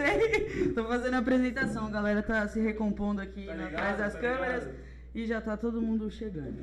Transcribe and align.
sei. 0.00 0.72
Tô 0.74 0.84
fazendo 0.84 1.14
a 1.14 1.18
apresentação, 1.18 1.86
a 1.86 1.90
galera 1.90 2.22
tá 2.22 2.46
se 2.48 2.60
recompondo 2.60 3.20
aqui 3.20 3.46
Tá 3.46 3.52
atrás 3.52 3.70
ligado? 3.70 3.98
das 3.98 4.12
Tá 4.14 4.20
câmeras 4.20 4.64
ligado? 4.64 4.78
e 5.14 5.26
já 5.26 5.40
tá 5.40 5.56
todo 5.56 5.80
mundo 5.82 6.10
chegando. 6.10 6.56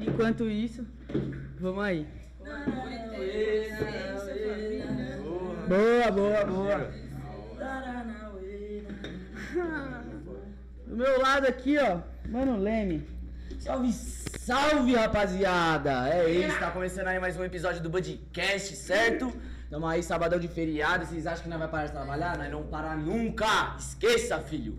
Enquanto 0.00 0.48
isso, 0.48 0.86
vamos 1.60 1.84
aí. 1.84 2.06
Boa, 5.68 6.10
boa, 6.10 6.44
boa. 6.44 6.90
Do 10.86 10.96
meu 10.96 11.20
lado 11.20 11.46
aqui, 11.46 11.78
ó, 11.78 12.00
Mano 12.28 12.58
Leme. 12.58 13.06
Salve, 13.58 13.92
salve, 13.92 14.94
rapaziada! 14.94 16.08
É 16.08 16.28
isso, 16.30 16.58
tá 16.58 16.70
começando 16.70 17.06
aí 17.06 17.20
mais 17.20 17.36
um 17.36 17.44
episódio 17.44 17.80
do 17.80 17.88
Budcast, 17.88 18.74
certo? 18.74 19.32
Tamo 19.72 19.86
aí, 19.86 20.02
sabadão 20.02 20.38
de 20.38 20.48
feriado, 20.48 21.06
vocês 21.06 21.26
acham 21.26 21.44
que 21.44 21.48
nós 21.48 21.58
vai 21.58 21.66
parar 21.66 21.86
de 21.86 21.92
trabalhar? 21.92 22.36
Nós 22.36 22.50
não 22.50 22.62
parar 22.66 22.94
nunca! 22.94 23.74
Esqueça, 23.78 24.38
filho! 24.38 24.78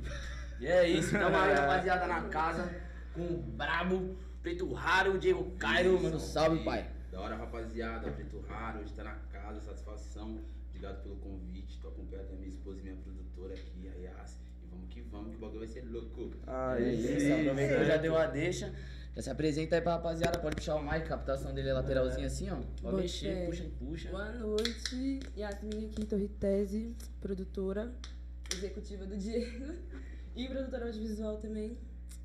E 0.59 0.67
é 0.67 0.87
isso, 0.87 1.09
tamo 1.13 1.35
aí, 1.35 1.49
rapaziada, 1.57 2.05
na 2.05 2.21
casa, 2.29 2.71
com 3.11 3.21
o 3.21 3.37
Brabo, 3.41 4.15
Preto 4.43 4.71
Raro, 4.71 5.17
Diego 5.17 5.49
Cairo, 5.57 5.99
mano, 5.99 6.19
salve, 6.19 6.63
pai! 6.63 6.87
Da 7.11 7.21
hora, 7.21 7.35
rapaziada. 7.35 8.11
Preto 8.11 8.39
Raro, 8.47 8.81
hoje 8.81 8.93
tá 8.93 9.03
na 9.03 9.15
casa, 9.31 9.61
satisfação. 9.61 10.39
Obrigado 10.69 11.01
pelo 11.01 11.15
convite. 11.15 11.79
Tô 11.81 11.87
acompanhando 11.87 12.29
a 12.31 12.35
minha 12.35 12.49
esposa 12.49 12.79
e 12.79 12.83
minha 12.83 12.95
produtora 12.97 13.55
aqui, 13.55 13.89
a 13.89 13.95
Yas. 13.99 14.39
E 14.63 14.67
vamos 14.69 14.89
que 14.89 15.01
vamos, 15.01 15.31
que 15.31 15.37
o 15.37 15.39
bagulho 15.39 15.59
vai 15.61 15.69
ser 15.69 15.85
louco. 15.85 16.33
É 16.77 16.93
isso, 16.93 17.33
aproveita 17.33 17.79
que 17.79 17.85
já 17.85 17.97
deu 17.97 18.15
a 18.15 18.27
deixa. 18.27 18.71
Já 19.15 19.21
se 19.21 19.29
apresenta 19.29 19.75
aí 19.75 19.81
pra 19.81 19.93
rapaziada, 19.93 20.39
pode 20.39 20.55
puxar 20.55 20.75
o 20.75 20.81
mic, 20.81 20.95
a 20.95 21.01
captação 21.01 21.53
dele 21.53 21.69
é 21.69 21.73
lateralzinha 21.73 22.25
assim, 22.25 22.49
ó. 22.49 22.55
Pode 22.55 22.81
Boa 22.81 22.93
mexer, 22.93 23.45
puxa 23.45 23.63
e 23.63 23.69
puxa. 23.69 24.09
Boa 24.09 24.31
noite, 24.31 25.19
Yasmin 25.37 25.85
aqui, 25.85 26.05
Torritese, 26.05 26.95
produtora, 27.21 27.93
executiva 28.51 29.05
do 29.05 29.15
Diego 29.15 29.71
e 30.35 30.47
produtora 30.47 30.85
audiovisual 30.85 31.37
também, 31.37 31.77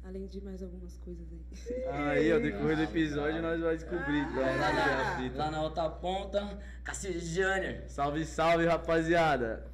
além 0.03 0.25
de 0.25 0.43
mais 0.43 0.63
algumas 0.63 0.97
coisas 0.97 1.27
aí. 1.31 1.85
Aí, 1.89 2.33
ao 2.33 2.41
decorrer 2.41 2.77
do 2.79 2.83
episódio, 2.85 3.43
nós 3.43 3.61
vamos 3.61 3.81
descobrir. 3.81 4.21
então, 4.21 4.43
Lá 4.43 4.49
onde 4.49 5.29
é 5.29 5.43
a 5.43 5.51
na, 5.51 5.51
lá 5.51 5.63
outra 5.65 5.91
ponta, 5.91 6.59
Cassius 6.83 7.23
Jânio. 7.23 7.83
Salve, 7.87 8.25
salve, 8.25 8.65
rapaziada. 8.65 9.67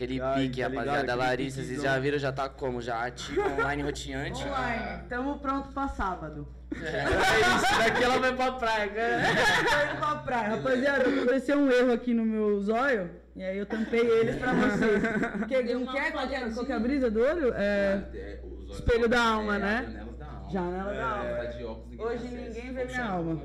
Aquele 0.00 0.18
Ai, 0.18 0.34
pique, 0.44 0.62
tá 0.62 0.68
ligado? 0.68 0.86
rapaziada. 0.86 1.12
Aquele 1.12 1.28
Larissa, 1.28 1.62
vocês 1.62 1.82
já 1.82 1.98
viram, 1.98 2.18
já 2.18 2.32
tá 2.32 2.48
como? 2.48 2.80
Já 2.80 3.04
ativo 3.04 3.42
online 3.50 3.82
roteante. 3.82 4.42
Online, 4.42 5.02
tamo 5.10 5.38
pronto 5.38 5.68
pra 5.74 5.88
sábado. 5.88 6.48
É 6.72 7.40
isso, 7.56 7.78
daqui 7.78 8.04
ela 8.04 8.18
vai 8.20 8.32
pra 8.34 8.52
praia. 8.52 8.88
cara. 8.88 9.22
Tô 9.24 9.90
indo 9.92 9.98
pra 9.98 10.14
praia. 10.16 10.48
Rapaziada, 10.50 11.02
aconteceu 11.08 11.58
um 11.58 11.68
erro 11.68 11.92
aqui 11.92 12.14
no 12.14 12.24
meu 12.24 12.60
zóio. 12.62 13.10
E 13.34 13.42
aí 13.42 13.58
eu 13.58 13.66
tampei 13.66 14.00
eles 14.08 14.36
pra 14.36 14.52
vocês. 14.52 15.02
Porque 15.38 15.62
Deu 15.64 15.80
não 15.80 15.92
quer 15.92 16.12
qual 16.12 16.28
que 16.28 16.34
é, 16.34 16.38
falhadinha. 16.38 16.54
qual 16.54 16.66
que 16.66 16.72
é 16.72 16.76
a 16.76 16.78
brisa 16.80 17.10
do 17.10 17.20
olho? 17.20 17.52
É. 17.54 18.04
É, 18.14 18.40
Espelho 18.70 19.08
da 19.08 19.20
alma, 19.20 19.56
é, 19.56 19.58
né? 19.58 19.82
Janelas 19.82 20.16
da 20.16 20.26
alma. 20.26 20.50
Janela 20.50 20.94
da 20.94 21.10
alma. 21.10 21.84
Tá 21.98 22.04
Hoje 22.04 22.28
ninguém 22.28 22.72
vê 22.72 22.84
minha 22.84 23.04
alma. 23.04 23.42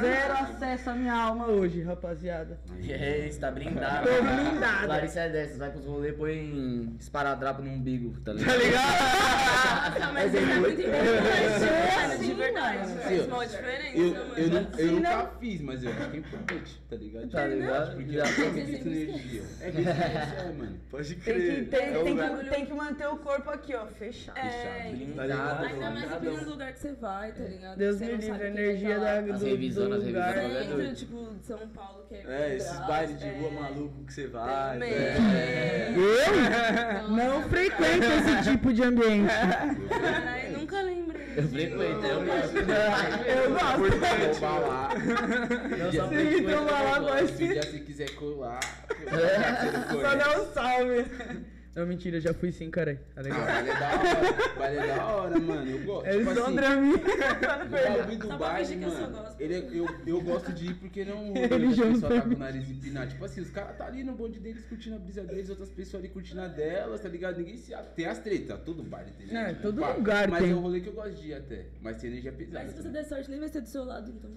Zero 0.00 0.32
acesso 0.34 0.90
à 0.90 0.94
minha 0.94 1.14
alma 1.14 1.46
hoje, 1.46 1.82
rapaziada. 1.82 2.58
É 2.88 3.26
isso, 3.26 3.40
tá 3.40 3.50
blindado. 3.50 4.06
Tô 4.08 4.22
blindada. 4.22 4.86
Larissa 4.86 5.20
é 5.20 5.28
dessas, 5.30 5.56
vai 5.58 5.70
pros 5.70 5.84
rolês, 5.86 6.14
põe 6.16 6.94
esparadrapo 7.00 7.62
no 7.62 7.70
umbigo, 7.70 8.14
tá 8.20 8.32
ligado? 8.32 8.50
Tá 8.54 8.56
ligado? 8.62 8.84
Nossa, 10.00 10.12
mas 10.12 10.34
ele 10.34 10.50
é 10.52 10.54
muito 10.56 10.80
importante, 10.80 12.16
Sim, 12.18 12.26
de 12.28 12.34
verdade, 12.34 12.78
mano. 12.88 13.00
faz 13.00 13.26
uma 13.26 13.46
diferença, 13.46 13.96
Eu, 13.98 14.10
mano. 14.14 14.34
eu, 14.38 14.48
não- 14.48 14.60
eu 14.60 14.88
Sim, 14.88 14.94
nunca 14.94 15.16
não. 15.16 15.26
fiz, 15.40 15.60
mas 15.60 15.84
eu 15.84 15.90
acho 15.90 16.10
que 16.10 16.16
é 16.16 16.20
importante, 16.20 16.82
tá 16.90 16.96
ligado? 16.96 17.28
Tá 17.30 17.46
ligado? 17.46 17.94
Porque 17.96 18.20
acredito 18.20 18.66
sempre 18.84 18.90
na 18.90 18.96
energia. 19.12 19.42
É 19.60 19.70
que 19.70 19.80
isso 19.80 19.90
é, 19.90 20.52
mano. 20.56 20.80
Pode 20.90 21.14
Tem 21.16 21.34
crer. 21.34 21.54
que, 21.64 21.64
tem, 21.70 21.80
É 21.80 21.92
tem 22.02 22.16
que, 22.16 22.50
tem 22.50 22.66
que 22.66 22.72
manter 22.74 23.06
o 23.08 23.16
corpo 23.18 23.50
aqui, 23.50 23.74
ó, 23.74 23.86
fechado. 23.86 24.38
É, 24.38 24.42
Fechado. 24.50 24.96
Blindado, 24.96 25.64
ainda 25.64 25.90
mais 25.90 26.44
do 26.44 26.50
lugar 26.50 26.72
que 26.72 26.78
você 26.78 26.92
vai, 26.92 27.32
tá 27.32 27.44
ligado? 27.44 27.76
Deus 27.78 28.00
me 28.00 28.06
não 28.08 28.16
livre, 28.18 28.42
a 28.42 28.46
energia 28.46 28.98
da, 29.00 29.14
lá. 29.14 29.20
do, 29.20 29.53
As 29.54 29.60
do 29.60 29.62
revisonas, 29.62 29.98
as 30.00 30.06
lugar. 30.06 30.34
revisonas. 30.34 30.58
Centro, 30.64 30.76
doido. 30.76 30.94
tipo, 30.96 31.34
de 31.40 31.46
São 31.46 31.58
Paulo, 31.68 32.04
que 32.08 32.14
é 32.14 32.24
É, 32.26 32.56
esses 32.56 32.78
bailes 32.86 33.18
de 33.18 33.28
rua 33.30 33.48
é. 33.48 33.52
maluco 33.60 34.04
que 34.04 34.12
você 34.12 34.26
vai. 34.26 34.72
Também. 34.74 34.92
é. 34.94 35.94
Eu 35.96 37.08
não 37.08 37.42
frequento 37.48 38.04
esse 38.04 38.50
tipo 38.50 38.72
de 38.72 38.82
ambiente. 38.82 39.28
Caralho, 39.88 40.58
nunca 40.58 40.80
lembrei. 40.82 41.24
Eu 41.36 41.48
frequento, 41.48 42.06
eu 42.06 42.24
gosto. 42.24 42.56
Eu 43.26 43.50
gosto. 43.50 43.78
Vou 44.24 44.34
falar. 44.34 44.90
Não 44.94 45.90
Se 45.90 46.14
me 46.14 46.42
tomar 46.42 46.82
lá, 46.82 46.96
eu 46.98 47.04
vai 47.04 47.26
Se 47.26 47.80
quiser 47.80 48.10
colar, 48.14 48.60
Só 49.90 50.14
dá 50.14 50.40
um 50.40 50.52
salve. 50.52 51.04
Não, 51.74 51.84
mentira, 51.86 52.20
já 52.20 52.32
fui 52.32 52.52
sim, 52.52 52.70
cara. 52.70 52.94
Tá 53.14 53.20
Ah, 53.20 53.22
legal. 53.22 53.44
baile 53.44 53.68
é 53.68 53.74
da 53.74 53.88
hora, 53.98 54.54
baile 54.56 54.78
é 54.78 54.86
da 54.86 55.06
hora, 55.06 55.40
mano. 55.40 55.70
Eu 55.70 55.84
gosto. 55.84 56.06
Eles 56.06 56.18
tipo 56.20 56.34
são 56.34 56.44
assim, 56.46 56.54
Dramin. 56.54 56.92
O 56.94 57.98
bagulho 57.98 58.18
do 58.18 58.26
Só 58.28 58.36
pra 58.36 58.36
baile, 58.38 58.66
fingir 58.66 58.78
que 58.78 58.84
eu 58.84 58.90
sou 58.90 59.00
mano, 59.10 59.28
ele, 59.40 59.54
é- 59.54 59.68
eu, 59.72 59.88
eu 60.06 60.20
gosto 60.20 60.52
de 60.52 60.66
ir 60.66 60.74
porque 60.74 61.04
não 61.04 61.26
rolê 61.32 61.46
Religião 61.46 61.86
que 61.88 61.90
a 61.90 61.94
pessoa 61.94 62.14
tá 62.14 62.28
com 62.28 62.34
o 62.34 62.38
nariz 62.38 62.70
empinado. 62.70 63.10
Tipo 63.10 63.24
assim, 63.24 63.40
os 63.40 63.50
caras 63.50 63.76
tá 63.76 63.86
ali 63.86 64.04
no 64.04 64.12
bonde 64.12 64.38
deles 64.38 64.64
curtindo 64.66 64.94
a 64.96 64.98
brisa 65.00 65.24
deles, 65.24 65.50
outras 65.50 65.68
pessoas 65.70 66.02
ali 66.04 66.12
curtindo 66.12 66.40
a 66.42 66.46
delas, 66.46 67.00
tá 67.00 67.08
ligado? 67.08 67.38
Ninguém 67.38 67.56
se... 67.56 67.74
Tem 67.96 68.06
as 68.06 68.18
tretas, 68.20 68.60
todo 68.64 68.82
baile 68.84 69.10
tem 69.18 69.26
gente. 69.26 69.36
É, 69.36 69.42
né? 69.52 69.58
todo 69.60 69.80
Pá, 69.80 69.94
lugar 69.94 70.28
Mas 70.28 70.42
tem. 70.42 70.52
é 70.52 70.54
um 70.54 70.60
rolê 70.60 70.80
que 70.80 70.88
eu 70.88 70.92
gosto 70.92 71.14
de 71.20 71.28
ir 71.28 71.34
até, 71.34 71.64
mas 71.82 71.96
tem 71.96 72.08
energia 72.10 72.30
pesada. 72.32 72.64
Mas 72.66 72.70
se 72.70 72.76
você 72.76 72.82
também. 72.88 73.02
der 73.02 73.08
sorte, 73.08 73.30
nem 73.30 73.40
vai 73.40 73.48
ser 73.48 73.60
do 73.62 73.68
seu 73.68 73.84
lado, 73.84 74.10
então. 74.12 74.30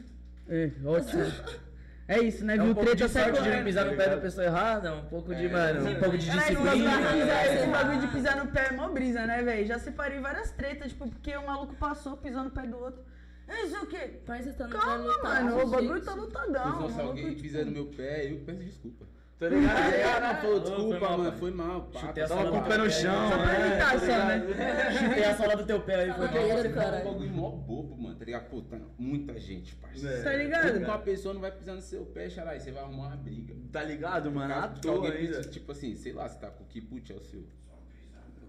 É, 0.50 0.72
ótimo. 0.84 1.22
É 2.08 2.20
isso, 2.20 2.46
né? 2.46 2.54
É 2.54 2.58
Viu 2.58 2.72
um 2.72 2.74
pouco 2.74 2.90
treta 2.90 3.06
de 3.08 3.12
sorte 3.14 3.44
de 3.44 3.50
não 3.50 3.64
pisar 3.66 3.86
no 3.86 3.98
pé 3.98 4.10
da 4.10 4.18
pessoa 4.18 4.46
errada, 4.46 4.94
um 4.96 5.06
pouco 5.06 5.36
de, 5.36 5.46
É. 5.46 5.50
mano, 5.50 5.90
um 5.90 5.96
pouco 5.96 6.18
de 6.18 6.28
Caralho, 6.28 6.46
esse 6.46 6.56
bagulho 6.56 6.78
de 6.78 6.80
disciplina. 6.80 7.12
pisar- 7.12 7.46
Esse 7.56 7.68
bagulho 7.68 8.00
de 8.00 8.08
pisar 8.08 8.36
no 8.38 8.48
pé 8.52 8.68
é 8.70 8.72
mó 8.74 8.88
brisa, 8.90 9.26
né, 9.26 9.44
velho? 9.44 9.68
Já 9.68 9.78
separei 9.80 10.20
várias 10.20 10.52
tretas, 10.52 10.92
tipo, 10.92 11.10
porque 11.10 11.36
o 11.36 11.46
maluco 11.46 11.76
passou 11.76 12.16
pisando 12.16 12.46
no 12.46 12.52
pé 12.52 12.62
do 12.66 12.78
outro. 12.78 13.02
Isso 13.50 13.78
o 13.84 13.88
quê? 13.88 14.20
Tá 14.26 14.38
Calma, 14.70 15.18
mano, 15.24 15.62
o 15.64 15.68
bagulho 15.68 16.02
tá 16.02 16.14
lutadão. 16.14 16.90
Se 16.90 17.00
alguém 17.02 17.30
tipo, 17.30 17.42
pisa 17.42 17.66
no 17.66 17.72
meu 17.72 17.86
pé, 17.88 18.32
eu 18.32 18.38
peço 18.46 18.60
desculpa. 18.64 19.06
Tá 19.40 19.50
ligado? 19.50 19.78
Ah, 19.78 20.20
não, 20.20 20.42
falou, 20.42 20.60
desculpa, 20.60 21.18
mano, 21.18 21.32
foi 21.38 21.52
mal. 21.52 21.82
pá, 21.94 22.00
Chutei 22.00 22.24
a 22.24 22.28
sola 22.28 22.52
do 22.52 22.68
pé 22.68 22.78
no 22.78 22.86
é, 22.86 22.90
chão, 22.90 23.30
Só 23.30 23.38
pra 23.38 23.56
é, 23.56 23.68
evitar, 23.68 23.92
tá 23.92 24.00
só, 24.00 24.06
né? 24.08 24.92
Chutei 24.98 25.24
a 25.24 25.38
sola 25.38 25.56
do 25.58 25.66
teu 25.66 25.80
pé 25.82 25.96
aí, 25.96 26.14
foi 26.14 26.28
mal. 26.28 26.88
um 26.88 27.04
bagulho 27.04 27.30
mó 27.30 27.52
bobo, 27.52 27.98
mano, 28.02 28.16
tá 28.16 28.26
ligado? 28.26 28.50
Pô, 28.50 28.62
tá 28.64 28.80
muita 28.98 29.40
gente, 29.40 29.76
parceiro. 29.76 30.16
É. 30.16 30.24
Tá 30.24 30.34
ligado? 30.34 30.74
Como 30.74 30.86
uma 30.86 30.98
pessoa 30.98 31.34
não 31.36 31.42
vai 31.42 31.52
pisar 31.52 31.76
no 31.76 31.82
seu 31.82 32.04
pé, 32.04 32.30
xarai, 32.32 32.60
você 32.60 32.72
vai 32.72 32.82
arrumar 32.82 33.10
uma 33.10 33.18
briga. 33.18 33.56
Tá 33.72 33.84
ligado, 33.84 34.32
mano? 34.32 34.56
À 34.56 34.68
toa 34.70 35.12
ainda. 35.12 35.42
Tipo 35.42 35.72
assim, 35.72 35.96
sei 35.96 36.14
lá, 36.14 36.28
você 36.28 36.40
tá 36.40 36.50
com 36.50 36.66
que 36.66 36.82
put 36.82 37.12
é 37.12 37.16
o 37.16 37.24
seu. 37.24 37.46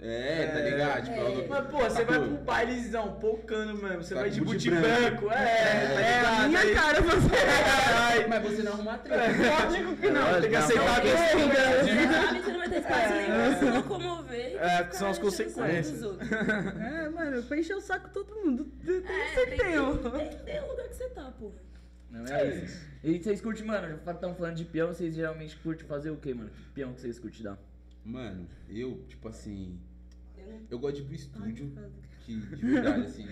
É, 0.00 0.46
tá 0.46 0.60
ligado? 0.60 1.04
Tipo, 1.06 1.16
É. 1.16 1.26
alguém- 1.26 1.48
Mas, 1.48 1.66
pô, 1.66 1.78
você 1.78 2.04
tá 2.04 2.12
vai 2.12 2.18
com- 2.20 2.36
pro 2.36 2.44
bailezão, 2.44 3.12
pocando 3.18 3.74
mesmo. 3.82 4.02
Você 4.04 4.14
Tá 4.14 4.20
vai 4.20 4.30
de 4.30 4.40
boot 4.40 4.70
branco. 4.70 4.86
branco. 5.26 5.30
É, 5.32 5.36
tá 5.36 6.00
É 6.00 6.18
a 6.18 6.22
ligado? 6.22 6.48
minha 6.48 6.60
Aí- 6.60 6.74
cara, 6.74 7.00
você. 7.00 7.28
Caralho. 7.28 8.28
Mas 8.28 8.42
você 8.42 8.62
não 8.62 8.72
arruma 8.72 8.94
a 8.94 8.98
treta. 8.98 9.22
Lógico 9.66 9.96
que 9.96 10.10
não. 10.10 10.40
Tem 10.40 10.50
que 10.50 10.56
aceitar 10.56 10.98
a 10.98 11.00
que 11.00 11.08
você 11.08 12.50
não 12.52 12.58
vai 12.58 12.68
ter 12.68 12.78
espaço 12.78 13.14
nem 13.14 13.26
pra 13.26 13.56
se 13.58 13.64
locomover. 13.64 14.38
É, 14.56 14.68
ficar 14.68 14.84
que 14.88 14.96
são 14.96 15.10
as 15.10 15.18
consequências. 15.18 16.02
É, 16.02 17.08
mano, 17.08 17.42
pra 17.42 17.58
encher 17.58 17.74
o 17.76 17.80
saco 17.80 18.08
todo 18.10 18.34
mundo. 18.36 18.64
Tem 18.84 18.96
É, 18.98 19.34
tem 19.34 19.46
tem, 19.46 19.58
que, 19.72 19.78
ó. 19.78 19.94
tem 20.10 20.28
que 20.28 20.36
ter 20.36 20.62
o 20.62 20.68
lugar 20.70 20.88
que 20.88 20.94
você 20.96 21.08
tá, 21.08 21.32
pô. 21.38 21.50
Não 22.10 22.24
é 22.34 22.46
isso. 22.54 22.86
E 23.04 23.22
vocês 23.22 23.40
curtem, 23.40 23.64
mano, 23.66 23.98
já 24.04 24.12
estão 24.12 24.34
falando 24.34 24.54
de 24.54 24.64
peão, 24.64 24.88
vocês 24.94 25.14
geralmente 25.14 25.56
curtem 25.56 25.86
fazer 25.86 26.10
o 26.10 26.16
quê, 26.16 26.32
mano? 26.34 26.50
Que 26.50 26.62
peão 26.74 26.92
que 26.94 27.00
vocês 27.00 27.18
curtem 27.18 27.42
dar? 27.42 27.58
Mano, 28.04 28.48
eu, 28.68 29.04
tipo 29.06 29.28
assim. 29.28 29.78
Eu 30.70 30.78
gosto 30.78 30.96
de 30.96 31.02
ir 31.02 31.04
pro 31.06 31.14
estúdio, 31.14 31.72
que 32.24 32.36
de 32.40 32.56
verdade, 32.56 33.02
assim, 33.02 33.26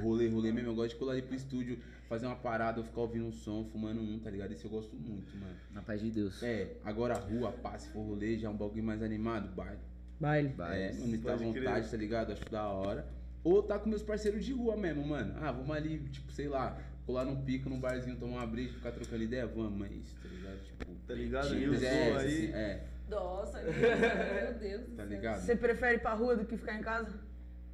rolê, 0.00 0.28
rolê 0.28 0.50
mesmo. 0.52 0.70
Eu 0.70 0.74
gosto 0.74 0.90
de 0.90 0.96
colar 0.96 1.12
ali 1.12 1.22
pro 1.22 1.34
estúdio, 1.36 1.78
fazer 2.08 2.26
uma 2.26 2.36
parada, 2.36 2.80
eu 2.80 2.84
ficar 2.84 3.02
ouvindo 3.02 3.26
um 3.26 3.32
som, 3.32 3.64
fumando 3.64 4.00
um, 4.00 4.18
tá 4.18 4.28
ligado? 4.30 4.52
Isso 4.52 4.66
eu 4.66 4.70
gosto 4.70 4.96
muito, 4.96 5.36
mano. 5.36 5.54
Na 5.72 5.82
paz 5.82 6.00
de 6.00 6.10
Deus. 6.10 6.42
É, 6.42 6.76
agora 6.84 7.14
a 7.14 7.18
rua, 7.18 7.52
pá, 7.52 7.78
se 7.78 7.88
for 7.90 8.00
rolê, 8.02 8.36
já 8.36 8.48
é 8.48 8.50
um 8.50 8.56
bagulho 8.56 8.82
mais 8.82 9.02
animado, 9.02 9.54
baile. 9.54 9.78
Baile. 10.18 10.54
É, 10.58 10.92
mano, 10.94 11.18
tá 11.18 11.34
à 11.34 11.36
Pode 11.38 11.52
crer. 11.52 11.62
vontade, 11.64 11.90
tá 11.90 11.96
ligado? 11.96 12.32
Acho 12.32 12.44
da 12.50 12.66
hora. 12.68 13.06
Ou 13.44 13.62
tá 13.62 13.78
com 13.78 13.88
meus 13.88 14.02
parceiros 14.02 14.44
de 14.44 14.52
rua 14.52 14.76
mesmo, 14.76 15.06
mano. 15.06 15.34
Ah, 15.40 15.50
vamos 15.52 15.74
ali, 15.74 15.98
tipo, 16.10 16.30
sei 16.32 16.48
lá, 16.48 16.76
colar 17.06 17.24
num 17.24 17.40
pico, 17.42 17.70
num 17.70 17.80
barzinho, 17.80 18.16
tomar 18.16 18.38
uma 18.38 18.46
breja, 18.46 18.72
ficar 18.74 18.90
trocando 18.92 19.22
ideia, 19.22 19.46
vamos, 19.46 19.86
é 19.88 19.92
isso, 19.94 20.14
tá 20.22 20.28
ligado? 20.28 20.62
Tipo, 20.64 20.90
Tá 21.06 21.14
ligado? 21.14 21.48
simples, 21.48 21.82
E 21.82 21.84
o 21.84 21.88
é, 21.88 22.16
aí? 22.16 22.26
assim, 22.26 22.46
é, 22.52 22.84
Nossa, 23.10 23.60
meu 23.62 24.54
Deus 24.58 24.82
do 24.86 24.96
tá 24.96 25.02
céu. 25.02 25.06
ligado? 25.06 25.40
Você 25.40 25.56
prefere 25.56 25.96
ir 25.96 26.00
pra 26.00 26.14
rua 26.14 26.36
do 26.36 26.44
que 26.46 26.56
ficar 26.56 26.74
em 26.74 26.82
casa? 26.82 27.12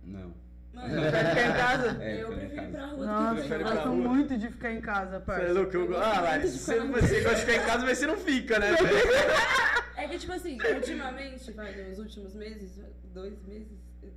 Não. 0.02 0.34
Mano, 0.72 0.88
Prefere 1.00 1.28
ficar 1.28 1.48
em 1.48 1.56
casa? 1.56 2.02
É, 2.04 2.22
eu 2.22 2.28
ficar 2.32 2.34
em 2.44 2.48
prefiro 2.48 2.52
ir 2.52 2.56
casa. 2.56 2.70
pra 2.72 2.86
rua 2.86 3.06
Nossa, 3.06 3.22
do 3.22 3.34
que 3.34 3.40
prefere 3.40 3.62
eu 3.62 3.66
pra 3.66 3.76
pra 3.76 3.84
gosto 3.90 3.96
muito 4.08 4.38
de 4.38 4.48
ficar 4.50 4.72
em 4.72 4.80
casa, 4.80 5.10
Você 5.10 5.16
é 5.16 5.20
parça. 5.20 5.52
louco? 5.52 5.76
Eu... 5.76 5.90
Eu 5.92 5.96
Ah, 5.96 6.04
gosto 6.10 6.22
Lari, 6.22 6.40
muito 6.42 6.52
de 6.52 6.58
você, 6.58 6.74
ficar 6.74 6.86
você 6.86 7.20
gosta 7.22 7.34
de 7.36 7.40
ficar 7.46 7.54
em 7.62 7.66
casa, 7.66 7.84
mas 7.84 7.98
você 7.98 8.06
não 8.06 8.16
fica, 8.16 8.58
né? 8.58 8.66
É 9.96 10.06
que, 10.08 10.18
tipo 10.18 10.32
assim, 10.32 10.58
ultimamente, 10.74 11.50
vai, 11.52 11.72
nos 11.88 11.98
últimos 11.98 12.34
meses, 12.34 12.78
dois 13.14 13.42
meses, 13.46 13.78
eu- 14.02 14.12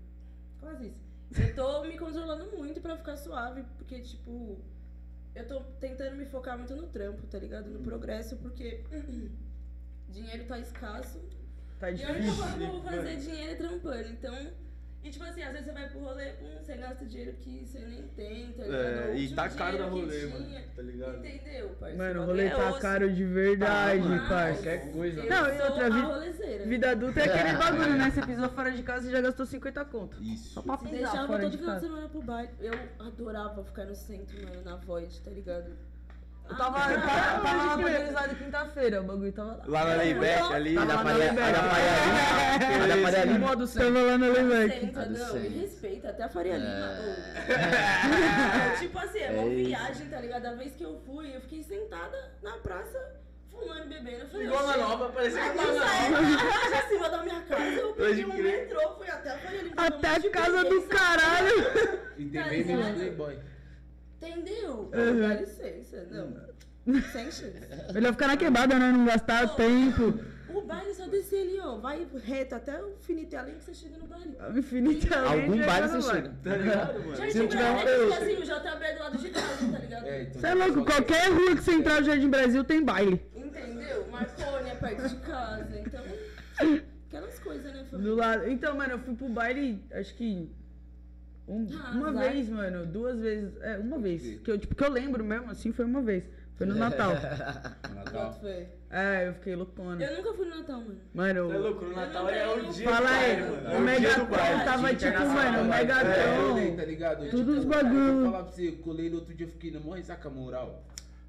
quase 0.59 0.87
isso. 0.87 1.01
Eu 1.39 1.55
tô 1.55 1.83
me 1.85 1.97
controlando 1.97 2.45
muito 2.57 2.81
pra 2.81 2.97
ficar 2.97 3.15
suave, 3.15 3.63
porque, 3.77 4.01
tipo, 4.01 4.59
eu 5.33 5.47
tô 5.47 5.61
tentando 5.79 6.17
me 6.17 6.25
focar 6.25 6.57
muito 6.57 6.75
no 6.75 6.87
trampo, 6.87 7.25
tá 7.27 7.39
ligado? 7.39 7.69
No 7.69 7.79
progresso, 7.79 8.35
porque 8.37 8.83
dinheiro 10.09 10.45
tá 10.45 10.59
escasso 10.59 11.19
Tá 11.79 11.89
E 11.91 12.03
a 12.03 12.09
única 12.09 12.13
difícil. 12.21 12.43
forma 12.43 12.57
que 12.57 12.63
eu 12.63 12.71
vou 12.71 12.81
fazer 12.83 13.15
dinheiro 13.15 13.51
é 13.51 13.55
trampando. 13.55 14.09
Então. 14.09 14.69
E 15.01 15.09
tipo 15.09 15.23
assim, 15.23 15.41
às 15.41 15.51
vezes 15.53 15.65
você 15.65 15.71
vai 15.71 15.87
pro 15.89 15.99
rolê, 16.01 16.25
pum, 16.33 16.57
você 16.61 16.75
gasta 16.75 17.05
dinheiro 17.05 17.31
que 17.37 17.65
você 17.65 17.79
nem 17.79 18.03
tem, 18.09 18.51
tá 18.51 18.63
ligado? 18.65 18.81
É, 18.83 19.15
e 19.15 19.33
tá 19.33 19.47
caro 19.47 19.77
da 19.77 19.87
dinheiro 19.87 20.07
rolê, 20.07 20.19
que 20.19 20.33
mano. 20.33 20.45
tinha. 20.45 20.63
Tá 20.75 20.81
ligado? 20.81 21.17
Entendeu, 21.25 21.69
parceiro? 21.69 21.97
Mano, 21.97 22.21
o 22.21 22.25
rolê 22.25 22.43
é 22.43 22.49
tá 22.49 22.69
osso. 22.69 22.79
caro 22.81 23.13
de 23.13 23.23
verdade, 23.23 24.01
mano. 24.01 24.27
parça. 24.27 24.53
Qualquer 24.61 24.91
coisa. 24.91 25.21
Eu 25.21 25.29
Não, 25.29 25.47
e 25.47 25.61
outra 25.61 25.89
vida-. 25.89 26.65
Vida 26.65 26.91
adulta 26.91 27.19
é 27.21 27.23
aquele 27.23 27.55
bagulho, 27.63 27.97
né? 27.97 28.11
Você 28.11 28.25
pisou 28.25 28.49
fora 28.49 28.71
de 28.73 28.83
casa 28.83 29.07
e 29.07 29.11
já 29.11 29.21
gastou 29.21 29.45
50 29.45 29.85
conto. 29.85 30.21
Isso. 30.21 30.49
Só 30.55 30.61
pra 30.61 30.77
Se 30.77 30.83
pisar 30.83 30.97
deixava 30.97 31.27
fora 31.27 31.41
todo 31.43 31.51
de 31.51 31.57
final 31.59 31.75
de 31.75 31.81
semana 31.81 32.09
pro 32.09 32.21
baile. 32.21 32.51
Eu 32.59 32.73
adorava 32.99 33.63
ficar 33.63 33.85
no 33.85 33.95
centro, 33.95 34.37
mano, 34.43 34.61
na 34.65 34.75
Void, 34.75 35.21
tá 35.21 35.31
ligado? 35.31 35.71
Eu 36.49 36.55
tava, 36.57 36.91
eu 36.91 37.01
tava, 37.01 37.41
tava 37.41 37.63
lá 37.65 37.75
organizado 37.75 38.35
quinta-feira, 38.35 39.01
o 39.01 39.03
bagulho 39.03 39.31
tava 39.31 39.49
lá. 39.57 39.63
Lá 39.67 39.85
na 39.85 39.95
Layback 39.97 40.53
ali. 40.53 40.77
A 40.77 40.85
Tava 40.85 40.93
na 40.93 40.99
a 40.99 41.03
Faria 41.03 41.29
Lima. 41.29 41.45
A 42.83 42.87
da 42.87 42.97
Faria 43.03 43.25
Lima 43.25 43.51
a 43.51 43.55
do 43.55 43.67
centro? 43.67 43.93
Tava 43.93 44.05
lá 44.05 44.17
no 44.17 44.31
Layback. 44.33 44.79
Centro, 44.79 45.01
A 45.01 45.05
do 45.05 45.17
não, 45.19 45.33
me 45.35 45.47
respeita, 45.61 46.09
até 46.09 46.23
a 46.23 46.29
Faria 46.29 46.57
Lima. 46.57 46.89
É. 47.49 48.79
tipo 48.79 48.97
assim, 48.99 49.19
é 49.19 49.27
É 49.27 49.31
uma 49.31 49.53
isso. 49.53 49.67
viagem, 49.69 50.07
tá 50.07 50.19
ligado? 50.19 50.45
A 50.47 50.53
vez 50.53 50.73
que 50.75 50.83
eu 50.83 50.99
fui, 51.05 51.35
eu 51.35 51.41
fiquei 51.41 51.63
sentada 51.63 52.31
na 52.41 52.51
praça, 52.57 52.97
fumando, 53.51 53.87
bebendo. 53.87 54.21
Eu 54.21 54.27
falei, 54.29 54.47
Igual 54.47 54.65
"Oxê, 54.67 54.77
nova, 54.79 55.09
parecia 55.09 55.41
Aí 55.43 55.49
uma 55.51 55.63
eu 55.63 55.73
nova. 55.73 55.85
saí 55.87 56.11
lá 56.11 56.79
acima 56.79 57.09
da 57.09 57.23
minha 57.23 57.41
casa, 57.41 57.63
eu 57.63 57.93
peguei 57.93 58.25
um 58.25 58.33
metrô, 58.33 58.95
fui 58.97 59.09
até 59.09 59.29
a 59.31 59.37
Faria 59.37 59.61
Lima. 59.61 59.75
Até 59.77 60.07
a 60.09 60.19
Tipo, 60.19 60.31
casa 60.31 60.63
do 60.63 60.81
caralho. 60.83 61.59
E 62.17 62.25
Tá 62.25 62.43
tem 62.43 62.49
bem 62.49 62.65
menos 62.65 62.95
playboy. 62.97 63.39
Entendeu? 64.21 64.91
Uhum. 64.93 65.21
Dá 65.21 65.33
licença, 65.35 66.07
não. 66.11 66.49
Sem 67.11 67.25
chance. 67.31 67.53
Melhor 67.93 68.13
ficar 68.13 68.27
na 68.27 68.37
quebrada, 68.37 68.77
né? 68.77 68.91
Não 68.91 69.05
gastar 69.05 69.55
tempo. 69.55 70.19
O 70.51 70.61
baile 70.61 70.93
só 70.95 71.07
descer 71.07 71.41
ali, 71.43 71.59
ó. 71.59 71.77
Vai 71.77 72.07
reto 72.25 72.55
até 72.55 72.81
o 72.83 72.97
finito 72.97 73.35
além 73.37 73.55
que 73.55 73.63
você 73.63 73.73
chega 73.73 73.97
no 73.97 74.07
baile. 74.07 74.35
Infinitamente. 74.57 75.13
Algum 75.13 75.57
baile 75.65 75.87
chega 75.87 75.87
no 75.87 76.01
você 76.01 76.15
chega. 76.15 76.33
Tá 76.43 76.55
ligado, 76.57 76.99
mano? 76.99 77.15
Jardim 77.15 77.31
Se 77.33 77.47
tiver 77.47 77.69
um- 77.71 77.75
Brasil, 77.75 77.93
é 77.93 78.09
tipo 78.09 78.13
assim, 78.13 78.33
o 78.33 78.45
JB 78.45 78.83
é 78.85 78.93
do 78.95 78.99
lado 78.99 79.17
de 79.19 79.29
casa, 79.29 79.71
tá 79.71 79.77
ligado? 79.77 80.05
É, 80.07 80.21
então 80.23 80.41
Você 80.41 80.47
é 80.47 80.53
louco, 80.55 80.85
qualquer 80.85 81.29
rua 81.31 81.55
que 81.55 81.61
você 81.63 81.71
entrar 81.73 81.99
no 82.01 82.05
Jardim 82.07 82.29
Brasil 82.29 82.63
tem 82.63 82.83
baile. 82.83 83.21
Entendeu? 83.35 84.07
Marconi 84.11 84.69
é 84.69 84.75
perto 84.75 85.07
de 85.09 85.15
casa, 85.17 85.79
então. 85.79 86.03
Aquelas 87.09 87.39
coisas, 87.39 87.71
né, 87.73 87.83
Do 87.83 87.89
família? 87.89 88.15
lado. 88.15 88.49
Então, 88.49 88.75
mano, 88.75 88.93
eu 88.93 88.99
fui 88.99 89.15
pro 89.15 89.29
baile, 89.29 89.83
acho 89.93 90.13
que. 90.15 90.49
Um- 91.49 91.67
Ah, 91.83 91.91
uma 91.95 92.11
vai. 92.11 92.33
vez, 92.33 92.49
mano. 92.49 92.85
Duas 92.85 93.19
vezes. 93.19 93.51
É, 93.61 93.77
uma 93.77 93.97
vez. 93.99 94.39
Que 94.41 94.51
eu, 94.51 94.57
tipo, 94.57 94.75
que 94.75 94.83
eu 94.83 94.89
lembro 94.91 95.23
mesmo, 95.23 95.49
assim, 95.51 95.71
foi 95.71 95.85
uma 95.85 96.01
vez. 96.01 96.23
Foi 96.55 96.67
no 96.67 96.75
Natal. 96.75 97.13
Natal. 97.95 98.25
Quanto 98.31 98.39
foi? 98.41 98.67
É, 98.91 99.27
eu 99.29 99.33
fiquei 99.35 99.55
loucona. 99.55 100.03
Eu 100.03 100.17
nunca 100.17 100.33
fui 100.33 100.45
no 100.47 100.57
Natal, 100.57 100.81
mano. 100.81 100.97
Mano, 101.13 101.47
Você 101.47 101.55
é 101.55 101.57
louco, 101.59 101.85
no 101.85 101.95
Natal 101.95 102.29
é 102.29 102.53
o 102.55 102.71
dia 102.73 102.89
fala 102.89 103.09
aí, 103.09 103.35
baile, 103.35 103.41
mano. 103.51 103.67
É 103.69 103.75
o 103.75 103.77
o 103.77 103.81
Megatron 103.81 104.65
tava 104.65 104.95
tipo, 104.95 105.19
mano, 105.19 105.29
o 105.29 105.67
baile. 105.69 105.91
É, 105.91 105.95
eu 105.95 106.05
Megatron. 106.05 106.49
colei, 106.49 106.75
tá 106.75 106.85
ligado? 106.85 107.25
Eu, 107.25 107.31
Tudo 107.31 107.51
os 107.51 107.59
tipo, 107.59 107.69
bagulho. 107.69 107.99
Eu 107.99 108.13
vou 108.21 108.31
falar 108.31 108.43
pra 108.43 108.51
você, 108.51 108.67
eu 108.67 108.77
colei 108.77 109.09
no 109.09 109.15
outro 109.17 109.33
dia, 109.33 109.45
eu 109.45 109.51
fiquei 109.51 109.71
na 109.71 109.79
maior 109.79 109.93
ressaca 109.95 110.29
moral, 110.29 110.83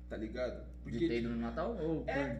tá 0.09 0.17
ligado? 0.17 0.63
De 0.87 0.99
ter 1.07 1.19
ido 1.21 1.29
no 1.29 1.37
Natal 1.37 1.77
ou... 1.81 2.03
É, 2.09 2.39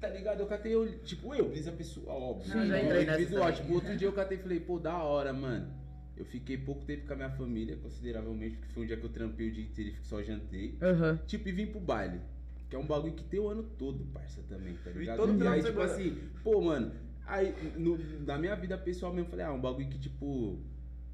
tá 0.00 0.08
ligado? 0.08 0.40
Eu 0.40 0.46
catei, 0.46 0.74
eu, 0.74 0.88
tipo, 1.00 1.34
eu, 1.34 1.48
brisa 1.48 1.70
pessoal, 1.70 2.20
óbvio. 2.20 2.50
Sim, 2.50 2.66
já 2.66 2.78
Eu 2.78 2.84
entrei 2.86 3.04
nessa 3.06 3.30
também. 3.30 3.52
Tipo, 3.52 3.74
outro 3.74 3.96
dia 3.96 4.08
eu 4.08 4.12
catei 4.12 4.38
e 4.38 4.40
falei, 4.42 4.60
pô, 4.60 4.78
da 4.78 4.96
hora, 4.96 5.32
mano. 5.32 5.68
Eu 6.16 6.24
fiquei 6.24 6.56
pouco 6.56 6.84
tempo 6.84 7.06
com 7.06 7.12
a 7.12 7.16
minha 7.16 7.30
família, 7.30 7.76
consideravelmente, 7.76 8.56
porque 8.56 8.72
foi 8.72 8.84
um 8.84 8.86
dia 8.86 8.96
que 8.96 9.04
eu 9.04 9.10
trampei 9.10 9.48
o 9.48 9.52
dia 9.52 9.64
inteiro 9.64 9.90
e 9.90 10.06
só 10.06 10.22
jantei. 10.22 10.76
Aham. 10.80 11.18
Tipo, 11.26 11.48
e 11.48 11.52
vim 11.52 11.66
pro 11.66 11.80
baile. 11.80 12.20
Que 12.70 12.74
é 12.74 12.78
um 12.78 12.86
bagulho 12.86 13.12
que 13.14 13.22
tem 13.24 13.38
o 13.38 13.48
ano 13.48 13.62
todo, 13.78 14.04
parça, 14.12 14.42
também, 14.48 14.74
tá 14.82 14.90
E 14.90 14.94
ligado? 14.98 15.18
todo 15.18 15.44
e 15.44 15.46
aí, 15.46 15.60
de 15.60 15.66
tipo 15.66 15.78
semana. 15.80 15.92
assim, 15.92 16.18
pô, 16.42 16.60
mano, 16.60 16.92
aí 17.26 17.54
no- 17.76 17.98
na 18.24 18.38
minha 18.38 18.56
vida 18.56 18.76
pessoal 18.78 19.12
mesmo, 19.12 19.26
eu 19.26 19.30
falei, 19.30 19.44
ah, 19.46 19.52
um 19.52 19.60
bagulho 19.60 19.88
que, 19.88 19.98
tipo, 19.98 20.58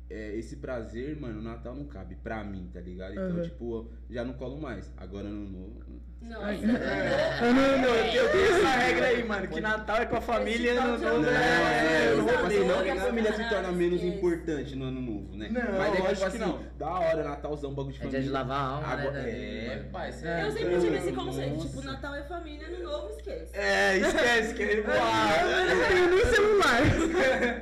é, 0.08 0.34
esse 0.36 0.56
prazer, 0.56 1.18
mano, 1.20 1.40
o 1.40 1.42
Natal 1.42 1.74
não 1.74 1.84
cabe 1.86 2.14
pra 2.14 2.42
mim, 2.44 2.70
tá 2.72 2.80
ligado? 2.80 3.12
Então, 3.12 3.36
Uhum. 3.36 3.42
tipo, 3.42 3.90
já 4.08 4.24
não 4.24 4.32
colo 4.34 4.58
mais. 4.60 4.90
Agora 4.96 5.28
no 5.28 5.48
novo. 5.50 5.80
Nossa, 6.28 6.44
Ai. 6.46 6.60
é. 6.64 7.38
Eu 7.48 7.54
não, 7.54 7.62
Eu 7.62 7.78
não. 7.78 7.84
tenho 8.10 8.22
eu 8.22 8.28
tenho 8.32 8.56
essa 8.56 8.68
regra 8.68 9.06
aí, 9.06 9.24
mano, 9.24 9.48
que 9.48 9.60
Natal 9.60 9.96
é 9.98 10.06
com 10.06 10.16
a 10.16 10.20
família 10.20 10.72
e 10.72 10.76
ano 10.78 10.98
novo 10.98 11.18
Não, 11.20 11.28
é... 11.28 11.34
é, 11.34 12.08
eu 12.12 12.16
não 12.16 12.24
vou 12.24 12.32
Exato. 12.32 12.44
fazer, 12.48 12.64
não 12.64 12.82
que 12.82 12.88
a 12.90 12.94
Exato. 12.94 13.06
família 13.08 13.32
se 13.34 13.48
torna 13.48 13.72
menos 13.72 14.02
importante 14.02 14.76
no 14.76 14.84
ano 14.86 15.00
novo, 15.00 15.36
né? 15.36 15.48
Não, 15.50 15.78
Mas 15.78 15.94
é 15.94 16.00
que, 16.02 16.08
tipo 16.14 16.24
assim, 16.24 16.38
não. 16.38 16.60
da 16.78 16.90
hora, 16.90 17.22
Natalzão, 17.24 17.74
bagulho 17.74 17.92
de 17.92 17.98
É 17.98 18.02
família. 18.02 18.20
dia 18.20 18.28
de 18.28 18.32
lavar 18.32 18.56
a 18.56 18.62
alma, 18.62 18.86
Agora- 18.92 19.10
né? 19.22 19.30
É, 19.30 19.82
pai, 19.92 20.12
você 20.12 20.26
É. 20.26 20.42
Eu 20.46 20.52
sempre 20.52 20.78
tive 20.80 20.96
esse 20.96 21.12
conceito, 21.12 21.58
tipo, 21.60 21.82
Natal 21.84 22.14
é 22.14 22.22
família, 22.22 22.66
ano 22.68 22.82
novo, 22.82 23.10
esquece. 23.10 23.50
É, 23.56 23.98
esquece 23.98 24.54
que 24.54 24.62
ele 24.62 24.82
voar. 24.82 24.92
Eu 25.42 25.76
não 25.76 25.88
tenho 25.88 26.10
nem 26.10 26.24
celular. 26.26 26.82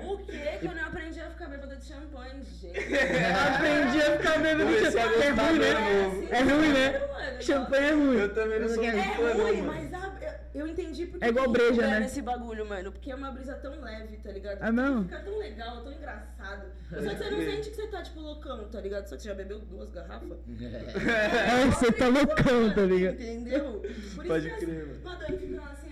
O 0.06 0.18
que 0.18 0.38
que 0.60 0.66
eu 0.66 0.74
não 0.74 0.82
aprendi 0.86 1.20
a 1.20 1.30
ficar 1.30 1.39
bêbada 1.50 1.76
de 1.76 1.84
champanhe, 1.84 2.42
gente? 2.60 2.78
Aprendi 2.78 4.02
a 4.02 4.16
ficar 4.16 4.38
bebendo 4.38 4.64
Comecei 4.64 5.00
a 5.00 5.04
champanhe. 5.04 5.22
É 5.22 5.30
gostar 5.30 5.48
ruim, 5.48 5.58
do 5.58 5.60
né? 5.60 6.28
É 6.30 6.42
ruim, 6.42 6.72
né? 6.72 6.98
Mano, 6.98 7.42
Champanhe 7.42 7.84
é 7.86 7.92
ruim. 7.92 8.18
Eu 8.18 8.34
também 8.34 8.60
não 8.60 8.68
sou 8.68 8.84
É 8.84 8.92
muito 8.92 9.16
fã, 9.16 9.34
não, 9.34 9.44
ruim, 9.44 9.62
mano. 9.62 9.72
mas 9.72 9.94
a- 9.94 10.10
eu- 10.54 10.66
entendi 10.66 11.06
porque 11.06 11.24
É 11.24 11.28
igual 11.28 11.46
que 11.46 11.52
breja, 11.52 11.82
né? 11.86 12.04
esse 12.06 12.22
bagulho, 12.22 12.66
mano. 12.66 12.92
Porque 12.92 13.10
é 13.10 13.14
uma 13.14 13.30
brisa 13.30 13.54
tão 13.54 13.80
leve, 13.80 14.16
tá 14.18 14.30
ligado? 14.32 14.58
Ah, 14.60 14.72
não? 14.72 15.04
Fica 15.04 15.20
tão 15.20 15.38
legal, 15.38 15.82
tão 15.82 15.92
engraçado. 15.92 16.66
Só 16.90 16.96
que 16.96 17.16
você 17.16 17.30
não 17.30 17.38
sente 17.40 17.70
que 17.70 17.76
você 17.76 17.86
tá, 17.86 18.02
tipo, 18.02 18.20
loucão, 18.20 18.64
tá 18.68 18.80
ligado? 18.80 19.06
Só 19.06 19.16
que 19.16 19.22
você 19.22 19.28
já 19.28 19.34
bebeu 19.34 19.60
duas 19.60 19.90
garrafas. 19.90 20.38
É, 20.50 21.66
você 21.66 21.92
tá 21.92 22.08
loucão, 22.08 22.74
tá 22.74 22.82
ligado? 22.82 23.14
Entendeu? 23.14 23.82
Por 24.14 24.26
Pode 24.26 24.46
isso 24.48 24.56
que 24.58 24.66
crer, 24.66 24.86
mano. 24.86 25.00
Madame 25.04 25.38
fica 25.38 25.62
assim, 25.64 25.89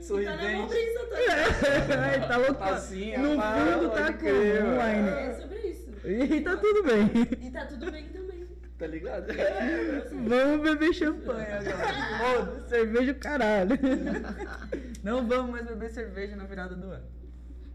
Sorridente. 0.00 0.40
Tá 0.40 0.52
na 0.52 0.58
mó 0.58 0.66
brisa, 0.66 1.00
tá 1.06 1.18
ligado? 1.20 2.04
É, 2.04 2.18
tá 2.26 2.36
loucão. 2.36 2.54
Passinha, 2.54 3.18
No 3.18 3.28
fundo 3.30 3.90
tá 3.90 4.12
crer, 4.12 4.64
mano. 4.64 4.80
Wine. 4.80 5.08
É 5.08 5.32
sobre 5.34 5.58
isso. 5.58 5.90
E 6.06 6.40
tá 6.40 6.56
tudo 6.56 6.82
bem. 6.82 7.10
E 7.46 7.50
tá 7.50 7.66
tudo 7.66 7.90
bem 7.90 8.04
também. 8.08 8.48
Tá 8.78 8.86
ligado? 8.86 9.26
Vamos 10.26 10.62
beber 10.62 10.94
champanhe 10.94 11.46
agora. 11.52 12.16
Foda, 12.18 12.66
cerveja 12.66 13.12
caralho. 13.14 13.78
Não 15.04 15.26
vamos 15.28 15.50
mais 15.50 15.66
beber 15.66 15.90
cerveja 15.90 16.34
na 16.34 16.44
virada 16.44 16.74
do 16.74 16.86
ano. 16.90 17.04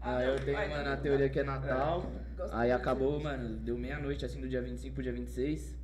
Ah, 0.00 0.22
eu 0.22 0.36
tenho, 0.40 0.68
mano, 0.68 0.90
a 0.90 0.96
teoria 0.96 1.28
que 1.28 1.38
é 1.38 1.44
Natal. 1.44 2.10
Gosto 2.36 2.54
Aí 2.56 2.70
acabou, 2.72 3.20
mano, 3.20 3.56
deu 3.58 3.78
meia-noite, 3.78 4.24
assim, 4.24 4.40
do 4.40 4.48
dia 4.48 4.60
25 4.60 4.94
pro 4.94 5.02
dia 5.02 5.12
26. 5.12 5.75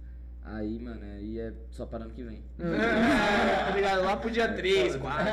Aí, 0.44 0.76
mano, 0.80 1.00
aí 1.04 1.38
é 1.38 1.52
só 1.70 1.86
para 1.86 2.04
ano 2.04 2.10
que 2.12 2.22
vem. 2.22 2.42
tá 2.58 3.70
ligado? 3.74 4.02
Lá 4.02 4.16
pro 4.16 4.28
dia 4.28 4.52
3, 4.52 4.96
4. 4.96 5.24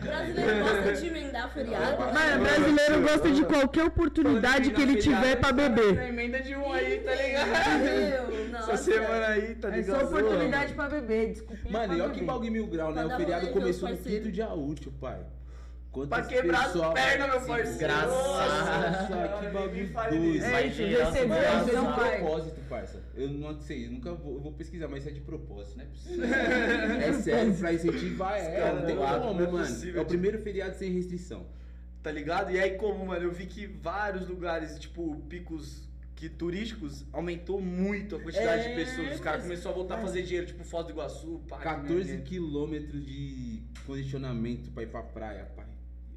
Brasileiro 0.00 0.64
gosta 0.64 0.92
de 0.94 1.06
emendar 1.08 1.52
feriado. 1.52 1.98
Mano, 2.14 2.42
brasileiro 2.42 3.02
gosta 3.02 3.30
de 3.30 3.44
qualquer 3.44 3.84
oportunidade 3.84 4.70
que 4.70 4.80
ele 4.80 4.96
tiver 4.96 5.36
pra 5.36 5.52
beber. 5.52 6.08
Emenda 6.08 6.40
de 6.40 6.56
um 6.56 6.72
aí, 6.72 7.00
tá 7.00 7.14
ligado? 7.14 7.50
Essa 8.56 8.76
semana 8.78 9.26
aí, 9.26 9.54
tá 9.56 9.68
É 9.68 9.76
ligado? 9.76 10.00
só 10.00 10.06
oportunidade 10.06 10.72
pra 10.72 10.88
beber, 10.88 11.32
desculpa. 11.32 11.70
Mano, 11.70 11.94
e 11.96 12.00
olha 12.00 12.12
que 12.12 12.24
bagulho 12.24 12.52
mil 12.52 12.66
grau, 12.66 12.92
né? 12.94 13.04
O 13.04 13.10
feriado 13.16 13.48
começou 13.48 13.90
no 13.90 13.96
quinto 13.98 14.32
dia 14.32 14.48
útil, 14.54 14.90
pai. 14.98 15.18
Quantas 15.96 16.26
Pra 16.26 16.26
quebrar 16.26 16.66
as 16.66 16.92
pernas, 16.92 17.30
meu 17.30 17.46
parceiro. 17.46 17.78
Graças 17.78 18.10
Nossa, 18.10 19.38
que 19.40 19.48
bagulho 19.48 19.88
doido. 19.88 20.44
É 20.44 20.66
isso, 20.66 20.82
recebeu, 20.82 21.04
nossa, 21.04 21.26
Mas 21.26 21.66
isso 21.66 21.76
é 21.76 21.80
de 21.80 21.86
vai. 21.86 22.18
propósito, 22.18 22.60
parça. 22.68 23.02
Eu 23.14 23.28
não 23.30 23.60
sei, 23.62 23.86
eu 23.86 23.90
nunca 23.92 24.12
vou, 24.12 24.34
eu 24.34 24.40
vou 24.42 24.52
pesquisar, 24.52 24.88
mas 24.88 25.00
isso 25.00 25.08
é 25.08 25.12
de 25.12 25.20
propósito, 25.22 25.78
não 25.78 25.84
é 25.84 25.88
possível. 25.88 26.24
é 26.28 27.12
sério, 27.14 27.54
pra 27.54 27.72
incentivar, 27.72 28.38
é, 28.38 28.74
não 28.74 28.84
tem 28.84 28.94
como, 28.96 29.08
é 29.42 29.46
mano. 29.46 29.58
possível, 29.58 29.94
é 29.94 29.96
o 29.96 30.04
tipo. 30.04 30.08
primeiro 30.08 30.38
feriado 30.38 30.76
sem 30.76 30.92
restrição. 30.92 31.46
Tá 32.02 32.12
ligado? 32.12 32.50
E 32.52 32.60
aí, 32.60 32.72
como, 32.76 33.06
mano, 33.06 33.24
eu 33.24 33.32
vi 33.32 33.46
que 33.46 33.66
vários 33.66 34.28
lugares, 34.28 34.78
tipo, 34.78 35.16
picos 35.30 35.88
que 36.14 36.28
turísticos, 36.28 37.04
aumentou 37.12 37.58
muito 37.60 38.16
a 38.16 38.20
quantidade 38.20 38.66
É, 38.66 38.68
de 38.68 38.74
pessoas. 38.84 39.14
Os 39.14 39.20
caras 39.20 39.42
começaram 39.42 39.70
a 39.70 39.74
voltar 39.74 39.94
a 39.96 40.02
fazer 40.02 40.22
dinheiro, 40.22 40.46
tipo, 40.46 40.62
Foz 40.62 40.84
do 40.86 40.92
Iguaçu, 40.92 41.40
pá, 41.48 41.56
que 41.56 41.62
14 41.64 42.04
merda. 42.10 42.22
quilômetros 42.22 43.04
de 43.04 43.62
condicionamento 43.86 44.70
pra 44.70 44.82
ir 44.82 44.86
pra 44.88 45.02
praia, 45.02 45.44
pai. 45.56 45.66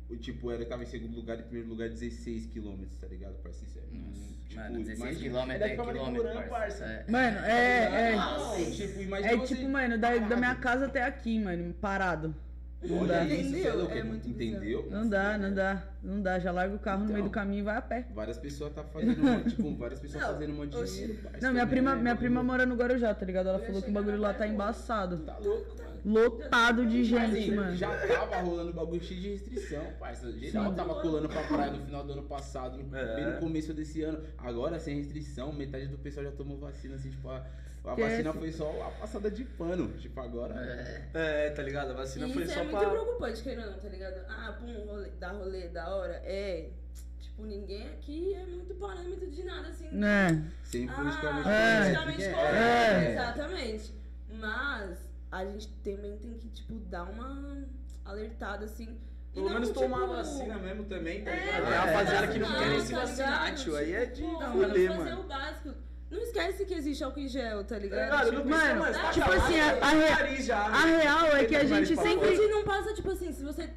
O 0.09 0.17
tipo, 0.17 0.49
era, 0.51 0.65
tava 0.65 0.81
em 0.83 0.87
segundo 0.87 1.15
lugar, 1.15 1.39
em 1.39 1.43
primeiro 1.43 1.69
lugar, 1.69 1.87
16 1.87 2.47
quilômetros, 2.47 2.97
tá 2.97 3.05
ligado? 3.07 3.35
Pra 3.43 3.51
sincero. 3.53 3.85
Tipo, 3.85 4.55
Mano, 4.55 4.77
16 4.79 4.97
imagina- 4.99 5.21
quilômetros 5.21 5.59
daqui 5.59 5.73
é 5.89 5.93
quilômetro, 5.93 6.49
parça. 6.49 6.83
É. 6.85 7.05
Mano, 7.11 7.37
é. 7.45 8.15
Não, 8.15 8.55
tipo, 8.55 8.81
É, 8.99 9.03
imagina 9.03 9.31
é 9.31 9.37
você- 9.37 9.55
tipo, 9.55 9.69
mano, 9.69 9.97
da, 9.99 10.17
da 10.17 10.35
minha 10.35 10.55
casa 10.55 10.87
até 10.87 11.03
aqui, 11.03 11.39
mano, 11.39 11.73
parado. 11.75 12.33
Não 12.81 12.99
Olha 12.99 13.07
dá. 13.07 13.25
isso, 13.25 13.49
Entendeu? 13.49 13.89
é 13.91 13.97
É 13.99 14.03
muito 14.03 14.29
entendeu? 14.29 14.87
Não 14.89 15.07
dá, 15.07 15.37
não 15.37 15.53
dá. 15.53 15.83
Não 16.01 16.21
dá. 16.21 16.39
Já 16.39 16.49
larga 16.49 16.73
o 16.75 16.79
carro 16.79 17.01
no 17.03 17.07
meio 17.07 17.17
do 17.23 17.27
Então. 17.27 17.31
caminho 17.31 17.59
e 17.59 17.63
vai 17.63 17.75
a 17.75 17.81
pé. 17.81 18.07
Várias 18.15 18.37
pessoas 18.37 18.73
tá 18.73 18.81
fazendo, 18.85 19.19
uma- 19.21 19.41
tipo, 19.43 19.75
várias 19.75 19.99
pessoas 19.99 20.23
Não, 20.23 20.33
fazendo 20.33 20.53
um 20.53 20.61
oxi. 20.61 20.93
dinheiro, 20.93 21.13
parça. 21.21 21.45
Não, 21.45 21.51
minha 21.51 21.65
também, 21.65 21.67
prima, 21.83 21.95
né? 21.95 22.01
minha 22.01 22.15
prima 22.15 22.41
mora 22.41 22.65
no 22.65 22.75
Guarujá, 22.75 23.13
tá 23.13 23.25
ligado? 23.25 23.49
Ela 23.49 23.59
falou 23.59 23.81
que 23.81 23.89
o 23.89 23.93
bagulho 23.93 24.17
lá 24.17 24.33
tá 24.33 24.47
embaçado. 24.47 25.17
Tá 25.17 25.37
louco. 25.39 25.75
Lotado 26.05 26.85
de 26.85 27.03
gente, 27.03 27.37
Assim, 27.37 27.51
mano. 27.55 27.75
já 27.75 27.89
tava 28.07 28.37
rolando 28.41 28.73
bagulho 28.73 29.01
cheio 29.03 29.19
de 29.19 29.29
restrição, 29.29 29.83
parça. 29.99 30.31
Geral 30.31 30.69
Sim. 30.69 30.75
tava 30.75 30.95
colando 31.01 31.27
pra 31.29 31.43
praia 31.43 31.71
no 31.71 31.85
final 31.85 32.03
do 32.03 32.13
ano 32.13 32.23
passado, 32.23 32.77
no, 32.77 32.95
É. 32.95 33.15
bem 33.15 33.25
no 33.25 33.39
começo 33.39 33.73
desse 33.73 34.01
ano. 34.03 34.23
Agora, 34.37 34.79
sem 34.79 34.95
restrição, 34.97 35.51
metade 35.53 35.87
do 35.87 35.97
pessoal 35.97 36.25
já 36.25 36.31
tomou 36.31 36.57
vacina, 36.57 36.95
assim, 36.95 37.09
tipo, 37.09 37.29
a, 37.29 37.45
a 37.85 37.95
vacina 37.95 38.33
foi 38.33 38.51
só 38.51 38.69
a 38.87 38.91
passada 38.99 39.29
de 39.31 39.43
pano. 39.43 39.87
Tipo, 39.97 40.19
agora. 40.19 40.53
É. 41.13 41.45
É, 41.47 41.49
tá 41.51 41.63
ligado? 41.63 41.91
A 41.91 41.95
vacina 41.95 42.27
E 42.27 42.33
foi 42.33 42.43
isso 42.43 42.53
só 42.53 42.59
é 42.59 42.63
muito 42.63 42.77
pra. 42.77 42.89
preocupante, 42.89 43.41
querendo 43.43 43.65
ou 43.65 43.71
não, 43.71 43.79
tá 43.79 43.89
ligado? 43.89 44.25
Ah, 44.29 44.57
pum, 44.59 44.85
rolê, 44.85 45.09
dar 45.19 45.31
rolê 45.31 45.67
da 45.69 45.95
hora. 45.95 46.21
É. 46.25 46.69
Tipo, 47.19 47.43
ninguém 47.45 47.87
aqui 47.87 48.33
é 48.33 48.45
muito 48.45 48.73
parâmetro 48.75 49.29
de 49.29 49.43
nada, 49.43 49.67
assim. 49.69 49.87
Né? 49.91 50.45
Sem 50.63 50.87
Ah, 50.89 50.93
politicamente 50.93 51.49
É. 51.49 51.81
politicamente 51.83 52.17
correto. 52.17 52.35
correto, 52.35 53.05
É. 53.05 53.11
exatamente. 53.11 53.93
Mas 54.39 55.08
a 55.31 55.45
gente 55.45 55.67
também 55.83 56.17
tem 56.17 56.33
que, 56.33 56.47
tipo, 56.49 56.73
dar 56.89 57.03
uma 57.03 57.63
alertada, 58.05 58.65
assim. 58.65 58.97
Pelo 59.33 59.45
não, 59.45 59.53
menos 59.53 59.67
tipo, 59.69 59.79
tomar 59.81 60.03
a 60.03 60.07
vacina 60.07 60.55
mesmo 60.57 60.85
também, 60.85 61.23
tá 61.23 61.29
É, 61.31 61.39
ligado? 61.45 61.63
é, 61.65 61.69
É, 61.71 61.77
a 61.77 61.81
rapaziada 61.85 62.25
é, 62.25 62.27
que 62.31 62.39
não 62.39 62.55
é, 62.55 62.57
querem 62.59 62.77
é, 62.77 62.79
se 62.81 62.93
tá 62.93 62.99
vacinar, 63.01 63.43
ligado? 63.45 63.63
tio. 63.63 63.75
Aí 63.77 63.93
é 63.93 64.05
de 64.05 64.21
Pô, 64.23 64.39
fuder, 64.39 64.67
fazer 64.69 64.89
mano. 64.89 65.19
o 65.21 65.23
básico. 65.23 65.73
Não 66.09 66.19
esquece 66.19 66.65
que 66.65 66.73
existe 66.73 67.03
álcool 67.03 67.19
em 67.19 67.27
gel, 67.27 67.59
tá 67.63 67.75
Tá 67.75 67.77
ligado? 67.79 68.05
ligado? 68.05 68.31
Não 68.31 68.37
Tipo, 68.41 68.49
Mano, 68.49 68.79
mais. 68.79 68.97
tá 68.97 69.11
tipo 69.11 69.31
assim, 69.31 69.59
a- 69.59 69.75
tá 69.77 69.87
a 69.89 70.35
já, 70.41 70.65
A 70.65 70.85
né? 70.87 70.97
real 71.03 71.25
é 71.27 71.45
que 71.45 71.55
a 71.55 71.63
gente 71.65 71.95
sempre. 71.95 72.47
não 72.47 72.63
passa, 72.63 72.93
tipo 72.95 73.11
assim, 73.11 73.31
se 73.31 73.43
você 73.43 73.69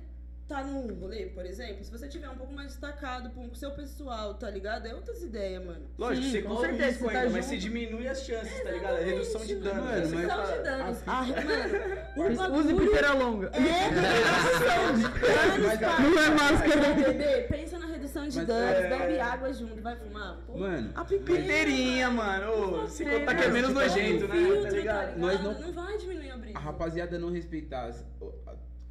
tá 0.52 0.62
num 0.64 0.94
rolê, 1.00 1.26
por 1.26 1.46
exemplo, 1.46 1.82
se 1.82 1.90
você 1.90 2.06
tiver 2.08 2.28
um 2.28 2.34
pouco 2.34 2.52
mais 2.52 2.68
destacado 2.68 3.30
com 3.30 3.46
o 3.46 3.54
seu 3.54 3.70
pessoal, 3.70 4.34
tá 4.34 4.50
ligado? 4.50 4.86
É 4.86 4.94
outras 4.94 5.22
ideias, 5.22 5.64
mano. 5.64 5.86
Lógico, 5.98 6.26
Sim, 6.26 6.30
você 6.32 6.42
com 6.42 6.60
certeza, 6.60 6.86
risco 6.88 7.04
tá 7.04 7.10
ainda, 7.10 7.22
mas 7.30 7.32
junto. 7.32 7.44
você 7.46 7.56
diminui 7.56 8.06
as 8.08 8.22
chances, 8.22 8.62
tá 8.62 8.70
ligado? 8.70 8.96
É 8.98 9.04
redução 9.04 9.46
de 9.46 9.54
dano. 9.56 9.82
Mano, 9.82 10.06
Você 10.06 10.14
mas- 10.14 10.26
tá- 10.26 10.34
Redução 10.36 10.56
de 10.58 10.62
danos. 10.62 10.88
assim- 10.90 11.04
Ah, 11.06 11.26
mano, 12.16 12.56
Use 12.58 12.74
piteira 12.74 13.12
longa. 13.14 13.50
é 13.54 13.60
redução 13.60 14.94
de 14.94 15.02
danos, 15.02 15.78
pai. 15.80 16.02
Não 16.02 16.18
é 16.22 16.30
máscara. 16.30 16.94
Bebê, 16.94 17.42
pensa 17.48 17.78
na 17.78 17.86
redução 17.86 18.28
de 18.28 18.36
Mas, 18.36 18.46
danos, 18.46 18.76
é- 18.84 18.88
bebe 18.88 19.20
água 19.20 19.52
junto, 19.54 19.80
vai 19.82 19.96
fumar. 19.96 20.36
Pô, 20.46 20.58
Mano, 20.58 20.90
a 20.94 21.04
piteira, 21.04 21.42
Piteirinha, 21.42 22.10
mano. 22.10 22.86
Se 22.88 23.04
Você- 23.04 23.10
contar 23.20 23.34
que 23.36 23.44
é 23.44 23.48
menos 23.48 23.68
Tipo 23.70 23.80
nojento, 23.80 24.28
né? 24.28 24.34
filtro, 24.34 24.62
Tá 24.64 24.70
ligado? 24.70 25.18
Nós 25.18 25.40
não- 25.42 25.58
Não 25.60 25.72
vai 25.72 25.96
diminuir 25.96 26.30
a 26.30 26.36
brisa. 26.36 26.58
a 26.58 26.60
rapaziada 26.60 27.18
não 27.18 27.30
respeitar 27.32 27.90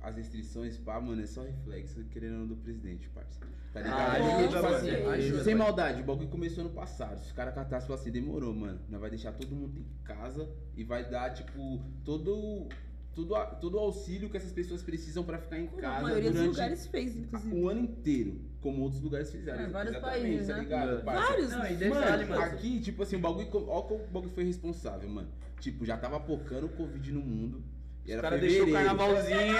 as, 0.01 0.15
restrições, 0.17 0.77
pá, 0.77 0.99
mano, 0.99 1.21
é 1.21 1.25
só 1.27 1.43
reflexo, 1.43 2.03
querendo 2.05 2.33
ou 2.33 2.39
não, 2.39 2.47
do 2.47 2.55
presidente, 2.55 3.07
parça. 3.09 3.39
Tá 3.73 3.79
ligado? 3.81 3.99
Ah, 3.99 4.11
ajuda, 4.13 4.47
tipo 4.57 4.65
assim, 4.75 4.89
Ajuda, 4.89 5.43
sem 5.43 5.55
maldade, 5.55 6.01
o 6.01 6.05
bagulho 6.05 6.27
começou 6.27 6.63
no 6.63 6.71
passado. 6.71 7.19
Se 7.19 7.27
os 7.27 7.31
caras 7.31 7.53
catassem 7.55 7.93
assim, 7.95 8.11
demorou, 8.11 8.53
mano. 8.53 8.79
Nós 8.89 8.99
vai 8.99 9.09
deixar 9.09 9.31
todo 9.31 9.55
mundo 9.55 9.79
em 9.79 10.03
casa 10.03 10.49
e 10.75 10.83
vai 10.83 11.09
dar, 11.09 11.33
tipo, 11.33 11.81
todo. 12.03 12.67
Todo, 13.13 13.35
a- 13.35 13.45
todo 13.45 13.75
o 13.75 13.79
auxílio 13.79 14.29
que 14.29 14.37
essas 14.37 14.53
pessoas 14.53 14.81
precisam 14.81 15.21
pra 15.25 15.37
ficar 15.37 15.59
em 15.59 15.67
Como 15.67 15.79
a 15.79 15.81
casa 15.81 16.01
maioria 16.01 16.31
dos 16.31 16.45
lugares 16.45 16.87
fez, 16.87 17.17
inclusive. 17.17 17.53
o 17.53 17.67
ano 17.67 17.81
inteiro, 17.81 18.39
como 18.61 18.81
outros 18.83 19.01
lugares 19.01 19.29
fizeram. 19.29 19.63
É, 19.63 19.67
vários 19.67 19.95
Exatamente, 19.97 20.21
países, 20.23 20.47
tá 20.47 20.53
né? 20.55 20.59
ligado, 20.61 21.03
parça? 21.03 21.27
Vários. 21.27 21.51
Não, 21.51 21.65
e 21.67 21.75
detalhe, 21.75 22.25
mano. 22.25 22.41
aqui, 22.41 22.79
tipo 22.79 23.03
assim, 23.03 23.17
o 23.17 23.19
bagulho. 23.19 23.49
Olha 23.67 23.83
como 23.85 24.03
o 24.05 24.07
bagulho 24.07 24.31
foi 24.31 24.45
responsável, 24.45 25.09
mano. 25.09 25.27
Tipo, 25.59 25.85
já 25.85 25.97
tava 25.97 26.21
pocando 26.21 26.67
o 26.67 26.69
Covid 26.69 27.11
no 27.11 27.19
mundo. 27.19 27.61
E 28.05 28.11
era 28.11 28.37
deixou 28.37 28.63
o 28.63 28.65
fevereiro. 28.65 28.97
carnavalzinho. 28.97 29.55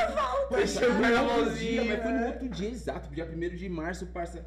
Parça, 0.49 0.79
Deixou 0.79 0.89
o 0.89 0.93
no 0.93 0.97
outro 0.97 1.01
dia, 1.01 1.15
carnavalzinho. 1.15 1.87
Mas 1.87 2.01
foi 2.01 2.11
no 2.11 2.19
né? 2.19 2.27
outro 2.27 2.49
dia 2.49 2.69
exato, 2.69 3.09
dia 3.13 3.25
1 3.25 3.55
de 3.55 3.69
março, 3.69 4.07
parça. 4.07 4.45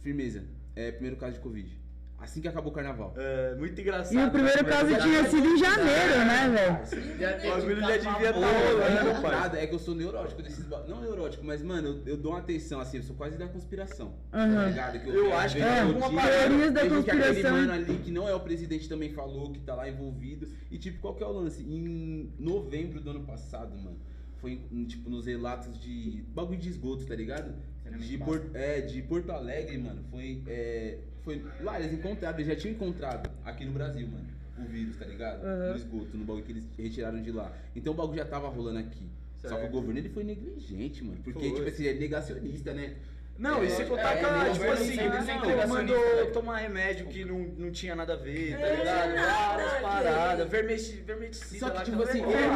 Firmeza. 0.00 0.44
É, 0.74 0.90
primeiro 0.92 1.16
caso 1.16 1.34
de 1.34 1.40
Covid. 1.40 1.80
Assim 2.20 2.40
que 2.40 2.48
acabou 2.48 2.72
o 2.72 2.74
carnaval. 2.74 3.14
É, 3.16 3.54
muito 3.54 3.80
engraçado. 3.80 4.12
E 4.12 4.24
o 4.26 4.30
primeiro 4.30 4.58
mas- 4.64 4.74
caso 4.74 5.02
tinha 5.08 5.24
sido 5.24 5.46
em 5.46 5.56
janeiro, 5.56 6.18
né, 6.18 6.48
velho? 6.52 6.76
Parça. 6.76 6.96
O 6.96 7.50
bagulho 7.60 7.80
já 7.80 7.96
devia 7.96 8.32
Pô, 8.32 8.40
estar 8.40 8.68
rolando, 8.68 9.08
é 9.10 9.20
pai. 9.22 9.30
nada, 9.30 9.58
é 9.60 9.66
que 9.68 9.74
eu 9.74 9.78
sou 9.78 9.94
neurótico 9.94 10.42
desses 10.42 10.66
Não 10.88 11.00
neurótico, 11.00 11.44
mas, 11.46 11.62
mano, 11.62 12.02
eu, 12.04 12.12
eu 12.12 12.16
dou 12.16 12.32
uma 12.32 12.40
atenção, 12.40 12.80
assim, 12.80 12.96
eu 12.96 13.04
sou 13.04 13.14
quase 13.14 13.38
da 13.38 13.46
conspiração. 13.46 14.14
Tá 14.32 14.38
Aham. 14.42 14.66
ligado? 14.68 14.98
Que 15.00 15.08
Eu 15.08 15.12
quero 15.26 15.36
acho 15.36 15.56
que 15.56 15.62
é 15.62 15.80
alguma 15.80 16.22
da 16.22 16.82
vejo 16.82 17.04
que 17.04 17.10
aquele 17.10 17.24
conspiração. 17.24 17.52
mano 17.52 17.72
ali 17.72 17.98
que 17.98 18.10
não 18.10 18.28
é 18.28 18.34
o 18.34 18.40
presidente 18.40 18.88
também 18.88 19.10
falou, 19.10 19.52
que 19.52 19.60
tá 19.60 19.76
lá 19.76 19.88
envolvido. 19.88 20.48
E, 20.72 20.76
tipo, 20.76 20.98
qual 21.00 21.14
que 21.14 21.22
é 21.22 21.26
o 21.26 21.30
lance? 21.32 21.62
Em 21.62 22.32
novembro 22.36 23.00
do 23.00 23.10
ano 23.10 23.20
passado, 23.20 23.76
mano, 23.78 23.96
foi, 24.40 24.60
em, 24.72 24.84
tipo, 24.86 25.08
nos 25.08 25.26
relatos 25.26 25.78
de 25.80 26.24
bagulho 26.34 26.58
de 26.58 26.68
esgoto, 26.68 27.06
tá 27.06 27.14
ligado? 27.14 27.54
De. 27.96 28.18
Por- 28.18 28.50
é, 28.54 28.80
de 28.82 29.00
Porto 29.02 29.30
Alegre, 29.30 29.78
mano, 29.78 30.02
foi, 30.10 30.42
é, 30.46 30.98
foi 31.28 31.44
lá, 31.60 31.78
eles 31.78 31.92
encontraram, 31.92 32.36
eles 32.38 32.46
já 32.46 32.56
tinham 32.56 32.74
encontrado 32.74 33.30
aqui 33.44 33.64
no 33.66 33.72
Brasil, 33.72 34.08
mano, 34.08 34.26
o 34.58 34.64
vírus, 34.64 34.96
tá 34.96 35.04
ligado? 35.04 35.44
Aham. 35.44 35.70
No 35.70 35.76
esgoto, 35.76 36.16
no 36.16 36.24
bagulho 36.24 36.44
que 36.44 36.52
eles 36.52 36.64
retiraram 36.78 37.20
de 37.20 37.30
lá. 37.30 37.52
Então 37.76 37.92
o 37.92 37.96
bagulho 37.96 38.16
já 38.16 38.24
tava 38.24 38.48
rolando 38.48 38.78
aqui. 38.78 39.06
Só 39.36 39.48
que 39.48 39.54
o 39.54 39.58
Certo. 39.58 39.72
governo 39.72 40.00
ele 40.00 40.08
foi 40.08 40.24
negligente, 40.24 41.04
mano. 41.04 41.18
Porque, 41.22 41.38
Foi. 41.38 41.54
tipo 41.54 41.68
assim, 41.68 41.86
é 41.86 41.94
negacionista, 41.94 42.72
né? 42.72 42.96
Não, 43.38 43.62
e 43.62 43.70
se 43.70 43.84
contar 43.84 44.14
É, 44.14 44.18
que 44.18 44.24
ela, 44.24 44.48
é, 44.48 44.50
tipo 44.52 44.64
é, 44.64 44.72
assim, 44.72 44.96
não, 44.96 45.68
mandou 45.68 45.96
né? 45.96 46.24
tomar 46.32 46.56
remédio 46.56 47.06
que 47.06 47.24
não, 47.24 47.38
não 47.38 47.70
tinha 47.70 47.94
nada 47.94 48.14
a 48.14 48.16
ver, 48.16 48.58
tá 48.58 48.66
É, 48.66 48.76
ligado? 48.76 49.14
Várias 49.14 49.70
a 49.70 49.74
ver. 49.76 49.80
paradas, 49.82 50.48
vermeti- 50.50 51.02
vermeticida 51.06 51.58
Só 51.60 51.70
que, 51.70 51.84
tipo 51.84 52.02
assim, 52.02 52.22
é 52.24 52.32
é 52.32 52.46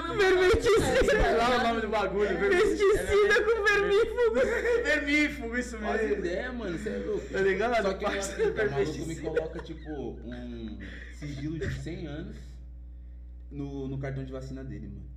uma 0.00 0.14
Vermeticida. 0.14 1.04
Sei 1.04 1.36
lá 1.36 1.56
o 1.56 1.62
nome 1.68 1.80
do 1.80 1.88
bagulho, 1.88 2.38
vermeticida. 2.38 2.98
Pesticida 2.98 3.42
com 3.42 3.64
vermífugo. 3.64 4.84
Vermífugo, 4.84 5.58
isso 5.58 5.78
mesmo. 5.80 6.12
ideias, 6.18 6.54
mano, 6.54 6.78
você 6.78 6.88
é 6.88 6.96
louco. 6.98 7.26
Tá 7.28 7.40
ligado? 7.40 7.82
Só 7.82 7.94
que 7.94 8.04
o 8.04 8.08
maluco 8.70 9.06
me 9.06 9.16
coloca, 9.16 9.58
tipo, 9.60 9.90
um 9.90 10.78
sigilo 11.14 11.58
de 11.58 11.68
100 11.74 12.06
anos 12.06 12.36
no, 13.50 13.88
no 13.88 13.98
cartão 13.98 14.24
de 14.24 14.30
vacina 14.30 14.62
dele, 14.62 14.86
mano. 14.86 15.10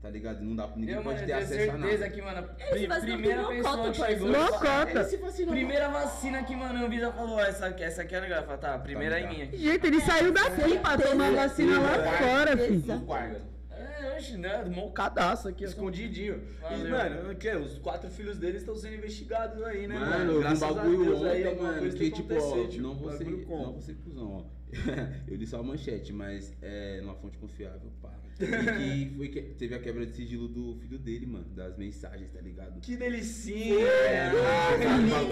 Tá 0.00 0.08
ligado? 0.10 0.40
Não 0.44 0.54
dá, 0.54 0.68
ninguém 0.76 0.94
Eu, 0.94 1.02
mano, 1.02 1.18
pode 1.18 1.22
eu 1.22 1.26
ter 1.26 1.32
tenho 1.32 1.38
acesso 1.44 1.70
a 1.70 1.78
certeza 1.80 1.98
nada. 1.98 2.10
que, 2.10 2.22
mano, 2.22 2.46
vacina 2.88 3.00
primeira 3.00 3.48
pessoa 3.48 3.76
mocota, 3.76 3.90
que 3.90 4.06
chegou. 4.06 4.28
Ele 4.28 5.04
se 5.04 5.16
vacinou. 5.16 5.54
Primeira 5.54 5.88
vacina 5.88 6.42
que, 6.44 6.54
mano, 6.56 6.78
a 6.78 6.82
Anvisa 6.82 7.12
falou, 7.12 7.40
essa, 7.40 7.66
aqui- 7.66 7.82
essa 7.82 8.02
aqui 8.02 8.14
é 8.14 8.20
legal. 8.20 8.44
Fala, 8.44 8.58
tá, 8.58 8.74
a 8.74 8.78
primeira 8.78 9.18
é 9.18 9.22
Tá, 9.22 9.28
tá. 9.28 9.34
minha. 9.34 9.46
Gente, 9.56 9.86
ele 9.88 10.00
saiu 10.00 10.32
daqui 10.32 10.78
pra 10.78 10.96
tomar 10.98 11.32
vacina 11.32 11.80
lá 11.80 12.12
fora, 12.16 12.56
filho. 12.56 13.00
Quarto. 13.00 13.40
É, 13.72 14.36
né? 14.36 14.64
Mocadaço 14.66 15.48
aqui. 15.48 15.64
ó. 15.64 15.68
Escondidinho. 15.68 16.42
E, 16.60 16.62
Valeu. 16.62 16.90
mano, 16.90 17.32
o 17.32 17.34
que? 17.34 17.50
Os 17.56 17.78
quatro 17.78 18.08
filhos 18.08 18.38
deles 18.38 18.60
estão 18.62 18.76
sendo 18.76 18.94
investigados 18.94 19.60
aí, 19.64 19.88
né, 19.88 19.98
Mano, 19.98 20.40
mano? 20.40 20.54
um 20.54 20.58
bagulho 20.58 21.04
Deus 21.04 21.22
aí, 21.24 21.28
ontem, 21.40 21.46
alguma 21.48 21.72
mano, 21.72 21.90
que 21.92 22.10
tipo, 22.12 22.34
ó, 22.34 22.66
tio. 22.68 22.82
não 22.82 22.94
vou 22.94 23.12
ser, 23.12 23.24
não 23.24 23.72
vou 23.72 23.80
ser 23.80 23.94
cuzão, 23.96 24.30
ó. 24.32 24.58
eu 25.26 25.36
li 25.36 25.46
só 25.46 25.58
a 25.58 25.62
manchete, 25.62 26.12
mas 26.12 26.52
é 26.62 27.00
numa 27.00 27.14
fonte 27.16 27.36
confiável, 27.38 27.90
pá. 28.02 28.10
E 28.40 29.06
que 29.06 29.14
foi 29.16 29.28
que 29.28 29.42
teve 29.42 29.74
a 29.74 29.78
quebra 29.80 30.06
de 30.06 30.12
sigilo 30.12 30.46
do 30.48 30.76
filho 30.80 30.96
dele, 30.98 31.26
mano, 31.26 31.44
das 31.56 31.76
mensagens, 31.76 32.30
tá 32.32 32.40
ligado? 32.40 32.80
Que 32.80 32.96
delicinha! 32.96 33.84
É, 33.84 34.30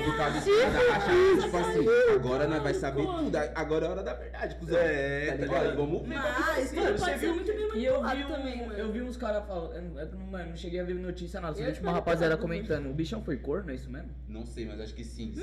por 0.04 0.16
causa- 0.16 0.40
disso, 0.40 0.50
tá 0.60 1.40
tipo 1.44 1.56
assim, 1.56 1.86
agora 2.14 2.46
nós 2.48 2.62
vai 2.62 2.74
saber 2.74 3.06
tudo, 3.06 3.36
agora 3.54 3.84
é 3.84 3.88
a 3.88 3.90
hora 3.92 4.02
da 4.02 4.14
verdade, 4.14 4.56
cuzão. 4.56 4.76
É, 4.78 5.26
tá 5.26 5.32
tá 5.36 5.42
ligado? 5.44 5.76
Vamos 5.76 6.02
ver. 6.02 6.08
Mas 6.16 6.72
Mano, 6.72 6.86
pode 6.86 6.98
você 6.98 7.10
ser 7.12 7.18
viu- 7.18 7.34
muito 7.34 7.52
bem 7.52 7.66
E 7.80 7.84
eu 7.84 8.02
vi, 8.02 8.24
um, 8.24 8.26
também, 8.26 8.58
mano. 8.66 8.72
eu 8.78 8.92
vi 8.92 9.02
uns 9.02 9.16
caras 9.16 9.46
falando, 9.46 9.98
eu 10.00 10.18
mano, 10.30 10.48
não 10.50 10.56
cheguei 10.56 10.80
a 10.80 10.84
ver 10.84 10.94
notícia 10.94 11.40
nada, 11.40 11.54
só 11.54 11.60
Eu 11.60 11.66
vi 11.68 11.72
tipo 11.74 11.86
uma 11.86 11.92
rapaziada 11.92 12.36
comentando, 12.36 12.90
o 12.90 12.94
bichão 12.94 13.22
foi 13.22 13.36
corno, 13.36 13.70
é 13.70 13.74
isso 13.74 13.88
mesmo? 13.90 14.08
Não 14.28 14.44
sei, 14.44 14.66
mas 14.66 14.80
acho 14.80 14.94
que 14.94 15.04
sim. 15.04 15.32
Eu 15.36 15.42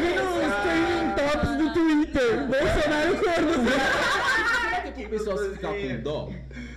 vi 0.00 0.14
nos 0.14 0.54
trending 0.62 1.14
tops 1.16 1.50
do 1.56 1.72
Twitter. 1.72 2.46
Bolsonaro 2.46 3.16
corno. 3.16 3.70
Que 5.00 5.06
é 5.06 5.08
pro 5.08 5.18
pessoal 5.18 5.38
se 5.38 5.50
ficar 5.50 5.68
com 5.74 6.02
dó? 6.02 6.32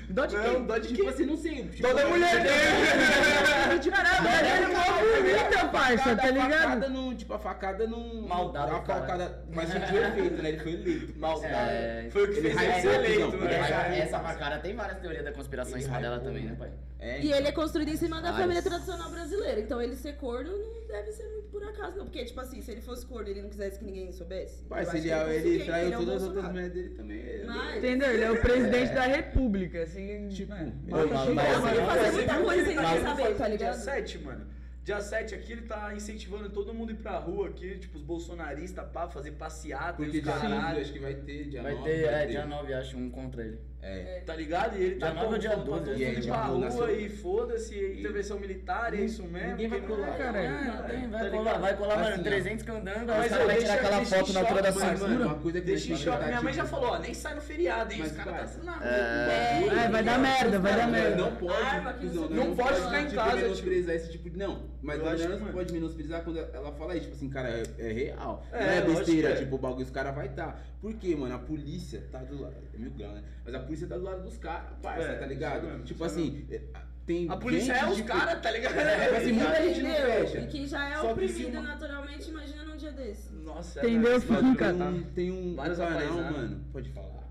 Dó 0.10 0.26
de 0.26 0.36
quem? 0.40 0.66
dó 0.66 0.78
de 0.78 0.88
Tipo 0.90 1.00
quem? 1.02 1.10
assim, 1.10 1.26
não 1.26 1.38
sei. 1.38 1.56
Tipo, 1.68 1.82
Dó 1.88 1.94
da 1.94 2.06
mulher 2.08 2.44
dele! 2.44 3.90
Caralho, 3.92 4.28
ele 4.28 4.64
é 4.64 4.68
mó 4.68 5.44
bonita, 5.50 5.68
parça, 5.68 6.16
tá 6.16 6.24
A 6.28 6.32
ligado? 6.32 6.52
facada 6.52 6.90
não, 6.90 7.16
tipo, 7.16 7.34
a 7.34 7.40
facada 7.40 7.88
não. 7.88 8.22
Maldade, 8.28 8.72
A 8.72 8.82
facada. 8.82 9.44
Mas 9.52 9.70
sentiu 9.70 10.04
efeito, 10.04 10.42
né? 10.42 10.50
Ele 10.50 10.60
foi 10.60 10.72
eleito. 10.74 11.20
Maldade. 11.20 11.54
É, 11.54 12.08
Foi 12.12 12.24
o 12.24 12.32
que 12.34 12.40
ele 12.40 12.50
fez 12.52 12.62
ele 12.62 12.68
hypou, 12.70 12.82
ser 12.82 12.94
eleito, 12.96 13.26
cuzão. 13.32 13.40
né? 13.40 13.88
Ele 13.92 14.02
Essa, 14.02 14.20
facada 14.20 14.58
tem 14.60 14.76
várias 14.76 15.00
teorias 15.00 15.24
da 15.26 15.32
conspiração 15.32 15.74
em 15.74 15.76
Ele 15.76 15.84
cima 15.84 16.00
dela 16.00 16.20
também, 16.20 16.44
né, 16.44 16.52
né? 16.52 16.56
pai? 16.60 16.70
É, 17.06 17.20
E 17.22 17.34
ele 17.34 17.48
é 17.50 17.52
construído 17.52 17.90
em 17.90 17.98
cima 17.98 18.22
da 18.22 18.32
Ai, 18.32 18.42
família 18.42 18.62
tradicional 18.62 19.12
brasileira. 19.12 19.60
Então 19.60 19.82
ele 19.82 19.96
ser 19.96 20.14
corno 20.16 20.50
não 20.58 20.88
deve 20.88 21.12
ser 21.12 21.28
muito 21.34 21.50
por 21.50 21.62
acaso, 21.64 21.98
não. 21.98 22.06
Porque, 22.06 22.24
tipo 22.24 22.40
assim, 22.40 22.62
se 22.62 22.72
ele 22.72 22.80
fosse 22.82 23.06
corno 23.06 23.28
e 23.28 23.32
ele 23.32 23.42
não 23.42 23.50
quisesse 23.50 23.78
que 23.78 23.84
ninguém 23.86 24.10
soubesse. 24.14 24.64
Pai, 24.64 24.84
eu 24.84 24.90
se 24.90 24.98
ele, 24.98 25.10
que 25.10 25.14
ele, 25.14 25.34
conseguia, 25.42 25.66
traiu 25.66 25.92
é 25.92 25.98
o 25.98 26.00
todas 26.00 26.16
as 26.16 26.28
outras 26.30 26.46
mulheres 26.46 26.72
dele 26.74 26.90
também. 26.96 27.18
ele- 27.18 27.44
Mas- 27.46 27.78
Entendeu? 27.78 28.10
Ele 28.10 28.24
é 28.24 28.32
o 28.32 28.42
presidente 28.42 28.94
da 28.96 29.02
república, 29.04 29.84
assim. 29.84 30.30
Tipo, 30.30 30.54
é. 30.54 30.62
ele- 30.62 30.72
Ô, 30.92 31.08
mano, 31.08 31.36
mas- 31.36 31.66
Ele 31.74 31.86
faz 31.86 32.14
muita 32.14 32.42
coisa 32.42 32.66
sem 32.66 32.76
ninguém 32.76 32.92
Mas- 32.94 33.02
saber, 33.04 33.24
tá 33.36 33.46
Dia 33.46 33.48
ligado? 33.50 33.76
7, 33.76 34.18
mano. 34.20 34.48
Dia 34.86 35.00
7 35.00 35.34
aqui 35.36 35.54
ele 35.54 35.62
tá 35.62 35.94
incentivando 35.96 36.50
todo 36.50 36.74
mundo 36.74 36.90
a 36.90 36.94
ir 36.94 36.98
pra 36.98 37.18
rua 37.18 37.48
aqui, 37.50 37.78
tipo, 37.80 37.98
os 37.98 38.04
bolsonaristas, 38.04 38.86
pá, 38.92 39.08
fazer 39.08 39.32
passeata 39.32 39.94
e 40.02 40.06
Porque 40.06 40.18
os 40.18 40.24
dia 40.24 40.36
9, 40.36 40.48
caralho. 40.48 40.82
acho 40.82 40.92
que 40.94 41.00
vai 41.00 41.14
ter, 41.16 41.50
dia 41.50 41.62
Vai 41.64 41.74
9. 41.74 41.90
ter, 41.90 42.04
é, 42.06 42.26
dia 42.26 42.46
9, 42.46 42.74
acho, 42.74 42.98
um 42.98 43.10
contra 43.10 43.44
ele. 43.46 43.60
É. 43.86 44.24
Tá 44.26 44.34
ligado? 44.34 44.78
E 44.78 44.84
ele 44.84 44.96
tá 44.96 45.08
ou 45.10 45.38
dia 45.38 45.50
colocando 45.52 45.66
pra 45.66 45.80
12, 45.80 45.86
todo 45.92 46.00
e 46.00 46.06
aí 46.06 46.16
mundo 46.16 46.28
pra 46.28 46.44
rua 46.46 46.92
e 46.94 47.10
foda-se, 47.10 47.76
e 47.76 48.00
intervenção 48.00 48.40
militar, 48.40 48.94
e 48.94 49.02
é 49.02 49.06
isso 49.06 49.24
mesmo. 49.24 49.50
Ninguém 49.50 49.68
vai 49.68 49.82
colar, 49.82 50.18
cara. 50.18 50.40
É, 50.40 50.84
tem, 50.90 51.10
vai 51.10 51.24
Tá 51.24 51.30
colar, 51.30 51.58
vai 51.60 51.76
colar, 51.78 51.96
mano, 51.98 52.08
Assim, 52.14 52.22
ó. 52.22 52.24
300 52.24 52.66
candangos, 52.66 53.04
Mas 53.06 53.10
aí 53.20 53.26
os 53.26 53.32
eu 53.32 53.38
caras 53.38 53.40
vão 53.40 53.48
deixo- 53.48 53.62
tirar 53.62 53.74
aquela 53.74 54.06
foto 54.06 54.34
na 54.34 54.40
altura 54.40 54.62
da 54.62 54.72
Mas, 54.72 55.00
cintura. 55.00 55.26
uma 55.26 55.36
coisa 55.36 55.60
que 55.60 55.66
Deixa 55.66 55.86
em 55.88 55.96
vai 55.96 56.04
choque. 56.04 56.26
Minha 56.26 56.42
mãe 56.42 56.54
já 56.54 56.64
tipo, 56.64 56.76
falou, 56.76 56.92
ó, 56.94 57.00
nem 57.00 57.14
sai 57.14 57.36
no 57.36 57.42
feriado, 57.42 57.92
hein? 57.94 58.00
Mas, 58.00 58.12
Os 58.12 58.18
caras 58.18 58.56
tá 58.56 58.64
nada. 58.64 58.86
É. 58.86 59.86
É, 59.86 59.90
vai 59.90 60.04
dar 60.04 60.20
merda, 60.20 60.60
vai 60.60 60.76
dar 60.76 60.88
merda. 60.88 61.16
Não 61.18 61.36
pode, 61.36 62.08
você 62.08 62.36
não 62.36 62.56
pode 62.56 62.82
ficar 62.82 63.02
em 63.02 63.06
tipo, 63.08 63.16
casa, 63.16 63.36
menosprezar 63.36 63.96
esse 63.96 64.12
tipo 64.12 64.30
de. 64.30 64.38
Não, 64.38 64.64
mas 64.82 65.00
Eu 65.00 65.10
a 65.10 65.16
que, 65.16 65.28
não 65.28 65.48
pode 65.52 65.74
menosprezar 65.74 66.24
quando 66.24 66.40
ela 66.40 66.72
fala 66.72 66.96
isso. 66.96 67.04
Tipo 67.06 67.16
assim, 67.18 67.30
cara, 67.30 67.50
é, 67.50 67.64
é 67.80 67.92
real. 67.92 68.46
É, 68.52 68.60
não 68.66 68.72
é 68.72 68.82
besteira, 68.82 69.30
é. 69.30 69.36
tipo, 69.36 69.56
o 69.56 69.60
bagulho, 69.60 69.84
os 69.84 69.92
caras 69.92 70.16
vai 70.16 70.28
estar. 70.28 70.73
Tá. 70.84 70.90
Por 70.90 70.94
quê, 71.00 71.16
mano? 71.16 71.34
A 71.36 71.40
polícia 71.40 72.04
tá 72.12 72.20
do 72.20 72.42
lado. 72.42 72.56
É 72.74 72.78
mil 72.78 72.92
grau, 72.92 73.14
né? 73.14 73.24
Mas 73.46 73.56
a 73.56 73.60
polícia 73.60 73.88
tá 73.88 73.98
do 73.98 74.04
lado 74.04 74.24
dos 74.24 74.38
caras, 74.38 74.74
parça, 74.82 75.08
É, 75.08 75.16
tá 75.18 75.26
ligado? 75.26 75.66
mesmo, 75.68 75.84
tipo 75.84 76.04
assim, 76.04 76.46
é, 76.52 76.62
tem. 77.06 77.30
A 77.30 77.38
polícia 77.38 77.74
gente, 77.74 77.86
é 77.86 77.90
os 77.90 77.96
tipo, 77.96 78.08
caras, 78.10 78.42
tá 78.42 78.52
ligado? 78.52 78.74
É, 78.78 79.06
tipo 79.06 79.16
assim, 79.18 79.32
muita 79.34 79.64
gente 79.64 79.82
não 79.82 79.96
fecha. 79.96 80.40
E 80.40 80.48
quem 80.48 80.68
já 80.68 80.90
é 80.90 80.96
Só 80.96 81.02
que 81.02 81.12
oprimido 81.12 81.50
uma- 81.52 81.62
naturalmente, 81.62 82.30
imagina 82.30 82.64
num 82.66 82.76
dia 82.78 82.92
desse. 82.92 83.34
Nossa, 83.34 83.80
Entendeu? 83.80 84.16
é, 84.16 84.20
Fica 84.20 84.40
em 84.42 84.56
Tem 84.56 84.82
um, 84.82 85.04
tem 85.14 85.32
um 85.32 85.56
Vários 85.56 85.78
canal, 85.78 85.94
apaisados. 86.00 86.38
mano. 86.38 86.66
Pode 86.74 86.90
falar? 86.90 87.24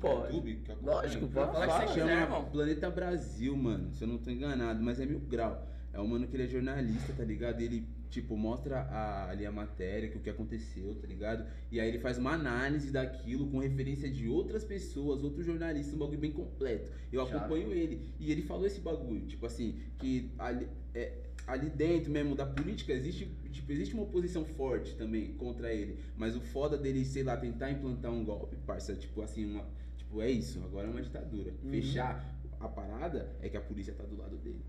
Pode. 0.00 0.34
YouTube, 0.34 0.54
que 0.56 0.72
acompanha. 0.72 0.96
Lógico, 0.96 1.26
pode 1.28 1.52
falar 1.52 1.66
Fala, 1.66 1.82
que 1.84 1.92
você 1.92 2.00
Chama 2.00 2.12
irmão. 2.12 2.44
Planeta 2.50 2.90
Brasil, 2.90 3.56
mano. 3.56 3.94
Se 3.94 4.04
eu 4.04 4.08
não 4.08 4.18
tô 4.18 4.30
enganado, 4.30 4.82
mas 4.82 5.00
é 5.00 5.06
mil 5.06 5.20
grau. 5.20 5.66
É 5.92 6.00
um 6.00 6.06
mano 6.06 6.26
que 6.26 6.36
ele 6.36 6.44
é 6.44 6.48
jornalista, 6.48 7.12
tá 7.16 7.24
ligado? 7.24 7.60
Ele, 7.62 7.86
tipo, 8.10 8.36
mostra 8.36 8.80
a- 8.80 9.30
ali 9.30 9.44
a 9.46 9.52
matéria, 9.52 10.08
que 10.08 10.16
o 10.16 10.20
que 10.20 10.30
aconteceu, 10.30 10.94
tá 10.94 11.06
ligado? 11.06 11.46
E 11.70 11.80
aí 11.80 11.88
ele 11.88 11.98
faz 11.98 12.18
uma 12.18 12.32
análise 12.32 12.90
daquilo 12.90 13.46
com 13.50 13.58
referência 13.58 14.10
de 14.10 14.28
outras 14.28 14.64
pessoas, 14.64 15.22
outros 15.22 15.44
jornalistas, 15.44 15.94
um 15.94 15.98
bagulho 15.98 16.18
bem 16.18 16.32
completo. 16.32 16.90
Eu 17.12 17.20
acompanho 17.22 17.72
ele. 17.72 18.14
E 18.18 18.30
ele 18.30 18.42
falou 18.42 18.66
esse 18.66 18.80
bagulho, 18.80 19.26
tipo 19.26 19.44
assim, 19.46 19.78
que 19.98 20.30
ali, 20.38 20.68
é, 20.94 21.12
ali 21.46 21.68
dentro 21.70 22.10
mesmo 22.10 22.34
da 22.34 22.46
política 22.46 22.92
existe, 22.92 23.26
tipo, 23.52 23.70
existe 23.72 23.94
uma 23.94 24.04
oposição 24.04 24.44
forte 24.44 24.94
também 24.96 25.32
contra 25.34 25.72
ele. 25.72 25.98
Mas 26.16 26.36
o 26.36 26.40
foda 26.40 26.76
dele, 26.76 27.04
sei 27.04 27.22
lá, 27.22 27.36
tentar 27.36 27.70
implantar 27.70 28.12
um 28.12 28.24
golpe, 28.24 28.56
parça, 28.66 28.94
tipo 28.94 29.22
assim, 29.22 29.44
uma. 29.46 29.64
Tipo, 29.96 30.22
é 30.22 30.30
isso, 30.30 30.62
agora 30.64 30.86
é 30.86 30.90
uma 30.90 31.02
ditadura. 31.02 31.52
Uhum. 31.62 31.70
Fechar 31.70 32.34
a 32.60 32.68
parada 32.68 33.34
é 33.42 33.48
que 33.48 33.56
a 33.56 33.60
polícia 33.60 33.92
tá 33.92 34.04
do 34.04 34.16
lado 34.16 34.36
dele. 34.36 34.64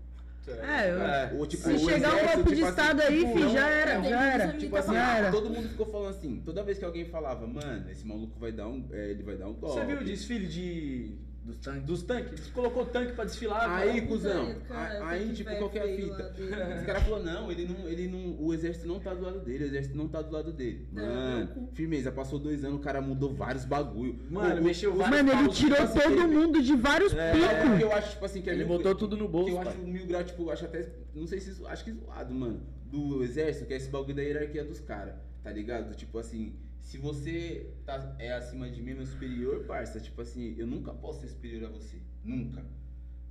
É, 0.52 0.90
eu- 0.90 1.02
É. 1.02 1.32
Ou, 1.34 1.46
tipo, 1.46 1.62
Se 1.62 1.72
o 1.74 1.78
chegar 1.78 2.08
um 2.14 2.18
golpe 2.18 2.26
de 2.28 2.54
tipo 2.56 2.66
assim, 2.66 2.68
estado 2.80 3.00
aí, 3.02 3.18
tipo, 3.20 3.32
fi, 3.34 3.40
não- 3.40 3.52
já 3.52 3.68
era, 3.68 4.02
já 4.02 4.24
era. 4.32 4.48
Tipo 4.52 4.76
assim, 4.76 4.92
Já 4.92 5.16
era. 5.18 5.30
todo 5.30 5.50
mundo 5.50 5.68
ficou 5.68 5.86
falando 5.86 6.10
assim, 6.10 6.42
toda 6.44 6.62
vez 6.62 6.78
que 6.78 6.84
alguém 6.84 7.04
falava, 7.04 7.46
mano, 7.46 7.90
esse 7.90 8.06
maluco 8.06 8.38
vai 8.38 8.52
dar 8.52 8.66
um. 8.68 8.84
é, 8.92 9.10
ele 9.10 9.22
vai 9.22 9.36
dar 9.36 9.48
um 9.48 9.54
golpe. 9.54 9.78
Você 9.80 9.86
viu 9.86 9.98
o 10.00 10.04
desfile 10.04 10.46
de. 10.46 11.12
Dos 11.48 11.56
tanques. 11.58 11.82
dos 11.84 12.02
tanques? 12.02 12.46
Colocou 12.50 12.84
tanque 12.84 13.12
pra 13.14 13.24
desfilar. 13.24 13.70
Aí, 13.70 13.94
cara. 13.94 14.06
cuzão, 14.06 14.32
Putaria 14.46 14.54
do 14.54 14.60
caralho, 14.68 15.02
a- 15.02 15.08
aí, 15.08 15.32
tipo, 15.32 15.48
ver 15.50 15.56
qual 15.58 15.70
que 15.70 15.78
é 15.78 15.96
fita? 15.96 16.22
dele. 16.30 16.54
Os 16.78 16.82
caras 16.84 17.02
falaram, 17.04 17.24
não, 17.24 17.50
ele 17.50 17.64
não, 17.66 17.88
ele 17.88 18.06
não. 18.06 18.36
O 18.44 18.52
exército 18.52 18.86
não 18.86 19.00
tá 19.00 19.14
do 19.14 19.22
lado 19.22 19.40
dele, 19.40 19.64
o 19.64 19.66
exército 19.66 19.96
não 19.96 20.08
tá 20.08 20.20
do 20.20 20.30
lado 20.30 20.52
dele. 20.52 20.86
Não, 20.92 21.02
Mano, 21.02 21.50
não. 21.56 21.66
firmeza, 21.68 22.12
passou 22.12 22.38
dois 22.38 22.62
anos, 22.64 22.76
o 22.78 22.82
cara 22.82 23.00
mudou 23.00 23.32
vários 23.34 23.64
bagulho. 23.64 24.18
Mano, 24.30 24.60
O- 24.60 24.64
mexeu 24.64 24.92
os- 24.92 24.98
vários 24.98 25.22
Mano, 25.22 25.40
ele 25.40 25.48
tirou 25.48 25.78
todo 25.88 26.02
ele- 26.12 26.26
mundo 26.26 26.62
de 26.62 26.76
vários 26.76 27.14
É, 27.14 27.32
picos. 27.32 27.48
porque 27.70 27.84
eu 27.84 27.92
acho, 27.94 28.10
tipo 28.10 28.24
assim, 28.26 28.42
que 28.42 28.50
é 28.50 28.52
Ele 28.52 28.64
mil- 28.64 28.76
botou 28.76 28.94
tudo 28.94 29.16
no 29.16 29.24
que 29.24 29.32
bolso, 29.32 29.48
eu 29.50 29.56
pai. 29.56 29.68
acho 29.68 29.78
mil 29.78 30.06
grau, 30.06 30.22
tipo, 30.24 30.50
acho 30.50 30.64
até. 30.66 30.86
Não 31.14 31.26
sei 31.26 31.40
se. 31.40 31.64
Acho 31.66 31.82
que 31.84 31.92
zoado, 31.92 32.34
mano. 32.34 32.60
Do 32.92 33.22
exército, 33.24 33.64
que 33.66 33.72
é 33.72 33.76
esse 33.78 33.88
bagulho 33.88 34.14
da 34.14 34.22
hierarquia 34.22 34.64
dos 34.64 34.80
caras, 34.80 35.14
tá 35.42 35.50
ligado? 35.50 35.94
Tipo 35.94 36.18
assim, 36.18 36.54
se 36.88 36.96
você 36.96 37.66
tá, 37.84 38.16
é 38.18 38.32
acima 38.32 38.66
de 38.70 38.80
mim, 38.80 38.94
meu 38.94 39.04
superior, 39.04 39.64
parça, 39.64 40.00
tipo 40.00 40.22
assim, 40.22 40.54
eu 40.56 40.66
nunca 40.66 40.90
posso 40.94 41.20
ser 41.20 41.28
superior 41.28 41.68
a 41.68 41.72
você. 41.72 41.98
Nunca. 42.24 42.62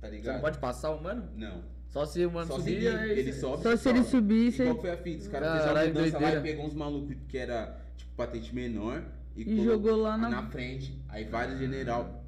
Tá 0.00 0.06
Você 0.06 0.14
ligado? 0.14 0.34
não 0.36 0.40
pode 0.42 0.58
passar 0.58 0.90
o 0.92 1.02
mano? 1.02 1.28
Não. 1.34 1.64
Só 1.88 2.06
se 2.06 2.24
o 2.24 2.30
mano 2.30 2.46
Só 2.46 2.54
se 2.60 2.60
subir, 2.70 2.84
ele, 2.86 3.12
ele 3.20 3.32
você- 3.32 3.40
sobe. 3.40 3.62
Só 3.64 3.70
você 3.70 3.76
se 3.78 3.88
ele 3.88 4.04
subir, 4.04 4.46
E 4.46 4.52
você- 4.52 4.64
qual 4.64 4.80
foi 4.80 4.90
a 4.92 4.96
fita? 4.96 5.22
Os 5.22 5.26
caras 5.28 5.48
fizeram 5.58 5.74
uma 5.74 5.84
mudança 5.86 6.18
lá 6.20 6.34
e 6.36 6.40
pegou 6.40 6.66
uns 6.66 6.74
malucos 6.74 7.16
que 7.26 7.36
era, 7.36 7.80
tipo, 7.96 8.12
patente 8.14 8.54
menor 8.54 9.02
e, 9.34 9.42
E 9.42 9.44
colocou 9.44 9.64
jogou 9.64 9.96
lá 9.96 10.16
na- 10.16 10.46
frente. 10.50 10.96
Aí 11.08 11.24
vários 11.24 11.58
general 11.58 12.24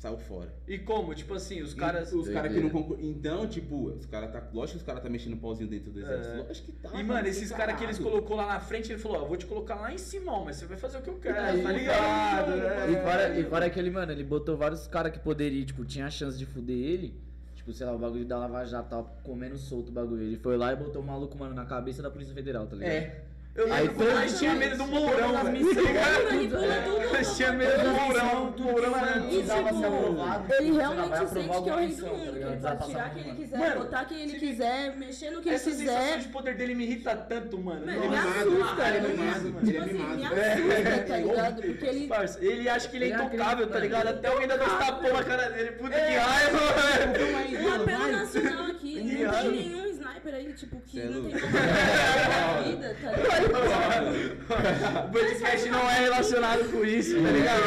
saiu 0.00 0.16
fora. 0.16 0.52
E 0.66 0.78
como? 0.78 1.14
Tipo 1.14 1.34
assim, 1.34 1.60
os 1.60 1.74
E 1.74 1.76
caras. 1.76 2.10
Os 2.12 2.26
caras 2.28 2.52
que 2.52 2.58
não 2.58 2.70
concordam. 2.70 3.04
Então, 3.06 3.46
tipo, 3.46 3.88
os 3.90 4.06
caras 4.06 4.32
tá. 4.32 4.42
Lógico 4.52 4.78
que 4.78 4.82
os 4.82 4.86
caras 4.86 5.02
tá 5.02 5.10
mexendo 5.10 5.36
pauzinho 5.36 5.68
dentro 5.68 5.92
do 5.92 6.00
exército. 6.00 6.36
É. 6.36 6.42
Lógico 6.42 6.66
que 6.66 6.72
tá. 6.72 6.98
E, 6.98 7.04
mano, 7.04 7.28
esses 7.28 7.52
caras 7.52 7.76
que 7.76 7.84
eles 7.84 7.98
colocou 7.98 8.34
lá 8.36 8.46
na 8.46 8.60
frente, 8.60 8.90
ele 8.90 8.98
falou, 8.98 9.18
ó, 9.18 9.20
eu 9.24 9.28
vou 9.28 9.36
te 9.36 9.44
colocar 9.44 9.74
lá 9.74 9.92
em 9.92 9.98
cima, 9.98 10.42
mas 10.42 10.56
você 10.56 10.64
vai 10.64 10.78
fazer 10.78 10.98
o 10.98 11.02
que 11.02 11.10
eu 11.10 11.18
quero, 11.18 11.38
Aí, 11.38 11.62
tá 11.62 11.70
ligado? 11.72 12.56
né? 12.56 12.90
E 12.90 13.02
fora, 13.02 13.38
e 13.40 13.44
fora 13.44 13.66
aquele, 13.66 13.90
mano, 13.90 14.10
ele 14.10 14.24
botou 14.24 14.56
vários 14.56 14.86
caras 14.86 15.12
que 15.12 15.18
poderiam, 15.18 15.66
tipo, 15.66 15.84
tinha 15.84 16.06
a 16.06 16.10
chance 16.10 16.38
de 16.38 16.46
fuder 16.46 16.76
ele. 16.76 17.14
Tipo, 17.54 17.70
sei 17.74 17.86
lá, 17.86 17.94
o 17.94 17.98
bagulho 17.98 18.24
da 18.24 18.38
Lava 18.38 18.64
Jato 18.64 18.88
tava 18.88 19.02
comendo 19.22 19.58
solto 19.58 19.90
o 19.90 19.92
bagulho. 19.92 20.22
Ele 20.22 20.38
foi 20.38 20.56
lá 20.56 20.72
e 20.72 20.76
botou 20.76 21.02
o 21.02 21.04
maluco, 21.04 21.36
mano, 21.36 21.54
na 21.54 21.66
cabeça 21.66 22.02
da 22.02 22.10
Polícia 22.10 22.32
Federal, 22.34 22.66
tá 22.66 22.74
ligado? 22.74 22.90
É. 22.90 23.22
Eu 23.60 23.70
Aí 23.74 23.82
lembro 23.82 23.94
quando 23.96 24.08
todo- 24.08 24.20
nós 24.20 24.38
tinha 24.38 24.54
medo 24.54 24.76
do 24.78 24.86
Mourão, 24.86 25.44
velho, 25.44 25.74
tá 25.74 26.30
tudo. 26.30 27.12
Nós 27.12 27.36
tinha 27.36 27.52
medo 27.52 27.82
do 27.84 27.90
Mourão, 27.90 28.50
do 28.52 28.62
Mourão 28.62 28.96
era... 28.96 29.20
Precisava 29.20 29.62
tipo, 29.68 29.78
ser 29.80 29.86
aprovado, 29.86 30.54
Ele 30.54 30.72
realmente 30.72 31.16
sente 31.28 31.62
que 31.62 31.68
é 31.68 31.72
o 31.72 31.76
rei 31.76 31.88
do 31.88 32.02
tá 32.04 32.10
mundo, 32.10 32.32
que 32.32 32.38
ele 32.38 32.56
Vai 32.56 32.76
pode 32.76 32.90
tirar 32.90 33.10
quem 33.14 33.22
ele 33.22 33.34
quiser, 33.36 33.76
botar 33.76 34.04
quem 34.06 34.20
ele 34.22 34.30
se 34.32 34.38
quiser, 34.38 34.96
mexer 34.96 35.30
no 35.30 35.42
que 35.42 35.48
ele 35.50 35.56
Essa 35.56 35.70
sensação 35.72 36.02
quiser. 36.02 36.18
de 36.20 36.28
poder 36.28 36.54
dele 36.56 36.74
me 36.74 36.84
irrita 36.84 37.14
tanto, 37.16 37.58
mano. 37.58 37.84
Mano, 37.84 37.98
ele 37.98 38.08
me 38.08 38.16
Nossa, 38.16 38.28
assusta, 38.40 38.88
ele 38.88 38.96
é 38.96 39.00
mimado, 39.10 39.40
me- 39.44 39.50
mano. 39.50 39.66
tipo 39.66 39.78
Ele 39.82 39.90
é 39.90 39.92
me 39.92 39.92
mimado. 39.92 40.34
assusta, 40.34 41.04
tá 41.06 41.16
ligado? 41.18 41.62
Porque 41.62 41.84
ele 41.86 42.06
Parça, 42.06 42.38
ele 42.44 42.68
acha 42.68 42.88
que 42.88 42.96
ele 42.96 43.04
é 43.04 43.08
é 43.10 43.14
intocável, 43.14 43.66
tá 43.66 43.78
ligado? 43.78 44.08
Até 44.08 44.28
alguém 44.28 44.48
dá 44.48 44.56
dois 44.56 44.72
tapão 44.78 45.12
na 45.12 45.22
cara 45.22 45.50
dele. 45.50 45.72
Puta 45.72 45.96
que 46.00 46.14
raiva, 46.14 46.58
velho. 46.58 47.68
Um 47.68 47.74
apelo 47.74 48.12
nacional 48.12 48.66
aqui. 48.66 49.00
Não 49.22 49.32
tem 49.32 49.50
nenhum 49.50 49.89
sniper 50.20 50.34
aí, 50.34 50.52
tipo, 50.52 50.80
que 50.80 50.92
Cê 50.92 51.00
é 51.00 51.04
não 51.06 51.22
tem 51.22 51.32
louco. 51.32 51.40
como 51.40 51.52
na 51.52 52.60
vida, 52.62 52.96
tá 53.02 53.10
ligado? 53.10 55.08
O 55.08 55.12
podcast 55.12 55.68
não 55.68 55.90
é 55.90 56.00
relacionado 56.00 56.70
com 56.70 56.84
isso, 56.84 57.14
tá 57.22 57.30
ligado? 57.30 57.62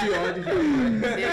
de 0.00 0.10
ódio, 0.10 0.42
já. 0.44 0.52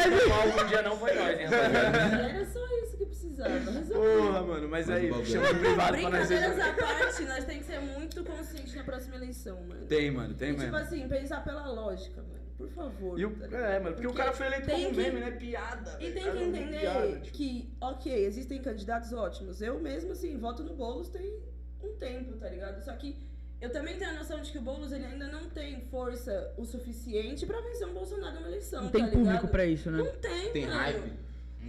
Esse 0.09 0.27
mal 0.29 0.41
algum 0.41 0.65
dia 0.67 0.81
não 0.81 0.97
foi 0.97 1.13
nós, 1.13 1.39
hein, 1.39 1.45
rapaziada? 1.45 1.97
Era 2.29 2.45
só 2.45 2.59
isso 2.83 2.97
que 2.97 3.05
precisava. 3.05 3.49
Resolveu. 3.49 4.21
Porra, 4.23 4.41
mano, 4.43 4.69
mas 4.69 4.87
Mas 4.87 4.97
aí, 4.97 5.11
o 5.11 5.25
chama 5.25 5.47
é- 5.47 5.53
no 5.53 5.59
privado 5.59 5.97
pra 5.97 6.09
nós 6.09 6.27
Brincadeiras 6.27 6.59
à 6.59 6.73
parte, 6.73 7.23
nós 7.25 7.43
temos 7.45 7.65
que 7.65 7.71
ser 7.73 7.79
muito 7.81 8.23
conscientes 8.23 8.73
na 8.75 8.83
próxima 8.83 9.15
eleição, 9.15 9.61
mano. 9.67 9.85
Tem, 9.87 10.11
mano, 10.11 10.33
tem 10.33 10.49
e, 10.49 10.51
tipo 10.53 10.63
mesmo. 10.63 10.77
assim, 10.77 11.07
pensar 11.07 11.43
pela 11.43 11.67
lógica, 11.67 12.21
mano. 12.21 12.38
Por 12.59 12.69
favor. 12.69 13.17
E 13.17 13.25
o, 13.25 13.31
tá 13.31 13.57
é, 13.57 13.79
mano, 13.79 13.95
porque 13.95 14.07
o 14.07 14.13
cara 14.13 14.33
foi 14.33 14.45
eleito 14.47 14.65
tem 14.67 14.83
como 14.83 14.89
que- 14.95 15.01
meme, 15.01 15.19
né? 15.21 15.31
Piada. 15.31 15.97
E 15.99 16.11
tem 16.11 16.23
que 16.23 16.43
entender 16.43 16.79
piada, 16.81 17.19
tipo. 17.21 17.37
que, 17.37 17.73
ok, 17.79 18.25
existem 18.25 18.61
candidatos 18.61 19.13
ótimos. 19.13 19.61
Eu 19.61 19.79
mesmo, 19.79 20.11
assim, 20.11 20.37
voto 20.37 20.61
no 20.63 20.75
Boulos 20.75 21.07
tem 21.09 21.39
um 21.81 21.93
tempo, 21.95 22.33
tá 22.35 22.49
ligado? 22.49 22.83
Só 22.83 22.91
que 22.93 23.15
eu 23.61 23.71
também 23.71 23.97
tenho 23.97 24.11
a 24.11 24.13
noção 24.15 24.41
de 24.41 24.51
que 24.51 24.57
o 24.57 24.61
Boulos 24.61 24.91
ele 24.91 25.05
ainda 25.05 25.27
não 25.29 25.49
tem 25.49 25.79
força 25.89 26.53
o 26.57 26.65
suficiente 26.65 27.45
pra 27.45 27.61
vencer 27.61 27.87
um 27.87 27.93
Bolsonaro 27.93 28.35
numa 28.35 28.49
eleição, 28.49 28.83
Não 28.83 28.91
tem 28.91 29.01
tá 29.05 29.07
público 29.07 29.29
ligado? 29.31 29.47
pra 29.51 29.65
isso, 29.65 29.89
né? 29.89 29.97
Não 29.99 30.11
tem, 30.17 30.51
Tem 30.51 30.65
mano. 30.65 30.77
hype. 30.79 31.13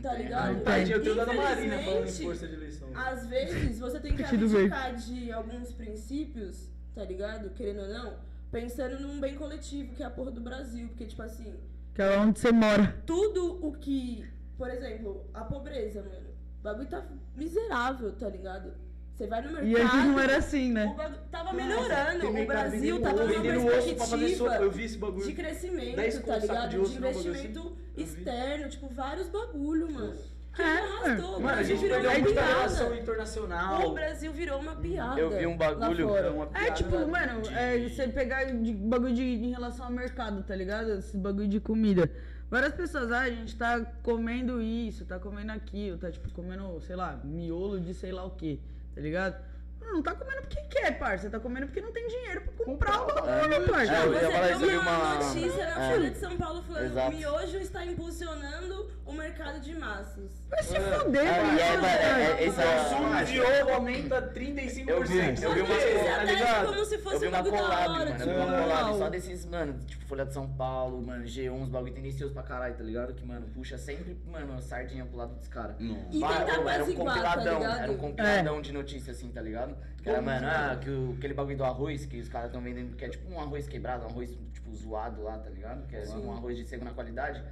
Tá 0.02 0.14
ligado? 0.14 0.52
Não 0.54 0.60
Tadinho, 0.62 0.96
eu 0.96 1.02
tenho 1.02 1.14
dado 1.16 1.34
Marina 1.34 1.78
falando 1.78 2.08
em 2.08 2.12
força 2.12 2.46
de 2.48 2.54
eleição. 2.54 2.88
Às 2.94 3.26
vezes 3.28 3.78
você 3.78 4.00
tem 4.00 4.16
que 4.16 4.22
abdicar 4.24 4.94
de 4.96 5.30
alguns 5.32 5.72
princípios, 5.72 6.68
tá 6.94 7.04
ligado? 7.04 7.50
Querendo 7.50 7.82
ou 7.82 7.88
não, 7.88 8.14
pensando 8.50 9.00
num 9.00 9.20
bem 9.20 9.34
coletivo, 9.34 9.94
que 9.94 10.02
é 10.02 10.06
a 10.06 10.10
porra 10.10 10.30
do 10.30 10.40
Brasil. 10.40 10.88
Porque, 10.88 11.06
tipo 11.06 11.22
assim, 11.22 11.54
Que 11.94 12.02
é 12.02 12.18
onde 12.18 12.38
você 12.38 12.52
mora. 12.52 13.02
tudo 13.06 13.64
o 13.66 13.72
que. 13.72 14.24
Por 14.56 14.68
exemplo, 14.70 15.24
a 15.32 15.42
pobreza, 15.44 16.02
mano. 16.02 16.30
O 16.60 16.62
bagulho 16.62 16.88
tá 16.88 17.04
miserável, 17.34 18.12
tá 18.12 18.28
ligado? 18.28 18.72
Você 19.14 19.26
vai 19.26 19.40
no 19.42 19.48
mercado. 19.52 19.66
E 19.68 19.76
antes 19.76 19.94
não 20.06 20.20
era 20.20 20.36
assim, 20.38 20.70
O 20.70 20.74
né? 20.74 20.94
bagulho 20.96 21.18
tava 21.30 21.48
tem 21.50 21.56
melhorando. 21.56 22.28
O 22.28 22.32
mercado 22.32 22.46
Brasil 22.70 23.00
tava 23.02 23.24
numa 23.24 23.70
perspectiva. 23.70 24.56
Eu 24.56 24.70
vi 24.70 24.84
esse 24.84 24.98
bagulho. 24.98 25.26
de 25.26 25.32
crescimento, 25.34 25.96
10 25.96 26.18
tá 26.20 26.38
ligado? 26.38 26.68
de 26.70 26.90
De, 26.90 26.96
investimento 26.96 27.58
assim. 27.60 28.02
Externo, 28.02 28.68
tipo, 28.70 28.88
vários 28.88 29.28
bagulho, 29.28 29.90
mano. 29.92 30.14
É, 30.60 30.78
arrastou. 30.78 31.36
O 31.36 31.40
Mano, 31.40 31.48
a 31.48 31.52
Brasil 31.54 31.76
gente 31.76 31.80
virou 31.82 32.00
perdeu 32.00 32.10
uma 32.10 32.18
muita 32.20 32.40
piada. 32.40 32.54
relação 32.58 32.94
internacional. 32.94 33.88
O 33.88 33.94
Brasil 33.94 34.32
virou 34.32 34.60
uma 34.60 34.76
piada. 34.76 35.20
Eu 35.20 35.30
vi 35.30 35.46
um 35.46 35.56
bagulho, 35.56 36.10
É 36.54 36.70
tipo, 36.72 36.98
mano, 37.06 37.42
é, 37.56 37.78
você 37.88 38.08
pegar 38.08 38.44
de 38.44 38.72
bagulho 38.74 39.14
de, 39.14 39.22
em 39.22 39.50
relação 39.50 39.86
ao 39.86 39.92
mercado, 39.92 40.42
tá 40.42 40.54
ligado? 40.54 40.90
Esse 40.92 41.16
bagulho 41.16 41.48
de 41.48 41.60
comida. 41.60 42.10
Várias 42.50 42.74
pessoas, 42.74 43.12
ah, 43.12 43.20
a 43.20 43.30
gente 43.30 43.56
tá 43.56 43.80
comendo 44.02 44.60
isso, 44.60 45.04
tá 45.04 45.18
comendo 45.20 45.52
aquilo, 45.52 45.96
tá 45.98 46.10
tipo 46.10 46.28
comendo, 46.32 46.80
sei 46.80 46.96
lá, 46.96 47.20
miolo 47.22 47.78
de 47.80 47.94
sei 47.94 48.10
lá 48.10 48.24
o 48.24 48.30
que, 48.32 48.60
tá 48.92 49.00
ligado? 49.00 49.36
Não 49.80 50.02
tá 50.02 50.14
comendo 50.14 50.40
porque 50.42 50.60
quer, 50.62 50.98
parça. 50.98 51.28
Tá 51.28 51.40
comendo 51.40 51.66
porque 51.66 51.80
não 51.80 51.92
tem 51.92 52.06
dinheiro 52.06 52.42
pra 52.42 52.64
comprar 52.64 53.02
o 53.02 53.06
bagulho, 53.06 53.68
parça. 53.68 53.92
É, 53.92 54.04
eu 54.06 54.12
ia 54.12 54.20
Você 54.20 54.30
falar 54.32 54.50
isso, 54.50 54.58
viu 54.60 54.70
eu 54.70 54.80
vi 54.80 54.86
uma 54.88 55.14
notícia 55.14 55.74
na 55.74 55.84
é. 55.84 55.90
Folha 55.94 56.10
de 56.10 56.18
São 56.18 56.36
Paulo 56.36 56.62
falando 56.62 56.84
Exato. 56.84 57.10
que 57.10 57.16
o 57.16 57.18
miojo 57.18 57.56
está 57.58 57.84
impulsionando 57.86 58.90
o 59.04 59.12
mercado 59.12 59.60
de 59.60 59.74
massas. 59.76 60.30
Vai 60.48 60.62
se 60.62 60.76
é, 60.76 60.80
mano. 60.80 61.16
é, 61.16 61.20
é, 61.20 62.42
é, 62.42 62.46
esse 62.46 62.58
O 62.58 62.62
é- 62.62 62.76
consumo 62.84 63.24
de 63.24 63.40
ovo 63.40 63.70
aumenta 63.72 64.22
35%. 64.22 64.88
Eu 64.88 65.02
vi, 65.04 65.42
eu 65.42 65.54
vi 65.54 65.60
uma 65.62 65.74
eles 65.74 66.04
tá 66.06 66.14
até 66.22 66.32
ligado? 66.34 66.66
como 66.66 66.84
se 66.84 66.94
Eu 66.94 67.00
fosse 67.00 67.18
vi 67.18 67.26
um 67.26 67.28
uma 67.28 67.36
bagulho 67.38 67.52
da 67.52 67.58
collab, 67.62 67.80
hora. 67.82 67.88
mano. 67.90 68.10
Eu 68.10 68.16
tipo, 68.16 68.24
vi 68.30 68.36
uma 68.36 68.44
Uau. 68.46 68.62
collab 68.62 68.98
só 68.98 69.08
desses, 69.10 69.46
mano, 69.46 69.78
tipo 69.86 70.04
Folha 70.06 70.24
de 70.26 70.32
São 70.32 70.48
Paulo, 70.48 71.02
mano, 71.02 71.24
G1, 71.24 71.50
uns 71.52 71.68
bagulho 71.68 71.92
tendencioso 71.92 72.32
pra 72.32 72.42
caralho, 72.42 72.74
tá 72.74 72.82
ligado? 72.84 73.14
Que, 73.14 73.24
mano, 73.24 73.46
puxa 73.54 73.76
sempre, 73.78 74.16
mano, 74.26 74.60
sardinha 74.60 75.04
pro 75.04 75.16
lado 75.16 75.34
dos 75.34 75.48
caras. 75.48 75.76
Não. 75.80 76.06
E 76.10 76.20
tentar 76.20 76.60
ô, 76.60 76.68
era 76.68 76.84
um 76.84 76.86
tá 76.92 76.96
compiladão, 76.96 77.58
ligado? 77.58 77.78
era 77.80 77.92
um 77.92 77.96
compiladão 77.96 78.60
de 78.62 78.72
notícias 78.72 79.16
assim, 79.16 79.30
tá 79.32 79.40
ligado? 79.40 79.69
Que 80.02 80.08
era, 80.08 80.22
mano, 80.22 80.46
ah, 80.46 80.78
que 80.80 80.88
o, 80.88 81.14
aquele 81.18 81.34
bagulho 81.34 81.58
do 81.58 81.64
arroz 81.64 82.06
que 82.06 82.18
os 82.18 82.28
caras 82.28 82.48
estão 82.48 82.62
vendendo, 82.62 82.96
que 82.96 83.04
é 83.04 83.08
tipo 83.08 83.30
um 83.30 83.38
arroz 83.38 83.68
quebrado, 83.68 84.04
um 84.04 84.08
arroz, 84.08 84.30
tipo, 84.52 84.74
zoado 84.74 85.22
lá, 85.22 85.38
tá 85.38 85.50
ligado? 85.50 85.86
Que 85.86 85.96
é 85.96 86.04
um 86.16 86.32
arroz 86.32 86.56
de 86.56 86.64
segunda 86.64 86.92
qualidade. 86.92 87.42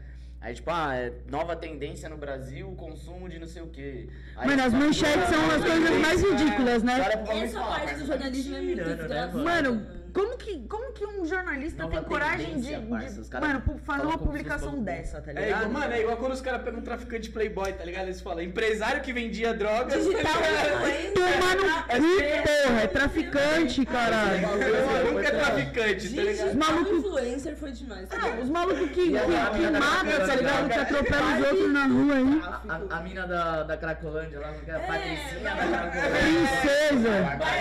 Aí, 0.40 0.54
tipo, 0.54 0.70
ah, 0.70 0.94
é 0.94 1.12
nova 1.28 1.56
tendência 1.56 2.08
no 2.08 2.16
Brasil, 2.16 2.72
consumo 2.76 3.28
de 3.28 3.40
não 3.40 3.46
sei 3.46 3.60
o 3.60 3.66
quê. 3.66 4.08
Aí, 4.36 4.46
Mano, 4.46 4.62
as 4.62 4.72
manchetes 4.72 5.28
são 5.28 5.50
as 5.50 5.64
coisas 5.64 6.00
mais 6.00 6.22
ridículas, 6.22 6.82
né? 6.84 6.96
E 6.96 7.42
Essa 7.42 7.60
parte 7.60 7.82
parça, 7.82 7.98
do 7.98 8.06
jornalismo 8.06 8.56
é 8.56 8.60
muito 8.60 8.84
né. 8.84 9.26
Mano, 9.34 9.86
como 10.18 10.36
que, 10.36 10.58
como 10.68 10.92
que 10.92 11.06
um 11.06 11.24
jornalista 11.26 11.82
Nova 11.84 11.94
tem 11.96 12.04
coragem 12.04 12.60
de, 12.60 12.76
parça, 12.88 13.14
de- 13.14 13.20
os 13.20 13.30
mano, 13.30 13.62
fazer 13.84 14.06
uma 14.06 14.18
publicação 14.18 14.82
dessa, 14.82 15.20
tá 15.20 15.30
É 15.30 15.34
igual, 15.34 15.46
ligado? 15.46 15.70
mano, 15.72 15.92
é 15.94 16.00
igual 16.00 16.16
quando 16.16 16.32
os 16.32 16.40
caras 16.40 16.62
pegam 16.62 16.80
um 16.80 16.82
traficante 16.82 17.30
playboy, 17.30 17.72
tá 17.72 17.84
ligado? 17.84 18.04
Eles 18.06 18.20
falam, 18.20 18.42
empresário 18.42 19.00
que 19.02 19.12
vendia 19.12 19.54
drogas. 19.54 19.94
Digital 20.04 20.32
Tomar 21.14 21.56
no 21.56 21.62
cu, 21.84 22.62
porra, 22.64 22.80
é 22.82 22.86
traficante, 22.86 23.86
caralho. 23.86 24.46
Eu 24.48 25.12
nunca 25.12 25.28
é 25.28 25.30
traficante, 25.30 26.14
tá 26.14 26.22
ligado? 26.22 26.48
Digital 26.48 26.54
maluco- 26.54 26.96
influencer 26.96 27.56
foi 27.56 27.72
demais. 27.72 28.08
tá 28.08 28.16
Não, 28.18 28.24
ligado? 28.24 28.42
os 28.42 28.50
malucos 28.50 28.90
que, 28.90 29.10
que, 29.10 29.16
a 29.16 29.20
que 29.50 29.58
mina 29.58 29.70
da 29.72 29.80
matam, 29.80 29.98
tá 29.98 30.02
Cracolândia, 30.04 30.36
ligado? 30.36 30.68
Que 30.68 30.78
atropelam 30.78 31.38
os 31.40 31.46
outros 31.46 31.72
na 31.72 31.86
rua 31.86 32.14
aí. 32.14 32.42
A, 32.90 33.00
mina 33.02 33.26
da, 33.26 33.62
da 33.62 33.76
Cracolândia 33.76 34.40
lá, 34.40 34.52
não 34.52 34.60
quer? 34.60 34.74
A 34.74 34.78
É, 34.78 34.86
Patricinha 34.86 35.40
da 35.40 35.50
Cracolândia. 35.56 36.18
Princesa, 36.18 37.10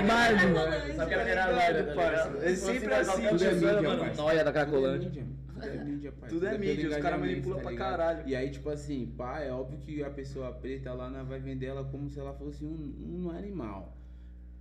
Barbie. 0.07 0.95
Sabe 0.95 1.07
que 1.13 1.29
era 1.29 1.45
loira, 1.47 1.83
tá 1.83 1.93
ligado? 1.93 2.46
É 2.51 2.55
sempre 2.55 2.93
assim, 2.93 3.12
qualquer 3.12 3.29
tudo 3.29 3.43
é 3.43 3.53
mídia, 3.53 3.81
mano. 3.81 4.15
Noia 4.15 4.43
da 4.43 4.43
Tudo 4.43 4.47
é 4.47 4.51
Cracolândia. 4.51 5.10
mídia, 5.10 5.27
Tudo 5.53 5.65
é 5.65 5.83
mídia, 5.83 6.12
pai. 6.12 6.29
Tudo 6.29 6.47
é 6.47 6.57
mídia, 6.57 6.89
os 6.89 6.97
caras 6.97 7.19
manipulam 7.19 7.60
pra 7.62 7.71
ligado? 7.71 7.89
caralho. 7.89 8.27
E 8.27 8.36
aí, 8.36 8.49
tipo 8.51 8.69
assim, 8.69 9.13
pá, 9.17 9.39
é 9.41 9.51
óbvio 9.51 9.79
que 9.79 10.03
a 10.03 10.10
pessoa 10.10 10.51
preta 10.53 10.93
lá 10.93 11.10
vai 11.23 11.39
vender 11.39 11.67
ela 11.67 11.83
como 11.83 12.10
se 12.10 12.19
ela 12.19 12.33
fosse 12.33 12.63
um, 12.63 13.25
um 13.25 13.29
animal. 13.31 13.97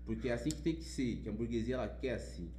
Porque 0.04 0.28
é 0.28 0.32
assim 0.32 0.50
que 0.50 0.62
tem 0.62 0.74
que 0.74 0.84
ser, 0.84 1.16
que 1.16 1.28
a 1.28 1.32
burguesia 1.32 1.74
ela 1.74 1.88
quer 1.88 2.14
assim. 2.14 2.50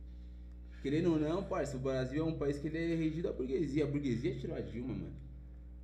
Querendo 0.82 1.14
ou 1.14 1.20
não, 1.20 1.44
parça, 1.44 1.78
o 1.78 1.80
Brasil 1.80 2.24
é 2.24 2.28
um 2.28 2.38
país 2.38 2.60
que 2.60 2.68
ele 2.68 2.94
é 2.94 2.96
regido 2.96 3.30
a 3.30 3.34
burguesia. 3.34 3.84
A 3.84 3.88
burguesia 3.88 4.36
tirou 4.36 4.56
a 4.56 4.62
Dilma, 4.62 4.94
mano. 4.94 5.27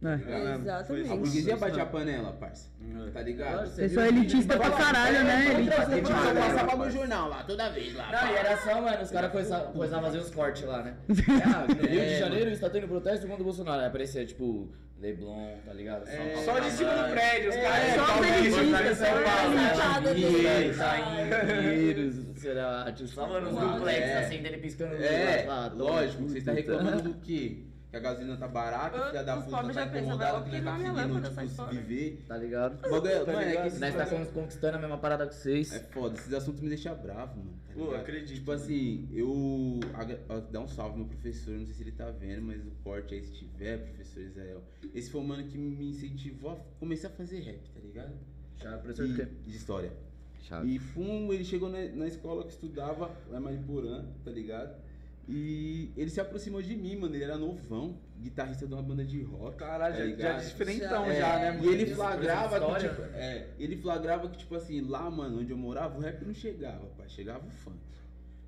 É. 0.03 0.55
Exatamente. 0.55 1.09
A 1.11 1.15
burguesia 1.15 1.57
bate 1.57 1.79
a 1.79 1.85
panela, 1.85 2.33
parça. 2.33 2.69
Tá 3.13 3.21
ligado? 3.21 3.75
Pessoal 3.75 4.05
elitista 4.07 4.57
pra 4.57 4.71
caralho, 4.71 5.23
né? 5.23 5.53
Elitista 5.53 5.85
pra 5.85 5.97
eu 5.97 6.35
passava 6.35 6.75
no 6.85 6.91
jornal 6.91 7.29
lá, 7.29 7.43
toda 7.43 7.69
vez 7.69 7.95
lá. 7.95 8.09
Não, 8.11 8.31
e 8.31 8.35
era 8.35 8.57
só, 8.57 8.81
mano, 8.81 9.01
os 9.01 9.11
caras 9.11 9.31
começavam 9.31 9.99
a 9.99 10.01
fazer 10.03 10.17
os 10.19 10.29
cortes 10.31 10.63
lá, 10.63 10.83
né? 10.83 10.95
Ah, 11.45 11.65
no 11.67 11.73
Rio 11.75 11.89
de 11.89 11.99
É, 11.99 12.19
Janeiro 12.19 12.49
está 12.51 12.69
tendo 12.69 12.87
protesto 12.87 13.25
contra 13.27 13.41
o 13.41 13.45
Bolsonaro. 13.45 13.81
Aí 13.81 13.87
aparecia, 13.87 14.25
tipo, 14.25 14.69
Leblon, 14.99 15.55
tá 15.65 15.73
ligado? 15.73 16.05
Só 16.45 16.59
de 16.59 16.71
cima 16.71 16.91
do 16.93 17.11
prédio, 17.11 17.49
os 17.49 17.55
É, 17.55 17.61
caras. 17.61 17.95
só 17.95 18.23
elitista, 18.23 18.95
só 18.95 19.05
São 19.05 19.23
Paulo, 19.23 19.55
né? 19.55 20.11
elitista. 20.11 20.85
Pinheiros, 21.45 22.15
será? 22.35 22.91
Tipo, 22.93 23.09
só, 23.09 23.27
mano, 23.27 23.49
os 23.49 23.55
duplex, 23.57 23.99
É. 23.99 24.17
assim, 24.25 24.41
dele 24.41 24.57
piscando 24.57 24.95
É, 24.95 25.43
toma 25.43 25.67
lógico, 25.75 26.23
você 26.23 26.41
tá 26.41 26.51
puta. 26.51 26.53
reclamando 26.53 27.01
do 27.03 27.13
quê? 27.15 27.63
Que 27.93 27.97
a 27.97 27.99
gasolina 27.99 28.35
tá 28.37 28.47
barata, 28.47 28.97
Ah, 28.97 29.09
filha 29.11 29.23
da 29.23 29.37
os 29.37 29.45
puta 29.45 29.55
pobres 29.57 29.75
tá 29.75 29.85
já 29.85 29.91
vai 29.91 30.01
porque 30.01 30.49
queimar 30.49 30.79
tá 30.79 31.29
conseguindo, 31.29 31.47
tipo, 31.49 31.65
viver. 31.67 32.25
Tá 32.27 32.37
ligado? 32.37 32.73
O 32.87 32.89
bagulho 32.89 33.07
é- 33.11 33.19
Tá 33.19 33.31
mano, 33.33 33.39
é 33.39 33.43
que 33.43 33.49
ligado? 33.69 33.79
Nós 33.79 33.95
tá 34.09 34.25
conquistando 34.33 34.77
a 34.77 34.79
mesma 34.79 34.97
parada 34.97 35.27
que 35.27 35.35
vocês. 35.35 35.71
É 35.71 35.79
foda, 35.79 36.17
esses 36.17 36.33
assuntos 36.33 36.61
me 36.61 36.69
deixam 36.69 36.95
bravo, 36.97 37.37
mano. 37.37 37.53
Tá 37.67 37.73
Pô, 37.75 37.79
ligado? 37.85 37.99
acredito. 38.01 38.33
Tipo 38.33 38.51
assim, 38.51 39.07
eu. 39.13 39.79
Dá 40.51 40.59
um 40.61 40.67
salve 40.67 40.97
meu 40.97 41.05
professor, 41.05 41.53
não 41.55 41.65
sei 41.67 41.75
se 41.75 41.83
ele 41.83 41.91
tá 41.91 42.09
vendo, 42.09 42.41
mas 42.41 42.65
o 42.65 42.71
corte 42.83 43.13
aí 43.13 43.21
se 43.23 43.31
tiver, 43.31 43.77
professor 43.77 44.23
Israel. 44.23 44.63
Esse 44.91 45.11
foi 45.11 45.21
o 45.21 45.23
mano 45.23 45.43
que 45.43 45.55
me 45.59 45.91
incentivou 45.91 46.49
a 46.53 46.55
começar 46.79 47.09
a 47.09 47.11
fazer 47.11 47.41
rap, 47.41 47.59
tá 47.69 47.79
ligado? 47.79 48.13
Chave, 48.57 48.77
professor 48.81 49.07
do 49.07 49.13
E- 49.13 49.17
quê? 49.17 49.27
de 49.45 49.55
história. 49.55 49.91
Chave. 50.41 50.73
E 50.75 50.79
fum, 50.79 51.31
ele 51.31 51.45
chegou 51.45 51.69
na, 51.69 51.77
na 51.89 52.07
escola 52.07 52.43
que 52.43 52.53
estudava 52.53 53.11
lá 53.29 53.37
em 53.37 53.41
Mariporã, 53.41 54.03
tá 54.25 54.31
ligado? 54.31 54.81
E 55.27 55.91
ele 55.95 56.09
se 56.09 56.19
aproximou 56.19 56.61
de 56.61 56.75
mim, 56.75 56.97
mano. 56.97 57.15
Ele 57.15 57.23
era 57.23 57.37
novão, 57.37 57.97
guitarrista 58.19 58.67
de 58.67 58.73
uma 58.73 58.81
banda 58.81 59.05
de 59.05 59.21
rock. 59.21 59.57
Caralho, 59.57 59.93
tá 59.93 59.99
já, 59.99 60.05
já 60.05 60.11
ligado? 60.11 60.45
diferentão 60.45 61.05
É, 61.05 61.19
já, 61.19 61.39
né, 61.39 61.59
E 61.61 61.67
ele 61.67 61.83
Isso, 61.83 61.95
flagrava 61.95 62.59
que, 62.59 62.87
tipo, 62.87 63.01
é, 63.13 63.47
ele 63.57 63.77
flagrava 63.77 64.29
que, 64.29 64.37
tipo 64.37 64.55
assim, 64.55 64.81
lá, 64.81 65.09
mano, 65.09 65.39
onde 65.39 65.51
eu 65.51 65.57
morava, 65.57 65.97
o 65.97 66.01
rap 66.01 66.25
não 66.25 66.33
chegava, 66.33 66.85
pai. 66.97 67.07
Chegava 67.07 67.45
o 67.45 67.49
funk. 67.49 67.77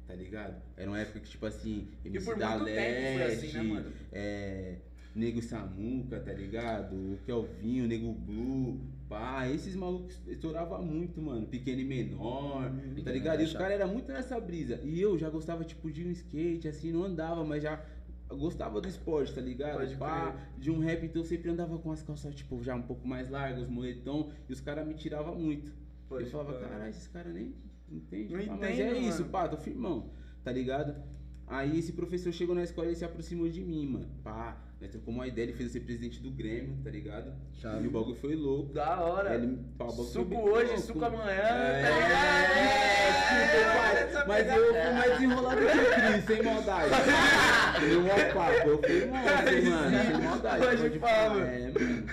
Tá 0.05 0.13
ligado? 0.13 0.61
Era 0.77 0.89
uma 0.89 0.99
época 0.99 1.19
que, 1.19 1.29
tipo 1.29 1.45
assim, 1.45 1.87
MC 2.03 2.35
da 2.35 2.59
tempo 2.59 3.23
assim, 3.23 3.73
né, 3.73 3.85
é, 4.11 4.75
Nego 5.15 5.41
Samuca, 5.41 6.19
tá 6.19 6.33
ligado? 6.33 6.93
O 6.93 7.19
Kelvinho, 7.25 7.87
Nego 7.87 8.11
Blue, 8.11 8.79
pá, 9.15 9.47
esses 9.47 9.75
malucos 9.75 10.21
estouravam 10.27 10.83
muito, 10.83 11.21
mano. 11.21 11.47
Pequeno 11.47 11.79
e 11.79 11.85
menor, 11.85 12.69
tá 13.03 13.11
ligado? 13.11 13.39
E 13.41 13.45
os 13.45 13.53
caras 13.53 13.79
eram 13.79 13.87
muito 13.87 14.11
nessa 14.11 14.37
brisa. 14.41 14.81
E 14.83 14.99
eu 14.99 15.17
já 15.17 15.29
gostava, 15.29 15.63
tipo, 15.63 15.89
de 15.89 16.05
um 16.05 16.11
skate, 16.11 16.67
assim, 16.67 16.91
não 16.91 17.05
andava, 17.05 17.43
mas 17.45 17.63
já 17.63 17.81
gostava 18.27 18.81
do 18.81 18.89
esporte, 18.89 19.33
tá 19.33 19.39
ligado? 19.39 19.77
Pode 19.77 19.95
Pá, 19.95 20.35
de 20.57 20.69
um 20.69 20.79
rap, 20.79 21.05
então 21.05 21.21
eu 21.21 21.25
sempre 21.25 21.49
andava 21.49 21.77
com 21.79 21.91
as 21.91 22.03
calças, 22.03 22.35
tipo, 22.35 22.61
já 22.61 22.75
um 22.75 22.81
pouco 22.81 23.07
mais 23.07 23.29
largas, 23.29 23.69
moletom, 23.69 24.31
e 24.49 24.51
os 24.51 24.59
caras 24.59 24.85
me 24.85 24.95
tiravam 24.95 25.35
muito. 25.35 25.71
Pode 26.09 26.25
eu 26.25 26.31
falava, 26.31 26.59
caralho, 26.59 26.89
esses 26.89 27.07
caras 27.07 27.33
nem 27.33 27.55
entendem. 27.89 28.35
Não 28.35 28.57
Pá, 28.57 28.57
mas 28.57 28.79
é 28.79 28.93
mano. 28.93 29.07
isso, 29.07 29.23
pá, 29.25 29.47
tô 29.47 29.57
firmão, 29.57 30.11
tá 30.43 30.51
ligado? 30.51 31.01
Aí 31.47 31.79
esse 31.79 31.93
professor 31.93 32.33
chegou 32.33 32.53
na 32.53 32.63
escola 32.63 32.91
e 32.91 32.95
se 32.95 33.05
aproximou 33.05 33.47
de 33.47 33.63
mim, 33.63 33.87
mano. 33.87 34.09
Pá, 34.23 34.61
nós 34.81 34.91
trocamos 34.91 35.15
uma 35.15 35.27
ideia, 35.27 35.45
ele 35.45 35.53
fez 35.53 35.69
eu 35.69 35.73
ser 35.73 35.79
presidente 35.85 36.19
do 36.21 36.29
Grêmio, 36.31 36.77
tá 36.83 36.89
ligado? 36.89 37.33
Chave. 37.53 37.85
E 37.85 37.87
o 37.87 37.91
bagulho 37.91 38.15
foi 38.17 38.35
louco. 38.35 38.73
Da 38.73 38.99
hora. 39.01 39.33
Ele, 39.35 39.57
pá, 39.77 39.85
o 39.85 39.91
Suco 40.03 40.35
hoje, 40.35 40.71
louco. 40.71 40.81
suco 40.81 41.05
amanhã, 41.05 41.31
É, 41.31 41.81
tá 41.81 41.89
ligado? 41.97 42.55
é, 42.57 44.05
tipo, 44.05 44.13
pai, 44.13 44.25
mas 44.27 44.47
eu 44.47 44.73
fui 44.73 44.93
mais 44.93 45.11
desenrolado 45.13 45.61
que 45.61 45.65
o 45.65 46.11
Cris, 46.11 46.25
sem 46.25 46.43
maldade. 46.43 46.91
Meu 47.87 48.01
mó 48.01 48.33
papo, 48.33 48.69
eu 48.69 48.81
fui 48.81 49.05
monstro, 49.05 49.69
mano, 49.71 49.97
sem 50.11 50.21
maldade. 50.23 50.77
Pode 50.77 50.99
falar. 50.99 51.39
É, 51.47 51.71
mano. 51.71 52.05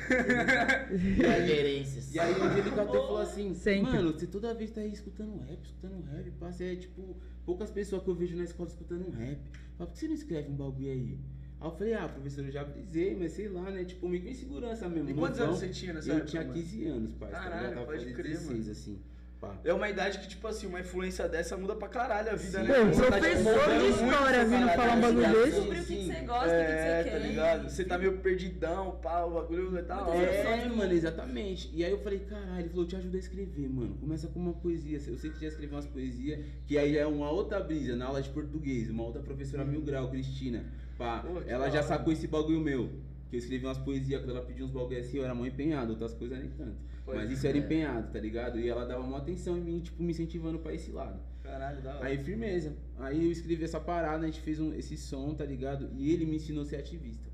E 0.92 1.24
aí, 1.26 1.40
Referências. 1.40 2.14
e 2.14 2.18
aí 2.20 2.32
um 2.34 2.48
dia 2.50 2.58
ele 2.58 2.70
catou 2.70 2.94
e 2.96 3.06
falou 3.06 3.18
assim, 3.20 3.54
Sempre. 3.54 3.92
mano, 3.92 4.12
você 4.12 4.26
toda 4.26 4.54
vez 4.54 4.70
tá 4.70 4.80
aí 4.80 4.92
escutando 4.92 5.36
rap, 5.40 5.62
escutando 5.64 6.02
rap, 6.04 6.30
pá, 6.32 6.50
você 6.52 6.72
é 6.72 6.76
tipo, 6.76 7.16
poucas 7.44 7.70
pessoas 7.70 8.02
que 8.02 8.08
eu 8.10 8.14
vejo 8.14 8.36
na 8.36 8.44
escola 8.44 8.68
escutando 8.68 9.10
rap. 9.10 9.38
Fala, 9.76 9.88
por 9.88 9.92
que 9.94 9.98
você 9.98 10.06
não 10.08 10.14
escreve 10.14 10.50
um 10.50 10.54
bagulho 10.56 10.90
aí? 10.90 11.18
Aí 11.62 11.68
eu 11.68 11.76
falei, 11.76 11.94
ah, 11.94 12.08
professor, 12.08 12.44
eu 12.44 12.50
já 12.50 12.64
brisei, 12.64 13.14
mas 13.16 13.32
sei 13.32 13.48
lá, 13.48 13.70
né? 13.70 13.84
Tipo, 13.84 14.08
meio 14.08 14.22
com 14.22 14.28
insegurança 14.30 14.88
mesmo. 14.88 15.10
E 15.10 15.14
quantos 15.14 15.38
anos 15.40 15.58
você 15.60 15.68
tinha 15.68 15.92
nessa 15.92 16.08
Eu 16.10 16.14
época, 16.16 16.26
tinha 16.30 16.42
mano? 16.42 16.54
15 16.54 16.84
anos, 16.86 17.12
pai. 17.14 17.30
Caralho, 17.30 17.66
eu 17.68 17.74
tava 17.74 17.86
pode 17.86 18.12
crer, 18.12 18.32
16, 18.32 18.68
assim. 18.68 18.98
Pá. 19.40 19.56
É 19.64 19.72
uma 19.74 19.88
idade 19.90 20.20
que, 20.20 20.28
tipo 20.28 20.46
assim, 20.46 20.68
uma 20.68 20.78
influência 20.78 21.28
dessa 21.28 21.56
muda 21.56 21.74
pra 21.74 21.88
caralho 21.88 22.30
a 22.30 22.34
vida, 22.36 22.60
Sim. 22.60 22.68
né? 22.68 22.74
Tá, 22.74 22.84
tipo, 22.84 22.94
professor 23.08 23.78
de 23.80 23.86
história 23.88 24.44
vindo 24.44 24.68
falar 24.68 24.96
um 24.96 25.00
bagulho 25.00 25.32
desse. 25.32 25.50
descobriu 25.50 25.82
o 25.82 25.84
que, 25.86 25.96
que 25.96 26.04
você 26.06 26.20
gosta, 26.20 26.46
o 26.46 26.50
É, 26.52 26.62
que, 26.64 26.72
que 26.72 26.78
você 26.78 27.10
tá 27.10 27.18
quer. 27.20 27.26
ligado? 27.28 27.68
Você 27.70 27.84
tá 27.84 27.98
meio 27.98 28.18
perdidão, 28.18 28.98
pá, 29.02 29.24
o 29.24 29.30
bagulho 29.34 29.76
é 29.78 29.82
da 29.82 29.96
Muitas 29.96 30.14
hora. 30.14 30.26
É, 30.56 30.68
mano, 30.68 30.92
exatamente. 30.92 31.70
E 31.74 31.84
aí 31.84 31.90
eu 31.90 31.98
falei, 31.98 32.20
caralho, 32.20 32.60
ele 32.60 32.68
falou, 32.68 32.86
te 32.86 32.94
ajuda 32.94 33.16
a 33.16 33.20
escrever, 33.20 33.68
mano. 33.68 33.96
Começa 34.00 34.28
com 34.28 34.38
uma 34.38 34.52
poesia. 34.52 35.00
Eu 35.08 35.18
sei 35.18 35.30
que 35.30 35.40
já 35.40 35.48
escreveu 35.48 35.74
umas 35.76 35.86
poesias, 35.86 36.38
que 36.66 36.78
aí 36.78 36.92
já 36.94 37.00
é 37.00 37.06
uma 37.06 37.28
outra 37.30 37.58
brisa, 37.58 37.96
na 37.96 38.06
aula 38.06 38.22
de 38.22 38.30
português, 38.30 38.90
uma 38.90 39.02
outra 39.02 39.20
professora 39.22 39.64
mil 39.64 39.80
grau, 39.80 40.08
Cristina. 40.08 40.64
Pá, 41.02 41.18
Pô, 41.20 41.40
ela 41.46 41.68
já 41.70 41.82
sacou 41.82 42.12
esse 42.12 42.26
bagulho 42.26 42.60
meu. 42.60 42.88
Que 43.28 43.36
eu 43.36 43.38
escrevi 43.38 43.64
umas 43.64 43.78
poesias, 43.78 44.20
quando 44.20 44.36
ela 44.36 44.44
pediu 44.44 44.66
uns 44.66 44.70
bagulho 44.70 44.98
assim, 44.98 45.16
eu 45.18 45.24
era 45.24 45.34
mó 45.34 45.44
empenhado, 45.46 45.90
outras 45.90 46.14
coisas 46.14 46.38
nem 46.38 46.50
tanto. 46.50 46.76
Pode 47.04 47.18
Mas 47.18 47.30
isso 47.30 47.46
era 47.46 47.58
empenhado, 47.58 48.12
tá 48.12 48.20
ligado? 48.20 48.60
E 48.60 48.68
ela 48.68 48.84
dava 48.84 49.02
uma 49.02 49.18
atenção 49.18 49.56
em 49.56 49.60
mim, 49.60 49.80
tipo, 49.80 50.02
me 50.02 50.12
incentivando 50.12 50.58
pra 50.58 50.72
esse 50.74 50.92
lado. 50.92 51.18
Caralho, 51.42 51.82
da 51.82 51.96
hora. 51.96 52.06
Aí, 52.06 52.18
firmeza. 52.18 52.76
Aí 52.98 53.24
eu 53.24 53.32
escrevi 53.32 53.64
essa 53.64 53.80
parada, 53.80 54.22
a 54.24 54.26
gente 54.26 54.40
fez 54.40 54.60
um- 54.60 54.72
esse 54.74 54.96
som, 54.96 55.34
tá 55.34 55.44
ligado? 55.44 55.90
E 55.96 56.12
ele 56.12 56.24
me 56.24 56.36
ensinou 56.36 56.62
a 56.62 56.66
ser 56.66 56.76
ativista. 56.76 57.28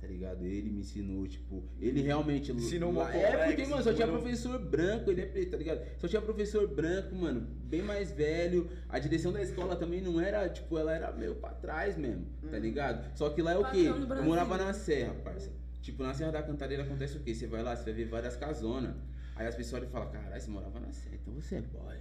Tá 0.00 0.06
ligado? 0.06 0.42
Ele 0.46 0.70
me 0.70 0.80
ensinou, 0.80 1.26
tipo, 1.28 1.62
ele 1.78 2.00
realmente. 2.00 2.50
Ensinou 2.52 2.90
uma 2.90 3.12
É, 3.14 3.46
porque, 3.48 3.66
mano, 3.66 3.82
só 3.82 3.92
tinha 3.92 4.08
professor 4.08 4.58
branco, 4.58 5.10
ele 5.10 5.20
é 5.20 5.26
preto, 5.26 5.50
tá 5.50 5.56
ligado? 5.58 5.86
Só 5.98 6.08
tinha 6.08 6.22
professor 6.22 6.66
branco, 6.66 7.14
mano, 7.14 7.42
bem 7.64 7.82
mais 7.82 8.10
velho. 8.10 8.70
A 8.88 8.98
direção 8.98 9.30
da 9.30 9.42
escola 9.42 9.76
também 9.76 10.00
não 10.00 10.18
era, 10.18 10.48
tipo, 10.48 10.78
ela 10.78 10.94
era 10.94 11.12
meio 11.12 11.34
pra 11.34 11.50
trás 11.50 11.98
mesmo, 11.98 12.24
tá 12.50 12.56
Hum. 12.56 12.60
ligado? 12.60 13.14
Só 13.14 13.28
que 13.28 13.42
lá 13.42 13.52
é 13.52 13.58
o 13.58 13.70
quê? 13.70 13.88
Eu 13.88 14.24
morava 14.24 14.56
na 14.56 14.72
Serra, 14.72 15.12
parça. 15.22 15.50
Tipo, 15.82 16.02
na 16.02 16.14
Serra 16.14 16.32
da 16.32 16.42
Cantareira 16.42 16.82
acontece 16.82 17.18
o 17.18 17.20
quê? 17.20 17.34
Você 17.34 17.46
vai 17.46 17.62
lá, 17.62 17.76
você 17.76 17.84
vai 17.84 17.92
ver 17.92 18.06
várias 18.06 18.36
casonas. 18.36 18.94
Aí 19.36 19.46
as 19.46 19.54
pessoas 19.54 19.86
falam, 19.90 20.10
caralho, 20.10 20.40
você 20.40 20.50
morava 20.50 20.80
na 20.80 20.92
Serra, 20.92 21.16
então 21.20 21.34
você 21.34 21.56
é 21.56 21.60
boy. 21.60 21.96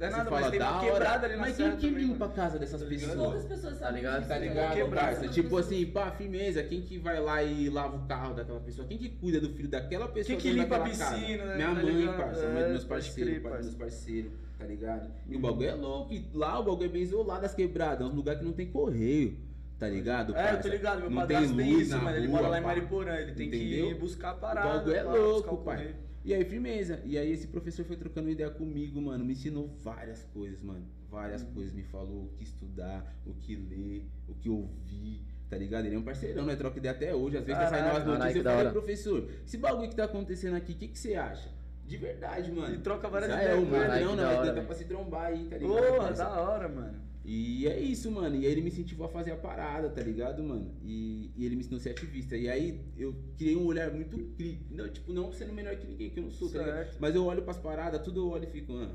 É 0.00 0.06
Aí 0.06 0.10
nada, 0.12 0.24
você 0.24 0.30
mas 0.30 0.40
fala, 0.40 0.50
tem 0.50 0.60
uma 0.60 0.66
da 0.70 0.76
hora. 0.80 0.92
quebrada 0.92 1.26
ali 1.26 1.34
na 1.36 1.40
Mas 1.42 1.56
quem 1.56 1.76
que 1.76 1.88
também, 1.88 2.04
limpa 2.06 2.24
a 2.24 2.28
casa 2.30 2.58
dessas 2.58 2.80
Tá 2.82 2.86
ligado? 2.88 3.08
pessoas? 3.10 3.26
Poucas 3.30 3.44
pessoas 3.44 3.76
sabem 3.78 3.94
ligado? 3.96 4.16
disso, 4.16 4.28
Tá 4.28 4.38
ligado, 4.38 4.78
Poucas 4.78 4.98
parça? 5.00 5.28
Tipo 5.28 5.56
assim, 5.58 5.86
pá, 5.86 6.10
firmeza. 6.10 6.62
Quem 6.62 6.80
que 6.80 6.98
vai 6.98 7.20
lá 7.20 7.42
e 7.42 7.68
lava 7.68 7.96
o 7.96 8.06
carro 8.06 8.34
daquela 8.34 8.60
pessoa? 8.60 8.88
Quem 8.88 8.96
que 8.96 9.10
cuida 9.10 9.38
do 9.40 9.50
filho 9.50 9.68
daquela 9.68 10.08
pessoa? 10.08 10.38
Quem 10.38 10.52
que 10.54 10.58
limpa 10.58 10.76
a 10.76 10.80
piscina, 10.80 11.44
né? 11.44 11.56
Minha 11.56 11.66
Tá 11.68 11.74
mãe, 11.74 11.84
ligado? 11.94 12.16
parça. 12.16 12.40
É, 12.44 12.48
mãe 12.54 12.62
dos 12.62 12.70
meus 12.70 12.84
pode 12.84 13.04
parceiros, 13.04 13.32
crer, 13.32 13.42
pai 13.42 13.50
dos 13.50 13.50
parça. 13.50 13.64
meus 13.64 13.74
parceiros, 13.92 14.32
tá 14.58 14.64
ligado? 14.64 15.10
E 15.28 15.36
o 15.36 15.38
bagulho 15.40 15.68
é 15.68 15.74
louco. 15.74 16.14
E 16.14 16.30
lá 16.32 16.58
o 16.58 16.62
bagulho 16.64 16.84
é 16.86 16.88
bem 16.88 17.02
isolado 17.02 17.42
das 17.42 17.54
quebradas. 17.54 18.00
É 18.06 18.10
um 18.10 18.14
lugar 18.14 18.38
que 18.38 18.44
não 18.46 18.52
tem 18.52 18.70
correio, 18.70 19.36
tá 19.78 19.86
ligado? 19.86 20.34
É, 20.34 20.40
eu 20.40 20.46
tô 20.46 20.52
parça? 20.54 20.68
ligado, 20.70 21.00
meu 21.00 21.10
Não 21.10 21.16
padrasto 21.18 21.54
tem, 21.56 21.72
luz 21.74 21.88
isso, 21.88 21.98
mano. 21.98 22.16
Ele 22.16 22.28
mora 22.28 22.48
lá 22.48 22.58
em. 22.58 22.62
Mariporã, 22.62 23.16
ele 23.16 23.32
tem 23.32 23.50
que 23.50 23.56
ir 23.56 23.94
buscar 23.96 24.30
a 24.30 24.32
O 24.32 24.38
parada. 24.38 24.68
bagulho 24.78 24.96
é 24.96 25.02
louco, 25.02 25.54
o 25.56 25.58
pai. 25.58 25.94
E 26.24 26.34
aí, 26.34 26.44
firmeza. 26.44 27.00
E 27.04 27.16
aí, 27.16 27.32
esse 27.32 27.46
professor 27.46 27.84
foi 27.84 27.96
trocando 27.96 28.28
ideia 28.30 28.50
comigo, 28.50 29.00
mano. 29.00 29.24
Me 29.24 29.32
ensinou 29.32 29.68
várias 29.82 30.22
coisas, 30.34 30.62
mano. 30.62 30.84
Várias 31.10 31.42
Uhum. 31.42 31.54
coisas. 31.54 31.72
Me 31.72 31.82
falou 31.82 32.24
o 32.24 32.28
que 32.36 32.44
estudar, 32.44 33.04
o 33.26 33.32
que 33.34 33.56
ler, 33.56 34.06
o 34.28 34.34
que 34.34 34.48
ouvir. 34.50 35.22
Tá 35.48 35.56
ligado? 35.56 35.86
Ele 35.86 35.96
é 35.96 35.98
um 35.98 36.02
parceirão, 36.02 36.46
né? 36.46 36.54
Troca 36.54 36.78
ideia 36.78 36.94
até 36.94 37.12
hoje. 37.14 37.36
Às 37.36 37.44
vezes 37.44 37.60
tá 37.60 37.68
saindo 37.68 37.90
umas 37.90 38.06
notícias. 38.06 38.36
Eu 38.36 38.42
falei, 38.44 38.70
professor, 38.70 39.28
esse 39.44 39.58
bagulho 39.58 39.88
que 39.88 39.96
tá 39.96 40.04
acontecendo 40.04 40.54
aqui, 40.54 40.72
o 40.72 40.76
que, 40.76 40.88
que 40.88 40.98
você 40.98 41.14
acha? 41.14 41.48
De 41.84 41.96
verdade, 41.96 42.52
mano. 42.52 42.72
E 42.72 42.78
troca 42.78 43.08
várias 43.08 43.30
Já 43.32 43.40
é, 43.40 43.44
ideias 43.46 43.58
o 43.64 43.66
com 43.66 43.74
ele. 43.74 43.84
Caralho, 43.84 44.04
não, 44.04 44.16
não, 44.16 44.36
hora, 44.38 44.52
dá 44.52 44.62
pra 44.62 44.74
se 44.76 44.84
trombar 44.84 45.24
aí, 45.26 45.44
tá 45.46 45.56
ligado? 45.58 45.76
Porra, 45.96 46.12
da 46.12 46.40
hora, 46.40 46.68
mano. 46.68 47.09
E 47.24 47.66
é 47.66 47.78
isso, 47.78 48.10
mano. 48.10 48.34
E 48.36 48.46
aí 48.46 48.52
ele 48.52 48.62
me 48.62 48.68
incentivou 48.70 49.06
a 49.06 49.10
fazer 49.10 49.30
a 49.32 49.36
parada, 49.36 49.90
tá 49.90 50.00
ligado, 50.02 50.42
mano? 50.42 50.74
E, 50.82 51.30
e 51.36 51.44
ele 51.44 51.54
me 51.54 51.60
ensinou 51.60 51.78
a 51.78 51.82
ser 51.82 51.90
ativista. 51.90 52.36
E 52.36 52.48
aí 52.48 52.80
eu 52.96 53.14
criei 53.36 53.56
um 53.56 53.66
olhar 53.66 53.90
muito 53.90 54.16
crítico. 54.36 54.74
Não, 54.74 54.88
tipo, 54.88 55.12
não 55.12 55.30
sendo 55.32 55.52
melhor 55.52 55.76
que 55.76 55.86
ninguém, 55.86 56.10
que 56.10 56.18
eu 56.18 56.24
não 56.24 56.30
sou, 56.30 56.50
tá 56.50 56.58
ligado? 56.58 56.76
Certo. 56.76 56.96
Mas 56.98 57.14
eu 57.14 57.24
olho 57.24 57.42
pras 57.42 57.58
paradas, 57.58 58.00
tudo 58.02 58.20
eu 58.20 58.28
olho 58.30 58.44
e 58.44 58.50
fico, 58.50 58.72
ah, 58.76 58.90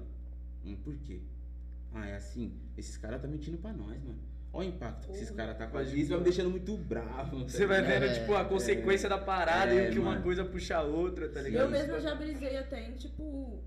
hum, 0.66 0.76
por 0.84 0.96
quê? 0.98 1.20
Ah, 1.94 2.08
é 2.08 2.16
assim. 2.16 2.52
Esses 2.78 2.98
caras 2.98 3.22
tá 3.22 3.28
mentindo 3.28 3.58
pra 3.58 3.72
nós, 3.72 4.02
mano. 4.04 4.20
Olha 4.52 4.70
o 4.70 4.72
impacto 4.72 5.08
que 5.08 5.14
esses 5.14 5.30
caras 5.32 5.58
tá 5.58 5.68
com 5.68 5.78
a 5.78 5.84
gente. 5.84 6.00
Isso 6.00 6.10
vai 6.10 6.18
me 6.20 6.24
deixando 6.24 6.50
muito 6.50 6.76
bravo. 6.78 7.42
tá 7.42 7.50
Você 7.50 7.66
vai 7.66 7.82
vendo, 7.82 8.06
É, 8.06 8.20
tipo, 8.20 8.34
a 8.34 8.46
consequência 8.46 9.08
da 9.08 9.18
parada 9.18 9.74
É, 9.74 9.86
e 9.86 9.90
o 9.90 9.92
que 9.94 10.00
uma 10.00 10.12
mano. 10.12 10.24
coisa 10.24 10.44
puxa 10.46 10.78
a 10.78 10.82
outra, 10.82 11.28
tá 11.30 11.40
Sim. 11.42 11.46
ligado? 11.48 11.64
Eu 11.66 11.72
mesma 11.72 12.00
já 12.00 12.16
brisei 12.16 12.58
até 12.58 12.88
em, 12.90 12.94
tipo. 12.94 13.62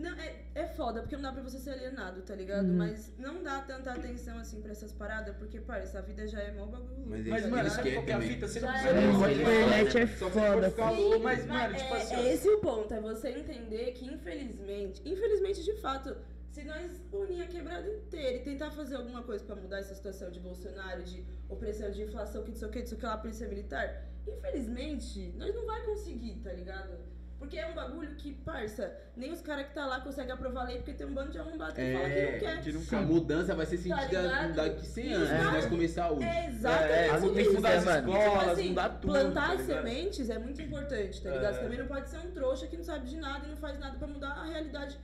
Não, 0.00 0.18
é, 0.18 0.34
é 0.54 0.66
foda, 0.66 1.00
porque 1.00 1.14
não 1.14 1.22
dá 1.22 1.32
pra 1.32 1.42
você 1.42 1.58
ser 1.58 1.72
alienado, 1.72 2.22
tá 2.22 2.34
ligado? 2.34 2.66
Uhum. 2.66 2.76
Mas 2.78 3.12
não 3.18 3.42
dá 3.42 3.60
tanta 3.60 3.92
atenção 3.92 4.38
assim 4.38 4.62
pra 4.62 4.72
essas 4.72 4.92
paradas, 4.92 5.36
porque, 5.36 5.60
parça, 5.60 5.98
a 5.98 6.02
vida 6.02 6.26
já 6.26 6.40
é 6.40 6.52
mó 6.52 6.64
bagulho. 6.64 7.04
Mas 7.06 7.26
Mas, 7.26 7.42
mano, 7.44 7.58
eles 7.58 7.72
sabe 7.74 7.92
qual 7.92 8.04
que 8.04 8.10
é 8.10 8.14
a 8.14 8.18
querem 8.18 8.34
fita? 8.34 8.48
Você 8.48 8.60
não 8.60 8.68
precisa 8.68 8.90
é. 8.90 8.98
A 8.98 9.32
internet 9.32 9.98
é 9.98 10.06
Só 10.06 10.28
você 10.30 10.40
foda. 10.40 10.70
Sim, 10.70 11.18
mas, 11.22 11.46
mano, 11.46 11.74
tipo 11.76 11.94
é, 11.94 11.96
assim, 11.98 12.14
é 12.14 12.32
esse 12.32 12.48
o 12.48 12.58
ponto, 12.60 12.94
é 12.94 13.00
você 13.00 13.28
entender 13.28 13.92
que 13.92 14.06
infelizmente, 14.06 15.02
infelizmente 15.04 15.62
de 15.62 15.74
fato, 15.74 16.16
se 16.50 16.64
nós 16.64 16.90
unir 17.12 17.42
a 17.42 17.46
quebrada 17.46 17.88
inteira 17.88 18.38
e 18.38 18.42
tentar 18.42 18.70
fazer 18.70 18.96
alguma 18.96 19.22
coisa 19.22 19.44
pra 19.44 19.54
mudar 19.54 19.78
essa 19.80 19.94
situação 19.94 20.30
de 20.30 20.40
Bolsonaro, 20.40 21.02
de 21.02 21.24
opressão, 21.48 21.90
de 21.90 22.02
inflação, 22.02 22.42
que 22.42 22.50
não 22.50 22.56
sei 22.56 22.68
o 22.68 22.70
que, 22.70 22.80
não 22.80 22.86
sei 22.86 22.96
o 22.96 23.00
que 23.00 23.06
lá, 23.06 23.18
polícia 23.18 23.46
militar, 23.46 24.06
infelizmente, 24.26 25.34
nós 25.36 25.54
não 25.54 25.66
vai 25.66 25.84
conseguir, 25.84 26.36
tá 26.36 26.52
ligado? 26.52 26.98
Porque 27.40 27.56
é 27.58 27.66
um 27.66 27.74
bagulho 27.74 28.14
que, 28.16 28.32
parça, 28.34 28.94
nem 29.16 29.32
os 29.32 29.40
caras 29.40 29.66
que 29.66 29.74
tá 29.74 29.86
lá 29.86 30.00
conseguem 30.02 30.30
aprovar 30.30 30.60
a 30.60 30.64
lei 30.66 30.76
porque 30.76 30.92
tem 30.92 31.06
um 31.06 31.14
bando 31.14 31.32
de 31.32 31.38
arrombado 31.38 31.72
que 31.74 31.92
fala 31.94 32.08
que 32.10 32.20
não 32.32 32.38
quer. 32.38 32.60
que 32.60 32.72
não 32.92 32.98
A 32.98 33.02
mudança 33.02 33.54
vai 33.54 33.64
ser 33.66 33.78
Tá 33.78 33.96
sentida 33.98 34.22
ligado? 34.22 34.54
daqui 34.54 34.86
100 34.86 35.06
E 35.06 35.12
anos, 35.14 35.30
os 35.30 35.36
se 35.38 35.44
nós 35.44 35.66
começar 35.66 36.10
hoje. 36.12 36.22
É 36.24 36.28
É, 36.28 36.46
exatamente 36.48 36.92
é, 36.92 37.10
As 37.10 37.20
tem 37.22 37.32
que 37.32 37.40
isso. 37.40 37.52
mudar 37.54 37.68
as 37.72 37.82
tipo 37.84 38.10
escolas, 38.18 38.48
assim, 38.50 38.68
mudar 38.68 38.88
tudo. 38.90 39.12
plantar 39.12 39.46
tá 39.48 39.52
as 39.54 39.60
sementes 39.62 40.30
é 40.30 40.38
muito 40.38 40.62
importante, 40.62 41.22
tá 41.22 41.28
É. 41.30 41.32
ligado? 41.32 41.54
Você 41.54 41.60
também 41.62 41.78
não 41.78 41.86
pode 41.86 42.08
ser 42.10 42.18
um 42.18 42.30
trouxa 42.30 42.66
que 42.66 42.76
não 42.76 42.84
sabe 42.84 43.06
de 43.08 43.16
nada 43.16 43.46
e 43.46 43.48
não 43.50 43.56
faz 43.56 43.78
nada 43.80 43.96
pra 43.98 44.06
mudar 44.06 44.28
a 44.32 44.44
realidade 44.44 44.98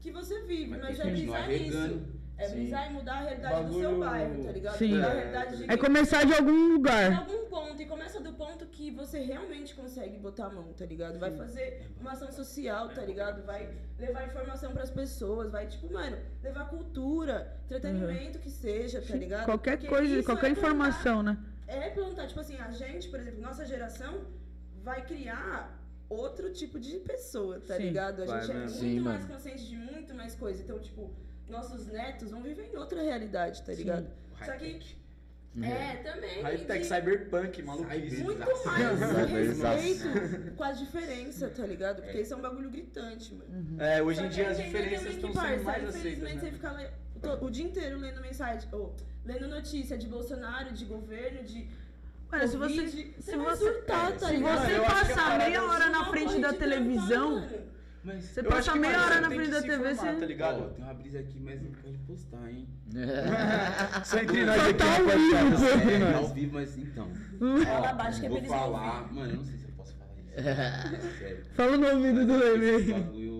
que 0.00 0.10
você 0.10 0.40
vive. 0.44 0.70
Mas 0.70 0.80
Mas, 0.80 0.98
tem 0.98 1.08
é 1.08 1.12
nisso. 1.12 2.02
É 2.38 2.48
Sim. 2.48 2.54
brisar 2.56 2.90
e 2.90 2.94
mudar 2.94 3.12
a 3.12 3.20
realidade 3.20 3.54
do 3.54 3.62
Bagulho- 3.62 3.80
seu 3.80 3.98
bairro, 4.00 4.44
tá 4.44 4.52
ligado? 4.52 4.78
Sim. 4.78 4.94
Mudar 4.94 5.06
a 5.06 5.12
realidade 5.14 5.56
de 5.58 5.70
É 5.70 5.76
começar 5.76 6.24
de 6.24 6.34
algum 6.34 6.50
em 6.50 6.72
lugar. 6.72 7.12
algum 7.18 7.46
ponto 7.46 7.80
e 7.82 7.86
começa 7.86 8.20
do 8.20 8.32
ponto 8.32 8.66
que 8.66 8.90
você 8.90 9.20
realmente 9.20 9.74
consegue 9.74 10.18
botar 10.18 10.46
a 10.46 10.50
mão, 10.50 10.72
tá 10.72 10.84
ligado? 10.86 11.18
Vai 11.18 11.30
fazer 11.36 11.86
uma 12.00 12.12
ação 12.12 12.32
social, 12.32 12.88
tá 12.88 13.02
ligado? 13.02 13.44
Vai 13.44 13.70
levar 13.98 14.26
informação 14.26 14.72
pras 14.72 14.90
pessoas, 14.90 15.50
vai, 15.52 15.66
tipo, 15.68 15.92
mano, 15.92 16.16
levar 16.42 16.68
cultura, 16.68 17.60
entretenimento 17.66 18.38
que 18.40 18.50
seja, 18.50 19.00
tá 19.00 19.14
ligado? 19.14 19.44
Qualquer 19.44 19.76
Porque 19.76 19.88
coisa, 19.88 20.22
qualquer 20.24 20.50
é 20.50 20.54
plantar- 20.54 20.60
informação, 20.68 21.22
né? 21.22 21.38
É 21.68 21.90
plantar, 21.90 22.26
tipo 22.26 22.40
assim, 22.40 22.56
a 22.58 22.70
gente, 22.72 23.08
por 23.08 23.20
exemplo, 23.20 23.40
nossa 23.40 23.64
geração 23.64 24.24
vai 24.82 25.04
criar 25.06 25.78
outro 26.08 26.52
tipo 26.52 26.80
de 26.80 26.98
pessoa, 26.98 27.60
tá 27.60 27.76
Sim. 27.76 27.84
ligado? 27.84 28.22
A 28.22 28.26
Vai 28.26 28.40
gente 28.40 28.50
é 28.50 28.54
mesmo. 28.54 28.78
muito 28.78 28.94
Sim, 28.94 29.00
mais 29.00 29.20
mano. 29.22 29.34
consciente 29.34 29.68
de 29.68 29.76
muito 29.76 30.14
mais 30.14 30.34
coisa. 30.34 30.60
Então, 30.62 30.78
tipo, 30.80 31.10
nossos 31.52 31.86
netos 31.86 32.30
vão 32.30 32.42
viver 32.42 32.70
em 32.72 32.76
outra 32.76 33.00
realidade, 33.02 33.62
tá 33.62 33.72
ligado? 33.72 34.06
Só 34.44 34.52
que 34.56 34.80
é, 35.62 35.96
também. 35.96 36.40
High-tech, 36.42 36.80
de- 36.80 36.86
cyberpunk, 36.86 37.62
maluquice. 37.62 38.24
muito 38.24 38.40
mais 38.64 39.00
respeito 39.30 40.52
com 40.56 40.64
as 40.64 40.78
diferenças, 40.78 41.52
tá 41.54 41.66
ligado? 41.66 42.00
Porque 42.02 42.20
isso 42.22 42.32
é 42.32 42.36
um 42.38 42.40
bagulho 42.40 42.70
gritante, 42.70 43.34
mano. 43.34 43.80
É, 43.80 44.02
hoje 44.02 44.24
em 44.24 44.28
dia 44.30 44.48
as 44.48 44.56
diferenças 44.56 45.14
estão 45.14 45.30
sendo 45.32 45.62
mais 45.62 45.84
aceitas, 45.84 45.96
Infelizmente, 45.96 46.40
você 46.40 46.46
né? 46.46 46.52
fica 47.20 47.44
o 47.44 47.50
dia 47.50 47.64
inteiro 47.66 47.98
lendo 47.98 48.20
mensagem, 48.22 48.66
ou 48.72 48.96
lendo 49.26 49.46
notícia 49.46 49.96
de 49.98 50.06
Bolsonaro, 50.08 50.72
de 50.72 50.84
governo, 50.86 51.42
de. 51.44 51.68
Mano, 52.30 52.48
se 52.48 52.56
você- 52.56 52.88
se 52.88 53.36
você- 53.36 53.56
surtar, 53.64 54.12
tá 54.16 54.28
Se 54.28 54.32
ligado? 54.36 54.64
você 54.66 54.74
a 54.76 54.82
passar 54.84 55.38
meia 55.38 55.56
é 55.56 55.60
hora 55.60 55.90
na 55.90 56.06
frente 56.06 56.40
da 56.40 56.50
de 56.52 56.56
televisão. 56.58 57.46
Mas 58.04 58.24
você 58.24 58.42
passa 58.42 58.74
meia 58.74 59.00
hora 59.00 59.20
na 59.20 59.30
frente 59.30 59.50
da 59.50 59.62
TV, 59.62 59.74
informar, 59.74 59.94
você... 59.94 60.20
tá 60.20 60.26
ligado? 60.26 60.62
Ó, 60.62 60.66
tem 60.70 60.84
uma 60.84 60.94
brisa 60.94 61.20
aqui, 61.20 61.38
mas 61.40 61.62
não 61.62 61.70
pode 61.70 61.98
postar, 61.98 62.50
hein? 62.50 62.68
Só 64.04 64.18
entre 64.18 64.44
nós 64.44 64.60
aqui 64.60 64.74
tá 64.74 64.98
vivo, 64.98 65.66
É, 65.66 66.12
tá 66.12 66.18
ao 66.18 66.28
vivo, 66.28 66.54
mas 66.54 66.78
então. 66.78 67.08
Fala 67.64 67.80
Ó, 67.80 67.84
abaixo 67.90 68.20
que 68.20 68.26
é 68.26 68.28
pra 68.28 68.38
vou 68.38 68.38
eles 68.38 68.50
falar. 68.50 69.12
Mano, 69.12 69.30
eu 69.30 69.36
não 69.36 69.44
sei 69.44 69.56
se 69.56 69.64
eu 69.64 69.70
posso 69.76 69.94
falar 69.96 70.10
isso. 70.18 71.08
Sério. 71.18 71.44
Fala 71.54 71.76
no 71.78 71.86
ouvido 71.88 72.26
do 72.26 72.36
Leme. 72.36 73.31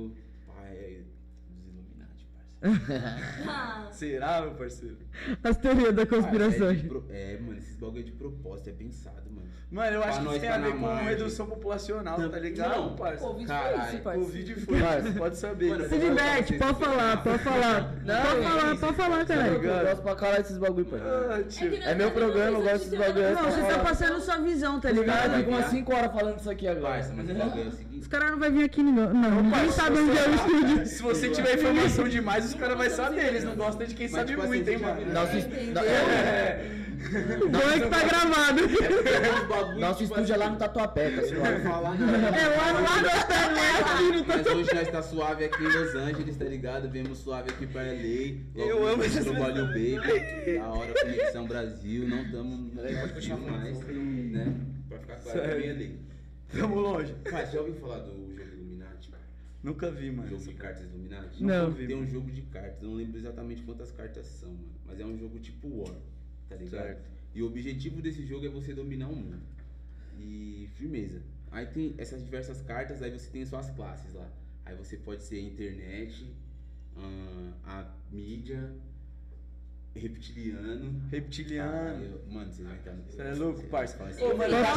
Será, 3.93 4.41
meu 4.43 4.53
parceiro? 4.53 4.97
As 5.43 5.57
teorias 5.57 5.95
da 5.95 6.07
conspiração. 6.07 6.69
Ah, 6.69 6.73
é, 6.73 6.77
pro- 6.77 7.05
é, 7.11 7.39
mano, 7.39 7.59
esses 7.59 7.77
bagulho 7.77 8.01
é 8.01 8.03
de 8.03 8.13
propósito, 8.13 8.71
é 8.71 8.73
pensado, 8.73 9.23
mano. 9.31 9.43
Mano, 9.71 9.97
eu 9.97 10.01
Pra 10.03 10.11
acho 10.11 10.21
que 10.21 10.29
isso 10.29 10.41
tem 10.41 10.51
tá 10.51 10.55
a 10.55 10.59
ver 10.59 10.73
com 10.73 10.79
margem. 10.79 11.05
redução 11.09 11.47
populacional, 11.47 12.29
tá 12.31 12.39
ligado, 12.39 12.77
não. 12.77 12.95
parça? 12.97 13.27
Covid 13.27 13.47
Caralho, 13.47 13.79
foi 13.79 13.89
isso, 13.95 14.03
parceiro. 14.03 14.27
Covid 14.27 14.55
foi, 14.61 15.13
pode 15.19 15.37
saber. 15.39 15.69
Mano, 15.71 15.89
Se 15.89 15.99
diverte, 15.99 16.59
pode 16.59 16.79
falar, 16.79 17.23
pode 17.23 17.39
falar. 17.43 17.95
Não, 18.05 18.23
Pode 18.23 18.39
é 18.39 18.43
falar, 18.43 18.77
pode 18.77 18.97
falar, 18.97 19.21
Eu 19.21 19.27
caralho. 19.27 19.61
gosto 19.89 20.03
pra 20.03 20.15
caralho 20.15 20.43
desses 20.43 20.59
bagulho, 20.59 20.85
pai. 20.87 21.01
Ah, 21.03 21.29
na 21.29 21.35
É 21.37 21.39
meu 21.39 21.71
verdade, 21.71 22.11
programa, 22.13 22.59
eu 22.59 22.63
gosto 22.63 22.75
desses 22.91 22.99
bagulho. 22.99 23.35
Não, 23.35 23.43
você 23.51 23.61
tá 23.63 23.67
uma- 23.75 23.79
passando 23.85 24.21
sua 24.21 24.37
visão, 24.39 24.75
tá 24.81 24.89
Cara, 24.91 24.93
ligado? 25.01 25.37
fica 25.39 25.49
umas 25.51 25.67
5 25.67 25.95
horas 25.95 26.13
falando 26.13 26.39
isso 26.39 26.51
aqui 26.51 26.69
agora. 26.69 26.93
Parça, 26.95 27.15
mas 27.17 27.31
o 27.31 27.35
bagulho 27.35 27.63
é 27.63 27.67
o 27.67 27.73
seguinte. 27.73 27.92
Os 28.03 28.09
caras 28.09 28.33
não 28.33 28.39
vão 28.41 28.51
vir 28.51 28.65
aqui, 28.65 28.83
ninguém. 28.83 29.07
Não, 29.15 29.43
ninguém 29.43 29.71
sabe 29.71 29.99
onde 29.99 30.19
é 30.19 30.29
o 30.29 30.35
estúdio. 30.35 30.87
Se 30.87 31.03
você 31.03 31.31
tiver 31.31 31.55
informação 31.55 32.09
demais, 32.09 32.45
os 32.47 32.55
caras 32.55 32.77
vão 32.77 32.91
saber. 32.91 33.27
Eles 33.29 33.45
não 33.45 33.55
gostam 33.55 33.87
de 33.87 33.95
quem 33.95 34.07
Mas, 34.09 34.13
sabe 34.17 34.31
tipo 34.31 34.41
assim, 34.43 34.49
muito, 34.51 34.69
hein, 34.69 34.77
você 34.79 34.85
já 34.85 34.95
mano? 34.95 35.13
Nosso, 35.13 35.37
no- 35.37 35.79
é, 35.81 36.67
Bom 37.51 37.59
é 37.71 37.81
que 37.81 37.89
tá 37.89 38.05
gravado. 38.05 38.61
Os 38.65 39.49
bagulho, 39.49 39.79
nosso 39.81 39.99
tipo 40.05 40.15
estúdio 40.15 40.35
é 40.35 40.37
lá 40.37 40.45
assim, 40.47 40.53
no 40.55 40.59
Tatuapé, 40.59 41.11
tá 41.11 41.23
Não 41.23 41.29
vai 41.29 41.29
suave. 41.29 41.63
falar 41.63 41.95
não. 41.99 42.09
É 42.09 42.57
lá, 42.57 42.73
no 42.73 42.81
não 43.53 43.63
é 43.63 43.71
aqui 43.81 44.03
no 44.19 44.27
Mas 44.27 44.47
hoje 44.47 44.75
nós 44.75 44.89
tá 44.91 45.03
suave 45.03 45.45
aqui 45.45 45.63
em 45.63 45.67
Los 45.69 45.95
Angeles, 45.95 46.37
tá 46.37 46.45
ligado? 46.45 46.89
Vemos 46.91 47.19
suave 47.19 47.51
aqui 47.51 47.67
pra 47.69 47.83
LA. 47.83 48.37
Eu 48.67 48.87
amo 48.87 49.03
no 49.05 49.35
Bolly 49.35 49.63
Baby. 49.63 50.59
Da 50.59 50.67
hora, 50.69 50.93
Conexão 51.01 51.47
Brasil. 51.47 52.09
Não 52.09 52.31
tamo 52.31 52.71
pode 53.01 53.13
continuar 53.15 53.51
mais, 53.53 53.79
né? 53.87 54.55
Pra 54.89 54.99
ficar 54.99 55.17
claro 55.17 55.41
também 55.41 55.73
LA. 55.73 56.12
Tamo 56.53 56.79
longe. 56.81 57.15
Pai, 57.31 57.51
já 57.51 57.61
ouviu 57.61 57.75
falar 57.77 58.01
do 58.01 58.11
jogo 58.37 58.41
Illuminati? 58.41 59.11
Nunca 59.63 59.91
vi, 59.91 60.11
mano. 60.11 60.29
jogo 60.29 60.43
de 60.43 60.55
cartas 60.55 60.85
Illuminati? 60.85 61.43
Não. 61.43 61.71
vi, 61.71 61.87
Tem 61.87 61.97
um 61.97 62.07
jogo 62.07 62.31
de 62.31 62.43
cartas, 62.43 62.83
eu 62.83 62.89
não 62.89 62.97
lembro 62.97 63.19
exatamente 63.19 63.63
quantas 63.63 63.91
cartas 63.91 64.27
são, 64.27 64.51
mano. 64.51 64.73
Mas 64.87 65.01
é 65.01 65.07
um 65.07 65.17
jogo 65.19 65.39
tipo 65.39 65.69
War, 65.69 65.97
tá 66.49 66.57
ligado? 66.57 66.83
Certo. 66.83 67.11
E 67.35 67.43
o 67.43 67.47
objetivo 67.47 68.03
desse 68.03 68.27
jogo 68.27 68.45
é 68.45 68.49
você 68.49 68.75
dominar 68.75 69.09
o 69.09 69.17
mundo. 69.17 69.41
E 70.19 70.69
firmeza. 70.75 71.23
Aí 71.51 71.67
tem 71.67 71.95
essas 71.99 72.23
diversas 72.25 72.61
cartas, 72.63 73.03
aí 73.03 73.11
você 73.11 73.31
tem 73.31 73.45
suas 73.47 73.71
classes 73.71 74.13
lá. 74.15 74.29
Aí 74.65 74.77
você 74.77 74.97
pode 74.97 75.23
ser 75.23 75.37
a 75.37 75.41
internet, 75.43 76.27
a 77.65 77.91
mídia, 78.11 78.73
reptiliano. 79.95 81.03
Reptiliano. 81.11 81.99
Aí 81.99 82.11
eu- 82.11 82.23
Mano, 82.33 82.53
vocês 82.53 82.67
vão 82.67 82.77
entrar 82.77 82.93
no. 82.95 83.03
Você 83.05 83.23
é 83.23 83.35
louco, 83.35 83.63
parça? 83.69 84.03
Ô, 84.25 84.37
mano, 84.37 84.55
eu 84.55 84.57
acho- 84.59 84.75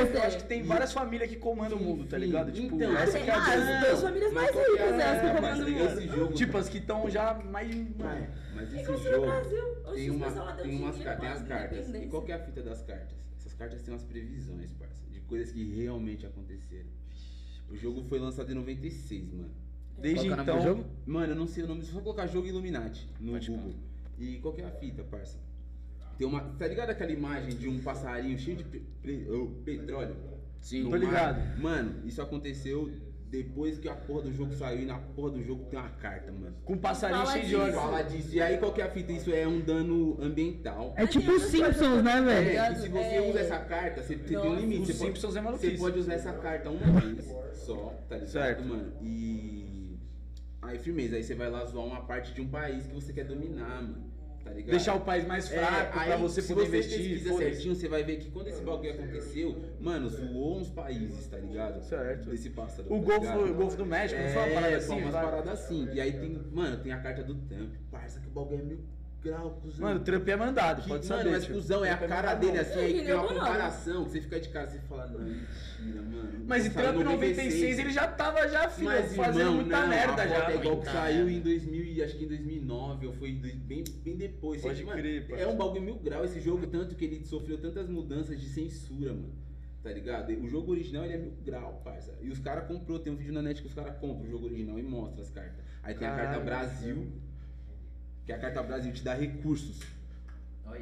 Pedro. 0.00 0.16
eu 0.18 0.22
acho 0.22 0.36
que 0.38 0.44
tem 0.44 0.62
várias 0.62 0.92
famílias 0.92 1.28
que 1.30 1.36
comandam 1.36 1.78
o 1.78 1.82
mundo, 1.82 2.06
tá 2.06 2.18
ligado? 2.18 2.52
Tipo, 2.52 2.74
então, 2.76 2.96
essa 2.96 3.18
que 3.18 3.30
é 3.30 3.32
a 3.32 3.36
Ah, 3.38 3.54
as 3.54 3.86
duas 3.86 4.02
famílias 4.02 4.32
mais 4.32 4.50
que 4.50 4.58
é- 4.58 4.62
ricas, 4.70 4.80
elas 4.80 5.20
que 5.20 5.26
é, 5.26 5.34
comandam 5.34 5.66
o 5.66 5.70
mundo. 5.70 5.84
esse 5.98 6.06
jogo. 6.08 6.32
Tipo, 6.34 6.58
as 6.58 6.68
que 6.68 6.78
estão 6.78 7.10
já 7.10 7.34
mais. 7.34 7.74
Mas, 7.98 8.28
mas 8.54 8.72
esse 8.74 8.82
Igual 8.82 8.98
no 8.98 9.04
jogo. 9.50 9.94
Tem, 9.94 10.10
uma, 10.10 10.30
tem 10.54 10.76
umas 10.78 10.96
tem 10.96 11.06
as 11.28 11.42
cartas. 11.42 11.88
E 11.94 12.06
qual 12.06 12.22
que 12.22 12.32
é 12.32 12.34
a 12.34 12.38
fita 12.38 12.62
das 12.62 12.82
cartas? 12.82 13.16
Essas 13.38 13.54
cartas 13.54 13.82
têm 13.82 13.92
umas 13.94 14.04
previsões, 14.04 14.72
parça, 14.74 15.02
de 15.10 15.20
coisas 15.20 15.50
que 15.52 15.64
realmente 15.74 16.26
aconteceram. 16.26 16.88
O 17.70 17.76
jogo 17.76 18.02
foi 18.02 18.18
lançado 18.18 18.50
em 18.50 18.54
96, 18.54 19.32
mano. 19.32 19.50
Desde 19.98 20.26
que 20.28 20.32
é 20.32 20.42
então. 20.42 20.60
jogo? 20.62 20.84
Mano, 21.06 21.32
eu 21.32 21.36
não 21.36 21.46
sei 21.46 21.62
o 21.64 21.66
nome, 21.66 21.84
só 21.84 22.00
colocar 22.00 22.26
jogo 22.26 22.46
Illuminati 22.46 23.08
no 23.20 23.32
Google. 23.38 23.74
E 24.20 24.38
qual 24.38 24.52
que 24.54 24.60
é 24.60 24.66
a 24.66 24.70
fita, 24.70 25.02
parça? 25.02 25.38
Tem 26.18 26.26
uma. 26.26 26.40
Tá 26.40 26.66
ligado 26.68 26.90
aquela 26.90 27.10
imagem 27.10 27.56
de 27.56 27.66
um 27.68 27.80
passarinho 27.80 28.38
cheio 28.38 28.58
de 28.58 28.64
pe- 28.64 28.82
pe- 29.02 29.26
oh, 29.30 29.46
petróleo? 29.64 30.14
Sim. 30.60 30.80
no 30.82 30.90
Tô 30.90 30.90
mar? 30.90 30.98
ligado. 31.00 31.58
Mano, 31.62 32.06
isso 32.06 32.20
aconteceu 32.20 32.90
depois 33.30 33.78
que 33.78 33.88
a 33.88 33.94
porra 33.94 34.22
do 34.22 34.32
jogo 34.34 34.52
saiu 34.52 34.82
e 34.82 34.84
na 34.84 34.98
porra 34.98 35.30
do 35.30 35.42
jogo 35.42 35.64
tem 35.70 35.78
uma 35.78 35.88
carta, 35.88 36.30
mano. 36.32 36.54
Com 36.64 36.76
passarinho 36.76 37.20
Fala 37.20 37.32
cheio 37.32 37.44
de 37.44 37.50
disso. 37.50 37.62
olhos. 37.62 37.74
Fala 37.76 38.02
disso. 38.02 38.34
E 38.34 38.42
aí 38.42 38.58
qual 38.58 38.74
que 38.74 38.82
é 38.82 38.84
a 38.84 38.90
fita? 38.90 39.12
Isso 39.12 39.32
é 39.32 39.46
um 39.48 39.60
dano 39.60 40.18
ambiental. 40.20 40.92
É 40.98 41.06
tipo 41.06 41.30
os 41.30 41.44
coisas 41.46 41.50
Simpsons, 41.76 42.02
né, 42.02 42.20
velho? 42.20 42.50
É, 42.58 42.74
se 42.74 42.88
você 42.90 42.98
É. 43.14 43.30
usa 43.30 43.40
essa 43.40 43.58
carta, 43.60 44.02
você 44.02 44.16
tem 44.16 44.36
um 44.36 44.44
Nossa. 44.44 44.60
limite. 44.60 44.80
Os 44.82 44.86
Você 44.88 44.92
pode, 44.94 45.06
Simpsons 45.06 45.30
é 45.30 45.38
você 45.38 45.40
maluquice. 45.40 45.78
pode 45.78 45.98
usar 45.98 46.12
essa 46.12 46.32
carta 46.34 46.68
uma 46.70 47.00
vez 47.00 47.24
só, 47.54 47.94
tá 48.08 48.16
ligado, 48.16 48.28
Certo. 48.30 48.64
mano? 48.64 48.92
E. 49.00 49.96
Aí, 50.60 50.78
firmeza. 50.78 51.16
Aí 51.16 51.22
você 51.22 51.34
vai 51.34 51.48
lá 51.48 51.64
zoar 51.64 51.86
uma 51.86 52.02
parte 52.02 52.34
de 52.34 52.40
um 52.42 52.48
país 52.48 52.86
que 52.86 52.92
você 52.92 53.12
quer 53.14 53.24
dominar, 53.24 53.80
mano. 53.80 54.09
Tá 54.50 54.56
ligado? 54.56 54.70
Deixar 54.70 54.94
o 54.96 55.00
país 55.00 55.26
mais 55.26 55.48
fraco 55.48 55.74
É, 55.74 55.84
pra 55.84 56.00
aí, 56.02 56.20
você 56.20 56.42
se 56.42 56.48
poder 56.54 56.66
você 56.66 56.76
investir. 56.78 56.98
pesquisa 56.98 57.30
foda-se. 57.30 57.50
certinho, 57.52 57.74
você 57.74 57.88
vai 57.88 58.02
ver 58.02 58.16
que 58.18 58.30
quando 58.30 58.48
esse 58.48 58.62
bagulho 58.62 58.90
aconteceu, 58.92 59.56
mano, 59.80 60.08
zoou 60.08 60.58
uns 60.58 60.70
países, 60.70 61.26
tá 61.28 61.38
ligado? 61.38 61.80
Certo. 61.82 62.30
Desse 62.30 62.50
pássaro. 62.50 62.92
O 62.92 62.98
tá 63.00 63.04
Golfo, 63.06 63.20
ligado? 63.20 63.50
o 63.50 63.54
Golfo 63.54 63.76
do 63.76 63.86
México, 63.86 64.20
não 64.20 64.28
foi 64.28 64.42
uma 64.42 64.48
É, 64.48 64.54
parada 64.54 64.68
foi 64.80 64.94
assim? 64.94 65.02
umas 65.02 65.12
vai? 65.12 65.24
paradas 65.24 65.52
assim. 65.52 65.88
E 65.92 66.00
aí 66.00 66.12
tem, 66.12 66.40
mano, 66.52 66.76
tem 66.82 66.92
a 66.92 66.98
carta 67.00 67.22
do 67.22 67.34
Trump. 67.36 67.72
Parça 67.90 68.20
que 68.20 68.26
o 68.26 68.30
bagulho 68.30 68.60
é 68.60 68.64
mil 68.64 68.80
grau, 69.22 69.50
cuzão. 69.62 69.86
Mano, 69.86 70.00
o 70.00 70.02
Trump 70.04 70.28
é 70.28 70.36
mandado, 70.36 70.82
Que, 70.82 70.88
pode 70.88 71.08
mano, 71.08 71.20
saber. 71.22 71.30
mas 71.34 71.44
tio. 71.44 71.54
cuzão, 71.54 71.84
é 71.84 71.90
a 71.90 71.96
Trump 71.96 72.08
cara 72.10 72.28
mandado, 72.28 72.40
dele 72.46 72.58
assim, 72.58 72.78
aí 72.80 72.92
Que 72.94 73.04
tem 73.04 73.14
uma 73.14 73.28
comparação, 73.28 74.04
que 74.04 74.10
você 74.10 74.20
fica 74.20 74.40
de 74.40 74.48
cara 74.48 74.74
e 74.74 74.78
fala, 74.88 75.06
não, 75.06 75.20
mentira, 75.20 76.02
mano. 76.02 76.44
Mas 76.46 76.66
em 76.66 76.70
Trump 76.70 76.96
96 76.96 77.78
ele 77.78 77.90
já 77.90 78.08
tava 78.08 78.48
já, 78.48 78.68
filho, 78.68 78.88
mas, 78.88 79.14
fazendo 79.14 79.38
irmão, 79.40 79.54
muita 79.56 79.80
não, 79.80 79.88
merda 79.88 80.28
já. 80.28 80.50
É 80.50 80.54
igual 80.56 80.80
que 80.80 80.86
saiu 80.86 81.28
em 81.28 81.40
2000, 81.40 81.84
e 81.84 82.02
acho 82.02 82.16
que 82.16 82.24
em 82.24 82.28
2009, 82.28 83.06
ou 83.06 83.12
foi 83.12 83.32
bem, 83.32 83.84
bem 84.02 84.16
depois. 84.16 84.60
Pode 84.62 84.78
Você- 84.78 84.84
mano, 84.84 84.98
crer, 85.00 85.26
É 85.30 85.46
um 85.46 85.56
bagulho 85.56 85.82
mil 85.82 85.96
grau 85.96 86.24
esse 86.24 86.40
jogo, 86.40 86.66
tanto 86.66 86.94
que 86.94 87.04
ele 87.04 87.24
sofreu 87.24 87.58
tantas 87.58 87.88
mudanças 87.88 88.40
de 88.40 88.46
censura, 88.48 89.12
mano. 89.12 89.38
Tá 89.82 89.90
ligado? 89.90 90.30
O 90.32 90.46
jogo 90.46 90.72
original 90.72 91.04
ele 91.06 91.14
é 91.14 91.16
mil 91.16 91.32
grau, 91.42 91.80
parça. 91.82 92.14
E 92.20 92.28
os 92.28 92.38
caras 92.38 92.66
comprou, 92.66 92.98
tem 92.98 93.10
um 93.10 93.16
vídeo 93.16 93.32
na 93.32 93.40
net 93.40 93.62
que 93.62 93.66
os 93.68 93.72
caras 93.72 93.96
compram 93.98 94.26
o 94.26 94.30
jogo 94.30 94.44
original 94.44 94.78
e 94.78 94.82
mostra 94.82 95.22
as 95.22 95.30
cartas. 95.30 95.64
Aí 95.82 95.94
tem 95.94 96.06
a 96.06 96.10
carta 96.10 96.24
Caralho. 96.38 96.44
Brasil, 96.44 97.06
que 98.30 98.32
a 98.32 98.38
carta 98.38 98.62
Brasil 98.62 98.92
te 98.92 99.02
dá 99.02 99.14
recursos, 99.14 99.80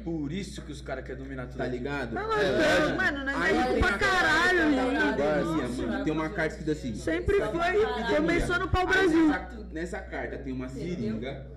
Por 0.03 0.31
isso 0.31 0.61
que 0.61 0.71
os 0.71 0.81
caras 0.81 1.03
querem 1.03 1.23
dominar 1.23 1.47
tudo. 1.47 1.57
tá 1.57 1.65
ligado? 1.65 2.13
Mas, 2.13 2.27
mano, 2.27 2.95
mano, 2.95 3.25
nós 3.25 3.49
é 3.49 3.61
rico 3.61 3.73
tem 3.73 3.81
pra 3.81 3.97
caralho, 3.97 4.75
carta 4.75 5.81
mano. 5.87 6.03
Tem 6.03 6.13
uma 6.13 6.29
carta 6.29 6.57
que 6.57 6.63
diz 6.63 6.77
assim. 6.77 6.93
Sempre 6.93 7.37
foi. 7.37 7.81
epidemia. 7.83 8.15
Começou 8.17 8.59
no 8.59 8.67
pau 8.69 8.81
Aí 8.81 8.93
Brasil. 8.93 9.27
Nessa, 9.27 9.67
nessa 9.73 9.99
carta 9.99 10.37
tem 10.37 10.53
uma 10.53 10.69
seringa, 10.69 11.47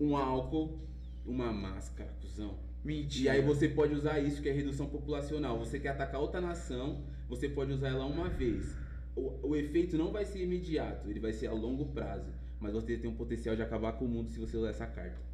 um 0.00 0.16
álcool, 0.16 0.80
uma 1.24 1.52
máscara, 1.52 2.10
cuzão. 2.20 2.58
Mentira. 2.84 3.24
E 3.24 3.38
aí 3.38 3.42
você 3.42 3.68
pode 3.68 3.94
usar 3.94 4.18
isso, 4.18 4.42
que 4.42 4.48
é 4.48 4.52
redução 4.52 4.88
populacional. 4.88 5.58
Você 5.60 5.78
quer 5.78 5.90
atacar 5.90 6.20
outra 6.20 6.40
nação, 6.40 7.04
você 7.28 7.48
pode 7.48 7.72
usar 7.72 7.88
ela 7.88 8.04
uma 8.04 8.28
vez. 8.28 8.76
O, 9.14 9.50
o 9.50 9.56
efeito 9.56 9.96
não 9.96 10.10
vai 10.10 10.24
ser 10.24 10.42
imediato, 10.42 11.08
ele 11.08 11.20
vai 11.20 11.32
ser 11.32 11.46
a 11.46 11.52
longo 11.52 11.86
prazo. 11.86 12.32
Mas 12.60 12.72
você 12.72 12.96
tem 12.96 13.10
um 13.10 13.14
potencial 13.14 13.54
de 13.54 13.62
acabar 13.62 13.92
com 13.92 14.04
o 14.04 14.08
mundo 14.08 14.30
se 14.30 14.38
você 14.38 14.56
usar 14.56 14.70
essa 14.70 14.86
carta. 14.86 15.28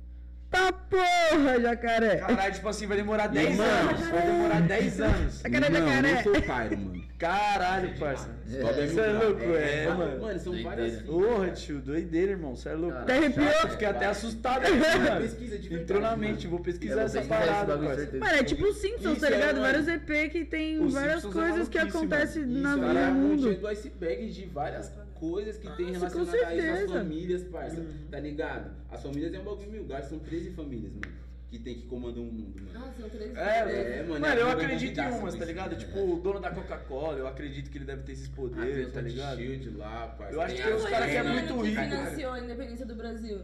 Tá 0.51 0.71
porra, 0.73 1.61
jacaré. 1.61 2.19
Caralho, 2.19 2.55
tipo 2.55 2.69
assim, 2.69 2.87
vai 2.87 2.97
demorar 2.97 3.27
10 3.27 3.57
Mano, 3.57 3.71
anos. 3.89 4.09
Vai 4.09 4.27
demorar 4.27 4.61
10 4.61 5.01
anos. 5.01 5.41
Jacaré, 5.41 5.69
não, 5.69 5.81
jacaré. 5.81 6.11
eu 6.11 6.15
não 6.15 6.23
sou 6.23 6.37
o 6.37 6.43
Cairo, 6.43 6.79
mano. 6.79 7.05
Caralho, 7.19 7.99
parça. 7.99 8.29
Bagulho 8.63 8.89
Você 8.89 9.01
é 9.01 9.13
louco, 9.13 9.41
é, 9.43 9.85
é, 9.85 9.89
mano. 9.89 10.21
Mano, 10.21 10.39
são 10.39 10.53
Doideira. 10.53 10.77
várias. 10.77 11.03
Porra, 11.03 11.51
tio, 11.51 11.81
doideira, 11.81 12.33
irmão. 12.33 12.55
Você 12.55 12.69
é 12.69 12.75
louco. 12.75 12.99
Até 12.99 13.17
arrepiou. 13.17 13.47
Eu 13.47 13.69
fiquei 13.71 13.89
até 13.89 14.07
assustado 14.07 14.63
mano. 14.63 15.23
Pesquisa 15.23 15.59
de 15.59 15.75
Entrou 15.75 16.01
na 16.01 16.11
mano. 16.11 16.23
mente, 16.23 16.47
vou 16.47 16.61
pesquisar 16.61 16.93
Eu 16.93 16.97
vou 16.99 17.07
essa 17.07 17.19
pesquisar 17.19 17.41
esse 17.41 17.49
parada, 17.51 17.79
parça. 17.79 17.97
certeza. 17.97 18.25
Mano, 18.25 18.37
é 18.37 18.45
tipo 18.45 18.65
os 18.67 18.77
Simpsons, 18.77 19.19
tá 19.19 19.27
é, 19.27 19.31
ligado? 19.31 19.61
Vários 19.61 19.89
EP 19.89 20.31
que 20.31 20.45
tem 20.45 20.87
várias 20.89 21.25
é 21.25 21.29
coisas 21.29 21.69
que 21.69 21.79
acontecem 21.79 22.43
Isso, 22.45 22.53
na 22.61 22.79
cara, 22.79 22.87
vida 22.89 23.01
é 23.01 23.05
do 23.05 23.09
a 23.09 23.11
mundo. 23.11 23.43
pontinha 23.43 23.55
do 23.59 23.67
iceberg 23.69 24.31
de 24.31 24.47
várias 24.47 24.93
coisas 25.31 25.57
que 25.59 25.71
tem 25.77 25.93
Nossa, 25.93 26.11
com 26.11 26.25
relacionado 26.25 26.45
a 26.49 26.55
isso 26.55 26.67
às 26.67 26.77
certeza. 26.79 26.99
famílias, 26.99 27.43
parça. 27.45 27.87
Tá 28.11 28.21
ligado? 28.21 28.77
As 28.91 29.03
famílias 29.03 29.35
é 29.35 29.39
um 29.41 29.45
bagulho 29.45 29.71
mil 29.71 29.87
são 30.09 30.19
13 30.19 30.51
famílias, 30.51 30.93
mano. 30.93 31.25
Que 31.51 31.59
tem 31.61 31.75
que 31.77 31.83
comandar 31.87 32.19
o 32.21 32.27
mundo, 32.27 32.61
mano. 32.61 32.81
Nossa, 32.81 33.01
são 33.01 33.09
três 33.09 33.37
É, 33.37 33.99
É, 33.99 34.03
mano, 34.03 34.21
mano, 34.21 34.27
é 34.27 34.41
eu 34.41 34.47
uma 34.47 34.55
acredito 34.55 34.99
em 35.01 35.11
umas, 35.11 35.35
tá 35.37 35.45
ligado? 35.45 35.73
né? 35.73 35.79
Tipo, 35.79 36.01
o 36.15 36.21
dono 36.21 36.41
da 36.41 36.51
Coca-Cola, 36.51 37.17
eu 37.19 37.29
acredito 37.29 37.71
que 37.71 37.79
ele 37.79 37.85
deve 37.85 38.03
ter 38.03 38.13
esses 38.13 38.29
Ah, 38.29 38.33
poderes, 38.35 38.89
o 38.89 38.91
tá 38.91 39.01
ligado? 39.01 39.37
Shield 39.37 39.71
lá, 39.77 40.09
parça. 40.19 40.35
Eu 40.35 40.41
acho 40.41 40.55
que 40.57 40.61
Quem 40.63 40.67
tem 40.71 40.77
uns 40.77 40.83
foi 40.83 40.91
caras 40.91 41.11
que 41.11 41.17
é 41.17 41.23
muito 41.23 41.51
mano 41.55 41.63
rico, 41.63 41.75
cara. 41.77 41.89
financiou 41.91 42.33
a 42.33 42.41
independência 42.41 42.87
do 42.87 42.95
Brasil? 42.97 43.39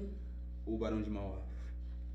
O 0.66 0.76
Barão 0.76 1.02
de 1.02 1.10
Mauá. 1.10 1.38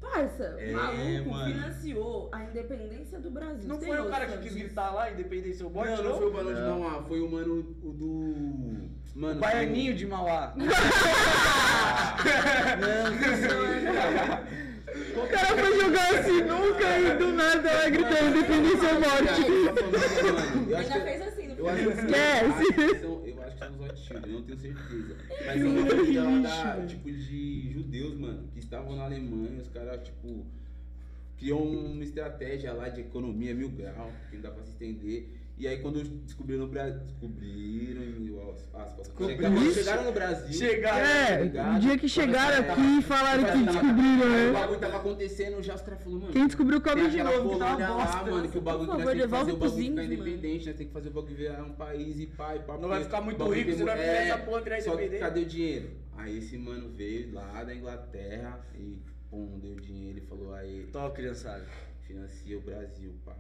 Parça, 0.02 0.44
É, 0.60 0.72
maluco 0.74 1.30
mano. 1.30 1.54
financiou 1.56 2.30
a 2.34 2.44
independência 2.44 3.20
do 3.20 3.32
Brasil. 3.32 3.68
Não 3.70 3.78
Tem 3.80 3.88
foi 3.88 4.00
o 4.02 4.10
cara 4.10 4.26
que 4.28 4.38
quis 4.40 4.54
gritar 4.54 4.92
lá, 4.94 5.10
Independência 5.12 5.66
ou 5.66 5.72
Morte, 5.72 5.90
não, 5.92 5.98
não? 6.04 6.04
não 6.12 6.18
foi 6.18 6.28
o 6.28 6.32
Barão 6.34 6.54
de. 6.54 6.62
Mauá, 6.62 7.04
foi 7.04 7.22
o 7.22 7.32
mano 7.32 7.76
o 7.82 7.92
do. 7.94 8.90
Mano, 9.16 9.38
O 9.38 9.42
Baianinho 9.42 9.96
de 9.96 10.06
Mauá. 10.06 10.54
O 15.16 15.28
cara 15.28 15.58
foi 15.58 15.80
jogar 15.80 16.16
assim 16.20 16.42
nunca 16.44 17.00
e 17.00 17.18
do 17.18 17.32
nada 17.34 17.70
ela 17.70 17.90
gritando 17.90 18.38
independência 18.38 18.94
ou 18.94 19.00
morte. 19.02 19.42
Ainda 20.76 20.84
que- 20.84 21.00
fez 21.02 21.22
assim, 21.22 21.48
não 21.48 21.56
fez? 21.56 21.88
Esquece. 21.98 23.04
Eu 23.06 23.44
acho 23.44 23.56
que 23.56 23.60
são, 23.60 23.80
os 23.80 24.00
Children, 24.00 24.34
eu 24.34 24.40
não 24.40 24.44
tenho 24.44 24.60
certeza. 24.60 25.16
Mas 25.46 25.62
é 25.62 25.66
uma 25.66 25.86
família 25.88 26.24
lá 26.24 26.76
da, 26.76 26.86
tipo, 26.86 27.12
de 27.12 27.72
judeus, 27.74 28.16
mano, 28.18 28.48
que 28.54 28.60
estavam 28.60 28.96
na 28.96 29.04
Alemanha, 29.06 29.62
os 29.62 29.68
caras, 29.70 30.02
tipo, 30.06 30.46
criou 31.38 31.64
uma 31.66 32.04
estratégia 32.04 32.74
lá 32.74 32.88
de 32.90 33.02
economia 33.02 33.54
mil 33.54 33.70
grau, 33.70 34.12
que 34.30 34.36
não 34.36 34.44
dá 34.44 34.52
pra 34.52 34.64
se 34.64 34.72
estender. 34.72 35.30
E 35.58 35.68
aí 35.68 35.80
quando 35.80 36.04
descobriram 36.04 36.66
no 36.66 36.68
Brasil. 36.68 37.00
Descobriram 37.02 38.04
em 38.04 38.20
mil 38.20 38.42
aspas. 38.74 39.10
Chegaram, 39.18 39.72
chegaram 39.74 40.04
no 40.04 40.12
Brasil. 40.12 40.54
Chegaram. 40.54 41.06
É, 41.06 41.44
ligado? 41.44 41.76
o 41.76 41.80
dia 41.80 41.98
que 41.98 42.10
chegaram 42.10 42.72
aqui 42.72 43.00
e 43.00 43.02
falaram 43.02 43.44
que 43.46 43.64
descobriram, 43.64 44.26
O 44.26 44.30
né? 44.30 44.52
bagulho 44.52 44.80
tava 44.80 44.98
acontecendo, 44.98 45.64
já 45.64 45.76
os 45.76 45.82
caras 45.82 46.04
falaram, 46.04 46.22
mano. 46.24 46.34
Quem 46.34 46.46
descobriu 46.48 46.78
o 46.78 46.82
Cabo 46.82 47.08
de 47.08 47.24
Novo 47.24 47.50
que 47.50 47.56
uma 47.56 47.76
lá, 47.76 47.88
bosta. 47.88 48.32
mano, 48.32 48.50
que 48.50 48.58
o 48.58 48.62
bagulho 48.62 48.88
Por 48.88 48.98
que 48.98 49.04
nós 49.06 49.06
favor, 49.06 49.16
tem 49.16 49.22
que 49.22 49.28
fazer 49.30 49.52
o 49.52 49.58
bagulho 49.58 49.84
ficar 49.90 50.04
independente, 50.04 50.66
nós 50.68 50.76
tem 50.76 50.88
que 50.88 50.94
fazer 50.94 51.10
o 51.10 51.12
bagulho 51.14 51.36
virar 51.36 51.64
um 51.64 51.74
país 51.74 52.18
e 52.20 52.24
e 52.24 52.28
pá. 52.28 52.78
Não 52.78 52.90
vai 52.90 53.04
ficar 53.04 53.22
muito 53.22 53.42
o 53.44 53.50
rico 53.50 53.72
se 53.72 53.84
não 53.84 53.94
fizer 53.94 54.28
essa 54.28 54.38
porra 54.40 54.62
virar 54.62 54.80
independente. 54.80 55.20
cadê 55.22 55.40
o 55.40 55.46
dinheiro? 55.46 55.90
Aí 56.18 56.38
esse 56.38 56.58
mano 56.58 56.90
veio 56.90 57.34
lá 57.34 57.64
da 57.64 57.74
Inglaterra 57.74 58.60
e, 58.78 59.02
pum, 59.30 59.58
deu 59.62 59.76
dinheiro 59.76 60.18
e 60.20 60.22
falou, 60.22 60.54
aí, 60.54 60.88
Tô, 60.92 61.10
criançada. 61.12 61.66
financia 62.02 62.58
o 62.58 62.62
Brasil, 62.62 63.14
pá. 63.24 63.36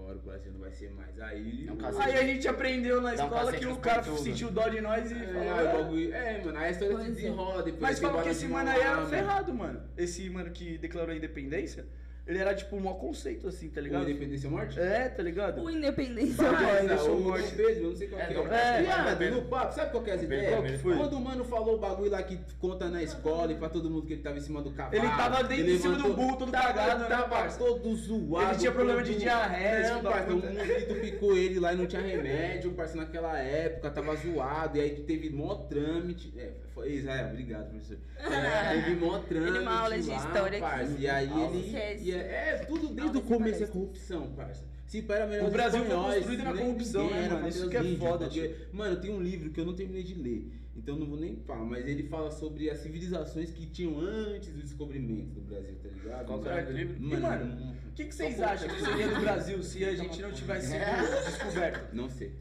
Aí, 0.00 0.10
Agora 0.10 0.16
o 0.16 0.20
Brasil 0.22 0.52
não 0.52 0.60
vai 0.60 0.72
ser 0.72 0.90
mais. 0.90 1.20
Aí. 1.20 1.66
É 1.68 1.72
um 1.72 1.76
o-. 1.76 2.00
Aí 2.00 2.14
a 2.18 2.22
gente 2.24 2.48
aprendeu 2.48 3.00
na 3.00 3.10
um 3.10 3.14
escola 3.14 3.52
que 3.52 3.66
o 3.66 3.76
cara 3.76 4.02
pantudos. 4.02 4.20
sentiu 4.22 4.50
dó 4.50 4.68
de 4.68 4.80
nós 4.80 5.10
e 5.10 5.14
É, 5.14 5.26
falou. 5.26 5.82
bagulho. 5.82 6.14
É, 6.14 6.44
mano, 6.44 6.58
aí 6.58 6.64
a 6.66 6.70
história 6.70 6.94
se 6.96 7.02
Pois 7.02 7.08
é. 7.08 7.14
desenrola 7.14 7.62
depois. 7.62 7.82
Mas 7.82 7.98
falam 7.98 8.22
que 8.22 8.28
esse 8.30 8.46
mano 8.48 8.70
aí 8.70 8.80
era 8.80 9.06
ferrado, 9.06 9.54
mano. 9.54 9.82
Esse 9.96 10.28
mano 10.30 10.50
que 10.50 10.78
declarou 10.78 11.12
a 11.12 11.16
independência, 11.16 11.84
ele 12.30 12.38
era 12.38 12.54
tipo 12.54 12.76
um 12.76 12.80
maior 12.80 12.94
conceito 12.94 13.48
assim, 13.48 13.68
tá 13.68 13.80
O 13.80 13.84
ligado? 13.84 14.08
Independência 14.08 14.48
ou 14.48 14.56
Morte? 14.56 14.78
É, 14.80 15.08
tá 15.08 15.22
ligado? 15.22 15.62
O 15.62 15.70
Independência. 15.70 16.48
Ah, 16.48 16.52
Mas, 16.52 16.78
ainda 16.80 16.94
ah, 16.94 16.98
sou 16.98 17.16
o 17.16 17.20
morte. 17.20 17.58
Eu 17.58 17.82
não 17.82 17.96
sei 17.96 18.08
qual 18.08 18.20
É, 18.20 18.26
que 18.26 18.34
é. 18.34 18.82
Viado, 18.82 19.22
É. 19.22 19.30
no 19.30 19.42
papo, 19.42 19.74
sabe 19.74 19.90
qual 19.90 20.02
que 20.02 20.10
é 20.10 20.14
as 20.14 20.22
ideias? 20.22 20.50
Qual 20.54 20.62
que 20.62 20.78
foi? 20.78 20.96
Quando 20.96 21.12
o 21.14 21.20
mano 21.20 21.44
falou 21.44 21.74
o 21.74 21.78
bagulho 21.78 22.10
lá 22.10 22.22
que 22.22 22.38
conta 22.60 22.88
na 22.88 23.02
escola 23.02 23.52
e 23.52 23.56
pra 23.56 23.68
todo 23.68 23.90
mundo 23.90 24.06
que 24.06 24.12
ele 24.14 24.22
tava 24.22 24.38
em 24.38 24.40
cima 24.40 24.62
do 24.62 24.70
cavalo. 24.70 24.94
Ele 24.96 25.08
tava 25.08 25.42
dentro 25.44 25.70
em 25.70 25.78
cima 25.78 25.96
do 25.96 26.12
bull, 26.14 26.36
todo 26.36 26.52
tava, 26.52 26.68
cagado, 26.68 27.00
né, 27.02 27.08
Tava 27.08 27.28
parça? 27.28 27.58
todo 27.58 27.94
zoado. 27.96 28.50
Ele 28.50 28.58
tinha 28.58 28.72
problema 28.72 29.02
de 29.02 29.14
diarreia, 29.16 29.80
Não, 29.80 29.88
filho 29.88 30.02
da 30.02 30.10
parça, 30.10 30.32
um 30.32 30.36
mosquito 30.36 31.00
picou 31.00 31.36
ele 31.36 31.58
lá 31.60 31.72
e 31.72 31.76
não 31.76 31.86
tinha 31.86 32.02
remédio, 32.02 32.70
parça, 32.72 32.96
naquela 32.96 33.38
época, 33.38 33.90
tava 33.90 34.14
zoado. 34.16 34.78
E 34.78 34.80
aí 34.80 34.90
teve 35.00 35.30
mó 35.30 35.54
trâmite. 35.54 36.32
É, 36.38 36.50
foi 36.80 36.92
Israel, 36.94 37.28
obrigado, 37.30 37.70
professor. 37.70 37.98
É, 38.20 38.82
teve 38.82 38.96
mó 38.96 39.18
trâmite. 39.18 39.50
Ele 39.50 39.58
uma 39.60 39.80
aula 39.80 39.98
de 39.98 40.08
lá, 40.08 40.16
história 40.16 40.58
aqui. 40.58 40.60
parça, 40.60 40.96
E 40.98 41.08
aí 41.08 41.28
Aula. 41.28 41.56
ele. 41.56 42.02
E 42.02 42.12
é, 42.12 42.16
é, 42.16 42.64
tudo 42.66 42.88
desde 42.88 43.16
o 43.18 43.22
começo 43.22 43.64
é 43.64 43.66
corrupção, 43.66 44.32
parça. 44.32 44.64
Se 44.86 45.02
para 45.02 45.26
melhor 45.26 45.48
O 45.48 45.50
Brasil 45.52 45.84
foi 45.84 45.94
construído 45.96 46.42
na 46.42 46.52
corrupção, 46.52 47.10
né, 47.10 47.28
mano? 47.28 47.48
Isso 47.48 47.68
que 47.68 47.76
é 47.76 47.80
índios, 47.80 47.98
foda, 47.98 48.24
porque- 48.26 48.54
Mano, 48.72 48.96
tem 49.00 49.10
um 49.14 49.20
livro 49.22 49.50
que 49.50 49.60
eu 49.60 49.64
não 49.64 49.74
terminei 49.74 50.02
de 50.02 50.14
ler, 50.14 50.50
então 50.76 50.94
eu 50.96 51.00
não 51.00 51.06
vou 51.06 51.18
nem 51.18 51.36
falar, 51.46 51.64
mas 51.64 51.86
ele 51.86 52.02
fala 52.08 52.28
sobre 52.30 52.68
as 52.68 52.78
civilizações 52.80 53.50
que 53.52 53.66
tinham 53.66 54.00
antes 54.00 54.52
do 54.52 54.60
descobrimento 54.60 55.34
do 55.34 55.40
Brasil, 55.42 55.76
tá 55.80 55.88
ligado? 55.90 56.26
Qual 56.26 56.44
é 56.44 56.64
o 56.64 56.72
livro? 56.72 56.96
E, 56.98 57.16
mano, 57.16 57.72
O 57.88 57.92
que, 57.94 58.04
que 58.04 58.14
vocês 58.14 58.40
acham 58.40 58.68
que 58.68 58.82
seria 58.82 59.08
do 59.08 59.20
Brasil 59.20 59.62
se 59.62 59.84
a 59.84 59.94
gente 59.94 60.20
não 60.22 60.32
tivesse 60.32 60.66
sido 60.72 60.80
descoberto? 61.24 61.94
Não 61.94 62.08
sei. 62.10 62.34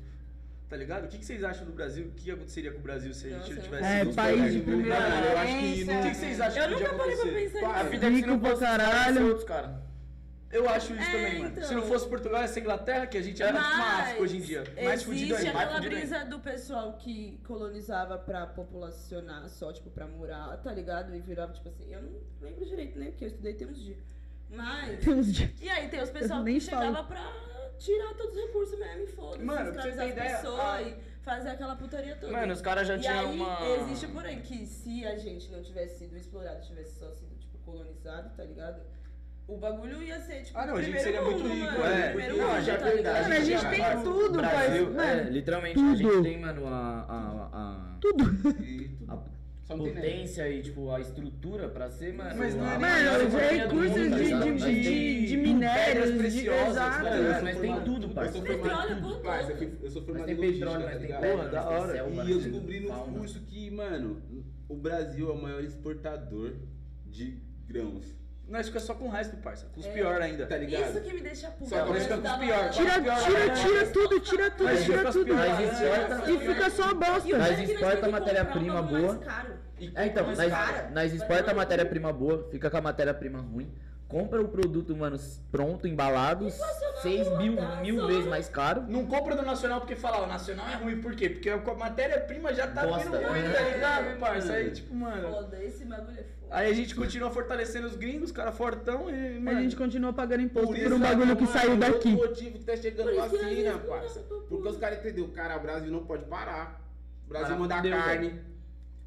Tá 0.70 0.78
ligado? 0.78 1.06
O 1.06 1.08
que, 1.08 1.18
que 1.18 1.26
vocês 1.26 1.44
acham 1.44 1.66
do 1.66 1.72
Brasil? 1.72 2.06
O 2.08 2.12
que 2.12 2.30
aconteceria 2.30 2.72
com 2.72 2.78
o 2.78 2.82
Brasil 2.82 3.12
se 3.14 3.26
a 3.28 3.30
gente 3.32 3.50
não 3.50 3.56
Nossa, 3.56 3.62
tivesse 3.62 3.84
É, 3.86 4.06
país 4.14 4.54
de 4.54 4.62
primeira 4.62 4.96
eu 4.96 5.38
acho 5.40 5.58
que 5.58 5.86
potência. 5.86 6.00
O 6.00 6.04
que, 6.04 6.10
que 6.10 6.16
vocês 6.16 6.42
acham 6.42 6.64
Eu 6.64 6.68
que 6.70 6.74
podia 6.76 6.88
nunca 6.92 7.04
parei 7.04 7.16
pra 7.16 7.26
pensar 7.32 7.70
A 7.70 7.78
nisso. 7.80 7.90
vida 7.92 8.06
é 8.06 8.10
não 8.10 8.16
Rico 8.18 8.40
pra 8.40 8.50
fosse 8.52 8.62
caralho. 8.64 9.26
outros 9.28 9.44
caras. 9.46 9.72
Eu 10.52 10.68
acho 10.70 10.94
isso 10.94 11.02
É, 11.04 11.12
também, 11.12 11.40
mano. 11.40 11.52
então. 11.52 11.64
Se 11.68 11.74
não 11.76 11.82
fosse 11.84 12.08
Portugal, 12.08 12.42
ia 12.42 12.48
ser 12.48 12.60
Inglaterra, 12.62 13.06
que 13.08 13.18
a 13.18 13.22
gente 13.22 13.42
era 13.42 13.54
tipo 13.60 13.74
uma 13.76 14.00
África 14.00 14.22
hoje 14.24 14.38
em 14.38 14.42
dia. 14.42 14.64
Mais 14.84 15.04
fudido 15.04 15.34
existe 15.34 15.48
ainda. 15.48 15.54
mais 15.54 15.66
aquela 15.70 15.84
fudido 15.84 15.96
ainda. 15.96 16.08
brisa 16.18 16.26
do 16.30 16.40
pessoal 16.40 16.94
que 16.94 17.40
colonizava 17.48 18.18
pra 18.18 18.48
populacionar 18.48 19.48
só, 19.50 19.72
tipo, 19.74 19.90
pra 19.92 20.08
morar, 20.08 20.56
tá 20.58 20.72
ligado? 20.74 21.16
E 21.16 21.20
virava, 21.20 21.52
tipo 21.54 21.70
assim, 21.70 21.92
eu 21.92 22.02
não 22.02 22.12
lembro 22.42 22.66
direito, 22.66 22.98
né? 22.98 23.08
Porque 23.08 23.26
eu 23.26 23.30
estudei 23.30 23.54
tem 23.56 23.68
uns 23.68 23.80
dias. 23.80 23.98
Mas. 24.50 25.00
Tem 25.04 25.14
uns 25.14 25.32
dias. 25.34 25.52
E 25.62 25.70
aí 25.70 25.88
tem 25.88 26.02
os 26.02 26.10
pessoal 26.10 26.42
nem 26.44 26.58
que 26.60 26.66
falo. 26.66 26.84
chegava 26.88 27.08
pra 27.08 27.22
tirar 27.80 28.14
todos 28.14 28.36
os 28.36 28.42
recursos 28.46 28.78
mesmo 28.80 29.04
e 29.04 29.08
foda-se. 29.08 29.44
Mano, 29.44 29.72
pra 29.74 29.82
você 29.82 29.90
escravizar 29.90 30.06
as 30.06 30.12
ideia, 30.12 30.36
pessoas 30.38 30.60
a- 30.60 30.82
e 30.84 30.96
fazer 31.24 31.50
aquela 31.50 31.76
putaria 31.76 32.16
toda. 32.16 32.32
Mano, 32.32 32.54
os 32.54 32.62
caras 32.62 32.88
já 32.88 32.96
e 32.96 33.00
tinham 33.00 33.20
aí, 33.20 33.36
uma. 33.40 33.60
existe 33.82 34.08
porém 34.08 34.42
que 34.42 34.66
se 34.66 35.06
a 35.06 35.18
gente 35.18 35.52
não 35.52 35.62
tivesse 35.64 36.00
sido 36.00 36.16
explorado, 36.18 36.62
tivesse 36.62 37.00
só 37.00 37.10
sido, 37.12 37.36
tipo, 37.38 37.58
colonizado, 37.60 38.36
tá 38.36 38.44
ligado? 38.44 38.82
O 39.48 39.58
bagulho 39.58 40.04
ia 40.04 40.20
ser, 40.20 40.44
tipo, 40.44 40.60
Ah, 40.60 40.66
não, 40.68 40.76
a 40.76 40.82
gente 40.82 40.94
primeiro 40.94 41.04
seria 41.04 41.22
muito 41.24 41.44
mundo, 41.44 41.54
rico, 41.56 41.80
mano, 41.80 41.96
é. 41.96 42.08
Primeiro 42.10 42.38
Não, 42.38 42.48
mundo, 42.54 42.62
já 42.62 42.74
é 42.74 42.78
tá 42.78 42.84
verdade. 42.86 42.98
ligado? 42.98 43.24
Mano, 43.24 43.34
a 43.34 43.40
gente 43.46 43.70
tem 43.70 43.80
faz- 43.80 44.04
tudo, 44.04 44.32
Brasil, 44.38 44.60
parceiro. 44.86 45.02
é, 45.02 45.16
Mano, 45.16 45.30
literalmente, 45.32 45.80
a 45.80 45.96
gente 45.96 46.08
tudo. 46.12 46.24
tem, 46.24 46.40
mano, 46.40 46.68
a, 46.68 46.72
a, 47.10 47.50
a 47.54 47.98
tudo. 48.00 48.26
Tudo. 48.44 49.12
a 49.12 49.39
Só 49.70 49.78
não 49.78 49.86
tem 49.86 49.94
neve. 49.94 50.08
potência 50.08 50.50
e, 50.50 50.62
tipo, 50.64 50.90
a 50.90 51.00
estrutura 51.00 51.70
pra 51.70 51.92
ser, 51.92 52.12
mano. 52.14 52.36
Mas 52.36 52.56
não 52.56 52.72
é 52.72 52.78
Mano, 52.80 53.30
do 53.30 53.38
recursos 53.38 53.94
de, 53.94 54.74
de, 54.74 55.26
de, 55.28 55.38
minérios, 55.38 56.10
nós 56.16 57.52
sou 57.54 57.62
tem 57.62 57.82
tudo, 57.82 58.08
Eu 58.08 58.10
parceiro. 58.10 58.48
sou 58.48 58.58
formado 58.58 58.88
Petróleo, 58.88 59.02
tudo. 59.02 59.86
eu 59.86 59.92
sou 59.92 60.02
formado 60.02 60.30
em 60.32 60.36
logística, 60.36 60.66
petróleo, 60.66 60.86
tá 60.86 60.92
nós 60.92 61.00
tem 61.22 61.38
nós 61.38 61.52
da 61.52 61.70
hora. 61.70 61.98
E 62.26 62.32
eu 62.32 62.40
descobri 62.42 62.80
nos 62.80 62.90
fauna. 62.90 63.14
cursos 63.20 63.42
que, 63.46 63.70
mano, 63.70 64.22
o 64.68 64.76
Brasil 64.76 65.30
é 65.30 65.34
o 65.34 65.42
maior 65.42 65.64
exportador 65.64 66.56
de 67.06 67.40
grãos. 67.68 68.19
Nós 68.50 68.68
fica 68.68 68.80
só 68.80 68.94
com 68.96 69.06
o 69.06 69.10
resto, 69.10 69.38
parça. 69.38 69.68
Com 69.74 69.80
os 69.80 69.86
É. 69.86 69.92
pior 69.92 70.22
ainda. 70.22 70.46
Tá 70.48 70.58
ligado? 70.58 70.90
Isso 70.90 71.02
que 71.02 71.14
me 71.14 71.22
deixa 71.22 71.50
puta. 71.52 71.70
Só 71.70 71.86
nós 71.86 71.96
eu 71.96 72.02
ficamos 72.02 72.24
tava- 72.24 72.40
pior. 72.44 72.70
Tira, 72.72 72.94
tira, 72.94 73.50
tira 73.54 73.86
tudo, 73.88 74.20
tira 74.22 74.52
tudo, 74.52 74.64
Mas 74.64 74.84
tira 74.84 74.98
fica 74.98 75.12
tudo. 75.12 75.34
Nós 75.36 75.60
exporta- 75.60 76.32
E 76.32 76.40
fica 76.40 76.70
só 76.72 76.84
a 76.90 76.94
bosta. 76.96 77.38
Nós 77.38 77.60
exporta 77.70 78.10
matéria-prima 78.10 78.82
boa. 78.82 79.20
É, 79.96 80.06
então, 80.08 80.26
nós, 80.92 81.14
exporta 81.14 81.52
a 81.52 81.54
matéria-prima 81.54 82.12
boa, 82.12 82.48
fica 82.52 82.70
com 82.70 82.78
a 82.78 82.82
matéria-prima 82.82 83.40
ruim, 83.40 83.72
compra 84.10 84.42
o 84.42 84.48
produto, 84.50 84.94
mano, 84.98 85.18
pronto, 85.52 85.88
embalado, 85.88 86.48
Inflacionado 86.48 87.02
6 87.02 87.30
mil, 87.38 87.56
tá 87.56 87.76
mil 87.78 88.08
vezes 88.08 88.26
mais 88.26 88.50
caro. 88.50 88.82
Não 88.90 89.06
compra 89.06 89.36
do 89.36 89.44
Nacional 89.44 89.80
porque 89.80 89.96
fala, 89.96 90.18
ó, 90.18 90.24
o 90.24 90.28
Nacional 90.28 90.68
é 90.68 90.76
ruim. 90.76 91.00
Por 91.00 91.16
quê? 91.16 91.30
Porque 91.30 91.50
a 91.50 91.58
matéria-prima 91.76 92.54
já 92.54 92.68
tá 92.68 92.86
Bosta, 92.86 93.04
vindo 93.10 93.26
ruim, 93.28 93.40
né? 93.42 93.54
tá 93.54 93.62
ligado, 93.62 94.18
parça? 94.20 94.54
Aí, 94.54 94.72
tipo, 94.72 94.94
mano. 94.96 95.30
Foda, 95.32 95.64
esse 95.64 95.86
bagulho 95.86 96.20
é 96.20 96.24
foda. 96.24 96.39
Aí 96.52 96.70
a 96.70 96.74
gente 96.74 96.96
continua 96.96 97.30
fortalecendo 97.30 97.88
os 97.88 97.96
gringos, 97.96 98.30
os 98.30 98.32
caras 98.32 98.56
fortão 98.58 99.10
e, 99.10 99.38
A 99.38 99.40
mano. 99.40 99.62
gente 99.62 99.76
continua 99.76 100.12
pagando 100.12 100.42
imposto 100.44 100.70
por, 100.70 100.78
um 100.78 100.88
isso, 100.88 101.00
bagulho 101.00 101.36
que 101.38 101.46
saiu 101.48 101.78
daqui. 101.78 102.10
motivo 102.12 102.58
que 102.58 102.64
tá 102.64 102.76
chegando 102.76 103.10
Por 103.10 103.16
parça. 103.88 104.06
essa 104.06 104.20
Porque 104.50 104.68
os 104.68 104.78
caras 104.78 105.00
entenderam, 105.00 105.30
cara, 105.30 105.58
o 105.58 105.62
Brasil 105.62 105.92
não 105.92 106.06
pode 106.06 106.26
parar. 106.26 106.82
O 107.26 107.30
Brasil 107.30 107.56
manda 107.58 107.82
carne. 107.82 108.42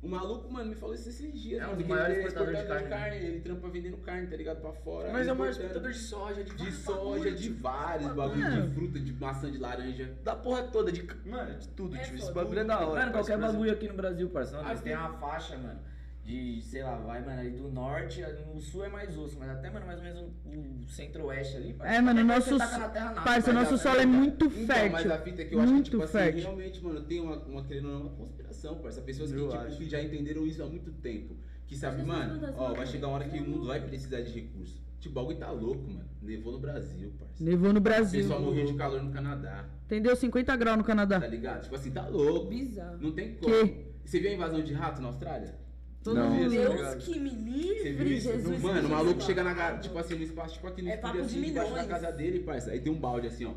O 0.01 0.09
maluco, 0.09 0.53
mano, 0.53 0.69
me 0.69 0.75
falou 0.75 0.97
isso 0.97 1.09
esses 1.09 1.33
dias. 1.41 1.63
É 1.63 1.67
um 1.67 1.75
dos 1.77 1.85
que 1.85 1.89
maiores 1.89 2.17
é 2.17 2.21
exportadores 2.27 2.61
de 2.61 2.89
carne, 2.89 3.17
Ele 3.19 3.41
trampa 3.41 3.69
vendendo 3.69 3.97
carne, 3.99 4.27
tá 4.27 4.37
ligado? 4.37 4.61
Pra 4.61 4.73
fora. 4.73 5.13
Mas 5.13 5.29
é 5.29 5.33
o 5.33 5.37
maior 5.37 5.51
exportador 5.53 5.93
de 5.93 5.99
soja, 5.99 6.43
de, 6.43 6.51
De 6.51 6.57
vários 6.57 6.75
soja, 6.79 6.99
bagulho, 7.13 7.35
de 7.37 7.43
tipo, 7.43 7.63
vários 7.63 8.07
bagulho. 8.09 8.17
bagulho, 8.29 8.51
Mano. 8.51 8.69
de 8.69 8.75
fruta, 8.75 8.99
de 8.99 9.13
maçã, 9.13 9.51
de 9.53 9.59
laranja. 9.59 10.13
Da 10.25 10.35
porra 10.35 10.63
toda, 10.65 10.91
de. 10.91 11.09
Mano, 11.25 11.57
de 11.57 11.69
tudo, 11.69 11.95
É 11.97 12.01
tio. 12.01 12.17
Esse 12.17 12.33
bagulho 12.33 12.59
é 12.59 12.65
da 12.65 12.81
hora. 12.81 13.01
Mano, 13.01 13.13
qualquer 13.13 13.39
bagulho 13.39 13.71
aqui 13.73 13.87
no 13.87 13.95
Brasil, 13.95 14.29
parceiro. 14.29 14.65
Ah, 14.67 14.75
tem 14.75 14.93
sim. 14.93 14.99
uma 14.99 15.13
faixa, 15.19 15.57
mano, 15.57 15.79
de, 16.25 16.63
sei 16.63 16.83
lá, 16.85 16.97
vai, 16.99 17.21
mano, 17.25 17.41
ali 17.41 17.51
do 17.51 17.69
norte, 17.69 18.23
no 18.55 18.61
sul 18.61 18.85
é 18.85 18.89
mais 18.89 19.19
osso, 19.19 19.37
mas 19.39 19.49
até, 19.51 19.69
mano, 19.71 19.85
mais 19.87 19.99
ou 19.99 20.05
menos 20.05 20.21
o, 20.21 20.85
o 20.85 20.89
centro-oeste 20.89 21.57
ali. 21.57 21.75
É, 21.81 22.01
mano, 22.01 22.23
nosso, 22.23 22.57
na 22.57 22.67
terra, 22.89 23.07
nada. 23.07 23.21
parça, 23.23 23.53
Mas 23.53 23.65
nosso 23.71 23.79
solo 23.83 24.01
é 24.01 24.07
muito 24.07 24.45
Então, 24.47 24.59
mas 24.67 24.67
fértil. 25.03 25.13
a 25.13 25.19
fita 25.19 25.43
é 25.43 25.45
que 25.47 25.55
eu 25.55 25.59
acho 25.61 25.67
que, 25.69 25.73
Muito 25.75 25.91
tipo 25.91 26.03
assim, 26.05 26.13
fértil. 26.13 26.43
realmente, 26.43 26.85
mano, 26.85 27.01
tem 27.03 27.21
uma, 27.21 27.37
uma 27.45 27.65
querendo 27.65 27.89
ou 27.89 27.95
não, 27.95 28.01
uma 28.03 28.11
conspiração, 28.11 28.77
parça. 28.77 29.01
Pessoas 29.03 29.33
que, 29.33 29.39
Eu 29.39 29.49
tipo, 29.49 29.61
acho. 29.63 29.77
que 29.79 29.89
já 29.91 30.01
entenderam 30.01 30.47
isso 30.47 30.63
há 30.63 30.67
muito 30.67 30.93
tempo. 30.93 31.37
Que 31.67 31.77
sabe, 31.77 32.03
mano, 32.05 32.41
ó, 32.57 32.73
vai 32.73 32.87
chegar 32.87 33.09
uma 33.09 33.17
hora 33.17 33.29
que 33.29 33.39
o 33.39 33.43
mundo 33.49 33.67
vai 33.67 33.81
precisar 33.81 34.21
de 34.21 34.31
recursos. 34.33 34.81
Tipo, 35.01 35.19
o 35.19 35.23
bagulho 35.23 35.39
tá 35.39 35.51
louco, 35.51 35.83
mano. 35.91 36.09
Nevou 36.23 36.53
no 36.53 36.61
Brasil, 36.61 37.13
parça. 37.19 37.43
Nevou 37.43 37.73
no 37.73 37.79
O 37.79 37.83
Brasil. 37.83 38.21
pessoal 38.21 38.41
morreu 38.41 38.65
de 38.67 38.75
calor 38.75 39.03
no 39.03 39.11
Canadá, 39.11 39.65
Entendeu? 39.87 40.15
50 40.15 40.55
graus 40.57 40.77
no 40.79 40.85
tá 40.85 40.87
Canadá. 40.87 41.19
ligado? 41.27 41.63
Tipo 41.65 41.75
assim, 41.75 41.91
tá 41.91 42.07
louco. 42.07 42.47
Bizarro. 42.49 42.99
Não 43.01 43.11
tem 43.11 43.35
como. 43.35 43.53
Que? 43.53 43.87
Você 44.05 44.21
viu 44.21 44.31
a 44.31 44.35
invasão 44.35 44.63
de 44.63 44.73
rato 44.73 45.01
na 45.03 45.09
Austrália? 45.09 45.61
Todo 46.03 46.17
Não. 46.17 46.31
mundo. 46.31 46.51
Deus. 46.51 46.75
Deus 46.75 47.05
que 47.05 47.19
me 47.19 47.31
livre? 47.31 48.21
Jesus. 48.21 48.61
Mano, 48.63 48.89
o 48.89 48.91
maluco 48.91 49.21
chega 49.23 49.43
na 49.45 49.79
tipo 49.79 49.97
assim, 49.99 50.15
no 50.15 50.23
espaço, 50.25 50.55
tipo 50.55 50.67
aqui 50.67 50.83
no 50.83 50.89
É 50.91 50.95
estúdio, 50.95 51.21
de 51.21 51.27
assim, 51.27 51.43
debaixo 51.43 51.71
da 51.75 51.83
milhões. 51.83 51.89
casa 52.01 52.13
dele, 52.13 52.39
parça. 52.41 52.71
Aí 52.73 52.81
tem 52.81 52.93
um 52.93 52.97
balde 52.99 53.27
assim, 53.29 53.45
ó. 53.45 53.53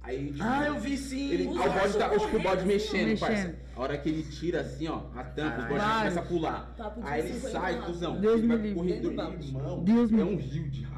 Aí, 0.00 0.26
tipo, 0.32 0.38
Ah, 0.42 0.66
eu 0.66 0.80
vi 0.80 0.96
sim. 0.96 1.30
Ele, 1.32 1.46
o 1.48 1.54
bode 1.54 1.98
tá, 1.98 2.08
tipo, 2.08 2.36
o 2.36 2.40
bode 2.40 2.64
mexendo, 2.64 3.08
mexendo. 3.08 3.18
parça. 3.20 3.54
A 3.76 3.80
hora 3.80 3.98
que 3.98 4.08
ele 4.08 4.22
tira 4.22 4.60
assim, 4.62 4.88
ó, 4.88 5.02
a 5.14 5.22
tampa, 5.22 5.58
os 5.62 5.68
bodes 5.68 5.82
Caralho. 5.82 5.98
começam 5.98 6.22
a 6.22 6.26
pular. 6.26 6.74
De 6.76 7.06
Aí 7.06 7.20
ele 7.20 7.34
50 7.34 7.50
sai, 7.50 7.80
cuzão. 7.82 8.20
Deus 8.20 8.40
me 8.40 8.46
vai 8.48 8.56
pro 8.58 8.66
livre. 8.66 8.78
corredor, 8.78 9.12
irmão. 9.42 9.84
Deus 9.84 10.10
me 10.10 10.20
É 10.20 10.24
um 10.24 10.36
rio 10.36 10.70
de 10.70 10.82
parça. 10.86 10.97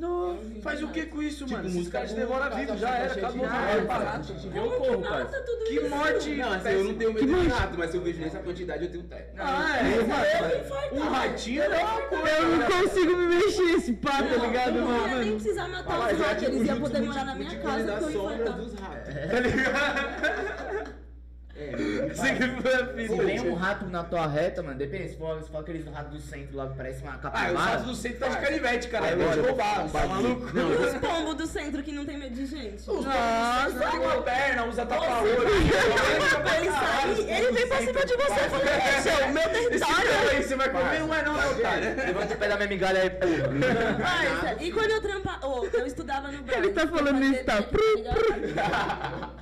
Não, 0.00 0.38
faz 0.62 0.82
o 0.82 0.88
que 0.88 1.04
com 1.04 1.22
isso, 1.22 1.44
Tipo, 1.44 1.52
mano? 1.52 1.66
Esses 1.66 1.76
música 1.76 1.98
caras 1.98 2.12
cara, 2.14 2.56
vivo, 2.56 2.68
tá 2.68 2.76
já 2.76 2.88
era, 2.88 3.12
acabou. 3.12 3.44
A 3.44 4.18
que 4.18 4.50
corro, 4.50 5.02
tudo 5.44 5.64
Que 5.66 5.80
morte. 5.88 6.30
Não, 6.36 6.52
assim, 6.54 6.68
eu 6.70 6.84
não 6.84 6.94
tenho 6.94 7.12
medo 7.12 7.26
de 7.26 7.48
rato, 7.48 7.78
mas 7.78 7.90
se 7.90 7.96
eu 7.98 8.02
vejo 8.02 8.20
nessa 8.20 8.38
quantidade, 8.38 8.84
eu 8.84 8.90
tenho 8.90 9.04
teto. 9.04 9.34
Ah, 9.38 9.76
é. 9.76 10.94
Um 10.94 11.08
ratinho 11.10 11.62
é 11.62 11.68
uma 11.68 12.00
coisa. 12.02 12.28
Eu 12.30 12.56
não 12.56 12.66
consigo 12.66 13.16
me 13.16 13.26
mexer 13.26 13.70
esse 13.74 13.92
pá, 13.92 14.22
tá 14.22 14.36
ligado, 14.46 14.76
eu 14.78 14.84
não 14.86 14.96
ia 14.96 15.06
nem 15.06 15.16
mano? 15.16 15.32
precisar 15.34 15.68
matar 15.68 16.14
os 16.14 16.18
ratos, 16.18 16.42
eles 16.44 16.66
iam 16.66 16.80
poder 16.80 17.00
morar 17.02 17.24
na 17.26 17.34
minha 17.34 17.58
casa 17.58 17.92
eu 17.92 18.10
ia 18.10 18.12
sombras 18.12 18.40
infartar. 18.40 18.56
dos 18.56 18.74
ratos. 18.74 19.14
Tá 21.60 21.76
É, 21.76 22.06
Isso 22.12 22.22
aqui 22.22 22.62
foi 22.62 22.74
a 22.74 22.86
Se 23.08 23.24
vem 23.24 23.40
um 23.50 23.54
rato 23.54 23.84
na 23.86 24.02
tua 24.04 24.26
reta, 24.26 24.62
mano, 24.62 24.78
depende, 24.78 25.10
se 25.10 25.16
for, 25.16 25.42
se 25.42 25.50
for 25.50 25.58
aqueles 25.58 25.84
do 25.84 25.90
rato 25.90 26.08
do 26.10 26.18
centro 26.20 26.56
lá 26.56 26.68
que 26.68 26.76
parece 26.76 27.02
uma 27.02 27.12
Ah, 27.12 27.16
os 27.16 27.22
capivara. 27.22 27.52
ratos 27.58 27.86
do 27.86 27.94
centro 27.94 28.18
tá 28.18 28.28
de 28.28 28.36
canivete, 28.38 28.88
cara. 28.88 29.06
Aí, 29.06 29.12
É 29.20 29.24
olha, 29.24 29.42
de 29.42 29.48
roubar, 29.48 29.84
um 29.84 29.88
tá 29.88 29.98
bagulho. 30.00 30.22
maluco? 30.40 30.58
E 30.58 30.86
os 30.86 30.94
pombos 30.98 31.34
do 31.34 31.46
centro 31.46 31.82
que 31.82 31.92
não 31.92 32.04
tem 32.06 32.16
medo 32.18 32.34
de 32.34 32.46
gente? 32.46 32.86
Nossa, 32.88 33.90
tem 33.90 34.00
uma 34.00 34.22
perna, 34.22 34.64
usa 34.64 34.86
tapa-olho. 34.86 35.42
Ele 35.42 37.30
ele 37.30 37.52
vem 37.52 37.66
pra 37.68 37.78
cima 37.78 38.04
de 38.06 38.16
você 38.16 38.40
e 38.46 38.50
fala, 38.50 38.64
esse 38.98 39.08
é 39.08 39.26
o 39.26 39.32
meu 39.32 39.42
território. 39.48 39.96
cara 39.96 40.30
aí, 40.30 40.42
você 40.42 40.56
vai 40.56 40.68
comer? 40.70 41.00
Não 41.00 41.14
é 41.14 41.22
não, 41.22 41.34
né, 41.36 41.46
otário? 41.46 41.96
Levanta 41.96 42.34
o 42.34 42.36
pé 42.38 42.48
da 42.48 42.56
minha 42.56 42.68
migalha 42.68 43.02
aí. 43.02 43.10
Mas, 44.00 44.62
e 44.62 44.72
quando 44.72 44.90
eu 44.90 45.00
trampava, 45.00 45.46
oh, 45.46 45.64
eu 45.72 45.86
estudava 45.86 46.28
no 46.30 46.42
Brasil. 46.42 46.64
Ele 46.64 46.72
tá 46.72 46.86
falando 46.86 47.22
isso, 47.22 47.44
tá? 47.44 47.64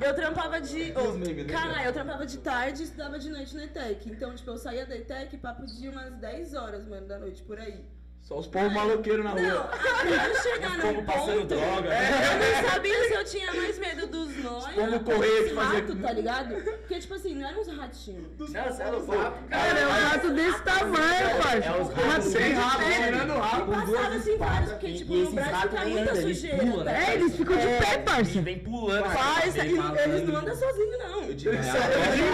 Eu 0.01 0.15
trampava 0.15 0.61
de. 0.61 0.93
Os 0.97 1.17
né? 1.17 1.45
Caralho, 1.45 1.87
eu 1.87 1.93
trampava 1.93 2.08
de 2.27 2.39
tarde 2.39 2.83
e 2.83 2.85
estudava 2.85 3.19
de 3.19 3.31
noite 3.31 3.55
na 3.55 3.65
ETEC. 3.65 4.11
Então, 4.11 4.35
tipo, 4.35 4.51
eu 4.51 4.59
saía 4.59 4.87
da 4.87 4.97
ETEC 4.97 5.37
papo 5.39 5.67
de 5.67 5.89
umas 5.89 6.15
10 6.15 6.55
horas, 6.55 6.87
mano, 6.87 7.07
da 7.07 7.19
noite, 7.19 7.43
por 7.43 7.59
aí. 7.59 7.85
Só 8.23 8.39
os 8.41 8.47
povos 8.47 8.71
maloqueiros 8.75 9.25
na 9.25 9.35
Não, 9.35 9.43
rua. 9.43 9.71
eu 10.05 10.43
chegar 10.43 10.71
passando 11.07 11.07
ponto, 11.07 11.47
droga. 11.47 11.89
eu 11.89 12.63
não 12.63 12.71
sabia 12.71 13.05
se 13.09 13.15
eu 13.15 13.25
tinha 13.25 13.55
mais 13.55 13.79
medo 13.79 14.07
dos 14.07 14.37
nós 14.45 14.65
Como 14.75 15.01
correr, 15.01 15.45
dos 15.45 15.53
fazer- 15.53 15.77
ratos, 15.81 16.01
tá 16.03 16.13
ligado? 16.13 16.55
Porque, 16.63 16.99
tipo 16.99 17.15
assim, 17.15 17.35
não 17.37 17.49
eram 17.49 17.61
uns 17.63 17.69
ratinhos. 17.75 18.27
Não, 18.39 18.65
você 18.65 18.83
é 18.83 18.91
louco. 18.91 19.07
Cara, 19.49 19.79
é 19.81 19.87
um 19.87 19.91
rato 19.91 20.31
desse 20.35 20.63
tamanho, 20.63 21.43
parça. 21.43 21.57
É 21.57 21.81
os 21.81 21.89
Rato 21.89 22.01
ratos 22.07 22.25
Sem 22.27 22.53
rabo, 22.53 22.85
tirando 22.85 23.31
o 23.35 23.39
rabo. 23.41 23.73
Passava 23.73 24.15
assim 24.17 24.37
vários, 24.37 24.71
porque, 24.73 24.93
tipo, 24.93 25.13
E 25.15 25.23
no 25.23 25.33
Brasil 25.33 25.69
tá 25.71 25.85
muita 25.87 26.01
andam, 26.03 26.17
eles 26.17 26.37
sujeira. 26.39 26.85
né? 26.85 27.07
É, 27.09 27.15
eles 27.15 27.35
ficam 27.37 27.57
de 27.57 27.63
pé, 27.67 27.95
Eles 27.95 28.05
parça. 28.05 28.41
vem 28.43 28.59
pulando. 28.59 29.05
Parça, 29.05 29.65
e 29.65 29.69
eles 29.71 30.29
não 30.29 30.37
andam 30.37 30.55
sozinhos, 30.55 30.99
não. 30.99 31.23
Eu 31.25 31.35
tive 31.35 31.57
De 31.57 31.63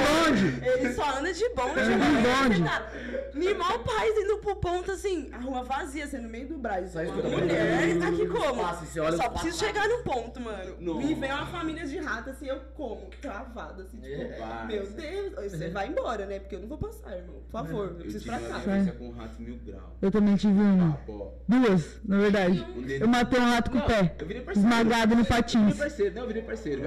bonde. 0.03 0.67
Ele 0.67 0.93
só 0.93 1.19
anda 1.19 1.33
de 1.33 1.49
bonde. 1.51 1.79
É, 1.81 1.85
mano. 1.85 2.55
de 2.55 2.61
bonde. 2.63 3.35
Me 3.35 3.55
mal 3.55 3.79
paz 3.81 4.17
indo 4.19 4.39
pro 4.39 4.57
ponto 4.57 4.91
assim, 4.93 5.31
a 5.33 5.39
rua 5.39 5.65
vazia, 5.77 6.05
assim, 6.05 6.19
no 6.19 6.29
meio 6.29 6.49
do 6.49 6.59
Brasil. 6.59 6.89
Só 6.91 6.99
Uma 7.01 7.05
escuta, 7.09 7.29
mulher, 7.29 7.99
tá 7.99 8.09
aqui 8.09 8.27
como? 8.27 8.63
Passa, 8.63 8.85
você 8.87 9.01
olha 9.01 9.17
Só 9.17 9.29
preciso 9.29 9.59
chegar 9.59 9.89
no 9.89 9.99
ponto, 10.03 10.41
mano. 10.41 10.77
Não. 10.81 10.95
Me 10.99 11.15
vem 11.15 11.33
uma 11.33 11.47
família 11.47 11.87
de 11.87 11.99
rato, 11.99 12.31
assim, 12.31 12.47
eu 12.47 12.61
como, 12.75 13.09
travada, 13.21 13.83
assim, 13.83 13.99
tipo, 13.99 14.07
É. 14.15 14.65
meu 14.67 14.87
Deus, 14.87 15.53
você 15.53 15.69
vai 15.71 15.89
embora, 15.89 16.27
né? 16.27 16.39
Porque 16.39 16.57
eu 16.57 16.61
não 16.61 16.69
vou 16.69 16.79
passar, 16.79 17.17
irmão. 17.17 17.37
Por 17.51 17.51
favor, 17.53 17.85
eu 17.87 17.91
Eu 17.91 17.95
preciso 17.97 18.25
pra 18.27 18.39
casa. 18.39 18.59
vivência 18.61 18.93
com 18.93 19.09
um 19.09 19.13
rato 19.13 19.43
mil 19.43 19.59
grau. 19.65 19.97
Eu 20.03 20.11
também 20.11 20.37
tive 20.37 20.61
uma. 20.61 20.95
Pó. 21.07 21.33
Duas, 21.49 22.01
na 22.05 22.19
verdade. 22.19 22.67
Um 22.77 22.87
Eu 22.89 23.09
matei 23.09 23.39
um 23.41 23.45
rato 23.45 23.71
com 23.71 23.79
o 23.79 23.83
pé. 23.87 24.15
eu 24.19 24.27
virei 24.27 24.43
parceiro. 24.43 24.69
Esmagado 24.69 25.15
no 25.15 25.21
Eu 25.21 25.25
virei 25.25 25.43
patins. 25.43 25.77
parceiro, 25.77 26.15
não, 26.15 26.23
eu 26.23 26.29
virei 26.29 26.43
parceiro. 26.43 26.83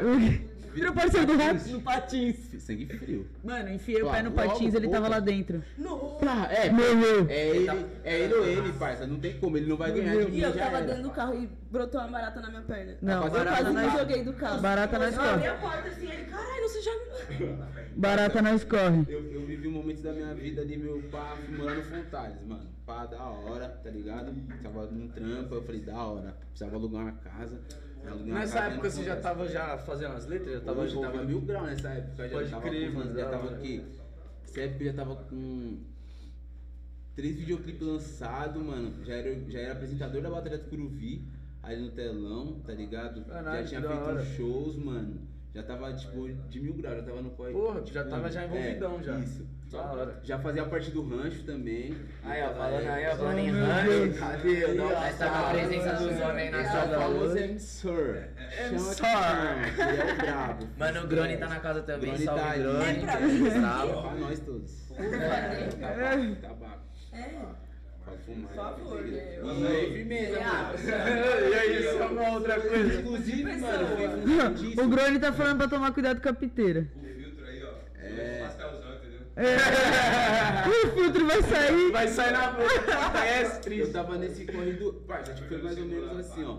Virou 0.78 0.94
parceiro 0.94 1.26
do 1.26 1.38
rato? 1.38 1.70
No 1.70 1.82
patins. 1.82 2.36
Sangue 2.60 2.86
frio. 2.86 3.28
Mano, 3.44 3.70
enfiei 3.74 4.04
o 4.04 4.12
pé 4.12 4.22
no 4.22 4.30
logo, 4.30 4.50
patins, 4.50 4.74
ele 4.76 4.88
tava 4.88 5.08
lá 5.08 5.20
dentro. 5.20 5.64
No... 5.78 5.98
Pra, 6.16 6.48
é, 6.52 6.70
Morreu. 6.70 7.26
é 7.30 7.50
ele, 7.50 7.86
É 8.04 8.20
ele 8.20 8.34
ou 8.36 8.46
ele, 8.46 8.74
parça. 8.74 9.08
Não 9.08 9.20
tem 9.20 9.40
como, 9.40 9.58
ele 9.58 9.68
não 9.68 9.76
vai 9.78 9.92
ganhar 9.92 10.16
de 10.16 10.32
mim. 10.32 10.38
E 10.38 10.42
eu 10.42 10.56
tava 10.56 10.82
dentro 10.82 11.04
do 11.04 11.10
carro 11.10 11.34
e 11.34 11.50
brotou 11.72 12.00
uma 12.02 12.10
barata 12.10 12.40
na 12.42 12.50
minha 12.50 12.62
perna. 12.62 12.98
Não, 13.02 13.26
eu 13.26 13.32
barata 13.32 13.64
quase 13.64 13.76
me 13.76 13.82
nós- 13.82 14.00
joguei 14.00 14.24
do 14.24 14.34
carro. 14.34 14.62
Barata 14.62 15.00
nós 15.00 15.16
Eu 15.16 15.22
abri 15.22 15.48
a 15.48 15.54
porta 15.56 15.88
assim, 15.88 16.08
ele, 16.12 16.26
caralho, 16.26 16.64
você 16.70 16.82
já. 16.82 16.92
Barata 17.98 18.42
não 18.42 18.56
escorre. 18.56 19.06
Eu, 19.10 19.32
eu 19.32 19.46
vivi 19.46 19.68
um 19.68 19.72
momento 19.72 20.02
da 20.04 20.14
minha 20.14 20.34
vida 20.36 20.62
ali, 20.62 20.78
meu 20.78 21.02
fui 21.02 21.58
morar 21.58 21.76
no 21.76 21.84
Fontales, 21.84 22.46
mano. 22.46 22.70
Pá, 22.86 23.06
da 23.06 23.22
hora, 23.24 23.68
tá 23.84 23.90
ligado? 23.90 24.34
Tava 24.62 24.86
num 24.86 25.08
trampo, 25.10 25.56
eu 25.56 25.64
falei, 25.64 25.82
da 25.82 25.98
hora. 26.04 26.38
Precisava 26.50 26.76
alugar 26.76 27.02
uma 27.02 27.12
casa. 27.14 27.60
Nessa 28.16 28.60
época 28.60 28.90
você 28.90 29.04
já 29.04 29.16
Fontales. 29.16 29.24
tava 29.24 29.48
já 29.50 29.78
fazendo 29.80 30.14
as 30.14 30.28
letras? 30.28 30.54
Já 30.54 30.60
tava 30.62 30.82
Hoje 30.82 31.00
tava 31.00 31.24
mil 31.24 31.42
graus 31.42 31.68
nessa 31.68 31.90
época, 31.90 32.28
já 32.28 32.36
Pode 32.38 32.50
tava 32.50 32.70
crer, 32.70 32.94
mano, 32.94 33.14
já 33.18 33.30
tava 33.30 33.50
aqui. 33.56 33.84
Nessa 34.42 34.62
época 34.62 34.86
já 34.86 34.94
tava 34.94 35.16
com 35.16 35.78
três 37.16 37.36
videoclipes 37.36 37.88
lançados, 37.88 38.62
mano. 38.64 38.94
Já 39.06 39.14
era, 39.16 39.50
já 39.50 39.60
era 39.60 39.74
apresentador 39.74 40.22
da 40.22 40.30
Batalha 40.30 40.58
do 40.58 40.70
Curuvi, 40.70 41.28
ali 41.64 41.82
no 41.82 41.92
telão, 41.92 42.60
tá 42.66 42.74
ligado? 42.74 43.26
Caralho, 43.26 43.62
já 43.62 43.68
tinha 43.68 43.82
feito 43.82 44.04
hora. 44.04 44.26
shows, 44.26 44.76
mano. 44.78 45.20
Já 45.58 45.64
tava, 45.64 45.92
tipo, 45.92 46.28
de 46.50 46.60
mil 46.60 46.76
graus, 46.76 46.98
já 46.98 47.04
tava 47.04 47.20
no 47.20 47.32
corre. 47.32 47.52
Porra, 47.52 47.82
tipo, 47.82 47.96
já 47.96 48.04
tava 48.04 48.30
já 48.30 48.46
envolvidão 48.46 49.00
é, 49.00 49.04
já. 49.04 49.18
Isso. 49.18 49.48
Hora. 49.74 50.20
Já 50.24 50.38
fazia 50.38 50.64
parte 50.66 50.92
do 50.92 51.02
rancho 51.02 51.44
também. 51.46 51.98
Aí, 52.24 52.44
ó, 52.44 52.54
falando 52.54 52.88
aí, 52.88 53.08
ó, 53.08 53.16
falando 53.16 53.40
em 53.40 53.50
rancho. 53.50 54.20
Cadê? 54.20 54.76
Tá 55.18 55.30
com 55.30 55.36
a 55.36 55.50
presença 55.50 55.94
dos 55.94 56.22
homens 56.22 56.38
aí 56.38 56.50
na 56.52 56.64
Só 56.64 56.72
sala 56.72 56.98
famoso 57.00 57.34
hoje. 57.34 57.44
é 57.44 57.58
Sir. 57.58 58.30
Chama 58.52 58.80
Sir. 58.80 59.04
que 59.04 59.78
chama, 59.78 59.92
ele 59.92 60.02
é 60.02 60.14
o 60.14 60.18
brabo. 60.18 60.68
Mano, 60.78 61.04
o 61.04 61.08
Grone 61.08 61.38
tá 61.38 61.50
na 61.50 61.60
casa 61.60 61.82
também, 61.82 62.12
Grone 62.12 62.24
salve 62.24 62.42
tá 62.42 62.50
aí. 62.52 62.62
Grone. 62.62 62.86
É 62.88 64.02
pra 64.02 64.16
nós 64.16 64.40
todos. 64.40 64.92
É. 64.92 65.70
Tabaco, 65.72 66.36
tabaco. 66.40 66.82
É. 67.14 67.67
por 68.26 68.56
favor, 68.56 69.02
né? 69.02 69.40
E 69.44 69.68
aí, 69.68 69.92
firmeza, 69.94 70.40
mano. 70.40 70.78
e 71.50 71.54
aí, 71.54 71.80
isso 71.80 71.98
é 71.98 72.06
uma 72.06 72.30
outra 72.34 72.60
coisa. 72.62 73.02
Inclusive, 73.02 73.58
mano. 73.58 73.88
O 74.84 74.88
Grone 74.88 75.20
tá 75.20 75.34
falando 75.34 75.58
pra 75.58 75.68
tomar 75.68 75.92
cuidado 75.94 76.22
com 76.22 76.30
a 76.30 76.34
piteira. 76.34 76.88
O 76.96 77.00
filtro 77.06 77.46
aí, 77.46 77.64
ó. 77.64 78.04
É. 78.04 78.40
Pastelzão, 78.44 78.96
entendeu? 78.96 79.20
É. 79.36 79.58
O 80.68 80.92
filtro 80.92 81.26
vai 81.28 81.42
sair. 81.44 81.92
Vai 81.92 82.08
sair 82.08 82.32
na 82.34 82.52
boca, 82.52 83.10
parece 83.14 83.56
Eu 83.56 83.62
triste. 83.62 83.94
tava 83.94 84.18
nesse 84.18 84.46
corre 84.46 84.74
do. 84.74 84.94
Parça, 85.08 85.34
tipo, 85.34 85.48
foi 85.48 85.62
mais 85.62 85.78
ou 85.78 85.86
menos 85.86 86.20
assim, 86.20 86.44
ó. 86.44 86.58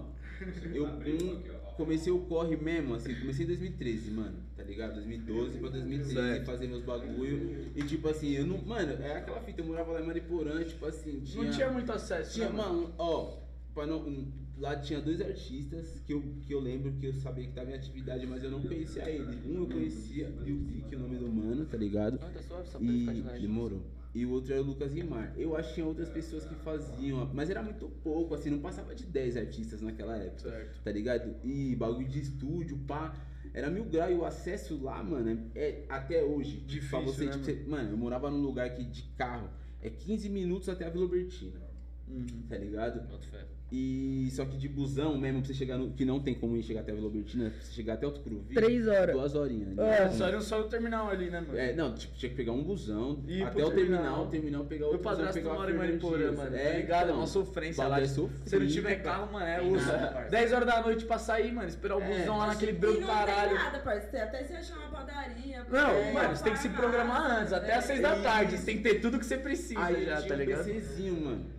Eu 0.73 0.85
um, 0.85 1.43
comecei 1.79 2.13
o 2.13 2.19
corre 2.19 2.57
mesmo, 2.57 2.95
assim, 2.95 3.15
comecei 3.15 3.45
em 3.45 3.49
2013, 3.49 4.11
mano, 4.11 4.37
tá 4.57 4.65
ligado? 4.65 4.95
2012 4.97 5.59
pra 5.59 5.69
2013, 5.71 6.13
Certo. 6.13 6.45
fazer 6.45 6.67
meus 6.67 6.83
bagulho. 6.83 7.71
E 7.77 7.83
tipo 7.85 8.09
assim, 8.09 8.33
eu 8.33 8.45
não. 8.47 8.59
Mano, 8.61 8.93
é 9.01 9.17
aquela 9.19 9.41
fita, 9.41 9.61
eu 9.61 9.65
morava 9.67 9.93
lá 9.93 10.03
em 10.03 10.07
Mariporã, 10.07 10.63
tipo 10.65 10.85
assim, 10.85 11.21
tinha. 11.21 11.45
Não 11.45 11.51
tinha 11.53 11.71
muito 11.71 11.91
acesso, 11.93 12.35
Tinha, 12.35 12.49
né, 12.51 12.53
mano? 12.57 12.75
mano, 12.83 12.95
ó, 12.99 13.39
pra 13.73 13.87
não, 13.87 14.01
um, 14.01 14.27
lá 14.59 14.75
tinha 14.77 15.01
dois 15.01 15.21
artistas 15.21 16.01
que 16.05 16.13
eu, 16.13 16.21
que 16.45 16.53
eu 16.53 16.59
lembro 16.61 16.93
que 16.95 17.07
eu 17.07 17.13
sabia 17.15 17.47
que 17.47 17.53
tava 17.53 17.71
em 17.71 17.75
atividade, 17.75 18.27
mas 18.27 18.43
eu 18.43 18.51
não 18.51 18.61
conhecia 18.61 19.09
ele. 19.09 19.39
Um 19.47 19.61
eu 19.61 19.67
conhecia, 19.69 20.35
e 20.45 20.53
o 20.53 20.59
Vic, 20.65 20.97
o 20.97 20.99
nome 20.99 21.17
do 21.17 21.29
mano, 21.29 21.65
tá 21.65 21.77
ligado? 21.77 22.19
Não, 22.21 22.29
tá 22.33 22.43
suave, 22.43 22.69
só 22.69 22.79
pra 22.79 22.87
E 22.89 23.01
ficar 23.01 23.13
de 23.15 23.23
lado. 23.23 23.41
demorou. 23.41 23.83
E 24.15 24.25
o 24.25 24.31
outro 24.31 24.53
era 24.53 24.63
o 24.63 24.65
Lucas 24.65 24.93
Rimar. 24.93 25.33
Eu 25.37 25.55
acho 25.57 25.69
que 25.69 25.75
tinha 25.75 25.87
outras 25.87 26.09
pessoas 26.09 26.45
que 26.45 26.55
faziam, 26.57 27.31
mas 27.35 27.51
era 27.51 27.63
muito 27.63 27.89
pouco, 28.03 28.35
assim, 28.35 28.51
não 28.51 28.59
passava 28.59 28.95
de 28.95 29.05
10 29.05 29.37
artistas 29.37 29.81
naquela 29.83 30.17
época. 30.17 30.51
Certo. 30.51 30.83
Tá 30.83 30.91
ligado? 30.91 31.37
E 31.45 31.77
bagulho 31.77 32.09
de 32.09 32.21
estúdio, 32.21 32.79
pá. 32.87 33.15
Era 33.55 33.71
mil 33.71 33.85
graus 33.85 34.13
e 34.13 34.15
o 34.15 34.25
acesso 34.25 34.83
lá, 34.83 35.03
mano, 35.03 35.51
é 35.55 35.85
até 35.89 36.23
hoje. 36.23 36.61
Difícil, 36.61 36.91
pra 36.91 37.01
você, 37.01 37.25
né, 37.27 37.33
tipo, 37.33 37.45
mano? 37.45 37.45
você- 37.65 37.71
mano, 37.71 37.91
eu 37.91 37.97
morava 37.97 38.31
num 38.31 38.43
lugar 38.43 38.75
que 38.75 38.85
de 38.85 39.03
carro 39.17 39.49
é 39.81 39.89
15 39.91 40.29
minutos 40.29 40.69
até 40.69 40.87
a 40.87 40.91
Vila 40.91 41.05
Albertina, 41.05 41.61
Uhum. 42.09 42.27
tá 42.49 42.57
ligado? 42.57 43.07
Boto 43.09 43.27
fé. 43.27 43.45
E 43.71 44.31
só 44.33 44.47
que 44.47 44.57
de 44.57 44.67
busão 44.67 45.19
mesmo, 45.19 45.41
pra 45.41 45.49
você 45.49 45.53
chegar 45.55 45.77
no. 45.77 45.91
Que 45.93 46.03
não 46.03 46.19
tem 46.21 46.35
como 46.35 46.57
ir 46.57 46.63
chegar 46.63 46.81
até 46.81 46.91
a 46.93 46.95
Vila 46.95 47.07
Albertina, 47.09 47.51
pra 47.51 47.61
você 47.61 47.73
chegar 47.73 47.95
até 47.95 48.07
o 48.07 48.11
Tucuruvi. 48.11 48.55
Três 48.55 48.89
horas. 48.89 49.15
Duas 49.15 49.35
horinhas. 49.35 49.77
É. 49.77 50.05
né? 50.05 50.11
Só 50.11 50.27
era 50.27 50.41
só 50.41 50.61
o 50.61 50.65
terminal 50.65 51.11
ali, 51.11 51.29
né, 51.29 51.41
mano? 51.41 51.59
É, 51.59 51.75
não, 51.75 51.93
tipo, 51.95 52.15
tinha 52.17 52.31
que 52.31 52.37
pegar 52.37 52.53
um 52.53 52.63
busão 52.63 53.23
E 53.29 53.43
até 53.43 53.63
o 53.63 53.71
terminal, 53.71 54.25
o 54.25 54.27
terminal 54.29 54.65
pegar 54.65 54.87
Meu 54.87 54.93
outro 54.95 55.03
busão, 55.03 55.17
padrasto 55.27 55.45
mora 55.45 55.71
em 55.71 55.75
o 55.75 55.79
Mariporã, 55.79 56.33
mano. 56.33 56.51
Dias. 56.51 56.63
Tá 56.63 56.71
ligado? 56.79 57.01
É 57.01 57.05
então, 57.05 57.17
uma 57.19 57.27
sofrência 57.27 57.87
lá. 57.87 58.01
é 58.01 58.07
Se 58.07 58.15
você 58.15 58.21
não 58.23 58.31
sofrido, 58.47 58.73
tiver 58.73 58.97
cara. 59.03 59.19
carro, 59.19 59.33
mano, 59.35 59.47
é 59.47 59.71
nada, 59.71 60.09
parça. 60.13 60.31
10 60.31 60.53
horas 60.55 60.67
da 60.67 60.83
noite 60.83 61.05
pra 61.05 61.19
sair, 61.19 61.53
mano. 61.53 61.69
Esperar 61.69 61.97
o 61.99 62.01
É. 62.03 62.19
busão 62.19 62.39
lá 62.39 62.47
naquele 62.47 62.73
E 62.73 62.75
breu 62.75 63.01
não 63.01 63.07
caralho. 63.07 63.49
tem 63.51 63.59
nada, 63.59 63.79
parceiro. 63.81 64.27
Até 64.27 64.45
você 64.45 64.53
achar 64.55 64.79
uma 64.79 64.89
padaria. 64.89 65.67
Não, 65.71 65.91
é, 65.91 66.13
mano, 66.13 66.37
você 66.37 66.45
tem 66.45 66.53
que 66.55 66.59
se 66.59 66.69
programar 66.71 67.41
antes, 67.41 67.53
até 67.53 67.73
é. 67.73 67.75
às 67.77 67.85
6 67.85 68.01
da 68.01 68.17
tarde. 68.23 68.57
Você 68.57 68.65
tem 68.65 68.77
que 68.79 68.83
ter 68.83 68.95
tudo 69.01 69.19
que 69.19 69.27
você 69.27 69.37
precisa 69.37 69.79
Aí 69.85 70.07
já, 70.07 70.17
tinha 70.17 70.29
tá 70.29 70.35
um 70.35 70.39
ligado? 70.39 70.65
PCzinho, 70.65 71.21
mano. 71.21 71.58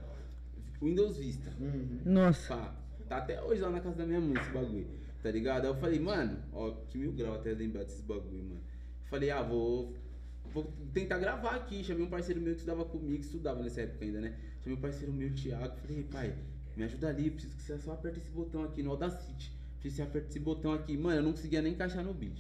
Windows 0.82 1.18
Vista. 1.18 1.52
Nossa. 2.06 2.56
Pá, 2.56 2.76
tá 3.08 3.18
até 3.18 3.42
hoje 3.42 3.62
lá 3.62 3.70
na 3.70 3.80
casa 3.80 3.98
da 3.98 4.06
minha 4.06 4.22
mãe 4.22 4.42
esse 4.42 4.52
bagulho, 4.52 4.88
tá 5.22 5.32
ligado? 5.32 5.66
Aí 5.66 5.72
eu 5.72 5.76
falei, 5.76 6.00
mano, 6.00 6.38
ó, 6.54 6.72
que 6.90 6.98
mil 6.98 7.12
graus 7.12 7.40
até 7.40 7.54
lembrar 7.54 7.84
desses 7.84 8.02
bagulho, 8.02 8.44
mano. 8.44 8.62
Falei, 9.10 9.32
ah, 9.32 9.42
vou. 9.42 9.96
Vou 10.52 10.74
tentar 10.94 11.20
gravar 11.20 11.56
aqui. 11.56 11.84
Chamei 11.84 12.04
um 12.04 12.10
parceiro 12.10 12.42
meu 12.42 12.54
que 12.54 12.60
estudava 12.60 12.86
comigo, 12.86 13.20
que 13.20 13.26
estudava 13.26 13.62
nessa 13.62 13.82
época 13.82 14.06
ainda, 14.06 14.22
né? 14.22 14.36
Chamei 14.62 14.78
um 14.78 14.82
parceiro 14.82 15.14
meu, 15.14 15.30
o 15.30 15.34
Thiago. 15.34 15.78
Falei, 15.78 16.04
pai, 16.04 16.36
me 16.76 16.84
ajuda 16.84 17.10
ali, 17.10 17.30
preciso 17.30 17.56
que 17.56 17.62
você 17.62 17.78
só 17.80 17.94
aperte 17.94 18.20
esse 18.20 18.32
botão 18.32 18.64
aqui 18.64 18.82
no 18.82 18.92
Audacity. 18.92 19.52
Preciso 19.80 19.82
que 19.82 19.90
você 19.90 20.02
aperte 20.02 20.30
esse 20.30 20.40
botão 20.40 20.74
aqui. 20.74 20.98
Mano, 20.98 21.18
eu 21.18 21.24
não 21.24 21.32
conseguia 21.32 21.62
nem 21.62 21.74
encaixar 21.74 22.04
no 22.04 22.14
beat. 22.14 22.40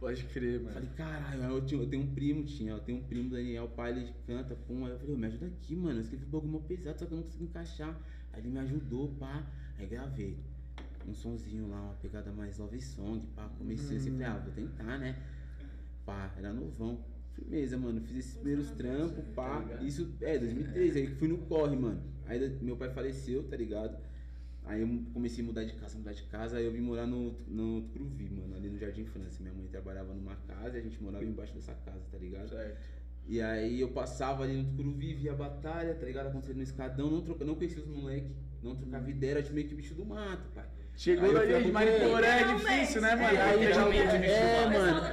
Pode 0.00 0.24
crer, 0.24 0.60
mano. 0.60 0.72
Falei, 0.72 0.88
caralho, 0.96 1.42
eu, 1.42 1.64
tinha- 1.64 1.80
eu 1.80 1.86
tenho 1.86 2.02
um 2.04 2.14
primo, 2.14 2.42
tinha, 2.44 2.72
eu 2.72 2.80
tenho 2.80 2.98
um 2.98 3.02
primo, 3.02 3.28
Daniel, 3.30 3.68
pai, 3.68 3.90
ele 3.92 4.12
canta, 4.26 4.54
pum. 4.66 4.86
Aí 4.86 4.92
eu 4.92 4.98
falei, 4.98 5.16
me 5.16 5.26
ajuda 5.26 5.46
aqui, 5.46 5.76
mano. 5.76 5.98
Eu 5.98 6.00
escrevi 6.02 6.24
um 6.24 6.28
bagulho 6.30 6.52
mó 6.52 6.58
pesado, 6.60 6.98
só 6.98 7.04
que 7.06 7.12
eu 7.12 7.16
não 7.18 7.24
consegui 7.24 7.44
encaixar. 7.44 8.00
Aí 8.32 8.40
ele 8.40 8.48
me 8.48 8.58
ajudou, 8.60 9.08
pá. 9.18 9.46
Aí 9.78 9.86
gravei. 9.86 10.38
Um 11.06 11.14
sonzinho 11.14 11.68
lá, 11.68 11.80
uma 11.82 11.94
pegada 11.94 12.32
mais 12.32 12.56
love 12.58 12.80
song, 12.80 13.26
pá. 13.36 13.48
Comecei 13.58 13.96
assim, 13.98 14.10
falei, 14.12 14.26
ah, 14.26 14.38
vou 14.38 14.52
tentar, 14.52 14.98
né? 14.98 15.16
Pá, 16.06 16.32
era 16.36 16.52
novão. 16.52 17.04
Firmeza, 17.34 17.76
mano. 17.76 18.00
Fiz 18.00 18.16
esses 18.16 18.34
primeiros 18.36 18.70
trampos, 18.70 19.24
pá. 19.34 19.60
Isso, 19.86 20.14
é, 20.20 20.38
2013, 20.38 20.98
aí 20.98 21.06
fui 21.16 21.28
no 21.28 21.38
corre, 21.38 21.76
mano. 21.76 22.02
Aí 22.26 22.48
meu 22.62 22.76
pai 22.76 22.90
faleceu, 22.90 23.42
tá 23.48 23.56
ligado? 23.56 23.98
Aí 24.70 24.82
eu 24.82 25.02
comecei 25.12 25.42
a 25.42 25.46
mudar 25.48 25.64
de 25.64 25.72
casa, 25.72 25.98
mudar 25.98 26.12
de 26.12 26.22
casa, 26.22 26.56
aí 26.58 26.64
eu 26.64 26.70
vim 26.70 26.78
morar 26.80 27.04
no, 27.04 27.32
no 27.48 27.82
Tucuruvi, 27.82 28.30
mano, 28.30 28.54
ali 28.54 28.68
no 28.70 28.78
Jardim 28.78 29.04
França. 29.04 29.42
Minha 29.42 29.52
mãe 29.52 29.66
trabalhava 29.66 30.14
numa 30.14 30.36
casa 30.46 30.76
e 30.76 30.78
a 30.78 30.82
gente 30.84 31.02
morava 31.02 31.24
embaixo 31.24 31.52
dessa 31.54 31.74
casa, 31.84 32.04
tá 32.08 32.16
ligado? 32.16 32.50
Certo. 32.50 32.78
E 33.26 33.40
aí 33.40 33.80
eu 33.80 33.88
passava 33.88 34.44
ali 34.44 34.56
no 34.56 34.64
Tucuruvi, 34.70 35.14
via 35.14 35.32
a 35.32 35.34
batalha, 35.34 35.92
tá 35.94 36.06
ligado? 36.06 36.28
Acontecendo 36.28 36.58
no 36.58 36.62
escadão, 36.62 37.10
não, 37.10 37.20
troca, 37.20 37.44
não 37.44 37.56
conhecia 37.56 37.82
os 37.82 37.88
moleques, 37.88 38.30
não 38.62 38.76
trocava 38.76 39.10
ideia, 39.10 39.30
era 39.32 39.42
tipo 39.42 39.56
meio 39.56 39.66
que 39.66 39.74
bicho 39.74 39.94
do 39.94 40.04
mato, 40.06 40.48
pai. 40.54 40.66
Chegou 40.94 41.36
Aí 41.36 41.64
de 41.64 41.72
Mariporã 41.72 42.26
é 42.26 42.54
difícil, 42.54 43.00
né, 43.02 43.16
mano? 43.16 43.36
É, 43.36 43.42
Aí 43.42 43.66
aí 43.66 43.74
já 43.74 43.88
veio 43.88 44.08
de 44.08 44.18
bicho 44.18 44.32
é, 44.34 44.64
do 44.64 44.70
mato. 44.70 45.02
mano. 45.02 45.06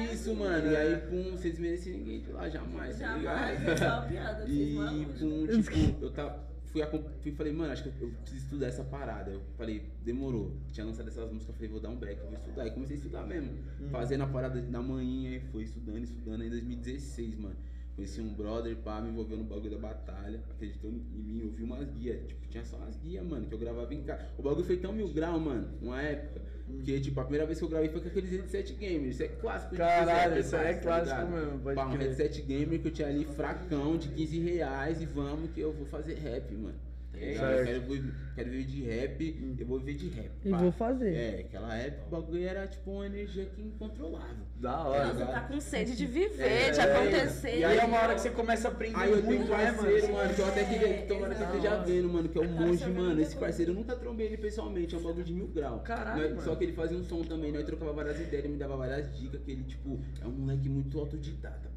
é 0.00 0.04
Isso, 0.12 0.30
assim. 0.30 0.34
mano. 0.40 0.72
E 0.72 0.76
aí, 0.76 0.96
pum, 1.02 1.30
vocês 1.30 1.58
merecem 1.60 1.92
ninguém 1.92 2.20
de 2.22 2.32
lá, 2.32 2.48
jamais, 2.48 2.98
tá 2.98 3.06
Jamais, 3.06 3.60
ligado? 3.60 3.72
é 3.72 3.76
só 3.76 3.84
uma 4.00 4.02
piada. 4.08 4.44
E, 4.48 5.06
pum, 5.16 5.46
tipo, 5.46 6.04
eu 6.04 6.10
tava. 6.10 6.50
Fui, 6.72 6.82
fui 7.20 7.32
falei, 7.32 7.52
mano, 7.52 7.72
acho 7.72 7.82
que 7.82 7.88
eu, 7.88 8.08
eu 8.08 8.14
preciso 8.20 8.44
estudar 8.44 8.66
essa 8.66 8.84
parada. 8.84 9.30
Eu 9.30 9.42
falei, 9.56 9.82
demorou. 10.04 10.56
Tinha 10.72 10.86
lançado 10.86 11.08
essas 11.08 11.30
músicas, 11.30 11.54
falei, 11.56 11.68
vou 11.70 11.80
dar 11.80 11.90
um 11.90 11.96
break, 11.96 12.20
vou 12.20 12.32
estudar. 12.32 12.66
E 12.66 12.70
comecei 12.70 12.96
a 12.96 12.98
estudar 12.98 13.26
mesmo. 13.26 13.50
Fazendo 13.90 14.22
a 14.22 14.26
parada 14.26 14.60
da 14.60 14.80
manhã 14.80 15.36
e 15.36 15.40
foi 15.50 15.64
estudando, 15.64 16.04
estudando. 16.04 16.42
Aí 16.42 16.46
em 16.46 16.50
2016, 16.50 17.36
mano. 17.36 17.56
Conheci 17.96 18.20
um 18.20 18.32
brother, 18.32 18.76
pá, 18.76 19.00
me 19.00 19.10
envolveu 19.10 19.36
no 19.36 19.44
bagulho 19.44 19.70
da 19.70 19.78
batalha. 19.78 20.40
Acreditou 20.50 20.90
em 20.90 20.94
mim, 20.94 21.40
eu 21.42 21.50
vi 21.50 21.64
umas 21.64 21.90
guias. 21.90 22.24
Tipo, 22.26 22.48
tinha 22.48 22.64
só 22.64 22.76
umas 22.76 22.96
guias, 22.96 23.26
mano, 23.26 23.46
que 23.46 23.52
eu 23.52 23.58
gravava 23.58 23.92
em 23.92 24.02
casa. 24.02 24.26
O 24.38 24.42
bagulho 24.42 24.64
foi 24.64 24.76
tão 24.76 24.92
mil 24.92 25.08
grau, 25.08 25.38
mano, 25.40 25.68
uma 25.82 26.00
época. 26.00 26.40
Que, 26.84 27.00
tipo, 27.00 27.20
a 27.20 27.24
primeira 27.24 27.46
vez 27.46 27.58
que 27.58 27.64
eu 27.64 27.68
gravei 27.68 27.88
foi 27.88 28.00
com 28.00 28.08
aqueles 28.08 28.30
headset 28.30 28.72
gamer. 28.74 29.08
Isso 29.10 29.22
é 29.22 29.28
clássico 29.28 29.72
de 29.72 29.76
Caralho, 29.78 30.34
dizer, 30.34 30.46
isso 30.46 30.56
aí 30.56 30.62
é 30.62 30.72
parça, 30.74 30.82
clássico 30.82 31.20
ligado? 31.20 31.30
mesmo, 31.30 31.58
pode 31.60 31.76
Pá, 31.76 31.86
um 31.86 31.96
headset 31.96 32.42
gamer 32.42 32.80
que 32.80 32.88
eu 32.88 32.92
tinha 32.92 33.08
ali 33.08 33.24
fracão 33.24 33.96
de 33.96 34.08
15 34.08 34.38
reais 34.40 35.00
e 35.02 35.06
vamos 35.06 35.50
que 35.50 35.60
eu 35.60 35.72
vou 35.72 35.86
fazer 35.86 36.14
rap, 36.14 36.54
mano. 36.54 36.89
Eu 37.20 37.64
quero, 37.64 38.12
quero 38.34 38.50
viver 38.50 38.64
de 38.64 38.82
rap, 38.82 39.56
eu 39.58 39.66
vou 39.66 39.78
viver 39.78 39.94
de 39.94 40.08
rap. 40.08 40.30
E 40.44 40.50
pá. 40.50 40.56
vou 40.58 40.72
fazer. 40.72 41.14
É, 41.14 41.40
aquela 41.40 41.74
época 41.76 42.06
o 42.06 42.10
bagulho 42.10 42.46
era 42.46 42.66
tipo 42.66 42.90
uma 42.90 43.06
energia 43.06 43.44
que 43.46 43.60
incontrolável. 43.60 44.46
Da 44.56 44.72
Não, 44.72 44.86
hora. 44.88 45.12
você 45.12 45.24
tá 45.26 45.40
com 45.42 45.60
sede 45.60 45.96
de 45.96 46.06
viver, 46.06 46.42
É, 46.42 46.70
de 46.70 46.80
é, 46.80 46.82
acontecer. 46.82 47.58
E 47.58 47.64
aí 47.64 47.78
é 47.78 47.84
uma 47.84 47.98
hora 48.00 48.14
que 48.14 48.20
você 48.20 48.30
começa 48.30 48.68
a 48.68 48.70
aprender 48.70 48.96
Aí 48.96 49.10
eu 49.10 49.22
tenho 49.22 49.34
um 49.34 49.36
muito, 49.38 49.50
né, 49.50 49.72
parceiro, 49.72 50.02
mano? 50.06 50.14
mano, 50.18 50.34
que 50.34 50.40
eu 50.40 50.46
até 50.46 50.64
queria 50.64 50.88
que 50.88 51.02
É, 51.02 51.06
tomara 51.06 51.34
que 51.34 51.42
esteja 51.42 51.76
vendo, 51.76 52.08
mano, 52.08 52.28
que 52.28 52.38
é 52.38 52.40
o 52.40 52.48
Cara, 52.48 52.60
Monge, 52.66 52.90
mano. 52.90 53.20
Esse 53.20 53.36
parceiro 53.36 53.70
eu 53.72 53.74
nunca 53.74 53.96
trombei 53.96 54.26
ele 54.26 54.36
pessoalmente, 54.38 54.94
é 54.94 54.98
um 54.98 55.02
bagulho 55.02 55.24
de 55.24 55.32
mil 55.34 55.48
grau. 55.48 55.80
Caralho. 55.80 56.40
Só 56.40 56.54
que 56.56 56.64
ele 56.64 56.72
fazia 56.72 56.96
um 56.96 57.04
som 57.04 57.22
também, 57.22 57.52
nós 57.52 57.64
trocava 57.64 57.92
várias 57.92 58.16
ideias, 58.20 58.44
ele 58.44 58.54
me 58.54 58.58
dava 58.58 58.76
várias 58.76 59.16
dicas, 59.18 59.40
que 59.42 59.50
ele, 59.50 59.64
tipo, 59.64 60.00
é 60.22 60.26
um 60.26 60.30
moleque 60.32 60.68
muito 60.68 60.98
autodidata. 60.98 61.70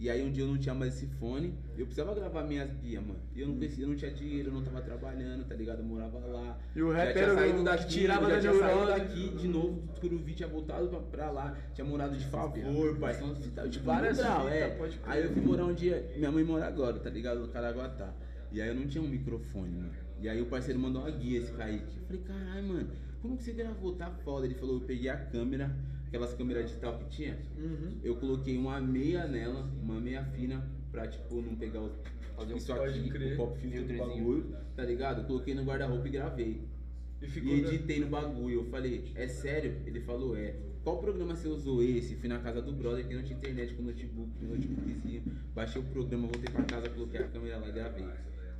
E 0.00 0.08
aí 0.08 0.26
um 0.26 0.32
dia 0.32 0.44
eu 0.44 0.48
não 0.48 0.56
tinha 0.56 0.74
mais 0.74 0.94
esse 0.94 1.06
fone, 1.16 1.52
eu 1.76 1.84
precisava 1.84 2.14
gravar 2.14 2.42
minhas 2.44 2.72
guias, 2.80 3.04
mano. 3.04 3.20
E 3.36 3.42
eu 3.42 3.48
não, 3.48 3.56
conhecia, 3.56 3.84
eu 3.84 3.88
não 3.90 3.94
tinha 3.94 4.10
dinheiro, 4.10 4.48
eu 4.48 4.54
não 4.54 4.62
tava 4.62 4.80
trabalhando, 4.80 5.44
tá 5.46 5.54
ligado? 5.54 5.80
Eu 5.80 5.84
morava 5.84 6.18
lá. 6.20 6.58
E 6.74 6.82
o 6.82 6.90
rap 6.90 7.14
era 7.14 7.34
saído 7.34 7.62
daqui, 7.62 7.86
tirava 7.86 8.30
já 8.30 8.36
da 8.36 8.40
tinha 8.40 8.54
saído 8.54 8.86
daqui 8.86 9.28
de 9.36 9.46
novo, 9.46 9.82
Curuvi 10.00 10.32
tinha 10.32 10.48
voltado 10.48 10.88
pra, 10.88 11.00
pra 11.00 11.30
lá, 11.30 11.54
tinha 11.74 11.84
morado 11.84 12.16
de 12.16 12.24
favor. 12.24 12.56
Então, 13.44 13.68
tipo, 13.68 13.84
Várias 13.84 14.16
grau, 14.16 14.48
é. 14.48 14.70
pode. 14.70 14.98
Aí 15.04 15.22
eu 15.22 15.32
fui 15.32 15.42
morar 15.42 15.66
um 15.66 15.74
dia, 15.74 16.10
minha 16.16 16.32
mãe 16.32 16.44
mora 16.44 16.66
agora, 16.66 16.98
tá 16.98 17.10
ligado? 17.10 17.40
No 17.40 17.48
Caraguatá. 17.48 18.10
E 18.50 18.62
aí 18.62 18.68
eu 18.68 18.74
não 18.74 18.86
tinha 18.86 19.04
um 19.04 19.08
microfone, 19.08 19.76
mano. 19.76 19.92
E 20.18 20.30
aí 20.30 20.40
o 20.40 20.46
parceiro 20.46 20.80
mandou 20.80 21.02
uma 21.02 21.10
guia, 21.10 21.40
esse 21.40 21.52
Kaique. 21.52 21.98
Eu 21.98 22.06
falei, 22.06 22.22
caralho, 22.22 22.66
mano, 22.66 22.88
como 23.20 23.36
que 23.36 23.42
você 23.42 23.52
gravou? 23.52 23.92
Tá 23.92 24.10
foda. 24.24 24.46
Ele 24.46 24.54
falou, 24.54 24.76
eu 24.76 24.80
peguei 24.80 25.10
a 25.10 25.16
câmera, 25.16 25.76
aquelas 26.10 26.34
câmeras 26.34 26.66
digital 26.66 26.98
que 26.98 27.08
tinha. 27.08 27.38
Uhum. 27.56 27.98
Eu 28.02 28.16
coloquei 28.16 28.58
uma 28.58 28.80
meia 28.80 29.26
nela, 29.26 29.70
uma 29.80 30.00
meia 30.00 30.24
fina, 30.24 30.68
pra 30.90 31.06
tipo 31.06 31.40
não 31.40 31.54
pegar 31.54 31.80
o. 31.80 31.90
Fazer 32.36 32.56
isso 32.56 32.72
aqui, 32.72 33.10
crer. 33.10 33.34
o 33.34 33.36
pop 33.36 33.58
filter 33.58 33.84
do 33.84 33.98
bagulho, 33.98 34.56
tá 34.74 34.82
ligado? 34.82 35.20
Eu 35.20 35.26
coloquei 35.26 35.54
no 35.54 35.62
guarda-roupa 35.62 36.08
e 36.08 36.10
gravei. 36.10 36.60
E 37.22 37.28
ficou. 37.28 37.52
E 37.52 37.60
editei 37.60 38.00
no 38.00 38.08
bagulho. 38.08 38.60
Eu 38.60 38.64
falei, 38.64 39.04
é 39.14 39.28
sério? 39.28 39.76
Ele 39.86 40.00
falou, 40.00 40.36
é. 40.36 40.56
Qual 40.82 40.98
programa 40.98 41.36
você 41.36 41.46
usou 41.46 41.82
esse? 41.82 42.16
Fui 42.16 42.28
na 42.28 42.38
casa 42.38 42.62
do 42.62 42.72
brother 42.72 43.06
que 43.06 43.14
não 43.14 43.22
tinha 43.22 43.36
internet 43.36 43.74
com 43.74 43.82
notebook, 43.82 44.30
com 44.40 44.46
notebookzinho. 44.46 45.22
Baixei 45.54 45.82
o 45.82 45.84
programa, 45.84 46.26
voltei 46.26 46.50
pra 46.50 46.64
casa, 46.64 46.88
coloquei 46.88 47.20
a 47.20 47.28
câmera 47.28 47.58
lá 47.58 47.68
e 47.68 47.72
gravei. 47.72 48.06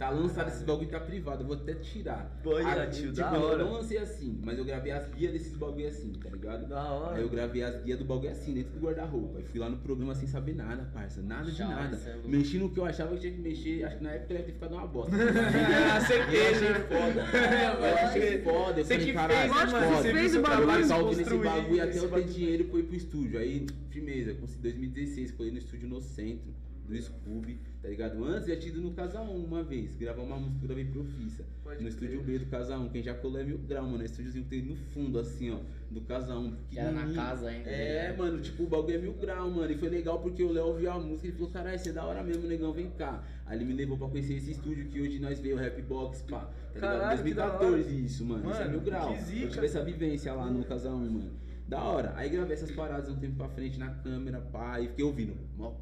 Tá 0.01 0.09
lançado 0.09 0.49
esse 0.49 0.65
bagulho 0.65 0.89
tá 0.89 0.99
privado, 0.99 1.43
eu 1.43 1.47
vou 1.47 1.55
até 1.57 1.75
tirar. 1.75 2.41
Olha, 2.47 2.67
Ah, 2.85 2.87
tio, 2.87 3.13
tipo, 3.13 3.17
da 3.17 3.35
eu 3.37 3.43
hora. 3.43 3.65
não 3.65 3.73
lancei 3.75 3.99
assim, 3.99 4.41
mas 4.43 4.57
eu 4.59 4.65
gravei 4.65 4.93
as 4.93 5.07
guias 5.11 5.31
desses 5.31 5.55
bagulho 5.55 5.87
assim, 5.87 6.11
tá 6.13 6.31
ligado? 6.31 6.67
Da 6.67 6.83
hora. 6.91 7.17
Aí 7.19 7.23
eu 7.23 7.29
gravei 7.29 7.63
as 7.63 7.83
guias 7.83 7.99
do 7.99 8.07
bagulho 8.07 8.31
assim, 8.31 8.55
dentro 8.55 8.73
do 8.73 8.81
guarda-roupa. 8.81 9.37
Aí 9.37 9.45
fui 9.45 9.61
lá 9.61 9.69
no 9.69 9.77
programa 9.77 10.15
sem 10.15 10.27
saber 10.27 10.55
nada, 10.57 10.91
parça. 10.95 11.21
Nada 11.21 11.51
de 11.51 11.61
nada. 11.61 11.99
é. 11.99 12.17
Mexi 12.27 12.57
no 12.57 12.71
que 12.71 12.81
eu 12.81 12.87
achava 12.87 13.15
que 13.15 13.21
tinha 13.21 13.33
que 13.35 13.41
mexer. 13.43 13.85
Acho 13.85 13.99
que 13.99 14.03
na 14.05 14.13
época 14.13 14.29
deve 14.33 14.45
ter 14.47 14.53
ficado 14.53 14.73
uma 14.75 14.87
bosta. 14.87 15.15
Ah, 15.15 16.01
certeza. 16.01 16.65
Eu 16.65 16.73
achei 16.73 16.83
foda. 16.89 17.87
Eu 17.87 17.95
achei 18.09 18.43
foda. 18.43 18.81
Eu 18.81 18.85
Você 18.87 18.95
falei, 18.99 19.13
caralho, 19.13 19.53
fez, 19.55 19.73
mano? 19.73 19.87
foda. 19.87 20.03
Você 20.03 20.13
fez 20.15 20.35
o 20.35 20.41
bagulho, 20.41 20.57
trabalho 20.57 20.83
se 20.83 20.89
Tá 20.89 20.97
ouvindo 20.97 21.13
esse 21.21 21.25
construir, 21.31 21.49
bagulho 21.51 21.83
até 21.85 21.99
eu 21.99 22.09
ter 22.11 22.25
dinheiro 22.25 22.65
pra 22.65 22.79
ir 22.79 22.83
pro 22.85 22.97
estúdio. 22.97 23.39
Aí, 23.39 23.67
firmeza, 23.91 24.33
consegui 24.33 24.63
2016, 24.63 25.31
colei 25.33 25.53
no 25.53 25.59
estúdio 25.59 25.89
no 25.91 26.01
centro, 26.01 26.55
do 26.91 27.01
Scooby, 27.01 27.61
tá 27.81 27.89
ligado? 27.89 28.25
Antes 28.25 28.49
já 28.49 28.57
tinha 28.57 28.73
ido 28.73 28.81
no 28.81 28.91
Casa 28.91 29.21
1 29.21 29.45
uma 29.45 29.63
vez, 29.63 29.95
gravar 29.97 30.23
uma 30.23 30.37
música, 30.37 30.65
eu 30.65 30.67
gravei 30.67 30.85
Profissa. 30.87 31.45
Pode 31.63 31.83
No 31.83 31.89
estúdio 31.89 32.21
B 32.23 32.39
do 32.41 32.47
Casa 32.47 32.77
1, 32.77 32.89
quem 32.89 33.03
já 33.03 33.15
colou 33.15 33.41
é 33.41 33.45
mil 33.45 33.59
grau, 33.59 33.87
mano. 33.87 34.03
É 34.03 34.07
estúdiozinho 34.07 34.45
que 34.45 34.51
tem 34.51 34.63
no 34.63 34.75
fundo, 34.75 35.19
assim, 35.19 35.53
ó, 35.53 35.59
do 35.89 36.01
Casa 36.01 36.37
1. 36.37 36.57
Que 36.69 36.79
era 36.81 36.91
na 36.91 37.15
casa 37.15 37.49
ainda. 37.49 37.71
É, 37.71 38.09
né? 38.11 38.17
mano, 38.17 38.41
tipo, 38.41 38.65
o 38.65 38.67
bagulho 38.67 38.97
é 38.97 38.99
mil 38.99 39.13
grau, 39.15 39.49
mano. 39.51 39.71
E 39.73 39.79
foi 39.79 39.89
legal 39.89 40.21
porque 40.21 40.43
o 40.43 40.51
Léo 40.51 40.67
ouviu 40.67 40.91
a 40.91 40.99
música 40.99 41.29
e 41.29 41.33
falou, 41.33 41.51
caralho, 41.51 41.79
você 41.79 41.91
é 41.91 41.93
da 41.93 42.05
hora 42.05 42.25
mesmo, 42.25 42.49
negão, 42.49 42.73
vem 42.73 42.91
cá. 42.91 43.23
Aí 43.47 43.57
ele 43.57 43.65
me 43.65 43.73
levou 43.73 43.97
pra 43.97 44.09
conhecer 44.09 44.35
esse 44.35 44.51
estúdio 44.51 44.87
que 44.87 45.01
hoje 45.01 45.21
nós 45.21 45.39
veio, 45.39 45.57
o 45.57 45.59
Rap 45.59 45.81
Box, 45.83 46.23
pá. 46.23 46.41
Tá 46.41 46.75
ligado? 46.75 46.99
Caralho, 46.99 47.23
que 47.23 47.35
da 47.35 47.49
2014 47.49 48.05
isso, 48.05 48.25
mano. 48.25 48.51
isso 48.51 48.61
é 48.61 48.65
Mano, 48.65 48.71
mil 48.71 48.81
grau. 48.81 49.15
que. 49.15 49.43
Eu 49.43 49.49
tive 49.49 49.67
essa 49.67 49.85
vivência 49.85 50.33
lá 50.33 50.51
no 50.51 50.65
Casa 50.65 50.91
1, 50.91 50.97
mano. 50.99 51.31
Da 51.69 51.85
hora. 51.85 52.13
Aí 52.17 52.29
gravei 52.29 52.55
essas 52.55 52.73
paradas 52.73 53.09
um 53.09 53.17
tempo 53.17 53.37
pra 53.37 53.49
frente 53.49 53.79
na 53.79 53.91
câmera, 53.91 54.41
pá, 54.41 54.81
e 54.81 54.89
fiquei 54.89 55.05
ouvindo, 55.05 55.37
mó. 55.57 55.73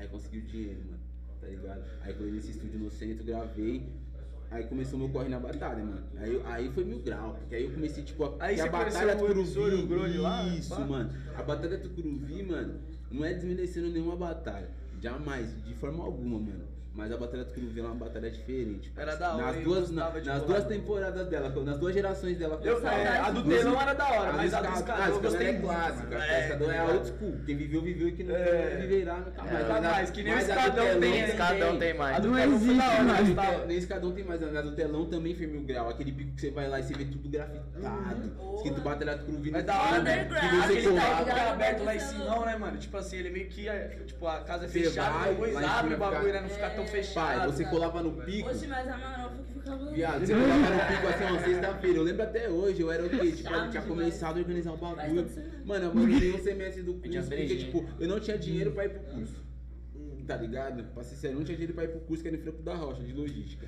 Aí 0.00 0.08
consegui 0.08 0.38
o 0.38 0.42
dinheiro, 0.42 0.80
mano. 0.86 0.98
Tá 1.40 1.46
ligado? 1.46 1.84
Aí 2.00 2.14
colei 2.14 2.32
nesse 2.32 2.50
estúdio 2.52 2.78
no 2.80 2.90
centro, 2.90 3.22
gravei. 3.22 3.86
Aí 4.50 4.64
começou 4.64 4.98
meu 4.98 5.10
corre 5.10 5.28
na 5.28 5.38
batalha, 5.38 5.84
mano. 5.84 6.02
Aí, 6.16 6.42
aí 6.46 6.70
foi 6.72 6.84
mil 6.84 7.00
grau, 7.00 7.34
porque 7.34 7.54
aí 7.54 7.64
eu 7.64 7.70
comecei, 7.70 8.02
tipo, 8.02 8.24
a, 8.24 8.36
Aí 8.40 8.60
a 8.60 8.66
batalha 8.66 9.16
o 9.22 9.30
emissor, 9.30 9.72
o 9.74 9.86
Grone 9.86 10.16
lá, 10.16 10.48
Isso, 10.48 10.74
pá? 10.74 10.80
mano. 10.80 11.12
A 11.36 11.42
batalha 11.42 11.78
Tucuruvi, 11.78 12.42
mano, 12.42 12.80
não 13.10 13.24
é 13.24 13.34
desmerecendo 13.34 13.90
nenhuma 13.90 14.16
batalha. 14.16 14.70
Jamais, 15.00 15.54
de 15.64 15.74
forma 15.74 16.02
alguma, 16.02 16.38
mano. 16.40 16.64
Mas 16.92 17.12
a 17.12 17.16
batalha 17.16 17.44
Tucuruvi 17.44 17.78
é 17.80 17.82
uma 17.84 17.94
batalha 17.94 18.28
diferente. 18.30 18.92
Era 18.96 19.14
da 19.14 19.36
hora, 19.36 19.46
Nas 19.52 19.56
duas, 19.64 19.90
na- 19.92 20.10
de 20.10 20.26
nas 20.28 20.42
duas 20.42 20.64
temporadas 20.64 21.28
dela, 21.28 21.48
nas 21.48 21.78
duas 21.78 21.94
gerações 21.94 22.36
dela. 22.36 22.60
Eu, 22.64 22.84
é, 22.86 23.06
a 23.18 23.30
do 23.30 23.44
telão 23.44 23.80
era 23.80 23.94
da 23.94 24.08
hora, 24.10 24.32
mas 24.32 24.52
a 24.52 24.60
do 24.60 24.72
escadão 24.74 25.06
eu 25.14 25.20
gostei 25.20 25.46
é 25.46 25.52
clássica. 25.54 26.18
A 26.18 26.26
É, 26.26 26.40
escadão 26.42 26.70
é 26.70 26.74
tá 26.76 26.82
a 26.82 26.86
old 26.88 27.06
school. 27.06 27.40
Quem 27.46 27.56
viveu, 27.56 27.80
viveu 27.82 28.08
e 28.08 28.12
quem 28.12 28.26
não 28.26 28.34
É. 28.34 28.76
viverá 28.80 29.14
nunca 29.18 29.30
mais. 29.42 29.52
Nunca 29.52 29.68
Mas 29.72 29.84
a- 29.84 29.90
mais, 29.92 30.10
que 30.10 30.22
nem 30.24 30.32
o 30.32 30.36
a 30.36 30.38
do 30.38 30.42
escadão 30.42 31.00
tem, 31.00 31.12
O 31.12 31.26
escadão 31.26 31.78
tem 31.78 31.94
mais. 31.94 32.16
A 32.16 32.18
do 32.18 32.22
telão 32.34 32.34
foi 32.40 32.48
da 32.50 32.54
existe 32.56 32.90
hora, 32.90 33.02
mais. 33.04 33.34
tá- 33.34 33.64
Nem 33.66 33.76
escadão 33.78 34.12
tem 34.12 34.24
mais, 34.24 34.40
na 34.52 34.60
do 34.60 34.72
telão 34.74 35.06
também 35.06 35.34
foi 35.36 35.46
mil 35.46 35.62
grau. 35.62 35.88
Aquele 35.90 36.10
pico 36.12 36.32
que 36.34 36.40
você 36.40 36.50
vai 36.50 36.68
lá 36.68 36.80
e 36.80 36.82
você 36.82 36.94
vê 36.94 37.04
tudo 37.04 37.28
grafitado. 37.28 38.32
Escrito 38.56 38.80
Batalha 38.80 39.16
Tucuruvi. 39.16 39.50
Mas 39.52 39.62
no 39.62 39.66
da 39.68 39.80
hora, 39.82 40.02
né? 40.02 40.20
Aquele 40.22 40.92
tá 40.98 41.34
é 41.36 41.48
aberto 41.50 41.84
lá 41.84 41.94
em 41.94 41.98
é 41.98 42.00
cima, 42.00 42.46
né, 42.46 42.56
mano? 42.56 42.76
Tipo 42.78 42.96
assim, 42.96 43.16
ele 43.16 43.30
meio 43.30 43.48
que, 43.48 43.68
é, 43.68 44.00
tipo, 44.06 44.26
a 44.26 44.40
casa 44.40 44.64
é 44.64 44.68
fechada, 44.68 45.28
depois 45.30 45.56
abre 45.56 45.94
o 45.94 45.98
bagulho, 45.98 46.32
né? 46.32 46.40
Não 46.40 46.48
fica 46.48 46.70
tão 46.70 46.79
É. 46.82 46.86
fechado. 46.86 47.38
Pai, 47.38 47.46
você 47.46 47.64
colava 47.64 48.02
no 48.02 48.12
pico. 48.24 48.48
Oxe, 48.48 48.66
mas 48.66 48.88
a 48.88 48.96
Marofa 48.98 49.42
que 49.42 49.52
ficava. 49.52 49.90
Viado, 49.92 50.26
você 50.26 50.32
colava 50.32 50.58
no 50.58 50.96
pico 50.96 51.06
assim, 51.06 51.24
ó, 51.24 51.44
sexta-feira. 51.44 51.98
Eu 51.98 52.02
lembro 52.02 52.22
até 52.22 52.48
hoje, 52.48 52.80
eu 52.80 52.90
era 52.90 53.06
o 53.06 53.10
quê? 53.10 53.32
Tipo, 53.32 53.48
eu 53.48 53.52
tinha 53.52 53.68
demais. 53.68 53.86
começado 53.86 54.36
a 54.36 54.40
organizar 54.40 54.72
o 54.72 54.76
bagulho. 54.76 55.26
Mano, 55.64 55.84
eu 55.84 55.90
abandonei 55.90 56.32
um 56.32 56.38
semestre 56.38 56.82
do 56.82 56.94
curso 56.94 57.28
porque, 57.28 57.56
tipo, 57.56 57.88
eu 57.98 58.08
não 58.08 58.20
tinha 58.20 58.38
dinheiro 58.38 58.72
pra 58.72 58.84
ir 58.84 58.90
pro 58.90 59.02
curso. 59.14 59.50
Tá 60.26 60.36
ligado? 60.36 60.84
Pra 60.94 61.02
ser 61.02 61.16
sério, 61.16 61.34
eu 61.34 61.38
não 61.38 61.44
tinha 61.44 61.56
dinheiro 61.56 61.74
pra 61.74 61.84
ir 61.84 61.88
pro 61.88 62.00
curso 62.00 62.22
que 62.22 62.28
era 62.28 62.36
em 62.36 62.40
Franco 62.40 62.62
da 62.62 62.74
Rocha, 62.74 63.02
de 63.02 63.12
logística. 63.12 63.66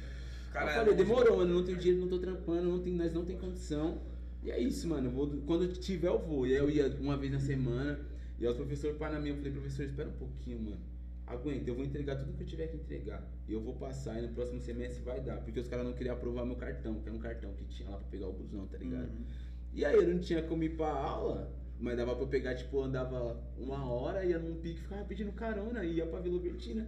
Caralho, 0.53 0.71
eu 0.71 0.85
falei, 0.85 0.95
demorou, 0.95 1.37
mano, 1.39 1.55
não 1.55 1.65
tenho 1.65 1.79
dinheiro, 1.79 2.03
não 2.03 2.09
tô 2.09 2.19
trampando, 2.19 2.69
não 2.69 2.79
tem, 2.79 2.95
nós 2.95 3.13
não 3.13 3.25
tem 3.25 3.37
condição. 3.37 4.03
E 4.43 4.51
é 4.51 4.61
isso, 4.61 4.87
mano. 4.89 5.09
eu 5.09 5.11
vou, 5.11 5.29
quando 5.47 5.65
eu 5.65 5.73
tiver, 5.73 6.09
eu 6.09 6.19
vou. 6.19 6.47
E 6.47 6.53
aí 6.53 6.59
eu 6.59 6.71
ia 6.71 6.89
uma 7.01 7.17
vez 7.17 7.33
na 7.33 7.41
semana, 7.41 7.99
e 8.39 8.45
aí 8.45 8.51
os 8.51 8.57
professores 8.57 8.97
para 8.97 9.15
na 9.15 9.21
minha, 9.21 9.33
eu 9.33 9.39
falei, 9.39 9.53
professor, 9.53 9.85
espera 9.85 10.09
um 10.09 10.13
pouquinho, 10.13 10.61
mano. 10.61 10.92
Aguenta, 11.33 11.71
eu 11.71 11.75
vou 11.75 11.85
entregar 11.85 12.17
tudo 12.17 12.33
que 12.35 12.43
eu 12.43 12.47
tiver 12.47 12.69
que 12.69 12.77
entregar. 12.77 13.27
E 13.49 13.53
eu 13.53 13.61
vou 13.61 13.75
passar 13.75 14.19
e 14.19 14.23
no 14.23 14.35
próximo 14.35 14.61
semestre 14.61 15.03
vai 15.03 15.21
dar. 15.21 15.39
Porque 15.43 15.61
os 15.61 15.69
caras 15.69 15.85
não 15.85 15.93
queriam 15.93 16.15
aprovar 16.15 16.45
meu 16.45 16.57
cartão, 16.57 17.01
que 17.01 17.09
era 17.09 17.17
um 17.17 17.21
cartão 17.21 17.53
que 17.55 17.65
tinha 17.65 17.89
lá 17.89 17.97
pra 17.97 18.09
pegar 18.09 18.29
o 18.29 18.33
busão, 18.33 18.67
tá 18.67 18.79
ligado? 18.79 19.11
Uhum. 19.11 19.25
E 19.73 19.85
aí 19.85 19.97
eu 19.97 20.07
não 20.07 20.19
tinha 20.19 20.43
como 20.43 20.63
ir 20.63 20.77
pra 20.77 20.89
aula, 20.89 21.51
mas 21.81 21.97
dava 21.97 22.15
pra 22.15 22.25
eu 22.25 22.29
pegar, 22.29 22.55
tipo, 22.55 22.77
eu 22.77 22.83
andava 22.83 23.43
uma 23.57 23.91
hora, 23.91 24.25
ia 24.25 24.39
num 24.39 24.57
pique, 24.61 24.81
ficava 24.81 25.05
pedindo 25.05 25.33
carona, 25.33 25.85
e 25.85 25.95
ia 25.95 26.07
pra 26.07 26.21
Vila 26.21 26.39
Bertina, 26.39 26.87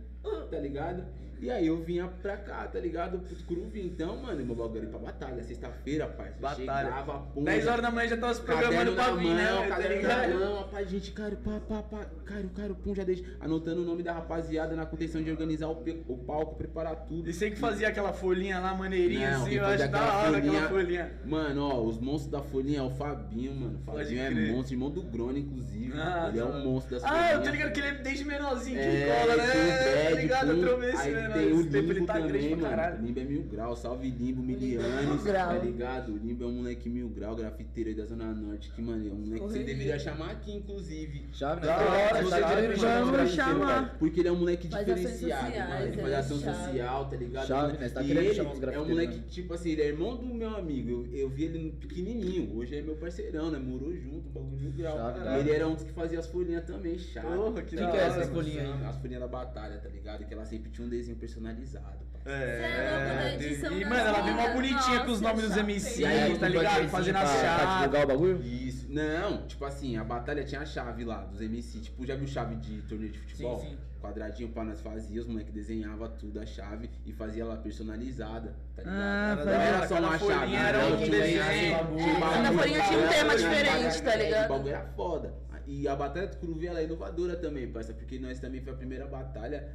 tá 0.50 0.58
ligado? 0.58 1.04
E 1.40 1.50
aí 1.50 1.66
eu 1.66 1.76
vinha 1.82 2.06
pra 2.22 2.36
cá, 2.38 2.66
tá 2.68 2.78
ligado? 2.78 3.18
Pro 3.18 3.36
Curuvi. 3.44 3.84
Então, 3.84 4.16
mano, 4.16 4.42
meu 4.46 4.54
bagulho 4.54 4.88
pra 4.88 4.98
batalha, 4.98 5.42
sexta-feira, 5.42 6.06
parça. 6.06 6.36
Batalha. 6.40 6.88
Chegava, 6.88 7.18
pum, 7.34 7.44
10 7.44 7.66
horas 7.66 7.82
da 7.82 7.90
manhã 7.90 8.08
já 8.08 8.16
tava 8.16 8.32
se 8.34 8.40
programando 8.40 8.92
pra 8.94 9.10
vir, 9.10 9.28
né? 9.34 9.50
mão, 9.52 9.62
tá 9.62 9.68
caderno 9.68 10.38
na 10.38 10.46
mão, 10.46 10.56
rapaz, 10.60 10.88
gente, 10.88 11.10
cara, 11.12 11.36
pá, 11.36 11.60
pá, 11.68 11.82
pá, 11.82 12.06
caro, 12.24 12.48
caro, 12.56 12.74
pum, 12.76 12.94
já 12.94 13.04
deixa. 13.04 13.24
Anotando 13.40 13.82
o 13.82 13.84
nome 13.84 14.02
da 14.02 14.14
rapaziada 14.14 14.74
na 14.74 14.86
contenção 14.86 15.22
de 15.22 15.30
organizar 15.30 15.68
o, 15.68 15.84
o 16.08 16.16
palco, 16.18 16.54
preparar 16.54 17.04
tudo. 17.04 17.28
E 17.28 17.32
você 17.34 17.50
que 17.50 17.56
fazia 17.58 17.88
aquela 17.88 18.12
folhinha 18.14 18.58
lá, 18.60 18.72
maneirinha, 18.72 19.32
Não, 19.36 19.42
assim, 19.44 19.54
eu 19.56 19.66
acho 19.66 19.88
da 19.90 19.98
hora 20.18 20.38
aquela 20.38 20.40
folhinha- 20.40 20.68
folhinha. 20.68 21.12
Mano, 21.26 21.62
ó, 21.68 21.82
os 21.82 21.98
monstros 21.98 22.30
da 22.30 22.40
folhinha 22.42 22.78
é 22.78 22.82
o 22.82 22.90
Fabinho, 22.90 23.54
mano. 23.54 23.80
Pode 23.84 24.04
Fabinho 24.04 24.22
é 24.22 24.52
monstro, 24.52 24.74
irmão 24.74 24.90
do 24.90 25.02
Grone, 25.02 25.40
inclusive. 25.40 25.92
Ah, 25.94 26.28
ele 26.30 26.38
é 26.40 26.42
tá. 26.42 26.48
um 26.48 26.64
monstro 26.64 26.92
das 26.94 27.04
Ah, 27.04 27.08
folhinhas. 27.08 27.32
eu 27.34 27.42
tô 27.42 27.50
ligado 27.50 27.72
que 27.72 27.80
ele 27.80 27.88
é 27.88 27.94
desde 27.94 28.24
menorzinho 28.24 28.78
que 28.78 28.82
É, 28.86 29.20
cola, 29.20 29.36
né? 29.36 29.44
O 30.14 30.16
Tá 30.16 30.22
ligado? 30.22 30.48
Eu 30.50 30.56
pum. 30.56 30.62
trovei 30.62 30.90
esse 30.90 31.02
Aí 31.02 31.14
menor. 31.14 31.32
tem 31.32 31.52
o 31.52 31.60
Esse 31.60 31.68
tempo 31.70 31.84
ele 31.90 31.94
Limbo 31.94 32.06
tá 32.06 32.12
grande 32.14 32.32
também, 32.32 32.48
pra 32.48 32.56
mano. 32.56 32.76
caralho. 32.76 33.02
Limbo 33.04 33.20
é 33.20 33.24
mil 33.24 33.42
grau, 33.44 33.76
salve 33.76 34.10
Limbo, 34.10 34.42
milianos, 34.42 35.22
grau. 35.22 35.48
tá 35.48 35.58
ligado? 35.64 36.12
O 36.12 36.16
Limbo 36.18 36.44
é 36.44 36.46
um 36.46 36.52
moleque 36.52 36.88
mil 36.88 37.08
grau, 37.08 37.36
grafiteiro 37.36 37.90
aí 37.90 37.94
da 37.96 38.04
Zona 38.04 38.32
Norte, 38.32 38.70
que, 38.70 38.82
mano, 38.82 39.08
é 39.08 39.12
um 39.12 39.16
moleque 39.16 39.40
que 39.46 39.52
você 39.52 39.64
deveria 39.64 39.98
chamar 39.98 40.30
aqui, 40.30 40.52
inclusive. 40.56 41.26
Chave, 41.32 41.60
né? 41.60 41.66
Da 41.66 41.76
hora, 41.78 42.08
Tá 42.14 42.22
você 42.22 42.30
chave, 42.40 42.54
deve 42.54 42.68
né? 42.68 42.76
chamar. 42.76 43.04
Vamos 43.16 43.30
chamar. 43.32 43.98
Porque 43.98 44.20
ele 44.20 44.28
é 44.28 44.32
um 44.32 44.36
moleque 44.36 44.68
diferenciado, 44.68 45.42
mano. 45.58 45.84
Ele 45.84 46.00
é, 46.00 46.02
faz 46.02 46.14
ação 46.14 46.38
chave. 46.38 46.64
social, 46.66 47.04
tá 47.10 47.16
ligado? 47.16 47.46
Chave, 47.46 47.62
Mano, 47.72 47.78
né? 47.80 47.88
Você 47.88 47.94
tá 47.94 48.02
e 48.02 48.06
querendo 48.06 48.24
ele 48.24 48.34
chamar 48.34 48.50
uns 48.52 48.62
É 48.62 48.80
um 48.80 48.88
moleque, 48.88 49.16
né? 49.16 49.22
tipo 49.28 49.54
assim, 49.54 49.70
ele 49.70 49.82
é 49.82 49.86
irmão 49.88 50.16
do 50.16 50.26
meu 50.34 50.56
amigo. 50.56 51.08
Eu, 51.12 51.28
vi 51.28 51.44
ele 51.44 51.72
pequenininho. 51.80 52.56
Hoje 52.56 52.76
é 52.76 52.82
meu 52.82 52.94
parceirão, 52.96 53.50
né? 53.50 53.58
Morou 53.58 53.92
junto, 53.94 54.28
um 54.28 54.32
bagulho 54.32 54.56
mil 54.60 54.72
grau. 54.72 54.96
Né? 55.14 55.40
ele 55.40 55.50
era 55.50 55.66
um 55.68 55.74
dos 55.74 55.82
que 55.84 55.92
fazia 55.92 56.18
as 56.18 56.26
folhinhas 56.26 56.64
também, 56.64 56.98
chave. 56.98 57.26
Porra, 57.26 57.62
que 57.62 57.70
Que 57.70 57.76
da 57.76 57.90
que 57.90 57.96
é 57.96 58.00
hora, 58.00 58.08
essas 58.10 58.28
mano. 58.30 58.34
folhinhas 58.34 58.66
aí? 58.74 58.86
As 58.86 58.96
folhinhas 58.98 59.20
da 59.22 59.28
batalha, 59.28 59.78
tá 59.78 59.88
ligado? 59.88 60.03
Que 60.26 60.34
ela 60.34 60.44
sempre 60.44 60.70
tinha 60.70 60.86
um 60.86 60.90
desenho 60.90 61.16
personalizado. 61.16 62.04
é 62.26 63.16
da 63.16 63.34
edição 63.34 63.72
E, 63.72 63.84
mano, 63.84 63.96
ela 64.00 64.20
veio 64.22 64.36
mó 64.36 64.42
hora. 64.44 64.52
bonitinha 64.54 65.00
com 65.04 65.10
os 65.12 65.20
nomes 65.20 65.42
dos 65.48 65.56
MC, 65.56 66.04
aí, 66.04 66.38
tá 66.38 66.48
ligado? 66.48 66.88
Fazendo 66.88 67.16
a 67.16 67.20
pra- 67.20 67.28
Pra 67.30 67.40
chave. 67.40 67.76
divulgar 67.78 68.04
o 68.04 68.08
bagulho? 68.08 68.42
Isso. 68.42 68.86
Não, 68.90 69.46
tipo 69.46 69.64
assim, 69.64 69.96
a 69.96 70.04
batalha 70.04 70.44
tinha 70.44 70.60
a 70.60 70.64
chave 70.66 71.04
lá 71.04 71.24
dos 71.24 71.40
MC. 71.40 71.80
Tipo, 71.80 72.06
já 72.06 72.14
viu 72.16 72.26
chave 72.26 72.56
de 72.56 72.80
torneio 72.82 73.12
de 73.12 73.18
futebol? 73.18 73.58
Sim, 73.60 73.70
sim. 73.70 73.78
Quadradinho 74.00 74.50
pra 74.50 74.64
nós 74.64 74.80
fazia, 74.82 75.18
os 75.20 75.26
moleques 75.26 75.52
desenhava 75.54 76.06
tudo 76.10 76.38
a 76.38 76.44
chave 76.44 76.90
e 77.06 77.12
fazia 77.12 77.44
lá 77.46 77.56
personalizada, 77.56 78.54
tá 78.76 78.82
ligado? 78.82 78.96
Ah, 79.00 79.44
não 79.44 79.52
era 79.52 79.88
só 79.88 79.98
uma 79.98 80.18
chave, 80.18 80.52
né? 80.52 80.68
era 80.68 80.86
um 80.86 80.96
Tinha 80.98 81.10
desenho. 81.10 81.74
bagulho, 81.76 82.00
É, 82.00 82.20
cada 82.20 82.30
bagulho, 82.42 82.58
folhinha 82.58 82.82
tinha 82.88 82.98
um 82.98 83.08
tema 83.08 83.36
diferente, 83.36 84.02
tá 84.02 84.16
ligado? 84.16 84.44
O 84.44 84.48
bagulho 84.54 84.74
era 84.74 84.84
foda. 84.94 85.34
E 85.66 85.88
a 85.88 85.96
batalha 85.96 86.26
do 86.26 86.36
Curuvi, 86.36 86.66
ela 86.66 86.80
é 86.80 86.84
inovadora 86.84 87.36
também, 87.36 87.66
parça, 87.66 87.94
porque 87.94 88.18
nós 88.18 88.38
também 88.38 88.60
foi 88.60 88.74
a 88.74 88.76
primeira 88.76 89.06
batalha 89.06 89.66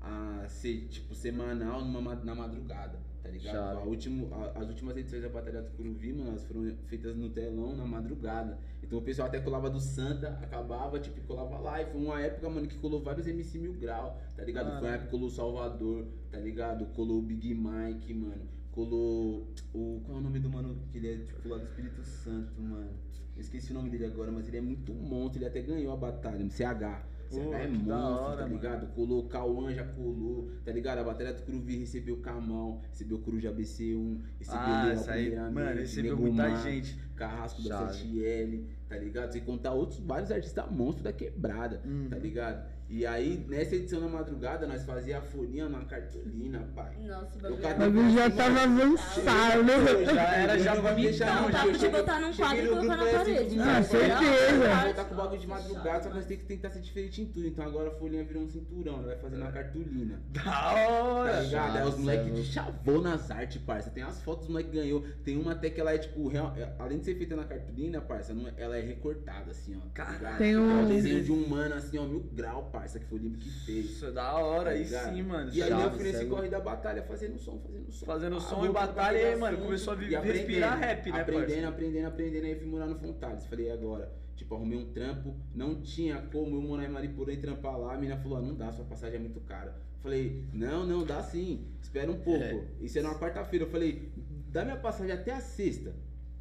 a 0.00 0.44
ser, 0.48 0.86
tipo, 0.88 1.14
semanal 1.14 1.84
numa, 1.84 2.00
ma- 2.00 2.14
na 2.14 2.34
madrugada, 2.34 2.98
tá 3.22 3.28
ligado? 3.28 3.54
A 3.78 3.82
último, 3.84 4.32
a- 4.32 4.52
as 4.60 4.68
últimas 4.68 4.96
edições 4.96 5.22
da 5.22 5.28
Batalha 5.28 5.62
do 5.62 5.70
Curuvi, 5.70 6.12
mano, 6.12 6.30
elas 6.30 6.44
foram 6.44 6.72
feitas 6.86 7.16
no 7.16 7.28
telão 7.30 7.74
na 7.76 7.84
madrugada. 7.84 8.58
Então 8.82 8.98
o 8.98 9.02
pessoal 9.02 9.28
até 9.28 9.40
colava 9.40 9.68
do 9.68 9.80
Santa, 9.80 10.28
acabava, 10.42 10.98
tipo, 11.00 11.20
colava 11.22 11.58
lá. 11.58 11.82
E 11.82 11.86
foi 11.86 12.00
uma 12.00 12.20
época, 12.20 12.48
mano, 12.48 12.66
que 12.68 12.78
colou 12.78 13.02
vários 13.02 13.26
MC 13.26 13.58
Mil 13.58 13.74
Grau, 13.74 14.20
tá 14.36 14.44
ligado? 14.44 14.66
Foi 14.78 14.88
uma 14.88 14.94
época 14.94 15.04
que 15.06 15.10
colou 15.10 15.26
o 15.28 15.30
Salvador, 15.30 16.06
tá 16.30 16.38
ligado? 16.38 16.86
Colou 16.94 17.18
o 17.18 17.22
Big 17.22 17.52
Mike, 17.54 18.14
mano. 18.14 18.48
Colou 18.70 19.48
o. 19.74 20.00
Qual 20.04 20.16
é 20.16 20.20
o 20.20 20.22
nome 20.22 20.38
do 20.38 20.48
mano 20.48 20.78
que 20.92 20.98
ele 20.98 21.08
é, 21.12 21.16
tipo, 21.18 21.48
lá 21.48 21.58
do 21.58 21.64
Espírito 21.64 22.02
Santo, 22.04 22.60
mano? 22.60 22.90
Eu 23.34 23.40
esqueci 23.40 23.72
o 23.72 23.74
nome 23.74 23.90
dele 23.90 24.06
agora, 24.06 24.30
mas 24.32 24.46
ele 24.48 24.56
é 24.58 24.60
muito 24.60 24.92
monstro, 24.94 25.38
ele 25.38 25.46
até 25.46 25.60
ganhou 25.62 25.92
a 25.92 25.96
batalha, 25.96 26.38
no 26.44 26.50
CH. 26.50 27.04
Pô, 27.30 27.52
é 27.54 27.66
da 27.66 27.68
monstro, 27.68 28.36
tá 28.36 28.42
mano. 28.42 28.54
ligado? 28.54 28.94
Colou 28.94 29.20
o 29.24 29.28
Cauã, 29.28 29.72
já 29.74 29.84
colou, 29.84 30.50
tá 30.64 30.72
ligado? 30.72 30.98
A 30.98 31.04
bateria 31.04 31.32
do 31.34 31.42
Curuvi 31.42 31.76
recebeu 31.78 32.14
o 32.16 32.20
Camão, 32.20 32.80
recebeu 32.90 33.18
o 33.18 33.20
Coruja 33.20 33.52
BC1, 33.52 34.20
recebeu 34.38 34.60
Ah, 34.60 34.82
o 34.82 34.86
Leal 34.88 35.04
aí, 35.10 35.36
mano, 35.52 35.78
recebeu 35.80 36.16
Negomar, 36.16 36.48
muita 36.50 36.62
gente. 36.62 36.98
Carrasco 37.16 37.62
da 37.68 37.78
Chave. 37.92 38.08
7L, 38.20 38.66
tá 38.88 38.96
ligado? 38.96 39.32
Sem 39.32 39.42
contar 39.42 39.72
outros 39.72 39.98
vários 40.00 40.30
artistas 40.30 40.70
monstros 40.70 41.02
da 41.02 41.12
quebrada, 41.12 41.82
Uhum. 41.84 42.08
tá 42.08 42.16
ligado? 42.16 42.77
E 42.90 43.04
aí, 43.04 43.44
nessa 43.46 43.76
edição 43.76 44.00
da 44.00 44.08
madrugada, 44.08 44.66
nós 44.66 44.82
fazia 44.82 45.18
a 45.18 45.20
folhinha 45.20 45.68
na 45.68 45.84
cartolina, 45.84 46.66
pai. 46.74 46.96
Nossa, 47.06 47.36
o 47.38 47.46
Eu 47.46 47.56
bagulho. 47.58 48.06
O 48.08 48.10
já 48.16 48.30
tava 48.30 48.62
avançado. 48.62 50.04
Já 50.14 50.22
era 50.34 50.58
já 50.58 50.74
pra 50.80 50.94
mim, 50.94 51.04
Não, 51.10 51.50
pra 51.50 51.74
cheguei- 51.74 51.90
botar 51.90 52.18
num 52.20 52.32
quadro 52.32 52.64
e 52.64 52.68
colocar 52.68 52.86
na 52.86 52.96
falei 52.96 53.14
parede. 53.14 53.40
assim, 53.46 53.60
Ah, 53.60 53.64
"Mano, 53.66 53.84
certeza." 53.84 54.84
Voltar 54.84 55.04
com 55.04 55.14
o 55.14 55.16
bagulho 55.18 55.40
de 55.40 55.46
madrugada, 55.46 56.02
só 56.02 56.08
que 56.08 56.14
nós 56.16 56.24
temos 56.24 56.42
que 56.42 56.48
tentar 56.48 56.70
ser 56.70 56.80
diferente 56.80 57.20
em 57.20 57.26
tudo. 57.26 57.46
Então 57.46 57.66
agora 57.66 57.88
a 57.88 57.92
folhinha 57.92 58.24
virou 58.24 58.42
um 58.44 58.48
cinturão, 58.48 59.02
vai 59.02 59.16
fazer 59.16 59.36
na 59.36 59.52
cartolina. 59.52 60.22
Da 60.30 60.42
Tá 60.42 60.72
hora. 60.72 61.40
ligado? 61.42 61.76
Aí 61.76 61.88
os 61.88 61.98
moleques 61.98 62.26
é 62.26 62.30
de 62.36 62.44
chavou 62.44 63.02
nas 63.02 63.30
artes, 63.30 63.60
parça. 63.60 63.90
Tem 63.90 64.02
as 64.02 64.18
fotos 64.22 64.46
dos 64.46 64.50
moleques 64.50 64.72
que 64.72 64.78
ganhou. 64.78 65.04
Tem 65.24 65.36
uma 65.36 65.52
até 65.52 65.68
que 65.68 65.78
ela 65.78 65.92
é 65.92 65.98
tipo, 65.98 66.26
real- 66.26 66.54
é- 66.56 66.72
além 66.78 67.00
de 67.00 67.04
ser 67.04 67.16
feita 67.16 67.36
na 67.36 67.44
cartolina, 67.44 68.00
parça, 68.00 68.32
não 68.32 68.48
é- 68.48 68.54
ela 68.56 68.78
é 68.78 68.80
recortada, 68.80 69.50
assim, 69.50 69.76
ó. 69.76 69.86
tá 69.94 70.10
ligado? 70.12 70.38
Tem 70.38 70.54
É 70.54 70.58
um- 70.58 70.84
um 70.84 70.88
desenho 70.88 71.22
de 71.22 71.32
um 71.32 71.46
mano, 71.46 71.74
assim, 71.74 71.98
ó, 71.98 72.04
mil 72.04 72.20
grau, 72.32 72.70
parça, 72.70 72.77
que 72.86 73.04
foi 73.06 73.18
o 73.18 73.22
Limpo 73.22 73.38
que 73.38 73.50
fez. 73.50 73.86
Isso 73.86 74.06
é 74.06 74.12
da 74.12 74.34
hora, 74.34 74.70
aí 74.70 74.84
Tá 74.84 74.84
ligado? 74.84 75.14
sim, 75.14 75.22
mano. 75.22 75.50
E 75.52 75.62
aí 75.62 75.70
eu 75.70 75.90
fui 75.90 76.02
nesse 76.04 76.26
corre 76.26 76.48
da 76.48 76.60
batalha, 76.60 77.02
fazendo 77.02 77.38
som, 77.38 77.58
fazendo 77.58 77.90
som. 77.92 78.06
Fazendo 78.06 78.36
Ah, 78.36 78.40
som 78.40 78.64
e 78.64 78.68
batalha, 78.70 79.18
e 79.18 79.24
aí, 79.26 79.36
mano, 79.36 79.58
começou 79.58 79.94
a 79.94 79.96
respirar 79.96 80.78
rap, 80.78 81.10
né, 81.10 81.20
Aprendendo, 81.20 81.46
parça? 81.52 81.68
aprendendo, 81.68 82.06
aprendendo, 82.06 82.44
aí 82.46 82.54
fui 82.54 82.66
morar 82.66 82.86
no 82.86 82.98
Fontales. 82.98 83.46
Falei, 83.46 83.70
agora? 83.70 84.12
Tipo, 84.36 84.54
arrumei 84.54 84.78
um 84.78 84.92
trampo, 84.92 85.34
não 85.54 85.80
tinha 85.80 86.16
como 86.32 86.56
eu 86.56 86.62
morar 86.62 86.84
em 86.84 86.88
Mariporã 86.88 87.32
e 87.32 87.36
trampar 87.38 87.76
lá. 87.78 87.94
A 87.94 87.96
menina 87.96 88.16
falou, 88.18 88.38
ah, 88.38 88.42
não 88.42 88.54
dá, 88.54 88.70
sua 88.72 88.84
passagem 88.84 89.16
é 89.16 89.18
muito 89.20 89.40
cara. 89.40 89.74
Falei, 90.00 90.44
não, 90.52 90.86
não, 90.86 91.04
dá 91.04 91.20
sim, 91.22 91.66
espera 91.82 92.08
um 92.08 92.20
pouco. 92.20 92.44
É. 92.44 92.64
Isso 92.80 92.96
era 92.98 93.08
uma 93.08 93.18
quarta-feira. 93.18 93.64
Eu 93.64 93.68
falei, 93.70 94.12
dá 94.52 94.64
minha 94.64 94.76
passagem 94.76 95.12
até 95.12 95.32
a 95.32 95.40
sexta, 95.40 95.92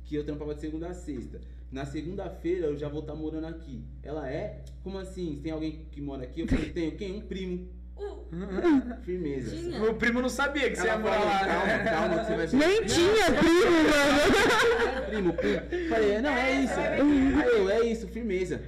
que 0.03 0.15
eu 0.15 0.23
trampava 0.23 0.53
de 0.53 0.61
segunda 0.61 0.87
a 0.89 0.93
sexta. 0.93 1.41
Na 1.71 1.85
segunda-feira 1.85 2.67
eu 2.67 2.77
já 2.77 2.87
vou 2.87 3.01
estar 3.01 3.13
morando 3.13 3.47
aqui. 3.47 3.83
Ela 4.01 4.29
é? 4.29 4.63
Como 4.83 4.97
assim? 4.97 5.39
Tem 5.43 5.51
alguém 5.51 5.85
que 5.91 5.99
mora 6.01 6.23
aqui? 6.23 6.41
Eu 6.41 6.47
falei, 6.47 6.69
tenho. 6.71 6.95
Quem? 6.95 7.17
Um 7.17 7.21
primo. 7.21 7.67
Uh, 7.97 9.01
Firmeza. 9.03 9.55
Tinha. 9.55 9.79
Meu 9.79 9.95
primo 9.95 10.21
não 10.21 10.29
sabia 10.29 10.69
que 10.69 10.75
você 10.77 10.85
ia 10.85 10.97
morar 10.97 11.19
lá. 11.19 11.45
calma, 11.45 11.83
calma, 11.83 12.19
que 12.19 12.25
você 12.25 12.55
vai. 12.57 12.67
Nem 12.67 12.85
tinha 12.85 13.25
primo, 13.33 13.71
mano. 13.89 15.07
Primo, 15.09 15.33
primo. 15.33 15.89
Falei, 15.89 16.21
não, 16.21 16.29
é 16.29 16.63
isso. 16.63 16.79
Aí 16.79 16.99
eu, 17.49 17.69
é 17.69 17.81
isso, 17.85 18.07
firmeza. 18.07 18.61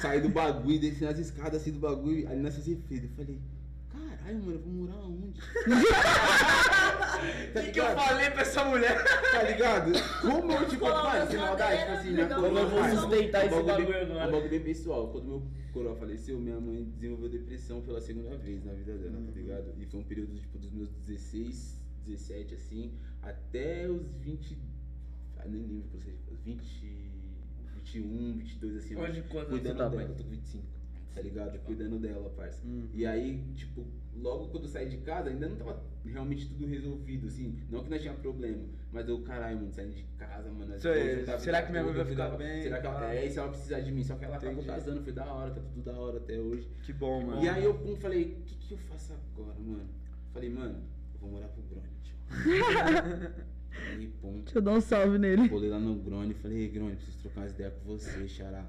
Saí 0.00 0.20
do 0.20 0.28
bagulho, 0.28 0.78
desci 0.78 1.04
nas 1.04 1.18
escadas 1.18 1.62
assim 1.62 1.72
do 1.72 1.78
bagulho, 1.78 2.28
ali 2.28 2.40
nessa 2.40 2.60
Zefeira. 2.60 3.04
Eu 3.04 3.10
falei, 3.16 3.38
caralho, 4.22 4.38
mano, 4.40 4.52
eu 4.52 4.60
vou 4.60 4.72
morar 4.72 4.98
onde? 5.04 5.40
O 7.22 7.60
que, 7.62 7.70
que 7.70 7.80
eu 7.80 7.84
falei 7.84 8.30
pra 8.30 8.42
essa 8.42 8.64
mulher? 8.64 9.04
Tá 9.04 9.42
ligado? 9.42 9.92
Como 10.20 10.52
eu, 10.52 10.68
tipo, 10.68 10.84
mano, 10.84 11.30
sem 11.30 11.38
maldade, 11.38 11.80
tipo 11.80 11.92
assim, 11.92 12.10
minha 12.12 12.26
cadeiras, 12.26 12.58
coroa, 12.58 12.72
uma 12.72 12.80
pai, 12.80 12.96
sustentar 12.96 13.46
esse 13.46 13.62
bagulho 13.62 14.02
agora. 14.02 14.28
Um 14.28 14.32
bagulho 14.32 14.50
bem 14.50 14.60
pessoal. 14.60 15.08
Quando 15.12 15.26
meu 15.26 15.42
coroa 15.72 15.94
faleceu, 15.96 16.38
minha 16.38 16.58
mãe 16.60 16.84
desenvolveu 16.84 17.28
depressão 17.28 17.80
pela 17.82 18.00
segunda 18.00 18.36
vez 18.36 18.64
na 18.64 18.72
vida 18.72 18.96
dela, 18.96 19.22
tá 19.24 19.32
ligado? 19.32 19.74
E 19.78 19.86
foi 19.86 20.00
um 20.00 20.04
período, 20.04 20.34
tipo, 20.38 20.58
dos 20.58 20.72
meus 20.72 20.90
16, 21.06 21.80
17, 22.06 22.54
assim, 22.54 22.92
até 23.22 23.88
os 23.88 24.10
20... 24.16 24.58
Ah, 25.36 25.44
nem 25.46 25.62
lembro 25.62 25.88
que 25.90 25.96
eu 25.96 26.00
sei, 26.00 26.18
os 26.30 26.40
20... 26.40 27.12
21, 27.74 28.38
22, 28.38 28.76
assim, 28.76 28.94
eu 28.94 29.00
Hoje, 29.00 29.22
cuidando 29.22 29.50
você 29.50 29.68
tá, 29.68 29.74
dela, 29.74 29.90
pai? 29.90 30.04
eu 30.04 30.14
tô 30.14 30.22
com 30.22 30.30
25, 30.30 30.64
tá 31.14 31.20
ligado? 31.20 31.58
Cuidando 31.60 31.98
dela, 31.98 32.30
parça. 32.30 32.66
Hum. 32.66 32.88
E 32.92 33.04
aí, 33.06 33.42
tipo, 33.54 33.86
logo 34.14 34.48
quando 34.48 34.64
eu 34.64 34.68
saí 34.70 34.88
de 34.88 34.98
casa, 34.98 35.30
ainda 35.30 35.48
não 35.48 35.56
tava 35.56 35.82
realmente 36.04 36.48
tudo 36.48 36.66
resolvido, 36.66 37.26
assim. 37.26 37.58
Não 37.70 37.82
que 37.84 37.90
nós 37.90 38.00
tinha 38.02 38.14
problema, 38.14 38.64
mas 38.90 39.08
eu, 39.08 39.20
caralho, 39.22 39.56
mano, 39.58 39.72
saindo 39.72 39.94
de 39.94 40.02
casa, 40.18 40.50
mano. 40.50 40.74
Isso 40.76 40.88
aí, 40.88 41.08
eu 41.10 41.18
juntava 41.20 41.38
será 41.40 41.62
que 41.62 41.70
minha 41.70 41.84
mãe 41.84 41.92
vai 41.94 42.04
ficar 42.04 42.30
cuidava- 42.30 42.36
bem, 42.36 42.62
Será 42.62 42.80
que 42.80 42.86
ela, 42.86 43.00
pá? 43.00 43.12
é, 43.14 43.28
se 43.30 43.38
ela 43.38 43.48
precisar 43.48 43.80
de 43.80 43.92
mim, 43.92 44.02
só 44.04 44.16
que 44.16 44.24
ela 44.24 44.36
acabou 44.36 44.62
Entendi. 44.62 44.68
casando, 44.68 45.02
foi 45.02 45.12
da 45.12 45.32
hora, 45.32 45.50
tá 45.50 45.60
tudo 45.60 45.82
da 45.82 45.92
hora 45.98 46.16
até 46.18 46.38
hoje. 46.40 46.68
Que 46.82 46.92
bom, 46.92 47.24
mano. 47.24 47.42
E 47.44 47.48
aí 47.48 47.64
eu 47.64 47.74
pum, 47.74 47.96
falei, 47.96 48.22
o 48.40 48.42
que, 48.44 48.54
que 48.56 48.72
eu 48.74 48.78
faço 48.78 49.12
agora, 49.12 49.58
mano? 49.58 49.88
Falei, 50.32 50.50
mano, 50.50 50.82
eu 51.14 51.20
vou 51.20 51.30
morar 51.30 51.48
pro 51.48 51.62
Grone, 51.62 51.86
tio. 52.02 52.16
aí, 53.96 54.06
pum, 54.20 54.40
Deixa 54.42 54.58
eu 54.58 54.62
dar 54.62 54.72
um 54.72 54.80
salve 54.80 55.18
nele. 55.18 55.48
Colei 55.48 55.70
lá 55.70 55.78
no 55.78 55.94
Grone, 55.96 56.34
falei, 56.34 56.58
ei 56.62 56.68
Grone, 56.68 56.96
preciso 56.96 57.18
trocar 57.18 57.40
umas 57.42 57.52
ideias 57.52 57.74
com 57.74 57.84
você, 57.84 58.28
xará. 58.28 58.68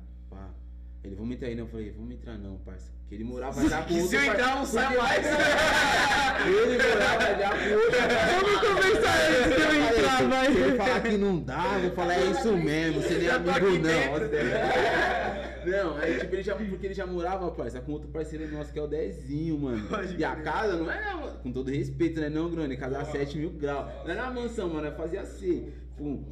Ele, 1.03 1.15
vamos 1.15 1.35
entrar 1.35 1.47
aí, 1.49 1.55
não? 1.55 1.65
Eu 1.65 1.69
falei, 1.69 1.91
vamos 1.91 2.13
entrar 2.13 2.37
não, 2.37 2.57
parça. 2.59 2.91
Que 3.09 3.15
ele 3.15 3.23
morava 3.25 3.67
já 3.67 3.81
com 3.81 3.87
Que 3.93 3.93
se 3.95 4.01
outro 4.03 4.17
eu 4.17 4.23
entrar, 4.25 4.55
não 4.55 4.65
sai 4.65 4.85
Porque- 4.87 5.01
mais. 5.01 5.25
Ele 6.43 6.77
morava 6.77 7.39
já 7.39 7.49
com 7.49 7.73
outro 7.75 7.99
Vamos 8.33 8.59
conversar 8.61 9.15
antes 9.29 9.55
de 9.55 9.61
eu 9.61 9.83
entrar, 9.83 10.17
Se 10.17 10.23
vai. 10.25 10.47
ele 10.47 10.77
falar 10.77 11.01
que 11.01 11.17
não 11.17 11.39
dá, 11.39 11.77
vou 11.79 11.91
falar, 11.91 12.13
é 12.15 12.25
isso 12.25 12.57
mesmo, 12.57 13.01
você 13.01 13.13
nem 13.15 13.27
é 13.27 13.31
amigo 13.31 13.67
não. 13.79 15.71
Não, 15.71 15.97
aí 15.97 16.19
tipo, 16.19 16.35
ele 16.35 16.43
já, 16.43 16.55
porque 16.55 16.87
ele 16.87 16.93
já 16.93 17.05
morava, 17.05 17.49
parça, 17.51 17.79
com 17.79 17.93
outro 17.93 18.09
parceiro 18.09 18.49
nosso, 18.51 18.73
que 18.73 18.79
é 18.79 18.81
o 18.81 18.87
Dezinho, 18.87 19.57
mano. 19.59 19.87
E 20.17 20.23
a 20.23 20.35
casa 20.37 20.75
não 20.75 20.91
é, 20.91 21.01
não, 21.13 21.37
com 21.37 21.51
todo 21.51 21.69
respeito, 21.71 22.19
né, 22.19 22.29
não, 22.29 22.49
Grone? 22.49 22.75
Casa 22.75 22.99
a 22.99 23.05
7 23.05 23.37
mil 23.37 23.51
graus. 23.51 23.89
Não 24.03 24.11
era 24.11 24.23
na 24.23 24.31
mansão, 24.31 24.69
mano, 24.69 24.91
fazia 24.95 25.21
assim. 25.21 25.71
Pum. 25.97 26.23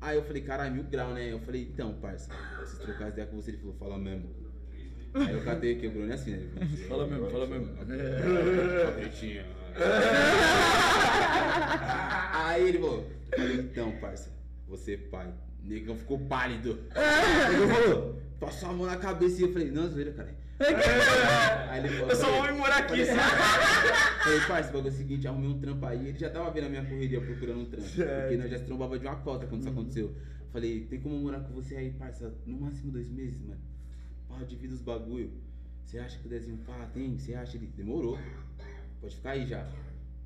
Aí 0.00 0.16
eu 0.16 0.22
falei, 0.24 0.42
caralho, 0.42 0.74
mil 0.74 0.84
grau, 0.84 1.12
né? 1.12 1.32
Eu 1.32 1.40
falei, 1.40 1.62
então, 1.62 1.94
parça, 1.94 2.30
preciso 2.56 2.80
trocar 2.82 3.06
as 3.06 3.12
ideias 3.12 3.30
com 3.30 3.36
você. 3.36 3.50
Ele 3.50 3.58
falou, 3.58 3.74
fala 3.74 3.98
mesmo. 3.98 4.28
Aí 5.14 5.32
eu 5.32 5.42
catei 5.42 5.76
aqui, 5.76 5.86
o 5.86 5.90
Grone 5.90 6.10
é 6.10 6.14
assim, 6.14 6.32
né? 6.32 6.48
Ele 6.60 6.76
falou, 6.86 7.06
Fala 7.06 7.06
mesmo, 7.06 7.30
fala 7.30 7.46
mesmo. 7.46 7.76
Aí 12.32 12.68
ele 12.68 12.78
falou, 12.78 13.10
falei, 13.34 13.56
então, 13.56 13.92
parça, 14.00 14.30
você 14.68 14.96
pai. 14.96 15.32
Negão 15.62 15.96
ficou 15.96 16.18
pálido. 16.20 16.78
Negão 17.50 17.68
falou, 17.68 18.22
passou 18.38 18.70
a 18.70 18.72
mão 18.72 18.86
na 18.86 18.96
cabeça 18.96 19.40
e 19.40 19.42
eu 19.42 19.52
falei, 19.52 19.70
não, 19.70 19.88
zoeira, 19.88 20.12
cara. 20.12 20.34
Aí 21.70 21.78
ele 21.80 21.88
falou, 21.88 22.10
Eu 22.10 22.16
só 22.16 22.32
vou 22.32 22.52
me 22.52 22.58
morar 22.58 22.78
aqui, 22.78 23.04
sabe? 23.04 23.18
Falei, 24.22 24.40
parça, 24.40 24.70
o 24.70 24.72
bagulho 24.72 24.88
é 24.88 24.94
o 24.94 24.96
seguinte, 24.96 25.28
arrumei 25.28 25.48
um 25.48 25.60
trampo 25.60 25.86
aí. 25.86 26.08
Ele 26.08 26.18
já 26.18 26.30
tava 26.30 26.50
vendo 26.50 26.66
a 26.66 26.68
minha 26.68 26.84
correria 26.84 27.20
procurando 27.20 27.60
um 27.60 27.64
trampo. 27.66 27.88
Certo. 27.88 28.20
Porque 28.20 28.36
nós 28.36 28.50
já 28.50 28.58
se 28.58 28.64
trombava 28.64 28.98
de 28.98 29.06
uma 29.06 29.16
cota 29.16 29.46
quando 29.46 29.60
isso 29.60 29.70
aconteceu. 29.70 30.14
Falei, 30.52 30.86
tem 30.86 31.00
como 31.00 31.16
morar 31.18 31.40
com 31.40 31.52
você 31.54 31.76
aí, 31.76 31.90
parça, 31.92 32.34
no 32.44 32.60
máximo 32.60 32.90
dois 32.90 33.08
meses, 33.08 33.40
mano. 33.40 33.60
Pá, 34.28 34.42
divida 34.42 34.74
os 34.74 34.82
bagulho. 34.82 35.30
Você 35.84 35.98
acha 35.98 36.18
que 36.18 36.26
o 36.26 36.28
Dezinho, 36.28 36.58
pá, 36.66 36.88
tem? 36.92 37.18
Você 37.18 37.34
acha? 37.34 37.56
Ele, 37.56 37.66
demorou. 37.68 38.18
Pode 39.00 39.14
ficar 39.14 39.30
aí 39.30 39.46
já. 39.46 39.66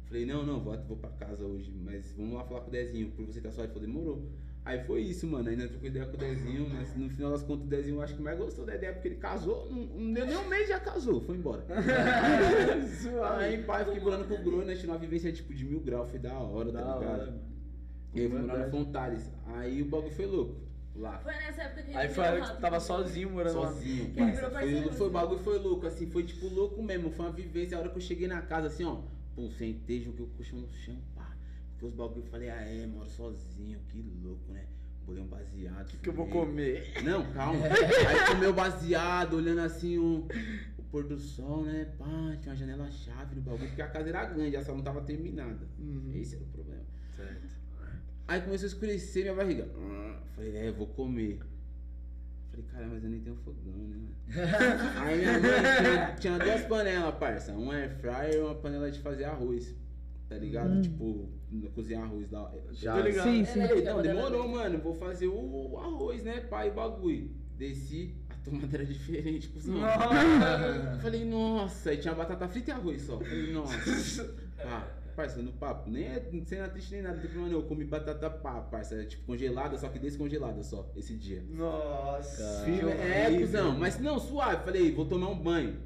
Falei, 0.07 0.27
não, 0.27 0.45
não, 0.45 0.61
vou, 0.61 0.77
vou 0.85 0.97
pra 0.97 1.11
casa 1.11 1.45
hoje, 1.45 1.73
mas 1.85 2.13
vamos 2.17 2.35
lá 2.35 2.45
falar 2.45 2.63
com 2.63 2.69
o 2.69 2.73
Dezinho, 2.73 3.11
por 3.11 3.27
você 3.27 3.41
tá 3.41 3.51
só. 3.51 3.63
Ele 3.63 3.73
falou, 3.73 3.87
demorou. 3.87 4.33
Aí 4.65 4.79
foi 4.85 5.01
isso, 5.03 5.27
mano. 5.27 5.49
Ainda 5.49 5.67
trocou 5.69 5.89
ideia 5.89 6.07
com 6.07 6.15
o 6.15 6.19
Dezinho, 6.19 6.69
mas 6.73 6.95
no 6.97 7.11
final 7.11 7.33
das 7.33 7.43
contas 7.43 7.65
o 7.67 7.69
Dezinho 7.69 7.97
eu 7.97 8.03
acho 8.03 8.15
que 8.15 8.23
mais 8.23 8.39
gostou 8.39 8.65
da 8.65 8.77
ideia, 8.77 8.93
porque 8.93 9.09
ele 9.09 9.17
casou, 9.17 9.69
não, 9.69 9.85
não 9.85 10.13
deu 10.13 10.25
nem 10.27 10.37
um 10.37 10.49
mês 10.49 10.69
já 10.69 10.79
casou, 10.79 11.21
foi 11.21 11.37
embora. 11.37 11.65
aí, 13.39 13.63
pai, 13.65 13.85
fiquei 13.85 14.01
morando 14.01 14.29
com 14.29 14.35
o 14.35 14.39
Bruno, 14.39 14.63
a 14.71 14.75
gente 14.75 14.87
numa 14.87 14.99
vivência 14.99 15.33
tipo 15.33 15.53
de 15.53 15.65
mil 15.65 15.81
graus, 15.81 16.11
foi 16.11 16.19
da 16.21 16.39
hora, 16.39 16.71
Da 16.71 16.81
tá 16.83 16.99
ligado? 16.99 17.11
hora. 17.21 17.43
E 18.15 18.21
aí 18.21 18.29
fui 18.29 18.39
morar 18.39 18.53
Verdade. 18.55 18.71
Fontales. 18.71 19.31
Aí 19.47 19.83
o 19.83 19.87
bagulho 19.87 20.13
foi 20.15 20.27
louco. 20.27 20.63
Lá. 20.95 21.19
Foi 21.21 21.33
nessa 21.33 21.63
época 21.63 21.83
que 21.83 21.91
ele 21.91 21.97
Aí 21.97 22.09
foi 22.11 22.25
a 22.27 22.31
hora 22.33 22.41
que 22.43 22.55
tu 22.55 22.61
tava 22.61 22.79
sozinho 22.81 23.31
morando 23.31 23.61
lá. 23.61 23.69
Sozinho, 23.73 24.15
parça. 24.15 24.33
virou 24.35 24.51
Foi, 24.51 24.61
parceiro, 24.61 24.93
foi, 24.93 25.07
o 25.07 25.11
né? 25.11 25.21
bagulho 25.21 25.41
foi 25.41 25.59
louco, 25.59 25.87
assim, 25.87 26.07
foi 26.07 26.23
tipo 26.23 26.47
louco 26.49 26.83
mesmo. 26.83 27.11
Foi 27.11 27.25
uma 27.27 27.33
vivência. 27.33 27.77
A 27.77 27.81
hora 27.81 27.89
que 27.89 27.97
eu 27.97 28.03
cheguei 28.03 28.29
na 28.29 28.43
casa, 28.43 28.67
assim, 28.67 28.85
ó. 28.85 29.01
Pô, 29.35 29.51
sentei, 29.51 30.03
joguei 30.03 30.27
o 30.27 30.29
colchão 30.29 30.59
no 30.59 30.71
chão. 30.71 30.99
Porque 31.83 31.87
os 31.87 31.95
bagulho 31.95 32.21
eu 32.21 32.31
falei, 32.31 32.49
ah 32.49 32.63
é, 32.63 32.87
moro 32.87 33.09
sozinho, 33.09 33.81
que 33.89 34.01
louco, 34.23 34.53
né? 34.53 34.67
Bolei 35.05 35.21
um 35.21 35.27
baseado. 35.27 35.83
O 35.83 35.89
que, 35.89 35.97
que 35.97 36.09
eu 36.11 36.13
vou 36.13 36.29
comer? 36.29 37.03
Não, 37.03 37.29
calma. 37.33 37.67
Aí 37.67 38.27
comeu 38.33 38.53
baseado, 38.53 39.35
olhando 39.35 39.63
assim 39.63 39.99
o, 39.99 40.29
o 40.79 40.83
pôr 40.85 41.03
do 41.03 41.19
sol, 41.19 41.65
né? 41.65 41.93
Pá, 41.99 42.37
tinha 42.41 42.53
uma 42.53 42.57
janela 42.57 42.89
chave 42.89 43.35
no 43.35 43.43
bagulho, 43.43 43.67
porque 43.67 43.83
a 43.83 43.89
casa 43.89 44.11
era 44.11 44.25
grande, 44.27 44.57
a 44.57 44.63
sala 44.63 44.77
não 44.77 44.85
tava 44.85 45.01
terminada. 45.01 45.67
Uhum. 45.77 46.13
Esse 46.15 46.37
era 46.37 46.45
o 46.45 46.47
problema. 46.49 46.85
Certo. 47.17 47.57
Aí 48.29 48.41
começou 48.43 48.67
a 48.67 48.69
escurecer 48.69 49.25
minha 49.25 49.35
barriga. 49.35 49.69
Hum, 49.77 50.15
Falei, 50.37 50.57
é, 50.57 50.69
eu 50.69 50.75
vou 50.75 50.87
comer. 50.87 51.41
Falei, 52.53 52.67
cara, 52.71 52.87
mas 52.87 53.03
eu 53.03 53.11
nem 53.11 53.21
tenho 53.23 53.37
fogão, 53.37 53.77
né? 53.89 54.09
Aí 55.01 55.19
minha 55.19 55.33
mãe 55.33 55.51
tinha, 55.81 56.15
tinha 56.15 56.39
duas 56.39 56.63
panelas, 56.63 57.15
parça. 57.17 57.53
Um 57.53 57.73
air 57.73 57.91
fryer 57.97 58.35
e 58.35 58.39
uma 58.39 58.55
panela 58.55 58.89
de 58.89 59.01
fazer 59.01 59.25
arroz. 59.25 59.75
Tá 60.29 60.37
ligado? 60.37 60.81
Tipo, 60.81 61.29
cozinhar 61.75 62.05
arroz 62.05 62.31
lá. 62.31 62.53
Já. 62.73 62.95
Tô 62.95 63.01
ligado. 63.01 63.25
Sim, 63.25 63.45
sim. 63.45 63.61
Falei, 63.61 63.81
então, 63.81 64.03
demorou, 64.03 64.49
mano. 64.49 64.79
Vou 64.79 64.95
fazer 64.95 65.29
o 65.29 65.79
arroz, 65.79 66.23
né? 66.23 66.41
Pai, 66.41 66.71
bagulho. 66.71 67.31
Desci, 67.57 68.15
a 68.29 68.35
tomada 68.37 68.77
era 68.77 68.85
diferente, 68.87 69.49
cuzão. 69.49 69.77
Falei, 71.01 71.25
nossa, 71.25 71.93
e 71.93 71.99
tinha 71.99 72.15
batata 72.15 72.49
frita 72.49 72.71
e 72.71 72.75
arroz 72.75 73.03
só. 73.03 73.19
Falei, 73.19 73.53
nossa. 73.53 74.25
Pá. 74.57 74.89
parça, 75.15 75.43
no 75.43 75.53
papo. 75.53 75.91
Nem 75.91 76.05
é 76.05 76.31
sem 76.45 76.59
nada 76.59 76.73
triste 76.73 76.93
nem 76.93 77.03
nada. 77.03 77.21
Tipo, 77.21 77.39
mano, 77.39 77.53
eu 77.53 77.63
comi 77.65 77.85
batata 77.85 78.31
pá, 78.31 78.61
parça. 78.61 78.95
é, 78.95 79.05
Tipo, 79.05 79.27
congelada, 79.27 79.77
só 79.77 79.89
que 79.89 79.99
descongelada 79.99 80.63
só, 80.63 80.91
esse 80.97 81.15
dia. 81.17 81.45
Nossa. 81.51 82.43
É, 82.69 83.39
cuzão. 83.39 83.79
Mas 83.79 83.99
não, 84.01 84.19
suave. 84.19 84.65
Falei, 84.65 84.93
vou 84.93 85.05
tomar 85.07 85.29
um 85.29 85.39
banho. 85.39 85.77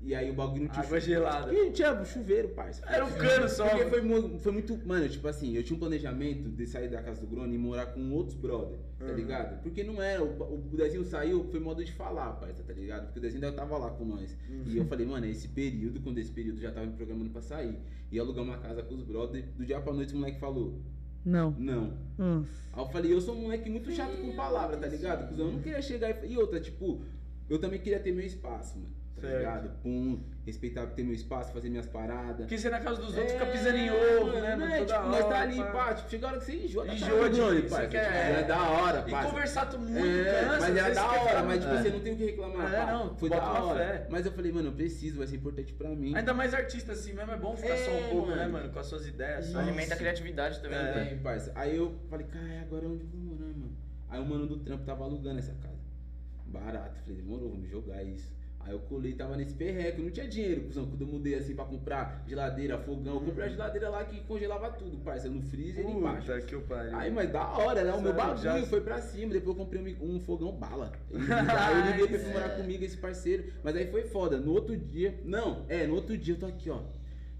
E 0.00 0.14
aí 0.14 0.30
o 0.30 0.34
bagulho 0.34 0.62
não 0.62 0.68
tinha 0.70 0.84
Água 0.84 1.00
gelada. 1.00 1.52
Ih, 1.52 1.72
tinha 1.72 2.04
chuveiro, 2.04 2.50
parça. 2.50 2.82
Era 2.86 3.04
um 3.04 3.10
cano 3.12 3.48
só. 3.48 3.68
Porque 3.68 3.86
foi, 3.86 4.38
foi 4.38 4.52
muito. 4.52 4.86
Mano, 4.86 5.08
tipo 5.08 5.26
assim, 5.26 5.54
eu 5.56 5.62
tinha 5.64 5.76
um 5.76 5.80
planejamento 5.80 6.48
de 6.48 6.66
sair 6.68 6.88
da 6.88 7.02
casa 7.02 7.20
do 7.20 7.26
Grone 7.26 7.52
e 7.54 7.58
morar 7.58 7.86
com 7.86 8.12
outros 8.12 8.36
brother, 8.36 8.78
tá 8.96 9.06
Uhum. 9.06 9.14
ligado? 9.16 9.60
Porque 9.60 9.82
não 9.82 10.00
era. 10.00 10.22
O, 10.22 10.54
o 10.54 10.76
Dezinho 10.76 11.04
saiu, 11.04 11.44
foi 11.50 11.58
modo 11.58 11.84
de 11.84 11.92
falar, 11.92 12.32
parça, 12.34 12.62
tá 12.62 12.72
ligado? 12.72 13.06
Porque 13.06 13.18
o 13.18 13.22
Dezinho 13.22 13.44
ainda 13.44 13.56
tava 13.56 13.76
lá 13.76 13.90
com 13.90 14.04
nós. 14.04 14.36
E 14.66 14.76
eu 14.76 14.84
falei, 14.84 15.04
mano, 15.04 15.26
é 15.26 15.30
esse 15.30 15.48
período, 15.48 16.00
quando 16.00 16.18
esse 16.18 16.30
período 16.30 16.60
já 16.60 16.70
tava 16.70 16.86
me 16.86 16.92
programando 16.92 17.30
pra 17.30 17.42
sair. 17.42 17.76
E 18.10 18.18
alugar 18.20 18.44
uma 18.44 18.56
casa 18.58 18.82
com 18.84 18.94
os 18.94 19.02
brothers. 19.02 19.46
Do 19.56 19.66
dia 19.66 19.80
pra 19.80 19.92
noite 19.92 20.14
o 20.14 20.16
moleque 20.16 20.38
falou, 20.38 20.80
Não. 21.24 21.50
não. 21.58 21.98
Hum. 22.18 22.44
Aí 22.72 22.82
eu 22.82 22.86
falei, 22.86 23.12
eu 23.12 23.20
sou 23.20 23.34
um 23.34 23.40
moleque 23.42 23.68
muito 23.68 23.90
chato 23.90 24.16
com 24.16 24.34
palavra, 24.36 24.76
tá 24.76 24.86
ligado? 24.86 25.28
Cuzão, 25.28 25.46
eu 25.46 25.52
não 25.54 25.60
queria 25.60 25.82
chegar 25.82 26.24
e. 26.24 26.32
E 26.32 26.38
outra, 26.38 26.60
tipo, 26.60 27.02
eu 27.50 27.58
também 27.58 27.80
queria 27.80 27.98
ter 27.98 28.12
meu 28.12 28.24
espaço, 28.24 28.78
mano. 28.78 28.96
Tá 29.20 29.26
Certo. 29.28 29.38
ligado? 29.38 29.70
Pum, 29.82 30.20
respeitar 30.46 30.86
ter 30.86 31.02
meu 31.02 31.12
espaço, 31.14 31.52
fazer 31.52 31.68
minhas 31.68 31.86
paradas. 31.86 32.36
Porque 32.38 32.56
você 32.56 32.70
na 32.70 32.80
casa 32.80 32.96
dos 33.00 33.08
outros 33.16 33.32
É, 33.34 33.38
fica 33.38 33.46
pisando 33.46 33.76
em 33.76 33.90
ovo, 33.90 34.32
né, 34.40 34.50
não 34.56 34.58
mano? 34.60 34.72
é, 34.72 34.84
tipo, 34.84 34.92
nós 35.00 35.14
hora, 35.14 35.24
tá 35.24 35.40
ali, 35.40 35.56
pá. 35.56 35.64
pá, 35.72 35.94
tipo, 35.94 36.10
chega 36.10 36.26
a 36.26 36.30
hora 36.30 36.38
que 36.38 36.44
você 36.46 36.52
enjoa. 36.64 36.84
do 36.86 36.94
de- 37.62 37.68
parça. 37.68 37.86
quer- 37.88 38.04
Tipo, 38.04 38.14
É 38.40 38.42
da 38.44 38.62
hora, 38.70 39.04
E 39.06 39.10
parça. 39.10 39.30
conversar 39.30 39.78
muito 39.78 39.98
É, 39.98 40.24
cansa, 40.44 40.48
mas 40.60 40.62
era 40.62 40.72
vezes 40.72 40.94
da 40.94 41.10
hora, 41.12 41.42
mas 41.42 41.60
tipo, 41.60 41.74
É. 41.74 41.82
você 41.82 41.90
não 41.90 42.00
tem 42.00 42.12
o 42.12 42.16
que 42.16 42.24
reclamar. 42.26 42.74
É, 42.74 42.76
pá. 42.86 42.92
não, 42.92 43.16
Foi 43.16 43.28
da 43.30 43.52
hora. 43.62 43.78
fé. 43.78 44.06
Mas 44.10 44.26
eu 44.26 44.32
falei, 44.32 44.52
mano, 44.52 44.68
eu 44.68 44.72
preciso, 44.72 45.18
vai 45.18 45.26
ser 45.26 45.36
importante 45.36 45.72
pra 45.74 45.88
mim. 45.90 46.14
Ainda 46.16 46.32
mais 46.32 46.54
artista 46.54 46.92
assim 46.92 47.12
mesmo, 47.12 47.32
é 47.32 47.36
bom 47.36 47.56
ficar 47.56 47.76
só 47.76 47.90
É, 47.90 48.06
um 48.06 48.10
pouco, 48.10 48.26
mano. 48.28 48.36
né, 48.40 48.46
mano? 48.48 48.68
Com 48.70 48.78
as 48.78 48.86
suas 48.86 49.06
ideias. 49.06 49.46
só. 49.46 49.58
Alimenta 49.58 49.94
a 49.94 49.96
criatividade 49.96 50.60
também, 50.60 50.78
É. 50.78 50.94
né? 50.94 51.20
Parça. 51.22 51.52
Aí 51.54 51.76
eu 51.76 51.94
falei, 52.08 52.26
cara, 52.26 52.60
agora 52.62 52.86
onde 52.88 53.02
eu 53.02 53.08
vou 53.08 53.20
morar, 53.20 53.46
mano? 53.48 53.76
Aí 54.08 54.20
o 54.20 54.24
mano 54.24 54.46
do 54.46 54.56
trampo 54.58 54.84
tava 54.84 55.04
alugando 55.04 55.38
essa 55.38 55.52
casa. 55.54 55.76
Barato. 56.46 56.98
Falei, 57.00 57.16
demorou, 57.20 57.50
vamos 57.50 57.68
jogar 57.68 58.02
isso. 58.02 58.32
Aí 58.68 58.74
eu 58.74 58.80
colei, 58.80 59.14
tava 59.14 59.34
nesse 59.34 59.54
perreco, 59.54 60.02
não 60.02 60.10
tinha 60.10 60.28
dinheiro, 60.28 60.60
cuzão. 60.64 60.84
Quando 60.86 61.00
eu 61.00 61.06
mudei 61.06 61.34
assim 61.36 61.54
pra 61.54 61.64
comprar 61.64 62.22
geladeira, 62.28 62.76
fogão, 62.78 63.14
eu 63.14 63.20
comprei 63.22 63.46
a 63.46 63.48
geladeira 63.48 63.88
lá 63.88 64.04
que 64.04 64.20
congelava 64.20 64.70
tudo, 64.72 64.98
parça. 64.98 65.26
No 65.26 65.40
freezer 65.40 65.86
e 65.86 65.90
embaixo. 65.90 66.30
Que 66.42 66.54
o 66.54 66.60
pariu. 66.60 66.94
Aí, 66.94 67.10
mas 67.10 67.30
da 67.32 67.48
hora, 67.48 67.82
né? 67.82 67.92
O 67.94 68.02
meu 68.02 68.12
bagulho 68.12 68.42
já- 68.42 68.66
foi 68.66 68.82
pra 68.82 69.00
cima. 69.00 69.32
Depois 69.32 69.56
eu 69.56 69.64
comprei 69.64 69.96
um, 70.02 70.16
um 70.16 70.20
fogão 70.20 70.52
bala. 70.52 70.92
E 71.10 71.16
aí 71.16 71.78
eu 71.78 71.90
liguei 71.92 72.08
pra 72.08 72.18
ele 72.18 72.32
morar 72.34 72.50
comigo, 72.56 72.84
esse 72.84 72.96
parceiro. 72.98 73.44
Mas 73.64 73.74
aí 73.74 73.90
foi 73.90 74.02
foda. 74.02 74.36
No 74.38 74.52
outro 74.52 74.76
dia. 74.76 75.18
Não, 75.24 75.64
é, 75.66 75.86
no 75.86 75.94
outro 75.94 76.16
dia 76.18 76.34
eu 76.34 76.38
tô 76.38 76.44
aqui, 76.44 76.68
ó. 76.68 76.82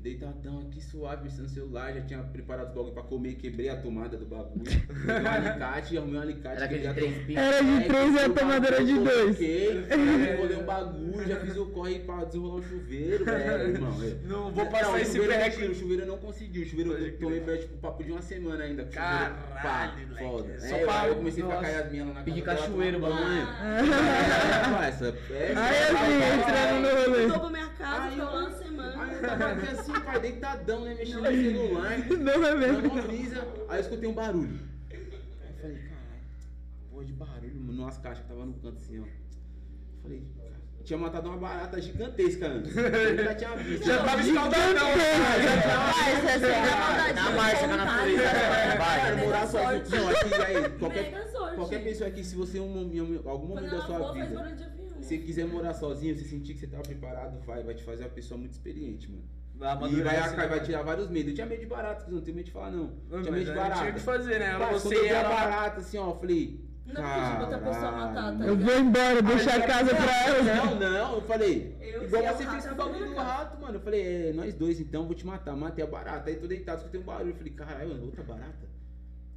Deitadão 0.01 0.61
aqui, 0.61 0.80
suave, 0.80 1.24
mexendo 1.24 1.42
no 1.42 1.49
celular. 1.49 1.92
Já 1.92 2.01
tinha 2.03 2.20
preparado 2.22 2.68
os 2.68 2.74
bagulho 2.74 2.92
pra 2.94 3.03
comer. 3.03 3.34
Quebrei 3.34 3.68
a 3.68 3.76
tomada 3.76 4.16
do 4.16 4.24
bagulho. 4.26 4.62
Peguei 4.86 5.22
um 5.22 5.28
alicate, 5.28 5.99
arrumei 5.99 6.18
um 6.18 6.22
alicate. 6.22 6.57
Era 6.57 6.64
aquele 6.66 6.80
de 6.80 6.86
quebrei 6.86 7.09
a 7.09 7.12
três 7.12 7.14
tom- 7.18 7.26
picos. 7.26 7.42
Era 7.42 7.62
de 7.64 7.84
três 7.88 8.14
e 8.14 8.18
a 8.18 8.28
tomadora 8.30 8.84
de 8.84 8.94
dois. 8.94 9.24
Coloquei, 9.36 9.84
enrolei 10.34 10.57
um 10.57 10.64
bagulho, 10.64 11.26
já 11.26 11.36
fiz 11.40 11.57
o 11.57 11.66
corre 11.66 11.99
pra 11.99 12.24
desenrolar 12.24 12.55
um 12.55 12.62
chuveiro, 12.62 13.24
velho, 13.24 13.62
irmão. 13.74 13.96
é. 14.05 14.26
Não 14.28 14.53
vou 14.53 14.66
passar 14.66 14.92
o 14.92 14.99
esse 14.99 15.18
perreco. 15.18 15.62
O 15.62 15.74
chuveiro 15.74 16.03
eu 16.03 16.07
não 16.07 16.18
consegui. 16.18 16.62
O 16.62 16.66
chuveiro 16.66 16.90
Pode 16.92 17.05
eu 17.05 17.18
tomei 17.18 17.40
velho, 17.40 17.59
tipo, 17.61 17.76
papo 17.78 18.05
de 18.05 18.12
uma 18.12 18.22
semana 18.22 18.62
ainda. 18.62 18.84
com 18.84 18.90
o 18.90 18.92
chuveiro, 18.92 19.34
Caralho, 19.53 20.16
foda. 20.16 20.61
Só 20.61 20.76
É, 20.76 20.84
pra- 20.84 21.09
eu 21.09 21.16
comecei 21.16 21.42
a 21.42 21.46
ficar 21.46 21.61
nossa. 21.61 21.72
caiado 21.72 21.90
minha 21.90 22.05
lá 22.05 22.12
na 22.14 22.22
casa 22.22 22.30
dela, 22.36 22.46
cachoeiro, 22.57 23.01
bagulho. 23.01 23.20
banho. 23.24 23.49
É, 23.49 24.70
parça, 24.78 25.16
é, 25.30 25.53
Aí 25.57 25.82
assim, 25.82 26.40
entrando 26.40 26.82
no 26.82 27.03
rolê. 27.03 27.38
Pra 27.38 27.51
minha 27.51 27.68
casa, 27.70 28.03
Aí 28.05 28.11
ficou 28.12 28.28
uma 28.38 28.51
semana. 28.53 29.03
Aí 29.03 29.14
eu 29.14 29.20
tava 29.20 29.44
aqui 29.53 29.66
assim, 29.68 29.88
pai, 30.05 30.20
deitadão, 30.20 30.84
né, 30.84 30.95
mexendo 30.95 31.22
no 31.22 31.26
celular. 31.26 31.99
Não 32.18 32.32
é 32.32 32.36
Na 32.51 32.55
mesmo? 32.57 33.03
brisa, 33.03 33.49
aí 33.68 33.78
eu 33.78 33.80
escutei 33.80 34.09
um 34.09 34.14
barulho. 34.14 34.59
Aí 34.91 34.99
eu 34.99 35.57
falei, 35.61 35.76
caralho, 35.76 36.22
porra 36.91 37.05
de 37.05 37.12
barulho, 37.12 37.61
mano, 37.61 37.82
umas 37.82 37.99
caixas 37.99 38.22
que 38.24 38.28
tava 38.30 38.45
no 38.47 38.55
canto 38.55 38.78
assim, 38.78 39.01
ó. 39.01 39.05
Falei, 40.03 40.22
cara, 40.36 40.49
tinha 40.84 40.99
matado 40.99 41.28
uma 41.28 41.36
barata 41.36 41.80
gigantesca 41.80 42.47
antes. 42.49 42.74
Eu 42.76 43.24
já 43.24 43.34
tinha 43.34 43.57
visto. 43.57 43.84
Já 43.84 43.97
tava 43.99 44.07
cara. 44.16 44.22
Já 44.22 45.62
tava. 45.62 45.86
Mas 45.99 46.24
essa 46.24 46.47
é. 46.47 47.12
Na 47.12 47.30
marcha 47.32 47.68
com 47.68 47.74
a 47.74 47.76
natureza. 47.76 48.22
Vai. 48.78 49.16
Morar 49.26 49.47
sozinho. 49.47 50.01
Não, 50.01 50.09
aqui, 50.09 50.34
aí, 50.34 50.68
qualquer, 50.78 51.30
qualquer 51.57 51.84
pessoa 51.84 52.09
aqui, 52.09 52.24
se 52.24 52.34
você, 52.36 52.59
em 52.59 52.61
um, 52.61 52.93
em 52.93 53.01
um- 53.03 53.28
algum 53.28 53.49
momento 53.49 53.70
da 53.70 53.80
sua 53.84 54.12
vida, 54.12 54.57
se 55.01 55.09
você 55.09 55.18
quiser 55.18 55.47
morar 55.47 55.74
sozinho, 55.74 56.16
você 56.16 56.24
sentir 56.24 56.55
que 56.55 56.61
você 56.61 56.66
tá 56.68 56.78
preparado, 56.78 57.39
vai, 57.45 57.62
vai 57.62 57.74
te 57.74 57.82
fazer 57.82 58.05
uma 58.05 58.11
pessoa 58.11 58.39
muito 58.39 58.53
experiente, 58.53 59.11
mano. 59.11 59.24
E 59.59 59.61
vai, 59.61 59.72
amadurece, 59.72 60.36
vai, 60.36 60.61
tirar 60.61 60.82
vários 60.82 61.11
medos. 61.11 61.30
Eu 61.30 61.34
tinha 61.34 61.46
medo 61.46 61.61
de 61.61 61.66
barato, 61.66 62.09
não 62.09 62.20
tenho 62.20 62.36
medo 62.36 62.46
de 62.46 62.52
falar, 62.52 62.70
não. 62.70 62.92
Não, 63.11 63.22
tinha 63.22 63.32
medo 63.32 63.44
de 63.44 63.52
barata. 63.52 63.80
Tinha 63.80 63.92
que 63.92 64.00
fazer, 64.00 64.38
né? 64.38 64.56
Você 64.70 64.94
quando 64.94 65.06
eu 65.06 65.16
ela. 65.16 65.28
barata 65.28 65.80
assim, 65.80 65.98
ó, 65.98 66.11
eu 66.11 66.16
falei. 66.16 66.68
Não 66.86 66.94
pedi 66.94 67.42
outra 67.42 67.59
pessoa 67.59 67.90
matar, 67.90 68.38
tá. 68.38 68.44
Eu 68.44 68.56
vou 68.56 68.78
embora, 68.78 69.20
deixa 69.20 69.56
a 69.56 69.62
casa 69.62 69.94
pra 69.94 70.26
ela. 70.26 70.42
Não, 70.54 70.74
não, 70.76 71.14
eu 71.16 71.22
falei. 71.22 71.76
Eu 71.80 72.04
igual 72.04 72.22
você 72.22 72.46
fez 72.46 72.66
com 72.66 72.72
o 72.72 72.76
bagulho 72.76 73.04
eu 73.04 73.11
do 73.11 73.16
rato, 73.16 73.61
mano. 73.61 73.74
Eu 73.74 73.80
falei, 73.80 74.28
é, 74.28 74.32
nós 74.32 74.54
dois 74.54 74.80
então, 74.80 75.04
vou 75.04 75.14
te 75.14 75.26
matar. 75.26 75.56
Matei 75.56 75.84
a 75.84 75.88
barata. 75.88 76.30
Aí 76.30 76.36
tô 76.36 76.46
deitado, 76.46 76.78
escutei 76.78 77.00
um 77.00 77.04
barulho. 77.04 77.30
Eu 77.30 77.36
falei, 77.36 77.52
caralho, 77.52 77.88
mano, 77.88 78.04
outra 78.04 78.22
barata. 78.22 78.68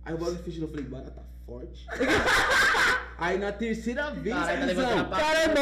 Aí 0.05 0.13
o 0.13 0.17
barulho 0.17 0.37
fez 0.37 0.53
de 0.53 0.61
novo, 0.61 0.71
eu 0.71 0.83
falei, 0.83 0.89
barata 0.89 1.23
forte. 1.45 1.85
Aí 3.21 3.37
na 3.37 3.51
terceira 3.51 4.09
vez, 4.09 4.35
Caralho, 4.35 4.61
tá 4.61 4.73
cuzão, 4.73 5.09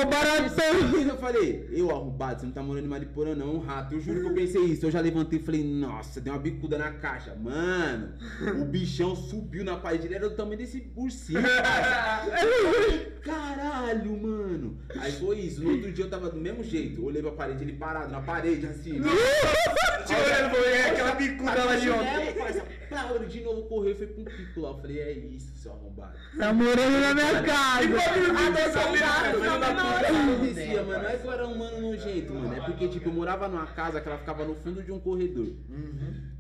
baratão. 0.08 0.50
terceira 0.50 0.88
vez 0.88 1.08
eu 1.10 1.18
falei, 1.18 1.70
eu 1.74 1.92
arrombado, 1.92 2.40
você 2.40 2.46
não 2.46 2.54
tá 2.54 2.64
morando 2.64 2.86
em 2.86 2.88
Mariporã 2.88 3.36
não, 3.36 3.56
um 3.56 3.60
rato. 3.60 3.96
Eu 3.96 4.00
juro 4.00 4.22
que 4.22 4.28
eu 4.28 4.34
pensei 4.34 4.64
isso. 4.64 4.86
Eu 4.86 4.92
já 4.92 5.02
levantei 5.02 5.40
e 5.40 5.44
falei, 5.44 5.62
nossa, 5.62 6.22
deu 6.22 6.32
uma 6.32 6.40
bicuda 6.40 6.78
na 6.78 6.94
caixa. 6.94 7.36
Mano, 7.36 8.14
o 8.62 8.64
bichão 8.64 9.14
subiu 9.14 9.66
na 9.66 9.76
parede, 9.76 10.08
ele 10.08 10.16
era 10.16 10.30
do 10.30 10.38
tamanho 10.38 10.58
desse 10.58 10.90
ursinho. 10.96 11.42
Caralho, 13.22 14.18
mano. 14.18 14.80
Aí 14.98 15.12
foi 15.12 15.40
isso. 15.40 15.62
No 15.62 15.72
outro 15.72 15.92
dia 15.92 16.06
eu 16.06 16.10
tava 16.10 16.30
do 16.30 16.40
mesmo 16.40 16.64
jeito. 16.64 17.04
Olhei 17.04 17.22
pra 17.22 17.32
parede, 17.32 17.66
ele 17.66 17.74
parado 17.74 18.10
na 18.10 18.22
parede, 18.22 18.66
assim. 18.68 19.02
Te 20.08 20.14
olhando, 20.16 20.56
é 20.66 20.92
aquela 20.92 21.12
bicuda 21.16 21.64
lá 21.66 21.76
de 21.76 21.90
ontem. 21.90 22.36
ele 23.16 23.26
de 23.28 23.42
novo 23.42 23.64
correu 23.64 23.92
e 23.92 23.96
foi 23.96 24.08
pra 24.08 24.22
um 24.22 24.26
pico 24.26 24.62
lá. 24.62 24.70
Eu 24.70 24.78
falei, 24.80 25.00
é 25.00 25.12
isso, 25.12 25.52
seu 25.56 25.74
arrombado. 25.74 26.14
Tá 26.38 26.54
morando 26.54 27.00
na 27.00 27.14
minha 27.14 27.44
E 27.50 27.88
casa. 27.88 27.88
bagulho 27.88 28.36
que 28.36 28.42
Até 28.48 28.70
tá 28.70 28.82
só 28.82 28.92
virando, 28.92 29.00
gato, 29.00 29.38
filho 29.40 29.60
da 29.60 29.74
não, 29.74 29.86
puta. 29.86 30.00
O 30.00 30.06
que 30.06 30.12
Não 30.12 30.34
acontecia, 30.34 30.66
tem, 30.66 30.76
mano? 30.86 31.04
Não 31.04 31.10
é 31.10 31.18
que 31.18 31.26
eu 31.28 31.32
era 31.32 31.48
um 31.48 31.58
mano 31.58 31.82
nojento, 31.82 32.34
mano. 32.34 32.54
É 32.56 32.60
porque, 32.62 32.88
tipo, 32.88 33.10
eu 33.10 33.14
morava 33.14 33.48
numa 33.48 33.68
casa 33.68 34.02
que 34.02 34.08
ela 34.08 34.18
ficava 34.18 34.46
no 34.46 34.56
fundo 34.56 34.84
de 34.84 34.92
um 34.92 35.00
corredor. 35.00 35.48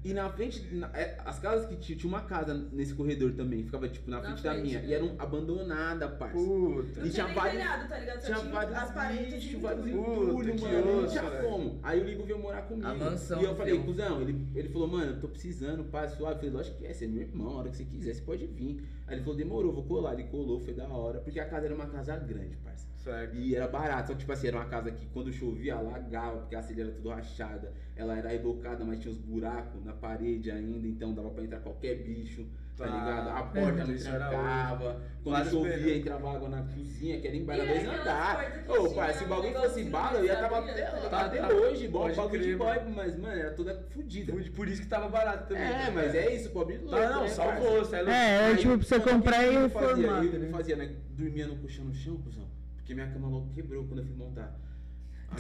E 0.03 0.13
na 0.13 0.29
frente, 0.29 0.63
na- 0.73 0.89
é, 0.93 1.17
as 1.25 1.39
casas 1.39 1.67
que 1.67 1.75
tinha, 1.75 1.97
tinha 1.97 2.07
uma 2.09 2.21
casa 2.21 2.53
nesse 2.71 2.93
corredor 2.93 3.33
também, 3.33 3.63
ficava, 3.65 3.89
tipo, 3.89 4.09
na 4.09 4.17
Na 4.21 4.23
frente 4.29 4.43
da 4.43 4.53
minha. 4.53 4.79
né? 4.81 4.87
E 4.87 4.93
era 4.93 5.03
um, 5.03 5.13
abandonada, 5.19 6.07
parça. 6.07 6.37
Puta. 6.37 7.01
Não 7.01 7.07
E 7.07 7.09
tinha 7.09 7.25
tinha 7.25 7.27
vários- 7.35 7.51
telhado, 7.61 7.89
tá 7.89 7.99
ligado? 7.99 8.19
Só 8.21 8.25
Tinha 8.27 8.37
tinha 8.39 8.51
vários 8.51 8.75
as 8.77 8.91
paredes 8.93 9.33
bichos, 9.33 9.49
de 9.49 9.55
vários 9.57 9.87
entulhos, 9.87 10.61
mano. 10.61 11.01
Não 11.01 11.07
tinha 11.09 11.23
como. 11.41 11.79
Aí 11.83 11.99
o 11.99 12.03
Ligo 12.05 12.23
veio 12.23 12.39
morar 12.39 12.61
comigo. 12.61 12.87
A 12.87 12.93
mansão 12.95 13.41
e 13.41 13.43
eu 13.43 13.55
falei, 13.55 13.77
cuzão, 13.83 14.21
ele, 14.21 14.47
ele 14.55 14.69
falou, 14.69 14.87
mano, 14.87 15.11
eu 15.11 15.19
tô 15.19 15.27
precisando, 15.27 15.83
pá, 15.83 16.07
suave. 16.07 16.33
Eu 16.35 16.37
falei, 16.39 16.51
lógico 16.51 16.77
que 16.77 16.85
é, 16.87 16.93
você 16.93 17.03
é 17.03 17.07
meu 17.09 17.23
irmão, 17.23 17.49
a 17.49 17.59
hora 17.59 17.69
que 17.69 17.75
você 17.77 17.83
quiser, 17.83 18.13
você 18.15 18.21
pode 18.21 18.47
vir. 18.47 18.81
Aí 19.05 19.15
ele 19.15 19.21
falou, 19.23 19.37
demorou, 19.37 19.73
vou 19.73 19.83
colar. 19.83 20.13
Ele 20.13 20.23
colou, 20.29 20.61
foi 20.61 20.73
da 20.73 20.87
hora. 20.87 21.19
Porque 21.19 21.39
a 21.41 21.45
casa 21.45 21.65
era 21.65 21.75
uma 21.75 21.87
casa 21.87 22.15
grande, 22.15 22.55
parça. 22.63 22.87
Certo. 23.03 23.35
E 23.35 23.55
era 23.55 23.67
barato, 23.67 24.07
só 24.09 24.13
que 24.13 24.19
tipo 24.19 24.31
assim, 24.31 24.47
era 24.49 24.57
uma 24.57 24.65
casa 24.65 24.91
que 24.91 25.05
quando 25.07 25.31
chovia 25.31 25.75
alagava, 25.75 26.37
porque 26.39 26.55
a 26.55 26.61
telha 26.61 26.83
era 26.83 26.91
tudo 26.91 27.09
rachada. 27.09 27.71
Ela 27.95 28.17
era 28.17 28.29
rebocada, 28.29 28.83
mas 28.85 28.99
tinha 28.99 29.11
uns 29.11 29.17
buracos 29.19 29.83
na 29.83 29.93
parede 29.93 30.51
ainda, 30.51 30.87
então 30.87 31.13
dava 31.13 31.29
pra 31.29 31.43
entrar 31.43 31.59
qualquer 31.59 31.95
bicho, 31.95 32.45
tá, 32.77 32.85
Tá. 32.85 32.91
ligado? 32.91 33.29
A 33.29 33.43
porta 33.43 33.83
não 33.85 33.93
Isso 33.95 34.07
era 34.07 34.27
trancava. 34.29 35.01
Quando 35.23 35.35
Vários 35.35 35.51
chovia, 35.53 35.97
entrava 35.97 36.31
água 36.35 36.49
na 36.49 36.61
cozinha, 36.63 37.19
que 37.19 37.27
era 37.27 37.35
embaixo 37.37 37.65
dois 37.65 37.87
andar. 37.87 38.63
Ô, 38.69 38.93
pai, 38.93 39.13
se 39.13 39.23
o 39.23 39.27
bagulho 39.27 39.53
fosse 39.53 39.83
bala, 39.85 40.19
eu 40.19 40.25
ia 40.25 40.35
tava 40.37 40.59
até, 40.59 40.81
tá 40.83 41.25
até 41.25 41.37
Tá, 41.41 41.47
tá. 41.47 41.53
hoje, 41.53 41.85
igual 41.85 42.03
Pode 42.05 42.15
bagulho 42.17 42.41
crer, 42.41 42.51
de 42.51 42.57
boy, 42.57 42.75
mano. 42.79 42.93
mas, 42.95 43.17
mano, 43.17 43.33
era 43.39 43.51
toda 43.51 43.81
fodida. 43.91 44.33
Por- 44.55 44.67
isso 44.69 44.81
que 44.81 44.87
tava 44.87 45.09
barato 45.09 45.47
também. 45.47 45.63
É, 45.63 45.85
tá 45.85 45.91
mas 45.91 46.15
é 46.15 46.35
isso, 46.35 46.49
pobre 46.51 46.77
louco. 46.77 46.91
Tá, 46.95 47.09
não, 47.09 47.21
né, 47.23 47.27
salvou, 47.29 47.79
você 47.79 47.95
é 47.95 47.99
louco. 48.01 48.11
É, 48.13 48.35
é 48.35 48.45
Aí, 48.47 48.57
tipo 48.57 48.77
pra 48.77 48.87
você 48.87 48.99
comprar 48.99 49.45
e 49.47 49.57
reformar. 49.57 50.23
Eu 50.25 50.41
tá 50.51 50.57
fazia, 50.57 50.75
né? 50.75 50.95
Dormia 51.11 51.47
no 51.47 51.55
colchão 51.57 51.85
no 51.85 51.93
chão, 51.93 52.17
cuzão. 52.17 52.47
Porque 52.89 52.99
minha 52.99 53.13
cama 53.13 53.27
logo 53.27 53.53
quebrou 53.53 53.85
quando 53.85 53.99
eu 53.99 54.05
fui 54.05 54.15
montar. 54.15 54.51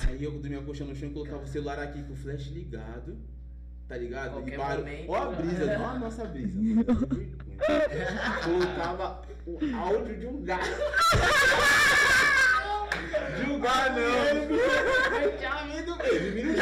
Aí 0.07 0.23
eu 0.23 0.29
dormia 0.39 0.61
colchão 0.61 0.85
no 0.85 0.95
chão 0.95 1.09
e 1.09 1.13
colocava 1.13 1.41
o 1.41 1.47
celular 1.47 1.79
aqui 1.79 2.03
com 2.03 2.13
o 2.13 2.15
flash 2.15 2.45
ligado. 2.51 3.17
Tá 3.87 3.97
ligado? 3.97 4.33
Qualquer 4.33 4.53
e 4.53 4.57
barulho. 4.57 4.85
momento, 4.85 5.09
Ó 5.09 5.15
a 5.15 5.31
já. 5.31 5.41
brisa, 5.41 5.79
ó 5.79 5.85
a 5.87 5.97
nossa 5.97 6.25
brisa. 6.25 6.59
colocava 8.43 9.23
o 9.47 9.57
áudio 9.75 10.19
de 10.19 10.27
um 10.27 10.43
gato. 10.43 10.63
De 13.43 13.49
um 13.51 13.59
gato, 13.59 13.95
não. 13.95 15.19
Eu 15.19 15.37
tinha 15.39 15.65
medo. 15.65 15.97
Dormi 15.97 16.43
no 16.43 16.53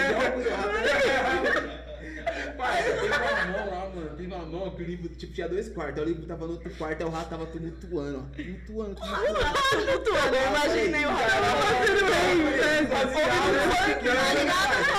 Pai, 2.57 2.83
teve 2.83 3.07
uma 3.07 3.45
mão 3.57 3.69
lá, 3.69 3.89
mano. 3.95 4.09
Teve 4.17 4.33
uma 4.33 4.45
mão 4.45 4.69
que 4.71 4.81
o 4.81 4.85
livro, 4.85 5.09
tipo, 5.09 5.33
tinha 5.33 5.47
dois 5.47 5.69
quartos. 5.69 5.97
Aí 5.99 6.05
o 6.05 6.07
livro 6.07 6.25
tava 6.25 6.45
no 6.45 6.53
outro 6.53 6.69
quarto, 6.71 7.01
aí 7.01 7.07
o 7.07 7.11
rato 7.11 7.29
tava 7.29 7.45
tumultuando, 7.45 8.19
ó. 8.19 8.35
Tumultuando, 8.35 8.95
tumultuando. 8.95 10.35
Eu 10.35 10.47
imaginei 10.47 11.05
o 11.05 11.09
Tava 11.09 11.21
rato. 11.23 11.77
fazendo 11.77 12.05
bem, 12.09 12.35
né? 12.45 12.77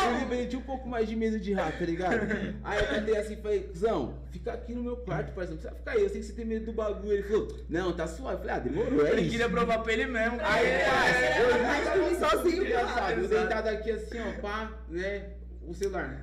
O 0.08 0.18
livro, 0.20 0.34
ele 0.34 0.46
tinha 0.46 0.58
um 0.58 0.62
pouco 0.64 0.88
mais 0.88 1.08
de 1.08 1.16
medo 1.16 1.38
de 1.38 1.52
rato, 1.52 1.78
tá 1.78 1.84
ligado? 1.84 2.20
Aí 2.64 2.80
eu 2.80 2.86
cantei 2.86 3.16
assim, 3.16 3.36
falei, 3.36 3.60
Cusão, 3.60 4.14
fica 4.30 4.52
aqui 4.52 4.74
no 4.74 4.82
meu 4.82 4.96
quarto, 4.96 5.32
parceiro. 5.32 5.52
Não 5.52 5.58
precisa 5.58 5.74
ficar 5.74 5.92
aí, 5.92 6.02
eu 6.02 6.08
sei 6.08 6.20
que 6.20 6.26
você 6.26 6.32
tem 6.32 6.44
medo 6.44 6.66
do 6.66 6.72
bagulho. 6.72 7.12
Ele 7.12 7.22
falou, 7.22 7.48
não, 7.68 7.92
tá 7.92 8.06
suave. 8.06 8.34
Eu 8.36 8.38
falei, 8.40 8.54
ah, 8.54 8.58
demorou, 8.58 9.06
é 9.06 9.10
Ele 9.12 9.20
isso. 9.22 9.30
queria 9.30 9.48
provar 9.48 9.78
pra 9.78 9.92
ele 9.92 10.06
mesmo. 10.06 10.38
Aí, 10.42 10.66
É. 10.66 10.84
parça, 10.84 11.40
eu 11.40 11.48
tava 11.84 11.98
dormir 11.98 12.16
sozinho, 12.18 12.70
cara. 12.72 13.12
Eu 13.14 13.28
deitado 13.28 13.68
aqui 13.68 13.90
assim, 13.90 14.18
ó, 14.20 14.40
pá, 14.40 14.70
né? 14.88 15.30
O 15.66 15.74
celular. 15.74 16.18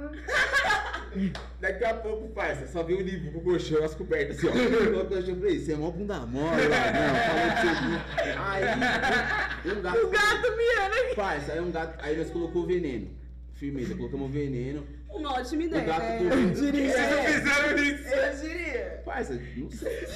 Daqui 1.60 1.84
a 1.84 1.94
pouco, 1.94 2.28
parça, 2.28 2.66
só 2.68 2.82
vi 2.84 2.94
o 2.94 3.00
livro 3.00 3.32
com 3.32 3.38
o 3.38 3.42
colchão, 3.42 3.82
as 3.84 3.94
cobertas 3.94 4.38
assim, 4.38 4.46
ó. 4.48 4.50
O 5.02 5.06
colchão, 5.06 5.34
eu 5.34 5.40
falei, 5.40 5.58
você 5.58 5.72
é 5.72 5.76
mó 5.76 5.90
bunda 5.90 6.20
mole, 6.20 6.62
não, 6.62 7.16
falou 7.26 7.50
que 7.50 7.60
você 7.66 7.74
viu. 7.84 8.40
Aí, 8.40 9.76
um 9.76 9.82
gato. 9.82 9.98
O 9.98 10.08
gato 10.08 10.56
miando 10.56 10.94
aqui. 11.04 11.14
Parça, 11.16 11.52
aí 11.52 11.60
um 11.60 11.70
gato. 11.72 11.98
Aí 12.02 12.16
nós 12.16 12.30
colocou 12.30 12.64
veneno. 12.66 13.08
Firmeza, 13.54 13.94
colocamos 13.94 14.30
veneno. 14.30 14.86
Uma 15.10 15.32
ótima 15.34 15.62
O 15.62 15.66
ideia. 15.66 15.84
gato 15.84 16.02
né? 16.02 16.18
comeu. 16.18 16.54
fizeram 16.54 17.76
isso. 17.82 18.08
Eu 18.08 18.36
diria. 18.48 19.02
Parça, 19.04 19.38
não 19.56 19.70
sei. 19.70 19.90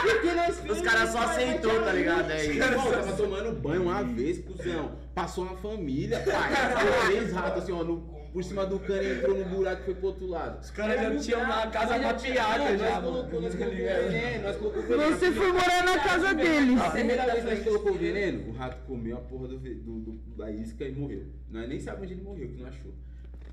Porque 0.00 0.32
nós 0.32 0.70
Os 0.70 0.80
caras 0.80 1.10
só 1.10 1.18
aceitou, 1.24 1.82
tá 1.82 1.92
ligado? 1.92 2.30
É 2.30 2.46
isso. 2.46 2.62
Irmão, 2.62 2.90
tava 2.92 3.12
tomando 3.16 3.52
banho 3.60 3.82
uma 3.82 4.02
vez, 4.04 4.38
cuzão. 4.38 4.96
Passou 5.14 5.44
uma 5.44 5.56
família, 5.56 6.20
pai. 6.20 6.52
Ficou 6.54 7.06
três 7.10 7.32
ratos 7.32 7.62
assim, 7.64 7.72
ó, 7.72 7.82
no- 7.82 8.11
por 8.32 8.42
cima 8.42 8.64
do 8.64 8.78
cano 8.80 9.02
e 9.02 9.12
entrou 9.18 9.36
no 9.38 9.44
buraco 9.44 9.82
e 9.82 9.84
foi 9.84 9.94
pro 9.94 10.06
outro 10.06 10.26
lado. 10.26 10.60
Os 10.60 10.70
caras 10.70 11.00
já 11.00 11.16
tinham 11.20 11.42
uma 11.42 11.66
casa 11.66 11.98
mapeada 11.98 12.58
Nós 12.70 12.80
já, 12.80 13.00
colocou, 13.02 13.40
nós 13.40 13.54
mano. 13.54 13.70
colocou 13.70 13.84
veneno, 14.10 14.42
nós 14.42 14.56
colocou 14.56 14.82
veneno. 14.82 15.10
Você 15.16 15.32
foi 15.32 15.52
morar 15.52 15.84
na 15.84 15.98
casa 15.98 16.34
deles. 16.34 16.80
A 16.80 16.90
primeira 16.90 17.26
vez 17.26 17.44
que 17.44 17.50
nós 17.50 17.64
colocou 17.64 17.94
veneno, 17.94 18.48
o 18.48 18.52
rato 18.52 18.76
comeu 18.86 19.16
a 19.16 19.20
porra 19.20 19.48
do, 19.48 19.58
do- 19.58 20.00
do- 20.00 20.36
da 20.36 20.50
isca 20.50 20.84
e 20.84 20.92
morreu. 20.92 21.26
Nós 21.50 21.68
nem 21.68 21.78
sabemos 21.78 22.04
onde 22.04 22.14
ele 22.14 22.22
morreu, 22.22 22.48
que 22.48 22.56
não 22.56 22.66
achou. 22.68 22.92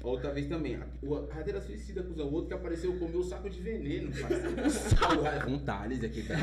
Outra 0.02 0.32
vez 0.32 0.48
também, 0.48 0.76
a- 0.78 0.86
o 1.04 1.26
rato 1.28 1.50
era 1.50 1.60
suicida, 1.60 2.02
cuzão. 2.02 2.28
O 2.28 2.34
outro 2.34 2.48
que 2.48 2.54
apareceu 2.54 2.94
comeu 2.98 3.20
o 3.20 3.24
saco 3.24 3.50
de 3.50 3.60
veneno, 3.62 4.10
parceiro. 4.12 4.56
Um 5.52 5.60
Thales 5.60 6.02
aqui, 6.04 6.24
tá? 6.24 6.36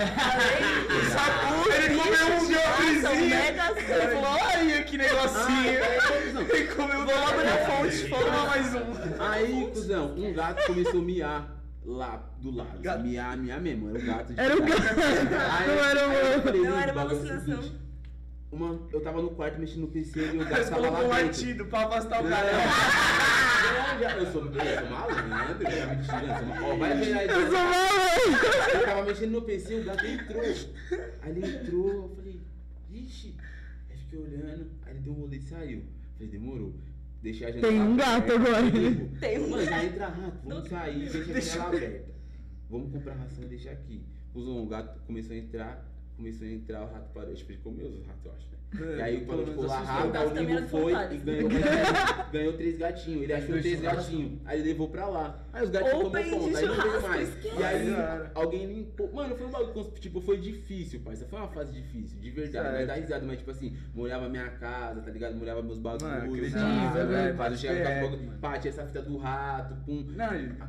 Saco, 1.11 1.73
ele 1.73 1.95
comeu 1.97 2.27
um 2.37 2.47
golpezinho. 2.53 3.35
Ele 3.35 4.09
falou, 4.15 4.39
olha 4.43 4.85
que 4.85 4.99
negocinho. 4.99 5.73
Ele 6.53 6.67
comeu 6.69 6.99
logo 7.01 7.43
na 7.43 7.57
fonte, 7.67 8.09
tomar 8.11 8.47
mais 8.47 8.75
um. 8.75 9.23
Aí, 9.23 9.71
cuzão, 9.73 10.15
um 10.17 10.33
gato 10.35 10.67
começou 10.67 11.01
a 11.01 11.05
miar 11.05 11.57
lá 11.85 12.31
do 12.41 12.51
lado. 12.51 12.79
Gato. 12.81 13.03
Miar, 13.05 13.37
miar 13.39 13.61
mesmo. 13.61 13.89
Era 13.89 13.99
um 13.99 14.07
gato 14.07 14.33
de 14.35 14.41
Era 14.41 14.55
um 14.55 14.65
verdade. 14.67 14.85
gato. 14.85 15.53
Aí, 15.59 15.67
Não 15.69 15.85
era 15.85 16.09
um- 16.09 16.11
aí 16.35 16.41
falei, 16.43 16.61
Não 16.63 16.71
"Gente, 16.73 16.83
era 16.83 16.93
uma 16.93 17.05
bagulho 17.05 17.27
é 17.29 17.33
alucinação." 17.33 17.86
Uma, 18.51 18.81
eu 18.93 19.01
tava 19.01 19.21
no 19.21 19.31
quarto 19.31 19.59
mexendo 19.59 19.81
no 19.83 19.89
PC 19.89 20.21
e 20.35 20.37
o 20.37 20.45
gato 20.45 20.71
tava 20.71 20.77
colocou 20.77 21.05
um 21.05 21.09
lá 21.09 21.17
dentro. 21.23 21.27
latido 21.41 21.65
pra 21.67 21.81
afastar 21.87 22.21
o 22.21 22.23
Não, 22.25 22.31
cara. 22.31 22.53
não, 22.53 24.01
já- 24.01 24.17
eu 24.17 24.33
sou, 24.33 24.45
eu 24.47 24.53
sou 24.53 24.91
malandro, 24.91 25.59
mentira. 25.59 25.99
eu 25.99 26.05
sou 26.05 26.47
ma- 26.47 26.63
Ó, 26.69 26.77
vai 26.77 26.93
aí. 26.93 27.29
Eu 27.29 27.41
sou 27.43 27.53
maluco. 27.53 28.77
Eu 28.77 28.85
tava 28.85 29.05
mexendo 29.05 29.31
no 29.33 29.43
PC 29.43 29.75
e 29.77 29.81
o 29.81 29.85
gato 29.85 30.07
entrou. 30.07 30.43
Aí 31.23 31.31
ele 31.31 31.47
entrou, 31.57 31.89
eu 31.93 32.13
falei, 32.17 32.41
ixi. 32.91 33.35
Aí 33.91 33.97
fiquei 33.97 34.19
olhando, 34.21 34.71
aí 34.87 34.93
ele 34.93 35.01
deu 35.01 35.13
um 35.13 35.17
rolê 35.17 35.37
e 35.39 35.43
saiu. 35.43 35.83
Falei, 36.15 36.29
demorou. 36.31 36.75
Deixei 37.23 37.47
a 37.49 37.51
janela 37.51 37.69
Tem 37.69 37.81
um 37.83 37.93
aberta. 37.95 38.11
gato 38.21 38.33
agora. 38.33 38.63
Tem 39.21 39.39
um 39.41 39.51
Mano, 39.51 39.65
já 39.65 39.85
entra 39.85 40.07
rato, 40.09 40.39
vamos 40.45 40.69
sair, 40.69 41.09
deixa 41.11 41.19
a 41.19 41.41
janela 41.41 41.77
aberta. 41.77 42.15
Vamos 42.71 42.93
comprar 42.93 43.15
ração 43.15 43.45
e 43.45 43.49
deixar 43.49 43.73
aqui. 43.73 44.03
Usou 44.33 44.63
o 44.63 44.67
gato 44.69 45.01
começou 45.07 45.35
a 45.35 45.39
entrar, 45.39 45.85
começou 46.17 46.47
a 46.47 46.51
entrar, 46.51 46.83
o 46.83 46.93
rato 46.93 47.13
parou. 47.13 47.35
Tipo, 47.35 47.53
ele 47.53 47.61
comeu 47.63 47.89
os 47.89 48.07
ratos, 48.07 48.25
eu 48.25 48.33
acho, 48.33 48.56
E 48.75 49.01
aí 49.01 49.23
O 49.23 50.11
gato 50.11 50.27
o 50.27 50.31
também 50.31 50.45
livro 50.47 50.59
era 50.59 50.67
foi 50.69 50.93
e 51.15 51.17
ganhou, 51.19 51.49
ganhou 52.33 52.53
três 52.55 52.77
gatinhos. 52.77 53.23
Ele 53.23 53.33
achou 53.33 53.59
três 53.61 53.81
gatinhos. 53.81 54.33
Aí 54.45 54.59
ele 54.61 54.69
levou 54.69 54.89
pra 54.89 55.07
lá. 55.07 55.39
Aí 55.53 55.63
os 55.65 55.71
gatinhos 55.71 55.93
tomou 55.95 56.11
conta, 56.11 56.19
aí 56.59 56.67
não 56.67 56.75
veio 56.83 57.03
mais. 57.03 57.29
esquece. 57.29 57.57
E 57.59 57.63
aí 57.65 57.95
alguém 58.35 58.67
limpou. 58.67 59.11
Mano, 59.13 59.37
foi 59.37 59.47
um 59.47 59.51
bagulho, 59.51 59.93
tipo, 59.99 60.21
foi 60.21 60.37
difícil, 60.37 61.01
parça. 61.01 61.25
Foi 61.27 61.39
uma 61.39 61.49
fase 61.49 61.73
difícil, 61.73 62.19
de 62.21 62.31
verdade. 62.31 62.65
Certo. 62.67 62.77
Mas 62.79 62.87
dá 62.87 62.95
risada, 62.95 63.25
mas 63.27 63.39
tipo 63.39 63.51
assim, 63.51 63.77
molhava 63.95 64.29
minha 64.29 64.49
casa, 64.51 65.01
tá 65.01 65.11
ligado? 65.11 65.35
Molhava 65.37 65.63
meus 65.63 65.79
bagulhos. 65.79 66.53
tá? 66.53 67.05
velho, 67.05 67.37
pode 67.37 67.57
chegava 67.57 68.01
com 68.01 68.07
a 68.07 68.11
boca- 68.11 68.37
Pá, 68.41 68.59
tinha 68.59 68.71
essa 68.73 68.85
fita 68.85 69.01
do 69.03 69.17
rato, 69.17 69.75
pum. 69.87 70.05
Não, 70.11 70.27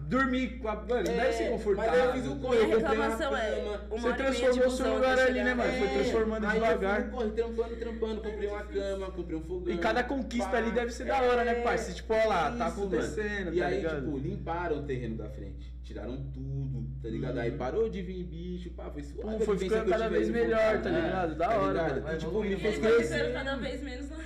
dormir 0.08 0.60
com 0.60 0.68
a. 0.70 0.76
Mano, 0.76 1.04
deve 1.04 1.18
É, 1.20 1.32
ser 1.32 1.44
Mas 1.50 1.52
confortável. 1.64 1.94
aí 1.94 2.08
eu 2.08 2.14
fiz 2.14 2.28
o 2.28 2.36
corre, 2.38 2.58
eu 2.58 2.66
Minha 2.66 2.78
comprei 2.80 2.96
uma 2.98 3.08
reclamação 3.08 3.38
é. 3.38 3.52
cama. 3.52 3.78
Você 3.90 4.14
transformou 4.14 4.70
seu 4.70 4.94
lugar 4.94 5.20
ali, 5.20 5.44
né, 5.44 5.54
mano? 5.54 5.74
Foi 5.74 5.88
transformando 5.90 6.46
aí 6.46 6.54
devagar. 6.54 7.10
Corre, 7.10 7.30
trampando, 7.32 7.76
trampando, 7.76 7.87
comprei 7.96 8.48
uma 8.50 8.64
cama, 8.64 9.12
comprei 9.12 9.38
um 9.38 9.42
fogão. 9.42 9.74
E 9.74 9.78
cada 9.78 10.04
conquista 10.04 10.50
pá. 10.50 10.58
ali 10.58 10.72
deve 10.72 10.92
ser 10.92 11.06
da 11.06 11.22
hora, 11.22 11.44
né, 11.44 11.56
parça? 11.56 11.94
Tipo, 11.94 12.14
ó 12.14 12.26
lá, 12.28 12.52
tá 12.52 12.68
Isso, 12.70 12.80
acontecendo, 12.80 13.46
mano. 13.46 13.56
E 13.56 13.60
tá 13.60 13.66
aí, 13.68 13.76
ligado? 13.78 14.06
tipo, 14.06 14.18
limparam 14.18 14.78
o 14.80 14.84
terreno 14.84 15.16
da 15.18 15.30
frente. 15.30 15.76
Tiraram 15.84 16.18
tudo, 16.34 16.86
tá 17.02 17.08
ligado? 17.08 17.38
Aí 17.40 17.52
parou 17.52 17.88
de 17.90 18.02
vir 18.02 18.24
bicho, 18.24 18.70
pá, 18.72 18.90
foi 18.92 19.04
suave. 19.04 19.22
Pô, 19.22 19.28
Uhum. 19.36 19.40
foi 19.40 19.58
ficando 19.58 19.90
cada 19.90 20.10
vez 20.10 20.30
melhor, 20.30 20.82
tá 20.82 20.90
é, 20.90 20.94
ligado? 21.02 21.36
Da 21.36 21.48
tá 21.48 21.58
hora, 21.60 21.72
ligado? 21.72 21.90
mano. 21.92 22.02
Vai 22.02 22.16
E, 22.16 22.18
tipo, 22.18 22.42
me 22.44 22.56
fez 22.58 22.78
crescer. 22.80 23.34
cada 23.34 23.56
vez 23.56 23.82
menos 23.84 24.10
na. 24.10 24.18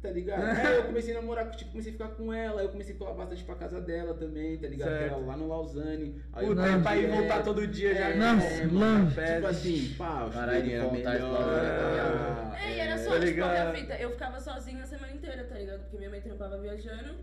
Tá 0.00 0.10
ligado? 0.10 0.44
Aí 0.44 0.76
eu 0.76 0.84
comecei 0.84 1.12
a 1.16 1.20
namorar, 1.20 1.50
tipo, 1.50 1.72
comecei 1.72 1.90
a 1.90 1.96
ficar 1.96 2.08
com 2.10 2.32
ela, 2.32 2.60
aí 2.60 2.66
eu 2.66 2.70
comecei 2.70 2.94
a 2.94 2.98
colar 2.98 3.14
bastante 3.14 3.42
pra 3.42 3.56
casa 3.56 3.80
dela 3.80 4.14
também, 4.14 4.56
tá 4.56 4.68
ligado? 4.68 4.90
Que 4.90 4.98
Certo. 4.98 5.12
era 5.14 5.16
lá 5.26 5.36
no 5.36 5.48
Lausanne. 5.48 6.22
Aí 6.32 6.46
eu 6.46 6.52
é 6.52 6.78
pra 6.78 6.96
ir 6.96 7.10
voltar 7.10 7.42
todo 7.42 7.66
dia 7.66 7.92
já. 7.94 8.10
É, 8.10 8.14
Nossa, 8.16 8.46
é, 8.46 8.66
longe. 8.66 9.14
pede. 9.16 9.34
Tipo 9.34 9.46
assim, 9.48 9.94
pá, 9.98 10.24
o 10.26 10.30
Caralho, 10.30 10.70
era 10.72 10.90
melhor. 10.92 11.32
lavar, 11.32 12.60
É, 12.62 12.76
e 12.76 12.78
era 12.78 12.96
só, 12.98 13.04
tá 13.10 13.14
tipo, 13.14 13.24
ligado? 13.24 13.64
qualquer 13.66 13.80
fita. 13.80 13.94
Eu 13.96 14.10
ficava 14.12 14.40
sozinha 14.40 14.82
a 14.84 14.86
semana 14.86 15.12
inteira, 15.12 15.44
tá 15.44 15.56
ligado? 15.56 15.80
Porque 15.80 15.96
minha 15.98 16.10
mãe 16.10 16.20
trampava 16.20 16.58
viajando 16.58 17.14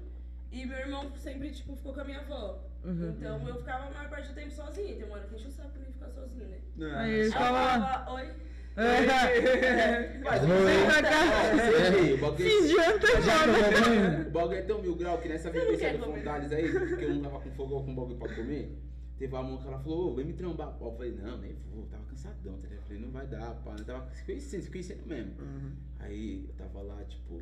e 0.52 0.66
meu 0.66 0.78
irmão 0.78 1.12
sempre, 1.16 1.52
tipo, 1.52 1.78
ficou 1.78 1.94
com 1.94 2.02
a 2.02 2.04
minha 2.04 2.20
avó. 2.20 2.62
Uhum. 2.84 3.16
Então 3.18 3.48
eu 3.48 3.56
ficava 3.58 3.86
a 3.86 3.90
maior 3.92 4.10
parte 4.10 4.28
do 4.30 4.36
tempo 4.36 4.52
sozinha. 4.52 4.96
Tem 4.96 5.06
uma 5.06 5.16
hora 5.16 5.26
que 5.28 5.36
enche 5.36 5.48
o 5.48 5.52
saco 5.52 5.70
pra 5.70 5.80
mim 5.82 5.92
ficar 5.94 6.10
sozinha, 6.10 6.46
né? 6.46 6.58
Não. 6.76 6.98
Aí 7.00 7.20
eu 7.26 7.32
ficava 7.32 8.12
oi. 8.16 8.30
É. 8.78 10.18
Mas 10.20 10.42
Vem 10.42 10.86
pra 10.86 11.02
cá. 11.02 11.20
Ó, 11.42 12.14
o 12.14 12.18
bagulho- 12.18 12.50
Fiz 12.50 12.70
janta 12.70 13.08
agora. 13.18 14.28
O 14.28 14.32
bagulho 14.32 14.58
é 14.58 14.62
tão 14.64 14.82
mil 14.82 14.96
grau 14.96 15.18
que 15.20 15.30
nessa 15.30 15.50
não 15.52 15.60
vivência 15.62 15.94
do 15.94 16.00
comer. 16.06 16.18
Fontales 16.18 16.52
aí, 16.52 16.72
porque 16.72 17.06
eu 17.06 17.14
não 17.16 17.22
tava 17.22 17.40
com 17.40 17.52
fogão 17.52 17.86
com 17.86 17.96
bagulho 17.96 18.18
pra 18.18 18.36
comer, 18.36 18.78
teve 19.18 19.34
uma 19.34 19.44
mão 19.44 19.58
que 19.62 19.68
ela 19.68 19.80
falou, 19.80 20.12
ô, 20.12 20.16
vem 20.16 20.26
me 20.26 20.34
trambar. 20.34 20.74
pau. 20.78 20.90
Eu 20.92 20.96
falei, 20.98 21.12
não, 21.14 21.38
nem 21.38 21.56
vou, 21.74 21.86
tava 21.86 22.04
cansadão, 22.06 22.58
tá 22.58 22.68
ligado? 22.68 22.80
Eu 22.80 22.84
falei, 22.84 23.02
não 23.02 23.12
vai 23.12 23.28
dar, 23.28 23.56
pá. 23.64 23.76
Eu 23.80 23.86
tava 23.86 24.14
se 24.14 24.24
conhecendo, 24.26 24.62
se 24.64 24.70
conhecendo 24.72 25.06
mesmo. 25.08 25.32
Uhum. 25.42 25.72
Aí 26.00 26.46
eu 26.50 26.54
tava 26.56 26.82
lá, 26.82 27.02
tipo, 27.06 27.42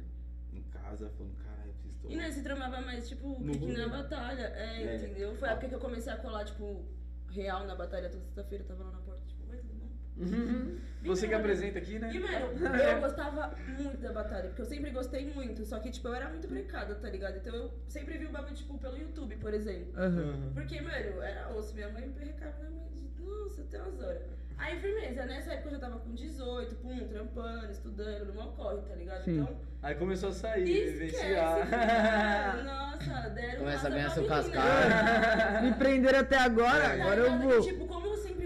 em 0.53 0.61
casa, 0.63 1.09
falando, 1.17 1.35
caralho, 1.43 1.69
eu 1.69 1.73
preciso 1.73 1.95
E 2.05 2.09
tomar. 2.09 2.23
nós 2.23 2.33
se 2.35 2.43
trampava 2.43 2.81
mais, 2.81 3.09
tipo, 3.09 3.39
No 3.41 3.53
pique 3.53 3.71
na 3.73 3.87
batalha. 3.87 4.53
É, 4.55 4.83
É. 4.83 4.95
entendeu? 4.97 5.35
Foi 5.35 5.49
a 5.49 5.53
época 5.53 5.67
que 5.69 5.75
eu 5.75 5.79
comecei 5.79 6.13
a 6.13 6.17
colar, 6.17 6.45
tipo, 6.45 6.85
real 7.31 7.65
na 7.65 7.73
batalha 7.75 8.07
toda 8.09 8.23
sexta-feira. 8.23 8.63
Tava 8.65 8.83
lá 8.83 8.91
na 8.91 8.99
porta, 8.99 9.23
tipo, 9.25 9.49
oi, 9.49 9.57
tudo 9.57 9.73
bom? 9.79 9.89
Uhum. 10.17 10.77
Você 11.03 11.27
que 11.27 11.33
apresenta 11.33 11.79
aqui, 11.79 11.99
né? 11.99 12.09
E, 12.13 12.19
mano, 12.19 12.53
eu 12.77 13.01
gostava 13.01 13.53
muito 13.77 13.97
da 13.97 14.13
batalha, 14.13 14.47
porque 14.47 14.61
eu 14.61 14.65
sempre 14.65 14.91
gostei 14.91 15.25
muito, 15.33 15.65
só 15.65 15.79
que, 15.79 15.91
tipo, 15.91 16.07
eu 16.07 16.15
era 16.15 16.29
muito 16.29 16.47
brecada, 16.47 16.95
tá 16.95 17.09
ligado? 17.09 17.37
Então 17.37 17.53
eu 17.53 17.71
sempre 17.87 18.17
vi 18.17 18.25
o 18.25 18.31
bagulho, 18.31 18.55
tipo, 18.55 18.77
pelo 18.77 18.97
YouTube, 18.97 19.35
por 19.37 19.53
exemplo. 19.53 19.93
Uhum. 20.01 20.53
Porque, 20.53 20.79
mano, 20.79 21.21
era 21.21 21.49
osso, 21.53 21.73
minha 21.73 21.89
mãe 21.89 22.07
me 22.07 22.13
perrecava 22.13 22.63
na 22.63 22.69
mãe 22.69 22.87
de, 22.93 23.23
nossa, 23.23 23.63
tem 23.63 23.81
umas 23.81 23.99
horas. 23.99 24.23
Aí, 24.57 24.79
firmeza, 24.79 25.25
nessa 25.25 25.53
época 25.53 25.69
eu 25.69 25.71
já 25.73 25.79
tava 25.79 25.99
com 25.99 26.13
18, 26.13 26.75
pum, 26.75 27.07
trampando, 27.07 27.71
estudando, 27.71 28.27
no 28.27 28.35
mal 28.35 28.53
corre, 28.53 28.81
tá 28.83 28.95
ligado? 28.95 29.23
Sim. 29.25 29.41
Então, 29.41 29.57
Aí 29.83 29.95
começou 29.95 30.29
a 30.29 30.31
sair, 30.31 30.91
vivenciar. 30.93 31.67
Nossa, 32.63 33.29
deram 33.31 33.59
Começa 33.59 33.87
a 33.87 33.89
ganhar 33.89 34.09
seu 34.11 34.25
cascalho. 34.25 35.63
Me 35.63 35.73
prenderam 35.75 36.19
até 36.19 36.37
agora, 36.37 36.87
Tá 36.87 36.93
agora 36.93 37.19
eu 37.19 37.37
vou. 37.39 37.61
Tipo, 37.61 37.85
como 37.85 38.07
eu 38.07 38.15
sempre 38.15 38.42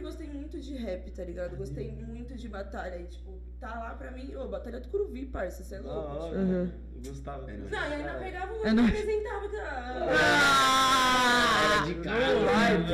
muito 0.58 0.62
de 0.62 0.76
rap, 0.76 1.12
tá 1.12 1.24
ligado? 1.24 1.56
Gostei 1.56 1.92
muito 1.92 2.36
de 2.36 2.50
batalha. 2.50 2.98
E, 2.98 3.06
tipo, 3.06 3.40
tá 3.60 3.80
lá 3.80 3.96
pra 3.96 4.12
mim, 4.12 4.36
ô, 4.36 4.48
batalha 4.48 4.80
do 4.80 4.88
Curuvi, 4.90 5.26
parça, 5.28 5.64
você 5.64 5.76
é 5.76 5.80
louco. 5.80 6.00
hora. 6.00 6.38
tipo. 6.38 6.40
Uhum. 6.40 6.72
Eu 7.04 7.12
gostava. 7.12 7.50
É, 7.52 7.58
não. 7.58 7.70
Não, 7.70 7.90
e 7.90 7.94
ainda 7.94 8.14
pegava 8.16 8.54
É 8.54 8.58
que 8.62 8.70
nóis. 8.74 8.90
apresentava. 8.90 9.50
tá? 9.50 10.08
Ah! 10.20 11.84
de 11.86 11.94
No 11.96 12.46
live. 12.46 12.94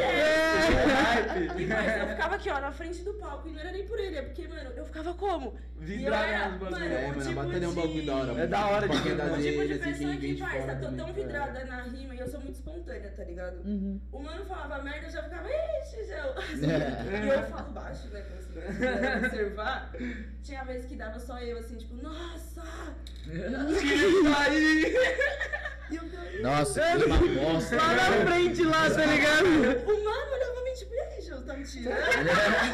E, 1.57 1.65
mas 1.65 1.97
eu 2.01 2.07
ficava 2.07 2.35
aqui, 2.35 2.49
ó, 2.49 2.59
na 2.59 2.71
frente 2.71 3.03
do 3.03 3.13
palco. 3.15 3.47
E 3.47 3.51
não 3.51 3.59
era 3.59 3.71
nem 3.71 3.85
por 3.87 3.99
ele, 3.99 4.17
é 4.17 4.21
porque, 4.21 4.47
mano, 4.47 4.69
eu 4.75 4.85
ficava 4.85 5.13
como? 5.13 5.55
Vidrada 5.77 6.27
eu 6.27 6.33
era, 6.33 6.49
nos 6.49 6.59
bagulhos. 6.59 6.79
mano, 6.79 6.93
É, 6.93 7.07
mano, 7.07 7.21
tipo 7.21 7.33
batalha 7.33 7.65
é 7.65 7.67
um 7.67 7.73
bagulho 7.73 8.05
da 8.05 8.15
hora. 8.15 8.41
É 8.41 8.47
da 8.47 8.67
hora 8.67 8.87
de 8.87 8.95
Qualquer 8.97 9.09
ver, 9.09 9.17
das 9.17 9.29
mano. 9.31 9.41
O 9.41 9.45
tipo 9.45 9.65
de 9.67 9.73
assim, 9.73 9.83
pessoa 9.91 10.15
quem 10.17 10.35
que, 10.35 10.41
tô 10.41 10.47
também. 10.47 10.95
tão 10.97 11.13
vidrada 11.13 11.65
na 11.65 11.81
rima 11.83 12.15
e 12.15 12.19
eu 12.19 12.27
sou 12.27 12.39
muito 12.39 12.55
espontânea, 12.55 13.11
tá 13.15 13.23
ligado? 13.23 13.55
Uhum. 13.65 13.99
O 14.11 14.19
mano 14.19 14.45
falava 14.45 14.83
merda, 14.83 15.07
eu 15.07 15.11
já 15.11 15.23
ficava, 15.23 15.47
ixi, 15.49 16.05
já. 16.07 16.23
E 17.23 17.27
eu 17.29 17.43
falo 17.49 17.71
baixo, 17.71 18.07
né? 18.09 18.23
Você 18.53 19.25
observar. 19.25 19.91
Tinha 20.43 20.63
vez 20.63 20.85
que 20.85 20.95
dava 20.95 21.19
só 21.19 21.39
eu, 21.39 21.57
assim, 21.57 21.77
tipo, 21.77 21.95
nossa! 21.95 22.61
aí. 24.37 24.95
Eu 25.91 25.99
ficava, 26.09 26.41
Nossa, 26.41 26.81
que 26.81 27.05
uma 27.05 27.17
bosta. 27.17 27.75
Lá 27.75 27.93
na 27.93 28.25
frente, 28.25 28.63
lá, 28.63 28.89
tá 28.89 29.05
ligado? 29.05 29.45
O 29.45 30.03
mano 30.03 30.33
olhava 30.33 30.63
mim, 30.63 30.73
tipo, 30.75 30.93
e 30.93 30.99
aí, 30.99 31.21
Jô, 31.21 31.41
tá 31.41 31.53
me 31.55 31.63
tirando? 31.63 31.95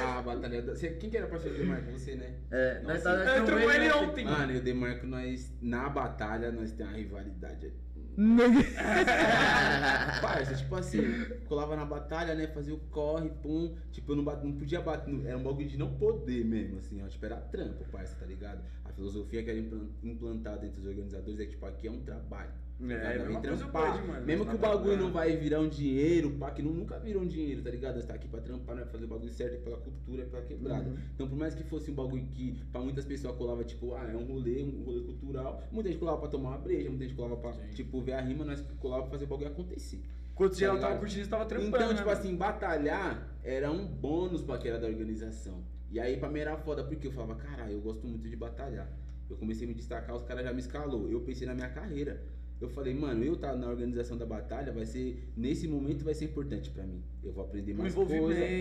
Ah, 0.05 0.19
a 0.19 0.21
batalha 0.21 0.61
da... 0.61 0.75
Você- 0.75 0.91
Quem 0.91 1.09
que 1.09 1.17
era 1.17 1.27
parceiro 1.27 1.57
do 1.57 1.63
Demarco? 1.63 1.91
Você, 1.91 2.15
né? 2.15 2.33
É, 2.51 2.79
Nossa, 2.81 2.93
nós 2.93 3.03
tá- 3.03 3.17
nós 3.25 3.37
Eu 3.37 3.45
trombei 3.45 3.69
ele 3.75 3.89
ontem. 3.91 4.05
ontem. 4.09 4.25
Mano, 4.25 4.51
e 4.53 4.57
o 4.57 4.61
Demarco, 4.61 5.07
nós, 5.07 5.51
na 5.61 5.89
batalha, 5.89 6.51
nós 6.51 6.71
temos 6.71 6.93
uma 6.93 6.97
rivalidade. 6.99 7.73
Parça, 10.21 10.53
tipo 10.55 10.75
assim, 10.75 11.01
colava 11.47 11.75
na 11.75 11.85
batalha, 11.85 12.35
né? 12.35 12.47
Fazia 12.47 12.73
o 12.73 12.79
corre, 12.79 13.29
pum. 13.41 13.75
Tipo, 13.91 14.11
eu 14.11 14.15
não, 14.17 14.23
bat- 14.25 14.43
não 14.43 14.51
podia 14.53 14.81
bater. 14.81 15.25
Era 15.25 15.37
um 15.37 15.43
bagulho 15.43 15.67
de 15.67 15.77
não 15.77 15.93
poder 15.95 16.43
mesmo, 16.43 16.79
assim, 16.79 17.01
ó. 17.03 17.07
Tipo, 17.07 17.25
era 17.25 17.37
trampo, 17.37 17.85
parça, 17.91 18.15
tá 18.19 18.25
ligado? 18.25 18.59
A 18.99 19.01
filosofia 19.01 19.41
que 19.41 19.49
era 19.49 19.57
implan- 19.59 19.87
implantada 20.03 20.65
entre 20.65 20.81
os 20.81 20.85
organizadores 20.85 21.39
é 21.39 21.45
que, 21.45 21.51
tipo, 21.51 21.65
aqui 21.65 21.87
é 21.87 21.91
um 21.91 22.01
trabalho. 22.01 22.51
tá 22.77 22.85
ligado? 22.85 23.01
É, 23.03 23.17
Vem 23.27 23.41
trampar. 23.41 23.93
hoje, 23.97 24.07
mano. 24.07 24.25
Mesmo 24.25 24.45
que 24.45 24.55
o 24.55 24.57
Tá 24.57 24.67
bagulho 24.67 24.83
trabalhando. 24.83 25.01
não 25.05 25.11
vai 25.13 25.37
virar 25.37 25.59
um 25.61 25.69
dinheiro, 25.69 26.31
pá, 26.31 26.51
que 26.51 26.61
não, 26.61 26.71
nunca 26.73 26.99
virou 26.99 27.21
um 27.23 27.27
dinheiro, 27.27 27.61
tá 27.61 27.69
ligado? 27.69 27.95
Nós 27.95 28.05
tá 28.05 28.13
aqui 28.13 28.27
pra 28.27 28.41
trampar, 28.41 28.75
né? 28.75 28.85
Fazer 28.85 29.05
o 29.05 29.07
bagulho 29.07 29.29
certo 29.31 29.53
é 29.55 29.57
pela 29.57 29.77
cultura, 29.77 30.23
é 30.23 30.25
pela 30.25 30.41
quebrada. 30.43 30.93
Então, 31.15 31.27
por 31.29 31.37
mais 31.37 31.55
que 31.55 31.63
fosse 31.63 31.89
um 31.91 31.93
bagulho 31.95 32.25
que 32.27 32.53
pra 32.73 32.81
muitas 32.81 33.05
pessoas 33.05 33.35
colava, 33.37 33.63
tipo, 33.63 33.95
ah, 33.95 34.03
é 34.09 34.15
um 34.17 34.25
rolê, 34.25 34.63
um 34.63 34.83
rolê 34.83 35.01
cultural, 35.01 35.63
muita 35.71 35.89
gente 35.89 35.99
colava 35.99 36.17
pra 36.19 36.27
tomar 36.29 36.49
uma 36.49 36.57
breja, 36.57 36.89
muita 36.89 37.05
gente 37.05 37.15
colava 37.15 37.37
pra, 37.37 37.51
tipo, 37.73 38.01
ver 38.01 38.13
a 38.13 38.21
rima, 38.21 38.43
nós 38.43 38.61
colava 38.79 39.03
pra 39.03 39.11
fazer 39.11 39.25
o 39.25 39.27
bagulho 39.27 39.49
acontecer. 39.49 40.01
Enquanto 40.33 40.55
geral 40.57 40.75
Tá 40.75 40.81
tava 40.81 40.93
ligado? 40.93 41.01
curtindo, 41.05 41.23
você 41.25 41.29
tava 41.31 41.45
trampando. 41.45 41.67
Então, 41.75 41.87
né, 41.89 41.95
tipo 41.95 42.07
mano? 42.07 42.19
assim, 42.19 42.35
batalhar 42.35 43.37
era 43.43 43.69
um 43.71 43.85
bônus 43.85 44.41
pra 44.41 44.57
era 44.63 44.77
da 44.79 44.87
organização. 44.87 45.61
E 45.91 45.99
aí, 45.99 46.17
pra 46.17 46.29
mim 46.29 46.39
era 46.39 46.57
foda, 46.57 46.83
porque 46.83 47.07
eu 47.07 47.11
falava, 47.11 47.35
caralho, 47.35 47.73
eu 47.73 47.81
gosto 47.81 48.07
muito 48.07 48.27
de 48.27 48.35
batalhar. 48.35 48.91
Eu 49.29 49.37
comecei 49.37 49.65
a 49.65 49.67
me 49.67 49.73
destacar, 49.73 50.15
os 50.15 50.23
caras 50.23 50.43
já 50.43 50.53
me 50.53 50.59
escalou. 50.59 51.09
Eu 51.09 51.21
pensei 51.21 51.47
na 51.47 51.53
minha 51.53 51.69
carreira. 51.69 52.21
Eu 52.59 52.67
falei, 52.67 52.93
mano, 52.93 53.23
eu 53.23 53.37
tá 53.37 53.55
na 53.55 53.69
organização 53.69 54.17
da 54.17 54.25
batalha, 54.25 54.73
vai 54.73 54.85
ser, 54.85 55.31
nesse 55.37 55.65
momento 55.65 56.03
vai 56.03 56.13
ser 56.13 56.25
importante 56.25 56.69
pra 56.69 56.83
mim. 56.83 57.01
Eu 57.23 57.31
vou 57.31 57.45
aprender 57.45 57.73
mais 57.73 57.95
coisa, 57.95 58.19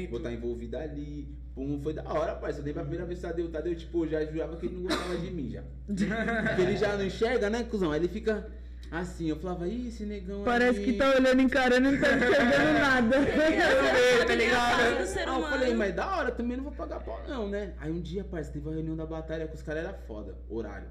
vou 0.08 0.18
estar 0.18 0.32
envolvido 0.32 0.76
ali. 0.76 1.36
Pum, 1.52 1.80
foi 1.82 1.92
da 1.92 2.04
hora, 2.04 2.36
parceiro. 2.36 2.60
Eu 2.60 2.64
dei 2.64 2.72
pra 2.72 2.82
primeira 2.82 3.04
vez 3.04 3.18
o 3.18 3.22
Tadeu, 3.22 3.50
Tadeu, 3.50 3.74
tipo, 3.74 4.04
eu 4.04 4.08
já 4.08 4.24
jurava 4.24 4.56
que 4.56 4.66
ele 4.66 4.76
não 4.76 4.82
gostava 4.82 5.16
de 5.16 5.30
mim 5.32 5.50
já. 5.50 5.64
Porque 5.84 6.62
ele 6.62 6.76
já 6.76 6.96
não 6.96 7.04
enxerga, 7.04 7.50
né, 7.50 7.64
cuzão? 7.64 7.90
Aí 7.90 7.98
ele 7.98 8.08
fica 8.08 8.48
assim, 8.90 9.28
eu 9.28 9.36
falava, 9.36 9.68
ih, 9.68 9.88
esse 9.88 10.04
negão 10.04 10.42
Parece 10.44 10.78
aí. 10.78 10.84
que 10.84 10.92
tá 10.94 11.14
olhando, 11.14 11.40
encarando 11.40 11.88
e 11.88 11.92
não 11.92 12.00
tá 12.00 12.16
enxergando 12.16 12.72
nada. 12.78 13.16
tá 14.26 14.34
ligado? 14.34 14.80
Aí 14.80 15.26
eu 15.26 15.42
falei, 15.42 15.74
mas 15.74 15.94
da 15.94 16.16
hora, 16.16 16.30
também 16.32 16.56
não 16.56 16.64
vou 16.64 16.72
pagar 16.72 17.00
pau 17.00 17.20
não, 17.28 17.48
né? 17.48 17.74
Aí 17.78 17.90
um 17.90 18.00
dia, 18.00 18.24
parceiro, 18.24 18.54
teve 18.54 18.68
uma 18.68 18.74
reunião 18.74 18.96
da 18.96 19.06
batalha 19.06 19.46
que 19.46 19.54
os 19.54 19.62
caras 19.62 19.84
eram 19.84 19.98
foda, 20.06 20.36
horário. 20.48 20.88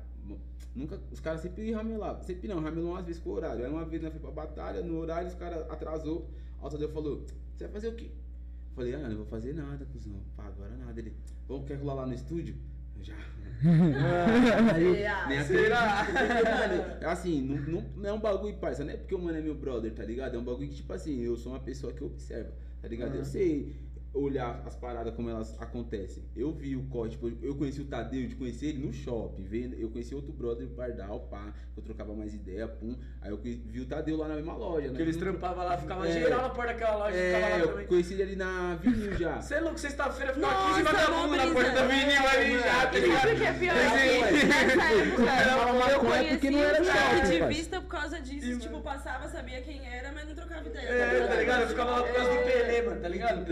Nunca, 0.75 0.99
os 1.11 1.19
caras 1.19 1.41
sempre 1.41 1.71
ramelavam, 1.71 2.21
sempre 2.21 2.47
não, 2.47 2.59
ramelou 2.61 2.91
umas 2.91 3.03
vezes 3.03 3.19
com 3.19 3.31
o 3.31 3.33
horário. 3.33 3.65
Aí 3.65 3.71
uma 3.71 3.83
vez 3.83 3.99
nós 3.99 4.13
fomos 4.13 4.31
pra 4.31 4.45
batalha, 4.45 4.81
no 4.83 4.99
horário 4.99 5.27
os 5.27 5.33
caras 5.33 5.67
atrasou, 5.71 6.29
o 6.61 6.69
Tadeu 6.69 6.89
falou, 6.89 7.25
você 7.55 7.63
vai 7.63 7.73
fazer 7.73 7.87
o 7.87 7.95
quê? 7.95 8.11
Eu 8.11 8.75
falei, 8.75 8.93
ah, 8.93 9.09
não 9.09 9.17
vou 9.17 9.25
fazer 9.25 9.55
nada, 9.55 9.87
cuzão, 9.91 10.21
pá, 10.35 10.45
agora 10.45 10.75
nada. 10.77 10.99
Ele, 10.99 11.15
vamos, 11.47 11.65
quer 11.67 11.75
rolar 11.79 11.95
lá 11.95 12.05
no 12.05 12.13
estúdio? 12.13 12.55
Eu 12.95 13.03
já. 13.03 13.15
Nem 15.27 15.43
Será? 15.43 16.01
acredito. 16.01 16.43
Mano, 16.45 17.09
assim, 17.09 17.41
não, 17.41 17.55
não, 17.57 17.89
não 17.95 18.09
é 18.09 18.13
um 18.13 18.19
bagulho, 18.19 18.55
parça. 18.57 18.83
Não 18.83 18.93
é 18.93 18.97
porque 18.97 19.15
o 19.15 19.19
mano 19.19 19.37
é 19.37 19.41
meu 19.41 19.55
brother, 19.55 19.93
tá 19.93 20.03
ligado? 20.03 20.35
É 20.35 20.39
um 20.39 20.43
bagulho 20.43 20.69
que, 20.69 20.75
tipo 20.75 20.93
assim, 20.93 21.21
eu 21.21 21.35
sou 21.35 21.53
uma 21.53 21.59
pessoa 21.59 21.91
que 21.93 22.03
observa, 22.03 22.51
tá 22.81 22.87
ligado? 22.87 23.15
Eu 23.15 23.25
sei 23.25 23.75
olhar 24.13 24.63
as 24.65 24.75
paradas 24.75 25.13
como 25.13 25.29
elas 25.29 25.55
acontecem. 25.61 26.23
Eu 26.35 26.51
vi 26.53 26.75
o 26.75 26.83
corte, 26.85 27.11
tipo, 27.11 27.31
eu 27.45 27.55
conheci 27.55 27.81
o 27.81 27.85
Tadeu, 27.85 28.27
de 28.27 28.35
conhecer 28.35 28.67
ele 28.67 28.85
no 28.85 28.91
shopping, 28.93 29.43
vendo, 29.43 29.75
eu 29.75 29.89
conheci 29.89 30.15
outro 30.15 30.31
brother, 30.33 30.65
o 30.67 30.71
Pardal, 30.71 31.19
pá, 31.29 31.53
eu 31.75 31.83
trocava 31.83 32.13
mais 32.15 32.33
ideia, 32.33 32.67
pum. 32.67 32.95
Aí 33.21 33.29
eu 33.29 33.37
vi 33.37 33.81
o 33.81 33.85
Tadeu 33.85 34.17
lá 34.17 34.27
na 34.27 34.35
mesma 34.35 34.55
loja, 34.55 34.87
né? 34.89 34.95
Que 34.95 35.01
eles 35.01 35.17
trampavam 35.17 35.63
lá, 35.65 35.77
ficava 35.77 36.07
É. 36.07 36.11
geral 36.11 36.41
na 36.41 36.49
porta 36.49 36.73
daquela 36.73 36.97
loja, 36.97 37.17
ficava 37.17 37.39
lá 37.39 37.49
É, 37.57 37.61
eu 37.61 37.67
também. 37.67 37.87
conheci 37.87 38.13
ele 38.13 38.23
ali 38.23 38.35
na 38.35 38.75
vinil 38.75 39.13
já. 39.17 39.39
Você 39.41 39.53
é 39.55 39.59
louco, 39.59 39.79
sexta-feira 39.79 40.33
ficava 40.33 40.53
Nossa, 40.53 40.73
15 40.79 40.83
vagabundos 40.83 41.37
na 41.37 41.53
porta 41.53 41.71
da 41.71 41.85
vinil 41.85 42.27
ali 42.27 42.59
já, 42.59 42.87
tá 42.87 42.99
ligado? 42.99 43.35
Que 43.37 43.43
é 43.45 43.53
pior? 43.53 43.75
Nessa 43.75 44.93
época, 44.93 45.21
eu 46.27 46.29
porque 46.29 46.49
não 46.51 46.59
era 46.59 46.77
conheci 46.77 46.97
shopping, 46.97 47.47
de 47.47 47.53
vista 47.55 47.81
por 47.81 47.87
causa 47.87 48.19
disso. 48.21 48.59
Tipo, 48.59 48.81
passava, 48.81 49.27
sabia 49.29 49.61
quem 49.61 49.85
era, 49.87 50.11
mas 50.11 50.27
não 50.27 50.35
trocava 50.35 50.67
ideia. 50.67 50.87
É, 50.87 51.27
tá 51.27 51.35
ligado? 51.35 51.61
Eu 51.61 51.67
ficava 51.67 51.91
lá 51.91 52.03
por 52.03 52.13
causa 52.15 52.31
do 52.31 52.43
Pelé, 52.43 52.81
mano, 52.81 53.01
tá 53.01 53.07
ligado? 53.07 53.45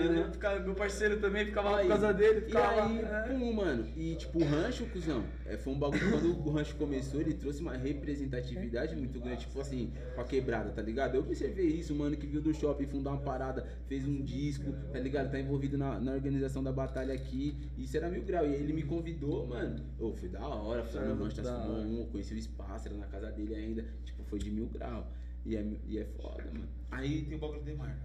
Meu 0.59 0.73
parceiro 0.75 1.19
também 1.19 1.45
ficava 1.45 1.69
lá 1.69 1.77
por 1.77 1.81
Aí, 1.83 1.87
causa 1.87 2.13
dele, 2.13 2.39
E 2.39 2.41
ficava 2.41 2.81
aí, 2.85 3.01
lá. 3.01 3.25
é. 3.25 3.29
pum, 3.29 3.53
mano. 3.53 3.87
E 3.95 4.15
tipo, 4.15 4.39
o 4.39 4.45
rancho, 4.45 4.85
cuzão, 4.87 5.23
é, 5.45 5.57
foi 5.57 5.73
um 5.73 5.79
bagulho. 5.79 6.11
Quando 6.11 6.47
o 6.47 6.51
rancho 6.51 6.75
começou, 6.75 7.19
ele 7.21 7.33
trouxe 7.33 7.61
uma 7.61 7.75
representatividade 7.75 8.95
muito 8.95 9.19
grande, 9.19 9.41
tipo 9.41 9.59
assim, 9.59 9.91
pra 10.13 10.23
quebrada, 10.23 10.71
tá 10.71 10.81
ligado? 10.81 11.15
Eu 11.15 11.21
observei 11.21 11.67
isso, 11.67 11.93
mano, 11.95 12.15
que 12.15 12.25
viu 12.27 12.41
do 12.41 12.53
shopping 12.53 12.85
fundar 12.87 13.11
uma 13.11 13.21
parada, 13.21 13.65
fez 13.87 14.05
um 14.07 14.21
disco, 14.23 14.71
tá 14.91 14.99
ligado? 14.99 15.31
Tá 15.31 15.39
envolvido 15.39 15.77
na, 15.77 15.99
na 15.99 16.11
organização 16.13 16.63
da 16.63 16.71
batalha 16.71 17.13
aqui. 17.13 17.55
Isso 17.77 17.95
era 17.97 18.09
mil 18.09 18.23
grau. 18.23 18.45
E 18.45 18.53
aí 18.55 18.61
ele 18.61 18.73
me 18.73 18.83
convidou, 18.83 19.45
mano. 19.47 19.83
Ô, 19.99 20.13
foi 20.13 20.29
da 20.29 20.45
hora, 20.47 20.83
foi 20.83 21.01
no 21.01 21.15
rancho, 21.23 21.35
transformou 21.35 21.75
hora. 21.77 21.87
um, 21.87 21.99
eu 21.99 22.05
conheci 22.07 22.33
o 22.33 22.37
espaço, 22.37 22.87
era 22.87 22.97
na 22.97 23.07
casa 23.07 23.31
dele 23.31 23.55
ainda. 23.55 23.85
Tipo, 24.03 24.23
foi 24.23 24.39
de 24.39 24.49
mil 24.51 24.67
grau. 24.67 25.11
E 25.45 25.55
é, 25.55 25.63
e 25.87 25.99
é 25.99 26.05
foda, 26.05 26.43
mano. 26.51 26.67
Aí 26.89 27.21
tem 27.23 27.37
o 27.37 27.39
bagulho 27.41 27.61
de 27.63 27.73
marca, 27.73 27.95
pá. 27.95 28.04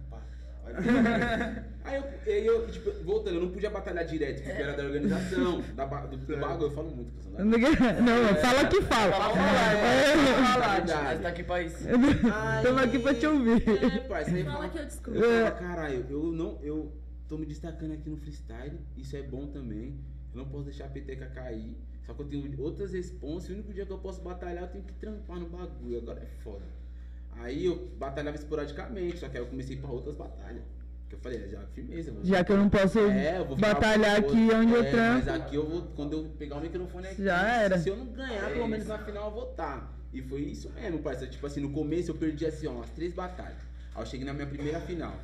Aí 1.83 1.95
eu, 1.95 2.03
aí 2.25 2.45
eu, 2.45 2.67
tipo, 2.67 2.91
voltando, 3.03 3.35
eu 3.35 3.41
não 3.41 3.51
podia 3.51 3.69
batalhar 3.69 4.05
direto, 4.05 4.43
porque 4.43 4.61
era 4.61 4.73
da 4.73 4.83
organização, 4.83 5.61
da, 5.75 5.85
do, 5.85 6.17
do 6.17 6.37
bagulho, 6.37 6.67
eu 6.67 6.71
falo 6.71 6.91
muito, 6.91 7.11
cuzão, 7.13 7.31
né? 7.33 7.43
Não, 7.43 8.35
fala 8.35 8.67
que 8.67 8.81
fala. 8.81 9.11
Fala, 9.11 9.35
fala, 9.35 10.53
fala, 10.53 10.75
Verdade. 10.75 11.13
Nós 11.13 11.21
tá 11.21 11.29
aqui 11.29 11.43
pra 11.43 11.61
isso. 11.61 11.77
Estamos 11.77 12.81
aqui 12.83 12.99
pra 12.99 13.13
te 13.13 13.27
ouvir. 13.27 13.63
É, 13.67 14.13
aí 14.13 14.39
eu 14.39 14.45
Fala 14.45 14.69
que 14.69 14.77
eu 14.77 14.85
descubro. 14.85 15.19
Eu 15.19 15.45
falo, 15.47 15.59
caralho, 15.59 16.05
eu 16.09 16.31
não, 16.31 16.59
eu 16.61 16.93
tô 17.27 17.37
me 17.37 17.45
destacando 17.45 17.93
aqui 17.93 18.09
no 18.09 18.17
freestyle, 18.17 18.77
isso 18.97 19.15
é 19.15 19.21
bom 19.21 19.47
também, 19.47 19.99
eu 20.33 20.37
não 20.37 20.49
posso 20.49 20.65
deixar 20.65 20.85
a 20.85 20.89
peteca 20.89 21.25
cair, 21.27 21.77
só 22.05 22.13
que 22.13 22.21
eu 22.21 22.27
tenho 22.27 22.61
outras 22.61 22.93
responsas, 22.93 23.49
e 23.49 23.53
o 23.53 23.55
único 23.55 23.73
dia 23.73 23.85
que 23.85 23.91
eu 23.91 23.99
posso 23.99 24.21
batalhar, 24.21 24.63
eu 24.63 24.69
tenho 24.69 24.83
que 24.83 24.93
trampar 24.93 25.39
no 25.39 25.47
bagulho, 25.49 25.97
agora 25.97 26.21
é 26.21 26.25
foda. 26.43 26.65
Aí 27.39 27.65
eu 27.65 27.87
batalhava 27.97 28.37
esporadicamente, 28.37 29.17
só 29.17 29.27
que 29.29 29.37
aí 29.37 29.43
eu 29.43 29.47
comecei 29.47 29.75
pra 29.77 29.89
outras 29.89 30.15
batalhas. 30.15 30.63
Que 31.09 31.15
eu 31.15 31.19
falei, 31.19 31.43
é, 31.43 31.47
já 31.49 31.59
firmeza, 31.73 32.09
eu 32.09 32.13
vou 32.15 32.23
Já 32.23 32.43
que 32.43 32.51
eu 32.51 32.57
não 32.57 32.69
posso 32.69 32.99
É, 32.99 33.39
eu 33.39 33.55
batalhar 33.55 34.17
aqui 34.19 34.49
onde 34.53 34.73
eu 34.73 34.83
É, 34.83 34.91
trampo. 34.91 35.25
Mas 35.25 35.27
aqui 35.27 35.55
eu 35.55 35.67
vou, 35.67 35.81
quando 35.95 36.13
eu 36.13 36.23
pegar 36.37 36.57
o 36.57 36.61
microfone 36.61 37.07
aqui, 37.07 37.23
Já 37.23 37.47
era. 37.47 37.77
se 37.79 37.89
eu 37.89 37.97
não 37.97 38.05
ganhar, 38.07 38.49
É 38.49 38.53
pelo 38.53 38.67
menos 38.67 38.85
isso. 38.85 38.93
na 38.93 38.99
final 38.99 39.25
eu 39.25 39.31
vou 39.31 39.51
estar. 39.51 39.97
E 40.13 40.21
foi 40.21 40.41
isso 40.41 40.69
mesmo, 40.71 40.99
parceiro. 40.99 41.31
Tipo 41.31 41.47
assim, 41.47 41.61
no 41.61 41.71
começo 41.71 42.11
eu 42.11 42.15
perdi 42.15 42.45
assim, 42.45 42.67
ó, 42.67 42.71
umas 42.71 42.89
três 42.91 43.13
batalhas. 43.13 43.57
Aí 43.95 44.01
eu 44.01 44.05
cheguei 44.05 44.25
na 44.25 44.33
minha 44.33 44.47
primeira 44.47 44.79
final. 44.81 45.15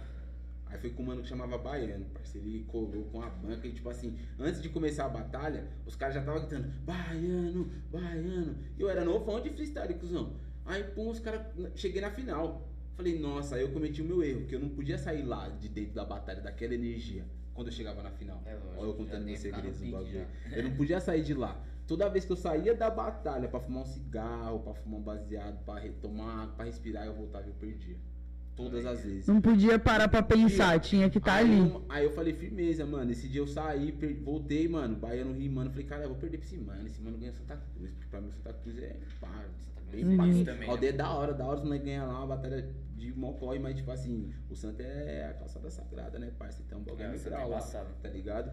Aí 0.65 0.77
foi 0.77 0.89
com 0.89 1.03
um 1.03 1.05
mano 1.05 1.21
que 1.21 1.29
chamava 1.29 1.57
Baiano, 1.57 2.05
parceiro. 2.13 2.45
Ele 2.45 2.65
colou 2.67 3.05
com 3.05 3.21
a 3.21 3.29
banca 3.29 3.65
e, 3.65 3.71
tipo 3.71 3.89
assim, 3.89 4.17
antes 4.37 4.61
de 4.61 4.67
começar 4.67 5.05
a 5.05 5.09
batalha, 5.09 5.65
os 5.85 5.95
caras 5.95 6.15
já 6.15 6.19
estavam 6.19 6.41
gritando, 6.41 6.67
Baiano, 6.85 7.71
Baiano. 7.89 8.57
E 8.77 8.81
eu 8.81 8.89
era 8.89 9.05
novão 9.05 9.39
de 9.39 9.49
freestyle, 9.51 9.93
cuzão. 9.93 10.33
Aí, 10.67 10.83
pum, 10.83 11.09
os 11.09 11.19
caras. 11.19 11.41
Cheguei 11.75 12.01
na 12.01 12.11
final. 12.11 12.67
Falei, 12.95 13.17
nossa, 13.19 13.55
aí 13.55 13.61
eu 13.61 13.69
cometi 13.69 14.01
o 14.01 14.05
meu 14.05 14.23
erro, 14.23 14.45
que 14.47 14.55
eu 14.55 14.59
não 14.59 14.69
podia 14.69 14.97
sair 14.97 15.21
lá 15.23 15.47
de 15.49 15.69
dentro 15.69 15.93
da 15.93 16.03
batalha, 16.03 16.41
daquela 16.41 16.73
energia, 16.73 17.23
quando 17.53 17.67
eu 17.67 17.73
chegava 17.73 18.01
na 18.01 18.09
final. 18.09 18.41
É 18.45 18.53
lógico, 18.55 18.73
Olha 18.77 18.87
eu 18.89 18.93
contando 18.95 19.23
meus 19.23 19.39
segredos 19.39 19.79
do 19.79 19.91
bagulho. 19.91 20.25
Eu 20.51 20.63
não 20.63 20.71
podia 20.75 20.99
sair 20.99 21.21
de 21.23 21.33
lá. 21.35 21.63
Toda 21.85 22.09
vez 22.09 22.25
que 22.25 22.31
eu 22.31 22.35
saía 22.35 22.73
da 22.75 22.89
batalha 22.89 23.47
pra 23.47 23.59
fumar 23.59 23.83
um 23.83 23.85
cigarro, 23.85 24.59
pra 24.61 24.73
fumar 24.73 24.99
um 24.99 25.03
baseado, 25.03 25.63
pra 25.63 25.77
retomar 25.79 26.47
pra 26.55 26.65
respirar, 26.65 27.05
eu 27.05 27.13
voltava 27.13 27.45
e 27.45 27.49
eu 27.49 27.55
perdia. 27.55 27.95
Todas 28.55 28.83
as 28.87 29.03
vezes. 29.03 29.27
Não 29.27 29.39
podia 29.39 29.77
parar 29.77 30.07
pra 30.07 30.23
pensar, 30.23 30.79
tinha 30.79 31.07
que 31.07 31.19
estar 31.19 31.35
aí, 31.35 31.45
ali. 31.45 31.59
eu- 31.69 31.85
aí 31.87 32.03
eu 32.03 32.11
falei, 32.11 32.33
firmeza, 32.33 32.83
mano. 32.87 33.11
Esse 33.11 33.27
dia 33.29 33.39
eu 33.41 33.45
saí, 33.47 33.91
per- 33.91 34.15
voltei, 34.23 34.67
mano, 34.67 34.95
baiano 34.95 35.31
rimando. 35.37 35.69
Falei, 35.69 35.85
cara, 35.85 36.03
eu 36.05 36.09
vou 36.09 36.17
perder 36.17 36.39
pra 36.39 36.47
esse 36.47 36.57
mano. 36.57 36.87
Esse 36.87 36.99
mano 36.99 37.19
ganha 37.19 37.31
Santa 37.31 37.55
Cruz. 37.75 37.91
Porque 37.91 38.07
pra 38.09 38.19
mim 38.19 38.31
Santa 38.31 38.53
Cruz 38.53 38.79
é 38.79 38.95
pá, 39.21 39.45
bem 39.91 40.03
Uhum. 40.05 40.43
Também, 40.45 40.63
A 40.63 40.65
né? 40.65 40.67
aldeia 40.67 40.89
é 40.89 40.93
da 40.93 41.09
hora, 41.11 41.33
da 41.33 41.45
hora 41.45 41.57
os 41.57 41.63
moleques 41.63 41.85
ganham 41.85 42.07
lá 42.07 42.17
uma 42.19 42.27
batalha 42.35 42.75
de 42.95 43.13
mocói, 43.13 43.59
mas 43.59 43.75
tipo 43.75 43.91
assim, 43.91 44.33
o 44.49 44.55
Santa 44.55 44.81
é 44.83 45.27
a 45.29 45.33
calçada 45.35 45.69
sagrada, 45.69 46.17
né, 46.17 46.31
parça? 46.37 46.63
Então 46.65 46.79
o 46.79 46.81
bagulho 46.81 47.03
é, 47.05 47.13
É, 47.13 47.17
Santa 47.17 47.35
é 47.37 47.45
lá, 47.45 47.59
tá 48.01 48.09
ligado? 48.09 48.51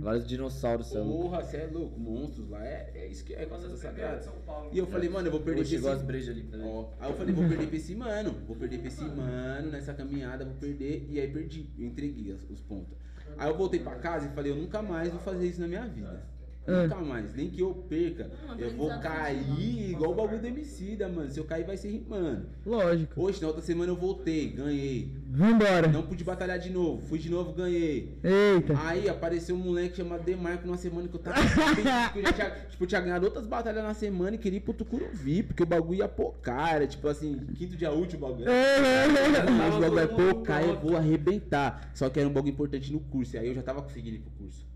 Vários 0.00 0.26
dinossauros, 0.26 0.86
você 0.86 0.96
é 0.98 1.00
louco. 1.00 1.22
Porra, 1.24 1.42
você 1.44 1.56
é 1.58 1.66
louco, 1.66 2.00
monstros 2.00 2.48
lá, 2.48 2.64
é, 2.66 2.90
é 2.94 3.06
isso 3.06 3.22
que 3.24 3.34
é 3.34 3.44
calçada 3.44 3.76
sagrada. 3.76 4.20
São 4.22 4.32
Paulo. 4.46 4.70
E 4.72 4.78
eu 4.78 4.86
falei, 4.86 5.08
mano, 5.10 5.28
eu 5.28 5.32
vou 5.32 5.40
perder 5.40 5.66
pra 5.68 5.76
esse- 5.76 5.88
as 5.88 6.02
brejas 6.02 6.30
ali. 6.30 6.48
Ó, 6.64 6.88
aí 6.98 7.10
eu 7.10 7.16
falei, 7.16 7.34
vou 7.34 7.46
perder 7.48 7.66
pra 7.66 7.76
esse 7.76 7.94
mano, 7.94 8.30
vou 8.46 8.56
perder 8.56 8.78
pra 8.78 8.88
esse 8.88 9.04
mano 9.04 9.70
nessa 9.70 9.92
caminhada, 9.94 10.44
vou 10.44 10.54
perder. 10.54 11.06
E 11.10 11.20
aí 11.20 11.30
perdi, 11.30 11.70
eu 11.78 11.86
entreguei 11.86 12.32
os, 12.32 12.48
os 12.50 12.60
pontos. 12.62 12.96
Aí 13.36 13.48
eu 13.48 13.56
voltei 13.56 13.80
pra 13.80 13.96
casa 13.96 14.26
e 14.26 14.30
falei, 14.32 14.52
eu 14.52 14.56
nunca 14.56 14.80
mais 14.82 15.10
vou 15.10 15.20
fazer 15.20 15.46
isso 15.46 15.60
na 15.60 15.68
minha 15.68 15.86
vida. 15.86 16.24
Ah. 16.66 16.82
Nunca 16.82 16.96
mais. 16.96 17.34
Nem 17.34 17.50
que 17.50 17.60
eu 17.60 17.74
perca, 17.74 18.30
Não, 18.46 18.56
eu 18.56 18.70
vou 18.76 18.88
cair 19.00 19.90
igual 19.90 20.12
o 20.12 20.14
bagulho 20.14 20.40
do 20.40 20.46
Emicida, 20.46 21.08
mano. 21.08 21.30
Se 21.30 21.40
eu 21.40 21.44
cair, 21.44 21.64
vai 21.64 21.76
ser 21.76 21.90
rimando. 21.90 22.46
Lógico. 22.64 23.20
Hoje, 23.20 23.40
na 23.40 23.48
outra 23.48 23.62
semana 23.62 23.90
eu 23.90 23.96
voltei, 23.96 24.50
ganhei. 24.50 25.10
Vambora. 25.28 25.88
Não 25.88 26.02
pude 26.02 26.22
batalhar 26.22 26.58
de 26.58 26.70
novo. 26.70 27.02
Fui 27.02 27.18
de 27.18 27.28
novo, 27.28 27.52
ganhei. 27.52 28.16
Eita. 28.22 28.74
Aí 28.78 29.08
apareceu 29.08 29.56
um 29.56 29.58
moleque 29.58 29.96
chamado 29.96 30.22
Demarco 30.22 30.66
numa 30.66 30.76
semana 30.76 31.08
que 31.08 31.14
eu 31.14 31.20
tava 31.20 31.36
que 32.12 32.18
eu 32.18 32.22
já 32.22 32.32
tinha, 32.32 32.50
tipo, 32.70 32.84
eu 32.84 32.86
tinha 32.86 33.00
ganhado 33.00 33.24
outras 33.24 33.46
batalhas 33.46 33.82
na 33.82 33.94
semana 33.94 34.36
e 34.36 34.38
queria 34.38 34.58
ir 34.58 34.60
pro 34.60 34.72
Tucuruvi, 34.72 35.42
porque 35.42 35.62
o 35.62 35.66
bagulho 35.66 35.98
ia 35.98 36.08
pocar, 36.08 36.76
era 36.76 36.86
tipo 36.86 37.08
assim, 37.08 37.38
quinto 37.56 37.76
dia 37.76 37.90
útil 37.90 38.18
o 38.18 38.22
bagulho. 38.22 38.46
Mas 38.46 39.74
o 39.74 39.80
bagulho 39.80 39.94
vai 39.94 40.08
pocar, 40.08 40.62
eu 40.64 40.78
vou 40.78 40.96
arrebentar. 40.96 41.90
Só 41.94 42.08
que 42.08 42.20
era 42.20 42.28
um 42.28 42.32
bagulho 42.32 42.52
importante 42.52 42.92
no 42.92 43.00
curso, 43.00 43.34
e 43.34 43.38
aí 43.38 43.48
eu 43.48 43.54
já 43.54 43.62
tava 43.62 43.82
conseguindo 43.82 44.16
ir 44.16 44.20
pro 44.20 44.30
curso, 44.32 44.66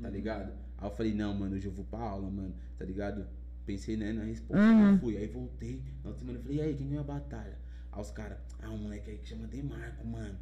tá 0.00 0.08
ligado? 0.08 0.52
Aí 0.82 0.88
eu 0.88 0.90
falei, 0.90 1.14
não, 1.14 1.32
mano, 1.32 1.54
hoje 1.54 1.66
eu 1.66 1.72
vou 1.72 1.84
pra 1.84 2.00
aula, 2.00 2.28
mano, 2.28 2.52
tá 2.76 2.84
ligado? 2.84 3.24
Pensei, 3.64 3.96
né, 3.96 4.12
na 4.12 4.24
resposta, 4.24 4.64
Uhum. 4.66 4.90
eu 4.94 4.98
fui. 4.98 5.16
Aí 5.16 5.28
voltei, 5.28 5.80
na 6.02 6.10
outra 6.10 6.18
semana 6.18 6.38
eu 6.38 6.42
falei, 6.42 6.58
e 6.58 6.60
aí, 6.60 6.74
quem 6.74 6.88
ganhou 6.88 7.02
a 7.02 7.06
batalha? 7.06 7.56
Aí 7.92 8.00
os 8.00 8.10
caras, 8.10 8.38
ah, 8.60 8.68
um 8.70 8.78
moleque 8.78 9.10
aí 9.12 9.18
que 9.18 9.28
chama 9.28 9.46
Demarco, 9.46 10.04
mano. 10.04 10.36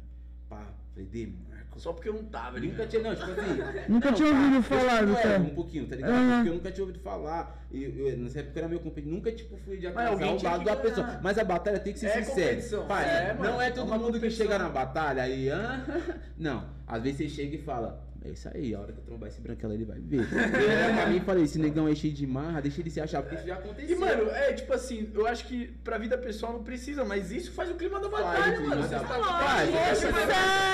Pá, 0.49 0.73
falei, 0.93 1.07
Demarco. 1.07 1.79
Só 1.79 1.93
porque 1.93 2.09
eu 2.09 2.13
não 2.15 2.25
tava 2.25 2.57
ali. 2.57 2.69
Nunca 2.69 2.87
tinha, 2.87 3.03
não, 3.03 3.15
tipo 3.15 3.29
assim. 3.31 3.61
Nunca 3.87 4.09
não, 4.11 4.17
tinha 4.17 4.29
pá, 4.31 4.37
ouvido 4.39 4.55
eu 4.55 4.63
falar 4.63 4.97
era, 5.03 5.15
cara. 5.15 5.39
Um 5.39 5.53
pouquinho, 5.53 5.87
tá 5.87 5.95
ligado? 5.95 6.11
Aham. 6.13 6.33
Porque 6.35 6.49
eu 6.49 6.53
nunca 6.55 6.71
tinha 6.71 6.83
ouvido 6.83 6.99
falar. 6.99 7.67
E 7.71 7.83
eu, 7.83 8.17
nessa 8.17 8.39
época 8.39 8.57
eu 8.57 8.61
era 8.61 8.67
meio 8.67 8.81
competente. 8.81 9.13
Nunca, 9.13 9.31
tipo, 9.31 9.55
fui 9.57 9.77
de 9.77 9.87
atrasar 9.87 10.11
alguém 10.11 10.35
o 10.35 10.43
lado 10.43 10.59
que 10.59 10.65
da 10.65 10.75
pessoa. 10.75 11.19
Mas 11.21 11.37
a 11.37 11.43
batalha 11.43 11.79
tem 11.79 11.93
que 11.93 11.99
ser 11.99 12.07
É 12.07 12.25
competição. 12.25 12.87
Pai, 12.87 13.05
É, 13.05 13.33
não 13.35 13.61
é 13.61 13.67
é 13.67 13.71
todo 13.71 13.87
uma 13.87 13.97
mundo 13.99 14.19
que 14.19 14.29
chega 14.31 14.57
na 14.57 14.69
batalha 14.69 15.21
aí, 15.23 15.47
hã? 15.49 15.85
Não. 16.35 16.69
Às 16.87 17.03
vezes 17.03 17.17
você 17.19 17.29
chega 17.29 17.55
e 17.55 17.59
fala. 17.61 18.10
É 18.23 18.29
isso 18.29 18.47
aí, 18.53 18.75
a 18.75 18.79
hora 18.79 18.93
que 18.93 18.99
eu 18.99 19.03
trombar 19.03 19.29
esse 19.29 19.41
branquelo 19.41 19.73
ele 19.73 19.83
vai 19.83 19.99
ver. 19.99 20.21
Eu 20.21 20.93
pra 20.95 21.07
mim 21.07 21.17
e 21.17 21.21
falei, 21.21 21.43
esse 21.43 21.57
negão 21.57 21.87
é 21.87 21.95
cheio 21.95 22.13
de 22.13 22.27
marra, 22.27 22.61
deixa 22.61 22.79
ele 22.79 22.91
se 22.91 23.01
achar, 23.01 23.23
porque 23.23 23.35
isso 23.35 23.47
já 23.47 23.55
aconteceu. 23.55 23.97
E, 23.97 23.99
mano, 23.99 24.29
é 24.29 24.53
tipo 24.53 24.71
assim, 24.73 25.09
eu 25.11 25.25
acho 25.25 25.47
que 25.47 25.67
pra 25.83 25.97
vida 25.97 26.15
pessoal 26.17 26.53
não 26.53 26.63
precisa, 26.63 27.03
mas 27.03 27.31
isso 27.31 27.51
faz 27.51 27.71
o 27.71 27.75
clima 27.75 27.99
da 27.99 28.09
Faz 28.09 28.23
batalha, 28.23 28.53
o 28.53 28.57
clima 28.57 28.75
mano. 28.75 28.87
Você 28.87 28.95
tá 28.95 29.03
faz, 29.05 29.69
Faz, 29.71 30.01
faz. 30.03 30.21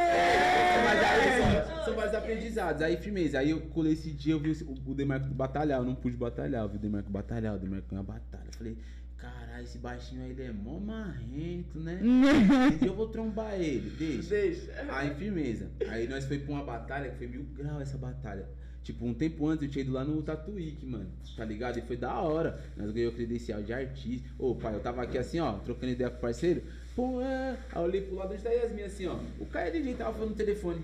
Mas 0.85 1.03
aí 1.03 1.65
são, 1.65 1.85
são 1.85 1.95
vários 1.95 2.13
aprendizados. 2.13 2.81
Aí, 2.81 2.97
firmeza. 2.97 3.39
Aí 3.39 3.49
eu 3.49 3.61
colei 3.61 3.93
esse 3.93 4.11
dia, 4.11 4.33
eu 4.33 4.39
vi 4.39 4.51
o, 4.51 4.91
o 4.91 4.93
Demarco 4.93 5.27
batalhar. 5.27 5.79
Eu 5.79 5.85
não 5.85 5.95
pude 5.95 6.15
batalhar. 6.15 6.63
Eu 6.63 6.69
vi 6.69 6.77
o 6.77 6.79
Demarco 6.79 7.09
batalhar. 7.09 7.55
O 7.55 7.59
Demarco 7.59 7.87
ganhou 7.89 8.03
a 8.03 8.13
batalha. 8.13 8.47
Eu 8.47 8.53
falei, 8.53 8.77
caralho, 9.17 9.63
esse 9.63 9.77
baixinho 9.77 10.23
aí 10.23 10.31
ele 10.31 10.43
é 10.43 10.51
mó 10.51 10.79
marrento, 10.79 11.79
né? 11.79 11.99
Dia 12.79 12.87
eu 12.87 12.95
vou 12.95 13.07
trombar 13.09 13.53
ele, 13.59 13.89
deixa. 13.91 14.29
Deixa. 14.29 14.71
Aí, 14.89 15.13
firmeza. 15.15 15.69
Aí 15.89 16.07
nós 16.07 16.25
foi 16.25 16.39
pra 16.39 16.53
uma 16.53 16.63
batalha 16.63 17.09
que 17.11 17.17
foi 17.17 17.27
mil 17.27 17.43
grau 17.55 17.81
essa 17.81 17.97
batalha. 17.97 18.47
Tipo, 18.87 19.05
um 19.05 19.13
tempo 19.13 19.45
antes 19.47 19.63
eu 19.63 19.69
tinha 19.69 19.83
ido 19.83 19.91
lá 19.91 20.05
no 20.05 20.21
Tatuíque, 20.21 20.85
mano. 20.85 21.11
Tá 21.35 21.43
ligado? 21.43 21.77
E 21.77 21.81
foi 21.81 21.97
da 21.97 22.21
hora. 22.21 22.57
Nós 22.77 22.89
ganhamos 22.91 23.15
credencial 23.15 23.61
de 23.61 23.73
artista. 23.73 24.29
Ô, 24.39 24.55
pai, 24.55 24.73
eu 24.75 24.79
tava 24.79 25.01
aqui 25.01 25.17
assim, 25.17 25.41
ó, 25.41 25.53
trocando 25.59 25.91
ideia 25.91 26.09
com 26.09 26.17
o 26.17 26.21
parceiro. 26.21 26.63
Pô, 26.95 27.19
é. 27.21 27.57
Aí 27.71 27.81
eu 27.81 27.81
olhei 27.81 28.01
pro 28.01 28.15
lado 28.15 28.33
onde 28.33 28.41
tá 28.41 28.49
Yasmin 28.49 28.83
assim, 28.83 29.05
ó. 29.07 29.19
O 29.39 29.45
cara 29.45 29.75
ele 29.75 29.93
tava 29.93 30.13
falando 30.13 30.29
no 30.29 30.35
telefone. 30.37 30.81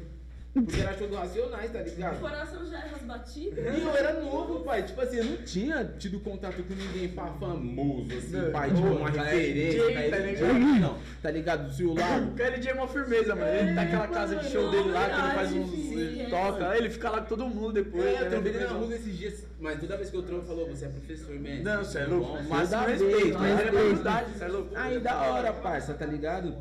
Porque 0.53 0.79
era 0.81 0.93
show 0.95 1.07
do 1.07 1.15
Racionais, 1.15 1.71
tá 1.71 1.79
O 1.79 1.83
ligado? 1.83 2.19
coração 2.19 2.65
já 2.67 2.77
erra 2.77 2.95
as 2.95 3.01
batidas. 3.01 3.77
E 3.77 3.81
eu 3.81 3.95
era 3.95 4.13
novo, 4.21 4.59
pai. 4.63 4.83
Tipo 4.83 5.01
assim, 5.01 5.17
eu 5.17 5.25
não 5.25 5.37
tinha 5.37 5.83
tido 5.97 6.19
contato 6.19 6.61
com 6.63 6.73
ninguém 6.75 7.09
famoso, 7.09 8.13
assim, 8.15 8.51
pai. 8.51 8.69
Tipo, 8.69 8.87
uma 8.87 9.09
referência. 9.09 9.81
Tá 9.83 9.87
KLJ, 9.87 10.21
ligado? 10.21 10.59
Não, 10.59 10.99
tá 11.23 11.31
ligado? 11.31 11.67
Do 11.67 11.73
seu 11.73 11.93
lado. 11.93 12.27
O 12.27 12.35
KLJ 12.35 12.69
é 12.69 12.73
uma 12.73 12.87
firmeza, 12.87 13.35
mano. 13.35 13.47
Ele 13.47 13.67
tá 13.69 13.73
naquela 13.73 14.07
casa 14.07 14.35
de 14.35 14.49
show 14.51 14.69
dele 14.69 14.91
lá, 14.91 15.09
que 15.09 15.19
ele 15.19 15.33
faz 15.33 15.53
uns. 15.53 15.83
É. 15.93 16.29
toca, 16.29 16.77
ele 16.77 16.89
fica 16.89 17.09
lá 17.09 17.21
com 17.21 17.27
todo 17.27 17.47
mundo 17.47 17.73
depois. 17.73 18.05
É, 18.05 18.29
né? 18.29 18.37
eu 18.37 18.45
ele 18.45 18.59
na 18.59 18.69
rua 18.71 18.93
esses 18.93 19.17
dias, 19.17 19.45
mas 19.59 19.79
toda 19.79 19.97
vez 19.97 20.09
que 20.09 20.17
eu 20.17 20.23
trombo, 20.23 20.45
falou, 20.45 20.67
você 20.67 20.85
é 20.85 20.89
professor 20.89 21.35
mesmo. 21.35 21.63
Não, 21.63 21.83
você 21.83 21.99
é 21.99 22.05
louco. 22.05 22.27
bom? 22.27 22.43
Máximo 22.43 22.79
Toda 22.79 22.91
respeito, 22.91 23.39
mas 23.39 23.59
ele 23.59 23.69
é 23.69 23.71
verdade, 23.71 24.31
você 24.31 24.43
é 24.43 24.47
louco. 24.47 24.69
Aí 24.75 24.99
da 24.99 25.21
hora, 25.21 25.53
parça, 25.53 25.93
tá 25.93 26.05
ligado? 26.05 26.55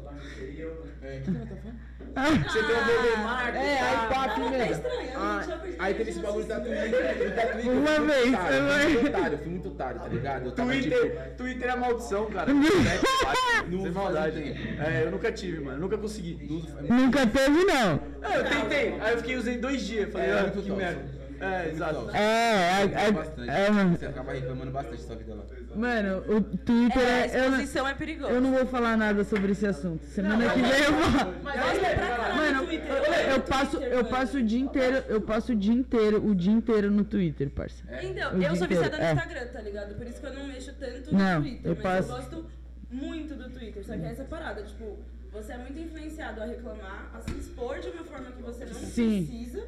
É, 1.03 1.19
o 1.19 1.23
que 1.23 1.31
ela 1.37 1.47
tá 1.47 1.57
falando? 1.57 1.92
Você 2.15 2.63
tem 2.63 2.77
um 2.77 2.87
bebê 2.87 3.17
Marco. 3.23 3.57
É, 3.57 3.81
aí 3.81 3.97
tá? 3.97 4.07
pá, 4.07 4.29
Tá 4.29 4.35
firmeza. 4.35 4.73
estranho, 4.73 5.01
a 5.01 5.03
gente 5.05 5.17
Ah, 5.17 5.45
já 5.47 5.57
percebeu 5.57 5.77
aí 5.85 5.95
teve 5.95 6.11
esse 6.11 6.21
já 6.21 6.27
bagulho 6.27 6.47
da. 6.47 6.61
Twitter. 6.61 7.73
Uma 7.73 8.01
vez, 8.01 8.33
eu 8.33 8.39
fui 8.39 8.61
vez. 8.77 8.93
muito 8.93 9.07
otário, 9.09 9.35
eu 9.35 9.39
fui 9.39 9.49
muito 9.49 9.69
otário, 9.69 10.01
tá 10.01 10.09
ligado? 10.09 10.51
Tipo. 10.51 10.63
Twitter, 10.63 11.35
Twitter 11.37 11.71
é 11.71 11.77
maldição, 11.77 12.27
cara. 12.27 12.53
Não 13.69 13.83
Sem 13.83 13.91
maldade. 13.93 14.41
É, 14.81 15.05
eu 15.05 15.11
nunca 15.11 15.31
tive, 15.33 15.61
mano. 15.61 15.79
Nunca 15.79 15.97
consegui. 15.97 16.67
Nunca 16.89 17.27
teve, 17.27 17.65
não. 17.65 18.01
É, 18.23 18.39
eu 18.39 18.45
tentei. 18.45 19.01
Aí 19.01 19.13
eu 19.13 19.19
fiquei 19.19 19.37
usei 19.37 19.57
dois 19.59 19.81
dias. 19.83 20.11
Falei, 20.13 20.29
É, 20.31 20.39
ah, 20.39 20.43
muito 20.43 20.63
que 20.63 20.71
merda. 20.73 21.23
É, 21.41 21.69
exato. 21.71 22.11
É, 22.13 22.23
é, 22.23 23.07
é, 23.09 23.13
bastante. 23.13 23.51
é, 23.51 23.71
mano. 23.71 23.97
Você 23.97 24.07
acaba 24.07 24.33
reclamando 24.33 24.71
bastante 24.71 24.97
da 25.03 25.07
sua 25.07 25.17
vida 25.17 25.35
lá. 25.35 25.43
Mano, 25.75 26.19
o 26.37 26.41
Twitter 26.41 27.03
É, 27.03 27.23
a 27.23 27.27
é. 27.27 27.37
Eu, 27.37 27.51
não- 27.51 27.59
exposição 27.61 27.89
é 27.89 27.95
perigosa. 27.95 28.33
eu 28.33 28.41
não 28.41 28.53
vou 28.53 28.67
falar 28.67 28.97
nada 28.97 29.25
sobre 29.25 29.53
esse 29.53 29.67
assunto. 29.67 30.05
Semana 30.07 30.51
que 30.51 30.61
vem 30.61 30.81
eu 30.83 30.93
vou. 30.93 31.43
Mano, 31.43 32.67
Twitter. 32.67 32.89
eu, 32.89 32.97
eu 32.97 33.35
amo 33.35 33.43
passo, 33.45 33.71
Twitter, 33.79 33.93
eu 33.93 34.05
passo 34.05 34.39
o 34.39 34.43
dia 34.43 34.61
inteiro, 34.61 34.97
eu 35.09 35.21
passo 35.21 35.53
o 35.53 35.57
dia 35.57 35.73
inteiro, 35.73 36.25
o 36.27 36.35
dia 36.35 36.53
inteiro 36.53 36.91
no 36.91 37.05
Twitter, 37.05 37.51
parça. 37.51 37.83
Então, 38.03 38.35
O 38.35 38.39
dia 38.39 38.49
eu 38.49 38.57
sou 38.57 38.65
inteiro, 38.67 38.85
viciada 38.85 38.97
no 38.99 39.05
é. 39.05 39.13
Instagram, 39.13 39.47
tá 39.53 39.61
ligado? 39.61 39.95
Por 39.97 40.07
isso 40.07 40.21
que 40.21 40.27
eu 40.27 40.35
não 40.35 40.47
mexo 40.47 40.73
tanto 40.79 41.15
Não, 41.15 41.35
no 41.41 41.43
Twitter. 41.43 41.71
eu 41.71 41.75
mas 41.75 41.83
passo- 41.83 42.11
eu 42.11 42.17
gosto 42.17 42.47
muito 42.91 43.35
do 43.35 43.51
Twitter. 43.51 43.85
Só 43.85 43.95
que 43.97 44.03
é 44.05 44.11
essa 44.11 44.25
parada, 44.25 44.63
tipo, 44.63 44.99
você 45.33 45.53
é 45.53 45.59
muito 45.59 45.79
influenciado 45.79 46.43
a 46.43 46.45
reclamar, 46.45 47.11
a 47.15 47.21
se 47.21 47.31
expor 47.39 47.79
de 47.81 47.89
uma 47.89 48.05
forma 48.05 48.31
que 48.33 48.43
você 48.43 48.65
não 48.67 48.75
Sim. 48.75 49.27
precisa, 49.27 49.67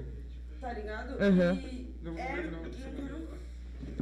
tá 0.61 0.73
ligado? 0.73 1.15
Aham. 1.23 1.55
E 1.55 1.95
Não 2.03 2.13
vou 2.13 2.23
é, 2.23 2.33
ver, 2.37 2.51
não. 2.53 2.63
não- 2.63 3.24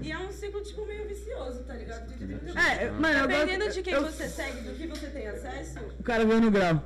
e 0.01 0.11
é 0.13 0.19
um 0.19 0.31
ciclo, 0.33 0.63
tipo, 0.63 0.87
meio 0.87 1.07
vicioso, 1.07 1.63
tá 1.65 1.75
ligado? 1.75 2.07
De- 2.07 2.25
de- 2.27 2.35
de- 2.35 2.59
É, 2.59 2.91
mano, 2.91 3.19
eu 3.19 3.27
Dependendo 3.29 3.65
gosto. 3.65 3.77
de 3.77 3.83
quem 3.83 3.93
eu- 3.95 4.03
você 4.03 4.29
segue, 4.29 4.61
do 4.63 4.75
que 4.75 4.87
você 4.87 5.07
tem 5.09 5.27
acesso, 5.29 5.79
O 5.99 6.03
cara 6.03 6.25
veio 6.25 6.41
no 6.41 6.51
grau. 6.51 6.83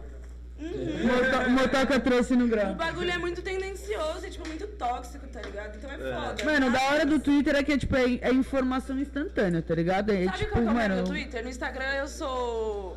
Moto- 0.59 1.51
Motoca 1.51 2.01
trouxe 2.01 2.35
no 2.35 2.47
o 2.47 2.49
grau. 2.49 2.75
bagulho 2.75 3.11
é 3.11 3.19
muito 3.19 3.43
tendencioso 3.43 4.27
e, 4.27 4.31
tipo, 4.31 4.49
muito 4.49 4.67
tóxico, 4.69 5.27
tá 5.29 5.43
ligado? 5.43 5.77
Então 5.77 5.91
é 5.91 5.99
foda. 5.99 6.45
Mano, 6.45 6.71
da 6.73 6.83
hora 6.85 7.05
do 7.05 7.19
Twitter 7.21 7.55
é 7.57 7.63
que 7.63 7.73
é, 7.73 7.79
tipo, 7.79 7.95
é, 7.95 8.15
é 8.23 8.33
informação 8.33 8.99
instantânea, 8.99 9.61
tá 9.61 9.75
ligado? 9.75 10.11
É, 10.13 10.25
Sabe 10.25 10.39
tipo, 10.39 10.53
qual 10.53 10.63
que 10.63 10.69
é 10.69 10.73
o 10.73 10.75
mano. 10.75 10.95
meu 10.95 11.05
Twitter? 11.05 11.43
No 11.43 11.51
Instagram 11.51 11.93
eu 11.97 12.09
sou 12.09 12.97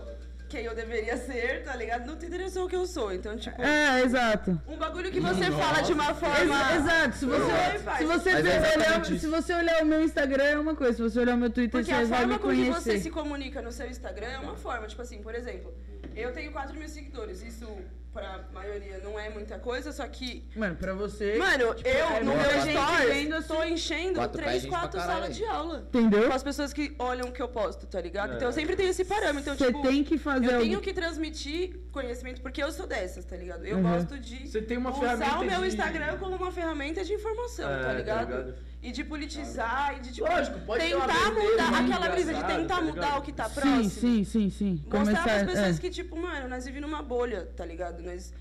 quem 0.50 0.66
eu 0.66 0.74
deveria 0.76 1.16
ser, 1.16 1.64
tá 1.64 1.76
ligado? 1.76 2.08
No 2.08 2.16
Twitter 2.16 2.42
eu 2.42 2.50
sou 2.50 2.66
o 2.66 2.70
que 2.70 2.76
eu 2.76 2.86
sou. 2.88 3.14
Então, 3.14 3.38
tipo, 3.38 3.62
É, 3.62 4.02
exato. 4.02 4.60
um 4.68 4.76
bagulho 4.78 5.12
que 5.12 5.20
você 5.20 5.52
fala 5.52 5.82
de 5.82 5.94
uma 5.94 6.14
forma. 6.16 6.56
Ex- 6.74 6.82
Exato, 6.82 7.16
se 7.18 7.26
você, 7.26 7.52
se, 8.00 8.06
você 8.06 8.34
Mas 8.34 8.44
ver- 8.44 8.50
é 8.56 8.78
olhar, 8.78 9.02
isso. 9.02 9.20
se 9.20 9.28
você 9.28 9.54
olhar 9.54 9.82
o 9.84 9.86
meu 9.86 10.04
Instagram 10.04 10.44
é 10.44 10.60
uma 10.60 10.76
coisa, 10.76 10.94
se 10.98 11.02
você 11.04 11.20
olhar 11.20 11.36
o 11.36 11.38
meu 11.38 11.50
Twitter 11.52 11.72
Porque 11.80 11.86
você 11.94 12.02
a 12.04 12.06
vai 12.06 12.26
me 12.26 12.34
forma 12.34 12.40
com 12.40 12.50
que 12.50 12.56
você 12.72 12.82
conhecer. 12.90 13.00
se 13.04 13.10
comunica 13.12 13.62
no 13.62 13.72
seu 13.72 13.88
Instagram 13.88 14.28
é 14.28 14.40
uma 14.40 14.56
forma. 14.56 14.88
Tipo 14.88 15.02
assim, 15.04 15.22
por 15.22 15.36
exemplo, 15.36 15.74
eu 16.16 16.34
tenho 16.34 16.52
4 16.52 16.76
mil 16.78 16.90
seguidores. 16.90 17.42
Isso, 17.44 17.68
pra 18.14 18.44
maioria, 18.54 19.00
não 19.04 19.20
é 19.20 19.30
muita 19.30 19.60
coisa, 19.60 19.92
só 19.92 20.08
que. 20.08 20.44
Mano, 20.56 20.76
pra 20.76 20.94
você. 20.94 21.38
Mano, 21.38 21.64
eu, 21.64 21.76
é 21.84 22.24
no 22.24 22.36
meu 22.36 22.62
gente 22.62 22.72
stories, 22.78 23.08
vendo 23.14 23.44
tô 23.48 23.64
enchendo 23.64 24.16
Quatro 24.16 24.38
3, 24.42 24.52
pés, 24.52 24.62
gente 24.64 24.72
pra 24.72 24.80
4 24.82 25.00
caralho 25.00 25.20
salas 25.22 25.36
de 25.38 25.46
aula. 25.46 25.80
Entendeu? 25.88 26.28
Com 26.28 26.34
as 26.34 26.44
pessoas 26.44 26.74
que 26.74 26.96
olham 26.98 27.28
o 27.28 27.32
que 27.32 27.42
eu 27.42 27.48
posto, 27.48 27.86
tá 27.88 28.02
ligado? 28.02 28.36
Então 28.36 28.48
eu 28.48 28.54
sempre 28.54 28.76
tenho 28.76 28.90
esse 28.90 29.06
parâmetro. 29.06 29.42
Então, 29.54 29.56
Você 29.56 29.68
tipo, 29.68 29.82
tem 29.84 30.04
que 30.04 30.18
fazer 30.18 30.46
Eu 30.48 30.52
algo. 30.52 30.64
tenho 30.64 30.82
que 30.82 30.94
transmitir 30.94 31.80
conhecimento 31.92 32.42
porque 32.42 32.62
eu 32.64 32.72
sou 32.72 32.88
dessas, 32.88 33.26
tá 33.26 33.36
ligado? 33.36 33.66
Eu 33.66 33.78
Uhum. 33.78 33.84
gosto 33.84 34.20
de 34.20 34.48
Você 34.48 34.62
tem 34.62 34.78
uma 34.78 34.92
usar 34.92 35.00
ferramenta 35.18 35.38
o 35.40 35.46
meu 35.46 35.62
de- 35.62 35.68
Instagram 35.68 36.18
como 36.18 36.36
uma 36.36 36.52
ferramenta 36.52 37.04
de 37.04 37.14
informação, 37.14 37.70
É, 37.70 37.78
tá, 37.80 37.84
tá 37.88 37.94
ligado? 37.94 38.56
E 38.82 38.92
de 38.92 39.04
politizar 39.04 39.98
e 39.98 40.00
de 40.00 40.14
tipo 40.14 40.28
Lógico, 40.28 40.60
pode 40.62 40.86
tentar 40.86 41.32
mudar 41.34 41.80
aquela 41.82 42.10
brisa 42.10 42.32
de 42.34 42.38
engraçada, 42.40 42.62
tentar 42.62 42.76
tá 42.76 42.82
mudar 42.82 43.18
o 43.18 43.22
que 43.22 43.34
tá 43.34 43.50
Sim, 43.50 43.54
próximo. 43.56 43.90
sim, 43.90 44.24
sim, 44.24 44.50
sim. 44.50 44.84
Mostrar 44.90 45.24
pras 45.24 45.44
pessoas 45.44 45.78
é. 45.78 45.82
que, 45.82 45.90
tipo, 45.90 46.16
mano, 46.16 46.48
nós 46.48 46.66
vivemos 46.66 46.90
numa 46.90 47.04
bolha, 47.04 47.46
tá 47.58 47.66
ligado? 47.66 48.02
Nós 48.02 48.34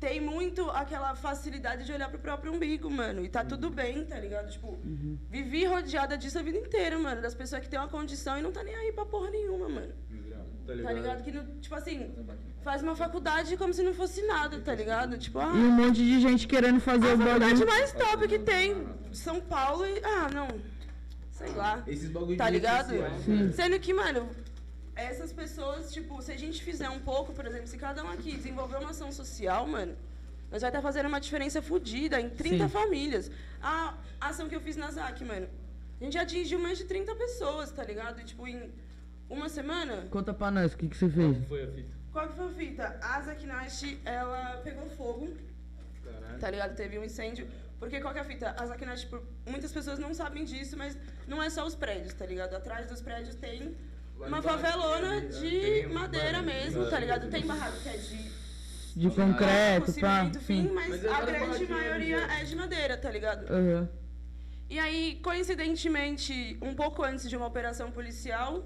tem 0.00 0.20
muito 0.20 0.68
aquela 0.70 1.14
facilidade 1.14 1.84
de 1.84 1.92
olhar 1.92 2.08
pro 2.08 2.18
próprio 2.18 2.52
umbigo, 2.52 2.90
mano. 2.90 3.22
E 3.24 3.28
tá 3.28 3.44
tudo 3.44 3.70
bem, 3.70 4.04
tá 4.04 4.18
ligado? 4.18 4.50
Tipo, 4.50 4.68
Uhum. 4.68 5.16
vivi 5.30 5.64
rodeada 5.64 6.16
disso 6.18 6.38
a 6.38 6.42
vida 6.42 6.58
inteira, 6.58 6.98
mano. 6.98 7.20
Das 7.22 7.34
pessoas 7.34 7.62
que 7.62 7.68
têm 7.68 7.78
uma 7.78 7.86
condição 7.88 8.36
e 8.38 8.42
não 8.42 8.50
tá 8.50 8.64
nem 8.64 8.74
aí 8.74 8.92
pra 8.92 9.04
porra 9.06 9.30
nenhuma, 9.30 9.68
mano. 9.68 9.92
Tá 10.66 10.72
Tá 10.82 10.92
ligado? 10.92 11.22
Que, 11.24 11.32
não- 11.32 11.46
tipo 11.60 11.74
assim, 11.74 12.14
faz 12.62 12.82
uma 12.82 12.94
faculdade 12.94 13.56
como 13.56 13.72
se 13.74 13.82
não 13.82 13.92
fosse 13.92 14.22
nada, 14.26 14.60
tá 14.60 14.74
ligado? 14.74 15.18
Tipo, 15.18 15.38
ah, 15.40 15.52
E 15.54 15.58
um 15.58 15.70
monte 15.70 15.96
de 15.96 16.20
gente 16.20 16.46
querendo 16.46 16.80
fazer 16.80 17.10
a 17.10 17.14
o 17.14 17.18
faculdade 17.18 17.54
bagulho. 17.54 17.66
mais 17.66 17.92
top 17.92 18.28
que 18.28 18.38
tem. 18.38 18.86
São 19.12 19.40
Paulo 19.40 19.84
e. 19.86 20.00
Ah, 20.04 20.28
não. 20.32 20.48
Sei 21.30 21.50
lá. 21.50 21.82
Esses 21.86 22.08
bagulho 22.10 22.36
Tá 22.36 22.46
de 22.46 22.52
ligado? 22.52 22.90
social, 22.90 23.18
Sim. 23.24 23.52
Sendo 23.52 23.80
que, 23.80 23.92
mano, 23.92 24.28
essas 24.94 25.32
pessoas, 25.32 25.92
tipo, 25.92 26.20
se 26.22 26.30
a 26.32 26.38
gente 26.38 26.62
fizer 26.62 26.88
um 26.90 27.00
pouco, 27.00 27.32
por 27.32 27.44
exemplo, 27.46 27.66
se 27.66 27.76
cada 27.76 28.04
um 28.04 28.08
aqui 28.10 28.32
desenvolver 28.36 28.76
uma 28.76 28.90
ação 28.90 29.10
social, 29.10 29.66
mano, 29.66 29.96
nós 30.50 30.60
vai 30.62 30.70
estar 30.70 30.82
fazendo 30.82 31.06
uma 31.06 31.20
diferença 31.20 31.60
fodida 31.60 32.20
em 32.20 32.28
30 32.30 32.64
Sim. 32.64 32.68
famílias. 32.68 33.30
A 33.60 33.94
ação 34.20 34.48
que 34.48 34.54
eu 34.54 34.60
fiz 34.60 34.76
na 34.76 34.90
ZAC, 34.90 35.24
mano, 35.24 35.48
a 36.00 36.04
gente 36.04 36.18
atingiu 36.18 36.58
mais 36.58 36.78
de 36.78 36.84
30 36.84 37.14
pessoas, 37.16 37.70
tá 37.72 37.82
ligado? 37.82 38.20
E, 38.20 38.24
tipo, 38.24 38.46
em 38.46 38.70
uma 39.32 39.48
semana, 39.48 40.06
Conta 40.10 40.32
pra 40.34 40.50
nós 40.50 40.72
o 40.74 40.76
que, 40.76 40.88
que 40.88 40.96
você 40.96 41.08
fez. 41.08 41.36
Foi 41.48 41.62
a 41.64 41.66
fita. 41.68 41.94
qual 42.12 42.28
que 42.28 42.36
foi 42.36 42.46
a 42.46 42.50
fita? 42.50 42.98
A 43.02 43.20
Zack 43.22 43.46
Nash, 43.46 43.96
ela 44.04 44.60
pegou 44.62 44.88
fogo 44.90 45.28
Tá 46.40 46.50
ligado? 46.50 46.74
Teve 46.74 46.98
um 46.98 47.04
incêndio. 47.04 47.46
Porque 47.78 48.00
qual 48.00 48.12
que 48.12 48.18
é 48.18 48.22
a 48.22 48.24
fita? 48.24 48.50
Aquinat, 48.50 49.00
tipo, 49.00 49.20
muitas 49.46 49.72
pessoas 49.72 49.98
não 49.98 50.12
sabem 50.14 50.44
disso, 50.44 50.76
mas 50.76 50.96
não 51.26 51.42
é 51.42 51.50
só 51.50 51.66
os 51.66 51.74
prédios, 51.74 52.14
tá 52.14 52.26
ligado? 52.26 52.54
Atrás 52.54 52.86
dos 52.88 53.00
prédios 53.00 53.34
tem 53.36 53.76
uma 54.16 54.40
favelona 54.40 55.20
de 55.22 55.86
madeira 55.88 56.42
mesmo, 56.42 56.88
tá 56.88 56.98
ligado? 56.98 57.28
Tem 57.28 57.44
barraco 57.44 57.76
que 57.82 57.88
é 57.88 57.96
de 57.96 58.30
De 58.96 59.10
concreto, 59.10 59.92
pá. 60.00 60.20
cimento, 60.20 60.40
fim, 60.40 60.68
mas, 60.72 60.90
Mas 60.90 61.04
é 61.04 61.12
a 61.12 61.20
grande 61.22 61.66
maioria 61.66 62.24
ali, 62.24 62.42
é 62.42 62.44
de 62.44 62.56
madeira, 62.56 62.96
tá 62.96 63.10
ligado? 63.10 63.50
Aham. 63.52 63.88
E 64.70 64.78
aí, 64.78 65.20
coincidentemente, 65.22 66.56
um 66.62 66.74
pouco 66.74 67.02
antes 67.02 67.28
de 67.28 67.36
uma 67.36 67.46
operação 67.46 67.90
policial, 67.90 68.64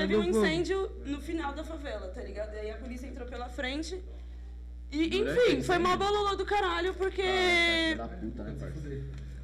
teve 0.00 0.16
um 0.16 0.24
fogo. 0.24 0.44
incêndio 0.44 0.90
no 1.04 1.20
final 1.20 1.52
da 1.52 1.64
favela, 1.64 2.08
tá 2.08 2.22
ligado? 2.22 2.54
E 2.54 2.58
aí 2.58 2.70
a 2.70 2.76
polícia 2.76 3.06
entrou 3.06 3.26
pela 3.26 3.48
frente. 3.48 4.02
E, 4.90 5.18
enfim, 5.18 5.62
foi 5.62 5.78
mó 5.78 5.88
incêndio? 5.88 6.06
bololô 6.06 6.36
do 6.36 6.46
caralho, 6.46 6.94
porque 6.94 7.22
puta, 8.20 8.42
né, 8.44 8.54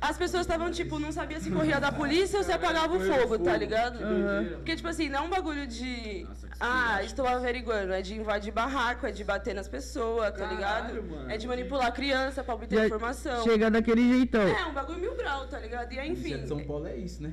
as 0.04 0.18
pessoas 0.18 0.42
estavam, 0.42 0.70
tipo, 0.70 0.98
não 0.98 1.10
sabia 1.10 1.40
se 1.40 1.50
corria 1.50 1.80
da 1.80 1.90
polícia 1.90 2.38
ou 2.38 2.44
se 2.44 2.52
apagava 2.52 2.94
o 2.94 3.00
fogo, 3.00 3.38
tá 3.38 3.56
ligado? 3.56 4.04
Aham. 4.04 4.48
Porque, 4.56 4.76
tipo 4.76 4.86
assim, 4.86 5.08
não 5.08 5.20
é 5.20 5.22
um 5.22 5.30
bagulho 5.30 5.66
de. 5.66 6.26
Ah, 6.60 7.02
estou 7.02 7.26
averiguando. 7.26 7.92
É 7.92 8.02
de 8.02 8.14
invadir 8.14 8.52
barraco, 8.52 9.06
é 9.06 9.10
de 9.10 9.24
bater 9.24 9.54
nas 9.54 9.66
pessoas, 9.66 10.30
tá 10.32 10.46
ligado? 10.46 11.02
É 11.28 11.38
de 11.38 11.46
manipular 11.46 11.86
a 11.86 11.90
criança 11.90 12.44
pra 12.44 12.54
obter 12.54 12.84
informação. 12.84 13.42
Chega 13.44 13.70
daquele 13.70 14.06
jeitão. 14.06 14.42
É, 14.42 14.66
um 14.66 14.74
bagulho 14.74 15.00
mil 15.00 15.16
grau, 15.16 15.46
tá 15.46 15.58
ligado? 15.58 15.90
E 15.92 15.98
aí, 15.98 16.10
enfim. 16.10 16.46
São 16.46 16.62
Paulo 16.64 16.86
é 16.86 16.96
isso, 16.96 17.22
né? 17.22 17.32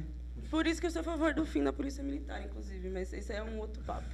Por 0.51 0.67
isso 0.67 0.81
que 0.81 0.87
eu 0.87 0.91
sou 0.91 0.99
a 0.99 1.03
favor 1.03 1.33
do 1.33 1.45
fim 1.45 1.63
da 1.63 1.71
polícia 1.71 2.03
militar, 2.03 2.43
inclusive, 2.43 2.89
mas 2.89 3.13
esse 3.13 3.31
é 3.31 3.41
um 3.41 3.57
outro 3.57 3.81
papo. 3.83 4.09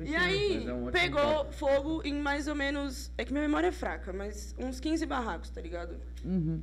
E 0.00 0.10
E 0.10 0.16
aí, 0.16 0.66
é 0.66 0.72
um 0.72 0.90
pegou 0.90 1.20
papo. 1.44 1.52
fogo 1.52 2.02
em 2.02 2.14
mais 2.14 2.48
ou 2.48 2.54
menos. 2.54 3.12
É 3.18 3.24
que 3.26 3.32
minha 3.32 3.42
memória 3.42 3.66
é 3.68 3.72
fraca, 3.72 4.10
mas 4.12 4.54
uns 4.58 4.80
15 4.80 5.04
barracos, 5.04 5.50
tá 5.50 5.60
ligado? 5.60 6.00
Uhum. 6.24 6.62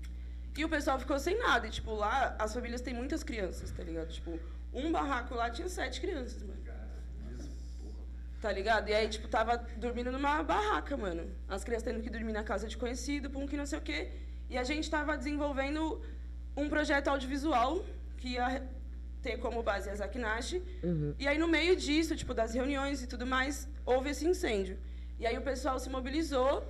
E 0.58 0.66
o 0.66 0.70
pessoal 0.70 0.98
ficou 1.00 1.20
sem 1.20 1.38
nada. 1.38 1.68
E, 1.68 1.70
tipo, 1.70 1.94
lá 1.94 2.36
as 2.40 2.54
famílias 2.56 2.82
têm 2.82 2.94
muitas 2.94 3.24
crianças, 3.24 3.70
tá 3.72 3.84
ligado? 3.84 4.10
Tipo, 4.10 4.40
um 4.74 4.92
barraco 4.92 5.36
lá 5.36 5.50
tinha 5.52 5.70
sete 5.70 6.02
crianças, 6.02 6.42
mano. 6.42 6.60
Tá 8.42 8.52
ligado? 8.52 8.90
E 8.90 8.94
aí, 8.96 9.08
tipo, 9.08 9.28
tava 9.28 9.58
dormindo 9.78 10.12
numa 10.12 10.42
barraca, 10.42 10.98
mano. 10.98 11.30
As 11.48 11.64
crianças 11.64 11.84
tendo 11.88 12.02
que 12.02 12.10
dormir 12.10 12.34
na 12.34 12.44
casa 12.44 12.68
de 12.68 12.76
conhecido, 12.76 13.30
pum, 13.30 13.46
que 13.46 13.56
não 13.56 13.68
sei 13.68 13.78
o 13.78 13.82
quê. 13.82 14.10
E 14.50 14.58
a 14.58 14.64
gente 14.64 14.90
tava 14.90 15.16
desenvolvendo 15.16 16.02
um 16.58 16.68
projeto 16.68 17.10
audiovisual 17.10 17.86
que 18.22 18.30
ia 18.36 18.48
ter 19.22 19.38
como 19.38 19.62
base 19.64 19.90
a 19.90 19.96
Zakinashi. 19.96 20.62
Uhum. 20.84 21.14
E 21.18 21.28
aí, 21.28 21.38
no 21.38 21.48
meio 21.48 21.76
disso, 21.76 22.16
tipo, 22.16 22.34
das 22.34 22.54
reuniões 22.54 23.02
e 23.04 23.08
tudo 23.08 23.26
mais, 23.26 23.68
houve 23.86 24.10
esse 24.12 24.26
incêndio. 24.32 24.78
E 25.20 25.26
aí 25.28 25.38
o 25.38 25.42
pessoal 25.42 25.78
se 25.80 25.90
mobilizou 25.90 26.64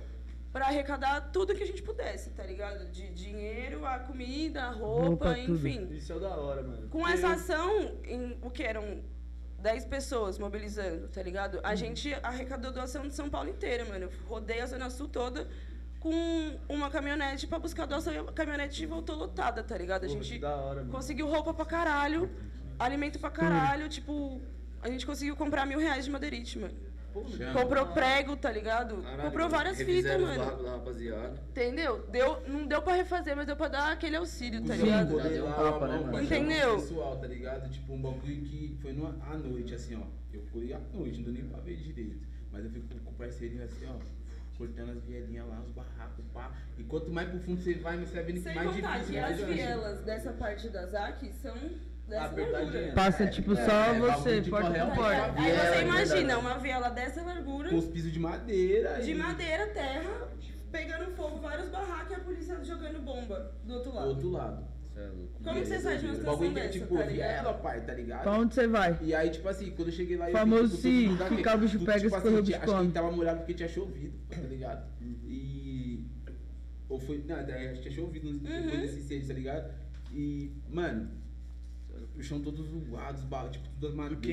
para 0.52 0.66
arrecadar 0.66 1.14
tudo 1.32 1.54
que 1.54 1.62
a 1.62 1.66
gente 1.66 1.82
pudesse, 1.82 2.30
tá 2.30 2.44
ligado? 2.44 2.90
De 2.90 3.08
dinheiro, 3.10 3.86
a 3.86 3.98
comida, 3.98 4.64
a 4.64 4.70
roupa, 4.70 5.06
Roupa, 5.06 5.34
tudo. 5.34 5.54
enfim. 5.54 5.88
Isso 5.94 6.12
é 6.12 6.18
da 6.18 6.36
hora, 6.36 6.62
mano. 6.62 6.88
Com 6.88 7.06
essa 7.08 7.28
ação, 7.28 7.98
em, 8.04 8.36
o 8.42 8.50
que 8.50 8.62
eram 8.62 9.02
10 9.60 9.86
pessoas 9.86 10.38
mobilizando, 10.38 11.08
tá 11.08 11.22
ligado? 11.22 11.60
A 11.62 11.74
gente 11.74 12.12
arrecadou 12.22 12.70
doação 12.70 13.08
de 13.08 13.14
São 13.14 13.30
Paulo 13.30 13.48
inteira, 13.48 13.84
mano. 13.86 14.06
Eu 14.06 14.12
rodei 14.26 14.60
a 14.60 14.66
Zona 14.66 14.90
Sul 14.90 15.08
toda 15.08 15.48
com 16.02 16.58
uma 16.68 16.90
caminhonete 16.90 17.46
pra 17.46 17.60
buscar 17.60 17.86
doação 17.86 18.12
e 18.12 18.18
a 18.18 18.24
caminhonete 18.24 18.84
voltou 18.86 19.14
lotada, 19.14 19.62
tá 19.62 19.78
ligado? 19.78 20.04
A 20.04 20.08
Porra, 20.08 20.22
gente 20.24 20.44
hora, 20.44 20.80
mano. 20.80 20.90
conseguiu 20.90 21.28
roupa 21.28 21.54
pra 21.54 21.64
caralho, 21.64 22.28
alimento 22.76 23.20
pra 23.20 23.30
caralho, 23.30 23.88
tipo, 23.88 24.40
a 24.82 24.88
gente 24.90 25.06
conseguiu 25.06 25.36
comprar 25.36 25.64
mil 25.64 25.78
reais 25.78 26.04
de 26.04 26.10
madeirite, 26.10 26.58
mano. 26.58 26.74
Chama. 27.36 27.52
Comprou 27.60 27.86
prego, 27.88 28.36
tá 28.36 28.50
ligado? 28.50 28.96
Caralho, 29.02 29.22
Comprou 29.22 29.48
várias 29.48 29.76
fitas, 29.76 30.18
mano. 30.20 30.62
da 30.64 30.70
rapaziada. 30.72 31.34
Entendeu? 31.50 32.04
Deu, 32.10 32.42
não 32.48 32.66
deu 32.66 32.80
pra 32.82 32.94
refazer, 32.94 33.36
mas 33.36 33.46
deu 33.46 33.54
pra 33.54 33.68
dar 33.68 33.92
aquele 33.92 34.16
auxílio, 34.16 34.64
tá 34.64 34.74
Sim, 34.74 34.82
ligado? 34.84 35.20
deu 35.22 35.44
um 35.44 35.48
lá, 35.50 35.54
tapa, 35.54 35.86
né, 35.88 35.98
mano? 35.98 36.22
Entendeu? 36.22 36.76
Pessoal, 36.80 37.16
tá 37.18 37.26
ligado? 37.28 37.70
Tipo, 37.70 37.92
um 37.92 38.00
bagulho 38.02 38.42
que 38.42 38.76
foi 38.80 38.92
no, 38.94 39.06
à 39.08 39.36
noite, 39.36 39.74
assim, 39.74 39.94
ó. 39.94 40.06
Eu 40.32 40.42
fui 40.46 40.72
à 40.72 40.78
noite, 40.92 41.18
não 41.18 41.24
deu 41.24 41.34
nem 41.34 41.44
pra 41.44 41.60
ver 41.60 41.76
direito. 41.76 42.26
Mas 42.50 42.64
eu 42.64 42.70
fico 42.70 42.86
com 43.04 43.10
o 43.10 43.14
parceirinho 43.14 43.62
assim, 43.62 43.86
ó. 43.86 44.21
Cortando 44.62 44.90
as 44.96 45.02
vielinhas 45.04 45.48
lá, 45.48 45.60
os 45.60 45.72
barracos, 45.72 46.24
pá. 46.32 46.52
E 46.78 46.84
quanto 46.84 47.10
mais 47.10 47.28
pro 47.28 47.40
fundo 47.40 47.60
você 47.60 47.74
vai, 47.74 47.98
você 47.98 48.14
vai 48.14 48.22
vendo 48.22 48.36
que 48.36 48.42
Sem 48.42 48.54
mais 48.54 48.70
contar 48.70 48.92
difícil 48.98 49.14
que 49.14 49.20
vai 49.20 49.32
as 49.32 49.40
vielas 49.40 50.00
dessa 50.02 50.32
parte 50.34 50.68
da 50.68 50.86
ZAC 50.86 51.32
são 51.32 51.54
dessa 52.06 52.26
Apertadinha. 52.26 52.62
largura. 52.72 52.92
Passa, 52.94 53.26
tipo, 53.26 53.56
só 53.56 53.62
é, 53.62 53.98
você, 53.98 54.06
bagulho, 54.08 54.42
tipo, 54.44 54.56
porta 54.56 54.86
por 54.86 54.94
porta. 54.94 55.24
Aí 55.40 55.50
viela, 55.50 55.58
você 55.66 55.74
é 55.74 55.82
imagina 55.82 56.38
uma 56.38 56.58
viela 56.58 56.88
dessa 56.90 57.22
largura, 57.24 57.70
Com 57.70 57.76
os 57.78 57.86
pisos 57.88 58.12
de 58.12 58.20
madeira. 58.20 59.00
de 59.02 59.10
e- 59.10 59.14
madeira, 59.16 59.66
terra, 59.68 60.28
pegando 60.70 61.10
fogo, 61.16 61.40
vários 61.40 61.68
barracos 61.68 62.12
e 62.12 62.14
a 62.14 62.20
polícia 62.20 62.64
jogando 62.64 63.02
bomba 63.02 63.52
do 63.64 63.74
outro 63.74 63.90
Do 63.90 63.96
lado. 63.96 64.08
outro 64.10 64.30
lado. 64.30 64.71
É. 64.96 65.10
Como 65.42 65.60
que 65.60 65.66
você 65.66 65.80
sai 65.80 65.98
de 65.98 66.04
uma 66.04 66.12
O 66.12 66.16
situação 66.16 66.40
bagulho 66.40 66.54
que 66.54 66.60
é 66.60 66.68
tipo 66.68 66.96
tá 66.96 67.02
viela, 67.04 67.54
pai, 67.54 67.80
tá 67.84 67.94
ligado? 67.94 68.22
Pra 68.22 68.32
onde 68.38 68.54
você 68.54 68.66
vai? 68.68 68.98
E 69.02 69.14
aí, 69.14 69.30
tipo 69.30 69.48
assim, 69.48 69.70
quando 69.70 69.88
eu 69.88 69.94
cheguei 69.94 70.16
lá, 70.16 70.28
Famoso 70.30 70.68
tipo, 70.76 70.82
se 70.82 71.06
lugar 71.08 71.28
ficar 71.30 71.56
o 71.56 71.60
bicho 71.60 71.78
tudo, 71.78 71.86
pega, 71.86 72.00
tipo 72.00 72.16
escorreu 72.16 72.38
o 72.38 72.40
assim, 72.42 72.52
bicho 72.52 72.62
Acho 72.72 72.86
que 72.86 72.92
tava 72.92 73.10
molhado 73.12 73.38
porque 73.38 73.54
tinha 73.54 73.68
chovido, 73.68 74.18
tá 74.28 74.40
ligado? 74.42 74.92
E... 75.02 76.06
Ou 76.88 77.00
foi... 77.00 77.18
Não, 77.26 77.36
daí 77.46 77.68
acho 77.68 77.80
que 77.82 77.88
tinha 77.88 77.94
chovido 77.94 78.28
Uhum. 78.28 78.38
depois 78.38 78.80
desse 78.82 78.98
incêndio, 79.00 79.28
tá 79.28 79.34
ligado? 79.34 79.74
E, 80.12 80.52
mano... 80.68 81.22
O 82.16 82.22
chão 82.22 82.40
todo 82.40 82.62
zoado, 82.62 83.18
os 83.18 83.24
ba- 83.24 83.48
tipo, 83.48 83.66
tudo 83.70 83.86
as 83.88 83.94
madeiras. 83.94 84.30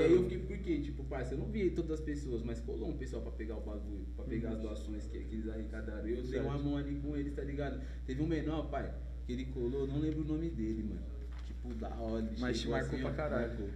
E 0.00 0.04
aí 0.04 0.12
eu 0.12 0.22
fiquei, 0.22 0.38
por 0.38 0.58
quê? 0.58 0.80
Tipo, 0.80 1.04
parça, 1.04 1.34
eu 1.34 1.38
não 1.38 1.46
vi 1.46 1.70
todas 1.70 1.92
as 1.92 2.00
pessoas, 2.00 2.42
mas 2.42 2.60
colou 2.60 2.88
um 2.88 2.96
pessoal 2.96 3.22
pra 3.22 3.32
pegar 3.32 3.56
o 3.56 3.60
bagulho, 3.60 4.06
pra 4.16 4.24
pegar 4.24 4.50
as 4.50 4.60
doações 4.60 5.06
que, 5.06 5.18
que 5.18 5.34
eles 5.36 5.48
arrecadaram. 5.48 6.06
Eu 6.06 6.22
dei 6.22 6.40
uma 6.40 6.58
mão 6.58 6.76
ali 6.76 6.94
com 6.96 7.16
eles, 7.16 7.34
tá 7.34 7.42
ligado? 7.42 7.80
Teve 8.06 8.22
um 8.22 8.26
menor, 8.26 8.68
pai, 8.70 8.92
que 9.26 9.32
ele 9.32 9.44
colou, 9.46 9.86
não 9.86 9.98
lembro 9.98 10.22
o 10.22 10.24
nome 10.24 10.50
dele, 10.50 10.82
mano. 10.82 11.00
Tipo, 11.46 11.74
da 11.74 11.88
hora. 11.96 12.24
ele 12.24 12.36
Mas 12.40 12.60
te 12.60 12.68
marcou 12.68 12.90
assim, 12.94 13.02
pra 13.02 13.12
caralho. 13.12 13.48
marcou. 13.48 13.68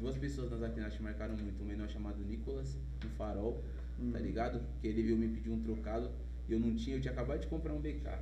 Duas 0.00 0.16
pessoas 0.18 0.50
nas 0.50 0.62
Aquinas 0.62 0.98
marcaram 1.00 1.36
muito. 1.36 1.62
Um 1.62 1.66
menor 1.66 1.88
chamado 1.88 2.18
Nicolas, 2.24 2.76
no 3.02 3.10
farol, 3.10 3.62
tá 4.12 4.18
Uhum. 4.18 4.24
ligado? 4.24 4.60
Que 4.80 4.88
ele 4.88 5.02
veio 5.02 5.16
me 5.16 5.28
pedir 5.28 5.50
um 5.50 5.60
trocado. 5.60 6.10
e 6.48 6.52
Eu 6.52 6.60
não 6.60 6.74
tinha, 6.74 6.96
eu 6.96 7.00
tinha 7.00 7.12
acabado 7.12 7.40
de 7.40 7.46
comprar 7.46 7.72
um 7.72 7.80
BK. 7.80 8.18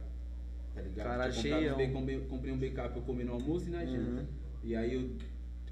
Tá 0.74 0.80
ligado? 0.80 1.32
Cheião. 1.34 1.76
B- 1.76 1.88
comprei- 1.88 2.52
um 2.52 2.58
BK 2.58 2.74
pra 2.88 2.96
eu 2.96 3.02
comer 3.02 3.24
no 3.24 3.32
almoço 3.32 3.68
e 3.68 3.70
na 3.70 3.84
janta. 3.84 4.20
Uhum. 4.22 4.26
E 4.62 4.76
aí 4.76 4.94
eu, 4.94 5.10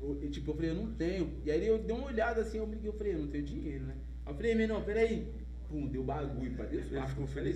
eu- 0.03 0.21
eu, 0.23 0.31
tipo, 0.31 0.51
eu 0.51 0.55
falei, 0.55 0.71
eu 0.71 0.75
não 0.75 0.93
tenho. 0.93 1.33
E 1.45 1.51
aí 1.51 1.67
eu 1.67 1.79
dei 1.79 1.95
uma 1.97 2.07
olhada 2.07 2.41
assim, 2.43 2.59
eu 2.59 2.67
briguei, 2.67 2.89
eu 2.89 2.93
falei, 2.95 3.15
eu 3.15 3.19
não 3.21 3.29
tenho 3.29 3.45
dinheiro, 3.45 3.85
né? 3.85 3.95
Aí 4.27 4.33
eu 4.33 4.37
falei, 4.37 4.55
menor, 4.55 4.85
peraí. 4.85 5.33
Pum, 5.69 5.87
deu 5.87 6.03
bagulho 6.03 6.53
pra 6.55 6.65
Deus. 6.67 6.91
Ele 6.91 7.07
ficou 7.07 7.25
eu 7.25 7.29
falei, 7.29 7.53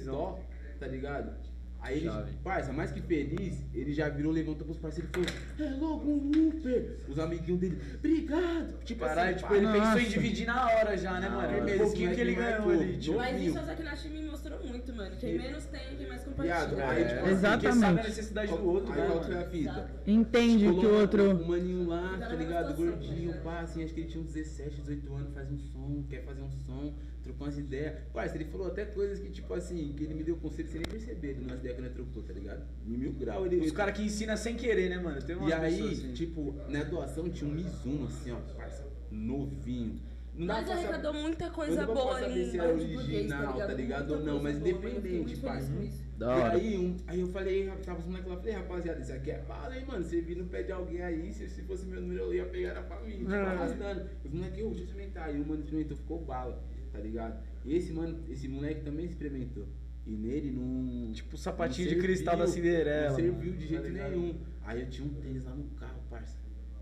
tá 0.78 0.86
ligado? 0.86 1.43
Aí 1.84 1.98
ele, 1.98 2.06
Chave. 2.06 2.32
parça, 2.42 2.72
mais 2.72 2.90
que 2.90 3.02
feliz, 3.02 3.62
ele 3.74 3.92
já 3.92 4.08
virou, 4.08 4.32
levantou 4.32 4.64
pros 4.64 4.78
parceiros 4.78 5.10
e 5.10 5.12
falou, 5.12 5.70
é 5.70 5.74
louco, 5.78 6.08
um 6.08 6.48
Uber. 6.48 6.96
Os 7.06 7.18
amiguinhos 7.18 7.60
dele, 7.60 7.78
obrigado. 7.96 8.78
Tipo 8.84 9.04
Caralho, 9.04 9.30
assim, 9.30 9.38
tipo, 9.40 9.54
ele 9.54 9.66
pensou 9.66 9.98
em 10.00 10.08
dividir 10.08 10.46
na 10.46 10.64
hora 10.66 10.96
já, 10.96 11.20
né, 11.20 11.28
Na 11.28 11.36
mano? 11.36 11.58
Um 11.62 11.68
Esse 11.68 11.78
pouquinho 11.78 12.14
que 12.14 12.20
ele 12.22 12.30
me 12.30 12.36
ganhou 12.36 12.70
ali, 12.70 12.96
tipo. 12.96 13.16
Mas 13.18 13.42
isso 13.42 13.58
a 13.58 13.62
Zakinashi 13.64 14.08
me 14.08 14.22
mostrou 14.24 14.66
muito, 14.66 14.94
mano. 14.96 15.16
Quem 15.20 15.36
menos 15.38 15.64
tem, 15.64 15.96
quem 15.96 16.06
mais 16.08 16.24
Viado, 16.24 16.70
compartilha. 16.70 16.88
aí, 16.90 17.02
É, 17.02 17.04
tipo, 17.04 17.18
Porque 17.18 17.30
Exatamente. 17.34 17.78
sabe 17.80 18.00
a 18.00 18.02
necessidade 18.02 18.52
do 18.52 18.66
outro, 18.66 18.92
aí 18.94 19.00
né, 19.00 19.06
qual 19.06 19.18
que 19.20 19.26
foi 19.26 19.34
mano? 19.34 19.46
a 19.46 19.50
fita? 19.50 19.90
Entende 20.06 20.64
Colou 20.64 20.80
que 20.80 20.86
o 20.86 20.94
outro. 20.94 21.30
Um 21.30 21.48
maninho 21.48 21.86
lá, 21.86 22.08
Tá 22.12 22.18
tá 22.18 22.28
na 22.30 22.34
ligado? 22.36 22.68
situação, 22.70 22.86
Gordinho, 22.98 23.32
tá 23.34 23.38
pá, 23.40 23.60
assim, 23.60 23.84
acho 23.84 23.92
que 23.92 24.00
ele 24.00 24.08
tinha 24.08 24.22
uns 24.24 24.32
17, 24.32 24.80
18 24.80 25.14
anos, 25.14 25.34
faz 25.34 25.50
um 25.50 25.58
som, 25.58 26.04
quer 26.08 26.24
fazer 26.24 26.40
um 26.40 26.50
som, 26.50 26.94
trocou 27.24 27.46
umas 27.46 27.58
ideias. 27.58 27.94
Parça, 28.12 28.36
ele 28.36 28.44
falou 28.44 28.66
até 28.68 28.84
coisas 28.84 29.18
que, 29.18 29.30
tipo 29.30 29.52
assim, 29.54 29.92
que 29.96 30.04
ele 30.04 30.14
me 30.14 30.22
deu 30.22 30.36
conselho 30.36 30.68
sem 30.68 30.80
nem 30.80 30.88
perceber, 30.88 31.36
nas 31.40 31.58
ideias 31.58 31.76
que 31.76 31.82
nós 31.82 31.92
trocou, 31.92 32.22
tá 32.22 32.32
ligado? 32.32 32.62
Em 32.86 32.90
mil 32.96 33.12
graus 33.12 33.46
ele. 33.46 33.64
Os 33.66 33.72
caras 33.72 33.96
que 33.96 34.02
ensinam 34.04 34.36
sem 34.36 34.54
querer, 34.56 34.90
né, 34.90 34.98
mano? 34.98 35.20
Tem 35.22 35.34
umas 35.34 35.48
E 35.48 35.52
aí, 35.52 35.92
assim. 35.92 36.12
tipo, 36.12 36.54
na 36.68 36.84
doação 36.84 37.28
tinha 37.30 37.50
um 37.50 37.54
Mizuno, 37.54 38.06
assim, 38.06 38.30
ó, 38.30 38.36
parça, 38.56 38.84
novinho. 39.10 39.98
Não 40.36 40.46
Mas 40.48 40.64
pra 40.64 40.74
saber- 40.74 40.88
arrecadou 40.88 41.14
muita 41.14 41.46
não 41.46 41.52
coisa 41.54 41.84
pra 41.84 41.94
boa 41.94 42.18
saber 42.20 42.42
em 42.42 42.50
se 42.50 42.56
é 42.56 42.58
bairro 42.58 42.78
de 42.78 42.84
burguês, 42.86 43.08
original, 43.30 43.56
tá 43.56 43.66
ligado? 43.72 44.10
Ou 44.10 44.16
Muita 44.16 44.32
não, 44.32 44.42
mas. 44.42 44.54
Eu 44.56 44.60
independente, 44.66 45.32
isso. 45.32 46.04
Da 46.18 46.36
E 46.36 46.42
aí, 46.42 46.76
um, 46.78 46.96
aí 47.06 47.20
eu 47.20 47.28
falei, 47.28 47.70
tava 47.84 48.00
os 48.00 48.04
moleques 48.06 48.28
lá, 48.30 48.36
falei, 48.36 48.52
rapaziada, 48.52 49.00
isso 49.00 49.12
aqui 49.12 49.30
é 49.30 49.38
bala, 49.42 49.76
hein, 49.76 49.84
mano. 49.86 50.02
Você 50.02 50.20
vir 50.20 50.36
no 50.36 50.44
pé 50.46 50.62
de 50.64 50.72
alguém 50.72 51.00
aí, 51.02 51.32
se, 51.32 51.48
se 51.48 51.62
fosse 51.62 51.86
meu 51.86 52.00
número, 52.00 52.20
eu 52.22 52.34
ia 52.34 52.44
pegar 52.46 52.74
na 52.74 52.82
família, 52.82 53.18
tipo, 53.18 53.30
Uhum. 53.30 53.36
arrastando. 53.46 54.08
Os 54.24 54.32
moleques, 54.32 54.58
ô, 54.64 54.68
deixa 54.68 54.80
eu 54.80 54.84
experimentar. 54.86 55.34
E 55.34 55.40
o 55.40 55.46
mano 55.46 55.60
experimentou, 55.62 55.96
ficou 55.96 56.20
bala, 56.24 56.60
tá 56.94 57.00
ligado? 57.00 57.42
E 57.64 57.74
esse 57.76 57.92
mano, 57.92 58.20
esse 58.30 58.46
moleque 58.48 58.82
também 58.82 59.04
experimentou. 59.04 59.66
E 60.06 60.14
nele 60.14 60.50
não. 60.52 61.12
Tipo, 61.12 61.36
sapatinho 61.36 61.88
não 61.88 61.94
de 61.96 62.00
cristal 62.00 62.36
da 62.36 62.46
Cinderela, 62.46 63.08
Não 63.08 63.16
serviu 63.16 63.32
mano, 63.34 63.52
de 63.56 63.64
tá 63.64 63.66
jeito 63.66 63.88
ligado? 63.88 64.10
nenhum. 64.10 64.34
Aí 64.62 64.80
eu 64.82 64.90
tinha 64.90 65.06
um 65.08 65.14
tênis 65.14 65.44
lá 65.44 65.54
no 65.54 65.64
carro, 65.70 66.00
parça. 66.08 66.38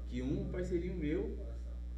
Que 0.09 0.21
um 0.23 0.45
parceirinho 0.51 0.95
meu 0.97 1.37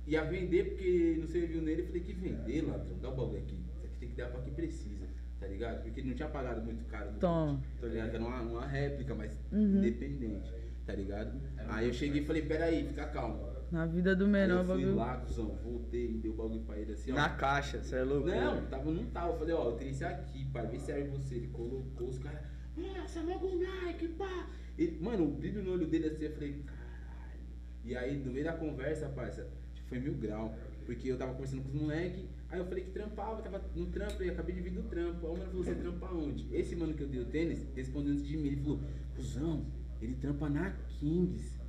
ia 0.06 0.22
vender 0.22 0.64
porque 0.70 1.16
não 1.18 1.26
serviu 1.26 1.60
nele. 1.62 1.82
Eu 1.82 1.86
falei, 1.86 2.02
que 2.02 2.12
vender, 2.12 2.62
ladrão? 2.62 2.96
Dá 3.00 3.08
o 3.10 3.16
bagulho 3.16 3.38
aqui. 3.38 3.58
Isso 3.76 3.86
aqui 3.86 3.96
tem 3.98 4.08
que 4.10 4.16
dar 4.16 4.28
pra 4.28 4.42
quem 4.42 4.52
precisa, 4.52 5.06
tá 5.40 5.46
ligado? 5.46 5.82
Porque 5.82 6.00
ele 6.00 6.08
não 6.10 6.14
tinha 6.14 6.28
pagado 6.28 6.62
muito 6.62 6.84
caro. 6.84 7.10
Toma. 7.18 7.60
Tá 7.80 7.86
ligado? 7.88 8.14
Era 8.14 8.24
uma, 8.24 8.40
uma 8.42 8.66
réplica, 8.66 9.14
mas 9.14 9.32
Uhum. 9.50 9.78
independente, 9.78 10.52
tá 10.86 10.94
ligado? 10.94 11.40
Aí 11.68 11.86
eu 11.88 11.92
cheguei 11.94 12.20
e 12.22 12.24
falei, 12.26 12.42
peraí, 12.42 12.86
fica 12.86 13.06
calmo. 13.08 13.53
Na 13.74 13.86
vida 13.86 14.14
do 14.14 14.28
menor, 14.28 14.60
eu 14.60 14.64
fui 14.66 14.74
bagulho. 14.76 14.94
lá, 14.94 15.16
cuzão, 15.16 15.58
voltei 15.64 16.12
e 16.12 16.18
dei 16.18 16.30
o 16.30 16.34
bagulho 16.34 16.60
pra 16.60 16.78
ele 16.78 16.92
assim, 16.92 17.10
ó. 17.10 17.16
Na 17.16 17.30
caixa, 17.30 17.82
você 17.82 17.96
é 17.96 18.04
louco? 18.04 18.28
Não, 18.28 18.64
tava, 18.66 18.88
não 18.92 19.04
tava. 19.06 19.32
Eu 19.32 19.38
falei, 19.40 19.52
ó, 19.52 19.70
eu 19.70 19.72
tenho 19.72 19.90
esse 19.90 20.04
aqui, 20.04 20.44
pai, 20.52 20.64
vê 20.68 20.78
se 20.78 20.86
serve 20.86 21.08
você. 21.08 21.34
Ele 21.34 21.48
colocou 21.48 22.08
os 22.08 22.20
caras, 22.20 22.40
nossa, 22.76 23.20
logo 23.22 23.48
o 23.48 23.58
Nike, 23.58 24.06
pá. 24.10 24.48
Ele, 24.78 24.96
mano, 25.02 25.24
o 25.24 25.30
brilho 25.32 25.60
no 25.60 25.72
olho 25.72 25.88
dele 25.88 26.06
assim, 26.06 26.22
eu 26.22 26.32
falei, 26.34 26.62
caralho. 26.64 27.40
E 27.84 27.96
aí, 27.96 28.16
no 28.16 28.32
meio 28.32 28.44
da 28.44 28.52
conversa, 28.52 29.08
parça, 29.08 29.50
foi 29.88 29.98
mil 29.98 30.14
grau. 30.14 30.56
Porque 30.86 31.08
eu 31.08 31.18
tava 31.18 31.32
conversando 31.32 31.62
com 31.62 31.70
os 31.70 31.74
moleques, 31.74 32.24
aí 32.50 32.60
eu 32.60 32.66
falei 32.66 32.84
que 32.84 32.92
trampava, 32.92 33.42
tava 33.42 33.60
no 33.74 33.86
trampo, 33.86 34.22
e 34.22 34.30
acabei 34.30 34.54
de 34.54 34.60
vir 34.60 34.70
do 34.70 34.84
trampo. 34.84 35.26
Aí 35.26 35.32
o 35.32 35.36
mano 35.36 35.50
falou, 35.50 35.64
você 35.64 35.74
trampa 35.74 36.14
onde? 36.14 36.46
Esse 36.54 36.76
mano 36.76 36.94
que 36.94 37.02
eu 37.02 37.08
dei 37.08 37.20
o 37.20 37.24
tênis, 37.24 37.66
respondeu 37.74 38.12
antes 38.12 38.24
de 38.24 38.36
mim, 38.36 38.46
ele 38.46 38.62
falou, 38.62 38.80
cuzão, 39.16 39.66
ele 40.00 40.14
trampa 40.14 40.48
na 40.48 40.70
Kings. 41.00 41.63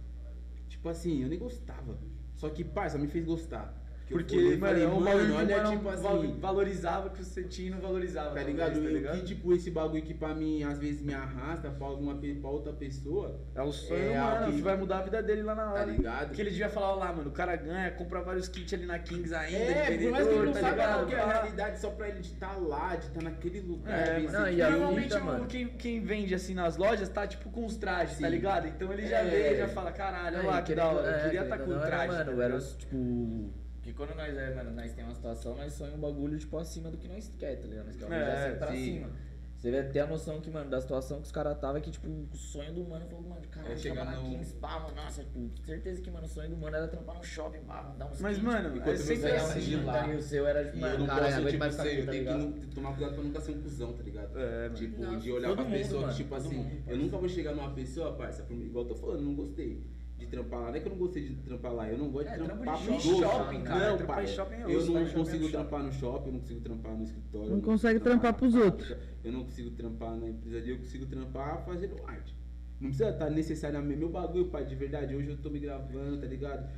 Tipo 0.85 0.91
assim, 0.91 1.23
eu 1.23 1.29
nem 1.29 1.39
gostava. 1.39 1.97
Só 2.35 2.47
que, 2.47 2.63
parça, 2.63 2.99
me 2.99 3.07
fez 3.07 3.25
gostar. 3.25 3.73
Porque, 4.07 4.35
mano, 4.37 4.59
falei, 4.59 4.83
é 4.83 4.87
um 4.87 5.01
bagulho 5.03 5.25
que 5.25 5.31
o 5.31 5.35
olha, 5.35 5.57
mano 5.63 5.77
tipo 5.77 5.89
assim, 5.89 6.39
valorizava 6.39 7.09
que 7.09 7.23
você 7.23 7.43
tinha 7.43 7.67
e 7.69 7.71
não 7.71 7.79
valorizava. 7.79 8.29
Tá 8.29 8.35
talvez, 8.35 8.47
ligado? 8.55 8.73
Tá 8.73 8.77
E 8.79 8.85
o 8.85 8.89
ligado? 8.89 9.19
que, 9.19 9.25
tipo, 9.25 9.53
esse 9.53 9.71
bagulho 9.71 10.03
que 10.03 10.13
pra 10.13 10.35
mim, 10.35 10.63
às 10.63 10.77
vezes, 10.77 11.01
me 11.01 11.13
arrasta 11.13 11.71
pra, 11.71 11.87
alguma, 11.87 12.15
pra 12.15 12.49
outra 12.49 12.71
pessoa, 12.71 13.39
É 13.55 13.61
o 13.63 13.71
sonho, 13.71 14.11
É, 14.11 14.19
mano, 14.19 14.45
que- 14.45 14.57
que 14.57 14.61
vai 14.61 14.77
mudar 14.77 14.99
a 14.99 15.01
vida 15.01 15.23
dele 15.23 15.41
lá 15.41 15.55
na 15.55 15.63
tá 15.65 15.71
hora. 15.73 15.85
ligado? 15.85 16.27
Porque 16.27 16.41
ele 16.41 16.51
devia 16.51 16.69
falar 16.69 16.93
lá, 16.95 17.11
mano, 17.13 17.29
o 17.29 17.33
cara 17.33 17.55
ganha, 17.55 17.89
compra 17.91 18.21
vários 18.21 18.47
kits 18.47 18.73
ali 18.73 18.85
na 18.85 18.99
Kings 18.99 19.33
ainda, 19.33 19.57
É, 19.57 19.97
por 19.97 20.11
mais 20.11 20.27
que 20.27 20.33
ele 20.33 20.45
não 20.45 20.53
tá 20.53 20.69
ligado? 20.71 21.07
que 21.07 21.15
é 21.15 21.19
a 21.19 21.25
realidade, 21.27 21.79
só 21.79 21.89
pra 21.89 22.07
ele 22.09 22.19
de 22.19 22.27
estar 22.33 22.57
lá, 22.57 22.95
de 22.95 23.07
estar 23.07 23.23
naquele 23.23 23.59
lugar. 23.61 24.07
É, 24.07 24.19
mano. 24.19 24.31
Não, 24.39 24.47
e. 24.49 24.57
Normalmente 24.57 25.13
o- 25.15 25.25
mano. 25.25 25.45
quem, 25.47 25.67
quem 25.67 26.01
vende 26.01 26.35
assim 26.35 26.53
nas 26.53 26.77
lojas 26.77 27.09
tá 27.09 27.25
tipo 27.25 27.49
com 27.49 27.65
os 27.65 27.75
trajes, 27.75 28.19
tá 28.19 28.27
Sim. 28.27 28.31
ligado? 28.31 28.67
Então 28.67 28.93
ele 28.93 29.07
já 29.07 29.17
É. 29.19 29.25
vê, 29.25 29.57
já 29.57 29.67
fala, 29.67 29.91
caralho, 29.91 30.37
olha 30.39 30.47
lá 30.47 30.61
que 30.61 30.75
da 30.75 30.85
hora, 30.85 31.07
eu 31.07 31.15
é, 31.15 31.23
queria 31.23 31.41
estar 31.43 31.57
com 31.57 31.71
o 31.71 31.79
traje. 31.79 32.07
Mano, 32.07 32.25
tá 32.25 32.31
era 32.43 32.55
ligado? 32.57 32.77
tipo. 32.77 33.64
Que 33.85 33.93
quando 33.93 34.15
nós 34.15 34.35
é, 34.35 34.51
mano, 34.55 34.71
nós 34.71 34.91
tem 34.93 35.05
uma 35.05 35.13
situação, 35.13 35.55
nós 35.55 35.71
sonhamos 35.73 35.99
um 35.99 36.01
bagulho, 36.01 36.39
tipo, 36.39 36.57
acima 36.57 36.89
do 36.89 36.97
que 36.97 37.07
nós 37.07 37.31
quer, 37.37 37.55
tá 37.61 37.67
ligado? 37.67 37.85
Nós 37.85 37.95
queremos 37.95 38.17
É, 38.17 38.31
é, 38.31 38.43
sempre 38.45 38.57
pra 38.57 38.71
sim. 38.71 38.83
cima. 38.83 39.09
Você 39.55 39.71
vai 39.71 39.83
ter 39.83 39.99
a 39.99 40.07
noção 40.07 40.41
que, 40.41 40.49
mano, 40.49 40.69
da 40.71 40.81
situação 40.81 41.19
que 41.19 41.27
os 41.27 41.31
caras 41.31 41.55
tava, 41.59 41.79
que, 41.79 41.91
tipo, 41.91 42.07
o 42.07 42.35
sonho 42.35 42.73
do 42.73 42.83
mano 42.83 43.05
falou, 43.05 43.21
mano, 43.29 43.41
caralho, 43.51 43.73
É 43.73 43.77
chegar 43.77 44.05
no- 44.05 44.23
Kings, 44.27 44.55
pá, 44.55 44.79
mano, 44.79 44.95
nossa, 44.95 45.23
tipo, 45.23 45.51
certeza 45.63 46.01
que, 46.01 46.09
mano, 46.09 46.25
o 46.25 46.29
sonho 46.29 46.49
do 46.49 46.57
mano 46.57 46.75
era 46.75 46.87
trampar 46.87 47.15
no 47.15 47.23
shopping, 47.23 47.59
pá, 47.59 47.93
dar 47.95 48.07
uns 48.07 48.21
Mas, 48.21 48.37
kits, 48.37 48.43
mano, 48.43 48.63
tipo, 48.71 48.75
é 48.77 48.79
Enquanto 48.81 48.97
sempre 48.97 49.31
um 49.31 49.35
assim, 49.35 49.59
kit, 49.59 49.75
lá. 49.83 49.93
tá? 49.93 50.07
E 50.07 50.15
o 50.15 50.21
seu 50.23 50.47
era, 50.47 50.63
tipo, 50.65 50.77
eu 50.77 50.81
mano, 50.81 50.97
não 50.97 51.05
caralho, 51.05 51.35
posso, 51.35 51.45
tipo, 51.47 51.59
mais 51.59 51.75
ser, 51.75 51.81
aqui, 51.81 51.97
eu 51.99 52.05
tá 52.05 52.11
tenho 52.11 52.53
que 52.53 52.67
tomar 52.75 52.91
cuidado 52.95 53.13
pra 53.13 53.23
nunca 53.23 53.39
ser 53.39 53.51
um 53.51 53.61
cuzão, 53.61 53.93
tá 53.93 54.01
ligado? 54.03 54.39
É, 54.39 54.61
mano. 54.63 54.73
Tipo, 54.75 55.01
Nossa, 55.03 55.19
de 55.19 55.31
olhar 55.31 55.47
todo 55.49 55.55
pra 55.57 55.65
mundo, 55.65 55.77
pessoa 55.77 56.01
mano, 56.01 56.11
que, 56.13 56.17
tipo 56.17 56.29
todo 56.35 56.45
assim, 56.47 56.55
mundo, 56.57 56.83
eu 56.87 56.97
nunca 56.97 57.17
vou 57.17 57.29
chegar 57.29 57.53
numa 57.55 57.71
pessoa, 57.71 58.13
parça, 58.15 58.45
igual 58.49 58.83
eu 58.85 58.89
tô 58.89 58.95
falando, 58.95 59.19
eu 59.19 59.25
não 59.25 59.35
gostei 59.35 59.83
de 60.25 60.31
trampar 60.31 60.59
lá. 60.61 60.69
Não 60.69 60.75
é 60.75 60.79
que 60.79 60.87
eu 60.87 60.91
não 60.91 60.97
gostei 60.97 61.23
de 61.23 61.35
trampar 61.35 61.73
lá, 61.73 61.89
eu 61.89 61.97
não 61.97 62.09
gosto 62.11 62.27
de 62.27 62.33
É, 62.33 62.35
trampo 62.37 62.55
trampar 62.63 62.77
de 62.77 62.85
pros 62.85 63.03
shopping, 63.03 63.19
outros. 63.57 63.63
cara, 63.63 63.89
Não, 63.89 63.97
trampar 63.97 64.15
pai, 64.15 64.23
em 64.25 64.27
shopping 64.27 64.55
é 64.55 64.63
eu 64.63 64.77
osso, 64.77 64.91
não 64.91 65.05
shopping 65.05 65.13
consigo 65.19 65.35
é 65.35 65.39
shopping. 65.39 65.51
trampar 65.51 65.83
no 65.83 65.91
shopping, 65.93 66.27
eu 66.27 66.33
não 66.33 66.39
consigo 66.39 66.59
trampar 66.61 66.97
no 66.97 67.03
escritório. 67.03 67.49
Não 67.49 67.57
eu 67.57 67.61
consegue 67.63 67.99
consigo 67.99 68.03
trampar 68.19 68.31
na 68.31 68.37
pros 68.37 68.55
outros. 68.55 68.95
Eu 69.23 69.31
não 69.31 69.43
consigo 69.43 69.71
trampar 69.71 70.15
na 70.17 70.27
empresa 70.29 70.67
eu 70.69 70.77
consigo 70.77 71.05
trampar 71.05 71.65
fazendo 71.65 71.95
arte. 72.05 72.35
Não 72.79 72.89
precisa 72.89 73.09
estar 73.09 73.29
necessariamente. 73.29 73.97
Meu 73.99 74.09
bagulho, 74.09 74.47
pai, 74.49 74.65
de 74.65 74.75
verdade, 74.75 75.15
hoje 75.15 75.29
eu 75.29 75.37
tô 75.37 75.49
me 75.49 75.59
gravando, 75.59 76.17
tá 76.19 76.27
ligado? 76.27 76.69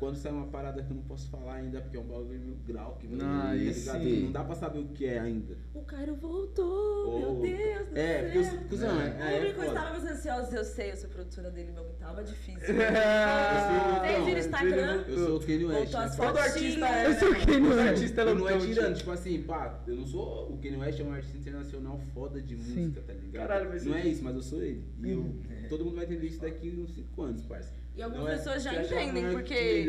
Quando 0.00 0.16
sai 0.16 0.32
uma 0.32 0.46
parada 0.46 0.82
que 0.82 0.90
eu 0.90 0.96
não 0.96 1.02
posso 1.02 1.28
falar 1.28 1.56
ainda, 1.56 1.78
porque 1.82 1.96
é 1.96 2.00
um 2.00 2.04
bagulho 2.04 2.40
mil 2.40 2.56
grau 2.66 2.96
que 2.98 3.06
vai 3.06 3.18
Ah, 3.20 3.42
tá 3.48 3.52
ligado? 3.54 4.02
sim. 4.02 4.22
Não 4.24 4.32
dá 4.32 4.44
pra 4.44 4.54
saber 4.54 4.78
o 4.78 4.88
que 4.88 5.04
é 5.04 5.18
ainda. 5.18 5.58
O 5.74 5.82
Cairo 5.82 6.14
voltou, 6.16 7.18
meu 7.20 7.30
Ô, 7.32 7.42
Deus 7.42 7.88
do 7.88 7.98
É, 7.98 8.22
porque 8.22 8.44
céu. 8.44 8.54
eu, 8.54 8.68
cuzão, 8.68 9.00
é, 9.00 9.04
O 9.04 9.08
é, 9.22 9.34
é 9.34 9.36
público 9.38 9.54
foda. 9.60 9.66
estávamos 9.68 10.04
ansiosos, 10.10 10.54
eu 10.54 10.64
sei, 10.64 10.90
eu 10.92 10.96
sou 10.96 11.10
produtora 11.10 11.50
dele, 11.50 11.70
meu, 11.72 11.84
tava 11.98 12.24
difícil. 12.24 12.60
Eu 12.74 12.76
sou- 12.76 14.00
Vocês 14.00 14.14
então, 14.14 14.24
viram 14.24 14.36
o 14.36 14.40
Instagram? 14.40 15.04
Eu 15.06 15.26
sou 15.26 15.36
o 15.36 15.40
Kanye 15.40 15.64
West. 15.66 15.92
Né? 15.94 16.10
Todo 16.16 16.38
artista 16.38 16.86
é. 16.88 17.06
Eu 17.06 17.14
sou 17.14 17.28
não 17.30 17.40
Todo 17.68 17.78
é. 17.80 17.88
artista 17.88 18.20
Eu 18.22 18.34
não 18.34 18.48
é 18.48 18.58
tirando, 18.58 18.96
tipo 18.96 19.10
assim, 19.10 19.42
pá, 19.42 19.82
eu 19.86 19.96
não 19.96 20.06
sou. 20.06 20.52
O 20.52 20.58
Kanye 20.58 20.76
West 20.78 21.00
é 21.00 21.04
um 21.04 21.12
artista 21.12 21.36
internacional 21.38 22.00
foda 22.14 22.40
de 22.40 22.56
Sim. 22.56 22.86
música, 22.86 23.02
tá 23.06 23.12
ligado? 23.12 23.46
Caralho, 23.48 23.68
mas 23.68 23.84
não 23.84 23.92
eu- 23.92 23.98
é 23.98 24.06
isso, 24.08 24.24
mas 24.24 24.34
eu 24.34 24.42
sou 24.42 24.62
ele. 24.62 24.84
E 25.02 25.10
eu, 25.10 25.34
todo 25.70 25.84
mundo 25.84 25.96
vai 25.96 26.04
entender 26.04 26.26
isso 26.26 26.40
daqui 26.40 26.68
uns 26.68 26.92
5 26.94 27.22
anos, 27.22 27.42
parça. 27.46 27.72
E 27.94 28.02
algumas 28.02 28.24
Não 28.24 28.32
é- 28.32 28.36
pessoas 28.36 28.62
já 28.62 28.70
você 28.72 28.78
acha 28.78 29.02
entendem, 29.02 29.22
mais 29.22 29.34
porque 29.34 29.86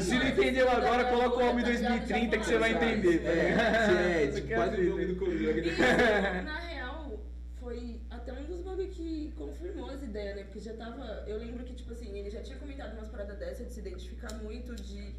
Se 0.00 0.14
não 0.14 0.28
entendeu 0.28 0.70
agora, 0.70 1.04
da 1.04 1.10
coloca 1.10 1.36
o 1.36 1.48
homem 1.48 1.64
tá 1.64 1.70
ligado? 1.70 1.98
2030 1.98 2.38
que 2.38 2.44
você 2.46 2.58
vai 2.58 2.72
Já 2.72 2.76
entender, 2.76 3.26
É, 3.26 4.22
é, 4.24 4.26
tipo, 4.28 4.48
quase 4.54 4.80
o 4.80 4.84
jogo 4.84 5.06
do 5.06 5.16
Coringa. 5.16 6.42
Na 6.42 6.58
real, 6.60 7.20
foi 7.60 8.00
até 8.10 8.32
um 8.32 8.44
dos 8.44 8.60
bagulho 8.62 8.88
que 8.88 9.32
confirmou 9.36 9.90
as 9.90 10.02
ideias, 10.02 10.36
né? 10.36 10.44
Porque 10.44 10.60
já 10.60 10.74
tava. 10.74 11.24
Eu 11.26 11.38
lembro 11.38 11.64
que, 11.64 11.74
tipo 11.74 11.92
assim, 11.92 12.16
ele 12.16 12.30
já 12.30 12.40
tinha 12.40 12.58
comentado 12.58 12.94
umas 12.96 13.08
paradas 13.08 13.36
dessa 13.38 13.64
de 13.64 13.72
se 13.72 13.80
identificar 13.80 14.32
muito, 14.42 14.74
de. 14.76 15.14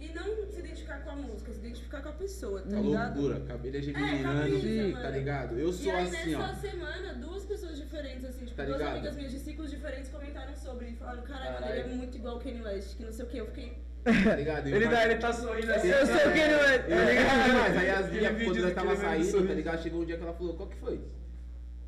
E 0.00 0.08
não 0.14 0.24
se 0.50 0.58
identificar 0.60 1.00
com 1.04 1.10
a 1.10 1.16
música, 1.16 1.52
se 1.52 1.58
identificar 1.58 2.00
com 2.02 2.08
a 2.08 2.12
pessoa, 2.12 2.62
tá 2.62 2.76
ligado? 2.80 3.20
Loucura, 3.20 3.40
cabelo 3.46 3.76
é 3.76 3.78
É, 3.78 3.82
geminiano, 3.82 4.50
capricha, 4.50 5.00
tá 5.02 5.10
ligado? 5.10 5.58
Eu 5.58 5.68
E 5.68 5.72
sou 5.74 5.92
aí, 5.92 6.04
assim, 6.06 6.30
nessa 6.36 6.52
ó. 6.52 6.54
semana, 6.54 7.14
duas 7.14 7.44
pessoas 7.44 7.76
diferentes, 7.76 8.24
assim, 8.24 8.44
tipo, 8.46 8.56
Tá 8.56 8.64
duas 8.64 8.78
ligado? 8.78 8.94
amigas 8.94 9.16
minhas 9.16 9.32
de 9.32 9.38
ciclos 9.38 9.70
diferentes 9.70 10.10
comentaram 10.10 10.56
sobre 10.56 10.86
e 10.88 10.96
falaram, 10.96 11.22
caralho, 11.22 11.52
mano, 11.60 11.66
ele 11.72 11.80
é 11.80 11.86
muito 11.94 12.16
igual 12.16 12.36
o 12.36 12.40
Kanye 12.40 12.62
West, 12.62 12.96
que 12.96 13.04
não 13.04 13.12
sei 13.12 13.24
o 13.26 13.28
que. 13.28 13.36
Eu 13.38 13.46
fiquei. 13.46 13.78
Tá 14.02 14.34
ligado? 14.34 14.68
E 14.68 14.72
Ele, 14.72 14.88
dá, 14.88 15.04
ele 15.04 15.16
tá 15.16 15.30
sorrindo 15.34 15.70
assim. 15.74 15.88
Eu 15.88 16.06
sou 16.06 16.14
o 16.16 16.18
Kanye 16.18 16.54
West. 16.54 16.84
Eu 16.88 16.96
lembro 17.04 17.44
demais. 17.44 17.76
Aí 17.76 17.90
as 17.90 18.10
minhas, 18.10 18.36
vídeo 18.38 18.54
quando 18.62 18.74
tava 18.74 18.96
saindo, 18.96 19.46
tá 19.46 19.54
ligado? 19.54 19.82
Chegou 19.82 20.00
um 20.00 20.04
dia 20.06 20.16
que 20.16 20.22
ela 20.22 20.32
falou, 20.32 20.54
qual 20.54 20.68
que 20.70 20.76
foi? 20.78 20.94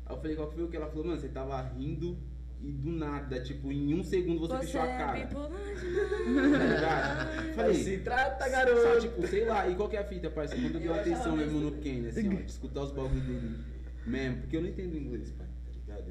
Aí 0.05 0.15
eu 0.15 0.17
falei, 0.17 0.35
qual 0.35 0.47
que 0.49 0.55
foi 0.55 0.63
o 0.63 0.67
que? 0.67 0.77
Ela 0.77 0.87
falou, 0.87 1.05
mano, 1.05 1.19
você 1.19 1.29
tava 1.29 1.59
rindo 1.63 2.19
e 2.63 2.71
do 2.71 2.91
nada, 2.91 3.41
tipo, 3.41 3.71
em 3.71 3.93
um 3.93 4.03
segundo 4.03 4.39
você, 4.39 4.53
Você 4.55 4.65
fechou 4.65 4.81
a 4.81 4.87
é 4.87 4.97
cara. 4.97 5.25
bipolar? 5.25 5.49
Vai 5.51 7.53
Falei, 7.53 7.73
se 7.75 7.97
trata, 7.97 8.45
Só, 8.45 8.49
garoto. 8.51 9.01
tipo, 9.01 9.27
sei 9.27 9.45
lá, 9.45 9.67
e 9.67 9.75
qual 9.75 9.89
que 9.89 9.97
é 9.97 9.99
a 9.99 10.05
fita, 10.05 10.29
parça? 10.29 10.55
Quando 10.55 10.75
eu 10.75 10.79
dei 10.79 10.87
Eu 10.87 10.93
achava 10.93 11.09
atenção 11.11 11.35
mesmo 11.37 11.59
no. 11.59 11.71
Kane, 11.73 12.07
assim, 12.07 12.29
ó, 12.29 12.39
escutar 12.45 12.81
os 12.83 12.91
bagulhos 12.91 13.23
dele 13.23 13.57
mesmo, 14.05 14.41
porque 14.41 14.57
eu 14.57 14.61
não 14.61 14.69
entendo 14.69 14.97
inglês, 14.97 15.31
pai, 15.31 15.42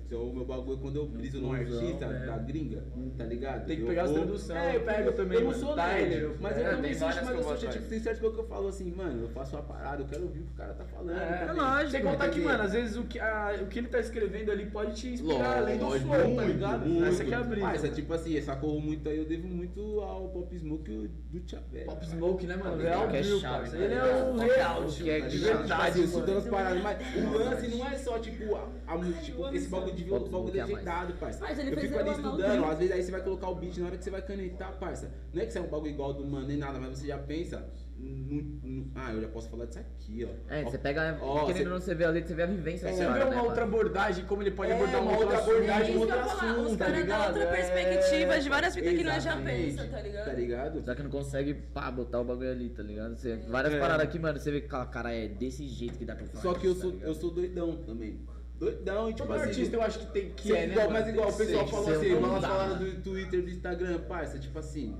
tá 0.02 0.08
ligado? 0.08 0.12
Então 0.12 0.22
o 0.28 0.34
meu 0.34 0.44
bagulho 0.44 0.78
é 0.78 0.80
quando 0.82 0.96
eu 0.96 1.06
briso 1.06 1.40
num 1.40 1.52
artista 1.52 2.06
né? 2.06 2.26
da 2.26 2.38
gringa, 2.38 2.84
tá 3.16 3.24
ligado? 3.24 3.66
Tem 3.66 3.76
que 3.76 3.82
Eu 3.82 3.86
pegar 3.88 4.02
as 4.04 4.10
vou- 4.10 4.18
traduções. 4.20 4.58
É, 4.58 4.76
eu 4.76 4.80
pego 4.82 5.12
também, 5.12 5.38
Eu 5.38 5.44
não 5.44 5.52
sou 5.54 5.76
nerd, 5.76 6.36
mas 6.40 6.56
eu 6.58 6.66
é, 6.66 6.70
também 6.70 6.94
sou, 6.94 7.06
mas 7.08 7.18
que 7.18 7.24
eu 7.24 7.36
eu 7.36 7.42
sou, 7.42 7.56
tipo, 7.56 7.84
tem 7.88 8.00
bagulho 8.00 8.32
que 8.32 8.40
eu 8.40 8.46
falo 8.46 8.68
assim, 8.68 8.90
mano, 8.92 9.22
eu 9.22 9.28
faço 9.30 9.56
uma 9.56 9.62
parada, 9.62 10.02
eu 10.02 10.06
quero 10.06 10.22
ouvir 10.24 10.40
o 10.40 10.44
que 10.44 10.52
o 10.52 10.56
cara 10.56 10.74
tá 10.74 10.84
falando. 10.84 11.18
É, 11.18 11.46
tá 11.46 11.52
lógico. 11.52 11.90
Sem 11.90 12.02
contar 12.02 12.28
que, 12.28 12.40
mano, 12.40 12.62
às 12.62 12.72
vezes 12.72 12.96
o 12.96 13.04
que, 13.04 13.18
a- 13.18 13.58
o 13.62 13.66
que 13.66 13.78
ele 13.78 13.88
tá 13.88 14.00
escrevendo 14.00 14.50
ali 14.50 14.66
pode 14.66 14.94
te 14.94 15.08
inspirar 15.08 15.38
Lógico, 15.38 15.58
além 15.58 15.78
do 15.78 15.90
flow, 16.00 16.18
tá 16.18 16.28
muito, 16.28 16.42
ligado? 16.52 16.86
muito. 16.86 17.04
Essa 17.06 17.24
que 17.24 17.32
é 17.32 17.36
a 17.36 17.42
brisa. 17.42 17.66
Mas 17.66 17.84
é 17.84 17.88
tipo 17.88 18.12
assim, 18.14 18.36
essa 18.36 18.56
corro 18.56 18.80
muito 18.80 19.08
aí, 19.08 19.18
eu 19.18 19.24
devo 19.24 19.46
muito 19.48 20.00
ao 20.00 20.28
Pop 20.28 20.56
Smoke 20.56 21.10
do 21.30 21.40
Tia 21.40 21.62
Velho. 21.72 21.86
Pop 21.86 22.04
Smoke, 22.06 22.46
né, 22.46 22.56
mano? 22.56 22.76
Real 22.82 23.00
Smoke 23.02 23.16
é 23.16 23.22
Drill, 23.22 23.40
chave, 23.40 23.70
tá 23.70 23.76
Ele 23.78 23.94
é 23.94 24.02
o 24.02 24.36
real, 24.38 24.82
é 25.10 25.20
de 25.20 25.28
de 25.32 25.38
verdade, 25.38 25.92
Tipo 26.02 26.04
assim, 26.04 26.16
eu 26.16 26.38
as 26.38 26.48
paradas, 26.48 26.82
mas 26.82 26.98
o 27.16 27.38
lance 27.38 27.68
não 27.68 27.86
é 27.86 27.94
só, 27.96 28.18
tipo, 28.18 28.54
a, 28.54 28.68
a 28.86 28.96
música, 28.96 29.20
tipo, 29.22 29.48
esse 29.54 29.68
bagulho 29.68 29.91
de 29.96 30.04
ver 30.04 30.10
o 30.12 30.20
Pop 30.20 30.30
bagulho 30.30 30.56
é 30.56 30.60
a 30.60 30.66
mais. 30.66 30.70
legendado, 30.78 31.12
parça. 31.14 31.40
Mas 31.40 31.58
ele 31.58 31.70
eu 31.70 31.74
fez 31.74 31.86
fico 31.88 31.98
ali 32.00 32.10
estudando, 32.10 32.64
às 32.64 32.78
vezes 32.78 32.92
aí 32.94 33.02
você 33.02 33.10
vai 33.12 33.20
colocar 33.22 33.48
o 33.48 33.54
beat 33.54 33.76
na 33.78 33.86
hora 33.86 33.96
que 33.96 34.04
você 34.04 34.10
vai 34.10 34.22
canetar, 34.22 34.72
parça. 34.78 35.10
Não 35.32 35.42
é 35.42 35.46
que 35.46 35.52
você 35.52 35.58
é 35.58 35.62
um 35.62 35.68
bagulho 35.68 35.90
igual 35.90 36.12
do 36.14 36.26
mano 36.26 36.46
nem 36.46 36.56
nada, 36.56 36.78
mas 36.78 36.98
você 36.98 37.06
já 37.06 37.18
pensa, 37.18 37.64
no- 37.98 38.42
no- 38.62 38.90
ah, 38.96 39.12
eu 39.12 39.20
já 39.20 39.28
posso 39.28 39.48
falar 39.48 39.66
disso 39.66 39.78
aqui, 39.78 40.24
ó. 40.24 40.52
É, 40.52 40.64
Ó, 40.64 40.70
você 40.70 40.78
pega, 40.78 41.18
ó, 41.20 41.46
querendo 41.46 41.66
ou 41.68 41.72
não, 41.74 41.80
você 41.80 41.94
vê 41.94 42.04
a 42.04 42.10
letra, 42.10 42.28
você 42.28 42.34
vê 42.34 42.42
a 42.42 42.46
vivência 42.46 42.88
da 42.88 42.92
você 42.94 42.98
vê 43.04 43.10
né, 43.10 43.24
uma 43.24 43.34
mano? 43.36 43.44
outra 43.48 43.62
abordagem, 43.64 44.24
como 44.24 44.42
ele 44.42 44.50
pode 44.50 44.72
É, 44.72 44.74
abordar 44.74 45.02
uma 45.02 45.12
um 45.12 45.16
outra 45.16 45.38
abordagem, 45.38 45.82
É 45.82 45.88
isso 45.90 45.98
um 45.98 46.00
outro 46.00 46.18
assunto, 46.18 46.60
os 46.70 46.76
tá 46.76 46.84
caras 46.86 47.06
dão 47.06 47.26
outra 47.26 47.42
É, 47.44 47.46
perspectiva 47.52 48.40
de 48.40 48.48
várias 48.48 48.74
fitas 48.74 48.92
que 48.94 49.04
nós 49.04 49.22
já 49.22 49.36
pensa, 49.36 49.86
tá 49.86 50.00
ligado? 50.00 50.24
Tá 50.24 50.32
ligado? 50.32 50.82
Só 50.84 50.94
que 50.94 51.02
não 51.02 51.10
consegue, 51.10 51.54
pá, 51.54 51.90
botar 51.90 52.20
o 52.20 52.24
bagulho 52.24 52.50
ali, 52.50 52.70
tá 52.70 52.82
ligado? 52.82 53.16
Você, 53.16 53.36
várias 53.48 53.74
É. 53.74 53.78
paradas 53.78 54.04
aqui, 54.06 54.18
mano, 54.18 54.38
você 54.40 54.50
vê 54.50 54.60
que, 54.62 54.68
cara, 54.68 55.12
é 55.14 55.28
desse 55.28 55.66
jeito 55.68 55.96
que 55.98 56.04
dá 56.04 56.16
pra 56.16 56.26
falar. 56.26 56.42
Só 56.42 56.54
que 56.54 56.66
eu 56.66 56.72
isso, 56.72 56.80
sou, 56.80 56.90
tá 56.90 56.96
ligado? 56.96 57.08
eu 57.08 57.14
sou 57.14 57.30
doidão 57.30 57.76
também. 57.84 58.18
Doidão 58.62 59.10
e 59.10 59.12
tipo 59.12 59.26
Todo 59.26 59.36
assim. 59.36 59.48
artista 59.48 59.76
eu 59.76 59.82
acho 59.82 59.98
que 59.98 60.06
tem 60.12 60.30
que 60.30 60.52
é, 60.54 60.66
né, 60.68 60.72
igual, 60.72 60.88
mano? 60.88 61.00
mas 61.00 61.08
igual 61.12 61.28
o 61.28 61.36
pessoal 61.36 61.66
falou 61.66 61.90
assim, 61.90 62.14
um 62.14 62.20
vamos 62.20 62.30
bom 62.36 62.40
falar 62.40 62.68
dado. 62.68 62.84
do 62.84 63.02
Twitter, 63.02 63.42
do 63.42 63.50
Instagram, 63.50 63.98
parça, 64.02 64.38
tipo 64.38 64.56
assim, 64.56 64.96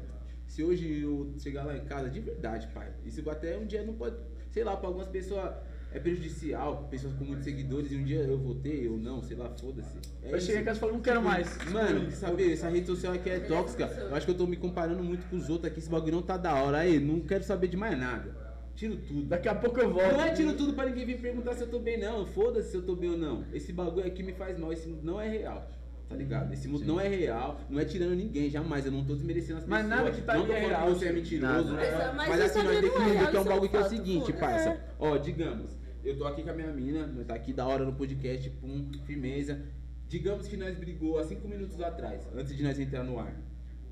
se 0.48 0.64
hoje 0.64 1.02
eu 1.02 1.32
chegar 1.38 1.62
lá 1.64 1.76
em 1.76 1.84
casa, 1.84 2.10
de 2.10 2.18
verdade, 2.18 2.66
pai, 2.74 2.92
isso 3.04 3.28
até 3.30 3.56
um 3.56 3.64
dia 3.64 3.84
não 3.84 3.94
pode, 3.94 4.16
sei 4.50 4.64
lá, 4.64 4.76
pra 4.76 4.88
algumas 4.88 5.06
pessoas 5.06 5.54
é 5.92 6.00
prejudicial, 6.00 6.88
pessoas 6.90 7.12
com 7.14 7.24
muitos 7.24 7.44
seguidores, 7.44 7.92
e 7.92 7.96
um 7.96 8.02
dia 8.02 8.20
eu 8.20 8.38
vou 8.38 8.54
ter, 8.56 8.88
ou 8.88 8.98
não, 8.98 9.22
sei 9.22 9.36
lá, 9.36 9.48
foda-se. 9.50 9.98
É 10.22 10.36
isso. 10.36 10.46
chegar 10.46 10.62
em 10.62 10.64
casa 10.64 10.78
e 10.78 10.80
falar, 10.80 10.92
não 10.94 11.00
quero 11.00 11.22
mais. 11.22 11.58
Mano, 11.70 12.10
sabe, 12.10 12.52
essa 12.52 12.68
rede 12.68 12.86
social 12.86 13.12
aqui 13.12 13.28
é 13.30 13.40
tóxica. 13.40 13.84
Eu 13.84 14.14
acho 14.14 14.24
que 14.26 14.32
eu 14.32 14.36
tô 14.36 14.46
me 14.46 14.56
comparando 14.56 15.04
muito 15.04 15.28
com 15.28 15.36
os 15.36 15.50
outros 15.50 15.70
aqui, 15.70 15.78
esse 15.78 15.90
bagulho 15.90 16.12
não 16.12 16.22
tá 16.22 16.36
da 16.36 16.54
hora. 16.54 16.78
Aí, 16.78 16.98
não 16.98 17.20
quero 17.20 17.44
saber 17.44 17.68
de 17.68 17.76
mais 17.76 17.98
nada. 17.98 18.41
Tiro 18.74 18.96
tudo. 18.96 19.26
Daqui 19.26 19.48
a 19.48 19.54
pouco 19.54 19.78
eu 19.80 19.92
volto. 19.92 20.12
Não 20.12 20.22
é 20.22 20.30
tiro 20.32 20.54
tudo 20.54 20.72
pra 20.72 20.86
ninguém 20.86 21.04
vir 21.06 21.20
perguntar 21.20 21.54
se 21.54 21.62
eu 21.62 21.68
tô 21.68 21.78
bem, 21.78 21.98
não. 21.98 22.24
Foda-se 22.26 22.70
se 22.70 22.76
eu 22.76 22.82
tô 22.82 22.96
bem 22.96 23.10
ou 23.10 23.16
não. 23.18 23.44
Esse 23.52 23.72
bagulho 23.72 24.06
aqui 24.06 24.22
me 24.22 24.32
faz 24.32 24.58
mal. 24.58 24.72
Esse 24.72 24.88
mundo 24.88 25.02
não 25.04 25.20
é 25.20 25.28
real. 25.28 25.70
Tá 26.08 26.16
ligado? 26.16 26.52
Esse 26.52 26.68
mundo 26.68 26.84
não 26.84 27.00
é 27.00 27.08
real. 27.08 27.60
Não 27.70 27.78
é 27.80 27.84
tirando 27.84 28.14
ninguém, 28.14 28.50
jamais. 28.50 28.84
Eu 28.84 28.92
não 28.92 29.04
tô 29.04 29.14
desmerecendo 29.14 29.58
as 29.60 29.66
Mas 29.66 29.82
pessoas. 29.86 29.98
nada 30.04 30.14
que 30.16 30.22
tá 30.22 30.34
não 30.34 30.46
tô 30.46 30.52
é 30.52 30.56
falando 30.56 30.68
real, 30.70 30.86
que 30.92 30.98
você 30.98 31.06
é 31.06 31.12
mentiroso. 31.12 31.52
Nada. 31.52 31.72
né? 31.72 31.90
Mas- 31.90 32.16
mas 32.16 32.28
Mas 32.28 32.40
assim, 32.40 32.62
nós 32.62 32.78
que 32.80 32.84
é 32.84 32.88
entender 32.88 33.12
real, 33.12 33.30
que 33.30 33.36
é 33.36 33.40
um 33.40 33.42
é 33.42 33.48
bagulho 33.48 33.70
que 33.70 33.76
é 33.76 33.80
o 33.80 33.88
seguinte, 33.88 34.32
parça. 34.34 34.68
É. 34.70 34.80
Ó, 34.98 35.16
digamos, 35.16 35.78
eu 36.04 36.16
tô 36.18 36.24
aqui 36.26 36.42
com 36.42 36.50
a 36.50 36.52
minha 36.52 36.72
mina, 36.72 37.06
nós 37.06 37.26
tá 37.26 37.34
aqui 37.34 37.52
da 37.52 37.66
hora 37.66 37.84
no 37.84 37.92
podcast, 37.94 38.50
pum, 38.50 38.90
firmeza. 39.06 39.60
Digamos 40.08 40.46
que 40.48 40.56
nós 40.56 40.76
brigou 40.76 41.18
há 41.18 41.24
cinco 41.24 41.48
minutos 41.48 41.80
atrás, 41.80 42.26
antes 42.34 42.54
de 42.56 42.62
nós 42.62 42.78
entrar 42.78 43.04
no 43.04 43.18
ar. 43.18 43.34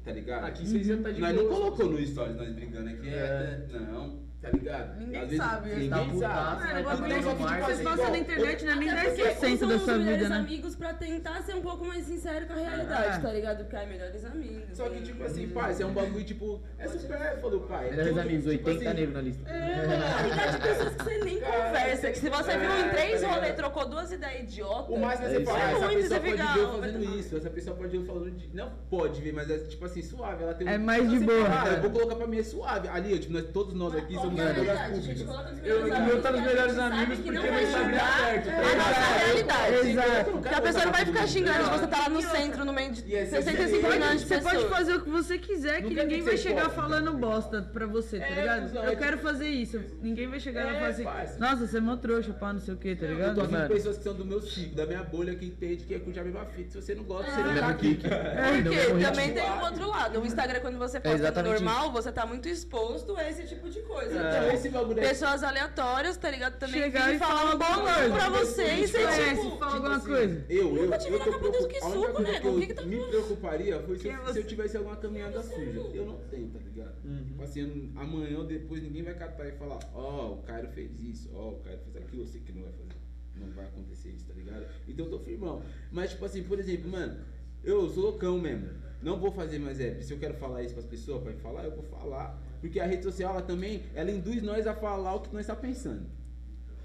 tá 0.04 0.12
ligado? 0.12 0.44
Aqui 0.44 0.66
vocês 0.66 0.86
iam 0.88 1.02
tá 1.02 1.10
de 1.10 1.20
Nós 1.20 1.34
não 1.36 1.46
colocou 1.48 1.86
no 1.90 2.04
stories 2.04 2.36
nós 2.36 2.52
brigando 2.54 2.88
aqui, 2.90 3.08
é. 3.08 3.66
não, 3.70 4.18
tá 4.42 4.48
ligado? 4.50 4.98
Ninguém 5.00 5.20
vezes- 5.20 5.36
sabe, 5.36 5.70
ninguém 5.70 5.90
tá 5.90 5.96
sabe. 5.96 6.10
Mano, 6.10 6.20
né? 6.20 6.80
o 6.80 6.84
Tá 6.84 6.90
bagulho 6.96 7.14
que 7.14 7.20
vocês 7.60 7.80
igual- 7.80 7.96
na 8.10 8.18
internet 8.18 8.64
não 8.64 8.72
é 8.72 8.76
nem 8.76 8.88
Até 8.90 9.10
10% 9.10 9.34
porque 9.34 9.54
usam 9.54 9.68
da 9.68 9.74
os 9.76 9.82
sua 9.82 9.92
vida, 9.98 10.04
melhores 10.04 10.28
né? 10.30 10.36
amigos 10.36 10.76
pra 10.76 10.94
tentar 10.94 11.42
ser 11.42 11.54
um 11.56 11.60
pouco 11.60 11.84
mais 11.84 12.04
sincero 12.06 12.46
com 12.46 12.52
a 12.54 12.56
realidade, 12.56 13.16
É. 13.16 13.20
tá 13.20 13.32
ligado? 13.32 13.58
Porque 13.64 13.76
é 13.76 13.86
melhores 13.86 14.24
amigos. 14.24 14.62
Só 14.76 14.88
que, 14.88 14.94
né? 14.96 15.02
tipo 15.02 15.24
assim, 15.24 15.48
pai, 15.48 15.72
isso 15.72 15.82
é 15.82 15.86
um 15.86 15.92
bagulho, 15.92 16.24
tipo, 16.24 16.60
é 16.78 16.88
supérfluo, 16.88 17.60
pai. 17.60 17.90
Melhores 17.90 18.18
amigos, 18.18 18.44
tipo 18.52 18.68
80 18.70 18.90
assim, 18.90 18.98
negros 19.00 19.14
na 19.14 19.20
lista. 19.20 19.44
Tá 19.44 20.22
ligado? 20.22 20.52
De 20.52 20.58
pessoas 20.68 20.94
que 20.96 21.04
você 21.04 21.18
nem 21.24 21.40
conversa. 21.40 22.10
Que 22.10 22.18
se 22.18 22.28
você 22.30 22.58
viu 22.58 22.70
em 22.78 22.88
três 22.90 23.22
rolês, 23.22 23.54
trocou 23.56 23.88
duas 23.88 24.10
ideias 24.12 24.42
idiotas. 24.42 24.96
O 24.96 24.98
mais 24.98 25.20
vai 25.20 25.28
É 25.28 25.32
ser 25.34 25.42
isso 25.42 25.50
falar, 25.50 25.64
aí. 25.66 25.74
essa 25.74 25.80
Muito 25.86 25.96
pessoa 26.02 26.20
você 26.20 26.30
pode 26.30 26.42
ver 26.54 26.60
eu 26.60 26.80
fazendo 26.80 27.18
isso, 27.18 27.36
essa 27.36 27.50
pessoa 27.50 27.76
pode 27.76 27.90
ver 27.90 27.96
eu 27.98 28.06
falando 28.06 28.30
de... 28.30 28.56
Não 28.56 28.70
pode 28.88 29.20
ver, 29.20 29.32
mas 29.32 29.50
é 29.50 29.58
tipo 29.58 29.84
assim, 29.84 30.02
suave, 30.02 30.42
ela 30.44 30.54
tem 30.54 30.66
um... 30.66 30.70
É 30.70 30.78
mais 30.78 31.08
de 31.10 31.18
Você 31.18 31.24
boa. 31.26 31.44
fala, 31.46 31.70
Ah, 31.70 31.74
eu 31.74 31.82
vou 31.82 31.90
colocar 31.90 32.14
pra 32.16 32.26
mim, 32.26 32.38
é 32.38 32.42
suave. 32.42 32.88
Ali, 32.88 33.18
tipo, 33.18 33.42
todos 33.52 33.74
nós 33.74 33.94
aqui 33.94 34.14
somos 34.14 34.29
que 34.34 34.40
é 34.40 35.70
Eu- 35.70 35.80
o 35.86 36.04
meu 36.06 36.22
tá 36.22 36.30
nos 36.32 36.40
melhores 36.42 36.78
amigos 36.78 37.18
porque 37.18 37.30
meu 37.30 37.42
vai 37.52 37.64
Instagram 37.64 37.96
é 37.96 38.00
aberto, 38.00 38.44
tá 38.46 38.52
A 38.52 38.74
nossa 38.76 39.00
ligado? 39.00 39.18
realidade. 39.24 39.88
Exato. 39.90 40.38
Que 40.40 40.54
a 40.54 40.60
pessoa 40.60 40.84
não 40.86 40.92
vai 40.92 41.04
ficar 41.04 41.26
xingando 41.26 41.64
de 41.64 41.70
você 41.70 41.86
tá 41.86 41.98
lá 41.98 42.08
no 42.08 42.22
centro, 42.22 42.64
no 42.64 42.72
meio 42.72 42.92
de 42.92 43.02
E 43.10 43.14
esse 43.14 43.30
65 43.30 43.86
é 43.86 43.90
milhões 43.90 44.20
de 44.20 44.26
Você 44.26 44.40
pode 44.40 44.68
fazer 44.68 44.94
o 44.96 45.00
que 45.02 45.10
você 45.10 45.38
quiser, 45.38 45.82
que 45.82 45.94
ninguém 45.94 46.22
vai 46.22 46.36
chegar 46.36 46.70
falando 46.70 47.12
bosta 47.14 47.62
pra 47.62 47.86
você, 47.86 48.18
tá 48.18 48.26
É, 48.26 48.34
ligado? 48.40 48.76
Eu 48.76 48.92
é 48.92 48.96
quero 48.96 49.18
fazer 49.18 49.48
isso. 49.48 49.80
Ninguém 50.02 50.28
vai 50.28 50.40
chegar 50.40 50.64
e 50.66 50.68
É, 50.70 50.74
falar 50.74 50.86
assim, 50.88 51.04
parça. 51.04 51.38
nossa, 51.38 51.66
você 51.66 51.76
é 51.76 51.80
mó 51.80 51.96
trouxa, 51.96 52.32
pá, 52.32 52.52
não 52.52 52.60
sei 52.60 52.74
o 52.74 52.76
que, 52.76 52.94
tá 52.96 53.04
Eu 53.06 53.08
tô 53.10 53.14
ligado? 53.16 53.40
aqui 53.42 53.56
com 53.68 53.74
pessoas 53.74 53.98
que 53.98 54.04
são 54.04 54.14
do 54.14 54.24
meu 54.24 54.40
ciclo, 54.40 54.74
da 54.76 54.86
minha 54.86 55.02
bolha, 55.02 55.34
que 55.34 55.46
entende 55.46 55.84
que 55.84 55.94
é 55.94 55.98
curtir 55.98 56.20
a 56.20 56.24
mesma 56.24 56.44
fita. 56.46 56.70
Se 56.70 56.82
você 56.82 56.94
não 56.94 57.04
gosta, 57.04 57.30
você 57.30 57.42
não 57.42 57.54
tá 57.56 57.68
aqui. 57.68 58.00
É, 58.04 58.62
Porque 58.62 59.04
também 59.04 59.32
tem 59.32 59.50
o 59.50 59.60
outro 59.64 59.88
lado. 59.88 60.20
O 60.20 60.26
Instagram, 60.26 60.60
quando 60.60 60.78
você 60.78 61.00
posta 61.00 61.42
normal, 61.42 61.92
você 61.92 62.12
tá 62.12 62.26
muito 62.26 62.48
exposto 62.48 63.16
a 63.16 63.28
esse 63.28 63.46
tipo 63.46 63.68
de 63.68 63.80
coisa. 63.82 64.19
Então, 64.28 64.42
Tipo, 64.42 64.54
esse 64.54 64.68
bagulho 64.68 65.00
aí. 65.00 65.08
Pessoas 65.08 65.42
aleatórias, 65.42 66.16
tá 66.16 66.30
ligado? 66.30 66.58
Também 66.58 66.82
Chegar 66.82 67.14
e 67.14 67.18
falar 67.18 67.38
falar 67.38 67.54
um 67.54 67.58
bolão 67.58 67.88
alguma 67.88 68.18
pra 68.18 68.30
coisa. 68.30 68.44
você 68.46 68.74
e 68.74 68.86
você, 68.88 68.98
Conhece, 69.04 69.42
tipo... 69.42 69.58
fala 69.58 69.74
alguma 69.74 69.96
assim, 69.96 70.06
coisa. 70.06 70.46
Eu, 70.48 70.76
eu, 70.76 70.76
eu 70.84 70.88
na 70.90 70.98
tô 70.98 71.04
capa 71.08 71.20
desde 71.20 71.38
preocup- 71.38 71.68
que 71.68 71.80
suco, 71.80 71.90
coisa 72.12 72.30
eu 72.46 72.54
O 72.56 72.60
que 72.60 72.66
que 72.66 72.74
tá 72.74 72.82
me 72.82 73.04
preocuparia 73.06 73.82
foi 73.82 73.98
se 73.98 74.08
é 74.08 74.14
eu, 74.16 74.34
eu 74.36 74.44
tivesse 74.46 74.76
alguma 74.76 74.96
caminhada 74.96 75.42
suja. 75.42 75.80
Eu 75.94 76.06
não 76.06 76.18
tenho, 76.30 76.48
tá 76.50 76.58
ligado? 76.58 77.24
Tipo 77.26 77.42
assim, 77.42 77.60
eu- 77.94 78.00
amanhã 78.02 78.38
ou 78.38 78.44
depois 78.44 78.82
ninguém 78.82 79.02
vai 79.02 79.14
catar 79.14 79.46
e 79.46 79.52
falar, 79.52 79.78
ó, 79.94 80.32
o 80.34 80.42
Cairo 80.42 80.68
fez 80.68 80.90
isso, 81.00 81.30
ó, 81.34 81.48
o 81.50 81.60
Cairo 81.60 81.80
fez 81.84 81.96
aquilo, 81.96 82.22
eu 82.22 82.26
sei 82.26 82.40
que 82.40 82.52
não 82.52 82.62
vai 82.62 82.72
fazer. 82.72 83.00
Não 83.36 83.50
vai 83.52 83.64
acontecer 83.64 84.10
isso, 84.10 84.26
tá 84.26 84.34
ligado? 84.34 84.66
Então 84.86 85.06
eu 85.06 85.10
tô 85.12 85.18
firmão. 85.20 85.62
Mas, 85.90 86.10
tipo 86.10 86.24
assim, 86.26 86.42
por 86.42 86.58
exemplo, 86.58 86.90
mano, 86.90 87.24
eu 87.64 87.88
sou 87.88 88.02
loucão 88.02 88.38
mesmo. 88.38 88.68
Não 89.02 89.18
vou 89.18 89.32
fazer 89.32 89.58
mais 89.58 89.80
app. 89.80 90.04
Se 90.04 90.12
eu 90.12 90.18
quero 90.18 90.34
falar 90.34 90.62
isso 90.62 90.74
pras 90.74 90.84
pessoas, 90.84 91.22
pra 91.22 91.32
falar, 91.34 91.64
eu 91.64 91.70
vou 91.74 91.84
falar. 91.84 92.38
Porque 92.60 92.78
a 92.80 92.86
rede 92.86 93.02
social, 93.04 93.32
ela 93.32 93.42
também, 93.42 93.82
ela 93.94 94.10
induz 94.10 94.42
nós 94.42 94.66
a 94.66 94.74
falar 94.74 95.14
o 95.14 95.20
que 95.20 95.32
nós 95.34 95.46
tá 95.46 95.56
pensando. 95.56 96.06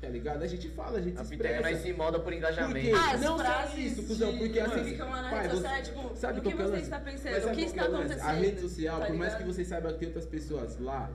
Tá 0.02 0.10
ligado? 0.10 0.44
A 0.44 0.48
gente 0.48 0.70
fala, 0.70 1.00
a 1.00 1.02
gente 1.02 1.18
A 1.18 1.24
se 1.24 1.34
expressa. 1.34 1.62
nós 1.70 1.80
se 1.80 1.94
molda 1.94 2.20
por 2.20 2.24
Porque 2.26 2.38
engajamento. 2.38 2.96
As 2.96 3.22
não 3.22 3.38
só 3.38 3.44
frases 3.44 3.92
isso, 3.92 4.04
cuzão, 4.04 4.38
porque 4.38 4.60
assim, 4.60 4.84
ficam 4.84 5.10
lá 5.10 5.22
na 5.22 5.30
pai, 5.30 5.42
rede 5.44 5.56
você- 5.56 5.62
social, 5.68 5.82
tipo, 5.84 6.16
sabe 6.16 6.40
o 6.40 6.44
qual 6.44 6.56
que 6.56 6.62
é 6.62 6.66
você 6.66 6.72
lance? 6.72 6.84
está 6.84 7.00
pensando? 7.00 7.32
Mas 7.32 7.46
O 7.46 7.52
que 7.52 7.62
está 7.62 7.82
é 7.82 7.86
acontecendo? 7.88 8.22
A 8.22 8.32
rede 8.32 8.62
social, 8.62 9.00
tá 9.00 9.06
por 9.08 9.16
mais 9.16 9.36
que 9.36 9.44
você 9.44 9.66
saiba 9.66 9.94
que 9.94 10.00
tem 10.00 10.08
outras 10.10 10.26
pessoas 10.26 10.80
lá, 10.80 11.12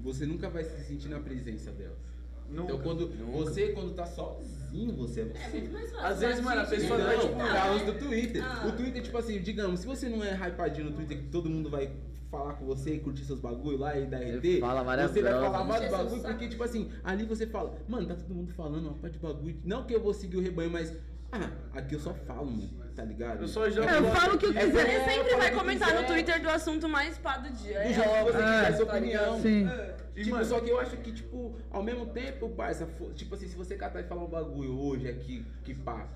você 0.00 0.26
nunca 0.26 0.48
vai 0.48 0.62
se 0.64 0.84
sentir 0.84 1.08
na 1.08 1.20
presença 1.20 1.70
delas. 1.72 1.96
Nunca. 2.48 2.72
Então 2.72 2.82
quando 2.82 3.08
você 3.32 3.68
quando 3.72 3.94
tá 3.94 4.04
sozinho, 4.06 4.94
você 4.94 5.22
é 5.22 5.24
você. 5.24 5.38
É 5.38 5.48
muito 5.48 5.72
mais 5.72 5.90
fácil. 5.90 6.06
Às 6.06 6.20
vezes, 6.20 6.44
mano, 6.44 6.60
a 6.60 6.64
pessoa 6.66 6.98
Não, 6.98 7.06
tá, 7.06 7.12
não, 7.16 7.78
tipo, 7.78 7.90
é 7.90 7.92
do 7.92 7.98
Twitter. 7.98 8.44
Ah. 8.44 8.66
O 8.68 8.72
Twitter, 8.72 9.02
tipo 9.02 9.18
assim, 9.18 9.40
digamos, 9.40 9.80
se 9.80 9.86
você 9.86 10.08
não 10.08 10.22
é 10.22 10.32
hypadinho 10.34 10.90
no 10.90 10.92
Twitter, 10.96 11.18
que 11.18 11.28
todo 11.28 11.48
mundo 11.48 11.70
vai 11.70 11.90
falar 12.32 12.54
com 12.54 12.64
você 12.64 12.94
e 12.94 12.98
curtir 13.00 13.24
seus 13.26 13.38
bagulho 13.40 13.76
lá 13.76 13.96
e 13.96 14.06
dar 14.06 14.16
RT, 14.18 14.58
fala 14.58 14.82
várias 14.82 15.10
você 15.10 15.22
vai 15.22 15.32
falar 15.34 15.50
vários 15.50 15.76
Encher 15.76 15.88
seu 15.90 15.98
bagulho, 15.98 16.22
porque, 16.22 16.48
tipo 16.48 16.64
assim, 16.64 16.90
ali 17.04 17.26
você 17.26 17.46
fala, 17.46 17.74
mano, 17.86 18.06
tá 18.08 18.14
todo 18.14 18.34
mundo 18.34 18.50
falando 18.54 18.86
uma 18.86 18.94
parte 18.94 19.12
de 19.14 19.18
bagulho. 19.18 19.60
Não 19.62 19.84
que 19.84 19.94
eu 19.94 20.00
vou 20.00 20.14
seguir 20.14 20.38
o 20.38 20.40
rebanho, 20.40 20.70
mas, 20.70 20.96
ah, 21.30 21.50
aqui 21.74 21.94
eu 21.94 22.00
só 22.00 22.14
falo, 22.14 22.46
mano, 22.50 22.70
tá 22.96 23.04
ligado? 23.04 23.42
Eu 23.42 23.48
só 23.48 23.68
jogo. 23.68 23.86
É, 23.86 23.98
eu 23.98 24.04
falo 24.12 24.34
o 24.34 24.38
que 24.38 24.46
eu 24.46 24.50
É, 24.56 24.64
quiser. 24.64 24.80
Ele 24.88 24.96
É, 24.96 25.04
sempre 25.04 25.36
vai 25.36 25.50
comentar 25.54 25.94
no 25.94 26.06
Twitter 26.06 26.40
do 26.42 26.48
assunto 26.48 26.88
mais 26.88 27.18
pá 27.18 27.36
do 27.36 27.50
dia. 27.52 27.74
Do 27.74 27.86
É, 27.86 27.92
jeito 27.92 28.08
que 28.10 28.24
você 28.32 28.38
Ah, 28.42 28.64
quiser, 28.64 28.76
sua 28.78 28.86
tá 28.86 28.92
opinião. 28.96 29.40
Sim. 29.42 29.68
E, 30.16 30.24
Tipo, 30.24 30.30
mano, 30.36 30.44
só 30.46 30.60
que 30.60 30.70
eu 30.70 30.78
acho 30.80 30.96
que, 30.98 31.12
tipo, 31.12 31.54
ao 31.70 31.82
mesmo 31.82 32.06
tempo, 32.06 32.48
parça, 32.50 32.88
tipo 33.14 33.34
assim, 33.34 33.46
se 33.46 33.56
você 33.56 33.76
catar 33.76 34.00
e 34.00 34.04
falar 34.04 34.24
um 34.24 34.28
bagulho 34.28 34.78
hoje 34.78 35.06
aqui, 35.08 35.44
que 35.64 35.74
pá, 35.74 36.06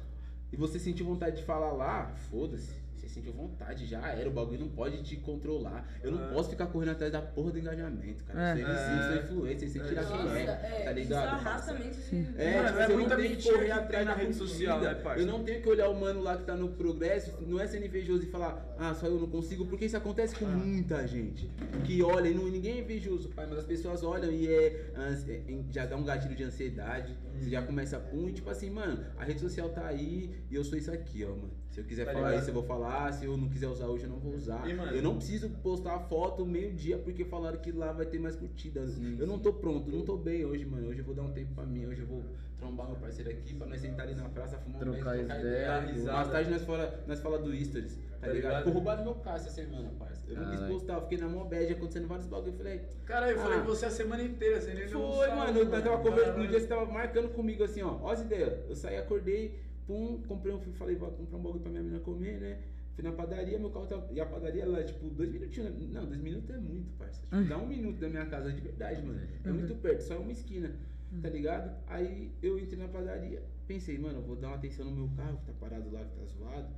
e 0.53 0.57
você 0.57 0.79
sentir 0.79 1.03
vontade 1.03 1.37
de 1.37 1.45
falar 1.45 1.73
lá, 1.73 2.11
foda-se. 2.31 2.86
Você 3.07 3.15
sentiu 3.15 3.33
vontade, 3.33 3.87
já 3.87 4.01
era. 4.09 4.29
O 4.29 4.33
bagulho 4.33 4.59
não 4.61 4.69
pode 4.69 5.03
te 5.03 5.17
controlar. 5.17 5.89
Eu 6.03 6.11
não 6.11 6.25
É. 6.25 6.33
posso 6.33 6.51
ficar 6.51 6.67
correndo 6.67 6.91
atrás 6.91 7.13
da 7.13 7.23
porra 7.23 7.53
do 7.53 7.59
engajamento, 7.59 8.25
cara. 8.25 8.59
É. 8.59 8.63
Eu 8.63 8.67
sou 8.67 8.75
MC, 8.75 8.97
eu 8.97 9.13
sou 9.13 9.23
influencer, 9.37 9.69
sem 9.71 9.83
tirar 9.83 10.05
quem 10.05 10.17
é, 10.33 10.43
é, 10.43 10.55
tá 10.85 10.91
isso 10.91 11.01
ligado? 11.01 11.29
arrasta 11.29 11.73
mente 11.75 11.97
de... 12.01 12.17
É, 12.37 12.65
tipo, 12.65 12.79
é 12.79 12.85
eu 12.85 12.95
muita 12.97 13.11
não 13.11 13.17
tenho 13.17 13.29
que 13.31 13.37
mentira 13.37 13.55
correr 13.55 13.65
que 13.67 13.73
atrás 13.73 14.07
na 14.07 14.15
rede 14.15 14.35
social, 14.35 14.81
né? 14.81 15.03
Eu 15.17 15.27
não 15.27 15.45
tenho 15.45 15.63
que 15.63 15.69
olhar 15.69 15.89
o 15.89 15.99
mano 16.01 16.21
lá 16.23 16.37
que 16.37 16.45
tá 16.45 16.57
no 16.57 16.69
progresso, 16.71 17.33
não 17.47 17.61
é 17.61 17.67
sendo 17.67 17.87
invejoso 17.87 18.25
e 18.25 18.27
falar, 18.27 18.75
ah, 18.79 18.95
só 18.95 19.07
eu 19.07 19.19
não 19.21 19.29
consigo, 19.29 19.67
porque 19.67 19.85
isso 19.85 19.97
acontece 19.97 20.35
com 20.37 20.47
muita 20.47 21.07
gente. 21.07 21.49
Que 21.85 22.03
olha 22.03 22.29
e 22.29 22.35
não, 22.35 22.49
ninguém 22.49 22.79
é 22.79 22.81
invejoso, 22.81 23.29
pai, 23.31 23.47
mas 23.49 23.59
as 23.61 23.65
pessoas 23.67 24.03
olham 24.03 24.31
e 24.33 24.49
é, 24.49 24.91
é, 24.97 25.41
em- 25.49 25.67
já 25.71 25.87
dá 25.87 25.97
um 25.97 26.05
gatilho 26.05 26.35
de 26.35 26.43
ansiedade, 26.45 27.17
você 27.45 27.51
já 27.51 27.63
começa 27.63 27.99
pum, 27.99 28.29
e 28.29 28.33
tipo 28.33 28.49
assim, 28.51 28.71
mano, 28.71 29.05
a 29.17 29.25
rede 29.25 29.41
social 29.41 29.69
tá 29.71 29.87
aí 29.87 30.31
e 30.51 30.55
eu 30.55 30.65
sou 30.65 30.77
isso 30.79 30.91
aqui, 30.91 31.25
ó, 31.25 31.31
mano. 31.31 31.51
Se 31.71 31.81
eu 31.81 31.85
quiser 31.85 32.05
Tá 32.07 32.13
falar 32.13 32.29
ligado? 32.29 32.41
isso, 32.43 32.51
eu 32.51 32.55
vou 32.55 32.63
falar, 32.63 33.13
se 33.13 33.25
eu 33.27 33.37
não 33.37 33.49
quiser 33.49 33.69
usar 33.69 33.87
hoje, 33.87 34.05
eu 34.05 34.11
não 34.11 34.19
vou 34.19 34.35
usar. 34.35 34.67
E, 34.69 34.73
mano? 34.75 34.93
eu 34.97 35.03
não 35.03 35.17
preciso 35.17 35.51
postar 35.63 35.95
a 35.97 36.01
foto 36.01 36.47
meio-dia 36.47 36.97
porque 36.99 37.25
falaram 37.25 37.59
que 37.59 37.71
lá 37.73 37.93
vai 37.93 38.07
ter 38.07 38.19
mais 38.19 38.35
curtidas. 38.37 38.93
Sim, 38.93 39.17
eu 39.19 39.27
não 39.27 39.39
tô 39.39 39.53
pronto, 39.53 39.91
não 39.91 40.03
tô 40.03 40.17
bem 40.17 40.45
hoje, 40.45 40.65
mano. 40.65 40.89
Hoje 40.89 41.01
eu 41.01 41.05
vou 41.05 41.15
dar 41.15 41.23
um 41.23 41.33
tempo 41.33 41.55
pra 41.55 41.67
mim, 41.67 41.85
hoje 41.87 42.01
eu 42.01 42.07
vou 42.07 42.23
trombar 42.59 42.87
meu 42.87 42.97
parceiro 42.97 43.31
aqui 43.31 43.53
pra 43.55 43.67
nós 43.67 43.81
sentar 43.81 44.07
ali 44.07 44.15
na 44.15 44.29
praça, 44.31 44.57
fumar 44.57 44.77
um 44.77 44.93
Trocar 44.93 45.11
beck, 45.17 45.27
trocar 45.27 45.41
ideia. 45.41 46.13
Mais 46.13 46.29
tarde 46.31 46.51
nós 46.51 46.63
fala, 46.63 47.05
nós 47.07 47.21
fala 47.21 47.39
do 47.39 47.55
Stories, 47.55 47.95
tá, 47.95 48.01
Tá 48.21 48.27
ligado? 48.29 48.35
ligado? 48.37 48.57
Ficou 48.59 48.73
roubado 48.73 49.03
meu 49.03 49.15
carro 49.17 49.37
essa 49.37 49.51
semana, 49.51 49.91
parça. 49.99 50.16
Eu 50.29 50.37
não 50.37 50.45
quis 50.51 50.55
Caralho. 50.61 50.73
postar, 50.75 50.95
eu 50.95 51.01
fiquei 51.03 51.19
na 51.19 51.29
mó 51.29 51.45
bad, 51.45 51.73
acontecendo 51.73 52.09
vários 52.09 52.27
bagulho. 52.27 52.53
Eu 52.53 52.57
falei, 52.57 52.81
Caralho, 53.05 53.37
eu 53.37 53.39
falei 53.43 53.59
Ah. 53.59 53.61
com 53.61 53.67
você 53.69 53.87
a 53.87 53.91
semana 53.91 54.23
inteira, 54.23 54.61
você 54.61 54.75
nem 54.75 54.87
deu 54.87 54.99
um 55.01 55.13
foi, 55.13 55.27
salve, 55.27 55.37
mano. 55.53 55.59
Eu 55.59 55.71
tava 55.83 55.99
conversando, 56.03 56.39
no 56.39 56.49
dia 56.49 56.61
você 56.61 56.67
tava 56.67 56.87
marcando 56.87 57.29
comigo 57.31 57.63
assim, 57.65 57.83
ó. 57.83 57.99
Ó 58.03 58.11
as 58.11 58.21
ideias. 58.23 58.69
Eu 58.69 58.75
saí, 58.75 58.97
acordei, 58.97 59.59
pum, 59.87 60.23
comprei 60.27 60.53
um, 60.55 60.61
falei, 60.75 60.97
vou 60.97 61.11
comprar 61.13 61.39
um 61.39 61.43
bagulho 61.43 61.61
pra 61.61 61.71
minha 61.71 61.83
menina 61.83 62.01
comer, 62.01 62.41
né? 62.41 62.59
Fui 62.95 63.05
na 63.05 63.13
padaria, 63.13 63.59
meu 63.59 63.71
carro 63.71 63.87
tava. 63.87 64.09
E 64.11 64.19
a 64.21 64.25
padaria 64.27 64.67
lá, 64.67 64.83
tipo, 64.83 65.09
dois 65.11 65.31
minutinhos. 65.31 65.71
né? 65.71 65.87
Não, 65.93 66.07
dois 66.07 66.21
minutos 66.21 66.49
é 66.51 66.59
muito, 66.59 66.91
parça. 66.99 67.21
Tipo, 67.23 67.45
dá 67.45 67.59
um 67.59 67.67
minuto 67.67 67.99
da 68.01 68.09
minha 68.09 68.25
casa 68.27 68.51
de 68.51 68.61
verdade, 68.61 69.03
mano. 69.03 69.21
É 69.45 69.51
muito 69.53 69.75
perto, 69.77 70.01
só 70.01 70.15
é 70.15 70.19
uma 70.19 70.33
esquina, 70.33 70.75
tá 71.23 71.29
ligado? 71.29 71.77
Aí 71.89 72.33
eu 72.43 72.59
entrei 72.59 72.79
na 72.79 72.89
padaria, 72.89 73.43
pensei, 73.67 73.99
mano, 73.99 74.19
eu 74.19 74.23
vou 74.23 74.35
dar 74.35 74.49
uma 74.49 74.57
atenção 74.57 74.87
no 74.87 74.93
meu 74.93 75.11
carro, 75.15 75.37
que 75.37 75.45
tá 75.45 75.53
parado 75.61 75.91
lá, 75.93 76.01
que 76.05 76.17
tá 76.19 76.25
zoado, 76.25 76.69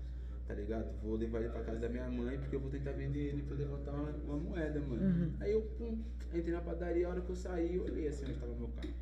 tá 0.49 0.55
ligado? 0.55 0.91
Vou 1.03 1.15
levar 1.15 1.41
ele 1.41 1.51
pra 1.51 1.63
casa 1.63 1.79
da 1.79 1.89
minha 1.91 2.09
mãe, 2.09 2.39
porque 2.39 2.57
eu 2.57 2.61
vou 2.61 2.71
tentar 2.71 2.93
vender 2.93 3.19
ele 3.21 3.43
pra 3.43 3.55
levantar 3.55 3.93
uma, 3.93 4.11
uma 4.11 4.37
moeda, 4.39 4.81
mano. 4.81 5.35
Aí 5.41 5.53
eu, 5.53 5.61
pum, 5.61 6.03
entrei 6.33 6.55
na 6.55 6.63
padaria, 6.63 7.07
a 7.07 7.11
hora 7.11 7.21
que 7.21 7.29
eu 7.31 7.37
saí, 7.37 7.77
eu 7.77 7.85
olhei 7.85 8.09
assim 8.09 8.25
onde 8.25 8.35
tava 8.41 8.55
meu 8.55 8.69
carro. 8.69 8.95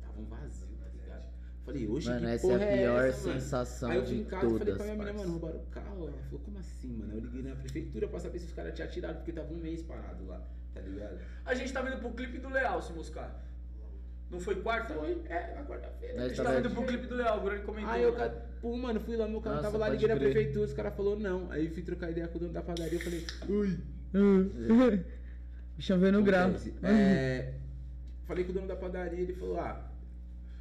Tava 0.00 0.20
um 0.20 0.24
vazio, 0.24 0.68
tá 0.80 0.88
ligado? 0.88 1.26
Falei, 1.62 1.86
hoje 1.86 2.08
Mano, 2.08 2.20
que 2.20 2.26
essa 2.26 2.48
porra 2.48 2.64
é 2.64 2.72
a 2.74 2.78
pior 2.78 3.04
essa, 3.04 3.28
mano? 3.28 3.40
sensação 3.40 3.90
Aí 3.90 3.96
eu 3.98 4.04
de 4.04 4.14
em 4.16 4.24
casa 4.24 4.46
e 4.46 4.58
falei 4.58 4.74
pra 4.74 4.84
minha 4.84 4.96
menina, 4.96 5.12
mano, 5.12 5.32
roubaram 5.32 5.58
o 5.58 5.66
carro. 5.66 6.08
Ela 6.08 6.22
falou, 6.22 6.40
como 6.40 6.58
assim, 6.58 6.92
mano? 6.96 7.14
Eu 7.14 7.20
liguei 7.20 7.42
na 7.42 7.54
prefeitura 7.54 8.08
pra 8.08 8.18
saber 8.18 8.38
se 8.38 8.46
os 8.46 8.52
caras 8.52 8.74
tinham 8.74 8.88
tirado, 8.88 9.16
porque 9.16 9.32
tava 9.32 9.52
um 9.52 9.58
mês 9.58 9.82
parado 9.82 10.24
lá, 10.24 10.42
tá 10.72 10.80
ligado? 10.80 11.20
A 11.44 11.54
gente 11.54 11.70
tava 11.70 11.90
indo 11.90 11.98
pro 11.98 12.12
clipe 12.12 12.38
do 12.38 12.48
Leal, 12.48 12.80
se 12.80 12.94
moscar. 12.94 13.44
Não 14.32 14.40
foi 14.40 14.54
quarta? 14.56 14.94
Foi, 14.94 15.20
é, 15.28 15.54
na 15.54 15.62
quarta-feira. 15.64 16.22
A 16.22 16.28
gente 16.28 16.36
tá 16.38 16.42
tava 16.44 16.56
vendo. 16.56 16.66
indo 16.66 16.74
pro 16.74 16.86
clipe 16.86 17.06
do 17.06 17.14
Leal, 17.16 17.38
o 17.38 17.44
Grande 17.44 17.62
comentou. 17.64 17.92
Aí 17.92 18.02
eu, 18.02 18.12
ca- 18.14 18.30
pô, 18.62 18.76
mano, 18.76 18.98
fui 19.00 19.14
lá, 19.16 19.28
meu 19.28 19.40
carro 19.42 19.56
Nossa, 19.56 19.68
tava 19.68 19.78
lá, 19.78 19.88
liguei 19.90 20.08
na 20.08 20.16
crer. 20.16 20.32
prefeitura, 20.32 20.64
os 20.64 20.72
caras 20.72 20.94
falaram 20.96 21.18
não. 21.20 21.50
Aí 21.52 21.68
fui 21.68 21.82
trocar 21.82 22.10
ideia 22.10 22.26
com 22.28 22.38
o 22.38 22.40
dono 22.40 22.52
da 22.52 22.62
padaria, 22.62 22.94
eu 22.94 23.00
falei, 23.00 23.26
ui. 23.48 23.78
Bichão 25.76 25.98
veio 25.98 26.12
no 26.12 26.22
grau. 26.22 26.48
acontece. 26.48 26.74
É, 26.82 27.54
falei 28.24 28.44
com 28.44 28.50
o 28.50 28.54
dono 28.54 28.66
da 28.68 28.76
padaria, 28.76 29.20
ele 29.20 29.34
falou, 29.34 29.60
ah. 29.60 29.88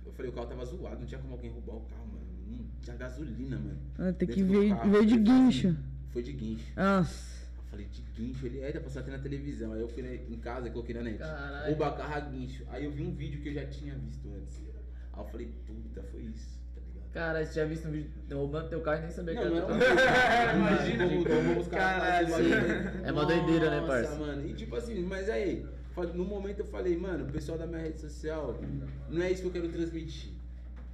Eu 0.05 0.11
falei, 0.13 0.31
o 0.31 0.33
carro 0.33 0.47
tava 0.47 0.65
zoado, 0.65 0.99
não 0.99 1.05
tinha 1.05 1.21
como 1.21 1.33
alguém 1.33 1.51
roubar 1.51 1.75
o 1.77 1.81
carro, 1.81 2.07
mano. 2.07 2.25
Não 2.47 2.65
tinha 2.81 2.95
gasolina, 2.97 3.57
mano. 3.57 3.79
Ah, 3.97 4.11
tem 4.11 4.27
que 4.27 4.43
ver, 4.43 4.75
veio 4.89 5.05
de 5.05 5.13
Ele 5.15 5.23
guincho. 5.23 5.77
Foi 6.09 6.21
de 6.21 6.33
guincho. 6.33 6.65
Nossa. 6.75 7.30
Falei, 7.71 7.85
de 7.85 8.01
guincho? 8.01 8.45
Ele 8.45 8.59
é, 8.59 8.83
só 8.89 9.01
ter 9.01 9.11
na 9.11 9.17
televisão. 9.17 9.71
Aí 9.71 9.79
eu 9.79 9.87
fui 9.87 10.03
em 10.29 10.37
casa 10.39 10.67
e 10.67 10.71
coloquei 10.71 10.93
na 10.93 11.01
net. 11.01 11.19
Caralho. 11.19 11.67
Rouba 11.67 11.91
carro 11.93 12.15
a 12.15 12.19
guincho. 12.19 12.65
Aí 12.69 12.83
eu 12.83 12.91
vi 12.91 13.01
um 13.01 13.15
vídeo 13.15 13.41
que 13.41 13.47
eu 13.47 13.53
já 13.53 13.65
tinha 13.65 13.95
visto 13.95 14.27
antes. 14.37 14.59
Aí 15.13 15.19
eu 15.23 15.25
falei, 15.25 15.49
puta, 15.65 16.03
foi 16.03 16.21
isso, 16.23 16.59
tá 16.75 16.81
ligado? 16.81 17.11
Cara, 17.13 17.45
você 17.45 17.53
tinha 17.53 17.65
visto 17.65 17.87
um 17.87 17.91
vídeo 17.91 18.11
roubando 18.33 18.67
teu 18.69 18.81
carro 18.81 18.99
e 18.99 19.01
nem 19.03 19.11
sabia 19.11 19.33
Não, 19.35 19.41
que 19.41 19.49
não 19.49 19.57
era 19.57 19.85
era 19.85 19.93
um 19.93 19.95
carro. 19.95 20.59
Imagina, 20.59 21.05
Como- 21.07 21.17
tipo, 21.23 21.35
como 21.35 21.59
os 21.61 21.67
caras. 21.69 22.29
É 23.05 23.11
uma 23.11 23.25
doideira, 23.25 23.69
né, 23.81 23.87
parça? 23.87 24.15
mano. 24.15 24.45
E 24.45 24.53
tipo 24.53 24.75
assim, 24.75 25.01
mas 25.03 25.29
aí, 25.29 25.65
no 26.13 26.25
momento 26.25 26.59
eu 26.59 26.65
falei, 26.65 26.97
mano, 26.97 27.23
o 27.23 27.31
pessoal 27.31 27.57
da 27.57 27.65
minha 27.65 27.81
rede 27.81 28.01
social, 28.01 28.59
não 29.09 29.21
é 29.21 29.31
isso 29.31 29.43
que 29.43 29.47
eu 29.47 29.51
quero 29.53 29.69
transmitir. 29.69 30.33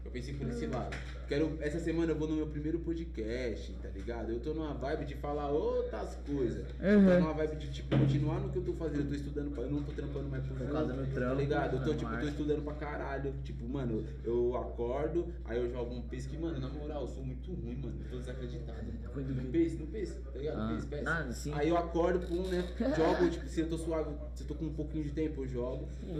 Eu 0.06 0.12
pensei 0.12 0.36
por 0.36 0.48
esse 0.48 0.68
lado. 0.68 0.96
Quero, 1.28 1.58
essa 1.62 1.80
semana 1.80 2.12
eu 2.12 2.16
vou 2.18 2.28
no 2.28 2.36
meu 2.36 2.48
primeiro 2.48 2.80
podcast, 2.80 3.74
tá 3.82 3.90
ligado? 3.90 4.32
Eu 4.32 4.40
tô 4.40 4.54
numa 4.54 4.74
vibe 4.74 5.06
de 5.06 5.16
falar 5.16 5.50
outras 5.52 6.16
coisas. 6.26 6.66
Eu 6.80 7.00
tô 7.04 7.10
Uhum. 7.10 7.20
numa 7.20 7.34
vibe 7.34 7.56
de, 7.58 7.72
tipo, 7.72 7.98
continuar 7.98 8.40
no 8.40 8.50
que 8.50 8.58
eu 8.58 8.64
tô 8.64 8.74
fazendo. 8.74 9.02
Eu 9.02 9.08
tô 9.10 9.16
estudando, 9.16 9.52
pra, 9.54 9.64
eu 9.64 9.72
não 9.72 9.84
tô 9.84 9.92
trampando 9.92 10.30
mais 10.30 10.46
por 10.46 10.58
Focado 10.58 10.94
no 10.94 11.08
trampo, 11.08 11.36
Tá 11.36 11.42
ligado? 11.42 11.76
Eu 11.76 11.84
tô, 11.84 11.90
na 11.92 11.96
tipo, 11.98 12.06
tô 12.10 12.16
marca. 12.16 12.28
estudando 12.30 12.64
pra 12.64 12.74
caralho. 12.76 13.34
Tipo, 13.44 13.68
mano, 13.68 14.06
eu 14.24 14.56
acordo, 14.56 15.28
aí 15.46 15.58
eu 15.58 15.70
jogo 15.70 15.96
um 15.96 16.02
que, 16.08 16.38
mano, 16.38 16.60
na 16.60 16.70
moral, 16.70 17.02
eu 17.04 17.08
sou 17.08 17.24
muito 17.24 17.52
ruim, 17.52 17.76
mano. 17.76 17.96
Eu 18.06 18.10
tô 18.12 18.18
desacreditado. 18.20 18.78
No 19.18 19.52
PES, 19.52 19.80
no 19.80 19.88
PES, 19.88 20.16
tá 20.34 20.40
ligado? 20.40 20.60
Ah, 20.60 20.74
PES, 20.76 20.86
PES. 20.86 21.04
nada, 21.04 21.32
sim. 21.34 21.52
Aí 21.54 21.70
eu 21.70 21.78
acordo, 21.78 22.26
pum, 22.28 22.48
né? 22.48 22.64
Jogo, 22.96 23.30
tipo, 23.30 23.48
se 23.48 23.62
eu 23.62 23.68
tô 23.70 23.78
suave, 23.78 24.12
se 24.36 24.44
eu 24.44 24.48
tô 24.48 24.56
com 24.56 24.66
um 24.66 24.74
pouquinho 24.74 25.04
de 25.04 25.12
tempo, 25.12 25.44
eu 25.44 25.48
jogo. 25.48 25.88
Pum, 26.02 26.16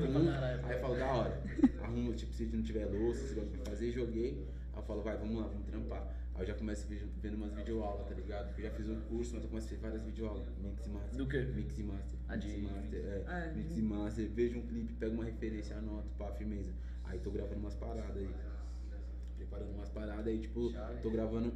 aí 0.64 0.76
eu 0.76 0.80
falo, 0.82 0.96
da 0.96 1.06
hora. 1.14 1.42
Arrumo, 1.82 2.14
tipo, 2.14 2.34
se 2.34 2.46
não 2.46 2.62
tiver 2.64 2.86
louça, 2.86 3.26
se 3.28 3.34
gosta 3.36 3.50
de 3.52 3.70
fazer, 3.70 3.92
joguei. 3.92 4.46
Aí 4.78 4.84
eu 4.84 4.86
falo, 4.86 5.02
vai, 5.02 5.18
vamos 5.18 5.42
lá, 5.42 5.48
vamos 5.48 5.66
trampar. 5.66 6.08
Aí 6.36 6.44
eu 6.44 6.46
já 6.46 6.54
começo 6.54 6.86
vendo, 6.88 7.34
umas 7.36 7.52
videoaulas, 7.54 8.08
tá 8.08 8.14
ligado? 8.14 8.46
Porque 8.50 8.62
eu 8.62 8.66
já 8.70 8.72
fiz 8.76 8.88
um 8.88 9.02
curso, 9.02 9.34
mas 9.34 9.44
eu 9.44 9.50
começo 9.50 9.66
a 9.66 9.70
fazer 9.72 9.82
várias 9.82 10.04
videoaulas. 10.04 10.48
Mix 10.62 10.86
e 10.86 10.90
master. 10.90 11.18
Do 11.18 11.28
quê? 11.28 11.40
Mix 11.56 11.80
e 11.80 11.84
master. 11.84 12.20
Ah, 12.30 12.36
Mix 12.36 12.46
e 12.46 12.56
de- 12.56 12.62
master, 12.62 13.00
é. 13.06 13.24
É. 13.28 13.54
Mix 13.56 13.78
e 13.78 13.82
master. 13.82 14.30
Vejo 14.30 14.60
um 14.60 14.68
clipe, 14.68 14.94
pego 14.94 15.16
uma 15.16 15.26
referência, 15.26 15.76
anoto, 15.78 16.08
pá, 16.18 16.32
firmeza. 16.34 16.72
Aí 17.06 17.18
tô 17.20 17.32
gravando 17.32 17.60
umas 17.60 17.74
paradas 17.74 18.16
aí. 18.18 18.30
Preparando 19.36 19.72
umas 19.74 19.90
paradas 19.90 20.28
aí, 20.28 20.40
tipo, 20.40 20.72
tô 21.02 21.10
gravando 21.10 21.52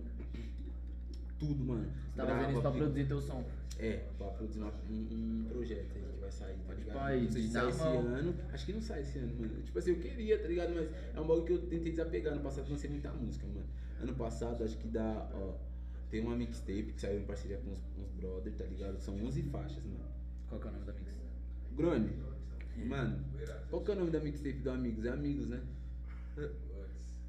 tudo, 1.38 1.64
mano. 1.64 1.86
Você 1.86 2.16
tava 2.18 2.28
Grava, 2.30 2.42
vendo 2.48 2.52
isso 2.54 2.62
pra 2.62 2.72
produzir 2.72 3.08
teu 3.08 3.22
som. 3.22 3.44
é, 3.80 3.98
pra 4.18 4.28
produzir 4.28 4.60
uma- 4.60 4.74
um, 4.90 4.94
um 5.44 5.46
projeto 5.50 5.92
aí 5.96 6.02
que 6.02 6.21
vai 6.32 6.48
sair, 6.48 6.58
tá 6.66 6.74
ligado? 6.74 7.00
aí, 7.00 7.32
sai 7.32 7.64
dar 7.64 7.70
esse 7.70 7.82
ano. 7.82 8.36
Acho 8.54 8.66
que 8.66 8.74
não 8.74 8.82
sai 8.82 9.02
esse 9.02 9.20
ano, 9.20 9.36
mano. 9.40 9.62
Tipo 9.62 9.80
assim, 9.80 9.92
eu 9.92 10.00
queria, 10.00 10.40
tá 10.40 10.48
ligado? 10.48 10.74
Mas 10.74 10.90
é 11.16 11.20
um 11.20 11.28
bagulho 11.28 11.46
que 11.46 11.54
eu 11.54 11.62
tentei 11.68 11.92
desapegar. 11.92 12.36
No 12.36 12.42
passado 12.42 12.66
eu 12.66 12.72
lancei 12.72 12.90
muita 12.90 13.12
música, 13.12 13.46
mano. 13.48 13.68
Ano 14.00 14.16
passado, 14.16 14.64
acho 14.64 14.78
que 14.78 14.88
dá, 14.88 15.30
ó. 15.34 15.56
Tem 16.10 16.22
uma 16.22 16.36
mixtape 16.36 16.94
que 16.94 17.02
saiu 17.02 17.22
em 17.22 17.26
parceria 17.26 17.58
com 17.58 17.72
uns, 17.72 17.80
uns 17.98 18.12
brother, 18.12 18.54
tá 18.54 18.66
ligado? 18.66 19.00
São 19.00 19.16
11 19.16 19.44
faixas, 19.44 19.84
mano. 19.84 20.12
Qual 20.48 20.60
que 20.60 20.68
é 20.68 20.70
o 20.70 20.74
nome 20.74 20.86
da 20.86 20.94
mix? 20.94 21.16
Grone, 21.74 22.10
mano, 22.86 23.26
qual 23.70 23.82
que 23.82 23.92
é 23.92 23.94
o 23.94 23.98
nome 23.98 24.12
da 24.12 24.20
mixtape 24.20 24.60
do 24.60 24.72
Amigos? 24.72 25.06
É 25.06 25.10
Amigos, 25.10 25.48
né? 25.48 25.62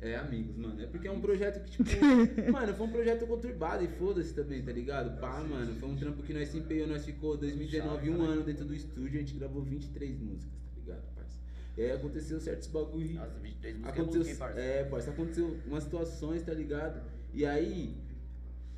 É 0.05 0.17
Amigos, 0.17 0.57
mano. 0.57 0.83
É 0.83 0.87
porque 0.87 1.07
é 1.07 1.11
um 1.13 1.21
projeto 1.21 1.63
que, 1.65 1.71
tipo, 1.71 1.85
mano, 2.53 2.75
foi 2.75 2.87
um 2.87 2.91
projeto 2.91 3.25
conturbado 3.27 3.85
e 3.85 3.89
foda-se 3.89 4.35
também, 4.35 4.61
tá 4.61 4.73
ligado? 4.73 5.19
Pá, 5.21 5.41
mano, 5.41 5.77
foi 5.77 5.89
um 5.89 5.97
trampo 5.97 6.23
que 6.25 6.35
nós 6.35 6.49
se 6.49 6.59
empenhou, 6.59 6.89
nós 6.89 7.05
ficou 7.05 7.37
2019, 7.37 8.11
um 8.11 8.21
ano 8.23 8.43
dentro 8.43 8.65
do 8.65 8.75
estúdio, 8.75 9.19
a 9.19 9.23
gente 9.23 9.35
gravou 9.35 9.63
23 9.63 10.19
músicas, 10.19 10.59
tá 10.75 10.81
ligado, 10.81 11.15
parça? 11.15 11.39
E 11.77 11.83
aí 11.83 11.93
aconteceu 11.93 12.41
certos 12.41 12.67
bagulho. 12.67 13.15
Nossa, 13.15 13.39
23 13.39 13.77
músicas 13.77 13.97
é 13.97 14.01
Aconteceu, 14.01 14.19
música, 14.19 14.33
hein, 14.33 14.39
parça? 14.39 14.61
é, 14.61 14.85
parça, 14.85 15.11
aconteceu 15.13 15.57
umas 15.69 15.85
situações, 15.85 16.43
tá 16.43 16.53
ligado? 16.53 17.01
E 17.33 17.47
aí, 17.47 17.97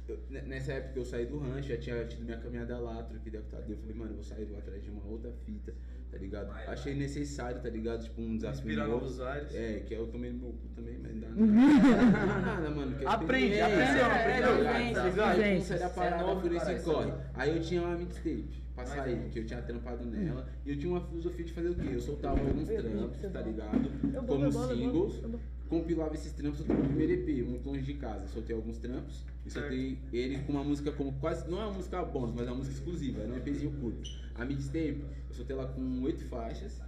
eu- 0.07 0.19
ne- 0.29 0.43
nessa 0.43 0.73
época 0.75 0.99
eu 1.01 1.05
saí 1.07 1.25
do 1.25 1.39
rancho, 1.39 1.69
já 1.71 1.79
tinha 1.79 2.05
tido 2.05 2.23
minha 2.23 2.37
caminhada 2.37 2.79
lá, 2.79 3.03
troquei 3.03 3.33
de 3.33 3.39
deputado. 3.39 3.65
Eu 3.71 3.79
falei, 3.79 3.95
mano, 3.97 4.11
eu 4.11 4.15
vou 4.17 4.25
sair, 4.25 4.45
vou 4.45 4.59
atrás 4.59 4.83
de 4.85 4.91
uma 4.91 5.03
outra 5.07 5.33
fita, 5.47 5.75
tá 6.15 6.21
ligado? 6.21 6.51
Achei 6.69 6.95
necessário, 6.95 7.61
tá 7.61 7.69
ligado? 7.69 8.05
Tipo, 8.05 8.23
um 8.23 8.37
desafio 8.37 8.61
Inspirar 8.61 8.87
novo. 8.87 9.01
novos 9.01 9.21
ares. 9.21 9.55
É, 9.55 9.81
que 9.81 9.95
eu 9.95 10.07
tomei 10.07 10.31
no 10.33 10.39
meu 10.39 10.53
cu 10.53 10.69
também, 10.77 10.97
mas 11.03 11.13
dá 11.21 11.29
nada. 11.29 12.71
Mano. 12.71 12.97
que 12.97 13.05
é 13.05 13.09
Aprende, 13.09 13.61
aprende, 13.61 13.81
É, 13.81 14.03
aprende, 14.03 15.21
aprende, 15.21 15.73
é 15.73 16.19
novo, 16.19 16.41
por 16.41 16.53
esse 16.53 16.65
caralho, 16.65 16.83
corre. 16.85 17.13
Aí 17.35 17.57
eu 17.57 17.63
tinha 17.63 17.83
uma 17.83 17.97
mixtape 17.97 18.63
pra 18.75 18.87
sair, 18.87 19.29
que 19.31 19.39
eu 19.41 19.47
tinha 19.47 19.61
trampado 19.61 20.05
nela. 20.07 20.47
E 20.65 20.71
eu 20.71 20.79
tinha 20.79 20.93
uma 20.93 21.01
filosofia 21.01 21.45
de 21.45 21.53
fazer 21.53 21.69
o 21.71 21.75
quê? 21.75 21.89
Eu 21.93 22.01
soltava 22.01 22.39
alguns 22.41 22.69
trampos, 22.69 23.33
tá 23.33 23.41
ligado? 23.41 24.27
Como 24.27 24.53
singles. 24.53 25.21
Compilava 25.69 26.15
esses 26.15 26.33
trampos 26.33 26.61
no 26.61 26.77
primeiro 26.77 27.13
EP, 27.15 27.45
muito 27.49 27.67
longe 27.67 27.83
de 27.83 27.95
casa. 27.95 28.29
Soltei 28.29 28.55
alguns 28.55 28.79
trampos 28.79 29.25
e 29.47 29.51
soltei 29.51 29.99
ele 30.13 30.39
com 30.45 30.53
uma 30.53 30.65
música 30.65 30.91
como 30.93 31.13
quase. 31.21 31.49
Não 31.51 31.61
é 31.61 31.67
uma 31.67 31.75
música 31.75 32.03
bônus, 32.05 32.35
mas 32.35 32.47
é 32.47 32.51
uma 32.51 32.59
música 32.59 32.77
exclusiva, 32.77 33.23
era 33.23 33.33
um 33.33 33.37
EPzinho 33.37 33.73
curto. 33.81 34.11
A 34.35 34.45
mixtape, 34.45 35.05
eu 35.29 35.35
soltei 35.35 35.57
ela 35.57 35.69
com 35.69 36.03
oito 36.03 36.25
faixas, 36.25 36.81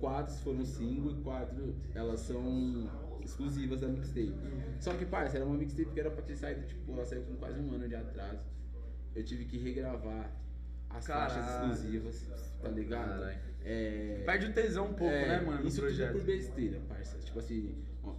quatro 0.00 0.34
foram 0.36 0.64
single 0.64 1.12
e 1.12 1.22
quatro 1.22 1.74
elas 1.94 2.20
são 2.20 2.90
exclusivas 3.22 3.80
da 3.80 3.88
mixtape. 3.88 4.32
Só 4.80 4.94
que, 4.94 5.04
parça, 5.04 5.36
era 5.36 5.44
uma 5.44 5.56
mixtape 5.56 5.90
que 5.90 6.00
era 6.00 6.10
pra 6.10 6.22
ter 6.22 6.36
saído, 6.36 6.66
tipo, 6.66 6.92
ela 6.92 7.04
saiu 7.04 7.22
com 7.22 7.36
quase 7.36 7.60
um 7.60 7.72
ano 7.72 7.88
de 7.88 7.94
atraso. 7.94 8.46
Eu 9.14 9.24
tive 9.24 9.44
que 9.44 9.58
regravar 9.58 10.30
as 10.90 11.06
faixas 11.06 11.44
Caralho. 11.44 11.72
exclusivas, 11.72 12.28
tá 12.62 12.68
ligado? 12.68 13.22
É, 13.64 14.22
Perde 14.24 14.46
o 14.46 14.52
tesão 14.52 14.86
um 14.86 14.94
pouco, 14.94 15.12
é, 15.12 15.28
né, 15.28 15.40
mano, 15.40 15.62
no 15.62 15.68
Isso 15.68 15.82
tudo 15.82 16.12
por 16.12 16.22
besteira, 16.22 16.80
parça. 16.88 17.18
Tipo 17.18 17.38
assim, 17.38 17.74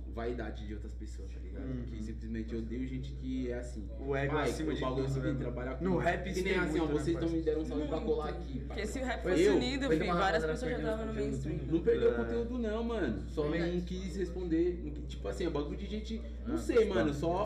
vaidade 0.10 0.66
de 0.68 0.74
outras 0.74 0.94
pessoas, 0.94 1.30
tá 1.32 1.40
ligado? 1.40 1.66
Uhum. 1.66 1.84
Que 1.86 2.04
simplesmente 2.04 2.54
eu 2.54 2.60
odeio 2.60 2.86
gente 2.88 3.12
que 3.14 3.52
é 3.52 3.56
assim. 3.60 3.88
O 4.00 4.16
ego 4.16 4.34
Pai, 4.34 4.50
acima 4.50 4.72
o 4.72 4.76
de 4.76 4.82
bagulho 4.82 5.06
é 5.06 5.10
o 5.10 5.14
tudo, 5.14 5.34
né? 5.34 5.40
trabalhar 5.40 5.76
com... 5.76 5.84
No 5.86 5.98
rap 5.98 6.34
Que 6.34 6.42
nem 6.42 6.56
assim, 6.56 6.80
ó, 6.80 6.86
muito, 6.86 6.94
né, 6.98 7.02
vocês 7.04 7.16
estão 7.18 7.30
me 7.30 7.42
deram 7.42 7.62
um 7.62 7.66
salve 7.66 7.88
pra 7.88 8.00
colar 8.02 8.30
aqui. 8.30 8.60
Porque 8.68 8.86
se 8.88 9.00
o 9.00 9.06
rap 9.06 9.22
Foi 9.24 9.32
fosse 9.32 9.44
eu. 9.44 9.56
unido, 9.56 9.88
filho, 9.90 10.06
várias 10.08 10.46
pessoas 10.46 10.72
já 10.72 10.78
estavam 10.78 11.06
no 11.06 11.14
mainstream. 11.14 11.60
Não 11.68 11.80
perdeu 11.82 12.12
É. 12.14 12.16
conteúdo 12.18 12.58
não, 12.60 12.84
mano. 12.84 13.30
Só 13.30 13.50
não 13.50 13.82
quis 13.82 14.16
responder. 14.16 14.82
não 14.84 15.08
Tipo 15.08 15.28
assim, 15.28 15.46
é 15.46 15.50
bagulho 15.50 15.78
de 15.78 15.86
gente... 15.86 16.22
Não 16.46 16.56
Ah, 16.56 16.58
sei, 16.58 16.88
mano, 16.88 17.14
só... 17.14 17.44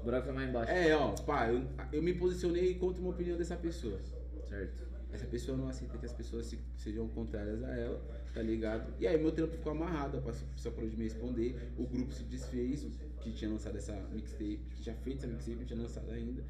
O 0.00 0.02
buraco 0.04 0.24
foi 0.26 0.34
mais 0.34 0.48
embaixo. 0.48 0.72
É, 0.72 0.96
ó, 0.96 1.10
pá, 1.12 1.48
eu, 1.48 1.62
eu 1.92 2.02
me 2.02 2.14
posicionei 2.14 2.74
contra 2.76 3.02
uma 3.02 3.10
opinião 3.10 3.36
dessa 3.36 3.54
pessoa. 3.54 3.98
Certo. 4.48 4.88
Essa 5.12 5.26
pessoa 5.26 5.58
não 5.58 5.68
aceita 5.68 5.98
que 5.98 6.06
as 6.06 6.12
pessoas 6.12 6.46
se- 6.46 6.58
sejam 6.76 7.06
contrárias 7.08 7.62
a 7.64 7.76
ela, 7.76 8.00
tá 8.32 8.42
ligado? 8.42 8.92
E 8.98 9.06
aí 9.06 9.20
meu 9.20 9.32
trampo 9.32 9.52
ficou 9.52 9.72
amarrado, 9.72 10.22
pessoa 10.22 10.74
parou 10.74 10.88
de 10.88 10.96
me 10.96 11.04
responder, 11.04 11.56
o 11.76 11.86
grupo 11.86 12.12
se 12.12 12.24
desfez, 12.24 12.86
que 13.20 13.32
tinha 13.32 13.50
lançado 13.50 13.76
essa 13.76 13.94
mixtape, 14.12 14.60
que 14.74 14.82
tinha 14.82 14.94
feito 14.96 15.18
essa 15.18 15.26
mixtape, 15.26 15.56
não 15.58 15.64
tinha 15.64 15.80
lançado 15.80 16.10
ainda. 16.10 16.42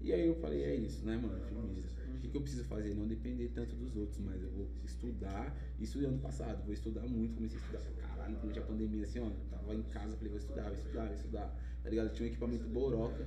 E 0.00 0.12
aí 0.12 0.26
eu 0.26 0.34
falei, 0.36 0.62
é 0.62 0.74
isso, 0.76 1.04
né, 1.04 1.16
mano? 1.16 1.40
Firmeza. 1.40 1.88
O 2.14 2.20
que, 2.20 2.28
que 2.28 2.36
eu 2.36 2.40
preciso 2.40 2.64
fazer? 2.64 2.94
Não 2.94 3.06
depender 3.06 3.48
tanto 3.48 3.74
dos 3.74 3.96
outros, 3.96 4.18
mas 4.20 4.40
eu 4.42 4.50
vou 4.50 4.68
estudar. 4.84 5.56
Isso 5.80 5.98
ano 5.98 6.18
passado, 6.18 6.64
vou 6.64 6.72
estudar 6.72 7.02
muito, 7.02 7.34
comecei 7.34 7.58
a 7.58 7.60
estudar 7.60 7.80
pra 7.80 8.08
caralho 8.08 8.36
durante 8.36 8.58
a 8.58 8.62
pandemia, 8.62 9.04
assim, 9.04 9.20
ó. 9.20 9.30
Tava 9.50 9.74
em 9.74 9.82
casa, 9.84 10.16
falei, 10.16 10.28
vou 10.28 10.38
estudar, 10.38 10.64
vou 10.64 10.74
estudar, 10.74 11.04
vou 11.06 11.14
estudar. 11.14 11.56
Tá 11.82 11.90
ligado? 11.90 12.12
Tinha 12.12 12.28
um 12.28 12.30
equipamento 12.30 12.68
boroca 12.68 13.26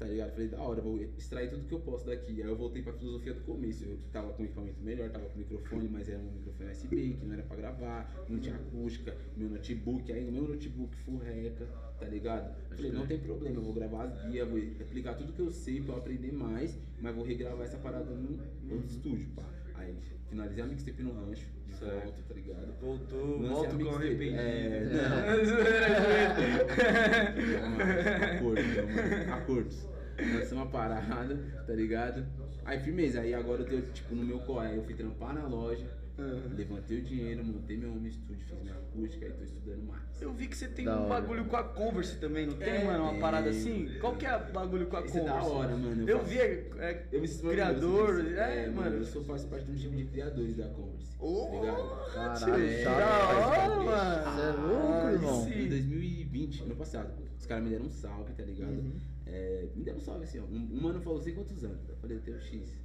tá 0.00 0.06
ligado? 0.06 0.30
Falei, 0.32 0.48
da 0.48 0.62
hora, 0.62 0.80
vou 0.80 0.98
extrair 1.18 1.50
tudo 1.50 1.66
que 1.66 1.74
eu 1.74 1.80
posso 1.80 2.06
daqui. 2.06 2.42
Aí 2.42 2.48
eu 2.48 2.56
voltei 2.56 2.82
pra 2.82 2.94
filosofia 2.94 3.34
do 3.34 3.42
começo. 3.42 3.84
Eu 3.84 3.98
tava 4.10 4.32
com 4.32 4.42
equipamento 4.42 4.80
melhor, 4.80 5.10
tava 5.10 5.26
com 5.26 5.38
microfone, 5.38 5.88
mas 5.90 6.08
era 6.08 6.18
um 6.18 6.32
microfone 6.32 6.70
USB, 6.70 7.16
que 7.20 7.26
não 7.26 7.34
era 7.34 7.42
pra 7.42 7.56
gravar, 7.56 8.24
não 8.26 8.40
tinha 8.40 8.56
acústica, 8.56 9.14
meu 9.36 9.50
notebook, 9.50 10.10
ainda 10.10 10.32
meu 10.32 10.48
notebook 10.48 10.96
full 10.96 11.18
reca, 11.18 11.66
tá 11.98 12.06
ligado? 12.06 12.56
Falei, 12.70 12.90
não 12.92 13.06
tem 13.06 13.18
problema, 13.20 13.56
eu 13.56 13.62
vou 13.62 13.74
gravar 13.74 14.04
as 14.04 14.24
guias, 14.24 14.48
vou 14.48 14.58
aplicar 14.80 15.14
tudo 15.14 15.34
que 15.34 15.40
eu 15.40 15.50
sei 15.50 15.82
pra 15.82 15.94
eu 15.94 15.98
aprender 15.98 16.32
mais, 16.32 16.78
mas 16.98 17.14
vou 17.14 17.22
regravar 17.22 17.66
essa 17.66 17.76
parada 17.76 18.10
no, 18.10 18.38
no 18.62 18.84
estúdio, 18.86 19.28
pá. 19.36 19.44
Aí 19.80 19.96
finalizei 20.28 20.62
a 20.62 20.66
mixtape 20.66 21.02
no 21.02 21.12
rancho, 21.12 21.46
de 21.66 21.74
Certo. 21.74 22.04
volta, 22.04 22.22
tá 22.28 22.34
ligado? 22.34 22.72
Voltou, 22.80 23.40
Lancei 23.40 23.48
a 23.48 23.52
volto 23.70 23.78
com 23.84 23.96
arrependido. 23.96 24.40
É, 24.40 24.84
não. 28.20 28.36
Acordos. 28.36 29.32
Acordos. 29.32 29.88
Lançamos 30.18 30.52
uma 30.52 30.66
parada, 30.66 31.36
tá 31.66 31.72
ligado? 31.72 32.26
Aí 32.64 32.78
firmeza, 32.78 33.20
aí 33.20 33.32
agora 33.32 33.62
eu 33.62 33.66
tô, 33.66 33.80
tipo, 33.92 34.14
no 34.14 34.22
meu 34.22 34.38
corre, 34.40 34.76
eu 34.76 34.82
fui 34.84 34.94
trampar 34.94 35.34
na 35.34 35.46
loja, 35.46 35.86
Uhum. 36.20 36.54
levantei 36.56 36.98
o 36.98 37.02
dinheiro, 37.02 37.44
montei 37.44 37.76
meu 37.76 37.90
home 37.90 38.10
studio, 38.10 38.44
fiz 38.46 38.58
minha 38.60 38.74
acústica, 38.74 39.24
aí 39.26 39.32
tô 39.32 39.44
estudando 39.44 39.82
mais. 39.86 40.00
Eu 40.20 40.32
vi 40.32 40.48
que 40.48 40.56
você 40.56 40.68
tem 40.68 40.84
Da 40.84 40.96
um 40.98 41.04
hora. 41.06 41.20
bagulho 41.20 41.44
com 41.46 41.56
a 41.56 41.64
Converse 41.64 42.16
também, 42.18 42.46
não 42.46 42.54
tem, 42.56 42.68
É, 42.68 42.84
mano? 42.84 43.04
Uma 43.04 43.12
tem. 43.12 43.20
parada 43.20 43.48
assim? 43.50 43.88
Qual 44.00 44.16
que 44.16 44.26
é 44.26 44.36
o 44.36 44.52
bagulho 44.52 44.86
com 44.86 44.96
a 44.96 45.00
Isso 45.00 45.16
é 45.16 45.20
Converse? 45.20 45.48
da 45.48 45.54
hora, 45.54 45.76
mano. 45.76 46.08
Eu, 46.08 46.18
faço- 46.18 46.30
vi, 46.30 46.38
é, 46.38 46.70
é 46.78 47.06
Eu 47.12 47.20
me 47.22 47.28
criador, 47.28 48.00
orgulhoso 48.00 48.28
disso. 48.28 48.40
é, 48.40 48.68
mano. 48.70 48.96
Eu 48.96 49.04
sou, 49.06 49.24
faço 49.24 49.48
parte 49.48 49.64
de 49.64 49.72
um 49.72 49.76
time 49.76 49.96
de 50.04 50.10
criadores 50.10 50.56
da 50.56 50.68
Converse. 50.68 51.16
Oh, 51.18 51.46
tá 51.46 51.60
ligado? 51.60 52.12
Caralho, 52.14 52.84
tá, 52.84 52.98
da 52.98 53.48
hora, 53.48 53.76
mano. 53.76 54.24
Você 54.24 54.40
é 54.40 54.60
louco, 54.60 54.92
Aí 55.06 55.14
irmão. 55.14 55.44
sim. 55.44 55.62
Em 55.64 55.68
2020, 55.68 56.62
ano 56.64 56.76
passado, 56.76 57.12
os 57.38 57.46
caras 57.46 57.64
me 57.64 57.70
deram 57.70 57.86
um 57.86 57.90
salve, 57.90 58.32
tá 58.34 58.42
ligado? 58.42 58.70
Uhum. 58.72 58.92
É, 59.26 59.68
me 59.74 59.84
deram 59.84 59.98
um 59.98 60.02
salve 60.02 60.24
assim, 60.24 60.38
ó. 60.38 60.42
Um, 60.44 60.68
um 60.72 60.82
mano 60.82 61.00
falou, 61.00 61.20
sei 61.20 61.32
quantos 61.32 61.62
anos? 61.64 61.88
Eu 61.88 61.96
falei, 61.96 62.16
eu 62.16 62.20
tenho 62.20 62.40
X. 62.40 62.76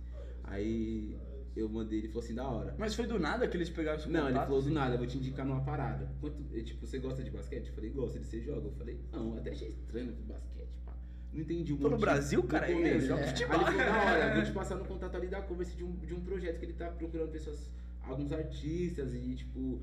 Aí 0.44 1.18
eu 1.56 1.70
mandei, 1.70 2.00
ele 2.00 2.08
falou 2.10 2.24
assim, 2.24 2.36
da 2.36 2.48
hora. 2.48 2.76
Mas 2.78 2.94
foi 2.96 3.08
do 3.08 3.18
nada 3.18 3.48
que 3.48 3.56
eles 3.56 3.70
pegaram 3.70 3.98
seu 4.00 4.12
Não, 4.12 4.28
ele 4.28 4.38
falou 4.40 4.62
do 4.62 4.70
nada, 4.72 4.96
eu 4.96 4.98
vou 4.98 5.08
te 5.08 5.18
indicar 5.18 5.46
numa 5.46 5.62
parada. 5.64 6.12
Quanto, 6.20 6.44
tipo, 6.64 6.86
você 6.86 7.00
gosta 7.00 7.24
de 7.24 7.32
basquete? 7.32 7.68
Eu 7.70 7.74
falei, 7.74 7.90
gosta 7.92 8.20
de 8.20 8.26
você 8.26 8.42
joga? 8.42 8.68
Eu 8.68 8.74
falei, 8.74 9.00
não, 9.12 9.38
até 9.38 9.52
achei 9.52 9.70
estranho 9.70 10.12
basquete, 10.28 10.78
pá. 10.86 10.94
Não 11.32 11.42
entendi 11.42 11.74
o 11.74 11.78
Tô 11.78 11.90
no 11.90 11.98
Brasil, 11.98 12.44
cara, 12.44 12.66
aí 12.66 12.74
começo. 12.76 12.96
ele 12.96 13.08
joga 13.08 13.22
É. 13.22 13.28
futebol. 13.28 13.66
Aí 13.66 13.74
ele 13.74 13.84
falou, 13.84 14.06
da 14.06 14.12
hora, 14.12 14.36
vou 14.36 14.44
te 14.44 14.52
passar 14.54 14.76
no 14.76 14.86
contato 14.86 15.16
ali 15.16 15.28
da 15.28 15.42
conversa 15.42 15.76
de 15.76 15.84
um, 15.84 15.92
de 15.98 16.14
um 16.14 16.22
projeto 16.22 16.60
que 16.60 16.66
ele 16.66 16.74
tá 16.74 16.90
procurando 16.90 17.32
pessoas, 17.32 17.70
alguns 18.02 18.32
artistas 18.32 19.14
e, 19.14 19.36
tipo, 19.36 19.82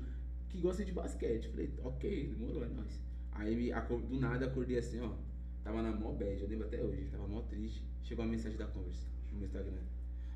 que 0.49 0.59
gostam 0.61 0.85
de 0.85 0.91
basquete. 0.91 1.45
Eu 1.45 1.51
falei, 1.51 1.73
ok, 1.83 2.27
demorou, 2.27 2.63
é 2.63 2.67
nóis. 2.67 3.01
Aí 3.31 3.55
me 3.55 3.71
do 4.07 4.19
nada 4.19 4.45
acordei 4.45 4.77
assim, 4.77 4.99
ó. 5.01 5.11
Tava 5.63 5.81
na 5.81 5.91
mó 5.91 6.11
bad, 6.11 6.39
eu 6.41 6.47
lembro 6.47 6.67
até 6.67 6.81
hoje, 6.83 7.05
tava 7.05 7.25
mó 7.27 7.41
triste. 7.41 7.83
Chegou 8.03 8.25
a 8.25 8.27
mensagem 8.27 8.57
da 8.57 8.67
conversa 8.67 9.07
no 9.31 9.37
meu 9.37 9.45
Instagram. 9.47 9.81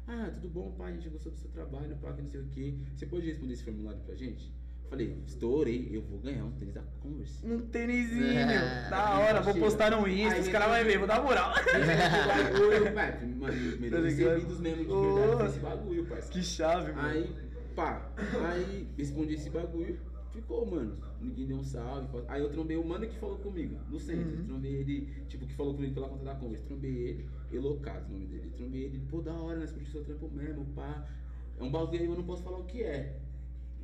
Ah, 0.07 0.29
tudo 0.33 0.47
bom, 0.47 0.71
pai? 0.71 0.93
A 0.93 0.95
gente 0.95 1.09
gostou 1.09 1.31
do 1.31 1.37
seu 1.37 1.49
trabalho, 1.49 1.95
pá, 1.97 2.13
que 2.13 2.21
não 2.21 2.29
sei 2.29 2.39
o 2.39 2.47
quê. 2.47 2.75
Você 2.95 3.05
pode 3.05 3.25
responder 3.25 3.53
esse 3.53 3.63
formulário 3.63 3.99
pra 4.05 4.15
gente? 4.15 4.53
Falei, 4.89 5.21
estourei, 5.27 5.89
eu 5.91 6.01
vou 6.01 6.17
ganhar 6.19 6.45
um 6.45 6.51
tênis 6.51 6.73
da 6.73 6.81
Converse. 7.01 7.45
Um 7.45 7.59
tênisinho. 7.59 8.25
É. 8.25 8.87
Da 8.89 9.19
hora, 9.19 9.41
vou 9.41 9.53
postar 9.55 9.91
no 9.91 10.07
Insta, 10.07 10.39
os 10.39 10.47
caras 10.47 10.69
vão 10.69 10.85
ver, 10.85 10.97
vou 10.97 11.07
dar 11.07 11.21
moral. 11.21 11.51
Bagulho, 11.61 12.93
pai, 12.93 13.11
Tá 13.11 13.25
mesmo 13.25 13.51
de 13.51 13.89
verdade 13.89 15.35
foi 15.35 15.47
esse 15.47 15.59
bagulho, 15.59 16.05
parceiro. 16.05 16.31
Que 16.31 16.41
chave, 16.41 16.93
mano. 16.93 17.07
Aí, 17.09 17.35
pá, 17.75 18.09
aí 18.49 18.87
respondi 18.97 19.33
esse 19.33 19.49
bagulho, 19.49 19.99
ficou, 20.41 20.65
mano. 20.65 20.97
Ninguém 21.19 21.47
deu 21.47 21.57
um 21.57 21.63
salve. 21.63 22.07
Aí 22.27 22.41
eu 22.41 22.49
trombei 22.49 22.77
o 22.77 22.85
mano 22.85 23.07
que 23.07 23.17
falou 23.17 23.37
comigo, 23.37 23.77
no 23.89 23.99
centro. 23.99 24.37
Uhum. 24.37 24.45
Trombei 24.45 24.75
ele, 24.75 25.25
tipo, 25.27 25.45
que 25.45 25.53
falou 25.53 25.73
comigo 25.73 25.93
pela 25.93 26.09
conta 26.09 26.23
da 26.23 26.35
Converse. 26.35 26.65
Trombei 26.65 26.95
ele, 26.95 27.29
Elocado 27.51 28.05
o 28.07 28.13
nome 28.13 28.27
dele. 28.27 28.51
Trombei 28.55 28.83
ele, 28.83 28.99
pô, 29.09 29.21
da 29.21 29.33
hora, 29.33 29.59
nós 29.59 29.71
curtimos 29.71 29.91
seu 29.91 30.03
trampo 30.03 30.29
mesmo, 30.33 30.65
pá. 30.75 31.07
É 31.59 31.63
um 31.63 31.71
bagulho 31.71 31.99
aí, 31.99 32.05
eu 32.05 32.15
não 32.15 32.23
posso 32.23 32.43
falar 32.43 32.59
o 32.59 32.65
que 32.65 32.83
é. 32.83 33.19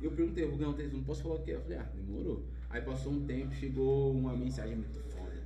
Eu 0.00 0.12
perguntei, 0.12 0.44
eu 0.44 0.50
vou 0.50 0.58
ganhar 0.58 0.70
um 0.70 0.78
eu 0.78 0.92
não 0.92 1.04
posso 1.04 1.22
falar 1.22 1.36
o 1.36 1.42
que 1.42 1.50
é. 1.50 1.54
Eu 1.54 1.60
falei, 1.62 1.78
ah, 1.78 1.90
demorou. 1.94 2.44
Aí 2.70 2.82
passou 2.82 3.12
um 3.12 3.24
tempo, 3.24 3.54
chegou 3.54 4.12
uma 4.12 4.36
mensagem 4.36 4.76
muito 4.76 4.98
foda. 5.00 5.42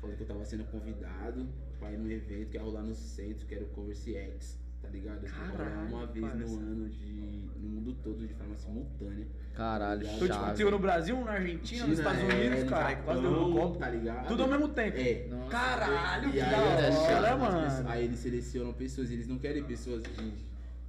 Falou 0.00 0.16
que 0.16 0.22
eu 0.22 0.26
tava 0.26 0.44
sendo 0.44 0.64
convidado 0.64 1.46
pra 1.78 1.92
ir 1.92 1.98
num 1.98 2.10
evento 2.10 2.50
que 2.50 2.56
ia 2.56 2.62
rolar 2.62 2.82
no 2.82 2.94
centro, 2.94 3.46
que 3.46 3.54
era 3.54 3.64
o 3.64 3.68
Converse 3.68 4.14
X, 4.14 4.58
tá 4.86 4.92
ligado? 4.92 5.22
Ia 5.24 5.30
rolar 5.32 5.52
Caralho, 5.56 5.88
uma 5.94 6.06
vez 6.06 6.24
parça. 6.26 6.38
no 6.38 6.56
ano 6.58 6.88
de. 6.88 7.50
no 7.60 7.68
mundo 7.68 7.94
todo 8.02 8.26
de 8.26 8.34
forma 8.34 8.56
simultânea. 8.56 9.26
Caralho, 9.54 10.02
Então, 10.02 10.26
Então, 10.26 10.38
tipo, 10.44 10.54
teu 10.56 10.70
no 10.70 10.78
Brasil, 10.78 11.24
na 11.24 11.32
Argentina, 11.32 11.86
nos 11.86 11.98
Estados 11.98 12.22
Unidos, 12.22 12.58
é, 12.62 12.64
cara. 12.66 12.96
Quase 12.96 13.20
deu 13.22 13.30
no 13.30 13.52
copo. 13.54 13.78
Tá 13.78 13.88
ligado? 13.88 14.28
Tudo 14.28 14.42
ao 14.42 14.48
mesmo 14.50 14.68
tempo. 14.68 14.96
É. 14.98 15.26
Nossa. 15.30 15.50
Caralho, 15.50 16.30
que 16.30 16.38
da 16.38 16.46
é 16.46 16.56
hora, 16.60 16.88
as 16.88 17.38
mano. 17.40 17.62
pessoas- 17.62 17.86
Aí 17.86 18.04
eles 18.04 18.18
selecionam 18.18 18.72
pessoas, 18.74 19.10
eles 19.10 19.26
não 19.26 19.38
querem 19.38 19.64
pessoas 19.64 20.02
de 20.02 20.10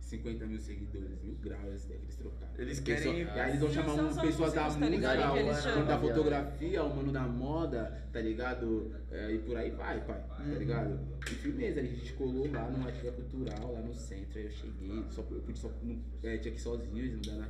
50 0.08 0.46
mil 0.46 0.58
seguidores, 0.60 1.22
mil 1.22 1.36
graus, 1.36 1.86
né, 1.88 1.96
que 1.98 2.06
eles 2.06 2.16
trocaram. 2.16 2.54
Eles 2.58 2.80
Pessoa- 2.80 3.14
querem- 3.14 3.30
aí 3.30 3.50
eles 3.50 3.60
vão 3.60 3.70
chamar 3.72 3.94
um, 3.96 4.16
pessoas 4.16 4.54
da 4.54 4.62
tá 4.62 4.68
música, 4.68 4.86
ligado? 4.90 5.34
Que 5.34 5.42
o 5.42 5.76
mano 5.76 5.86
da 5.86 6.00
fotografia, 6.00 6.84
o 6.84 6.96
mano 6.96 7.12
da 7.12 7.22
moda, 7.24 8.08
tá 8.14 8.22
ligado? 8.22 8.96
É, 9.12 9.32
e 9.34 9.38
por 9.40 9.58
aí 9.58 9.70
vai, 9.72 10.00
pai, 10.06 10.24
tá 10.30 10.44
Uhum. 10.44 10.54
ligado? 10.56 11.00
E 11.30 11.36
firmeza, 11.36 11.82
a 11.82 11.84
gente 11.84 12.14
colou 12.14 12.50
lá 12.50 12.70
numa 12.70 12.88
atividade 12.88 13.22
cultural, 13.22 13.74
lá 13.74 13.82
no 13.82 13.94
centro, 13.94 14.40
aí 14.40 14.46
eu 14.46 14.52
cheguei, 14.52 15.04
só, 15.10 15.22
eu 15.30 15.42
pude 15.42 15.60
só, 15.60 15.70
não- 15.84 16.00
é, 16.24 16.38
tinha 16.38 16.54
que 16.54 16.60
ir 16.60 16.64
sozinho, 16.64 16.98
eles 16.98 17.14
me 17.16 17.22
deram 17.22 17.44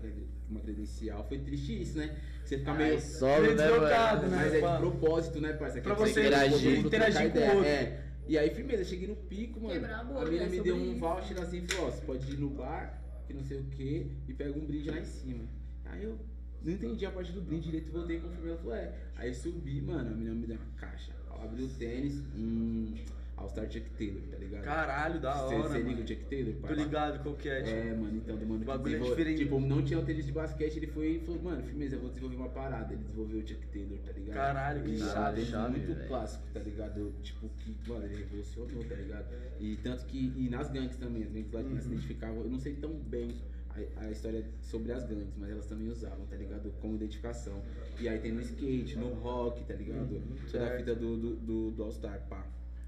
uma 0.49 0.59
credencial. 0.61 1.25
Foi 1.27 1.37
triste 1.37 1.79
isso, 1.79 1.97
né? 1.99 2.17
Você 2.43 2.57
fica 2.57 2.73
meio... 2.73 2.93
Ai, 2.95 2.99
solo, 3.01 3.41
Meio 3.43 3.55
né, 3.55 3.67
deslocado, 3.67 4.27
né? 4.27 4.35
Mas 4.37 4.53
é 4.53 4.61
de 4.61 4.77
propósito, 4.79 5.41
né, 5.41 5.53
parceiro? 5.53 5.83
Pra 5.83 5.93
você 5.93 6.21
interagir- 6.21 6.79
interagir 6.79 7.31
com 7.31 7.37
o 7.39 7.55
outro. 7.55 7.65
É. 7.65 8.03
E 8.27 8.37
aí, 8.37 8.49
firmeza, 8.49 8.83
cheguei 8.83 9.07
no 9.07 9.15
pico, 9.15 9.59
mano. 9.61 9.73
Quebrar 9.73 10.01
a 10.01 10.03
bolha, 10.03 10.27
a 10.27 10.31
mina 10.31 10.43
é 10.43 10.49
me 10.49 10.61
deu 10.61 10.75
um 10.75 10.99
voucher 10.99 11.39
assim 11.39 11.63
e 11.63 11.67
falou: 11.67 11.87
ó, 11.87 11.91
você 11.91 12.05
pode 12.05 12.31
ir 12.31 12.37
no 12.37 12.49
bar, 12.49 13.01
que 13.25 13.33
não 13.33 13.43
sei 13.43 13.59
o 13.59 13.63
que, 13.65 14.11
e 14.27 14.33
pega 14.33 14.57
um 14.57 14.65
brinde 14.65 14.89
lá 14.91 14.99
em 14.99 15.05
cima. 15.05 15.45
Aí 15.85 16.03
eu 16.03 16.19
não 16.61 16.73
entendi 16.73 17.05
a 17.05 17.11
parte 17.11 17.31
do 17.31 17.41
brinde 17.41 17.65
direito, 17.65 17.91
voltei 17.91 18.17
e 18.17 18.19
confirmei. 18.19 18.51
Ela 18.51 18.59
falou: 18.59 18.75
é. 18.75 18.93
Aí 19.15 19.33
subi, 19.33 19.81
mano, 19.81 20.11
a 20.11 20.13
menina 20.13 20.35
me 20.35 20.45
deu 20.45 20.57
uma 20.57 20.65
caixa. 20.75 21.13
Ela 21.25 21.45
abriu 21.45 21.65
o 21.65 21.69
tênis, 21.69 22.21
um 22.35 22.93
All-Star 23.37 23.69
Chuck 23.71 23.87
Taylor, 23.91 24.21
tá 24.31 24.37
ligado? 24.37 24.63
Caralho, 24.63 25.19
da 25.21 25.33
Você- 25.33 25.55
hora, 25.55 25.69
Você 25.69 25.79
liga 25.79 26.01
o 26.01 26.07
Chuck 26.07 26.25
Taylor? 26.25 26.53
Tô 26.55 26.73
ligado 26.73 27.21
qual 27.23 27.35
que 27.35 27.47
é, 27.49 27.61
tipo. 27.61 27.77
É, 27.77 27.93
mano, 27.93 28.17
então, 28.17 28.35
do 28.35 28.45
mano 28.47 28.59
que 28.61 28.65
Bagulho 28.65 28.87
é 28.87 28.89
desenvolve- 28.97 29.15
diferente. 29.15 29.43
Tipo, 29.43 29.59
não 29.59 29.81
tinha 29.83 29.99
o 29.99 30.03
tênis 30.05 30.25
de 30.25 30.31
basquete, 30.31 30.77
ele 30.77 30.87
foi 30.87 31.07
e 31.15 31.19
falou, 31.19 31.41
mano, 31.43 31.63
firmeza, 31.63 31.95
eu 31.95 31.99
vou 31.99 32.09
desenvolver 32.09 32.35
uma 32.35 32.49
parada. 32.49 32.93
Ele 32.93 33.01
desenvolveu 33.03 33.39
o 33.39 33.47
Chuck 33.47 33.67
Taylor, 33.67 33.97
tá 33.99 34.11
ligado? 34.11 34.35
Caralho, 34.35 34.83
que 34.83 34.97
chave, 34.97 35.41
é 35.41 35.45
chave, 35.45 35.71
muito 35.77 35.93
velho. 35.93 36.07
clássico, 36.07 36.43
tá 36.53 36.59
ligado? 36.59 37.13
Tipo, 37.21 37.49
que, 37.59 37.75
mano, 37.89 38.05
ele 38.05 38.15
revolucionou, 38.15 38.83
tá 38.83 38.95
ligado? 38.95 39.27
E 39.59 39.75
tanto 39.83 40.05
que, 40.05 40.33
e 40.35 40.49
nas 40.49 40.69
gangues 40.71 40.97
também, 40.97 41.23
as 41.23 41.29
gangues 41.31 41.51
latinas 41.51 41.75
Uhum. 41.77 41.81
se 41.81 41.87
identificavam, 41.89 42.41
eu 42.41 42.49
não 42.49 42.59
sei 42.59 42.73
tão 42.75 42.91
bem 42.93 43.35
a, 43.69 44.05
a 44.05 44.09
história 44.11 44.43
sobre 44.63 44.91
as 44.91 45.05
gangues, 45.05 45.35
mas 45.37 45.51
elas 45.51 45.67
também 45.67 45.87
usavam, 45.89 46.25
tá 46.25 46.35
ligado? 46.35 46.73
Como 46.81 46.95
identificação. 46.95 47.61
E 47.99 48.09
aí 48.09 48.17
tem 48.17 48.31
no 48.31 48.41
skate, 48.41 48.95
no 48.97 49.13
rock, 49.13 49.63
tá 49.65 49.75
ligado? 49.75 50.19
Toda 50.51 50.65
a 50.73 50.77
fita 50.77 50.95
do, 50.95 51.15
do, 51.15 51.35
do, 51.35 51.71
do 51.71 51.83
All-Star, 51.83 52.19
pá. 52.27 52.43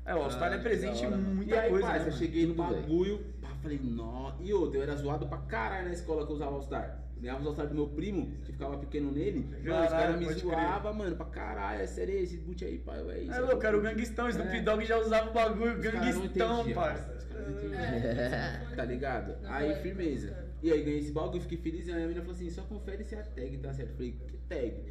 É, 0.09 0.15
o 0.15 0.23
All-Star 0.23 0.51
é 0.51 0.57
presente 0.57 1.05
em 1.05 1.09
muita 1.11 1.55
e 1.55 1.59
aí, 1.59 1.69
coisa, 1.69 1.85
parça, 1.85 2.05
né, 2.05 2.09
eu 2.09 2.17
cheguei 2.17 2.47
no 2.47 2.55
bagulho, 2.55 3.19
pá, 3.39 3.49
falei, 3.61 3.79
nó. 3.79 4.33
E 4.39 4.51
outro, 4.51 4.77
eu 4.79 4.81
era 4.81 4.95
zoado 4.95 5.27
pra 5.27 5.37
caralho 5.37 5.85
na 5.85 5.93
escola 5.93 6.25
que 6.25 6.31
eu 6.31 6.35
usava 6.35 6.55
All-Star. 6.55 6.99
Ganhava 7.19 7.41
os 7.41 7.45
All-Star 7.45 7.67
do 7.67 7.75
meu 7.75 7.87
primo, 7.89 8.31
que 8.43 8.51
ficava 8.53 8.75
pequeno 8.79 9.11
nele. 9.11 9.47
mano, 9.63 9.83
os 9.83 9.89
caras 9.91 10.19
me 10.19 10.33
zoavam, 10.33 10.93
mano, 10.95 11.15
pra 11.15 11.27
caralho. 11.27 11.83
É 11.83 11.85
sério 11.85 12.17
esse 12.17 12.37
boot 12.37 12.65
aí, 12.65 12.79
pai. 12.79 13.07
É 13.07 13.19
isso. 13.19 13.33
É 13.33 13.39
louco, 13.39 13.63
era 13.63 13.77
o 13.77 13.81
Ganguistão, 13.81 14.27
Snoop 14.29 14.49
É. 14.49 14.61
Dogg 14.61 14.83
já 14.83 14.97
usava 14.97 15.29
o 15.29 15.33
bagulho, 15.33 15.75
Os 15.75 15.79
Ganguistão, 15.79 16.73
parça. 16.73 17.15
Os 17.15 17.23
caras 17.25 17.47
não 17.47 17.53
entendiam. 17.53 17.79
É. 17.79 18.65
Tá 18.75 18.85
ligado? 18.85 19.35
Aí, 19.45 19.69
é, 19.69 19.75
firmeza. 19.75 20.35
E 20.63 20.71
aí, 20.71 20.81
ganhei 20.81 21.01
esse 21.01 21.11
bagulho, 21.11 21.41
fiquei 21.41 21.57
feliz. 21.59 21.85
E 21.87 21.91
aí 21.91 21.97
a 21.97 22.07
menina 22.07 22.21
falou 22.21 22.35
assim: 22.35 22.49
só 22.49 22.63
confere 22.63 23.03
se 23.03 23.13
a 23.13 23.21
tag 23.21 23.57
tá 23.59 23.73
certo. 23.73 23.91
Eu 23.91 23.95
falei: 23.95 24.11
que 24.27 24.37
tag? 24.37 24.83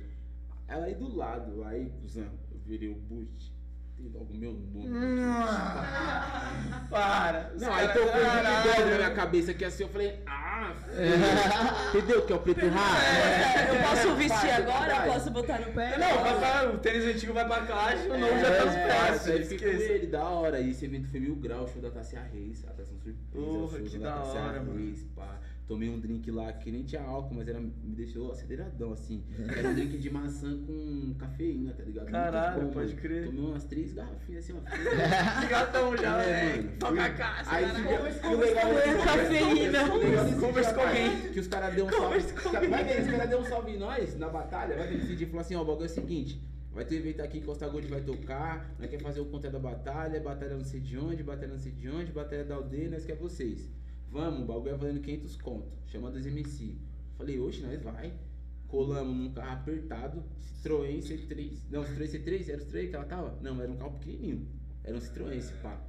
Ela 0.69 0.85
aí 0.85 0.95
do 0.95 1.17
lado, 1.17 1.65
aí, 1.65 1.91
cuzão, 2.03 2.31
eu 2.53 2.61
virei 2.65 2.89
o 2.89 2.95
boot. 2.95 3.58
Tem 3.99 4.09
logo 4.13 4.33
meu 4.33 4.53
nome. 4.53 4.89
Para. 6.89 7.51
Não, 7.59 7.75
aí 7.75 7.89
tocou 7.89 8.09
um 8.09 8.15
bigode 8.15 8.91
na 8.91 8.97
minha 8.97 9.11
cabeça 9.11 9.51
aqui 9.51 9.65
assim, 9.65 9.83
eu 9.83 9.89
falei, 9.91 10.21
ah, 10.27 10.73
filho. 10.85 10.97
entendeu 12.01 12.23
que 12.25 12.33
é 12.33 12.37
o 12.37 12.39
preto 12.39 12.67
raro? 12.69 13.05
É, 13.05 13.71
eu 13.71 13.77
posso 13.89 14.15
vestir 14.15 14.51
agora? 14.51 15.07
Eu 15.07 15.13
posso 15.13 15.31
botar 15.31 15.59
no 15.59 15.67
pé? 15.73 15.99
Não, 15.99 16.23
vai 16.23 16.39
pra, 16.39 16.71
o 16.71 16.79
tênis 16.79 17.05
antigo 17.15 17.33
vai 17.35 17.47
pra 17.47 17.61
caixa, 17.67 18.05
o 18.05 18.19
novo 18.19 18.39
já 18.39 18.57
tá 18.57 18.65
nos 18.65 18.75
É, 18.75 18.87
pés. 18.87 19.23
com 19.23 19.33
Esqueça. 19.55 19.93
ele, 19.93 20.07
da 20.07 20.25
hora. 20.25 20.61
E 20.61 20.71
esse 20.71 20.85
evento 20.87 21.09
foi 21.11 21.21
mil 21.21 21.37
graus, 21.37 21.71
show 21.73 21.83
da 21.83 21.91
Tassia 21.91 22.23
Reis, 22.33 22.65
atração 22.67 22.95
surpresa. 22.97 23.19
Porra, 23.33 23.79
show 23.79 23.87
que 23.87 23.99
da 23.99 24.17
hora, 24.23 24.63
mano. 24.63 24.79
Reis, 24.79 25.05
pá. 25.15 25.39
Tomei 25.69 25.91
um 25.91 26.01
drink 26.01 26.31
lá 26.31 26.51
que 26.51 26.73
nem 26.73 26.83
tinha 26.83 27.03
álcool, 27.03 27.35
mas 27.35 27.47
era, 27.47 27.61
me 27.61 27.71
deixou 27.95 28.33
aceleradão, 28.33 28.91
assim. 28.95 29.23
Era 29.55 29.69
um 29.69 29.75
drink 29.75 29.99
de 29.99 30.09
maçã 30.11 30.57
com 30.67 31.15
cafeína, 31.19 31.75
tá 31.75 31.83
ligado? 31.85 32.07
Caralho, 32.11 32.63
bom, 32.65 32.73
pode 32.73 32.89
mano. 32.89 33.01
crer. 33.03 33.27
Tomei 33.27 33.45
umas 33.45 33.65
três 33.65 33.93
garrafinhas 33.93 34.45
assim, 34.45 34.55
ó. 34.59 34.61
Gatão 35.49 35.95
já, 35.95 36.23
É, 36.23 36.47
velho. 36.53 36.65
mano. 36.65 36.79
Toca 36.79 37.05
a 37.05 37.11
caixa, 37.11 37.51
Aí 37.55 37.65
é 37.65 37.69
que- 37.69 39.05
cafeína. 39.05 39.85
desse 40.25 40.41
Conversa 40.41 40.75
com 40.75 40.81
alguém. 40.81 41.33
Que 41.33 41.41
os 41.41 41.47
caras 41.49 41.75
deu 41.75 41.87
um 41.87 41.91
Conversa 41.91 42.29
salve. 42.41 42.59
com 42.67 42.71
Vai 42.71 42.85
ver, 42.85 43.01
os 43.03 43.11
caras 43.11 43.29
deu 43.29 43.39
um 43.41 43.45
salve 43.45 43.73
em 43.73 43.79
nós 43.79 44.19
na 44.19 44.29
batalha. 44.31 44.75
Vai 44.77 44.95
esse 44.97 45.15
dia 45.17 45.27
e 45.27 45.31
falou 45.31 45.41
assim: 45.43 45.55
ó, 45.55 45.63
o 45.63 45.65
bagulho 45.67 45.85
é 45.85 45.87
o 45.87 45.91
seguinte. 45.91 46.41
Vai 46.73 46.85
ter 46.85 46.95
um 46.95 46.99
evento 46.99 47.21
aqui 47.23 47.41
que 47.41 47.47
Costa 47.47 47.69
Gold 47.69 47.87
vai 47.89 48.01
tocar. 48.01 48.75
Nós 48.79 48.89
quer 48.89 49.01
fazer 49.01 49.21
o 49.21 49.27
conta 49.27 49.51
da 49.51 49.59
batalha. 49.59 50.19
Batalha 50.21 50.55
não 50.57 50.65
sei 50.65 50.81
de 50.81 50.97
onde, 50.97 51.23
batalha 51.23 51.49
não 51.53 51.59
sei 51.59 51.73
de 51.73 51.89
onde, 51.91 52.13
batalha 52.13 52.45
da 52.45 52.55
aldeia. 52.55 52.89
Nós 52.89 53.05
quer 53.05 53.17
vocês. 53.17 53.69
Vamos, 54.11 54.41
o 54.41 54.45
bagulho 54.47 54.71
é 54.71 54.77
valendo 54.77 55.01
500 55.01 55.37
conto. 55.37 55.73
Chama 55.87 56.11
dos 56.11 56.25
MC. 56.25 56.77
Falei, 57.17 57.39
oxe, 57.39 57.63
nós 57.63 57.81
vai. 57.83 58.13
Colamos 58.67 59.17
num 59.17 59.33
carro 59.33 59.61
apertado. 59.61 60.23
Citroën 60.41 61.01
C3. 61.01 61.59
Não, 61.71 61.83
Citroën 61.83 62.09
C3? 62.09 62.49
Era 62.49 62.63
o 62.63 62.67
Citroën 62.67 62.89
que 62.89 62.97
ela 62.97 63.05
tava? 63.05 63.39
Não, 63.41 63.61
era 63.61 63.71
um 63.71 63.77
carro 63.77 63.99
pequenininho. 63.99 64.49
Era 64.85 64.97
um 64.97 65.01
Citroën 65.01 65.37
esse 65.37 65.53
pá. 65.55 65.81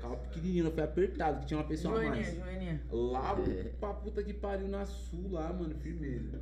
Carro 0.00 0.16
pequenininho, 0.18 0.70
foi 0.70 0.82
apertado, 0.84 1.40
que 1.40 1.46
tinha 1.46 1.58
uma 1.58 1.66
pessoa 1.66 1.98
a 1.98 2.02
Joaninha, 2.02 2.22
mais. 2.22 2.36
joaninha. 2.36 2.82
Lá 2.90 3.36
pra 3.80 3.94
puta 3.94 4.22
que 4.22 4.32
pariu 4.32 4.68
na 4.68 4.86
sul 4.86 5.30
lá, 5.32 5.52
mano, 5.52 5.74
firmeza. 5.74 6.40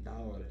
Da 0.00 0.12
hora. 0.18 0.50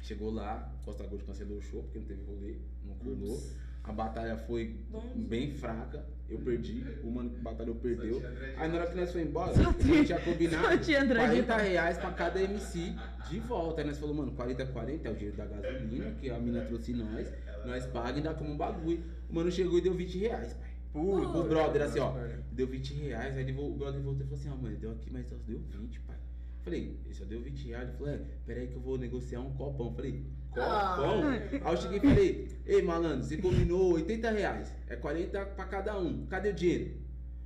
Chegou 0.00 0.30
lá, 0.30 0.72
Costa 0.84 1.04
Gold 1.06 1.24
cancelou 1.24 1.58
o 1.58 1.62
show 1.62 1.82
porque 1.82 1.98
não 1.98 2.06
teve 2.06 2.22
rolê, 2.24 2.56
não 2.84 2.94
colou. 2.96 3.40
A 3.86 3.92
batalha 3.92 4.36
foi 4.36 4.76
bem 5.14 5.52
fraca, 5.52 6.04
eu 6.28 6.38
perdi, 6.40 6.84
o 7.04 7.10
mano 7.10 7.30
que 7.30 7.38
batalhou 7.40 7.74
perdeu. 7.76 8.20
Aí 8.56 8.68
na 8.68 8.78
hora 8.78 8.90
que 8.90 8.96
nós 8.96 9.12
foi 9.12 9.22
embora, 9.22 9.52
a 9.52 9.54
tinha- 9.74 9.94
gente 9.94 10.06
tinha 10.06 10.20
combinado 10.20 10.66
só 10.68 10.76
tinha 10.78 11.02
André 11.02 11.20
40 11.20 11.56
reais 11.56 11.98
pra 11.98 12.10
cada 12.10 12.42
MC 12.42 12.94
de 13.30 13.38
volta. 13.40 13.80
Aí 13.82 13.86
nós 13.86 13.96
falamos, 13.98 14.24
mano, 14.24 14.32
40 14.36 14.66
40 14.66 15.08
é 15.08 15.10
o 15.12 15.14
dinheiro 15.14 15.36
da 15.36 15.46
gasolina, 15.46 16.10
que 16.20 16.28
a 16.30 16.38
mina 16.38 16.62
trouxe 16.64 16.92
nós, 16.92 17.32
nós 17.64 17.86
pagamos 17.86 18.18
e 18.18 18.22
dá 18.22 18.34
como 18.34 18.50
um 18.50 18.56
bagulho. 18.56 19.04
O 19.30 19.34
mano 19.34 19.50
chegou 19.52 19.78
e 19.78 19.80
deu 19.82 19.94
20 19.94 20.18
reais, 20.18 20.52
pai. 20.54 20.70
Puta. 20.92 21.38
O 21.38 21.44
brother, 21.44 21.82
assim, 21.82 22.00
ó, 22.00 22.12
deu 22.52 22.66
20 22.66 22.94
reais, 22.94 23.36
aí 23.36 23.42
ele, 23.42 23.52
o 23.56 23.74
brother 23.74 24.00
voltou 24.00 24.22
e 24.22 24.28
falou 24.28 24.38
assim, 24.40 24.48
ó, 24.50 24.56
mano, 24.56 24.76
deu 24.78 24.90
aqui, 24.92 25.10
mas 25.12 25.26
só 25.28 25.36
deu 25.46 25.58
20, 25.60 26.00
pai. 26.00 26.16
Falei, 26.64 26.98
ele 27.04 27.14
só 27.14 27.24
deu 27.24 27.40
20 27.40 27.68
reais. 27.68 27.88
Ele 27.88 27.98
falou, 27.98 28.12
é, 28.14 28.20
peraí 28.44 28.66
que 28.66 28.74
eu 28.74 28.80
vou 28.80 28.98
negociar 28.98 29.40
um 29.40 29.52
copão. 29.52 29.92
Falei, 29.94 30.24
copão? 30.60 31.28
Aí 31.28 31.74
eu 31.74 31.76
cheguei 31.76 31.98
e 31.98 32.00
falei, 32.00 32.48
ei, 32.66 32.82
malandro, 32.82 33.24
você 33.24 33.36
combinou 33.36 33.94
80 33.94 34.30
reais, 34.30 34.72
é 34.88 34.96
40 34.96 35.46
pra 35.46 35.64
cada 35.66 35.98
um, 35.98 36.26
cadê 36.26 36.50
o 36.50 36.54
dinheiro? 36.54 36.96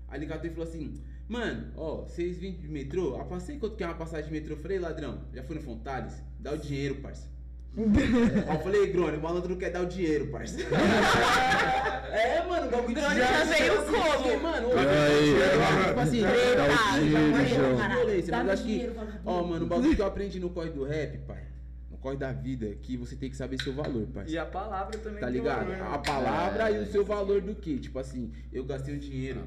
Aí 0.09 0.19
ele 0.19 0.27
catou 0.27 0.47
e 0.47 0.51
falou 0.51 0.69
assim, 0.69 0.95
mano, 1.29 1.73
ó, 1.77 2.03
vocês 2.03 2.39
vêm 2.39 2.53
de 2.55 2.69
metrô? 2.69 3.17
Ah, 3.17 3.25
passei 3.25 3.59
quanto 3.59 3.77
que 3.77 3.85
é 3.85 3.87
uma 3.87 3.95
passagem 3.95 4.27
de 4.27 4.33
metrô? 4.33 4.55
Eu 4.55 4.61
falei, 4.61 4.79
ladrão, 4.79 5.23
já 5.33 5.43
foi 5.43 5.57
no 5.57 5.63
Fontales? 5.63 6.15
Dá 6.39 6.53
o 6.53 6.59
dinheiro, 6.59 6.97
parça. 6.97 7.29
Aí 7.77 8.57
eu 8.57 8.61
falei, 8.61 8.87
Grone, 8.89 9.17
o 9.17 9.21
malandro 9.21 9.51
não 9.51 9.57
quer 9.57 9.71
dar 9.71 9.83
o 9.83 9.87
dinheiro, 9.87 10.27
parça. 10.27 10.59
é, 12.11 12.45
mano, 12.49 12.67
o 12.67 12.71
bagulho 12.71 12.89
de 12.89 13.01
Grone 13.01 13.21
já 13.21 13.45
veio 13.45 13.79
assim, 13.79 13.93
como? 13.93 14.43
Mano, 14.43 14.69
Aí, 14.77 15.35
ó. 15.39 15.89
tipo 15.89 16.01
assim, 16.01 16.23
Dá 18.27 18.53
o 18.53 18.57
dinheiro, 18.57 18.95
ó, 19.25 19.43
mano, 19.45 19.65
o 19.65 19.69
bagulho 19.69 19.95
que 19.95 20.03
eu 20.03 20.07
aprendi 20.07 20.41
no 20.41 20.51
corre 20.51 20.71
do 20.71 20.83
rap, 20.85 21.19
pai, 21.19 21.45
corre 22.01 22.17
da 22.17 22.33
vida, 22.33 22.67
é 22.67 22.75
que 22.75 22.97
você 22.97 23.15
tem 23.15 23.29
que 23.31 23.37
saber 23.37 23.61
seu 23.63 23.73
valor, 23.73 24.07
pai. 24.09 24.25
E 24.29 24.39
a 24.39 24.47
palavra 24.47 24.97
também 24.99 25.21
Tá 25.21 25.27
tem 25.27 25.37
ligado? 25.37 25.67
valor, 25.67 25.77
né? 25.77 25.95
A 25.95 25.99
palavra 25.99 26.71
É. 26.71 26.77
e 26.77 26.83
o 26.83 26.87
seu 26.87 27.05
valor 27.05 27.41
do 27.41 27.55
que? 27.55 27.79
Tipo 27.79 27.99
assim, 27.99 28.33
eu 28.53 28.65
gastei 28.65 28.95
o 28.95 28.99
dinheiro. 28.99 29.43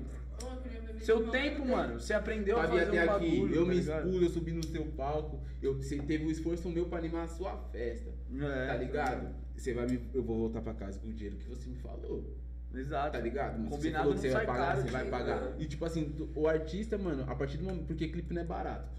Seu 1.01 1.29
tempo, 1.29 1.65
mano. 1.67 1.99
Você 1.99 2.13
aprendeu 2.13 2.57
a 2.59 2.67
fazer 2.67 2.83
até 2.83 3.05
um 3.05 3.15
aqui, 3.15 3.29
bagulho, 3.35 3.55
eu 3.55 3.65
tá 3.65 3.71
me 3.71 3.79
expus, 3.79 4.21
eu 4.21 4.29
subi 4.29 4.51
no 4.53 4.65
seu 4.65 4.85
palco, 4.85 5.41
eu, 5.61 5.75
você 5.75 5.97
teve 5.97 6.25
um 6.25 6.31
esforço 6.31 6.69
meu 6.69 6.85
pra 6.85 6.97
animar 6.99 7.23
a 7.25 7.27
sua 7.27 7.57
festa, 7.71 8.09
É, 8.39 8.67
tá 8.67 8.75
ligado? 8.77 9.35
Você 9.55 9.73
vai 9.73 9.85
me, 9.85 9.99
eu 10.13 10.23
vou 10.23 10.37
voltar 10.39 10.61
pra 10.61 10.73
casa 10.73 10.99
com 10.99 11.07
o 11.09 11.13
dinheiro 11.13 11.37
que 11.37 11.47
você 11.49 11.69
me 11.69 11.75
falou. 11.75 12.37
Exato. 12.73 13.11
Tá 13.11 13.19
ligado? 13.19 13.59
Mas 13.59 13.69
Combinado 13.69 14.09
você 14.09 14.09
falou 14.09 14.13
que 14.15 14.19
você 14.21 14.29
vai 14.29 14.45
pagar, 14.45 14.65
caro, 14.67 14.81
você 14.81 14.89
vai 14.91 15.05
pagar. 15.05 15.53
E 15.59 15.65
tipo 15.65 15.85
assim, 15.85 16.29
o 16.35 16.47
artista, 16.47 16.97
mano, 16.97 17.23
a 17.29 17.35
partir 17.35 17.57
do 17.57 17.65
momento. 17.65 17.85
Porque 17.85 18.07
clipe 18.07 18.33
não 18.33 18.41
é 18.41 18.45
barato. 18.45 18.89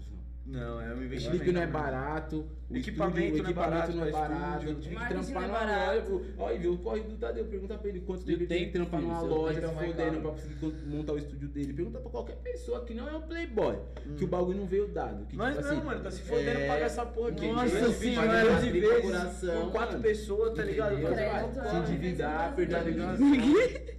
Não, 0.45 0.79
é 0.79 0.93
um 0.93 0.99
O 0.99 1.03
investimento. 1.03 1.37
clipe 1.39 1.51
não 1.53 1.61
é 1.63 1.65
barato, 1.67 2.45
o 2.69 2.77
Equipamento 2.77 3.19
estúdio- 3.37 3.43
não 3.43 3.49
é 3.49 3.53
barato 3.53 3.91
não 3.95 4.05
é 4.05 4.11
barato. 4.11 4.43
estúdio. 4.43 4.69
Eu 4.69 4.75
tive 4.79 4.95
que 4.95 5.07
trampar 5.07 5.33
não 5.33 5.39
é 5.39 5.47
numa 5.47 5.93
loja. 6.37 6.53
e 6.53 6.57
viu 6.59 6.73
o 6.73 6.77
corre 6.77 7.01
do 7.01 7.17
Tadeu, 7.17 7.45
pergunta 7.45 7.77
pra 7.79 7.89
ele 7.89 8.01
quanto 8.01 8.19
E 8.21 8.23
o 8.23 8.25
teve 8.27 8.45
que 8.45 8.53
tempo, 8.53 8.71
trampar 8.73 9.01
numa 9.01 9.21
loja, 9.21 9.59
tempo 9.59 9.73
é 9.73 9.79
se 9.87 9.91
fodendo 9.91 10.21
pra 10.21 10.31
conseguir 10.31 10.55
con- 10.55 10.73
montar 10.85 11.13
o 11.13 11.17
estúdio 11.17 11.47
dele. 11.47 11.73
Pergunta 11.73 11.99
pra 11.99 12.11
qualquer 12.11 12.35
pessoa 12.35 12.85
que 12.85 12.93
não 12.93 13.09
é 13.09 13.17
um 13.17 13.21
playboy, 13.21 13.75
que 14.15 14.23
Hum. 14.23 14.27
o 14.27 14.29
bagulho 14.29 14.57
não 14.59 14.65
veio 14.67 14.87
dado. 14.87 15.25
Que, 15.25 15.35
Nós 15.35 15.55
tipo 15.55 15.67
não, 15.67 15.71
assim, 15.77 15.83
mano, 15.87 16.03
tá 16.03 16.11
se 16.11 16.21
fodendo 16.21 16.59
é, 16.59 16.67
pagar 16.67 16.85
essa 16.85 17.05
porra 17.07 17.29
aqui. 17.29 17.47
Nossa 17.51 17.67
Gente, 17.79 17.93
senhora, 17.97 18.27
vai 18.27 18.41
abrir 18.41 18.51
12 18.53 18.69
pro 18.69 18.79
vezes 18.89 19.01
coração, 19.01 19.69
quatro 19.71 19.99
pessoas, 19.99 20.53
tá 20.53 20.63
ligado? 20.63 20.95
Se 20.95 21.75
endividar, 21.77 22.55
perder 22.55 22.75
a 22.75 22.83
Credo. 22.83 23.01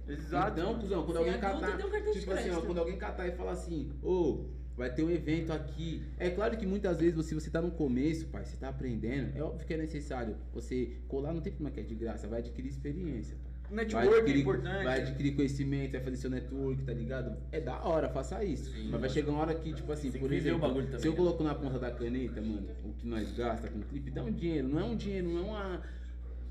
Exato. 0.07 0.59
Então, 0.61 0.79
cuzão, 0.79 1.03
quando 1.03 1.17
alguém 1.17 1.33
adulto 1.33 1.59
catar. 1.61 1.77
tem 1.77 1.85
um 1.85 1.89
cartão 1.89 2.13
de 2.13 2.19
tipo 2.21 2.31
assim, 2.31 2.49
quando 2.65 2.77
alguém 2.79 2.97
catar 2.97 3.27
e 3.27 3.31
falar 3.33 3.51
assim, 3.51 3.91
ô, 4.01 4.45
vai 4.77 4.93
ter 4.93 5.03
um 5.03 5.09
evento 5.09 5.51
aqui. 5.51 6.03
É 6.17 6.29
claro 6.29 6.55
que 6.55 6.65
muitas 6.65 6.99
vezes, 6.99 7.25
se 7.25 7.33
você 7.33 7.49
tá 7.49 7.61
no 7.61 7.71
começo, 7.71 8.27
pai, 8.27 8.45
você 8.45 8.55
tá 8.55 8.69
aprendendo, 8.69 9.35
é 9.35 9.41
óbvio 9.41 9.65
que 9.65 9.73
é 9.73 9.77
necessário 9.77 10.35
você 10.53 10.97
colar, 11.07 11.33
não 11.33 11.41
tem 11.41 11.51
problema 11.51 11.73
que 11.73 11.79
é 11.81 11.83
de 11.83 11.95
graça, 11.95 12.27
vai 12.27 12.39
adquirir 12.39 12.69
experiência. 12.69 13.35
pai. 13.35 13.47
Vai 13.69 13.83
Network 13.83 14.07
é 14.07 14.17
adquirir, 14.19 14.41
importante. 14.41 14.83
vai 14.85 15.01
adquirir 15.01 15.35
conhecimento, 15.35 15.91
vai 15.91 16.01
fazer 16.01 16.17
seu 16.17 16.29
network, 16.29 16.83
tá 16.83 16.93
ligado? 16.93 17.37
É 17.51 17.59
da 17.59 17.83
hora, 17.83 18.07
faça 18.07 18.41
isso. 18.43 18.71
Mas 18.89 19.01
vai 19.01 19.09
chegar 19.09 19.31
uma 19.31 19.41
hora 19.41 19.55
que, 19.55 19.73
tipo 19.73 19.91
assim, 19.91 20.09
por 20.11 20.31
exemplo, 20.31 20.69
também, 20.69 20.99
se 20.99 21.05
eu 21.05 21.11
né? 21.11 21.17
coloco 21.17 21.43
na 21.43 21.53
ponta 21.53 21.77
da 21.77 21.91
caneta, 21.91 22.39
mano, 22.39 22.69
o 22.85 22.93
que 22.93 23.05
nós 23.05 23.29
gasta 23.33 23.67
com 23.67 23.81
clipe, 23.81 24.09
dá 24.09 24.23
um 24.23 24.31
dinheiro. 24.31 24.69
Não 24.69 24.79
é 24.79 24.83
um 24.85 24.95
dinheiro, 24.95 25.27
não 25.27 25.39
é 25.39 25.43
uma, 25.43 25.81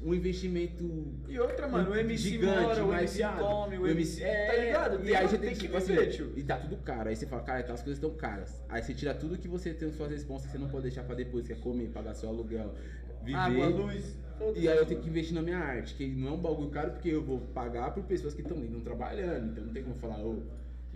um 0.03 0.15
investimento 0.15 1.15
E 1.29 1.39
outra, 1.39 1.67
mano, 1.69 1.91
o 1.91 1.97
MC 1.97 2.31
gigante, 2.31 2.61
mora, 2.63 2.85
o 2.85 2.95
MC 2.95 3.23
come, 3.39 3.79
o 3.79 3.87
MC... 3.87 4.23
é, 4.23 4.47
Tá 4.47 4.57
ligado? 4.57 5.05
E 5.05 5.15
aí 5.15 5.27
você 5.27 5.39
tem 5.39 5.49
tem 5.49 5.55
que, 5.59 5.67
tipo 5.67 5.77
assim, 5.77 5.95
tio. 6.11 6.33
e 6.37 6.43
tá 6.43 6.57
tudo 6.57 6.77
caro. 6.77 7.09
Aí 7.09 7.17
você 7.17 7.27
fala, 7.27 7.43
cara, 7.43 7.63
tá, 7.63 7.73
as 7.73 7.83
coisas 7.83 8.03
estão 8.03 8.17
caras. 8.17 8.63
Aí 8.69 8.83
você 8.83 8.95
tira 8.95 9.15
tudo 9.15 9.39
que 9.39 9.49
você 9.49 9.73
tem 9.73 9.91
suas 9.93 10.11
responsas, 10.11 10.47
que 10.47 10.53
você 10.53 10.59
não 10.59 10.69
pode 10.69 10.83
deixar 10.83 11.03
pra 11.05 11.15
depois, 11.15 11.47
que 11.47 11.53
é 11.53 11.57
comer, 11.57 11.89
pagar 11.89 12.15
seu 12.15 12.29
aluguel, 12.29 12.75
viver. 13.23 13.39
Água, 13.39 13.67
luz. 13.67 14.19
E 14.55 14.69
aí 14.69 14.77
eu 14.77 14.85
tenho 14.85 15.01
que 15.01 15.09
investir 15.09 15.35
na 15.35 15.41
minha 15.41 15.57
arte, 15.59 15.95
que 15.95 16.07
não 16.07 16.29
é 16.29 16.33
um 16.33 16.37
bagulho 16.41 16.69
caro, 16.71 16.91
porque 16.93 17.09
eu 17.09 17.23
vou 17.23 17.41
pagar 17.41 17.93
por 17.95 18.05
pessoas 18.05 18.35
que 18.35 18.43
estão 18.43 18.59
indo 18.59 18.81
trabalhando, 18.81 19.51
então 19.51 19.65
não 19.65 19.73
tem 19.73 19.83
como 19.83 19.97
falar, 19.97 20.19
ô. 20.23 20.43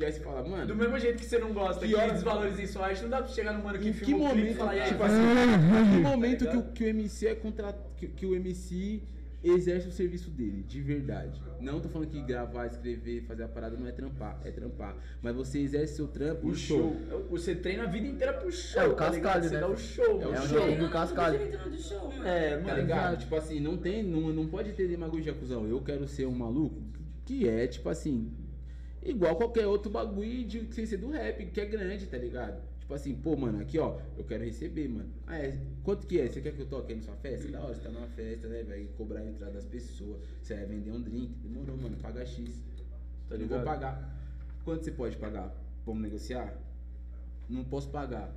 E 0.00 0.04
aí 0.04 0.12
você 0.12 0.20
fala, 0.20 0.42
mano. 0.48 0.66
Do 0.66 0.74
mesmo 0.74 0.98
jeito 0.98 1.18
que 1.18 1.26
você 1.26 1.38
não 1.38 1.52
gosta, 1.52 1.80
Que 1.86 1.88
que, 1.92 1.94
hora- 1.94 2.12
desvalorize 2.14 2.66
sua 2.66 2.86
arte, 2.86 3.02
não 3.02 3.10
dá 3.10 3.18
pra 3.18 3.28
chegar 3.28 3.52
no 3.52 3.62
mano 3.62 3.78
que 3.78 3.88
Em 3.90 3.92
que 3.92 3.98
filma 4.04 4.30
o 4.30 4.32
clipe 4.32 4.38
e 4.38 4.42
momento, 4.44 4.56
falar, 4.58 4.76
e 4.76 4.80
aí, 4.80 4.88
tipo 4.88 5.02
assim, 5.02 5.14
em 5.16 5.90
que 5.96 6.00
momento 6.02 6.38
que, 6.38 6.44
ligado? 6.44 6.58
o, 6.58 6.72
que 6.72 6.84
o 6.84 6.86
MC 6.88 7.26
é 7.26 7.34
contra, 7.34 7.72
que, 7.98 8.06
que 8.08 8.24
o 8.26 8.34
MC 8.34 9.02
exerce 9.44 9.88
o 9.88 9.92
serviço 9.92 10.30
dele, 10.30 10.62
de 10.62 10.80
verdade. 10.80 11.40
Não 11.60 11.80
tô 11.80 11.88
falando 11.90 12.08
que 12.08 12.20
gravar, 12.22 12.66
escrever, 12.66 13.22
fazer 13.24 13.42
a 13.42 13.48
parada 13.48 13.76
não 13.76 13.86
é 13.86 13.92
trampar, 13.92 14.40
é 14.42 14.50
trampar. 14.50 14.96
Mas 15.20 15.34
você 15.36 15.58
exerce 15.60 15.96
seu 15.96 16.08
trampo 16.08 16.46
O 16.46 16.50
no 16.50 16.54
show. 16.56 16.96
Você 17.30 17.54
treina 17.54 17.82
a 17.82 17.86
vida 17.86 18.06
inteira 18.06 18.32
pro 18.34 18.50
show, 18.50 18.80
É 18.82 18.86
o 18.86 18.94
tá 18.94 19.04
cascalho, 19.10 19.44
Você 19.44 19.54
né? 19.54 19.60
dá 19.60 19.68
o 19.68 19.76
show, 19.76 20.22
É 20.22 20.28
o 20.28 20.46
show. 20.48 20.76
do 20.76 20.82
não, 20.82 20.90
cascalho. 20.90 21.38
do 21.70 21.78
show, 21.78 22.10
mano. 22.10 22.26
É, 22.26 22.56
Tá 22.56 22.62
mano. 22.68 22.80
ligado? 22.80 23.18
Tipo 23.18 23.36
assim, 23.36 23.60
não 23.60 23.76
tem, 23.76 24.02
não, 24.02 24.32
não 24.32 24.46
pode 24.46 24.72
ter 24.72 24.88
demagogia, 24.88 25.34
cuzão. 25.34 25.66
Eu 25.66 25.80
quero 25.82 26.08
ser 26.08 26.24
um 26.26 26.34
maluco 26.34 26.82
que 27.26 27.46
é, 27.48 27.66
tipo 27.66 27.88
assim, 27.90 28.30
igual 29.02 29.36
qualquer 29.36 29.66
outro 29.66 29.90
bagulho 29.90 30.44
de, 30.44 30.72
sem 30.74 30.86
ser 30.86 30.98
do 30.98 31.10
rap, 31.10 31.46
que 31.46 31.60
é 31.60 31.66
grande, 31.66 32.06
tá 32.06 32.18
ligado? 32.18 32.62
Tipo 32.80 32.94
assim, 32.94 33.14
pô, 33.14 33.36
mano, 33.36 33.60
aqui 33.60 33.78
ó, 33.78 34.00
eu 34.18 34.24
quero 34.24 34.42
receber, 34.44 34.88
mano. 34.88 35.08
Ah, 35.26 35.38
é, 35.38 35.56
quanto 35.84 36.06
que 36.06 36.20
é? 36.20 36.28
Você 36.28 36.40
quer 36.40 36.52
que 36.52 36.60
eu 36.60 36.66
toque 36.66 36.92
aí 36.92 36.98
na 36.98 37.04
sua 37.04 37.14
festa? 37.16 37.48
Da 37.48 37.60
hora, 37.62 37.74
você 37.74 37.80
tá 37.82 37.88
numa 37.90 38.08
festa, 38.08 38.48
né? 38.48 38.64
Vai 38.64 38.88
cobrar 38.96 39.20
a 39.20 39.26
entrada 39.26 39.52
das 39.52 39.64
pessoas. 39.64 40.20
Você 40.42 40.54
vai 40.54 40.66
vender 40.66 40.90
um 40.90 41.00
drink. 41.00 41.32
Demorou, 41.34 41.76
mano, 41.76 41.96
paga 41.98 42.26
X. 42.26 42.60
Tá 43.28 43.36
eu 43.36 43.38
não 43.40 43.46
vou 43.46 43.58
ligado? 43.58 43.64
pagar. 43.64 44.20
Quanto 44.64 44.84
você 44.84 44.90
pode 44.90 45.16
pagar? 45.18 45.54
Vamos 45.86 46.02
negociar? 46.02 46.58
Não 47.48 47.64
posso 47.64 47.90
pagar. 47.90 48.34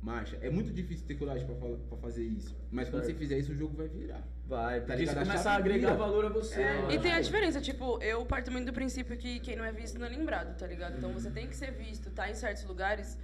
Marcha, 0.00 0.36
é 0.40 0.50
muito 0.50 0.70
difícil 0.70 1.06
ter 1.06 1.14
coragem 1.16 1.46
pra, 1.46 1.56
pra 1.56 1.98
fazer 1.98 2.22
isso. 2.24 2.54
Mas 2.70 2.88
quando 2.88 3.04
Certo. 3.04 3.16
você 3.16 3.18
fizer 3.18 3.38
isso, 3.38 3.52
o 3.52 3.56
jogo 3.56 3.74
vai 3.74 3.88
virar. 3.88 4.24
Vai, 4.46 4.80
Tá 4.82 4.94
você 4.96 5.08
A 5.10 5.14
começa 5.14 5.50
a 5.50 5.54
agregar 5.56 5.92
vira. 5.92 5.98
valor 5.98 6.26
a 6.26 6.28
você. 6.28 6.60
É. 6.62 6.86
E 6.92 6.98
tem 6.98 7.12
a 7.12 7.20
diferença, 7.20 7.60
tipo, 7.60 7.98
eu 8.02 8.24
parto 8.26 8.50
muito 8.52 8.66
do 8.66 8.72
princípio 8.74 9.16
que 9.16 9.40
quem 9.40 9.56
não 9.56 9.64
é 9.64 9.72
visto 9.72 9.98
não 9.98 10.06
é 10.06 10.10
lembrado, 10.10 10.56
tá 10.58 10.66
ligado? 10.66 10.98
Então 10.98 11.12
você 11.12 11.30
tem 11.30 11.46
que 11.46 11.56
ser 11.56 11.72
visto, 11.72 12.10
tá 12.10 12.28
em 12.30 12.34
certos 12.34 12.64
lugares. 12.64 13.16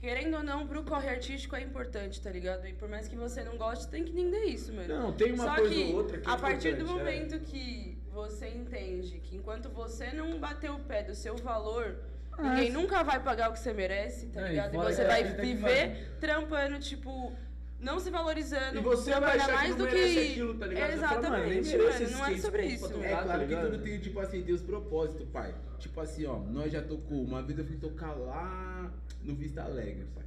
Querendo 0.00 0.36
ou 0.38 0.42
não, 0.42 0.66
pro 0.66 0.82
corre 0.82 1.08
artístico 1.08 1.54
é 1.56 1.60
importante, 1.60 2.20
tá 2.22 2.30
ligado? 2.30 2.66
E 2.66 2.72
por 2.72 2.88
mais 2.88 3.06
que 3.06 3.16
você 3.16 3.42
não 3.44 3.58
goste, 3.58 3.88
tem 3.88 4.02
que 4.04 4.12
entender 4.12 4.44
isso, 4.44 4.72
mano. 4.72 4.88
Não, 4.88 5.12
tem 5.12 5.32
uma 5.32 5.44
Só 5.44 5.54
coisa 5.56 5.74
que 5.74 5.82
ou 5.84 5.94
outra 5.96 6.18
que 6.18 6.28
é 6.28 6.32
a 6.32 6.36
partir 6.38 6.74
do 6.76 6.82
é. 6.82 6.84
momento 6.84 7.38
que 7.40 7.98
você 8.10 8.48
entende 8.48 9.18
que 9.18 9.36
enquanto 9.36 9.68
você 9.68 10.12
não 10.12 10.38
bater 10.38 10.70
o 10.70 10.78
pé 10.78 11.02
do 11.02 11.14
seu 11.14 11.36
valor, 11.36 11.96
Ah, 12.32 12.42
ninguém 12.54 12.70
nunca 12.72 13.02
vai 13.02 13.20
pagar 13.22 13.50
o 13.50 13.52
que 13.52 13.58
você 13.58 13.72
merece, 13.74 14.28
tá 14.28 14.40
É, 14.40 14.48
ligado? 14.50 14.74
E 14.74 14.78
você 14.78 15.04
vai 15.04 15.22
viver 15.24 16.12
trampando, 16.18 16.78
tipo, 16.78 17.36
não 17.80 17.98
se 17.98 18.10
valorizando, 18.10 18.78
E 18.78 18.82
você 18.82 19.10
vai 19.18 19.36
achar 19.38 19.54
mais 19.54 19.74
que 19.74 19.78
do 19.78 19.86
que. 19.88 20.30
aquilo, 20.30 20.54
tá 20.54 20.66
ligado? 20.66 20.86
Nem 20.88 20.96
Exatamente, 20.96 21.76
merece 21.76 22.02
mano, 22.04 22.16
não 22.18 22.26
é 22.26 22.36
sobre 22.38 22.66
isso. 22.66 22.88
tu 22.88 23.02
É 23.02 23.10
tá 23.10 23.22
claro 23.22 23.40
que 23.40 23.46
ligado? 23.46 23.70
tudo 23.70 23.82
tem, 23.82 23.98
tipo 24.00 24.20
assim, 24.20 24.42
tem 24.42 24.54
os 24.54 24.62
propósitos, 24.62 25.26
pai. 25.28 25.54
Tipo 25.78 26.00
assim, 26.00 26.26
ó, 26.26 26.38
nós 26.38 26.70
já 26.72 26.82
tocou. 26.82 27.22
Uma 27.22 27.42
vez 27.42 27.58
eu 27.58 27.64
fui 27.64 27.76
tocar 27.76 28.12
lá 28.14 28.92
no 29.22 29.34
Vista 29.34 29.62
Alegre, 29.62 30.06
pai. 30.14 30.24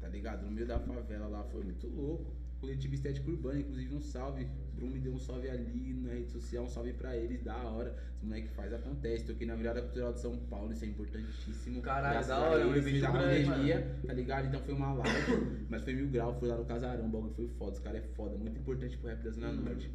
Tá 0.00 0.08
ligado? 0.08 0.44
No 0.44 0.50
meio 0.52 0.66
da 0.66 0.78
favela 0.78 1.26
lá, 1.26 1.42
foi 1.44 1.62
muito 1.64 1.86
louco. 1.88 2.34
Coletivo 2.60 2.94
Estético 2.94 3.30
Urbano, 3.30 3.60
inclusive 3.60 3.94
um 3.94 4.00
salve. 4.00 4.48
Bruno 4.76 4.92
me 4.92 5.00
deu 5.00 5.12
um 5.12 5.18
salve 5.18 5.48
ali 5.48 5.94
na 5.94 6.12
rede 6.12 6.30
social, 6.30 6.64
um 6.64 6.68
salve 6.68 6.92
pra 6.92 7.16
eles, 7.16 7.42
da 7.42 7.56
hora. 7.56 7.96
Os 8.18 8.22
moleque 8.22 8.48
faz, 8.48 8.72
acontece. 8.72 9.24
Toquei 9.24 9.46
na 9.46 9.56
virada 9.56 9.82
cultural 9.82 10.12
de 10.12 10.20
São 10.20 10.36
Paulo, 10.36 10.72
isso 10.72 10.84
é 10.84 10.88
importantíssimo. 10.88 11.82
Caralho, 11.82 12.26
da 12.26 12.38
hora, 12.38 12.64
eles, 12.64 12.86
evento 12.86 13.00
da 13.00 13.10
grande, 13.10 13.44
pandemia, 13.44 13.96
tá 14.06 14.12
ligado? 14.12 14.46
Então 14.48 14.60
foi 14.60 14.74
uma 14.74 14.94
live, 14.94 15.66
mas 15.68 15.82
foi 15.82 15.94
mil 15.94 16.08
grau, 16.08 16.38
foi 16.38 16.48
lá 16.48 16.56
no 16.56 16.64
casarão, 16.64 17.06
o 17.06 17.08
bagulho 17.08 17.34
foi 17.34 17.48
foda. 17.48 17.72
Os 17.72 17.78
caras 17.80 18.04
é 18.04 18.06
foda, 18.14 18.36
muito 18.36 18.58
importante 18.58 18.96
pro 18.98 19.08
rap 19.08 19.22
da 19.22 19.30
Zona 19.30 19.52
Norte. 19.52 19.90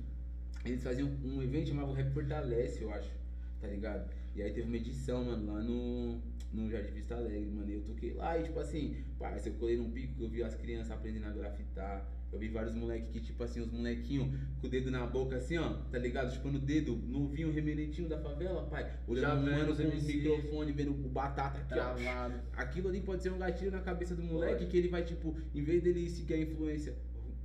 Eles 0.66 0.84
faziam 0.84 1.10
um 1.24 1.42
evento 1.42 1.70
chamado 1.70 1.92
Rap 1.94 2.14
Fortalece, 2.14 2.84
eu 2.84 2.94
acho, 2.94 3.12
tá 3.60 3.68
ligado? 3.68 4.12
E 4.36 4.42
aí 4.42 4.52
teve 4.52 4.68
uma 4.68 4.78
edição, 4.78 5.24
mano, 5.26 5.54
lá 5.54 5.62
no, 5.62 6.22
no 6.54 6.70
Jardim 6.70 6.92
Vista 6.92 7.16
Alegre, 7.16 7.50
mano. 7.50 7.70
E 7.70 7.74
eu 7.74 7.82
toquei 7.82 8.14
lá 8.14 8.38
e, 8.38 8.44
tipo 8.44 8.60
assim, 8.60 9.04
parça, 9.18 9.50
eu 9.50 9.54
colei 9.56 9.78
num 9.78 9.90
pico, 9.92 10.22
eu 10.22 10.30
vi 10.30 10.44
as 10.44 10.56
crianças 10.56 10.92
aprendendo 10.92 11.26
a 11.26 11.32
grafitar. 11.32 12.06
Eu 12.32 12.40
vi 12.40 12.48
vários 12.48 12.74
moleques 12.74 13.10
que, 13.12 13.20
tipo 13.20 13.44
assim, 13.44 13.60
os 13.60 13.70
molequinhos 13.72 14.30
com 14.62 14.68
o 14.68 14.70
dedo 14.70 14.90
na 14.90 15.06
boca, 15.06 15.36
assim, 15.36 15.58
ó, 15.58 15.74
tá 15.92 15.98
ligado? 15.98 16.34
Chupando 16.34 16.58
o 16.58 16.62
dedo, 16.62 16.96
novinho, 16.96 17.52
remerentinho 17.52 18.08
da 18.08 18.18
favela, 18.20 18.64
pai. 18.68 18.90
Olhando 19.06 19.42
mano 19.44 19.76
com 19.76 19.84
o 19.84 20.02
microfone, 20.02 20.72
vendo 20.72 20.92
o 20.92 21.10
batata 21.10 21.60
aqui, 21.60 21.74
ó. 21.74 21.94
Travado. 21.94 22.36
Aquilo 22.54 22.88
ali 22.88 23.02
pode 23.02 23.22
ser 23.22 23.32
um 23.34 23.38
gatilho 23.38 23.72
na 23.72 23.82
cabeça 23.82 24.16
do 24.16 24.24
moleque 24.24 24.66
que 24.66 24.78
ele 24.78 24.88
vai, 24.88 25.04
tipo, 25.04 25.36
em 25.54 25.62
vez 25.62 25.84
dele 25.84 26.10
seguir 26.10 26.36
a 26.36 26.38
influência 26.40 26.96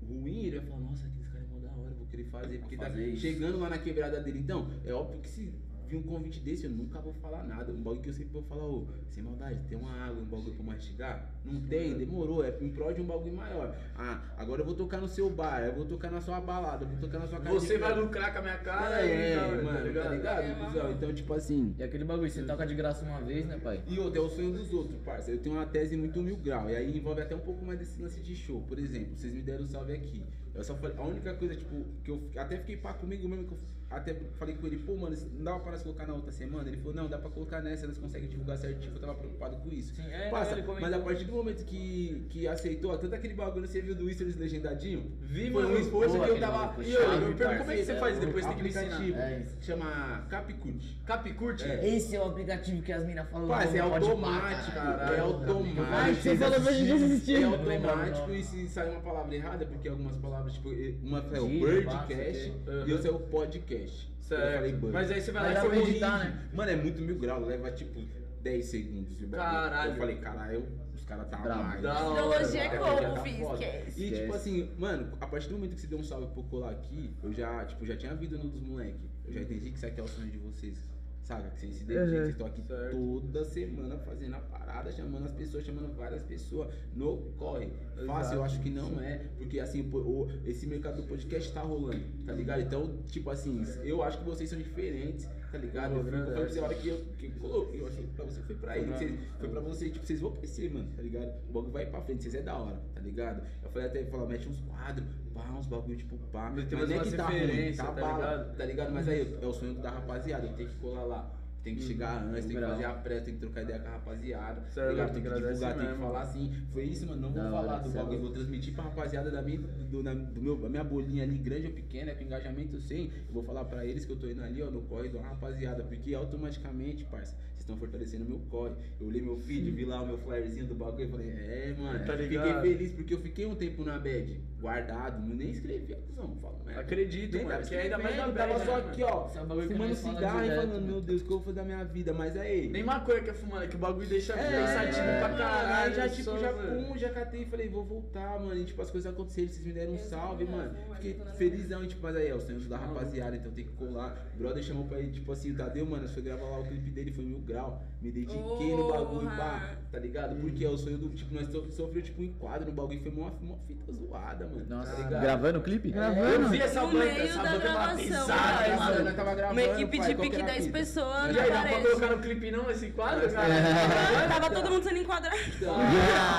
ru- 0.01 0.21
ruim, 0.21 0.45
ele 0.47 0.59
vai 0.61 0.67
falar, 0.69 0.81
nossa, 0.81 1.05
aqueles 1.07 1.27
caras 1.29 1.49
é 1.49 1.53
mó 1.53 1.59
da 1.59 1.71
hora, 1.73 1.93
vou 1.95 2.07
querer 2.07 2.25
fazer, 2.27 2.59
porque 2.59 2.77
tá 2.77 2.87
fazer 2.89 3.09
isso. 3.09 3.23
chegando 3.23 3.59
lá 3.59 3.69
na 3.69 3.79
quebrada 3.79 4.21
dele. 4.23 4.39
Então, 4.39 4.71
é 4.85 4.93
óbvio 4.93 5.19
que 5.21 5.29
se 5.29 5.53
vir 5.87 5.97
um 5.97 6.03
convite 6.03 6.41
desse, 6.41 6.65
eu 6.65 6.71
nunca 6.71 7.01
vou 7.01 7.13
falar 7.15 7.45
nada. 7.45 7.73
Um 7.73 7.83
bagulho 7.83 8.03
que 8.03 8.09
eu 8.09 8.15
sempre 8.15 8.33
vou 8.33 8.43
falar, 8.43 8.65
ô, 8.67 8.87
sem 9.09 9.23
maldade, 9.23 9.61
tem 9.69 9.79
uma 9.79 9.93
água, 9.93 10.21
um 10.23 10.25
bagulho 10.25 10.55
pra 10.55 10.65
mastigar? 10.65 11.33
Não 11.45 11.61
tem, 11.63 11.97
demorou, 11.97 12.45
é 12.45 12.57
em 12.61 12.71
prol 12.71 12.93
de 12.93 13.01
um 13.01 13.07
bagulho 13.07 13.35
maior. 13.35 13.75
Ah, 13.97 14.21
agora 14.37 14.61
eu 14.63 14.67
vou 14.67 14.75
tocar 14.75 14.99
no 15.01 15.09
seu 15.09 15.31
bar, 15.31 15.63
eu 15.65 15.75
vou 15.75 15.85
tocar 15.85 16.11
na 16.11 16.21
sua 16.21 16.41
balada, 16.41 16.85
eu 16.85 16.89
vou 16.89 16.99
tocar 16.99 17.21
na 17.21 17.27
sua 17.29 17.41
casa. 17.41 17.55
Você 17.55 17.75
de 17.75 17.81
vai 17.81 17.95
lucrar 17.95 18.33
com 18.33 18.39
a 18.41 18.43
minha 18.43 18.59
cara 18.59 19.01
É, 19.01 19.37
tal, 19.37 19.51
mano, 19.65 19.95
tá 19.95 20.09
ligado, 20.11 20.43
É, 20.43 20.55
cuzão? 20.55 20.83
mano. 20.83 20.93
Então, 20.97 21.15
tipo 21.15 21.33
assim. 21.35 21.75
E 21.79 21.83
aquele 21.83 22.05
bagulho, 22.05 22.29
você 22.31 22.43
toca 22.43 22.67
de 22.67 22.75
graça 22.75 23.05
uma 23.05 23.21
vez, 23.21 23.47
né, 23.47 23.59
pai? 23.59 23.83
E 23.87 23.99
outro, 23.99 24.21
é 24.21 24.25
o 24.25 24.29
sonho 24.29 24.53
dos 24.53 24.73
outros, 24.73 24.99
parça. 25.03 25.31
Eu 25.31 25.39
tenho 25.39 25.55
uma 25.55 25.67
tese 25.67 25.97
muito 25.97 26.21
mil 26.21 26.37
grau. 26.37 26.69
E 26.69 26.77
aí 26.77 26.97
envolve 26.97 27.21
até 27.21 27.35
um 27.37 27.41
pouco 27.41 27.65
mais 27.65 27.79
desse 27.79 28.01
lance 28.03 28.21
de 28.21 28.35
show. 28.35 28.61
Por 28.63 28.79
exemplo, 28.79 29.17
vocês 29.17 29.33
me 29.33 29.43
deram 29.43 29.63
o 29.65 29.67
salve 29.67 29.93
aqui. 29.93 30.23
Eu 30.55 30.65
só 30.65 30.75
falei, 30.75 30.97
a 30.97 31.03
única 31.05 31.35
coisa, 31.35 31.55
tipo, 31.55 31.85
que 32.03 32.11
eu 32.11 32.31
até 32.37 32.57
fiquei 32.57 32.77
pá 32.79 32.95
comigo 32.95 33.29
mesmo, 33.29 33.47
que 33.47 33.53
eu 33.53 33.59
até 33.91 34.15
falei 34.39 34.57
com 34.57 34.67
ele, 34.67 34.79
pô, 34.79 34.97
mano, 34.97 35.17
não 35.35 35.45
dava 35.45 35.61
pra 35.61 35.73
nós 35.73 35.83
colocar 35.83 36.07
na 36.07 36.15
outra 36.15 36.33
semana? 36.33 36.69
Ele 36.69 36.77
falou, 36.79 36.95
não, 36.95 37.09
dá 37.09 37.19
pra 37.19 37.31
colocar 37.31 37.61
nessa, 37.61 37.87
nós 37.87 37.99
conseguimos 37.99 38.31
divulgar 38.31 38.59
certinho, 38.59 38.93
eu 38.95 39.01
tava 39.01 39.15
preocupado 39.15 39.57
com 39.59 39.69
isso. 39.71 39.95
Sim, 39.95 40.03
é, 40.11 40.29
Passa, 40.29 40.57
mas 40.81 40.93
a 40.93 40.99
partir 40.99 41.25
do 41.25 41.33
momento 41.33 41.65
que, 41.65 42.27
que 42.29 42.49
aceitou, 42.49 42.93
ó, 42.93 42.97
tanto 42.97 43.15
aquele 43.15 43.35
bagulho, 43.35 43.67
você 43.67 43.81
viu 43.81 43.95
do 43.95 44.07
Whistles 44.07 44.37
legendadinho? 44.37 45.13
Vi, 45.21 45.51
Foi 45.51 45.63
mano, 45.63 45.77
um 45.77 45.81
esforço 45.81 46.21
que 46.21 46.29
eu 46.29 46.41
tava. 46.41 46.83
E 46.83 46.93
eu, 46.93 47.01
eu 47.01 47.35
pergunto, 47.37 47.59
como 47.59 47.71
é 47.71 47.77
que 47.77 47.85
você 47.85 47.95
faz 47.95 48.19
depois? 48.19 48.45
Tem 48.47 48.57
que 48.57 48.63
me 48.63 48.69
ensinar. 48.69 48.85
aplicativo 48.87 49.19
É 49.19 49.41
isso. 49.41 49.57
chama 49.63 50.27
Capcut. 50.29 51.01
Capicurte? 51.05 51.65
É. 51.65 51.97
Esse 51.97 52.17
é 52.17 52.21
o 52.21 52.25
aplicativo 52.27 52.83
que 52.83 52.93
as 52.93 53.05
minas 53.05 53.29
falam. 53.31 53.49
Parça, 53.49 53.77
é 53.77 53.81
automático, 53.81 54.73
parar. 54.73 55.15
é 55.15 55.21
automático. 55.21 55.83
Ai, 55.91 56.15
você 56.15 56.37
falou 56.37 56.61
pra 56.61 56.73
gente 56.73 56.93
assistir. 56.93 57.43
É 57.43 57.45
automático 57.45 58.33
e 58.33 58.43
se 58.43 58.69
sair 58.69 58.91
uma 58.91 59.01
palavra 59.01 59.35
errada, 59.35 59.65
porque 59.65 59.89
algumas 59.89 60.17
palavras, 60.17 60.55
tipo, 60.55 60.71
uma 61.03 61.25
é 61.33 61.41
o 61.41 61.47
Birdcast 61.49 62.51
passa, 62.51 62.85
e 62.87 62.93
outra 62.93 63.09
é 63.09 63.13
o 63.13 63.19
Podcast. 63.21 63.76
Eu 63.85 64.27
falei 64.29 64.71
Certo. 64.71 64.77
Bird. 64.81 64.93
Mas 64.93 65.11
aí 65.11 65.21
você 65.21 65.33
vai 65.33 65.55
lá 65.55 65.75
e 65.75 65.79
editar, 65.83 66.19
né? 66.19 66.49
Mano, 66.53 66.71
é 66.71 66.77
muito 66.77 67.01
mil 67.01 67.19
graus, 67.19 67.47
leva 67.47 67.71
tipo 67.71 68.01
10 68.43 68.65
segundos. 68.65 69.17
Caralho. 69.31 69.93
Eu 69.93 69.97
falei, 69.97 70.17
caralho, 70.17 70.67
os 70.95 71.05
caras 71.05 71.29
tá 71.29 71.37
Brabo. 71.37 71.63
mais. 71.63 71.85
Astrologia 71.85 72.63
é 72.63 72.77
como? 72.77 73.15
Tá 73.15 73.23
fi, 73.23 73.39
foda. 73.39 73.65
esquece. 73.65 74.05
E 74.05 74.11
tipo 74.11 74.35
assim, 74.35 74.71
mano, 74.79 75.17
a 75.21 75.27
partir 75.27 75.49
do 75.49 75.55
momento 75.55 75.75
que 75.75 75.81
você 75.81 75.87
deu 75.87 75.99
um 75.99 76.05
salve 76.05 76.27
pro 76.33 76.43
colar 76.45 76.71
aqui, 76.71 77.15
eu 77.23 77.33
já, 77.33 77.65
tipo, 77.65 77.87
já 77.87 77.97
tinha 77.97 78.15
vindo 78.15 78.39
no 78.39 78.49
dos 78.49 78.63
moleque. 78.63 79.11
Eu 79.25 79.33
já 79.33 79.41
entendi 79.41 79.71
que 79.71 79.77
isso 79.77 79.87
aqui 79.87 80.01
é 80.01 80.03
o 80.03 80.09
sonho 80.09 80.31
de 80.31 80.39
vocês. 80.39 80.79
Saca? 81.27 81.51
Que 81.51 81.59
vocês 81.61 81.75
se 81.75 81.85
dedicam, 81.85 82.05
Uhum. 82.07 82.11
vocês 82.21 82.29
estão 82.31 82.47
aqui 82.47 82.63
Certo. 82.63 82.97
toda 83.21 83.45
semana 83.45 83.99
fazendo 83.99 84.35
a 84.37 84.39
parada, 84.39 84.93
chamando 84.93 85.25
as 85.25 85.33
pessoas, 85.33 85.65
chamando 85.65 85.93
várias 85.97 86.23
pessoas. 86.23 86.73
No 86.95 87.17
corre. 87.37 87.69
Fácil, 88.07 88.37
eu 88.37 88.45
acho 88.45 88.61
que 88.61 88.71
não 88.71 89.01
é. 89.01 89.27
Porque 89.37 89.59
assim, 89.59 89.91
o- 89.93 90.29
esse 90.45 90.69
mercado 90.69 91.03
do 91.03 91.09
podcast 91.09 91.53
tá 91.53 91.63
rolando, 91.63 92.05
tá 92.25 92.33
ligado? 92.33 92.61
Então, 92.63 92.99
tipo 93.07 93.29
assim, 93.29 93.61
eu 93.83 94.05
acho 94.05 94.19
que 94.19 94.25
vocês 94.25 94.49
são 94.49 94.57
diferentes, 94.59 95.29
tá 95.51 95.59
ligado? 95.59 95.93
Eu, 95.95 95.99
eu 95.99 96.05
falei 96.05 96.23
pra 96.35 96.49
você, 96.49 96.59
a 96.59 96.65
hora 96.65 96.75
que 96.75 96.89
eu, 96.89 97.05
que 97.19 97.27
eu 97.27 97.31
coloquei, 97.41 97.81
eu 97.81 97.87
achei 97.87 98.03
que 98.05 98.13
pra 98.15 98.25
você 98.25 98.41
foi 98.43 98.57
pra 98.57 98.79
ele. 98.79 98.93
Vocês- 98.93 99.21
foi 99.39 99.49
pra 99.49 99.61
você, 99.61 99.91
tipo, 99.91 100.07
vocês 100.07 100.21
vão 100.21 100.33
crescer, 100.33 100.73
mano, 100.73 100.89
tá 100.97 101.03
ligado? 101.03 101.33
O 101.49 101.53
bagulho 101.53 101.73
vai 101.73 101.87
pra 101.87 102.01
frente, 102.03 102.23
vocês 102.23 102.35
é 102.35 102.43
da 102.43 102.57
hora, 102.57 102.81
tá 102.95 103.01
ligado? 103.01 103.43
Eu 103.63 103.71
falei 103.71 103.89
até, 103.89 104.05
falar, 104.05 104.27
mete 104.27 104.49
uns 104.49 104.61
quadros, 104.61 105.07
pá, 105.35 105.43
uns 105.59 105.67
bagulho, 105.67 105.97
tipo, 105.97 106.17
pá. 106.33 106.51
Mas 106.55 106.71
Mas 106.73 106.89
não 106.91 106.97
é 106.97 107.01
que 107.05 107.13
tá 107.13 107.27
ruim, 107.27 107.73
tá 107.75 107.85
tá 107.85 107.93
ligado? 107.95 108.57
tá 108.57 108.65
ligado? 108.65 108.93
Mas 108.93 109.09
aí, 109.09 109.39
é 109.41 109.47
o 109.47 109.53
sonho 109.53 109.75
da 109.75 109.91
rapaziada, 109.91 110.49
tem 110.49 110.67
que 110.67 110.75
colar 110.77 111.05
lá. 111.05 111.33
Tem 111.67 111.75
que 111.75 111.83
chegar 111.83 112.23
antes, 112.23 112.47
tem 112.47 112.55
que 112.57 112.63
fazer 112.63 112.85
a 112.85 112.93
pré, 112.93 113.21
tem 113.21 113.35
que 113.35 113.41
trocar 113.41 113.63
ideia 113.65 113.81
com 113.81 113.89
a 113.89 113.91
rapaziada. 113.91 114.63
Certo, 114.71 114.91
ligado? 114.91 115.13
Tem 115.15 115.23
que 115.25 115.29
divulgar, 115.35 115.77
tem 115.77 115.87
que 115.89 115.95
falar 115.99 116.21
assim. 116.21 116.53
Foi 116.73 116.85
isso, 116.85 117.07
mano. 117.09 117.23
Não 117.23 117.33
vou 117.33 117.43
falar 117.43 117.79
do 117.79 117.91
é 117.91 117.93
bagulho, 117.93 118.21
vou 118.21 118.31
transmitir 118.31 118.73
pra 118.73 118.85
rapaziada 118.85 119.33
da 119.33 119.43
minha, 119.43 119.59
do, 119.59 120.01
na- 120.01 120.15
do 120.15 120.41
meu, 120.41 120.57
minha 120.57 120.85
bolinha 120.85 121.25
ali, 121.25 121.37
grande 121.39 121.67
ou 121.67 121.73
pequena, 121.73 122.15
com 122.15 122.23
engajamento 122.23 122.81
100. 122.81 123.07
Eu 123.07 123.35
vou 123.35 123.43
falar 123.43 123.65
pra 123.65 123.85
eles 123.85 124.05
que 124.05 124.13
eu 124.13 124.17
tô 124.17 124.29
indo 124.29 124.45
ali, 124.45 124.63
ó, 124.63 124.71
no 124.71 124.83
corre 124.83 125.09
do 125.09 125.19
rapaziada. 125.19 125.83
Porque 125.83 126.15
automaticamente, 126.15 127.03
parça, 127.03 127.37
estão 127.67 127.77
fortalecendo 127.77 128.25
meu 128.25 128.39
corre. 128.49 128.73
Eu 129.01 129.09
olhei 129.09 129.21
meu 129.21 129.37
feed, 129.37 129.71
vi 129.73 129.85
lá 129.85 130.01
o 130.01 130.07
meu 130.07 130.19
flyerzinho 130.19 130.67
do 130.67 130.75
bagulho 130.75 131.05
e 131.05 131.11
falei, 131.11 131.31
é, 131.31 131.75
mano. 131.77 132.07
Tá 132.07 132.17
fiquei 132.17 132.55
feliz 132.61 132.93
porque 132.93 133.15
eu 133.15 133.19
fiquei 133.19 133.47
um 133.47 133.57
tempo 133.57 133.85
na 133.85 133.99
bad, 133.99 134.41
guardado, 134.61 135.21
nem 135.35 135.51
escrevi 135.51 135.93
a 135.93 135.97
cuzão, 135.97 136.37
falo 136.41 136.63
merda. 136.65 136.81
Acredito, 136.81 137.37
Nem 137.37 137.45
mano. 137.45 137.67
Que 137.67 137.75
ainda 137.75 137.99
mais 137.99 138.17
na 138.17 138.29
bad, 138.29 138.37
Tava 138.37 138.65
só 138.65 138.77
né, 138.79 138.85
aqui, 138.87 139.03
ó, 139.03 139.29
é 139.35 139.43
um 139.43 139.69
fumando 139.69 139.95
cigarro 139.95 140.45
e 140.45 140.49
falando, 140.49 140.87
meu 140.87 141.01
Deus, 141.01 141.23
o 141.23 141.25
que 141.25 141.33
eu 141.33 141.37
vou 141.37 141.45
fazer 141.45 141.57
da 141.57 141.65
minha 141.65 141.85
vida? 141.85 142.13
Mas 142.15 142.37
aí. 142.37 142.69
Nem 142.69 142.85
maconha 142.85 143.21
que 143.21 143.31
é 143.31 143.35
fumando, 143.35 143.65
é 143.65 143.67
que 143.67 143.77
o 143.77 143.79
bagulho 143.79 144.07
deixa 144.07 144.35
É, 144.35 144.61
pensativo 144.61 145.07
pra 145.07 145.29
mano, 145.29 145.39
caralho. 145.39 145.91
Aí 145.91 145.95
já, 145.95 146.09
tipo, 146.09 146.23
só, 146.25 146.39
já, 146.39 146.53
pum, 146.53 146.97
já 146.97 147.11
catei 147.11 147.43
e 147.43 147.47
falei, 147.47 147.69
vou 147.69 147.85
voltar, 147.85 148.39
mano. 148.39 148.61
E, 148.61 148.65
tipo, 148.65 148.81
as 148.81 148.91
coisas 148.91 149.13
aconteceram, 149.13 149.49
vocês 149.49 149.67
me 149.67 149.73
deram 149.73 149.93
um 149.93 149.97
Eu 149.97 150.01
salve, 150.01 150.45
mano. 150.45 150.75
Fiquei 150.95 151.21
felizão, 151.37 151.83
e, 151.83 151.89
tipo, 151.89 152.03
mas 152.03 152.17
aí, 152.17 152.29
é 152.29 152.35
o 152.35 152.41
sonho 152.41 152.61
da 152.61 152.77
rapaziada, 152.77 153.37
então 153.37 153.51
tem 153.53 153.65
que 153.65 153.73
colar. 153.73 154.31
O 154.35 154.39
brother 154.39 154.63
chamou 154.63 154.85
pra 154.87 155.01
ir, 155.01 155.11
tipo 155.11 155.33
assim, 155.33 155.53
o 155.53 155.57
Tadeu, 155.57 155.87
mano, 155.87 156.09
foi 156.09 156.23
gravar 156.23 156.47
lá 156.47 156.61
o 156.61 156.65
clipe 156.65 156.91
dele, 156.91 157.11
foi 157.11 157.25
mil 157.25 157.39
grau. 157.57 157.81
Me 158.03 158.13
dediquei 158.13 158.77
no 158.77 158.89
bagulho, 158.93 159.27
pá, 159.27 159.71
tá 159.91 159.99
ligado? 159.99 160.37
Porque 160.37 160.65
é 160.65 160.69
o 160.69 160.77
sonho 160.77 160.99
do, 160.99 161.09
tipo, 161.09 161.35
nós 161.35 161.49
so- 161.51 161.67
sofreu, 161.71 162.03
tipo, 162.03 162.21
um 162.21 162.25
enquadro 162.27 162.67
no 162.67 162.73
bagulho, 162.73 163.01
foi 163.03 163.11
uma, 163.11 163.33
uma 163.41 163.57
fita 163.67 163.91
zoada, 163.91 164.47
mano. 164.47 164.67
Nossa, 164.69 164.93
tá 164.93 165.03
ligado? 165.03 165.23
gravando 165.23 165.59
o 165.59 165.63
clipe? 165.63 165.91
Gravando? 165.91 166.23
Eu 166.45 166.49
vi 166.51 166.61
essa 166.61 166.81
No 166.83 166.89
banda, 166.89 167.05
meio 167.07 167.23
essa 167.23 167.37
da 167.37 167.43
banda 167.43 167.57
é 167.57 167.59
gravação, 167.59 167.97
pesada, 167.97 168.27
parça. 168.27 168.77
Nós 168.77 168.79
mano. 169.03 169.17
tava 169.17 169.35
gravando, 169.35 169.61
Uma 169.61 169.63
equipe 169.73 169.97
pai, 169.99 170.09
de 170.09 170.15
pique 170.15 170.35
era 170.37 170.45
a 170.45 170.47
10 170.47 170.67
fita? 170.67 170.79
pessoas 170.79 171.35
E 171.35 171.41
aí, 171.41 171.51
dá 171.51 171.63
pra 171.63 171.81
colocar 171.81 172.07
no 172.17 172.19
clipe 172.23 172.51
não 172.51 172.71
esse 172.71 172.91
quadro, 172.91 173.31
cara? 173.33 173.49
Tava 174.29 174.51
todo 174.55 174.71
mundo 174.71 174.83
sendo 174.85 174.99
enquadrado. 174.99 175.37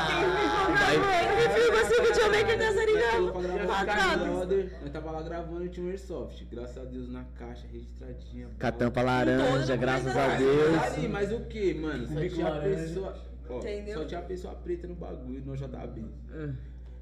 Vai- 0.07 1.37
Quem 1.37 1.63
ficou 1.63 1.79
assim 1.79 1.95
com 1.95 2.03
o 2.03 2.11
Tio 2.13 2.57
dessa 2.57 2.73
Nós 2.73 2.85
ligado? 2.85 3.11
colocou 3.17 3.41
pra 3.41 3.51
gravar 3.53 3.85
Matados. 3.85 4.21
o 4.21 4.25
brother, 4.31 4.71
Nós 4.81 4.91
tava 4.91 5.11
lá 5.11 5.21
gravando 5.21 5.65
e 5.65 5.69
tinha 5.69 5.85
um 5.85 5.89
Airsoft. 5.89 6.45
Graças 6.51 6.77
a 6.77 6.83
Deus 6.85 7.09
na 7.11 7.23
caixa, 7.37 7.65
registradinha. 7.71 8.47
Com 8.59 8.67
a 8.67 8.71
pau. 8.71 8.79
tampa 8.79 8.99
Toda 9.01 9.11
laranja, 9.11 9.75
graças 9.75 10.15
a. 10.15 10.27
Deus. 10.35 11.07
Mas 11.09 11.31
o 11.31 11.39
que, 11.47 11.73
mano? 11.73 12.07
Só 12.07 12.27
tinha 12.29 12.49
laranja. 12.49 12.83
pessoa. 12.83 13.27
Ó, 13.49 13.61
só 13.93 14.05
tinha 14.05 14.21
pessoa 14.21 14.55
preta 14.55 14.87
no 14.87 14.95
bagulho, 14.95 15.41
no 15.45 15.55
JB. 15.55 16.05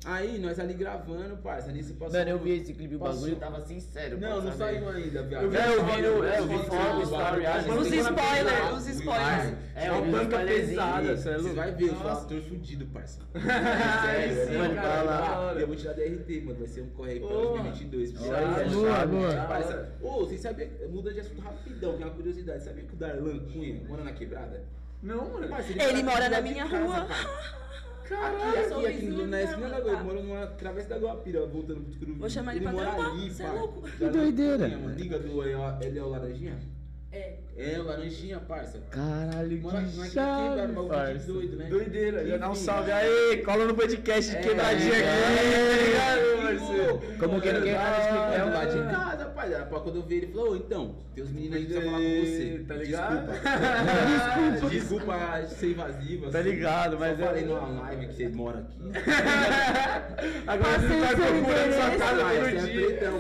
Aí, 0.06 0.38
nós 0.38 0.60
ali 0.60 0.76
gravando, 0.76 1.36
parça, 1.38 1.72
nisso 1.72 1.96
passou. 1.96 2.20
Mano, 2.20 2.30
eu 2.30 2.38
vi 2.38 2.52
esse 2.62 2.74
clipe, 2.74 2.96
o 2.96 3.00
Passou. 3.00 3.22
bagulho 3.22 3.36
tava 3.38 3.60
sincero. 3.66 4.20
Não, 4.20 4.40
não 4.42 4.52
saiu 4.56 4.88
ainda, 4.88 5.24
viado. 5.24 5.44
Eu 5.46 5.50
vi, 5.50 5.58
eu 5.58 5.84
vi 5.86 5.92
é, 6.28 6.40
eu 6.40 6.48
vi 6.48 6.58
Foto, 6.60 7.02
story, 7.02 7.12
bagulho, 7.12 7.50
acho. 7.50 7.66
tem 7.66 7.78
Os 7.80 7.88
spoilers, 7.92 8.78
os 8.78 8.88
spoilers. 8.88 9.54
É, 9.76 9.86
É 9.88 9.92
uma 9.92 9.98
eu 10.00 10.06
vi 10.06 10.12
banca 10.12 10.46
pesada, 10.46 11.08
é 11.08 11.38
louco? 11.38 11.56
vão 11.56 11.76
ver, 11.76 11.90
eu 11.90 12.10
ator 12.12 12.42
fudido, 12.44 12.86
parça. 12.86 13.20
Aí 13.34 14.46
sim, 14.46 14.58
Mano, 14.58 14.76
da 14.76 15.40
hora. 15.40 15.60
E 15.60 15.62
eu 15.64 15.68
vou 15.68 15.76
tirar 15.76 15.94
DRT, 15.94 16.42
mano. 16.46 16.60
Vai 16.60 16.68
ser 16.68 16.82
um 16.82 16.90
correio 16.90 17.22
pra 17.22 17.30
Boa. 17.36 17.64
2022. 17.64 18.12
pra 18.12 18.22
Olha, 18.28 18.48
vocês. 18.54 18.74
boa, 18.74 19.06
boa. 19.08 19.36
Parça, 19.48 19.90
ô, 20.02 20.12
vocês 20.20 20.40
sabiam, 20.42 20.70
muda 20.90 21.12
de 21.14 21.20
assunto 21.20 21.42
rapidão, 21.42 21.98
que 21.98 22.04
é 22.04 22.06
uma 22.06 22.14
curiosidade. 22.16 22.64
Sabia 22.64 22.84
que 22.84 22.94
o 22.94 22.98
Darlan 22.98 23.40
Cunha 23.52 23.82
mora 23.90 24.04
na 24.04 24.14
quebrada? 24.14 24.64
Não, 25.02 25.30
mano. 25.34 25.48
Ele 25.90 26.04
mora 26.04 26.30
na 26.30 26.42
minha 26.42 26.64
rua. 26.64 27.08
cara. 28.08 28.38
Caralho, 28.38 28.78
Aqui, 28.78 28.88
aqui, 28.88 29.08
aqui, 29.08 29.26
na 29.26 29.42
esquina 29.42 29.70
da 29.70 29.82
tá? 29.82 30.04
mora 30.04 30.22
numa 30.22 30.48
travessa 30.48 30.90
da 30.90 30.98
Guapira, 30.98 31.46
voltando 31.46 31.82
pro 31.82 31.92
Tucuruvi. 31.94 32.20
Vou 32.20 32.30
chamar 32.30 32.56
ele 32.56 32.62
pra 32.62 32.72
mora 32.72 32.92
trampar, 32.92 33.12
ali, 33.12 33.32
cê 33.32 33.44
é 33.44 33.50
louco. 33.52 33.82
Que 33.82 34.10
doideira. 34.10 34.68
Liga 34.68 35.20
do 35.20 35.44
ele 35.82 36.00
é 36.00 36.04
o 36.04 36.10
Laranjinha? 36.10 36.75
É. 37.16 37.36
É, 37.58 37.80
o 37.80 37.84
Laranjinha, 37.84 38.38
parça. 38.40 38.80
Caralho, 38.92 39.62
Mora 39.62 39.82
que 39.82 40.10
chave, 40.10 40.50
quebrado, 40.50 40.74
bagulho 40.74 40.84
de 40.84 40.90
parça. 40.90 41.32
doido, 41.32 41.56
né? 41.56 41.66
Doideira, 41.70 42.28
já 42.28 42.36
dá 42.38 42.50
um 42.52 42.56
salve 42.56 42.92
aí, 42.92 43.38
cola 43.46 43.64
no 43.66 43.74
podcast 43.74 44.36
É, 44.36 44.40
quebradinha 44.42 44.94
é, 44.94 44.98
aqui, 44.98 45.96
tá 45.96 46.12
é, 46.12 46.86
louco, 46.88 47.06
Como 47.18 47.40
que 47.40 47.48
mano. 47.48 47.60
ninguém 47.60 47.74
vai 47.76 47.86
Ah, 47.86 48.00
explicar, 48.02 48.40
É 48.40 48.44
o 48.44 48.50
lá 48.54 48.66
de 48.66 48.76
mano. 48.78 48.92
casa, 48.92 49.26
pai. 49.28 49.54
Era 49.54 49.66
pra 49.68 49.80
quando 49.80 49.96
eu 49.96 50.02
vi 50.04 50.16
ele, 50.16 50.28
falou, 50.28 50.52
ô, 50.52 50.56
então, 50.58 50.96
tem 51.16 51.24
uns 51.24 51.32
meninos 51.32 51.56
aí 51.56 51.66
que 51.66 51.74
precisam 51.74 51.92
falar 51.94 52.04
com 52.04 52.26
você. 52.26 52.66
Tá 52.68 52.74
ligado? 52.76 53.32
Desculpa. 54.52 54.70
Desculpa 54.76 55.46
ser 55.48 55.72
invasiva. 55.72 56.30
Tá 56.32 56.40
assim. 56.40 56.50
ligado, 56.50 57.00
mas 57.00 57.20
é- 57.20 57.24
falei 57.26 57.46
numa 57.46 57.68
live 57.84 58.08
que 58.08 58.14
vocês 58.16 58.36
moram 58.36 58.60
aqui. 58.60 58.78
Agora 60.48 60.80
você 60.80 60.88
seu 60.88 60.98
procurando 61.26 61.74
sua 61.74 61.90
casa 61.98 62.22
todo 62.22 62.48
é 62.48 62.52
dia. 62.52 62.96
é. 62.96 63.12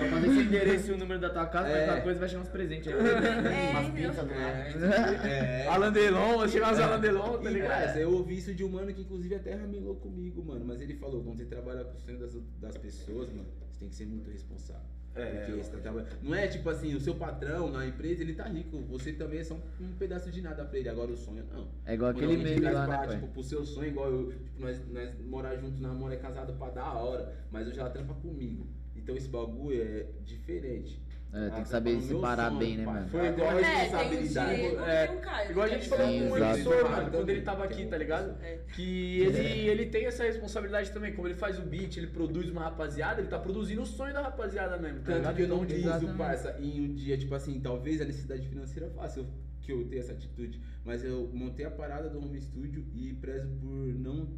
Só 0.00 0.06
fazer 0.06 0.26
esse 0.28 0.40
endereço 0.40 0.90
e 0.90 0.94
o 0.94 0.98
número 0.98 1.20
da 1.20 1.30
tua 1.30 1.46
casa, 1.46 1.68
É. 1.68 1.84
qualquer 1.86 2.02
coisa 2.04 2.20
vai 2.20 2.28
chegar 2.28 2.42
uns 2.42 2.48
presentes 2.48 2.88
aí. 2.92 2.99
É, 3.00 3.70
Umas 3.70 4.16
do 4.16 4.22
lado. 4.22 5.26
É. 5.26 5.66
Alan 5.66 5.92
Delon, 5.92 6.38
vai 6.38 6.48
chegar 6.48 6.72
uns 6.72 6.78
Alan 6.78 7.00
Delon, 7.00 7.38
tá 7.38 7.50
ligado? 7.50 7.96
eu 7.98 8.12
ouvi 8.12 8.36
isso 8.38 8.54
de 8.54 8.64
um 8.64 8.68
mano 8.68 8.92
que 8.92 9.02
inclusive 9.02 9.34
até 9.34 9.54
ramelou 9.54 9.96
comigo, 9.96 10.44
mano. 10.44 10.64
Mas 10.64 10.80
ele 10.80 10.94
falou, 10.94 11.22
quando 11.22 11.38
você 11.38 11.44
trabalha 11.44 11.84
com 11.84 11.96
o 11.96 12.00
sonho 12.00 12.18
das, 12.18 12.36
das 12.60 12.76
pessoas, 12.76 13.28
mano, 13.30 13.48
você 13.70 13.80
tem 13.80 13.88
que 13.88 13.94
ser 13.94 14.06
muito 14.06 14.30
responsável. 14.30 15.00
É, 15.14 15.44
Porque 15.44 15.62
você 15.62 15.70
tá 15.72 15.78
trabalhando. 15.78 16.16
Não 16.22 16.34
é 16.34 16.46
tipo 16.46 16.68
assim, 16.70 16.94
o 16.94 17.00
seu 17.00 17.14
patrão 17.14 17.70
na 17.70 17.86
empresa, 17.86 18.22
ele 18.22 18.34
tá 18.34 18.44
rico. 18.44 18.78
Você 18.90 19.12
também 19.12 19.40
é 19.40 19.44
só 19.44 19.54
um, 19.54 19.84
um 19.84 19.92
pedaço 19.98 20.30
de 20.30 20.40
nada 20.40 20.64
pra 20.64 20.78
ele. 20.78 20.88
Agora 20.88 21.10
o 21.10 21.16
sonho, 21.16 21.44
não. 21.52 21.68
É 21.84 21.94
igual 21.94 22.12
Quando 22.12 22.24
aquele 22.24 22.42
meme 22.42 22.60
lá, 22.60 22.86
pra, 22.86 23.00
né, 23.00 23.06
pai? 23.06 23.16
Tipo, 23.16 23.28
pro 23.28 23.42
seu 23.42 23.64
sonho, 23.64 23.88
igual 23.88 24.08
eu, 24.08 24.28
tipo, 24.28 24.60
nós, 24.60 24.80
nós 24.88 25.10
morar 25.26 25.56
junto, 25.56 25.80
namoro 25.80 26.12
é 26.14 26.16
casado 26.16 26.52
pra 26.54 26.70
dar 26.70 26.84
a 26.84 26.94
hora. 26.94 27.34
Mas 27.50 27.66
hoje 27.66 27.80
ela 27.80 27.90
trampa 27.90 28.14
comigo. 28.14 28.66
Então 28.94 29.16
esse 29.16 29.28
bagulho 29.28 29.82
é 29.82 30.06
diferente. 30.24 31.02
É, 31.32 31.48
tem 31.50 31.62
que 31.62 31.68
saber 31.68 32.00
separar 32.00 32.48
sonho, 32.48 32.58
bem, 32.58 32.76
né, 32.76 32.84
mano? 32.84 33.08
Foi 33.08 33.24
igual 33.28 33.50
a 33.50 33.52
É, 33.52 33.54
o 33.54 33.62
responsabilidade. 33.62 34.60
É, 34.62 35.10
o. 35.46 35.50
Igual 35.50 35.66
a 35.66 35.68
gente 35.68 35.88
falou 35.88 36.06
Sim, 36.08 36.18
com 36.28 36.30
o. 36.34 36.38
Emissor, 36.38 36.90
mano, 36.90 37.10
quando 37.12 37.28
ele 37.30 37.42
tava 37.42 37.64
aqui, 37.64 37.86
tá 37.86 37.96
ligado? 37.98 38.42
É. 38.42 38.58
Que 38.74 39.20
ele, 39.20 39.68
ele 39.68 39.86
tem 39.86 40.06
essa 40.06 40.24
responsabilidade 40.24 40.90
também, 40.90 41.14
como 41.14 41.28
ele 41.28 41.36
faz 41.36 41.56
o 41.58 41.62
beat, 41.62 41.96
ele 41.98 42.08
produz 42.08 42.50
uma 42.50 42.62
rapaziada, 42.62 43.20
ele 43.20 43.28
tá 43.28 43.38
produzindo 43.38 43.82
o 43.82 43.86
sonho 43.86 44.12
da 44.12 44.22
rapaziada 44.22 44.76
mesmo, 44.76 44.98
tá 44.98 45.04
Tanto 45.04 45.16
ligado? 45.18 45.36
que 45.36 45.42
eu 45.42 45.48
não 45.48 45.56
Então, 45.58 45.66
digo, 45.66 45.88
Exatamente. 45.88 46.16
parça, 46.18 46.56
em 46.58 46.80
um 46.80 46.94
dia, 46.94 47.16
tipo 47.16 47.34
assim, 47.34 47.60
talvez 47.60 48.00
a 48.00 48.04
necessidade 48.04 48.48
financeira 48.48 48.90
faça 48.90 49.20
eu- 49.20 49.26
que 49.60 49.70
eu 49.70 49.84
tenha 49.88 50.00
essa 50.00 50.12
atitude. 50.12 50.60
Mas 50.84 51.04
eu 51.04 51.30
montei 51.32 51.64
a 51.64 51.70
parada 51.70 52.08
do 52.08 52.18
home 52.18 52.40
studio 52.40 52.84
e 52.92 53.12
prezo 53.14 53.48
por 53.60 53.68
não 53.68 54.28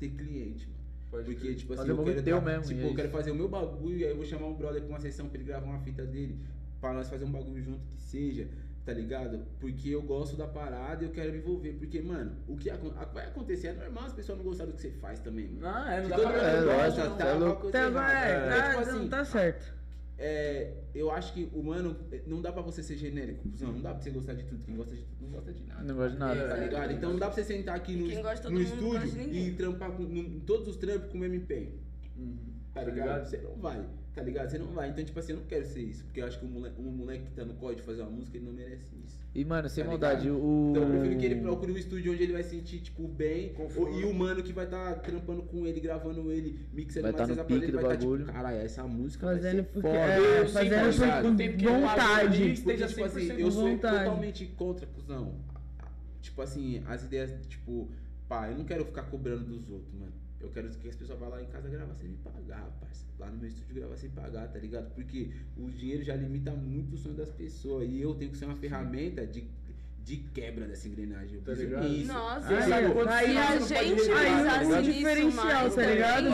ter 0.00 0.08
cliente, 0.10 0.66
mano. 0.68 0.83
Pode 1.14 1.26
Porque, 1.26 1.40
crer. 1.42 1.54
tipo 1.54 1.72
assim, 1.74 1.82
Fazer 1.82 1.92
eu 1.92 1.96
quero, 2.04 2.22
dar- 2.22 2.40
mesmo, 2.40 2.64
tipo, 2.74 2.80
é 2.80 2.90
eu 2.90 2.94
quero 2.96 3.08
fazer 3.10 3.30
o 3.30 3.34
meu 3.36 3.48
bagulho 3.48 3.96
e 3.98 4.04
aí 4.04 4.10
eu 4.10 4.16
vou 4.16 4.24
chamar 4.24 4.46
um 4.48 4.54
brother 4.54 4.80
pra 4.82 4.90
uma 4.90 4.98
sessão 5.00 5.28
pra 5.28 5.38
ele 5.38 5.44
gravar 5.46 5.64
uma 5.66 5.78
fita 5.78 6.04
dele. 6.04 6.36
Pra 6.80 6.92
nós 6.92 7.08
fazer 7.08 7.24
um 7.24 7.30
bagulho 7.30 7.62
junto 7.62 7.86
que 7.86 7.96
seja, 8.02 8.48
tá 8.84 8.92
ligado? 8.92 9.46
Porque 9.60 9.90
eu 9.90 10.02
gosto 10.02 10.36
da 10.36 10.48
parada 10.48 11.04
e 11.04 11.06
eu 11.06 11.12
quero 11.12 11.30
me 11.30 11.38
envolver. 11.38 11.74
Porque, 11.74 12.02
mano, 12.02 12.32
o 12.48 12.56
que 12.56 12.68
vai 13.12 13.26
acontecer 13.26 13.68
é 13.68 13.72
normal 13.74 14.06
as 14.06 14.12
pessoas 14.12 14.38
não 14.38 14.44
gostarem 14.44 14.72
do 14.72 14.76
que 14.76 14.82
você 14.82 14.90
faz 14.90 15.20
também, 15.20 15.46
mano. 15.46 15.60
Não, 15.60 15.88
é, 15.88 15.96
não 15.98 16.04
Se 16.04 16.10
dá 16.10 16.16
pra... 16.18 16.32
É, 16.42 16.60
lógico, 16.60 17.16
tá 17.16 17.32
louco. 17.34 17.60
coisa 17.62 17.78
Até 17.78 17.86
agora 17.86 18.12
errada. 18.12 18.26
é, 18.26 18.32
É, 18.34 18.60
tá, 18.60 18.68
tipo 18.70 18.74
não 18.90 18.96
assim, 18.98 19.08
tá 19.08 19.24
certo. 19.24 19.74
É, 20.16 20.72
eu 20.94 21.10
acho 21.10 21.32
que 21.34 21.48
o 21.52 21.62
mano, 21.62 21.96
não 22.26 22.40
dá 22.40 22.52
pra 22.52 22.62
você 22.62 22.82
ser 22.82 22.96
genérico. 22.96 23.48
Não, 23.60 23.72
não 23.72 23.80
dá 23.82 23.92
pra 23.94 24.02
você 24.02 24.10
gostar 24.10 24.34
de 24.34 24.44
tudo. 24.44 24.62
Quem 24.64 24.76
gosta 24.76 24.94
de 24.94 25.02
tudo 25.02 25.22
não 25.22 25.30
gosta 25.30 25.52
de 25.52 25.62
nada. 25.64 25.82
Não 25.84 25.94
gosto 25.96 26.12
de 26.12 26.18
nada. 26.18 26.48
Tá 26.48 26.56
ligado? 26.56 26.92
Então 26.92 27.10
não 27.12 27.18
dá 27.18 27.26
pra 27.26 27.34
você 27.34 27.44
sentar 27.44 27.74
aqui 27.76 27.96
no, 27.96 28.22
gosta 28.22 28.48
no 28.50 28.58
gosta 28.60 28.74
estúdio 29.06 29.34
e 29.34 29.52
trampar 29.54 29.90
com, 29.92 30.02
no- 30.04 30.18
em 30.20 30.40
todos 30.40 30.68
os 30.68 30.76
trampos 30.76 31.10
com 31.10 31.16
o 31.16 31.20
mesmo 31.20 31.36
empenho. 31.36 31.72
Tá 32.72 32.80
Tá 32.80 32.84
ligado? 32.90 32.94
ligado? 33.06 33.26
Você 33.28 33.36
não 33.38 33.56
vai, 33.56 33.86
tá 34.14 34.22
ligado? 34.22 34.50
Você 34.50 34.58
não 34.58 34.66
vai. 34.68 34.90
Então, 34.90 35.04
tipo 35.04 35.18
assim, 35.18 35.32
eu 35.32 35.38
não 35.38 35.46
quero 35.46 35.64
ser 35.66 35.82
isso. 35.82 36.04
Porque 36.04 36.20
eu 36.20 36.26
acho 36.26 36.38
que 36.38 36.44
o 36.44 36.48
moleque, 36.48 36.80
um 36.80 36.84
moleque 36.90 37.24
que 37.26 37.32
tá 37.32 37.44
no 37.44 37.54
código 37.54 37.80
de 37.80 37.86
fazer 37.86 38.02
uma 38.02 38.10
música, 38.10 38.36
ele 38.36 38.46
não 38.46 38.52
merece 38.52 38.94
isso. 39.04 39.23
E, 39.34 39.44
mano, 39.44 39.68
sem 39.68 39.82
Tá 39.82 39.90
maldade, 39.90 40.26
ligado? 40.28 40.40
o. 40.44 40.68
Então 40.70 40.82
eu 40.84 40.90
prefiro 40.90 41.18
que 41.18 41.26
ele 41.26 41.40
procure 41.40 41.72
um 41.72 41.76
estúdio 41.76 42.12
onde 42.12 42.22
ele 42.22 42.32
vai 42.32 42.44
sentir, 42.44 42.78
tipo, 42.78 43.08
bem. 43.08 43.52
Conforto. 43.54 43.98
E 43.98 44.04
o 44.04 44.14
mano 44.14 44.40
que 44.44 44.52
vai 44.52 44.64
estar 44.64 44.94
trampando 45.00 45.42
com 45.42 45.66
ele, 45.66 45.80
gravando 45.80 46.30
ele, 46.30 46.60
mixando 46.72 47.02
Vai 47.02 47.12
tá 47.12 47.26
no 47.26 47.32
essa 47.32 47.44
pique 47.44 47.64
ele 47.64 47.72
do 47.72 47.80
vai 47.80 47.82
tá, 47.82 47.88
bagulho. 47.96 48.20
tipo, 48.24 48.32
caralho, 48.32 48.58
essa 48.58 48.84
música 48.84 49.26
Fazendo 49.26 49.42
vai 49.42 49.52
ser 49.56 49.62
porque- 49.64 49.88
foda. 49.88 49.98
é, 49.98 50.40
Eu 50.40 50.48
fazendo 50.48 50.92
sempre 50.92 51.12
por- 51.16 51.22
com 51.30 51.36
tem 51.36 51.56
que 51.56 51.66
vontade. 51.66 52.20
ali, 52.20 52.36
Porque, 52.38 52.50
esteja 52.52 52.86
tipo 52.86 53.04
assim, 53.04 53.20
100% 53.26 53.40
eu 53.40 53.50
sou 53.50 53.68
vontade. 53.68 54.04
totalmente 54.04 54.46
contra, 54.46 54.86
cuzão. 54.86 55.34
tipo 56.22 56.40
assim, 56.40 56.82
as 56.86 57.02
ideias, 57.04 57.34
tipo, 57.48 57.90
pá, 58.28 58.48
eu 58.50 58.56
não 58.56 58.64
quero 58.64 58.84
ficar 58.84 59.02
cobrando 59.02 59.44
dos 59.44 59.68
outros, 59.68 59.92
mano. 59.94 60.12
Eu 60.44 60.50
quero 60.50 60.68
que 60.68 60.88
as 60.88 60.94
pessoas 60.94 61.18
vá 61.18 61.28
lá 61.28 61.42
em 61.42 61.46
casa 61.46 61.70
gravar 61.70 61.94
sem 61.94 62.10
me 62.10 62.16
pagar, 62.18 62.70
parça. 62.78 63.06
Lá 63.18 63.30
no 63.30 63.38
meu 63.38 63.48
estúdio 63.48 63.74
gravar 63.76 63.96
sem 63.96 64.10
pagar, 64.10 64.46
tá 64.52 64.58
ligado? 64.58 64.94
Porque 64.94 65.30
o 65.56 65.70
dinheiro 65.70 66.02
já 66.02 66.14
limita 66.14 66.52
muito 66.52 66.94
o 66.94 66.98
sonho 66.98 67.14
das 67.14 67.30
pessoas. 67.30 67.88
E 67.88 67.98
eu 68.00 68.14
tenho 68.14 68.30
que 68.30 68.36
ser 68.36 68.44
uma 68.44 68.56
ferramenta 68.56 69.26
de, 69.26 69.48
de 70.04 70.18
quebra 70.18 70.66
dessa 70.66 70.86
engrenagem. 70.86 71.36
Eu 71.36 71.42
Tá 71.42 71.52
ligado? 71.54 71.88
nisso. 71.88 72.12
Nossa, 72.12 72.46
Aí, 72.48 73.36
aí 73.38 73.60
se 73.62 73.74
a 73.74 73.82
gente 73.82 74.02
aí 74.10 74.26
pensasse 74.26 74.64
o 74.66 74.76
nisso 74.76 74.82
diferencial, 74.92 75.44
mais 75.46 75.74
tá 75.74 75.82
ligado? 75.86 76.28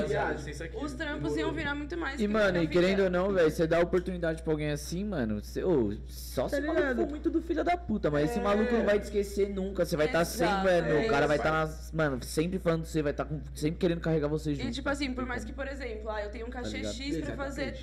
isso. 0.50 0.64
Os 0.84 0.92
trampos 0.94 1.36
iam 1.36 1.52
virar 1.52 1.74
muito 1.76 1.96
mais. 1.96 2.20
E, 2.20 2.26
mano, 2.26 2.60
e 2.60 2.66
querendo 2.66 3.04
ou 3.04 3.10
não, 3.10 3.32
velho, 3.32 3.48
você 3.48 3.68
dá 3.68 3.78
oportunidade 3.80 4.42
pra 4.42 4.52
alguém 4.52 4.72
assim, 4.72 5.04
mano, 5.04 5.40
você, 5.40 5.62
ô, 5.62 5.96
só 6.08 6.48
Tá 6.48 6.56
se 6.56 6.56
o 6.62 6.66
maluco 6.66 6.80
ligado? 6.80 6.96
for 7.02 7.10
muito 7.10 7.30
do 7.30 7.40
filho 7.40 7.62
da 7.62 7.76
puta, 7.76 8.10
mas 8.10 8.30
esse 8.30 8.40
maluco 8.40 8.72
não 8.74 8.84
vai 8.84 8.98
te 8.98 9.04
esquecer 9.04 9.48
nunca. 9.50 9.84
Você 9.84 9.96
vai 9.96 10.06
estar 10.06 10.22
Exato, 10.22 10.38
sempre, 10.66 10.82
mano, 10.82 10.88
é 10.88 11.06
o 11.06 11.08
cara 11.08 11.26
vai 11.28 11.36
isso. 11.36 11.46
estar 11.46 11.52
nas. 11.52 11.92
Mano, 11.92 12.22
sempre 12.24 12.58
falando 12.58 12.82
de 12.82 12.88
você, 12.88 13.02
vai 13.02 13.12
estar 13.12 13.24
com, 13.24 13.40
sempre 13.54 13.78
querendo 13.78 14.00
carregar 14.00 14.26
você 14.26 14.52
junto. 14.52 14.66
E 14.66 14.70
tipo 14.72 14.88
assim, 14.88 15.14
por 15.14 15.24
mais 15.24 15.44
que, 15.44 15.52
por 15.52 15.68
exemplo, 15.68 16.10
ah, 16.10 16.20
eu 16.24 16.30
tenho 16.30 16.46
um 16.46 16.50
cachê 16.50 16.78
ligado? 16.78 16.92
X 16.94 17.18
pra 17.18 17.36
fazer 17.36 17.78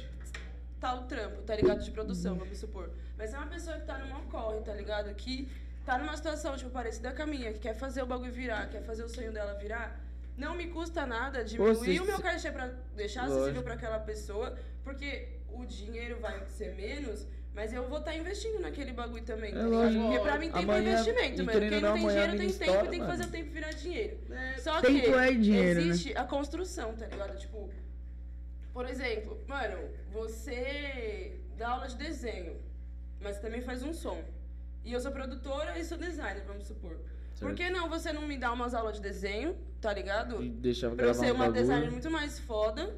tal 0.82 1.04
trampo, 1.04 1.42
tá 1.44 1.56
ligado? 1.56 1.82
De 1.82 1.92
produção, 1.92 2.36
vamos 2.36 2.58
supor. 2.58 2.90
Mas 3.18 3.34
é 3.34 3.38
uma 3.38 3.48
pessoa 3.48 3.78
que 3.78 3.86
tá 3.86 3.98
numa 3.98 4.20
corre, 4.24 4.60
tá 4.62 4.74
ligado? 4.74 5.14
Que 5.16 5.48
tá 5.88 5.98
numa 5.98 6.18
situação, 6.18 6.58
tipo, 6.58 6.70
parecida 6.70 7.14
com 7.14 7.22
a 7.24 7.26
minha, 7.26 7.54
que 7.54 7.60
quer 7.60 7.74
fazer 7.74 8.02
o 8.04 8.06
bagulho 8.06 8.32
virar, 8.32 8.68
quer 8.70 8.82
fazer 8.84 9.04
o 9.04 9.10
sonho 9.10 9.32
dela 9.32 9.54
virar. 9.54 9.98
Não 10.36 10.54
me 10.54 10.68
custa 10.68 11.06
nada 11.06 11.46
diminuir 11.46 11.76
Você- 11.76 12.00
o 12.02 12.06
meu 12.06 12.20
cachê 12.20 12.52
pra 12.52 12.68
deixar 12.94 13.22
Lógico. 13.22 13.38
acessível 13.40 13.64
pra 13.64 13.74
aquela 13.76 14.00
pessoa, 14.00 14.58
porque 14.84 15.30
o 15.50 15.66
dinheiro 15.66 16.20
vai 16.20 16.46
ser 16.50 16.76
menos, 16.76 17.26
mas 17.56 17.72
eu 17.74 17.88
vou 17.88 18.00
estar 18.00 18.14
investindo 18.18 18.60
naquele 18.60 18.92
bagulho 18.92 19.24
também, 19.24 19.54
tá 19.54 19.60
É 19.62 19.64
ligado? 19.64 19.82
lógico. 19.82 20.04
Porque 20.04 20.20
pra 20.20 20.38
mim 20.38 20.52
tempo 20.52 20.58
é 20.60 20.62
Amanhã, 20.78 20.92
investimento, 20.92 21.44
mano. 21.46 21.60
Quem 21.60 21.70
não 21.72 21.80
não, 21.82 21.94
tem 21.94 22.08
dinheiro 22.08 22.24
a 22.34 22.36
tem 22.36 22.48
mina 22.48 22.60
tempo 22.60 22.86
e 22.86 22.90
tem 22.90 23.00
que 23.00 23.06
fazer 23.08 23.24
o 23.24 23.32
tempo 23.32 23.50
virar 23.52 23.72
dinheiro. 23.72 24.18
É, 24.30 24.58
Só 24.60 24.82
Tempo 24.82 25.00
que 25.00 25.06
é 25.14 25.32
dinheiro, 25.32 25.80
né? 25.82 25.88
existe 25.88 26.18
a 26.18 26.24
construção, 26.26 26.94
tá 26.98 27.06
ligado? 27.08 27.38
Tipo, 27.40 27.70
por 28.74 28.86
exemplo, 28.90 29.42
mano, 29.48 29.78
você 30.12 31.40
dá 31.58 31.70
aula 31.70 31.88
de 31.88 31.96
desenho, 31.96 32.58
mas 33.22 33.40
também 33.40 33.62
faz 33.62 33.82
um 33.84 33.94
som. 33.94 34.22
E 34.88 34.94
eu 34.94 35.02
sou 35.02 35.12
produtora 35.12 35.78
e 35.78 35.84
sou 35.84 35.98
designer, 35.98 36.44
vamos 36.48 36.66
supor. 36.66 36.98
Por 37.38 37.54
que 37.54 37.70
não 37.70 37.90
você 37.90 38.14
não 38.14 38.22
me 38.22 38.38
dá 38.38 38.54
umas 38.54 38.74
aulas 38.74 38.96
de 38.96 39.02
desenho, 39.02 39.54
tá 39.82 39.92
ligado? 39.94 40.42
E 40.42 40.48
deixava 40.50 40.96
Pra 40.96 41.08
eu 41.08 41.14
ser 41.14 41.26
um 41.34 41.36
uma 41.36 41.46
bagulho. 41.48 41.62
designer 41.62 41.92
muito 41.92 42.10
mais 42.10 42.40
foda. 42.40 42.96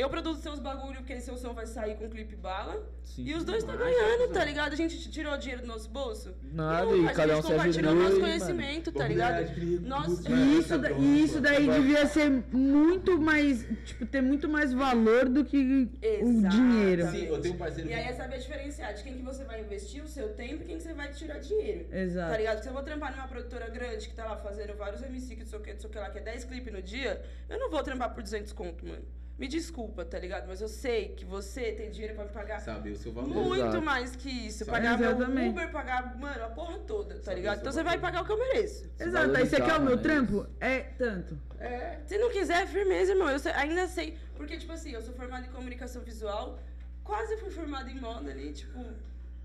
Eu 0.00 0.08
produzo 0.08 0.40
seus 0.40 0.58
bagulho 0.58 0.96
porque 0.96 1.12
aí 1.12 1.20
seu 1.20 1.36
som 1.36 1.52
vai 1.52 1.66
sair 1.66 1.94
com 1.96 2.08
clipe 2.08 2.34
bala. 2.36 2.82
Sim. 3.04 3.24
E 3.24 3.34
os 3.34 3.44
dois 3.44 3.62
tá 3.64 3.74
ganhando, 3.76 4.32
tá 4.32 4.44
ligado? 4.44 4.72
A 4.72 4.76
gente 4.76 5.10
tirou 5.10 5.36
dinheiro 5.36 5.62
do 5.62 5.68
nosso 5.68 5.88
bolso. 5.90 6.34
Nada, 6.52 6.86
Não, 6.86 6.96
e 6.96 7.06
a 7.08 7.12
cada 7.12 7.32
um 7.32 7.36
gente 7.36 7.46
se 7.46 7.52
compartilhou 7.52 7.94
nosso 7.94 8.20
conhecimento, 8.20 8.92
tá 8.92 9.00
Bagulho 9.00 9.14
ligado? 9.14 9.80
Nós- 9.86 10.24
E 10.26 10.58
isso, 10.58 10.78
da- 10.78 10.90
e 10.92 11.22
isso 11.24 11.40
daí 11.40 11.64
Agora- 11.64 11.80
devia 11.80 12.06
ser 12.06 12.30
muito 12.52 13.20
mais, 13.20 13.66
tipo, 13.84 14.06
ter 14.06 14.22
muito 14.22 14.48
mais 14.48 14.72
valor 14.72 15.28
do 15.28 15.44
que 15.44 15.56
o 16.02 16.04
Exato. 16.06 16.56
dinheiro. 16.56 17.10
Sim, 17.10 17.26
eu 17.26 17.40
tenho 17.40 17.54
um 17.54 17.58
parceiro 17.58 17.90
E 17.90 17.92
aí 17.92 18.04
é 18.08 18.12
saber 18.14 18.38
diferenciar 18.38 18.94
de 18.94 19.02
quem 19.02 19.14
que 19.16 19.22
você 19.22 19.44
vai 19.44 19.60
investir 19.60 20.02
o 20.02 20.08
seu 20.08 20.30
tempo 20.30 20.62
e 20.62 20.66
quem 20.66 20.76
que 20.78 20.82
você 20.82 20.94
vai 20.94 21.10
tirar 21.12 21.38
dinheiro. 21.40 21.84
Tá 21.90 21.98
Exato. 21.98 22.36
ligado? 22.36 22.52
Porque 22.54 22.62
se 22.62 22.68
eu 22.70 22.74
vou 22.74 22.82
trampar 22.82 23.14
numa 23.14 23.28
produtora 23.28 23.68
grande 23.68 24.08
que 24.08 24.14
tá 24.14 24.24
lá 24.24 24.36
fazendo 24.36 24.74
vários 24.76 25.02
MC 25.02 25.34
que 25.34 25.42
não 25.42 25.46
sei 25.50 25.58
o 25.58 25.62
que, 25.62 25.72
não 25.74 25.80
sei 25.80 25.90
o 25.90 25.92
que 25.92 25.98
lá, 25.98 26.08
que 26.10 26.18
é 26.18 26.22
10 26.22 26.44
clipes 26.44 26.72
no 26.72 26.80
dia, 26.80 27.20
eu 27.48 27.58
não 27.58 27.70
vou 27.70 27.82
trampar 27.82 28.14
por 28.14 28.22
200 28.22 28.52
conto, 28.52 28.86
mano. 28.86 29.02
Me 29.40 29.48
desculpa, 29.48 30.04
tá 30.04 30.18
ligado? 30.18 30.46
Mas 30.46 30.60
eu 30.60 30.68
sei 30.68 31.08
que 31.16 31.24
você 31.24 31.72
tem 31.72 31.90
dinheiro 31.90 32.14
pra 32.14 32.24
me 32.24 32.30
pagar 32.30 32.60
saber 32.60 32.90
o 32.90 32.96
seu 32.96 33.10
valor. 33.10 33.28
muito 33.30 33.64
Exato. 33.64 33.80
mais 33.82 34.14
que 34.14 34.28
isso. 34.28 34.58
Sabe- 34.66 34.70
Pagar 34.72 34.98
meu 34.98 35.10
Exatamente. 35.12 35.48
Uber, 35.48 35.72
pagar, 35.72 36.14
mano, 36.18 36.44
a 36.44 36.48
porra 36.50 36.78
toda, 36.80 37.14
tá 37.14 37.22
Sabe 37.22 37.36
ligado? 37.36 37.60
Então 37.60 37.72
você 37.72 37.82
vai 37.82 37.98
pagar 37.98 38.20
o 38.22 38.26
que 38.26 38.32
eu 38.32 38.38
mereço. 38.38 38.84
Exato. 39.00 39.34
Aí 39.34 39.46
você 39.46 39.56
quer 39.56 39.76
o 39.78 39.80
meu 39.80 39.96
né? 39.96 40.02
trampo? 40.02 40.46
É 40.60 40.80
tanto. 40.80 41.38
É. 41.58 42.00
Se 42.04 42.18
não 42.18 42.30
quiser, 42.30 42.66
firmeza, 42.68 43.12
irmão. 43.12 43.30
Eu 43.30 43.38
sei- 43.38 43.52
ainda 43.52 43.86
sei. 43.88 44.18
Porque, 44.36 44.58
tipo 44.58 44.72
assim, 44.72 44.90
eu 44.90 45.00
sou 45.00 45.14
formada 45.14 45.46
em 45.46 45.50
comunicação 45.50 46.02
visual, 46.02 46.58
quase 47.02 47.38
fui 47.38 47.50
formada 47.50 47.90
em 47.90 47.98
moda 47.98 48.30
ali, 48.30 48.52
tipo. 48.52 48.78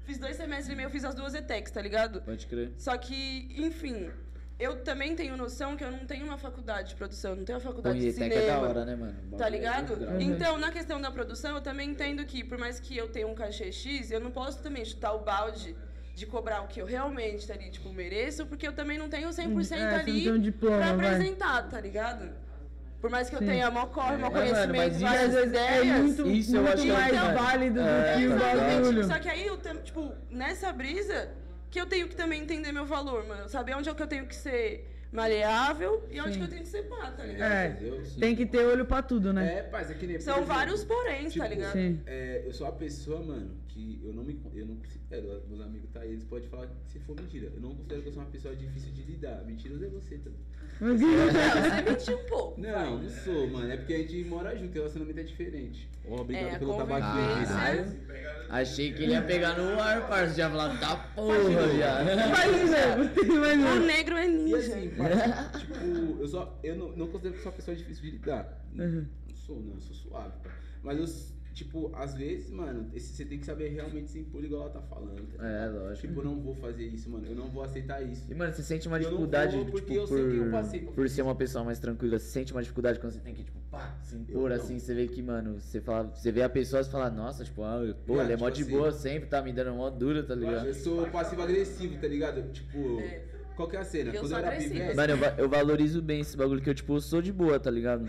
Fiz 0.04 0.18
dois 0.18 0.36
semestres 0.36 0.70
e 0.70 0.76
meio, 0.76 0.90
fiz 0.90 1.06
as 1.06 1.16
duas 1.16 1.34
ETECs, 1.34 1.72
tá 1.72 1.82
ligado? 1.82 2.22
Pode 2.22 2.46
crer. 2.48 2.74
Só 2.78 2.96
que, 2.98 3.50
enfim, 3.58 4.12
eu 4.58 4.78
também 4.84 5.16
tenho 5.16 5.36
noção 5.36 5.76
que 5.76 5.84
eu 5.84 5.92
não 5.92 6.06
tenho 6.06 6.26
uma 6.26 6.38
faculdade 6.38 6.90
de 6.90 6.96
produção, 6.96 7.32
eu 7.32 7.38
não 7.38 7.44
tenho 7.46 7.58
uma 7.60 7.64
faculdade 7.64 8.00
de 8.00 8.12
cinema. 8.12 8.34
é 8.36 8.46
da 8.48 8.60
hora, 8.62 8.86
né, 8.86 8.96
mano? 8.96 9.16
Tá 9.38 9.48
é 9.48 9.50
ligado? 9.50 9.94
Uhum. 9.94 10.22
Então, 10.22 10.58
na 10.58 10.72
questão 10.72 11.00
da 11.02 11.12
produção, 11.12 11.56
eu 11.56 11.62
também 11.62 11.90
entendo 11.90 12.24
que, 12.26 12.44
por 12.44 12.58
mais 12.58 12.80
que 12.80 12.96
eu 12.96 13.10
tenha 13.10 13.28
um 13.28 13.36
cachê 13.36 13.72
X, 13.72 14.12
eu 14.12 14.20
não 14.22 14.32
posso 14.32 14.64
também 14.64 14.86
chutar 14.86 15.14
o 15.14 15.20
balde 15.20 15.76
de 16.16 16.26
cobrar 16.26 16.62
o 16.62 16.68
que 16.68 16.82
eu 16.82 16.86
realmente, 16.86 17.52
ali, 17.52 17.70
tipo, 17.70 17.92
mereço, 17.92 18.46
porque 18.46 18.66
eu 18.66 18.72
também 18.72 18.98
não 18.98 19.10
tenho 19.10 19.28
100% 19.30 19.34
É, 19.52 19.64
você 19.64 19.76
não 19.76 19.96
ali 20.00 20.32
um 20.32 20.40
diploma, 20.40 20.78
pra 20.78 20.94
vai. 20.94 21.06
apresentar, 21.16 21.64
tá 21.70 21.82
ligado? 21.82 22.30
Por 23.02 23.10
mais 23.10 23.30
que 23.30 23.36
eu 23.36 23.40
Sim. 23.40 23.46
tenha 23.48 23.70
mó 23.70 23.86
corre, 23.88 24.16
mó 24.18 24.28
É, 24.28 24.30
mano, 24.30 24.32
conhecimento, 24.32 24.92
isso- 24.94 25.00
várias 25.02 25.24
Às 25.26 25.34
vezes 25.34 25.54
é 25.54 25.78
ideias. 25.82 26.02
muito, 26.02 26.28
Isso 26.28 26.56
eu 26.56 26.62
muito 26.62 26.74
acho 26.74 26.84
que 26.84 26.90
é 26.90 26.94
mais 26.94 27.34
válido 27.42 27.76
do 27.76 27.82
É, 27.82 28.16
que 28.18 28.28
o 28.28 28.32
Exatamente. 28.34 28.66
bagulho. 28.82 29.04
Só 29.04 29.20
que 29.20 29.30
aí 29.30 29.46
eu, 29.46 29.58
tipo, 29.84 30.12
nessa 30.32 30.72
brisa, 30.72 31.30
que 31.76 31.82
eu 31.82 31.86
tenho 31.86 32.08
que 32.08 32.16
também 32.16 32.42
entender 32.42 32.72
meu 32.72 32.86
valor, 32.86 33.28
mano. 33.28 33.50
Saber 33.50 33.76
onde 33.76 33.90
é 33.90 33.94
que 33.94 34.02
eu 34.02 34.08
tenho 34.08 34.26
que 34.26 34.36
ser 34.36 34.90
maleável 35.12 36.08
e 36.10 36.22
onde 36.22 36.34
Sim. 36.34 36.40
que 36.40 36.46
eu 36.46 36.50
tenho 36.50 36.64
que 36.64 36.70
ser 36.70 36.84
pá, 36.84 37.12
tá 37.12 37.26
ligado? 37.26 37.52
É. 37.52 37.78
Tem 38.18 38.34
que 38.34 38.46
ter 38.46 38.66
olho 38.66 38.86
pra 38.86 39.02
tudo, 39.02 39.34
né? 39.34 39.58
É, 39.58 39.64
paz, 39.64 39.92
é 39.92 39.94
que 39.94 40.08
nem. 40.08 40.18
São 40.22 40.36
exemplo, 40.36 40.56
vários 40.56 40.86
poréns, 40.86 41.34
tipo, 41.34 41.44
tá 41.44 41.50
ligado? 41.50 41.74
Sim. 41.74 42.00
É, 42.06 42.44
eu 42.46 42.54
sou 42.54 42.66
uma 42.66 42.74
pessoa, 42.74 43.22
mano, 43.22 43.58
que 43.68 44.00
eu 44.02 44.14
não 44.14 44.24
me 44.24 44.40
eu 44.54 44.66
não 44.66 44.78
considero, 44.78 45.44
meus 45.50 45.60
amigos 45.60 45.90
tá 45.92 46.00
aí, 46.00 46.12
eles 46.14 46.24
podem 46.24 46.48
falar 46.48 46.68
que 46.68 46.92
se 46.94 47.00
for 47.00 47.14
mentira. 47.14 47.52
Eu 47.54 47.60
não 47.60 47.76
considero 47.76 48.02
que 48.04 48.08
eu 48.08 48.14
sou 48.14 48.24
uma 48.24 48.32
pessoa 48.32 48.56
difícil 48.56 48.94
de 48.94 49.04
lidar. 49.04 49.44
Mentiroso 49.44 49.84
é 49.84 49.90
você 49.90 50.18
também. 50.18 50.40
Mas- 50.80 51.00
Não, 51.02 51.08
você 51.10 51.82
mentiu 51.90 52.18
um 52.20 52.26
pouco. 52.26 52.62
Não, 52.62 53.00
não 53.00 53.10
sou, 53.10 53.48
mano. 53.50 53.72
É 53.72 53.78
porque 53.78 53.94
a 53.94 53.98
gente 54.00 54.24
mora 54.26 54.56
junto, 54.58 54.72
o 54.72 54.74
relacionamento 54.74 55.20
é 55.20 55.24
diferente. 55.24 55.90
Ó, 56.08 56.22
obrigado 56.22 56.56
É, 56.56 56.60
pelo 56.60 56.76
tabaquinho. 56.78 57.48
Caralho. 57.48 58.06
Achei 58.50 58.94
que 58.94 59.04
ele 59.04 59.14
ia 59.14 59.22
pegar 59.22 59.58
no 59.58 59.80
ar, 59.82 60.08
parça. 60.08 60.36
Já 60.36 60.50
falar, 60.50 60.80
tá 60.80 60.96
porra, 61.16 61.38
já. 61.78 62.04
Mais 62.30 62.62
exemplo, 62.62 63.10
tem 63.10 63.40
mais 63.40 63.58
O 63.60 63.80
negro 63.86 64.16
é 64.18 64.26
E 64.26 64.28
ninja. 64.28 64.58
assim, 64.58 64.90
parça, 64.90 65.60
tipo, 65.60 66.18
eu 66.22 66.28
só. 66.28 66.60
Eu 66.64 66.76
não, 66.76 66.90
não 66.96 67.08
considero 67.08 67.36
que 67.36 67.42
sou 67.42 67.52
uma 67.52 67.56
pessoa 67.58 67.76
difícil 67.76 68.04
de 68.04 68.12
lidar. 68.12 68.62
Uhum. 68.78 69.06
Não 69.30 69.36
sou, 69.36 69.60
não, 69.62 69.74
eu 69.76 69.82
sou 69.82 69.96
suave, 69.96 70.34
pá. 70.44 70.50
Mas 70.84 71.00
eu, 71.00 71.06
tipo, 71.56 71.90
às 71.96 72.14
vezes, 72.14 72.52
mano, 72.52 72.92
esse, 72.94 73.16
você 73.16 73.26
tem 73.26 73.40
que 73.40 73.46
saber 73.46 73.70
realmente 73.70 74.12
se 74.12 74.20
impor 74.20 74.44
igual 74.44 74.64
ela 74.64 74.70
tá 74.72 74.82
falando. 74.82 75.26
tá 75.36 75.48
É, 75.48 75.68
lógico. 75.70 76.08
Tipo, 76.08 76.20
eu 76.20 76.26
não 76.26 76.40
vou 76.42 76.54
fazer 76.54 76.86
isso, 76.86 77.10
mano. 77.10 77.26
Eu 77.26 77.36
não 77.36 77.50
vou 77.50 77.64
aceitar 77.64 78.04
isso. 78.04 78.30
E, 78.30 78.36
mano, 78.36 78.54
você 78.54 78.62
sente 78.62 78.88
uma 78.88 78.98
Eu 78.98 79.04
não 79.04 79.10
dificuldade, 79.10 79.56
vou 79.56 79.66
porque 79.66 79.94
tipo, 79.94 79.94
eu 79.96 80.06
sei 80.08 80.30
que 80.30 80.36
eu 80.38 80.44
por, 80.44 80.52
passei 80.52 80.80
por 80.82 80.94
por 80.94 81.06
isso. 81.06 81.16
ser 81.16 81.22
uma 81.24 81.34
pessoa 81.36 81.64
mais 81.64 81.80
tranquila, 81.80 82.20
você 82.20 82.26
sente 82.28 82.52
uma 82.52 82.62
dificuldade 82.62 83.00
quando 83.00 83.14
você 83.14 83.20
tem 83.22 83.34
que, 83.34 83.44
tipo, 83.44 83.58
pá, 83.72 83.98
se 84.04 84.16
impor, 84.16 84.52
assim, 84.52 84.78
você 84.78 84.94
vê 84.94 85.08
que, 85.08 85.24
mano, 85.24 85.60
você 85.60 85.80
fala, 85.82 86.08
você 86.14 86.32
vê 86.32 86.44
a 86.44 86.50
pessoa 86.50 86.82
e 86.82 86.86
fala, 86.86 87.10
nossa, 87.10 87.44
tipo, 87.44 87.64
ah, 87.64 87.82
eu- 87.84 87.96
pô, 87.96 88.22
ele 88.22 88.34
é 88.34 88.38
mó 88.38 88.52
tipo 88.52 88.58
de 88.58 88.62
assim, 88.64 88.72
boa 88.72 88.92
sempre, 88.92 89.30
tá 89.30 89.42
me 89.42 89.52
dando 89.54 89.74
mó 89.76 89.90
dura, 89.90 90.24
tá 90.24 90.36
ligado? 90.36 90.68
Eu 90.68 90.74
sou 90.74 91.08
passivo-agressivo, 91.08 91.98
tá 92.00 92.08
ligado? 92.08 92.52
Tipo, 92.52 93.00
É. 93.00 93.24
qual 93.56 93.70
que 93.70 93.78
é 93.78 93.80
a 93.80 93.84
cena? 93.86 94.10
Eu 94.12 94.20
Quando 94.22 94.28
sou 94.30 94.40
eu 94.40 94.46
era 94.46 94.58
pivete. 94.58 94.96
Mano, 94.96 95.14
eu, 95.14 95.20
eu 95.46 95.50
valorizo 95.50 96.02
bem 96.02 96.20
esse 96.20 96.36
bagulho 96.36 96.62
que 96.62 96.70
eu, 96.70 96.76
tipo, 96.76 96.94
eu 96.96 97.00
sou 97.02 97.22
de 97.22 97.32
boa, 97.32 97.58
tá 97.60 97.72
ligado? 97.72 98.06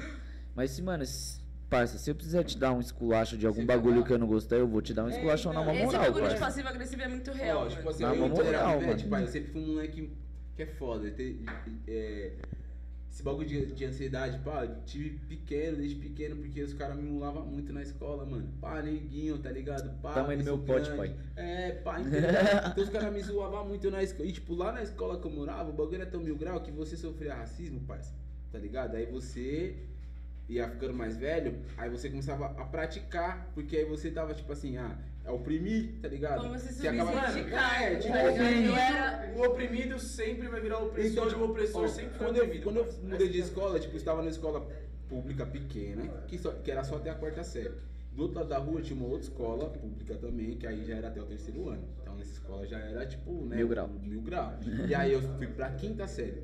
Mas 0.55 0.73
se, 0.73 0.82
mano, 0.82 1.05
se, 1.06 1.40
parça, 1.68 1.98
se 1.98 2.10
eu 2.10 2.14
precisar 2.14 2.44
te 2.44 2.59
dar 2.59 2.72
um 2.72 2.80
esculacho 2.80 3.36
de 3.36 3.47
algum 3.47 3.60
Você 3.60 3.66
bagulho 3.66 4.05
que 4.05 4.12
eu 4.12 4.18
não 4.18 4.26
gostei, 4.26 4.60
eu 4.60 4.66
vou 4.68 4.80
te 4.82 4.94
dar 4.94 5.05
um 5.05 5.09
É, 5.09 5.10
esculachão 5.12 5.52
na 5.52 5.60
então, 5.62 5.74
mão 5.74 5.82
Esse 5.84 5.84
moral, 5.86 6.02
bagulho 6.02 6.24
de 6.24 6.30
parça. 6.30 6.44
passivo-agressivo 6.47 7.02
é 7.02 7.09
muito 7.09 7.32
real, 7.32 7.59
Ó, 7.62 7.66
tipo 7.66 7.76
mano. 7.78 7.90
assim, 7.90 8.02
Na 8.05 8.09
eu 8.10 8.16
mão 8.16 8.26
era 8.40 8.44
moral, 8.44 8.78
pivete, 8.78 8.98
mano. 8.98 9.10
pai, 9.10 9.22
eu 9.22 9.28
sempre 9.28 9.51
fui 9.52 9.60
um 9.62 9.66
moleque 9.74 10.10
que 10.56 10.62
é 10.62 10.66
foda. 10.66 11.10
te- 11.10 11.40
é, 11.88 12.32
esse 13.10 13.22
bagulho 13.22 13.47
de, 13.48 13.66
de 13.72 13.84
ansiedade, 13.86 14.38
pá, 14.40 14.64
eu 14.64 14.76
tive 14.84 15.18
pequeno, 15.26 15.78
desde 15.78 15.97
pequeno, 15.97 16.36
porque 16.36 16.62
os 16.62 16.74
caras 16.74 16.97
me 16.97 17.02
mulavam 17.02 17.47
muito 17.47 17.72
na 17.72 17.80
escola, 17.82 18.26
mano. 18.26 18.47
Pá, 18.60 18.82
neguinho, 18.82 19.38
tá 19.38 19.51
ligado? 19.51 19.90
Pá, 20.02 20.12
Tamanho 20.12 20.38
do 20.40 20.44
meu 20.44 20.59
pote, 20.59 20.90
grande. 20.90 20.97
pai. 21.14 21.16
É, 21.34 21.72
pá, 21.72 21.98
entendeu? 22.01 22.20
então 22.70 22.84
os 22.84 22.90
caras 22.90 23.12
me 23.12 23.22
zoavam 23.22 23.66
muito 23.66 23.90
na 23.90 24.02
escola. 24.02 24.28
E 24.28 24.32
tipo, 24.32 24.55
lá 24.55 24.70
na 24.70 24.82
escola 24.82 25.18
que 25.18 25.26
eu 25.26 25.30
morava, 25.30 25.70
o 25.70 25.72
bagulho 25.72 25.97
era 25.97 26.06
tão 26.06 26.20
mil 26.20 26.36
grau 26.36 26.60
que 26.60 26.70
você 26.70 26.94
sofria 26.97 27.34
racismo, 27.34 27.80
parça. 27.80 28.12
Tá 28.52 28.59
ligado? 28.59 28.94
Aí 28.97 29.06
você 29.06 29.76
ia 30.48 30.68
ficando 30.68 30.94
mais 30.94 31.16
velho, 31.16 31.59
aí 31.77 31.90
você 31.90 32.09
começava 32.09 32.47
a 32.47 32.64
praticar, 32.64 33.51
porque 33.55 33.77
aí 33.77 33.85
você 33.85 34.10
tava 34.10 34.32
tipo 34.35 34.52
assim, 34.52 34.77
ah, 34.77 34.97
é 35.24 35.31
oprimir, 35.31 35.94
tá 36.01 36.09
ligado? 36.09 36.43
Como 36.43 36.59
se 36.59 36.73
Você 36.73 36.86
acaba- 36.89 37.31
sindicar, 37.32 37.82
É, 37.82 37.94
tá 37.94 38.01
tipo, 38.01 38.14
assim, 38.16 38.64
Eu 38.66 38.77
era... 38.77 39.32
O 39.36 39.43
oprimido 39.47 39.98
sempre 39.98 40.47
vai 40.48 40.60
virar 40.60 40.78
opressor, 40.78 41.27
Então, 41.27 41.39
e 41.40 41.43
o 41.43 41.51
opressor 41.51 41.85
ó, 41.85 41.89
sempre 41.89 42.10
foi 42.16 42.27
quando 42.27 42.36
eu, 42.36 42.44
oprimido. 42.44 42.64
quando 42.64 42.77
eu 42.78 42.93
mudei 43.02 43.28
de 43.28 43.39
escola, 43.40 43.81
tipo, 43.81 43.94
eu 43.94 43.98
estava 43.98 44.20
numa 44.20 44.31
escola 44.31 44.66
pública 45.09 45.44
pequena, 45.44 46.06
que, 46.28 46.39
só, 46.39 46.52
que 46.52 46.70
era 46.70 46.85
só 46.85 46.97
até 46.97 47.10
a 47.10 47.14
quarta 47.14 47.43
série. 47.43 47.73
Do 48.12 48.23
outro 48.23 48.39
lado 48.39 48.48
da 48.48 48.56
rua 48.59 48.81
tinha 48.81 48.97
uma 48.98 49.06
outra 49.09 49.23
escola 49.28 49.68
pública 49.68 50.14
também, 50.14 50.56
que 50.56 50.66
aí 50.66 50.85
já 50.85 50.94
era 50.97 51.09
até 51.09 51.20
o 51.20 51.27
terceiro 51.27 51.68
ano. 51.68 51.85
Então 52.01 52.14
nessa 52.16 52.32
escola 52.32 52.66
já 52.66 52.78
era 52.78 53.05
tipo, 53.05 53.44
né? 53.44 53.56
Mil 53.56 53.68
grau. 53.68 53.89
Mil 53.89 54.23
grau. 54.23 54.55
E 54.89 54.94
aí 54.94 55.12
eu 55.12 55.20
fui 55.36 55.47
pra 55.48 55.70
quinta 55.73 56.06
série. 56.06 56.43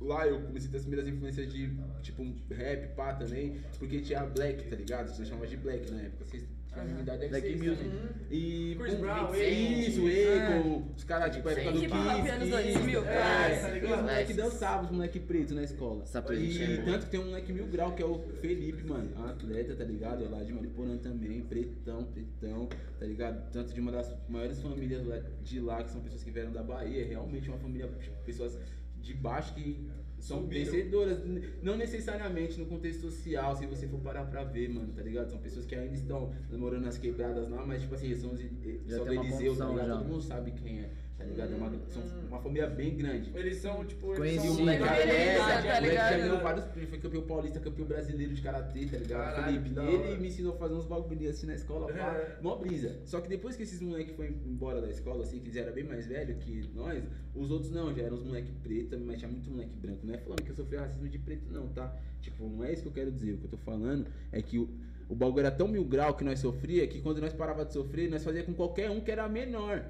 Lá 0.00 0.26
eu 0.26 0.40
comecei 0.42 0.68
a 0.68 0.70
ter 0.72 0.76
as 0.78 0.84
primeiras 0.84 1.08
influências 1.12 1.52
de, 1.52 1.70
tipo, 2.02 2.22
rap, 2.50 2.94
pá, 2.94 3.14
também, 3.14 3.56
porque 3.78 4.00
tinha 4.00 4.24
Black, 4.24 4.68
tá 4.68 4.76
ligado? 4.76 5.08
Você 5.08 5.24
chamava 5.24 5.46
de 5.46 5.56
Black 5.56 5.90
na 5.90 6.02
época. 6.02 6.24
Vocês 6.24 6.44
tinham 6.68 6.82
a 6.82 6.84
mesma 6.84 7.00
idade, 7.00 7.18
deve 7.20 7.30
Black 7.30 7.46
ser 7.46 7.54
isso 7.54 7.64
Music. 7.64 7.84
também. 7.88 8.08
E... 8.30 8.76
Chris 8.76 8.94
pum, 8.94 9.00
Brown, 9.00 9.34
isso, 9.34 10.00
Akon. 10.06 10.58
Akon, 10.60 10.92
os 10.96 11.04
caras, 11.04 11.34
tipo, 11.34 11.48
época 11.48 11.72
do 11.72 11.78
Hip 11.82 11.92
hop 11.92 12.16
Kiss, 12.16 12.30
anos 12.30 12.48
Kiss, 12.62 12.72
2000, 12.74 13.04
é, 13.06 13.56
tá 13.60 13.68
ligado? 13.70 13.92
Os 13.94 14.00
moleque 14.02 14.32
dançavam, 14.34 14.84
os 14.84 14.90
moleque 14.90 15.20
preto 15.20 15.54
na 15.54 15.62
escola. 15.62 16.04
É 16.04 16.34
E 16.34 16.76
boa. 16.76 16.84
tanto 16.84 17.04
que 17.06 17.10
tem 17.10 17.20
um 17.20 17.24
moleque 17.24 17.52
mil 17.52 17.66
grau, 17.68 17.94
que 17.94 18.02
é 18.02 18.06
o 18.06 18.18
Felipe, 18.40 18.84
mano, 18.84 19.10
um 19.16 19.24
atleta, 19.24 19.74
tá 19.74 19.84
ligado? 19.84 20.22
É 20.24 20.28
lá 20.28 20.42
de 20.42 20.52
Mariporã 20.52 20.98
também, 20.98 21.40
pretão, 21.40 22.04
pretão, 22.04 22.68
tá 22.98 23.06
ligado? 23.06 23.50
Tanto 23.50 23.72
de 23.72 23.80
uma 23.80 23.92
das 23.92 24.14
maiores 24.28 24.60
famílias 24.60 25.02
de 25.42 25.60
lá, 25.60 25.82
que 25.82 25.90
são 25.90 26.02
pessoas 26.02 26.22
que 26.22 26.30
vieram 26.30 26.52
da 26.52 26.62
Bahia, 26.62 27.02
é 27.02 27.04
realmente 27.04 27.48
uma 27.48 27.58
família, 27.58 27.88
tipo, 28.00 28.16
pessoas 28.24 28.58
de 29.06 29.14
baixo 29.14 29.54
que 29.54 29.88
são 30.18 30.40
Subiram. 30.40 30.64
vencedoras, 30.64 31.22
não 31.62 31.76
necessariamente 31.76 32.58
no 32.58 32.66
contexto 32.66 33.02
social, 33.02 33.54
se 33.54 33.66
você 33.66 33.86
for 33.86 34.00
parar 34.00 34.24
pra 34.24 34.44
ver, 34.44 34.68
mano, 34.68 34.92
tá 34.92 35.02
ligado? 35.02 35.30
São 35.30 35.38
pessoas 35.38 35.66
que 35.66 35.74
ainda 35.74 35.94
estão 35.94 36.32
namorando 36.50 36.84
nas 36.84 36.98
quebradas 36.98 37.48
lá, 37.48 37.64
mas 37.64 37.82
tipo 37.82 37.94
assim, 37.94 38.14
são 38.14 38.32
os 38.32 38.40
só 38.40 39.04
do 39.04 39.12
Eliseu, 39.12 39.56
tá 39.56 39.68
ligado? 39.68 39.86
já. 39.86 39.96
Todo 39.98 40.08
mundo 40.08 40.22
sabe 40.22 40.50
quem 40.52 40.80
é, 40.80 40.90
ligado? 41.30 41.52
É 41.52 41.56
uma, 41.56 41.72
são 41.88 42.02
uma 42.28 42.40
família 42.40 42.66
bem 42.68 42.96
grande. 42.96 43.30
Eles 43.34 43.56
são, 43.58 43.84
tipo, 43.84 44.06
eles 44.08 44.18
Conhecido. 44.18 44.42
O 44.52 44.54
são 44.56 44.60
moleque 44.64 44.82
Referência, 44.82 45.42
atleta, 45.44 45.46
tá 45.46 45.56
moleque 45.56 45.72
já 45.72 45.80
ligado? 45.80 46.20
ganhou 46.20 46.40
vários 46.40 46.64
prêmios, 46.66 46.90
foi 46.90 46.98
campeão 46.98 47.22
paulista, 47.22 47.60
campeão 47.60 47.86
brasileiro 47.86 48.34
de 48.34 48.42
karatê, 48.42 48.86
tá 48.86 48.96
ligado? 48.98 49.34
Caralho, 49.34 49.44
Felipe. 49.60 49.70
da 49.74 49.84
Ele 49.84 49.96
hora. 49.96 50.16
me 50.18 50.28
ensinou 50.28 50.54
a 50.54 50.56
fazer 50.56 50.74
uns 50.74 50.86
bagulhinhos 50.86 51.36
assim 51.36 51.46
na 51.46 51.54
escola, 51.54 51.86
pá, 51.86 51.94
É. 52.16 52.38
mó 52.42 52.56
brisa. 52.56 53.00
Só 53.04 53.20
que 53.20 53.28
depois 53.28 53.56
que 53.56 53.62
esses 53.62 53.80
moleques 53.80 54.14
foram 54.16 54.30
embora 54.30 54.80
da 54.80 54.88
escola, 54.88 55.22
assim, 55.22 55.38
que 55.38 55.46
eles 55.48 55.56
eram 55.56 55.72
bem 55.72 55.84
mais 55.84 56.06
velhos 56.06 56.36
que 56.42 56.68
nós, 56.74 57.02
os 57.34 57.50
outros 57.50 57.70
não, 57.70 57.94
já 57.94 58.02
eram 58.02 58.16
os 58.16 58.22
moleques 58.24 58.52
pretos, 58.62 58.98
mas 59.00 59.18
tinha 59.18 59.30
muito 59.30 59.50
moleque 59.50 59.74
branco. 59.76 60.06
Não 60.06 60.14
é 60.14 60.18
falando 60.18 60.42
que 60.42 60.50
eu 60.50 60.56
sofri 60.56 60.76
racismo 60.76 61.08
de 61.08 61.18
preto, 61.18 61.52
não, 61.52 61.68
tá? 61.68 61.94
Tipo, 62.20 62.48
não 62.48 62.64
é 62.64 62.72
isso 62.72 62.82
que 62.82 62.88
eu 62.88 62.92
quero 62.92 63.10
dizer. 63.12 63.32
O 63.34 63.38
que 63.38 63.44
eu 63.44 63.50
tô 63.50 63.56
falando 63.58 64.06
é 64.32 64.40
que 64.42 64.58
o, 64.58 64.68
o 65.08 65.14
bagulho 65.14 65.40
era 65.40 65.50
tão 65.50 65.68
mil 65.68 65.84
grau 65.84 66.14
que 66.16 66.24
nós 66.24 66.38
sofria 66.40 66.86
que 66.88 67.00
quando 67.00 67.20
nós 67.20 67.32
parava 67.32 67.64
de 67.64 67.72
sofrer, 67.72 68.10
nós 68.10 68.24
fazia 68.24 68.42
com 68.42 68.52
qualquer 68.54 68.90
um 68.90 69.00
que 69.00 69.10
era 69.10 69.28
menor. 69.28 69.84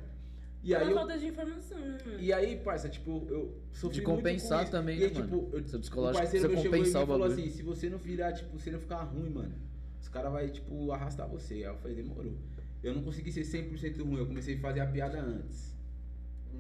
E 0.67 0.75
aí 0.75 0.83
uma 0.83 0.91
eu, 0.91 0.97
falta 0.97 1.19
de 1.19 1.27
informação, 1.27 1.79
né, 1.79 1.99
e 2.19 2.33
aí, 2.33 2.57
parça, 2.57 2.89
tipo, 2.89 3.25
eu 3.31 3.55
sofri 3.73 4.01
De 4.01 4.07
muito 4.07 4.17
compensar 4.17 4.59
com 4.59 4.63
isso. 4.65 4.73
também, 4.73 4.99
e 4.99 5.05
aí, 5.05 5.11
né, 5.11 5.15
tipo, 5.23 5.37
mano? 5.37 5.49
eu, 5.53 5.69
Seu 5.69 5.79
o 5.79 5.83
psicológico 5.83 6.19
parceiro 6.19 6.49
precisa 6.49 6.49
meu 6.49 6.63
chegou 6.63 6.77
em 6.77 6.81
mim 6.83 6.87
e 6.87 7.03
o 7.03 7.07
falou 7.07 7.27
assim, 7.27 7.51
se 7.51 7.63
você 7.63 7.89
não 7.89 7.99
virar, 7.99 8.33
tipo, 8.33 8.59
se 8.59 8.71
não 8.73 8.81
ficar 8.81 9.03
ruim, 9.05 9.31
mano, 9.31 9.55
os 10.03 10.09
caras 10.09 10.33
vai, 10.33 10.49
tipo, 10.51 10.91
arrastar 10.91 11.29
você. 11.29 11.55
Aí 11.55 11.63
eu 11.63 11.77
falei, 11.77 11.97
demorou. 11.97 12.35
Eu 12.83 12.95
não 12.95 13.03
consegui 13.03 13.31
ser 13.31 13.43
100% 13.43 14.03
ruim, 14.03 14.19
eu 14.19 14.27
comecei 14.27 14.57
a 14.57 14.61
fazer 14.61 14.81
a 14.81 14.87
piada 14.87 15.21
antes. 15.21 15.73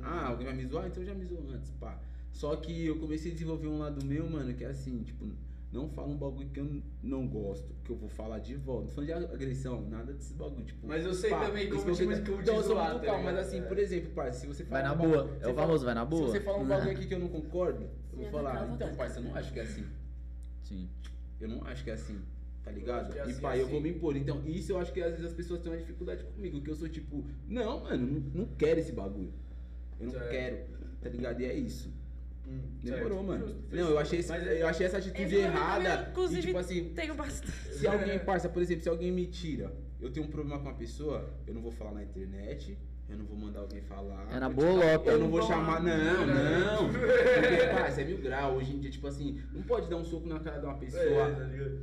Ah, 0.00 0.26
alguém 0.28 0.46
vai 0.46 0.54
me 0.54 0.64
zoar? 0.66 0.86
Então 0.86 1.04
já 1.04 1.12
me 1.12 1.24
zoou 1.24 1.44
antes, 1.52 1.72
pá. 1.72 1.98
Só 2.32 2.54
que 2.54 2.86
eu 2.86 2.98
comecei 2.98 3.30
a 3.32 3.34
desenvolver 3.34 3.66
um 3.66 3.78
lado 3.78 4.04
meu, 4.04 4.28
mano, 4.28 4.54
que 4.54 4.62
é 4.62 4.68
assim, 4.68 5.02
tipo, 5.02 5.26
não 5.76 5.88
fala 5.88 6.08
um 6.08 6.16
bagulho 6.16 6.48
que 6.50 6.58
eu 6.60 6.82
não 7.02 7.26
gosto, 7.28 7.72
que 7.84 7.90
eu 7.90 7.96
vou 7.96 8.08
falar 8.08 8.38
de 8.40 8.56
volta. 8.56 8.86
Não 8.86 8.90
falando 8.90 9.06
de 9.06 9.12
agressão, 9.34 9.82
nada 9.88 10.12
desses 10.12 10.32
bagulho, 10.32 10.64
tipo. 10.64 10.86
Mas 10.86 11.04
eu 11.04 11.14
sei 11.14 11.30
também 11.30 11.68
esse 11.68 11.72
como 11.72 11.94
te- 11.94 12.04
como 12.04 12.14
te 12.16 12.42
Então, 12.42 12.56
eu 12.56 12.62
sou 12.62 12.76
muito 12.76 12.98
tá 13.00 13.06
calmo, 13.06 13.24
mas 13.24 13.38
assim, 13.38 13.58
É. 13.58 13.62
por 13.62 13.78
exemplo, 13.78 14.10
parça, 14.12 14.40
se 14.40 14.46
você 14.46 14.64
Vai 14.64 14.82
na 14.82 14.92
um 14.92 14.96
boa. 14.96 15.24
bagulho- 15.24 15.38
É 15.42 15.48
o 15.48 15.54
famoso, 15.54 15.84
vai 15.84 15.94
na 15.94 16.04
boa. 16.04 16.26
Se 16.26 16.32
você 16.32 16.40
falar 16.40 16.58
um 16.58 16.66
bagulho 16.66 16.90
aqui 16.92 17.06
que 17.06 17.14
eu 17.14 17.18
não 17.18 17.28
concordo, 17.28 17.82
eu 18.12 18.18
vou 18.18 18.30
falar, 18.30 18.68
então, 18.74 18.94
parça, 18.96 19.20
eu 19.20 19.24
não 19.24 19.34
acho 19.34 19.52
que 19.52 19.58
é 19.60 19.62
assim. 19.62 19.84
Sim. 20.64 20.88
Eu 21.40 21.48
não 21.48 21.62
acho 21.64 21.84
que 21.84 21.90
é 21.90 21.92
assim, 21.94 22.18
tá 22.64 22.70
ligado? 22.70 23.12
que 23.12 23.18
é 23.18 23.26
e 23.26 23.30
assim, 23.30 23.40
pai, 23.40 23.58
eu 23.60 23.64
assim. 23.64 23.72
vou 23.72 23.80
me 23.80 23.90
impor. 23.90 24.16
Então, 24.16 24.42
isso 24.46 24.72
eu 24.72 24.78
acho 24.78 24.92
que 24.92 25.00
às 25.02 25.10
vezes 25.12 25.26
as 25.26 25.32
pessoas 25.34 25.60
têm 25.60 25.70
uma 25.70 25.78
dificuldade 25.78 26.24
comigo, 26.24 26.60
que 26.62 26.70
eu 26.70 26.74
sou 26.74 26.88
tipo, 26.88 27.24
não, 27.46 27.84
mano, 27.84 28.06
não, 28.06 28.40
não 28.42 28.46
quero 28.56 28.80
esse 28.80 28.92
bagulho. 28.92 29.32
Eu 30.00 30.06
não 30.06 30.12
Certo. 30.12 30.30
quero, 30.30 30.58
tá 31.02 31.08
ligado? 31.10 31.40
E 31.40 31.44
é 31.44 31.54
isso. 31.54 31.90
Hum, 32.48 32.60
Demorou, 32.82 33.08
certo. 33.10 33.24
mano. 33.24 33.46
Justo, 33.46 33.76
Não, 33.76 33.88
eu 33.90 33.98
achei, 33.98 34.18
esse- 34.20 34.28
Mas 34.30 34.46
é- 34.46 34.62
eu 34.62 34.66
achei 34.68 34.86
essa 34.86 34.98
atitude 34.98 35.34
errada. 35.36 36.08
inclusive, 36.10 36.40
e 36.40 36.46
tipo 36.46 36.58
assim, 36.58 36.84
Tenho 36.94 37.14
bastante. 37.14 37.52
se 37.74 37.86
alguém, 37.86 38.18
parça, 38.20 38.48
por 38.48 38.62
exemplo, 38.62 38.82
se 38.82 38.88
alguém 38.88 39.10
me 39.10 39.26
tira, 39.26 39.72
eu 40.00 40.10
tenho 40.10 40.26
um 40.26 40.30
problema 40.30 40.58
com 40.60 40.68
uma 40.68 40.74
pessoa, 40.74 41.28
eu 41.46 41.52
não 41.54 41.60
vou 41.62 41.72
falar 41.72 41.92
na 41.92 42.02
internet, 42.04 42.78
eu 43.08 43.16
não 43.18 43.24
vou 43.24 43.36
mandar 43.36 43.60
alguém 43.60 43.80
falar. 43.82 44.28
É 44.32 44.38
na 44.38 44.46
eu 44.46 44.50
bolota. 44.52 45.10
Eu 45.10 45.18
não 45.18 45.28
vou 45.28 45.42
chamar, 45.42 45.82
não, 45.82 46.26
não. 46.26 46.88
Porque, 46.92 47.66
parça, 47.74 48.00
é 48.00 48.04
mil 48.04 48.18
grau. 48.18 48.56
Hoje 48.56 48.72
em 48.74 48.78
dia, 48.78 48.90
tipo 48.90 49.06
assim, 49.06 49.40
não 49.52 49.62
pode 49.62 49.88
dar 49.88 49.96
um 49.96 50.04
soco 50.04 50.28
na 50.28 50.38
cara 50.40 50.58
de 50.58 50.64
uma 50.66 50.74
É, 50.74 50.78
pessoa. 50.78 51.30
tá 51.32 51.44
ligado? 51.44 51.80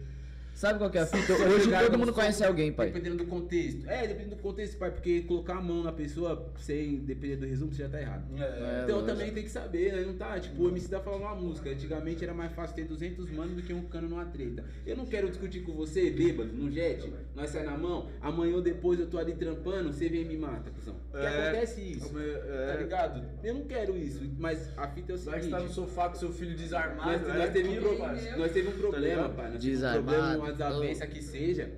Sabe 0.54 0.78
qual 0.78 0.90
que 0.90 0.98
é 0.98 1.02
a 1.02 1.06
fita? 1.06 1.34
Você 1.34 1.44
Hoje 1.46 1.70
todo 1.72 1.96
um 1.96 1.98
mundo 1.98 2.14
conhece 2.14 2.44
alguém, 2.44 2.72
pai. 2.72 2.88
Dependendo 2.88 3.18
do 3.18 3.26
contexto. 3.26 3.90
É, 3.90 4.08
dependendo 4.08 4.36
do 4.36 4.42
contexto, 4.42 4.78
pai, 4.78 4.92
porque 4.92 5.22
colocar 5.24 5.56
a 5.58 5.62
mão 5.62 5.84
na 5.84 5.92
pessoa 5.92 6.54
sem 6.60 7.00
depender 7.00 7.38
do 7.38 7.46
resumo, 7.46 7.74
você 7.74 7.82
já 7.84 7.90
tá 7.90 8.00
errado. 8.00 8.24
É. 8.40 8.82
Então 8.84 9.00
lógico. 9.00 9.06
também 9.18 9.34
tem 9.34 9.44
que 9.44 9.50
saber, 9.50 9.92
né? 9.94 10.02
Não 10.06 10.14
tá, 10.14 10.40
tipo, 10.40 10.64
o 10.64 10.70
MC 10.70 10.88
tá 10.88 11.00
falando 11.02 11.22
uma 11.22 11.36
música. 11.36 11.70
Antigamente 11.72 12.24
era 12.24 12.34
mais 12.34 12.54
fácil 12.54 12.76
ter 12.76 12.86
200 12.86 13.30
manos 13.32 13.56
do 13.56 13.62
que 13.64 13.74
um 13.74 13.82
cano 13.84 14.08
numa 14.08 14.26
treta. 14.26 14.64
Eu 14.86 14.96
não 14.96 15.06
quero 15.06 15.28
discutir 15.28 15.62
com 15.62 15.74
você, 15.74 16.12
bêbado, 16.12 16.54
no 16.54 16.72
jet, 16.72 17.12
nós 17.36 17.50
sai 17.50 17.64
na 17.64 17.76
mão, 17.78 18.08
amanhã 18.22 18.56
ou 18.56 18.62
depois 18.62 19.00
eu 19.00 19.08
tô 19.08 19.18
ali 19.18 19.34
trampando, 19.34 19.92
você 19.92 20.08
vem 20.08 20.22
e 20.22 20.26
me 20.26 20.38
mata, 20.38 20.70
cuzão. 20.70 20.96
Porque 21.12 21.26
É. 21.26 21.30
acontece 21.50 21.82
isso, 21.82 22.14
É. 22.18 22.68
tá 22.68 22.76
ligado? 22.80 23.26
Eu 23.44 23.56
não 23.56 23.64
quero 23.66 23.98
isso, 23.98 24.22
mas 24.38 24.70
a 24.78 24.88
fita 24.88 25.12
é 25.14 25.16
o 25.16 25.18
Vai 25.18 25.40
que 25.40 25.46
seguinte. 25.46 25.50
você 25.50 25.50
tá 25.52 25.60
no 25.62 25.70
sofá 25.70 26.10
com 26.10 26.16
seu 26.16 26.32
filho 26.32 26.56
desarmado. 26.56 27.12
Nós, 27.12 27.22
né? 27.28 27.38
nós, 27.40 27.50
teve 27.52 27.70
um 27.70 27.82
pro- 27.82 27.98
nós 28.38 28.52
teve 28.52 28.68
um 28.68 28.72
problema, 28.72 29.06
ligado? 29.24 29.36
pai. 29.36 29.52
Nós 29.52 29.54
teve 29.62 29.68
um 29.68 29.74
Desarmado. 29.74 30.06
problema, 30.16 30.43
uma 30.44 30.52
desavença 30.52 31.08
que 31.08 31.22
seja. 31.22 31.72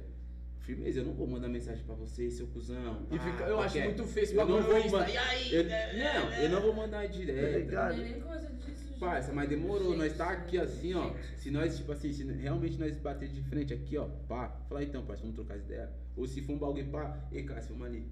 Firmeza, 0.59 0.99
eu 0.99 1.05
não 1.05 1.13
vou 1.13 1.27
mandar 1.27 1.47
mensagem 1.47 1.83
pra 1.85 1.93
você, 1.93 2.29
seu 2.31 2.47
cuzão. 2.47 3.05
E 3.11 3.19
fica- 3.19 3.43
eu 3.43 3.59
acho 3.59 3.73
qualquer. 3.75 3.83
muito 3.85 4.03
feio 4.05 4.23
esse 4.23 4.33
Eu 4.35 4.45
não 4.47 4.55
bagulho 4.55 4.63
no 4.63 4.69
vou 4.71 4.85
Insta. 4.85 4.97
ma- 4.97 5.09
E 5.09 5.17
aí? 5.17 5.53
Eu- 5.53 5.63
né? 5.65 5.93
Não, 6.13 6.33
eu 6.33 6.49
não 6.49 6.61
vou 6.61 6.73
mandar 6.73 7.05
direto. 7.07 7.59
ligado? 7.59 7.97
Não 7.97 8.03
é 8.03 8.09
nem 8.09 8.19
coisa 8.21 8.47
disso, 8.49 8.87
gente. 8.87 8.99
Parça, 8.99 9.31
mas 9.31 9.47
demorou, 9.47 9.89
Gente, 9.91 9.97
nós 9.99 10.17
tá 10.17 10.29
aqui 10.31 10.57
assim, 10.57 10.95
ó. 10.95 11.09
gente. 11.13 11.37
Se 11.37 11.51
nós, 11.51 11.77
tipo 11.77 11.91
assim, 11.91 12.11
se 12.11 12.23
realmente 12.23 12.79
nós 12.79 12.97
bater 12.97 13.29
de 13.29 13.41
frente 13.43 13.73
aqui, 13.75 13.95
ó, 13.95 14.05
pá, 14.27 14.49
falar 14.67 14.81
então, 14.83 15.05
parça, 15.05 15.21
vamos 15.21 15.35
trocar 15.35 15.53
as 15.53 15.61
ideias. 15.61 15.89
Ou 16.17 16.25
se 16.25 16.41
for 16.41 16.53
um 16.53 16.57
bagulho, 16.57 16.87
pá, 16.87 17.15
ei, 17.31 17.43
Cássio, 17.43 17.81
ali. 17.83 18.07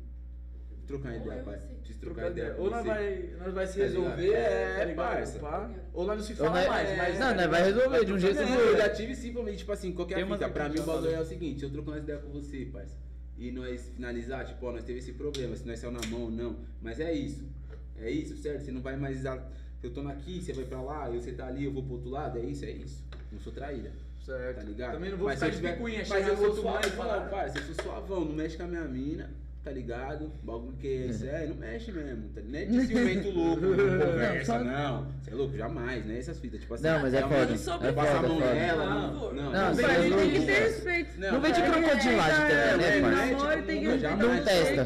Trocar 0.88 1.10
uma 1.10 1.18
ideia, 1.18 1.40
eu 1.40 1.44
pai. 1.46 1.60
Preciso 1.80 2.00
trocar 2.00 2.16
Trocar 2.22 2.32
ideia. 2.32 2.46
ideia. 2.48 2.62
Ou 2.62 2.70
nós 2.70 2.86
vai, 2.86 3.30
nós 3.40 3.54
vai 3.54 3.68
se 3.68 3.78
Tá 3.78 3.84
resolver, 3.86 4.34
É, 4.34 4.78
tá 4.78 4.84
ligado? 4.86 4.96
parça. 5.08 5.40
Pá. 5.40 5.72
Ou 5.94 6.06
nós 6.06 6.18
não 6.18 6.24
se 6.26 6.36
fala 6.36 6.50
nós- 6.52 6.68
mais, 6.68 6.98
mas. 6.98 7.20
Não, 7.20 7.36
nós 7.36 7.50
vai 7.50 7.64
resolver 7.64 8.06
de 8.06 8.14
um 8.14 8.20
jeito 8.20 8.40
ou 8.42 8.48
eu 8.48 8.78
já 8.78 8.90
tive 8.90 9.16
simplesmente, 9.16 9.58
tipo 9.60 9.72
assim, 9.72 9.92
qualquer 9.94 10.16
Tem 10.16 10.26
fita. 10.28 10.50
Pra 10.50 10.70
mim 10.70 10.80
o 10.80 10.84
bagulho 10.84 11.12
é 11.12 11.20
o 11.22 11.26
seguinte, 11.26 11.64
eu 11.64 11.72
trocando 11.72 11.98
as 11.98 12.04
ideias 12.04 12.22
com 12.22 12.30
você, 12.32 12.66
parça. 12.72 12.96
E 13.38 13.52
nós 13.52 13.90
finalizar, 13.96 14.46
tipo, 14.46 14.66
ó, 14.66 14.72
nós 14.72 14.84
teve 14.84 15.00
esse 15.00 15.14
problema, 15.14 15.56
se 15.56 15.66
nós 15.66 15.80
saiu 15.80 15.92
na 15.92 16.02
mão 16.08 16.24
ou 16.24 16.32
não. 16.32 16.58
Mas 16.82 17.00
é 17.00 17.12
isso. 17.14 17.48
É 17.98 18.10
isso, 18.10 18.36
certo? 18.38 18.64
Você 18.64 18.72
não 18.72 18.82
vai 18.82 18.96
mais. 18.98 19.24
Eu 19.82 19.92
tô 19.94 20.02
aqui, 20.08 20.42
você 20.42 20.54
vai 20.54 20.66
pra 20.66 20.82
lá, 20.82 21.10
eu 21.10 21.20
você 21.22 21.32
tá 21.34 21.48
ali, 21.48 21.66
eu 21.66 21.72
vou 21.74 21.84
pro 21.84 21.94
outro 21.94 22.10
lado, 22.10 22.38
é 22.38 22.42
isso, 22.42 22.64
é 22.66 22.72
isso. 22.72 23.04
Não 23.32 23.40
sou 23.40 23.52
traíra. 23.52 23.92
Certo. 24.24 24.56
Tá 24.58 24.64
ligado? 24.64 24.94
Também 24.94 25.10
não 25.12 25.18
vou 25.18 25.28
Mas 25.28 25.40
ficar 25.40 25.52
de 25.52 25.62
picuinha, 25.62 26.04
Mas 26.08 26.28
eu 26.28 26.38
sou 26.38 26.50
e 26.54 26.56
suavão, 26.56 26.92
falar. 26.92 27.30
parça. 27.30 27.58
Eu 27.60 27.64
sou 27.64 27.84
suavão, 27.84 28.24
não 28.24 28.34
mexe 28.34 28.56
com 28.56 28.64
a 28.64 28.68
minha 28.68 28.86
mina, 28.86 29.30
tá 29.64 29.72
ligado? 29.72 30.30
Bagulho 30.44 30.76
que 30.78 30.88
é 30.88 31.06
isso, 31.08 31.26
é, 31.26 31.48
não 31.48 31.56
mexe 31.56 31.92
mesmo. 31.92 32.28
Tá? 32.30 32.42
Não 32.44 32.60
é 32.60 32.66
de 32.66 32.86
ciumento 32.88 33.30
louco, 33.32 33.62
não 33.62 33.72
conversa, 34.12 34.46
só- 34.46 34.64
não. 34.64 35.08
Você 35.22 35.32
é 35.32 35.36
louco, 35.36 35.56
jamais, 35.58 36.06
né? 36.06 36.20
Essas 36.20 36.38
fitas, 36.40 36.60
tipo 36.60 36.74
assim. 36.74 36.84
Não, 36.84 37.00
mas 37.02 37.14
é 37.14 37.20
uma- 37.26 37.30
foda. 37.30 37.46
Não 37.52 37.58
sou 37.58 37.74
É 37.76 37.92
passar 37.94 38.12
a 38.12 38.16
foda, 38.18 38.28
mão 38.28 38.40
foda. 38.40 38.54
nela, 38.54 38.86
não. 38.86 39.12
Não, 39.14 39.34
Não, 39.34 39.52
não, 39.52 39.70
é 39.70 40.10
tem 40.18 40.32
que 40.32 40.46
ter 40.46 40.60
respeito. 40.60 41.20
Não 41.20 41.42
vem 41.42 41.52
de 41.54 41.62
cara, 41.62 41.72
crocodilagem 41.82 42.44
é, 42.46 42.70
também, 42.72 43.02
né, 43.02 43.32
é, 43.54 43.62
tem 43.62 43.80
que 43.82 43.88
não, 43.88 44.18
Não 44.18 44.44
testa. 44.44 44.82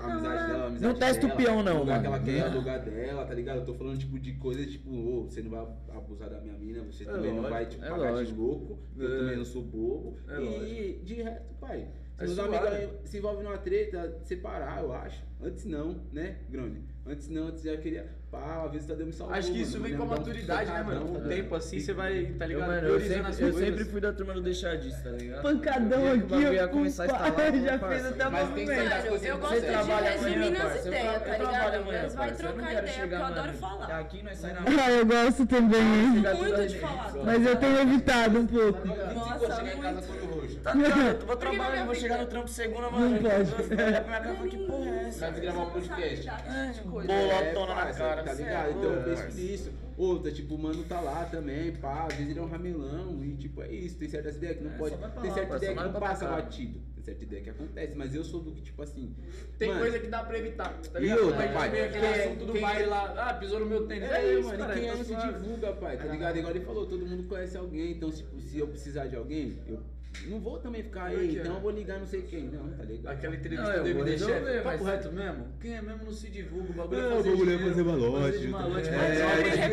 A 0.00 0.66
a 0.66 0.70
Não 0.70 0.94
testa 0.94 1.26
o 1.26 1.36
peão, 1.36 1.62
não, 1.62 1.80
que 1.80 1.86
mano. 1.86 2.06
ela 2.06 2.18
quer, 2.20 2.46
o 2.48 2.54
lugar 2.54 2.78
dela, 2.80 3.24
tá 3.26 3.34
ligado? 3.34 3.58
Eu 3.58 3.64
tô 3.66 3.74
falando, 3.74 3.98
tipo, 3.98 4.18
de 4.18 4.32
coisas, 4.34 4.66
tipo, 4.70 5.24
você 5.24 5.42
não 5.42 5.50
vai 5.50 5.66
abusar 5.94 6.30
da 6.30 6.40
minha 6.40 6.54
mina, 6.54 6.82
você 6.84 7.04
também 7.04 7.32
não 7.34 7.42
vai, 7.42 7.66
tipo, 7.66 7.84
é 7.84 7.90
pagar 7.90 8.24
de 8.24 8.32
louco, 8.32 8.78
eu 8.98 9.14
É. 9.14 9.18
também 9.18 9.36
não 9.36 9.44
sou 9.44 9.62
bobo. 9.62 10.16
É 10.28 10.40
e 10.40 11.00
de 11.04 11.14
resto, 11.22 11.54
pai. 11.60 11.86
É 12.22 12.26
Se 12.26 12.30
os 12.32 12.36
suave. 12.36 12.56
amigos 12.56 12.94
se 13.04 13.18
envolvem 13.18 13.44
numa 13.44 13.58
treta, 13.58 14.16
separar, 14.24 14.82
eu 14.82 14.92
acho. 14.92 15.22
Antes 15.42 15.64
não, 15.64 15.96
né, 16.12 16.36
Grone? 16.48 16.84
Antes 17.04 17.28
não, 17.28 17.48
antes 17.48 17.64
já 17.64 17.76
queria. 17.76 18.06
Pá, 18.30 18.62
às 18.64 18.72
vezes 18.72 18.86
tá 18.86 18.94
dando 18.94 19.06
me 19.08 19.12
salvou, 19.12 19.36
Acho 19.36 19.48
que 19.48 19.54
mano. 19.58 19.62
isso 19.64 19.72
vem 19.72 19.82
Mulher 19.92 19.96
com 19.98 20.02
a 20.04 20.06
maturidade, 20.16 20.70
né, 20.70 20.82
mano? 20.84 21.06
Com 21.06 21.18
o 21.18 21.20
tempo 21.28 21.54
assim, 21.54 21.80
você 21.80 21.92
vai, 21.92 22.24
tá 22.38 22.44
Eu, 22.44 22.48
ligado? 22.48 22.68
mano, 22.68 22.88
eu 22.88 22.94
Priorizando 22.94 23.28
as 23.28 23.34
sempre, 23.36 23.50
eu 23.52 23.58
sempre 23.58 23.84
fui 23.84 24.00
da 24.00 24.12
turma 24.12 24.32
do 24.34 24.40
deixar 24.40 24.76
disso, 24.78 25.02
tá 25.02 25.10
ligado? 25.10 25.42
Pancadão 25.42 26.00
Eu 26.06 26.14
o 26.14 26.24
aqui, 26.24 26.54
ia 26.54 26.64
ó. 26.64 26.68
começar 26.68 27.02
a 27.02 27.06
instalar, 27.06 27.34
Já 27.62 27.78
fez 27.78 28.06
até 28.06 28.28
Mas 28.30 28.42
que 28.42 28.48
movimento. 28.50 28.88
Mano, 28.88 29.26
eu 29.26 29.38
gosto 29.38 29.54
você 29.54 29.60
de 29.60 29.66
trabalha 29.66 30.10
resumir 30.12 30.50
nas. 30.50 30.86
Eu 30.86 30.92
ideias, 30.92 31.22
tá 31.22 31.28
eu 31.38 31.46
ligado? 31.46 31.84
Nós 31.84 32.14
vai. 32.14 32.30
Eu 32.30 32.36
trocar 32.36 32.72
ideia, 32.72 32.82
porque 33.00 33.14
eu 33.14 33.24
adoro 33.24 33.46
mano, 33.48 33.58
falar. 33.58 33.98
Aqui 33.98 34.22
nós 34.22 34.38
sai 34.38 34.52
na 34.54 34.60
Ah, 34.82 34.90
eu 34.92 35.06
gosto 35.06 35.46
também, 35.46 35.82
Muito 35.82 36.66
de 36.68 36.78
falar. 36.78 37.12
Mas 37.24 37.46
eu 37.46 37.56
tenho 37.56 37.78
evitado 37.80 38.38
um 38.38 38.46
pouco. 38.46 38.88
Nossa, 38.88 39.62
muito. 39.62 40.41
Tá 40.62 40.74
ligado? 40.74 41.20
Eu 41.20 41.26
vou 41.26 41.36
trabalhar, 41.36 41.84
vou 41.86 41.94
chegar 41.94 42.18
no 42.18 42.26
trampo 42.26 42.48
segunda, 42.48 42.90
mano. 42.90 43.10
Não 43.10 43.18
pode. 43.22 43.72
Olhar 43.72 44.04
pra 44.04 44.20
minha 44.20 44.20
cara 44.20 44.32
e 44.32 44.36
falar, 44.36 44.48
que 44.48 44.56
porra 44.66 44.90
é 44.90 45.08
essa? 45.08 45.30
Vai 45.30 45.40
gravar 45.40 45.62
um 45.62 45.70
podcast. 45.70 46.28
É, 46.28 46.72
Bolotona 46.84 47.66
na 47.66 47.74
parça, 47.74 47.98
cara, 47.98 48.22
Tá 48.22 48.34
cê 48.34 48.42
ligado? 48.44 48.66
é 48.68 48.70
Então 48.70 48.92
eu 48.92 49.02
penso 49.02 49.36
nisso. 49.36 49.72
Outra, 49.96 50.32
tipo, 50.32 50.54
o 50.54 50.58
mano 50.58 50.82
tá 50.84 51.00
lá 51.00 51.24
também, 51.26 51.72
pá. 51.72 52.06
Às 52.06 52.14
vezes 52.14 52.30
ele 52.30 52.38
é 52.38 52.42
um 52.42 52.48
ramelão 52.48 53.22
e, 53.22 53.36
tipo, 53.36 53.62
é 53.62 53.70
isso. 53.70 53.96
Tem 53.98 54.08
certas 54.08 54.36
ideias 54.36 54.56
que 54.56 54.64
não 54.64 54.72
É, 54.72 54.78
pode. 54.78 54.96
Tem 54.96 55.30
certa 55.32 55.56
ideia 55.56 55.74
que 55.76 55.82
não 55.84 55.92
passa 55.92 56.26
batido. 56.26 56.80
Tem 56.94 57.04
certa 57.04 57.24
ideia 57.24 57.42
que 57.42 57.50
acontece. 57.50 57.94
Mas 57.96 58.14
eu 58.14 58.24
sou 58.24 58.40
do 58.40 58.52
que, 58.52 58.62
tipo 58.62 58.82
assim. 58.82 59.14
Tem 59.58 59.68
mano, 59.68 59.80
coisa 59.80 59.98
que 59.98 60.06
dá 60.06 60.22
pra 60.24 60.38
evitar, 60.38 60.72
tá 60.92 60.98
E 60.98 61.02
ligado? 61.02 61.24
outra, 61.26 61.36
Mas 61.38 61.52
pai, 61.52 61.84
aquele 61.86 62.06
assunto 62.06 62.44
do 62.46 62.60
baile 62.60 62.86
lá, 62.86 63.14
ah, 63.18 63.34
pisou 63.34 63.60
no 63.60 63.66
meu 63.66 63.86
tênis. 63.86 64.08
É, 64.10 64.16
É, 64.24 64.34
isso, 64.38 64.48
mano, 64.48 64.58
cara, 64.58 64.72
e 64.76 64.80
quem 64.80 64.88
tá 64.88 64.94
ama 64.94 65.04
se 65.04 65.10
suave. 65.12 65.32
divulga, 65.32 65.72
pai, 65.74 65.96
tá 65.98 66.04
ligado? 66.04 66.36
Igual 66.38 66.54
ele 66.54 66.64
falou, 66.64 66.86
todo 66.86 67.04
mundo 67.06 67.24
conhece 67.28 67.56
alguém, 67.56 67.90
então, 67.92 68.10
tipo, 68.10 68.40
se 68.40 68.58
eu 68.58 68.66
precisar 68.68 69.06
de 69.08 69.16
alguém, 69.16 69.58
eu 69.66 69.80
não 70.26 70.40
vou 70.40 70.58
também 70.58 70.82
ficar, 70.82 71.06
aí 71.06 71.38
então 71.38 71.54
eu 71.54 71.60
vou 71.60 71.70
ligar 71.70 71.98
não 71.98 72.06
sei 72.06 72.22
quem. 72.22 72.44
Não, 72.44 72.68
tá 72.70 72.84
ligado? 72.84 73.12
Aquela 73.12 73.34
entrevista 73.34 73.76
não, 73.76 73.82
do 73.82 73.88
MD 73.88 74.18
Chef, 74.18 74.62
papo 74.62 74.84
reto 74.84 75.12
mesmo. 75.12 75.46
Quem 75.60 75.74
é 75.74 75.82
mesmo 75.82 76.04
não 76.04 76.12
se 76.12 76.30
divulga, 76.30 76.70
o 76.70 76.74
bagulho 76.74 77.00
é, 77.00 77.04
é 77.04 77.10
fazer 77.10 77.18
o 77.18 77.32
bagulho 77.32 77.50
é 77.50 77.56
dinheiro, 77.56 77.64
é 77.64 77.68
fazer 77.68 77.82
malote. 77.82 78.32
Fazer 78.32 78.50
tá 78.50 78.58
malote, 78.58 78.88
é, 78.88 78.96
mas 78.96 79.18
é, 79.18 79.22
é, 79.22 79.24
é, 79.24 79.64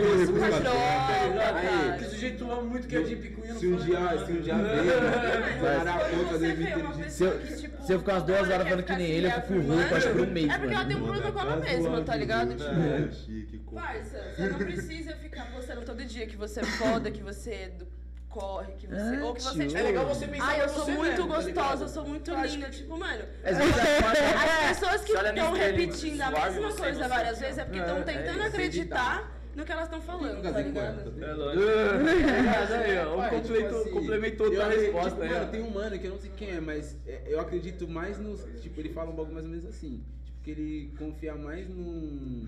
é, 1.89 1.97
Que 1.97 2.05
o 2.05 2.09
sujeito 2.09 2.51
ama 2.51 2.61
muito 2.63 2.87
que 2.87 2.95
é 2.95 3.01
de 3.01 3.15
picuinha 3.15 3.55
Se 3.55 3.67
um 3.67 3.75
dia, 3.75 4.25
se 4.25 4.31
um 4.31 4.41
dia 4.41 4.55
veio, 4.55 5.61
vai 5.61 5.83
na 5.83 5.99
conta 5.99 6.39
de 6.39 6.53
20 6.53 7.09
se 7.09 7.23
eu 7.23 7.39
tipo, 7.57 7.99
ficar 7.99 8.17
as 8.17 8.23
duas 8.23 8.49
horas 8.49 8.67
falando 8.67 8.83
que 8.83 8.95
nem 8.95 9.07
ele, 9.07 9.27
eu 9.27 9.31
fico 9.31 9.53
ruim, 9.53 9.81
eu 9.81 9.97
acho 9.97 10.09
por 10.09 10.21
um 10.21 10.31
mês. 10.31 10.49
É 10.49 10.57
porque 10.57 10.73
ela 10.73 10.85
tem 10.85 10.95
um 10.95 11.05
protocolo 11.05 11.59
mesmo, 11.59 12.03
tá 12.03 12.15
ligado? 12.15 12.55
Tipo, 12.55 13.75
né? 13.75 13.81
parça, 13.81 14.33
você 14.35 14.49
não 14.49 14.57
precisa 14.57 15.15
ficar 15.15 15.51
postando 15.51 15.81
todo 15.81 16.05
dia 16.05 16.27
que 16.27 16.37
você 16.37 16.61
é 16.61 16.63
foda, 16.63 17.11
que 17.11 17.21
você 17.21 17.51
é 17.51 17.69
do 17.69 17.98
corre, 18.29 18.73
que 18.73 18.87
você. 18.87 18.95
Ah, 18.95 19.25
ou 19.25 19.33
que 19.33 19.41
você. 19.41 19.67
Tipo, 19.67 19.77
é 19.77 19.81
legal 19.81 20.05
você 20.07 20.27
pensar. 20.27 20.49
Ah, 20.49 20.57
eu 20.59 20.69
sou 20.69 20.85
muito 20.87 21.09
mesmo, 21.09 21.27
gostosa, 21.27 21.77
tá 21.77 21.83
eu 21.83 21.89
sou 21.89 22.07
muito 22.07 22.31
linda. 22.31 22.69
Que... 22.69 22.77
Tipo, 22.77 22.97
mano. 22.97 23.23
As, 23.43 23.57
as 23.57 24.79
pessoas 24.79 25.01
que 25.03 25.11
estão 25.11 25.53
repetindo 25.53 26.21
a 26.21 26.31
mesma 26.31 26.73
coisa 26.73 27.07
várias 27.07 27.39
vezes 27.39 27.57
é 27.57 27.65
porque 27.65 27.79
estão 27.79 28.03
tentando 28.03 28.41
acreditar 28.43 29.39
no 29.55 29.65
que 29.65 29.71
elas 29.71 29.85
estão 29.85 30.01
falando, 30.01 30.41
tá 30.41 30.61
ligado? 30.61 31.23
É 31.23 31.33
lógico. 31.33 31.63
É, 31.65 33.03
eu 33.03 33.15
Pai, 33.15 33.29
complementou, 33.31 33.69
tipo 33.69 33.81
assim, 33.81 33.91
complementou 33.91 34.61
a 34.61 34.67
resposta. 34.67 35.09
Tipo, 35.09 35.33
mano, 35.33 35.51
tem 35.51 35.61
um 35.61 35.71
mano 35.71 35.99
que 35.99 36.05
eu 36.05 36.11
não 36.11 36.19
sei 36.19 36.31
quem 36.37 36.49
é, 36.51 36.59
mas 36.61 36.97
eu 37.25 37.39
acredito 37.39 37.87
mais 37.87 38.19
no. 38.19 38.37
Tipo, 38.59 38.79
ele 38.79 38.89
fala 38.89 39.11
um 39.11 39.15
pouco 39.15 39.33
mais 39.33 39.45
ou 39.45 39.51
menos 39.51 39.65
assim. 39.65 40.03
Tipo, 40.23 40.41
que 40.43 40.51
ele 40.51 40.93
confia 40.97 41.35
mais 41.35 41.67
num. 41.67 42.47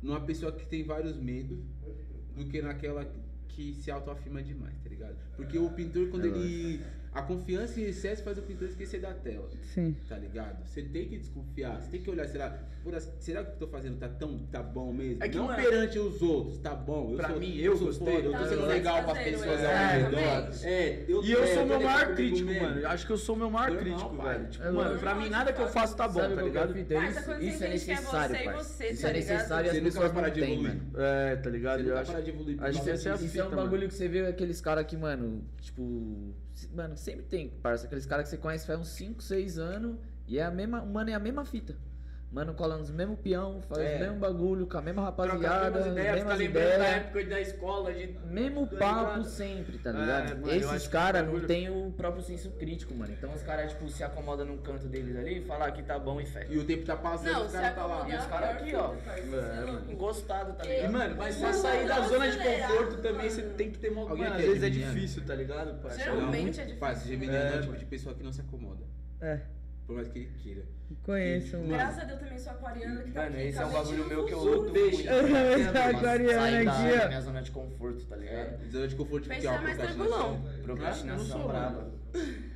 numa 0.00 0.20
pessoa 0.20 0.52
que 0.52 0.64
tem 0.64 0.84
vários 0.84 1.16
medos 1.16 1.58
do 2.36 2.46
que 2.46 2.62
naquela 2.62 3.04
que 3.60 3.74
se 3.74 3.90
autoafirma 3.90 4.42
demais, 4.42 4.74
tá 4.82 4.88
ligado? 4.88 5.16
Porque 5.36 5.58
o 5.58 5.68
pintor, 5.70 6.08
quando 6.08 6.24
é 6.24 6.28
ele 6.28 6.80
a 7.12 7.22
confiança 7.22 7.80
em 7.80 7.84
excesso 7.84 8.22
faz 8.22 8.38
o 8.38 8.42
pintor 8.42 8.68
esquecer 8.68 9.00
da 9.00 9.12
tela. 9.12 9.50
Sim. 9.74 9.96
Tá 10.08 10.16
ligado? 10.16 10.64
Você 10.64 10.80
tem 10.80 11.08
que 11.08 11.18
desconfiar, 11.18 11.82
você 11.82 11.90
tem 11.90 12.02
que 12.02 12.08
olhar, 12.08 12.28
será, 12.28 12.56
será 13.18 13.42
que 13.42 13.48
o 13.48 13.56
que 13.56 13.64
eu 13.64 13.66
tô 13.66 13.72
fazendo 13.72 13.98
tá 13.98 14.08
tão 14.08 14.38
tá 14.46 14.62
bom 14.62 14.92
mesmo? 14.92 15.22
É 15.22 15.28
que 15.28 15.36
não 15.36 15.52
é... 15.52 15.56
perante 15.56 15.98
os 15.98 16.22
outros, 16.22 16.58
tá 16.58 16.72
bom. 16.72 17.10
Eu 17.10 17.16
pra 17.16 17.30
sou, 17.30 17.40
mim, 17.40 17.56
eu, 17.56 17.76
sou 17.76 17.86
gostei. 17.88 18.26
Eu 18.26 18.32
tô 18.32 18.44
sendo 18.46 18.66
legal 18.66 19.02
pras 19.02 19.18
pessoas 19.24 19.60
é, 19.60 19.66
ao 19.66 20.10
redor. 20.10 20.50
É, 20.62 21.04
eu, 21.08 21.24
e 21.24 21.32
eu 21.32 21.42
é, 21.42 21.54
sou 21.54 21.66
meu 21.66 21.80
maior 21.80 22.14
crítico, 22.14 22.54
mano. 22.54 22.80
Eu 22.80 22.88
Acho 22.88 23.06
que 23.06 23.12
eu 23.12 23.18
sou 23.18 23.36
meu 23.36 23.50
maior 23.50 23.76
crítico, 23.76 24.22
velho. 24.22 24.48
Tipo, 24.48 24.72
mano, 24.72 24.98
pra 25.00 25.14
mim 25.16 25.28
nada 25.28 25.52
que 25.52 25.60
eu 25.60 25.68
faço 25.68 25.96
tá 25.96 26.06
bom, 26.06 26.20
tá 26.20 26.42
ligado? 26.42 26.78
Isso 26.78 27.64
é 27.64 27.68
necessário, 27.70 28.44
pai. 28.44 28.60
Isso 28.90 29.06
é 29.06 29.12
necessário 29.12 29.66
e 29.66 29.70
as 29.76 29.82
pessoas 29.82 30.12
não 30.12 30.30
têm, 30.30 30.62
mano. 30.62 30.80
É, 30.96 31.36
tá 31.36 31.50
ligado? 31.50 31.92
Acho 31.96 32.12
que 32.12 32.90
a 32.90 33.14
Isso 33.16 33.40
é 33.40 33.44
um 33.44 33.50
bagulho 33.50 33.88
que 33.88 33.94
você 33.94 34.06
vê 34.06 34.26
aqueles 34.26 34.60
caras 34.60 34.86
que, 34.86 34.96
mano, 34.96 35.42
tipo 35.60 36.32
Mano, 36.68 36.96
sempre 36.96 37.24
tem, 37.24 37.48
parça. 37.48 37.86
Aqueles 37.86 38.06
caras 38.06 38.24
que 38.24 38.30
você 38.30 38.36
conhece 38.36 38.66
faz 38.66 38.78
uns 38.78 38.88
5, 38.88 39.22
6 39.22 39.58
anos 39.58 39.96
e 40.26 40.38
é 40.38 40.44
a 40.44 40.50
mesma, 40.50 40.84
mano, 40.84 41.10
é 41.10 41.14
a 41.14 41.18
mesma 41.18 41.44
fita. 41.44 41.76
Mano, 42.32 42.54
colando 42.54 42.84
os 42.84 42.90
mesmos 42.92 43.18
peão, 43.18 43.60
faz 43.62 43.80
é. 43.80 43.96
o 43.96 43.98
mesmo 43.98 44.18
bagulho, 44.20 44.64
com 44.64 44.78
a 44.78 44.82
mesma 44.82 45.02
rapaziada. 45.02 45.70
Mesmas 45.70 45.86
ideias, 45.90 46.14
mesmas 46.14 46.32
tá 46.32 46.38
lembrando 46.38 46.78
da 46.78 46.86
época 46.86 47.24
da 47.24 47.40
escola. 47.40 47.92
De... 47.92 48.18
Mesmo 48.24 48.66
papo 48.68 49.24
sempre, 49.24 49.78
tá 49.78 49.90
ligado? 49.90 50.30
É, 50.30 50.34
mano, 50.36 50.52
Esses 50.52 50.86
caras 50.86 51.26
não 51.26 51.40
tem 51.40 51.68
o 51.68 51.90
próprio 51.90 52.22
senso 52.22 52.52
crítico, 52.52 52.94
mano. 52.94 53.12
Então 53.12 53.34
os 53.34 53.42
caras, 53.42 53.72
tipo, 53.72 53.88
se 53.88 54.04
acomodam 54.04 54.46
num 54.46 54.58
canto 54.58 54.86
deles 54.86 55.16
ali 55.16 55.38
e 55.38 55.44
falam 55.44 55.66
ah, 55.66 55.72
que 55.72 55.82
tá 55.82 55.98
bom 55.98 56.20
e 56.20 56.26
fé. 56.26 56.46
E 56.48 56.56
o 56.56 56.64
tempo 56.64 56.86
tá 56.86 56.96
passando, 56.96 57.32
não, 57.32 57.46
os 57.46 57.52
caras 57.52 57.74
tá 57.74 57.86
lá. 57.86 58.08
E 58.08 58.14
os 58.14 58.26
caras 58.26 58.50
aqui, 58.50 58.74
ó. 58.76 58.94
encostado 59.90 60.50
é, 60.50 60.54
tá 60.54 60.64
ligado? 60.64 60.84
E, 60.84 60.92
mano, 60.92 61.16
mas 61.16 61.36
pra 61.36 61.52
sair 61.52 61.88
da 61.88 62.00
zona 62.02 62.30
de 62.30 62.38
conforto 62.38 63.02
também 63.02 63.28
você 63.28 63.42
tem 63.42 63.72
que 63.72 63.78
ter 63.78 63.90
uma 63.90 64.06
coisa. 64.06 64.28
Às 64.28 64.40
vezes 64.40 64.62
é 64.62 64.70
difícil, 64.70 65.24
tá 65.26 65.34
ligado. 65.34 65.80
Geralmente 65.96 66.60
é 66.60 66.64
difícil. 66.64 66.78
Pai, 66.78 66.94
geminiano 66.94 67.56
é 67.56 67.58
o 67.58 67.62
tipo 67.62 67.76
de 67.76 67.86
pessoa 67.86 68.14
que 68.14 68.22
não 68.22 68.32
se 68.32 68.40
acomoda. 68.40 68.84
É 69.20 69.40
por 69.90 69.96
mais 69.96 70.08
que 70.08 70.20
ele 70.20 70.30
queira. 70.40 70.62
Conheço. 71.02 71.58
Que, 71.58 71.66
Graças 71.66 71.98
a 71.98 72.04
Deus 72.04 72.20
também 72.20 72.38
sou 72.38 72.52
aquariana. 72.52 73.02
Que 73.02 73.10
tá 73.10 73.22
mano, 73.22 73.36
aqui, 73.36 73.46
esse 73.46 73.58
é 73.58 73.66
um 73.66 73.72
bagulho 73.72 74.08
meu 74.08 74.24
que 74.24 74.32
eu 74.32 74.38
luto 74.38 74.72
sou 74.72 75.96
aquariana 75.96 76.72
aqui, 76.72 77.02
ó. 77.04 77.08
Minha 77.08 77.20
zona 77.20 77.42
de 77.42 77.50
conforto, 77.50 78.06
tá 78.06 78.16
ligado? 78.16 78.36
É. 78.36 78.58
Zona 78.70 78.86
de 78.86 78.94
conforto, 78.94 79.28
tipo, 79.28 79.46
é 79.46 79.48
ó, 79.48 79.58
procrastinação. 79.58 80.42
Procrastinação 80.62 81.48
brava. 81.48 81.92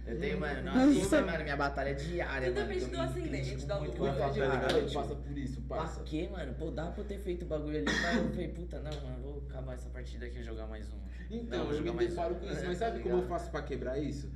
Eu 0.06 0.20
tenho, 0.20 0.38
mano, 0.38 0.62
nossa, 0.62 1.22
mano, 1.22 1.42
minha 1.42 1.56
batalha 1.56 1.88
é 1.88 1.94
diária, 1.94 2.52
Tudo 2.52 2.60
mano. 2.60 2.80
Tudo 2.80 2.90
do 2.90 3.00
ascendente, 3.00 3.66
da 3.66 3.78
luta. 3.78 3.98
Muito 3.98 4.18
papo, 4.18 4.92
Passa 4.94 5.14
por 5.16 5.38
isso, 5.38 5.60
passa. 5.62 5.94
Pra 5.94 6.04
quê, 6.04 6.28
mano? 6.30 6.54
Pô, 6.54 6.70
dá 6.70 6.86
pra 6.86 7.02
eu 7.02 7.06
ter 7.08 7.18
feito 7.18 7.44
o 7.44 7.48
bagulho 7.48 7.78
ali, 7.78 7.84
mas 7.84 8.16
eu 8.16 8.30
falei, 8.30 8.48
puta, 8.48 8.78
não, 8.78 8.92
mano, 9.02 9.22
vou 9.22 9.44
acabar 9.48 9.74
essa 9.74 9.88
partida 9.88 10.26
aqui 10.26 10.38
e 10.38 10.44
jogar 10.44 10.68
mais 10.68 10.88
uma. 10.92 11.02
Então, 11.30 11.64
não, 11.64 11.72
eu, 11.72 11.94
me 11.94 12.06
deparo 12.06 12.36
com 12.36 12.46
isso, 12.46 12.60
é, 12.60 12.66
mas 12.66 12.78
sabe 12.78 12.98
tá 12.98 13.02
como 13.02 13.22
eu 13.22 13.26
faço 13.26 13.50
pra 13.50 13.62
quebrar 13.62 13.98
isso? 13.98 14.30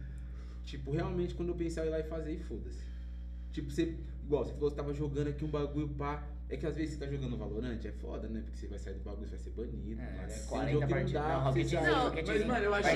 Tipo, 0.64 0.90
realmente, 0.90 1.34
quando 1.34 1.50
eu 1.50 1.54
pensar, 1.54 1.82
eu 1.82 1.86
ir 1.86 1.90
lá 1.90 2.00
e 2.00 2.02
fazer 2.02 2.32
e 2.32 2.40
foda-se. 2.40 2.87
Tipo, 3.58 3.72
você. 3.72 3.94
Igual, 4.24 4.44
você 4.44 4.52
falou 4.52 4.70
que 4.70 4.76
tava 4.76 4.94
jogando 4.94 5.28
aqui 5.28 5.44
um 5.44 5.48
bagulho 5.48 5.88
pá. 5.88 6.22
É 6.50 6.56
que 6.56 6.64
às 6.64 6.76
vezes 6.76 6.94
você 6.94 7.04
tá 7.04 7.10
jogando 7.10 7.36
Valorant, 7.36 7.78
é 7.84 7.92
foda, 7.92 8.26
né? 8.26 8.40
Porque 8.40 8.56
você 8.56 8.68
vai 8.68 8.78
sair 8.78 8.94
do 8.94 9.00
bagulho, 9.00 9.28
você 9.28 9.36
vai 9.36 9.44
ser 9.44 9.50
banido. 9.50 10.00
É, 10.00 10.04
né? 10.04 10.44
40 10.48 10.86
partidas. 10.86 11.12
Não, 11.12 11.44
Rocket 11.44 11.72
League, 11.72 11.90
Rocket 11.90 12.28
League. 12.28 12.44
Mas, 12.44 12.46
mano, 12.46 12.64
eu 12.64 12.74
achei 12.74 12.92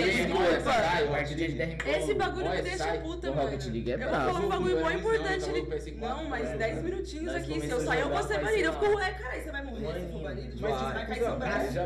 que 1.37 1.61
é, 1.61 1.79
é 1.85 1.99
Esse 1.99 2.15
bagulho 2.15 2.51
me 2.51 2.63
deixa 2.63 2.99
puta, 3.01 3.31
mano. 3.31 3.43
Rocket 3.43 3.67
League 3.67 3.93
é 3.93 3.97
brabo. 3.99 4.15
Eu 4.15 4.33
falo 4.33 4.47
um 4.47 4.49
bagulho 4.49 4.81
mó 4.81 4.91
importante. 4.91 5.97
Não, 6.01 6.29
mas 6.31 6.59
10 6.59 6.83
minutinhos 6.83 7.35
aqui. 7.35 7.61
Se 7.61 7.71
eu 7.71 7.81
sair, 7.81 8.01
eu 8.01 8.09
vou 8.09 8.23
ser 8.23 8.41
banido. 8.43 8.65
Eu 8.65 8.73
fico, 8.73 8.97
ué, 8.97 9.13
caralho, 9.13 9.43
você 9.43 9.51
vai 9.51 9.65
morrer 9.67 10.01
se 10.01 10.13
for 10.13 10.23
banido. 10.23 10.51
Tipo, 10.57 10.63
mas 10.63 10.81
vai 10.95 11.07
cair 11.07 11.19
seu 11.19 11.37
braço. 11.39 11.79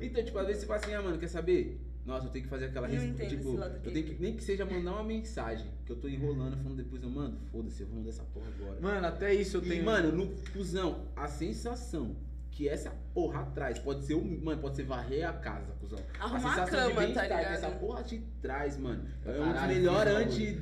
Então, 0.00 0.24
tipo, 0.24 0.38
às 0.38 0.46
vezes 0.46 0.62
você 0.62 0.66
fala 0.66 0.80
assim, 0.80 0.94
ah, 0.94 1.02
mano, 1.02 1.18
quer 1.18 1.28
saber? 1.28 1.80
Nossa, 2.04 2.26
eu 2.26 2.30
tenho 2.30 2.44
que 2.44 2.50
fazer 2.50 2.66
aquela 2.66 2.88
eu. 2.90 3.28
Tipo, 3.28 3.58
eu 3.58 3.92
tenho 3.92 4.06
que 4.06 4.16
nem 4.20 4.34
que 4.34 4.42
seja 4.42 4.64
mandar 4.64 4.92
uma 4.92 5.04
mensagem. 5.04 5.66
Que 5.84 5.92
eu 5.92 5.96
tô 5.96 6.08
enrolando, 6.08 6.56
falando 6.56 6.76
depois, 6.76 7.02
eu 7.02 7.10
mando, 7.10 7.38
foda-se, 7.52 7.82
eu 7.82 7.86
vou 7.86 7.96
mandar 7.96 8.10
essa 8.10 8.24
porra 8.24 8.46
agora. 8.48 8.80
Mano, 8.80 9.06
até 9.06 9.34
isso 9.34 9.58
eu 9.58 9.62
tenho. 9.62 9.84
Mano, 9.84 10.12
no 10.12 10.28
cuzão, 10.52 11.06
a 11.14 11.28
sensação 11.28 12.16
que 12.50 12.68
essa 12.68 12.90
porra 13.14 13.40
atrás 13.40 13.78
Pode 13.78 14.04
ser, 14.04 14.16
mano, 14.16 14.60
pode 14.60 14.76
ser 14.76 14.82
varrer 14.82 15.28
a 15.28 15.32
casa, 15.32 15.72
cuzão. 15.80 15.98
Arrumar 16.18 16.36
a 16.36 16.66
sensação 16.66 16.78
a 16.78 16.82
cama, 16.82 17.00
de 17.00 17.06
bem 17.06 17.14
tá 17.14 17.26
que 17.26 17.32
essa 17.32 17.70
porra 17.70 18.02
te 18.02 18.18
traz, 18.42 18.76
mano. 18.76 19.04
É 19.24 19.40
um 19.40 19.68
melhor 19.68 20.06
antes 20.08 20.36
anti 20.36 20.60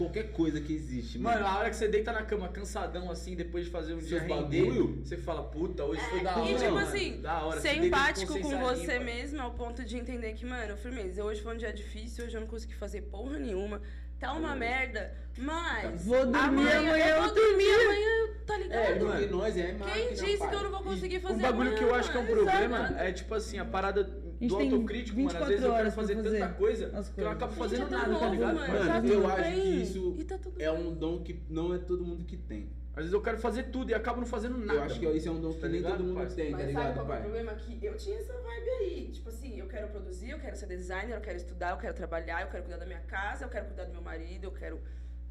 qualquer 0.00 0.32
coisa 0.32 0.58
que 0.62 0.72
existe. 0.72 1.18
Mano. 1.18 1.40
mano, 1.40 1.46
a 1.54 1.58
hora 1.58 1.68
que 1.68 1.76
você 1.76 1.86
deita 1.86 2.10
na 2.10 2.22
cama 2.22 2.48
cansadão 2.48 3.10
assim, 3.10 3.36
depois 3.36 3.66
de 3.66 3.70
fazer 3.70 3.92
um 3.92 3.98
dia 3.98 4.20
render, 4.20 4.64
bagulho? 4.64 5.04
você 5.04 5.18
fala, 5.18 5.42
puta, 5.42 5.84
hoje 5.84 6.00
foi 6.08 6.20
é, 6.20 6.22
da 6.22 6.36
hora. 6.36 6.50
E 6.50 6.54
tipo 6.54 6.70
mano. 6.70 6.78
assim, 6.78 7.20
da 7.20 7.42
hora. 7.42 7.60
ser 7.60 7.84
empático 7.84 8.40
com, 8.40 8.58
você 8.58 8.92
limpa. 8.92 9.04
mesmo 9.04 9.42
ao 9.42 9.50
ponto 9.50 9.84
de 9.84 9.98
entender 9.98 10.32
que, 10.32 10.46
mano, 10.46 10.74
firmeza, 10.78 11.22
hoje 11.22 11.42
foi 11.42 11.54
um 11.54 11.58
dia 11.58 11.72
difícil, 11.72 12.24
hoje 12.24 12.34
eu 12.34 12.40
não 12.40 12.48
consegui 12.48 12.74
fazer 12.74 13.02
porra 13.02 13.38
nenhuma. 13.38 13.82
Tá 14.18 14.32
uma 14.34 14.54
merda, 14.54 15.14
mas. 15.38 16.04
Vou 16.04 16.26
dormir 16.26 16.38
amanhã, 16.38 16.78
amanhã 16.78 17.06
eu, 17.06 17.22
vou 17.22 17.34
dormir, 17.34 17.64
dormir 17.64 17.84
amanhã, 17.84 18.28
tá 18.46 18.54
é, 18.54 18.58
ligado? 18.58 18.84
É, 18.84 18.98
mano, 18.98 19.30
nós 19.30 19.56
é 19.56 19.76
Quem 19.92 20.08
disse 20.12 20.48
que 20.48 20.54
eu 20.54 20.62
não 20.62 20.70
vou 20.70 20.82
conseguir 20.82 21.20
fazer 21.20 21.34
o 21.34 21.38
bagulho 21.38 21.70
amanhã, 21.70 21.76
que 21.78 21.84
eu 21.84 21.94
acho 21.94 22.10
que 22.10 22.16
é 22.18 22.20
um 22.20 22.24
é 22.24 22.26
problema 22.26 22.96
é 22.98 23.12
tipo 23.12 23.34
assim, 23.34 23.58
a 23.58 23.64
parada 23.64 24.04
do 24.46 24.56
autocrítico, 24.56 25.20
mano. 25.20 25.38
Às 25.38 25.48
vezes 25.48 25.64
eu 25.64 25.74
quero 25.74 25.92
fazer, 25.92 26.16
fazer, 26.16 26.38
tanta 26.38 26.54
coisa 26.54 27.04
que 27.14 27.20
eu 27.20 27.28
acabo 27.28 27.52
fazendo 27.52 27.88
tá 27.88 27.98
nada, 27.98 28.18
tá 28.18 28.28
ligado? 28.28 28.54
Mano, 28.54 28.72
mano 28.72 28.86
tá 28.86 28.96
eu 29.06 29.20
bem. 29.20 29.30
acho 29.30 29.60
que 29.60 29.68
isso 29.82 30.16
tá 30.26 30.38
é 30.58 30.70
um 30.70 30.94
dom 30.94 31.22
que 31.22 31.42
não 31.48 31.74
é 31.74 31.78
todo 31.78 32.04
mundo 32.04 32.24
que 32.24 32.36
tem. 32.36 32.70
Às 32.90 33.04
vezes 33.04 33.12
eu 33.12 33.22
quero 33.22 33.38
fazer 33.38 33.64
tudo 33.64 33.90
e 33.90 33.94
acabo 33.94 34.20
não 34.20 34.26
fazendo 34.26 34.58
nada. 34.58 34.80
Eu 34.80 34.82
acho 34.82 34.98
que 34.98 35.06
isso 35.06 35.28
é 35.28 35.30
um 35.30 35.40
dom 35.40 35.52
que 35.52 35.60
tá 35.60 35.68
nem 35.68 35.82
todo 35.82 36.02
mundo 36.02 36.16
pai? 36.16 36.26
tem, 36.26 36.50
tá 36.50 36.56
Mas 36.56 36.60
tá 36.60 36.66
ligado, 36.66 36.82
sabe 36.82 36.94
qual 36.94 37.06
pai? 37.06 37.16
é 37.16 37.20
o 37.20 37.22
problema? 37.22 37.54
Que 37.54 37.86
eu 37.86 37.96
tinha 37.96 38.18
essa 38.18 38.32
vibe 38.32 38.68
aí. 38.80 39.10
Tipo 39.12 39.28
assim, 39.28 39.58
eu 39.58 39.66
quero 39.68 39.88
produzir, 39.88 40.30
eu 40.30 40.38
quero 40.38 40.56
ser 40.56 40.66
designer, 40.66 41.14
eu 41.14 41.20
quero 41.20 41.36
estudar, 41.36 41.70
eu 41.70 41.76
quero 41.76 41.94
trabalhar, 41.94 42.42
eu 42.42 42.48
quero 42.48 42.64
cuidar 42.64 42.78
da 42.78 42.86
minha 42.86 43.00
casa, 43.00 43.44
eu 43.44 43.48
quero 43.48 43.66
cuidar 43.66 43.84
do 43.84 43.92
meu 43.92 44.02
marido, 44.02 44.44
eu 44.44 44.52
quero... 44.52 44.80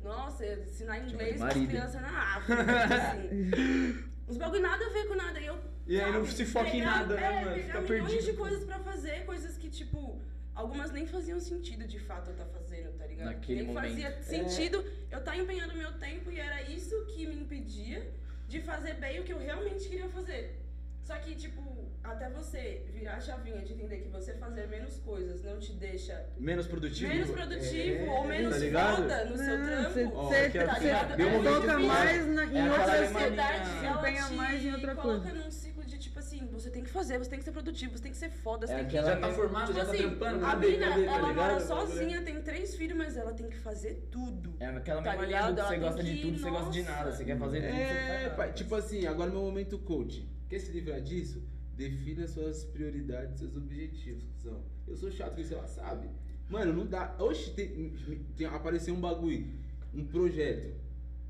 Nossa, 0.01 0.45
ensinar 0.45 0.99
inglês 0.99 1.37
para 1.37 1.49
as 1.49 1.53
crianças 1.67 2.01
na 2.01 2.37
África, 2.37 2.63
tipo 2.63 2.93
assim. 2.93 4.09
Os 4.29 4.37
bagulho 4.37 4.61
nada 4.61 4.85
a 4.85 4.89
ver 4.89 5.07
com 5.07 5.15
nada. 5.15 5.39
E 5.41 5.47
eu 5.47 5.57
e 5.89 5.99
aí 5.99 6.11
não 6.11 6.23
se 6.23 6.45
foca 6.45 6.69
em 6.69 6.83
nada, 6.83 7.15
né, 7.15 7.23
é, 7.23 7.31
né, 7.31 7.45
mano? 7.45 7.63
Fica 7.63 7.81
milhões 7.81 8.11
perdido. 8.11 8.31
de 8.31 8.37
coisas 8.37 8.63
pra 8.63 8.77
fazer, 8.77 9.25
coisas 9.25 9.57
que, 9.57 9.69
tipo, 9.69 10.21
algumas 10.53 10.91
nem 10.91 11.07
faziam 11.07 11.39
sentido 11.39 11.87
de 11.87 11.97
fato 11.97 12.29
eu 12.29 12.33
estar 12.33 12.45
tá 12.45 12.59
fazendo, 12.59 12.95
tá 12.95 13.07
ligado? 13.07 13.25
Naquele 13.25 13.63
nem 13.63 13.73
momento. 13.73 13.89
fazia 13.89 14.21
sentido 14.21 14.77
é. 14.77 15.15
eu 15.15 15.17
estar 15.17 15.31
tá 15.31 15.37
empenhando 15.37 15.73
meu 15.73 15.91
tempo 15.93 16.29
e 16.29 16.39
era 16.39 16.61
isso 16.69 16.95
que 17.07 17.25
me 17.25 17.37
impedia 17.37 18.07
de 18.47 18.61
fazer 18.61 18.93
bem 18.95 19.19
o 19.19 19.23
que 19.23 19.33
eu 19.33 19.39
realmente 19.39 19.89
queria 19.89 20.07
fazer. 20.09 20.59
Só 21.01 21.15
que, 21.15 21.33
tipo, 21.33 21.63
até 22.03 22.29
você 22.29 22.83
virar 22.93 23.15
a 23.15 23.19
chavinha 23.19 23.61
de 23.63 23.73
entender 23.73 23.97
que 23.97 24.09
você 24.09 24.33
fazer 24.33 24.67
menos 24.67 24.99
coisas 24.99 25.43
não 25.43 25.57
te 25.57 25.73
deixa. 25.73 26.23
Menos 26.37 26.67
produtivo? 26.67 27.11
Menos 27.11 27.31
produtivo 27.31 28.05
é, 28.05 28.09
ou 28.11 28.23
menos 28.25 28.53
tá 28.53 28.59
ligado? 28.59 28.95
foda 28.97 29.25
no 29.25 29.37
não, 29.37 29.45
seu 29.45 29.57
trampo. 29.57 29.91
Você 29.93 30.05
oh, 30.05 30.67
tá 30.67 30.79
ligado? 30.79 31.17
Você 31.17 31.71
é, 31.71 31.77
mais 31.77 32.27
na, 32.27 32.45
em 32.45 32.57
é 32.59 32.71
outra 32.71 33.01
ansiedade, 33.01 33.85
ela 33.85 34.27
te 34.27 34.33
mais 34.33 34.63
em 34.63 34.71
outra 34.71 34.95
coloca 34.95 35.21
coisa. 35.21 35.43
num 35.43 35.51
ciclo 35.51 35.78
tipo 35.99 36.17
assim, 36.19 36.47
você 36.51 36.69
tem 36.69 36.83
que 36.83 36.89
fazer, 36.89 37.17
você 37.17 37.29
tem 37.29 37.39
que 37.39 37.45
ser 37.45 37.51
produtivo, 37.51 37.97
você 37.97 38.03
tem 38.03 38.11
que 38.11 38.17
ser 38.17 38.29
foda, 38.29 38.65
você 38.65 38.73
é, 38.73 38.77
tem 38.77 38.87
que. 38.87 38.97
Ela 38.97 39.11
já 39.11 39.19
tá 39.19 39.31
formada, 39.31 39.73
tá 39.73 39.73
tipo 39.73 39.85
já 39.85 39.91
assim, 39.91 39.97
tá 39.97 40.09
trampando. 40.09 40.45
A 40.45 40.55
né? 40.55 40.77
tá 40.77 40.85
ela 40.85 40.97
ligado? 40.97 41.35
mora 41.35 41.59
sozinha, 41.59 42.21
tem 42.23 42.41
três 42.41 42.75
filhos, 42.75 42.97
mas 42.97 43.17
ela 43.17 43.33
tem 43.33 43.49
que 43.49 43.57
fazer 43.57 44.07
tudo. 44.09 44.55
É 44.59 44.67
aquela 44.67 45.01
tá 45.01 45.15
linha 45.15 45.51
do 45.51 45.61
você 45.61 45.77
gosta 45.77 46.03
de 46.03 46.21
tudo, 46.21 46.39
você 46.39 46.49
gosta 46.49 46.71
de 46.71 46.83
nada, 46.83 47.11
você 47.11 47.25
quer 47.25 47.37
fazer 47.37 47.61
tudo. 47.61 47.79
É, 47.79 48.29
pai, 48.29 48.53
tipo 48.53 48.75
assim, 48.75 49.05
agora 49.05 49.29
é 49.29 49.33
meu 49.33 49.43
momento 49.43 49.77
coach. 49.79 50.27
Quer 50.47 50.59
se 50.59 50.71
livrar 50.71 51.01
disso? 51.01 51.43
Defina 51.75 52.27
suas 52.27 52.63
prioridades, 52.63 53.39
seus 53.39 53.55
objetivos. 53.55 54.23
Cuzão. 54.35 54.63
Eu 54.87 54.97
sou 54.97 55.11
chato 55.11 55.35
com 55.35 55.41
isso, 55.41 55.53
ela 55.53 55.67
sabe. 55.67 56.09
Mano, 56.49 56.73
não 56.73 56.85
dá. 56.85 57.15
Oxe, 57.19 57.51
tem, 57.51 57.93
tem, 58.35 58.47
apareceu 58.47 58.93
um 58.93 58.99
bagulho, 58.99 59.47
um 59.93 60.03
projeto. 60.05 60.75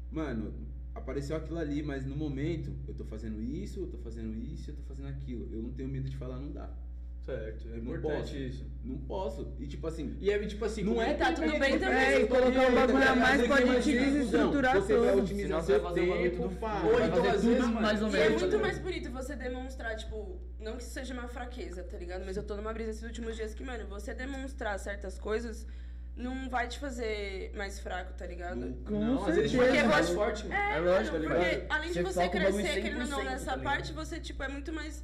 Mano, 0.09 0.53
apareceu 0.99 1.35
aquilo 1.35 1.57
ali, 1.57 1.81
mas 1.81 2.05
no 2.05 2.15
momento 2.15 2.71
eu 2.87 2.93
tô 2.93 3.03
fazendo 3.05 3.41
isso, 3.41 3.79
eu 3.81 3.87
tô 3.87 3.97
fazendo 3.97 4.35
isso, 4.35 4.69
eu 4.71 4.75
tô 4.75 4.83
fazendo 4.83 5.07
aquilo. 5.07 5.49
Eu 5.51 5.63
não 5.63 5.71
tenho 5.71 5.89
medo 5.89 6.09
de 6.09 6.15
falar, 6.17 6.37
não 6.39 6.51
dá. 6.51 6.69
Certo, 7.25 7.67
é 7.67 7.71
Não 7.71 7.77
importante 7.95 8.21
posso. 8.31 8.35
isso. 8.37 8.65
Não 8.83 8.97
posso. 8.97 9.53
E 9.59 9.67
tipo 9.67 9.85
assim, 9.85 10.15
E 10.21 10.31
é 10.31 10.39
tipo 10.47 10.63
assim, 10.65 10.83
Não 10.83 11.01
é 11.01 11.13
Tá 11.13 11.31
tudo 11.33 11.51
bem 11.59 11.77
também. 11.77 11.97
É, 11.97 12.21
e 12.21 12.27
colocar 12.27 12.71
um 12.71 12.73
bagulho 12.75 13.09
a 13.11 13.15
mais 13.15 13.47
pode 13.47 13.83
te 13.83 13.91
desestruturar 13.91 14.81
Você 14.81 14.97
vai 14.97 15.15
otimizar 15.19 15.61
seu 15.63 15.81
vai 15.81 15.91
um 15.91 15.95
tempo, 15.95 16.43
tudo 16.43 16.55
pá. 16.59 16.81
Ou 16.85 16.93
Vai 16.97 17.07
então, 17.07 17.17
fazer 17.17 17.29
às 17.35 17.43
vezes, 17.43 17.59
mais- 17.67 17.81
mais 17.81 18.01
ou 18.01 18.07
E 18.07 18.11
menos. 18.13 18.25
é 18.27 18.39
muito 18.47 18.59
mais 18.59 18.79
bonito 18.79 19.11
você 19.11 19.35
demonstrar, 19.35 19.95
tipo, 19.97 20.39
não 20.59 20.77
que 20.77 20.83
isso 20.83 20.91
seja 20.93 21.13
uma 21.13 21.27
fraqueza, 21.27 21.83
tá 21.83 21.97
ligado? 21.97 22.23
Mas 22.25 22.35
eu 22.37 22.43
tô 22.43 22.55
numa 22.55 22.73
brisa 22.73 22.91
esses 22.91 23.03
últimos 23.03 23.35
dias 23.35 23.53
que, 23.53 23.63
mano, 23.63 23.85
você 23.87 24.13
demonstrar 24.13 24.79
certas 24.79 25.19
coisas 25.19 25.67
não 26.15 26.49
vai 26.49 26.67
te 26.67 26.77
fazer 26.79 27.51
mais 27.55 27.79
fraco, 27.79 28.13
tá 28.13 28.25
ligado? 28.25 28.73
Com 28.85 28.99
não, 28.99 29.25
às 29.25 29.35
vezes 29.35 29.53
vai 29.53 29.71
ser 29.71 29.83
mais 29.83 30.05
Porque 30.09 30.15
forte, 30.21 30.47
mano. 30.47 30.55
É, 30.61 30.75
É 30.75 30.79
lógico, 30.79 31.15
mano, 31.17 31.29
tá 31.29 31.35
porque 31.35 31.49
ligado? 31.55 31.71
além 31.71 31.91
de 31.91 32.03
Você 32.03 32.29
crescer, 32.29 32.81
querendo 32.81 33.01
ou 33.01 33.07
não, 33.07 33.19
100%, 33.19 33.23
nessa 33.25 33.51
tá 33.53 33.57
parte, 33.57 33.93
você, 33.93 34.19
tipo, 34.19 34.43
é 34.43 34.47
muito 34.49 34.73
mais 34.73 35.03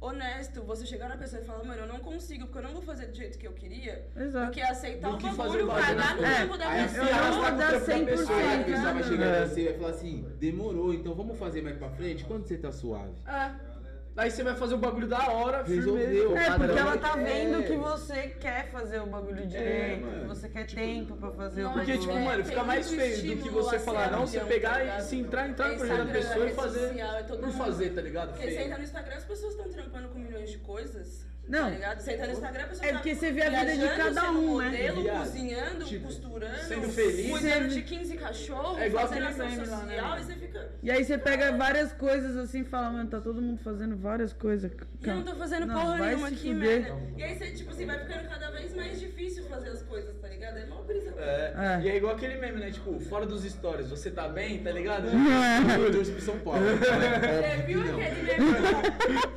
honesto. 0.00 0.62
Você 0.64 0.84
chegar 0.84 1.08
na 1.08 1.16
pessoa 1.16 1.40
e 1.40 1.44
falar, 1.44 1.62
mano, 1.64 1.82
eu 1.82 1.86
não 1.86 2.00
consigo, 2.00 2.46
porque 2.46 2.58
eu 2.58 2.62
não 2.62 2.72
vou 2.72 2.82
fazer 2.82 3.06
do 3.06 3.16
jeito 3.16 3.38
que 3.38 3.46
eu 3.46 3.52
queria. 3.52 4.06
Exato. 4.16 4.46
Do 4.46 4.52
que 4.52 4.60
aceitar 4.60 5.08
Do 5.08 5.14
o 5.14 5.18
que 5.18 5.30
bagulho, 5.30 5.64
o 5.64 5.66
bagulho 5.68 5.86
cagar 5.86 6.16
no 6.16 6.22
nas 6.22 6.36
tempo 6.38 6.56
da 6.58 6.68
a 6.68 6.82
pessoa. 6.88 7.06
Eu 7.08 7.14
não 7.16 7.32
vou 7.42 7.52
dar 7.56 7.68
Aí 7.70 7.76
a 7.76 7.80
100%, 7.80 8.04
pessoa 8.06 8.38
vai 8.40 8.58
né? 8.94 9.02
chegar 9.04 9.26
É. 9.26 9.46
você 9.46 9.60
e 9.60 9.64
vai 9.66 9.74
falar 9.74 9.90
assim, 9.90 10.28
demorou, 10.38 10.92
então 10.94 11.14
vamos 11.14 11.38
fazer 11.38 11.62
mais 11.62 11.76
pra 11.76 11.88
frente? 11.90 12.24
Quando 12.24 12.46
você 12.46 12.56
tá 12.58 12.72
suave? 12.72 13.12
É. 13.26 13.75
Aí 14.16 14.30
você 14.30 14.42
vai 14.42 14.54
fazer 14.54 14.74
o 14.74 14.78
bagulho 14.78 15.06
da 15.06 15.28
hora, 15.30 15.62
Resolveu. 15.62 16.30
firmeza. 16.30 16.38
É, 16.54 16.56
porque 16.56 16.78
ela 16.78 16.96
tá 16.96 17.14
É. 17.20 17.22
vendo 17.22 17.62
que 17.64 17.76
você 17.76 18.28
quer 18.40 18.70
fazer 18.70 19.00
o 19.02 19.06
bagulho 19.06 19.46
direito, 19.46 20.06
mano. 20.06 20.20
que 20.22 20.26
você 20.28 20.48
quer 20.48 20.66
tempo 20.66 21.16
pra 21.16 21.30
fazer 21.32 21.62
Não, 21.62 21.70
o 21.70 21.74
Porque, 21.74 21.92
bagulho. 21.92 22.08
tipo, 22.08 22.18
É, 22.18 22.24
mano, 22.24 22.36
tem 22.36 22.44
fica 22.46 22.64
mais 22.64 22.90
feio 22.90 23.36
do 23.36 23.42
que 23.42 23.48
você 23.50 23.78
falar, 23.78 24.04
ser 24.06 24.10
não, 24.12 24.26
você 24.26 24.36
ambião, 24.38 24.48
pegar 24.48 24.84
e 24.98 25.02
se 25.02 25.16
entrar, 25.18 25.48
entrar 25.50 25.68
no 25.68 25.76
projeto 25.76 26.06
da 26.06 26.12
pessoa 26.12 26.46
e 26.46 26.54
fazer 26.54 26.88
social, 26.88 27.14
é 27.16 27.22
por 27.24 27.42
mundo- 27.42 27.52
fazer, 27.58 27.90
tá 27.94 28.00
ligado? 28.00 28.30
Porque 28.32 28.50
você 28.50 28.62
entra 28.62 28.78
no 28.78 28.84
Instagram, 28.84 29.16
as 29.16 29.24
pessoas 29.24 29.52
estão 29.54 29.68
trampando 29.70 30.08
com 30.08 30.18
milhões 30.18 30.50
de 30.50 30.58
coisas. 30.58 31.26
Não. 31.48 31.64
Tá 31.64 31.70
ligado? 31.70 32.00
Você 32.00 32.12
entra 32.12 32.26
no 32.26 32.32
Instagram, 32.32 32.64
a 32.64 32.66
pessoa 32.66 32.86
É 32.86 32.92
tá 32.92 32.98
porque 32.98 33.14
você 33.14 33.32
vê 33.32 33.42
a 33.42 33.50
vida 33.64 33.76
de 33.76 33.96
cada 33.96 34.30
um, 34.32 34.58
né? 34.58 34.64
modelo, 34.64 35.02
Viado. 35.02 35.18
cozinhando, 35.18 35.84
Tipo, 35.84 36.04
costurando, 36.06 36.58
sendo 36.64 36.88
feliz. 36.88 37.30
cuidando 37.30 37.68
de 37.68 37.82
15 37.82 38.16
cachorros, 38.16 38.78
É 38.80 38.86
igual 38.88 39.06
fazendo 39.08 39.26
aquele 39.26 39.42
ação 39.42 39.56
meme 39.56 39.66
lá, 39.70 39.76
né, 39.84 39.94
social, 39.94 40.18
e 40.18 40.24
você 40.24 40.34
fica... 40.34 40.68
E 40.82 40.90
aí 40.90 41.04
você 41.04 41.18
pega 41.18 41.52
várias 41.56 41.92
coisas 41.92 42.36
assim 42.36 42.60
e 42.60 42.64
fala, 42.64 42.90
mano, 42.90 43.08
tá 43.08 43.20
todo 43.20 43.40
mundo 43.40 43.60
fazendo 43.62 43.96
várias 43.96 44.32
coisas. 44.32 44.72
E 45.02 45.08
eu 45.08 45.14
não 45.14 45.22
tô 45.22 45.34
fazendo 45.36 45.66
Não, 45.66 45.80
porra 45.80 45.98
nenhuma 46.06 46.28
aqui, 46.28 46.52
fuder. 46.52 46.88
mano. 46.92 47.12
E 47.16 47.22
aí 47.22 47.38
você, 47.38 47.50
tipo 47.52 47.70
assim, 47.70 47.86
vai 47.86 47.98
ficando 48.00 48.28
cada 48.28 48.50
vez 48.50 48.74
mais 48.74 48.98
difícil 48.98 49.44
fazer 49.44 49.68
as 49.70 49.82
coisas, 49.82 50.16
tá 50.20 50.28
ligado? 50.28 50.56
É 50.58 50.66
mó 50.66 50.82
brisa. 50.82 51.14
É. 51.18 51.54
É. 51.56 51.80
E 51.82 51.88
é 51.90 51.96
igual 51.96 52.14
aquele 52.14 52.36
meme, 52.36 52.58
né? 52.58 52.70
Tipo, 52.70 52.98
fora 53.00 53.24
dos 53.24 53.44
stories, 53.44 53.88
você 53.88 54.10
tá 54.10 54.28
bem, 54.28 54.58
tá 54.62 54.70
ligado? 54.72 55.06
Eu 55.08 55.92
torço 55.92 56.12
pro 56.12 56.20
São 56.22 56.38
Paulo. 56.40 56.60
Você 56.60 57.62
viu 57.66 57.84
Não. 57.84 58.00
aquele 58.00 58.22
meme? 58.22 58.54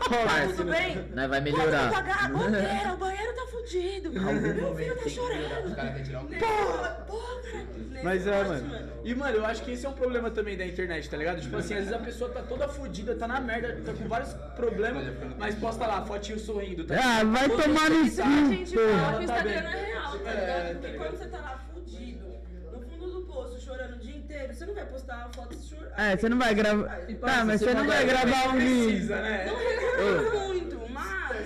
Tá 0.09 0.47
tudo 0.55 0.71
bem? 0.71 1.27
Vai 1.29 1.41
melhorar. 1.41 1.98
Pagar, 2.03 2.29
banheiro, 2.31 2.93
o 2.93 2.97
banheiro 2.97 3.33
tá 3.33 3.45
fudido. 3.47 4.11
Meu 4.11 4.75
filho 4.75 4.95
tá 4.95 5.09
chorando. 5.09 5.71
o 5.71 6.39
Porra, 6.39 6.89
porra, 7.07 7.41
cara. 7.51 7.79
Mas 8.03 8.25
é, 8.27 8.43
mano. 8.43 8.89
E, 9.03 9.15
mano, 9.15 9.37
eu 9.37 9.45
acho 9.45 9.63
que 9.63 9.71
esse 9.71 9.85
é 9.85 9.89
um 9.89 9.93
problema 9.93 10.29
também 10.31 10.57
da 10.57 10.65
internet, 10.65 11.09
tá 11.09 11.17
ligado? 11.17 11.41
Tipo 11.41 11.57
assim, 11.57 11.73
às 11.73 11.79
vezes 11.81 11.93
a 11.93 11.99
pessoa 11.99 12.29
tá 12.29 12.41
toda 12.41 12.67
fodida, 12.67 13.15
tá 13.15 13.27
na 13.27 13.39
merda, 13.41 13.77
tá 13.85 13.93
com 13.93 14.07
vários 14.07 14.33
problemas, 14.55 15.05
mas 15.37 15.55
posta 15.55 15.85
lá, 15.85 16.05
fotinho 16.05 16.39
sorrindo, 16.39 16.85
tá 16.85 16.95
Ah, 17.01 17.23
vai 17.23 17.49
Todos 17.49 17.65
tomar 17.65 17.89
no 17.89 18.03
os 18.03 18.15
cu, 18.15 18.21
A 18.21 18.25
gente 18.53 18.75
fala 18.75 19.17
que 19.17 19.23
o 19.23 19.27
tá 19.27 19.33
Instagram 19.35 19.51
é 19.69 19.85
real, 19.85 20.19
tá 20.19 20.31
É, 20.31 20.33
ligado? 20.33 20.73
tá 20.73 20.79
Porque 20.79 20.97
quando 20.97 21.17
você 21.17 21.25
tá 21.27 21.37
lá 21.39 21.59
fudido, 21.73 22.25
no 22.71 22.81
fundo 22.81 23.11
do 23.11 23.21
poço, 23.25 23.59
chorando 23.65 23.93
o 23.95 23.99
dia 23.99 24.15
inteiro, 24.15 24.53
você 24.53 24.65
não 24.65 24.73
vai 24.75 24.85
postar 24.85 25.15
uma 25.17 25.33
foto 25.33 25.55
chorando. 25.61 25.93
É, 25.97 26.15
você 26.17 26.29
não 26.29 26.37
vai 26.39 26.55
gravar. 26.55 26.99
Tá, 27.19 27.45
mas 27.45 27.59
você 27.61 27.73
não 27.73 27.85
vai 27.87 28.05
gravar 28.05 28.47
um 28.49 28.51
Precisa, 28.55 29.21
né? 29.21 29.45
Não 29.45 29.57
reclama 29.57 30.47
muito, 30.47 30.78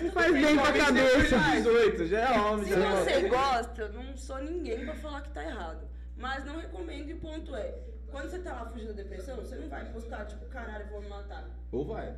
mas. 0.02 0.14
faz 0.14 0.34
bem. 0.34 0.46
bem 0.46 0.56
pra 0.56 0.66
sempre 0.66 0.80
cabeça. 0.82 1.40
tem 1.40 1.56
18, 1.64 2.06
já 2.08 2.20
é 2.20 2.40
homem, 2.40 2.66
Se 2.66 2.72
já 2.72 2.78
é 2.78 3.04
você 3.04 3.18
homem. 3.18 3.30
gosta, 3.30 3.82
eu 3.82 3.94
não 3.94 4.18
sou 4.18 4.44
ninguém 4.44 4.86
pra 4.86 4.96
falar 4.96 5.22
que 5.22 5.32
tá 5.32 5.44
errado. 5.44 5.88
Mas 6.18 6.46
não 6.46 6.58
recomendo 6.60 7.10
e 7.10 7.14
o 7.14 7.18
ponto 7.18 7.56
é, 7.56 7.76
quando 8.12 8.30
você 8.30 8.40
tá 8.40 8.54
lá 8.54 8.66
fugindo 8.68 8.94
da 8.94 9.02
depressão, 9.04 9.36
você 9.38 9.56
não 9.56 9.68
vai 9.68 9.86
postar, 9.92 10.26
tipo, 10.26 10.46
caralho, 10.46 10.86
vou 10.90 11.02
me 11.02 11.10
matar. 11.10 11.50
Ou 11.72 11.86
vai. 11.86 12.16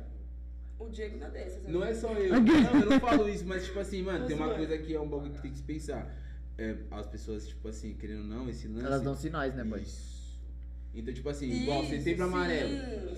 O 0.78 0.90
Diego 0.90 1.18
tá 1.18 1.28
dessas. 1.28 1.62
né? 1.62 1.70
Não 1.72 1.82
é 1.82 1.94
só 1.94 2.12
eu. 2.12 2.34
Não, 2.40 2.80
eu 2.80 2.90
não 2.90 3.00
falo 3.00 3.26
isso, 3.28 3.46
mas 3.46 3.64
tipo 3.64 3.78
assim, 3.78 4.02
mano, 4.02 4.26
tem 4.26 4.36
uma 4.36 4.54
coisa 4.54 4.76
que 4.76 4.94
é 4.94 5.00
um 5.00 5.08
bagulho 5.08 5.32
que 5.32 5.40
tem 5.40 5.50
que 5.50 5.56
se 5.56 5.62
pensar. 5.62 6.14
É, 6.58 6.76
as 6.90 7.06
pessoas, 7.06 7.48
tipo 7.48 7.66
assim, 7.68 7.94
querendo 7.94 8.20
ou 8.20 8.26
não, 8.26 8.48
esse 8.48 8.68
lance. 8.68 8.84
Elas 8.86 9.00
dão 9.02 9.14
sinais, 9.16 9.54
né, 9.54 9.64
boy? 9.64 9.80
Isso. 9.80 10.16
Então, 10.94 11.12
tipo 11.12 11.28
assim, 11.28 11.50
igual 11.50 11.82
Isso, 11.82 11.90
setembro 11.90 12.26
sim, 12.26 12.32
amarelo. 12.32 12.70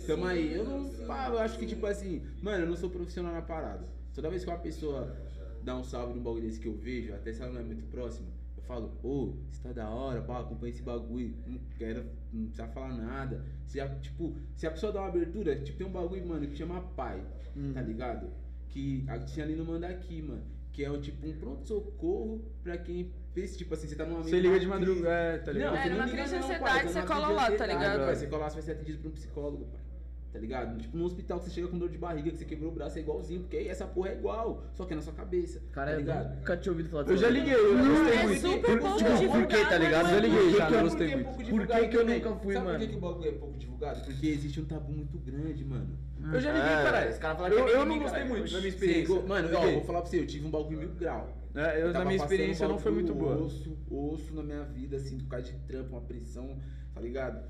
Tamo 0.06 0.24
sim, 0.24 0.30
aí. 0.30 0.54
Eu 0.54 0.64
não 0.64 0.90
falo, 1.06 1.34
eu 1.36 1.38
acho 1.40 1.58
que, 1.58 1.66
tipo 1.66 1.86
assim, 1.86 2.24
mano, 2.42 2.64
eu 2.64 2.68
não 2.68 2.76
sou 2.76 2.90
profissional 2.90 3.32
na 3.32 3.42
parada. 3.42 3.86
Toda 4.18 4.30
vez 4.30 4.42
que 4.42 4.50
uma 4.50 4.58
pessoa 4.58 5.16
dá 5.62 5.76
um 5.76 5.84
salve 5.84 6.12
num 6.12 6.20
bagulho 6.24 6.42
desse 6.42 6.58
que 6.58 6.66
eu 6.66 6.74
vejo, 6.74 7.14
até 7.14 7.32
se 7.32 7.40
ela 7.40 7.52
não 7.52 7.60
é 7.60 7.62
muito 7.62 7.84
próxima, 7.84 8.26
eu 8.56 8.62
falo, 8.64 8.90
ô, 9.00 9.34
isso 9.48 9.62
tá 9.62 9.70
da 9.72 9.88
hora, 9.88 10.20
pá, 10.22 10.40
acompanha 10.40 10.72
esse 10.72 10.82
bagulho, 10.82 11.32
não 11.46 11.60
quero, 11.78 12.04
não 12.32 12.46
precisa 12.46 12.66
falar 12.66 12.94
nada. 12.96 13.44
Se 13.68 13.80
a, 13.80 13.88
tipo, 14.00 14.34
se 14.56 14.66
a 14.66 14.72
pessoa 14.72 14.90
dá 14.90 15.02
uma 15.02 15.08
abertura, 15.10 15.54
tipo, 15.60 15.78
tem 15.78 15.86
um 15.86 15.92
bagulho, 15.92 16.26
mano, 16.26 16.48
que 16.48 16.56
chama 16.56 16.80
pai, 16.96 17.22
Hum. 17.56 17.70
tá 17.72 17.80
ligado? 17.80 18.28
Que 18.70 19.04
a 19.06 19.20
tinha 19.20 19.46
ali 19.46 19.54
no 19.54 19.64
Mandaqui, 19.64 20.20
mano. 20.20 20.42
Que 20.72 20.84
é 20.84 20.90
o 20.90 21.00
tipo 21.00 21.24
um 21.24 21.32
pronto-socorro 21.38 22.44
pra 22.64 22.76
quem 22.76 23.12
fez, 23.32 23.56
tipo 23.56 23.72
assim, 23.74 23.86
você 23.86 23.94
tá 23.94 24.04
num 24.04 24.14
momento. 24.14 24.30
Você 24.30 24.40
liga 24.40 24.58
de 24.58 24.66
crise. 24.66 24.66
madrugada, 24.66 25.10
é, 25.14 25.38
tá 25.38 25.52
ligado? 25.52 25.70
Não, 25.70 25.78
É, 25.78 25.82
você 25.84 25.88
não 25.90 25.96
numa 25.96 26.06
liga 26.06 26.18
crise 26.18 26.34
de 26.34 26.40
não, 26.40 26.48
pai, 26.48 26.56
ansiedade, 26.58 26.88
você 26.92 26.98
numa 26.98 27.06
cola 27.06 27.28
lá, 27.28 27.50
tá 27.56 27.66
ligado? 27.66 27.98
pai, 28.04 28.14
Você 28.16 28.26
cola 28.26 28.42
lá, 28.42 28.50
você 28.50 28.54
vai 28.56 28.62
ser 28.64 28.72
atendido 28.72 28.98
por 28.98 29.08
um 29.08 29.12
psicólogo, 29.12 29.64
pai. 29.66 29.80
Tá 30.30 30.38
ligado? 30.38 30.76
Tipo, 30.78 30.94
no 30.96 31.04
hospital 31.06 31.38
que 31.38 31.46
você 31.46 31.50
chega 31.52 31.68
com 31.68 31.78
dor 31.78 31.88
de 31.88 31.96
barriga, 31.96 32.30
que 32.30 32.36
você 32.36 32.44
quebrou 32.44 32.70
o 32.70 32.74
braço, 32.74 32.98
é 32.98 33.00
igualzinho, 33.00 33.40
porque 33.40 33.56
aí 33.56 33.68
essa 33.68 33.86
porra 33.86 34.10
é 34.10 34.12
igual, 34.18 34.62
só 34.74 34.84
que 34.84 34.92
é 34.92 34.96
na 34.96 35.00
sua 35.00 35.14
cabeça. 35.14 35.62
Cara, 35.72 35.86
tá 35.86 35.92
eu 35.94 35.98
ligado? 36.00 36.36
nunca 36.36 36.56
tinha 36.58 36.70
ouvido 36.72 36.88
falar 36.90 37.08
Eu 37.08 37.16
já 37.16 37.28
liguei, 37.30 37.54
eu 37.54 37.78
gostei 37.78 38.18
é 38.18 38.22
muito. 38.24 38.40
super 38.42 38.60
Por- 38.60 38.78
pouco 38.80 38.98
tipo, 38.98 39.10
divulgado, 39.10 39.40
por 39.40 39.46
que, 39.48 39.64
tá 39.70 39.78
ligado? 39.78 40.02
mas 40.04 40.12
Eu 40.12 40.18
é 40.18 40.20
liguei 40.20 40.50
já, 40.52 40.66
que 40.66 40.80
gostei 40.82 41.10
é 41.12 41.16
muito. 41.16 41.28
Por 41.48 41.66
que 41.66 41.88
que 41.88 41.96
eu 41.96 42.06
nunca 42.06 42.34
fui, 42.36 42.54
Sabe 42.54 42.66
mano? 42.66 42.78
por 42.78 42.84
que, 42.86 42.92
que 42.92 42.96
o 42.98 43.00
bagulho 43.00 43.28
é 43.28 43.32
pouco 43.32 43.58
divulgado? 43.58 44.00
Porque 44.04 44.26
existe 44.26 44.60
um 44.60 44.64
tabu 44.66 44.92
muito 44.92 45.18
grande, 45.18 45.64
mano. 45.64 45.98
Eu 46.30 46.40
já 46.40 46.52
liguei, 46.52 46.68
É, 46.68 46.82
caralho. 46.82 47.10
os 47.10 47.18
caras 47.18 47.38
falam 47.38 47.52
que 47.52 47.58
Eu, 47.58 47.68
é 47.68 47.72
eu 47.74 47.86
mim, 47.86 47.88
não 47.94 47.98
gostei 48.02 48.20
caralho. 48.22 48.38
muito 48.38 48.52
da 48.52 48.58
minha 48.58 48.68
experiência. 48.68 49.02
igual- 49.04 49.26
Mano, 49.26 49.48
ó, 49.48 49.60
Liguei. 49.60 49.74
vou 49.76 49.84
falar 49.84 50.00
pra 50.02 50.10
você, 50.10 50.20
eu 50.20 50.26
tive 50.26 50.46
um 50.46 50.50
bagulho 50.50 50.78
mil 50.78 50.88
grau. 50.94 51.34
É, 51.54 51.80
eu, 51.82 51.86
na 51.86 51.92
tava 51.94 52.04
minha 52.04 52.16
experiência 52.16 52.68
não 52.68 52.78
foi 52.78 52.92
muito 52.92 53.14
boa. 53.14 53.36
Osso, 53.38 53.78
osso 53.90 54.34
na 54.34 54.42
minha 54.42 54.62
vida, 54.64 54.96
assim, 54.98 55.16
por 55.18 55.28
causa 55.28 55.46
de 55.46 55.56
trampo, 55.66 55.88
uma 55.90 56.02
pressão, 56.02 56.58
tá 56.94 57.00
ligado? 57.00 57.42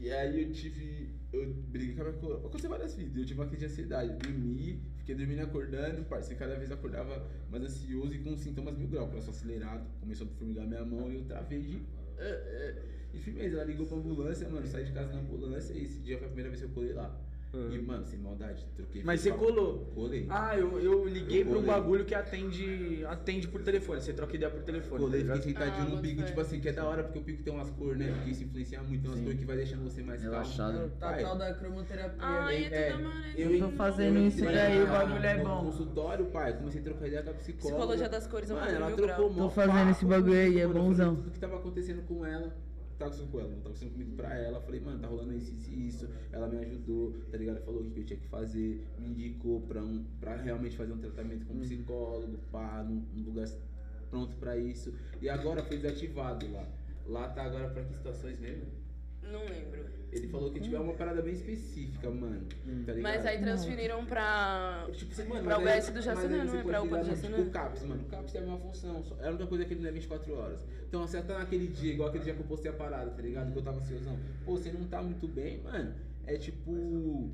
E 0.00 0.10
aí 0.10 0.42
eu 0.42 0.52
tive. 0.52 1.10
Eu 1.32 1.52
briguei 1.68 1.94
com 1.94 2.00
a 2.00 2.04
minha 2.06 2.16
coroa. 2.18 2.38
Aconteceu 2.38 2.70
várias 2.70 2.94
vidas. 2.94 3.16
Eu 3.16 3.24
tive 3.26 3.40
uma 3.40 3.46
crise 3.46 3.66
de 3.66 3.72
ansiedade. 3.72 4.16
Dormi, 4.16 4.82
fiquei 4.98 5.14
dormindo 5.14 5.42
acordando, 5.42 6.02
parceiro. 6.04 6.38
Cada 6.38 6.56
vez 6.56 6.70
acordava 6.72 7.28
mais 7.50 7.62
ansioso 7.64 8.14
e 8.14 8.18
com 8.18 8.36
sintomas 8.36 8.76
mil 8.76 8.88
graus. 8.88 9.10
Coração 9.10 9.30
acelerado, 9.30 9.86
começou 10.00 10.26
a 10.26 10.30
formigar 10.30 10.66
minha 10.66 10.84
mão 10.84 11.12
e 11.12 11.16
eu 11.16 11.24
travei 11.24 11.60
de. 11.60 11.76
eh, 12.18 12.22
eh. 12.78 12.82
E 13.12 13.18
firmeza, 13.18 13.56
ela 13.56 13.64
ligou 13.64 13.86
pra 13.86 13.96
ambulância, 13.96 14.48
mano. 14.48 14.66
Saí 14.66 14.84
de 14.84 14.92
casa 14.92 15.12
na 15.12 15.20
ambulância 15.20 15.74
e 15.74 15.84
esse 15.84 15.98
dia 15.98 16.16
foi 16.16 16.26
a 16.26 16.30
primeira 16.30 16.48
vez 16.50 16.62
que 16.62 16.68
eu 16.68 16.74
colei 16.74 16.92
lá. 16.92 17.16
Uhum. 17.52 17.72
E, 17.72 17.82
mano, 17.82 18.06
sem 18.06 18.18
maldade, 18.18 18.64
troquei. 18.76 19.02
Mas 19.04 19.20
você 19.20 19.32
colou. 19.32 19.90
Colei. 19.94 20.26
Ah, 20.30 20.56
eu, 20.56 20.78
eu 20.80 21.04
liguei 21.06 21.42
Eu 21.42 21.46
pra 21.46 21.58
um 21.58 21.62
bagulho 21.62 22.04
que 22.04 22.14
atende, 22.14 23.04
atende 23.06 23.48
por 23.48 23.62
telefone. 23.62 24.00
Você 24.00 24.12
troca 24.12 24.36
ideia 24.36 24.50
por 24.50 24.62
telefone. 24.62 25.02
Colei, 25.02 25.24
tá 25.24 25.34
fiquei 25.34 25.52
sentadinho 25.52 25.86
Ah, 25.86 25.90
no 25.96 26.00
pico, 26.00 26.22
tipo 26.22 26.40
assim, 26.40 26.60
que 26.60 26.68
é 26.68 26.72
da 26.72 26.84
hora 26.84 27.02
porque 27.02 27.18
o 27.18 27.22
pico 27.22 27.42
tem 27.42 27.52
umas 27.52 27.68
cores, 27.70 27.98
né? 27.98 28.12
Porque 28.14 28.30
isso 28.30 28.44
influencia 28.44 28.80
muito, 28.82 29.02
tem 29.02 29.10
umas 29.10 29.20
cores 29.20 29.38
que 29.38 29.44
vai 29.44 29.56
deixando 29.56 29.82
você 29.82 30.02
mais 30.02 30.20
calmo. 30.20 30.36
Relaxado. 30.36 30.92
Tá 30.98 31.12
tal 31.16 31.36
da 31.36 31.54
cromoterapia. 31.54 32.18
Ai, 32.20 32.60
né? 32.60 32.76
é 32.76 32.90
É. 32.90 33.34
Eu 33.36 33.58
tô 33.58 33.70
fazendo 33.70 34.18
eu 34.18 34.26
isso 34.28 34.44
daí, 34.44 34.82
o 34.82 34.86
bagulho 34.86 35.24
é 35.26 35.36
no 35.36 35.44
bom. 35.44 35.64
consultório, 35.64 36.26
pai, 36.26 36.56
comecei 36.56 36.80
a 36.80 36.84
trocar 36.84 37.06
ideia 37.08 37.22
com 37.22 37.30
a 37.30 37.34
psicóloga. 37.34 37.76
Psicologia 37.76 38.08
das 38.08 38.26
cores 38.26 38.50
é 38.50 38.54
Mano, 38.54 38.70
ela 38.70 38.90
trocou 38.92 39.34
Tô 39.34 39.50
fazendo 39.50 39.90
esse 39.90 40.04
bagulho 40.04 40.34
aí, 40.34 40.60
é 40.60 40.66
bonzão. 40.68 41.16
Tudo 41.16 41.30
que 41.30 41.38
tava 41.38 41.56
acontecendo 41.56 42.02
com 42.02 42.24
ela, 42.24 42.54
tá 43.00 43.06
acontecendo 43.06 43.30
com 43.32 43.40
ela, 43.40 43.48
não 43.48 43.56
tá 43.56 43.68
acontecendo 43.68 43.92
comigo 43.92 44.12
pra 44.14 44.38
ela. 44.38 44.60
Falei, 44.60 44.80
mano, 44.80 44.98
tá 44.98 45.08
rolando 45.08 45.34
isso, 45.34 45.52
isso 45.54 45.70
e 45.70 45.88
isso. 45.88 46.08
Ela 46.30 46.46
me 46.46 46.58
ajudou, 46.58 47.14
tá 47.30 47.38
ligado? 47.38 47.64
Falou 47.64 47.82
o 47.82 47.90
que 47.90 48.00
eu 48.00 48.04
tinha 48.04 48.18
que 48.18 48.28
fazer, 48.28 48.86
me 48.98 49.08
indicou 49.08 49.62
pra, 49.62 49.82
um, 49.82 50.04
pra 50.20 50.36
realmente 50.36 50.76
fazer 50.76 50.92
um 50.92 50.98
tratamento 50.98 51.46
com 51.46 51.54
um 51.54 51.60
psicólogo, 51.60 52.38
pá, 52.52 52.84
num, 52.84 53.02
num 53.14 53.24
lugar 53.24 53.48
pronto 54.10 54.36
pra 54.36 54.56
isso. 54.56 54.92
E 55.20 55.28
agora 55.28 55.62
foi 55.62 55.78
desativado 55.78 56.50
lá. 56.52 56.68
Lá 57.06 57.28
tá 57.28 57.44
agora 57.44 57.68
pra 57.70 57.82
que 57.82 57.94
situações 57.94 58.38
mesmo? 58.38 58.66
Não 59.22 59.44
lembro. 59.44 59.99
Ele 60.12 60.26
falou 60.26 60.50
que 60.50 60.58
tiver 60.60 60.78
uma 60.80 60.92
parada 60.94 61.22
bem 61.22 61.32
específica, 61.34 62.10
mano. 62.10 62.40
Tá 62.84 62.92
ligado? 62.92 63.00
Mas 63.02 63.24
aí 63.26 63.38
transferiram 63.38 64.04
pra. 64.04 64.86
Tipo 64.92 65.12
assim, 65.12 65.28
mano, 65.28 65.44
Pra 65.44 65.58
UBS 65.58 65.90
do 65.90 66.02
Jacinã, 66.02 66.38
não 66.44 66.46
você 66.50 66.56
é? 66.58 66.62
Pra 66.62 66.82
UPA 66.82 66.98
do 66.98 67.04
Jacinã? 67.06 67.36
Tipo, 67.36 67.48
o 67.48 67.52
CAPS, 67.52 67.82
mano. 67.84 68.02
O 68.02 68.06
CAPS 68.06 68.32
tem 68.32 68.40
a 68.40 68.44
mesma 68.44 68.58
função. 68.60 69.04
só- 69.04 69.16
É 69.20 69.26
a 69.26 69.30
única 69.30 69.46
coisa 69.46 69.64
que 69.64 69.74
ele 69.74 69.82
não 69.82 69.88
é 69.88 69.92
24 69.92 70.34
horas. 70.34 70.60
Então, 70.88 71.06
você 71.06 71.22
tá 71.22 71.38
naquele 71.38 71.68
dia, 71.68 71.92
igual 71.92 72.08
aquele 72.08 72.24
dia 72.24 72.34
que 72.34 72.40
eu 72.40 72.46
postei 72.46 72.70
a 72.72 72.74
parada, 72.74 73.10
tá 73.12 73.22
ligado? 73.22 73.52
Que 73.52 73.58
eu 73.58 73.62
tava 73.62 73.78
ansiosão. 73.78 74.18
Pô, 74.44 74.56
você 74.56 74.72
não 74.72 74.84
tá 74.88 75.00
muito 75.00 75.28
bem, 75.28 75.62
mano. 75.62 75.94
É 76.26 76.36
tipo. 76.36 77.30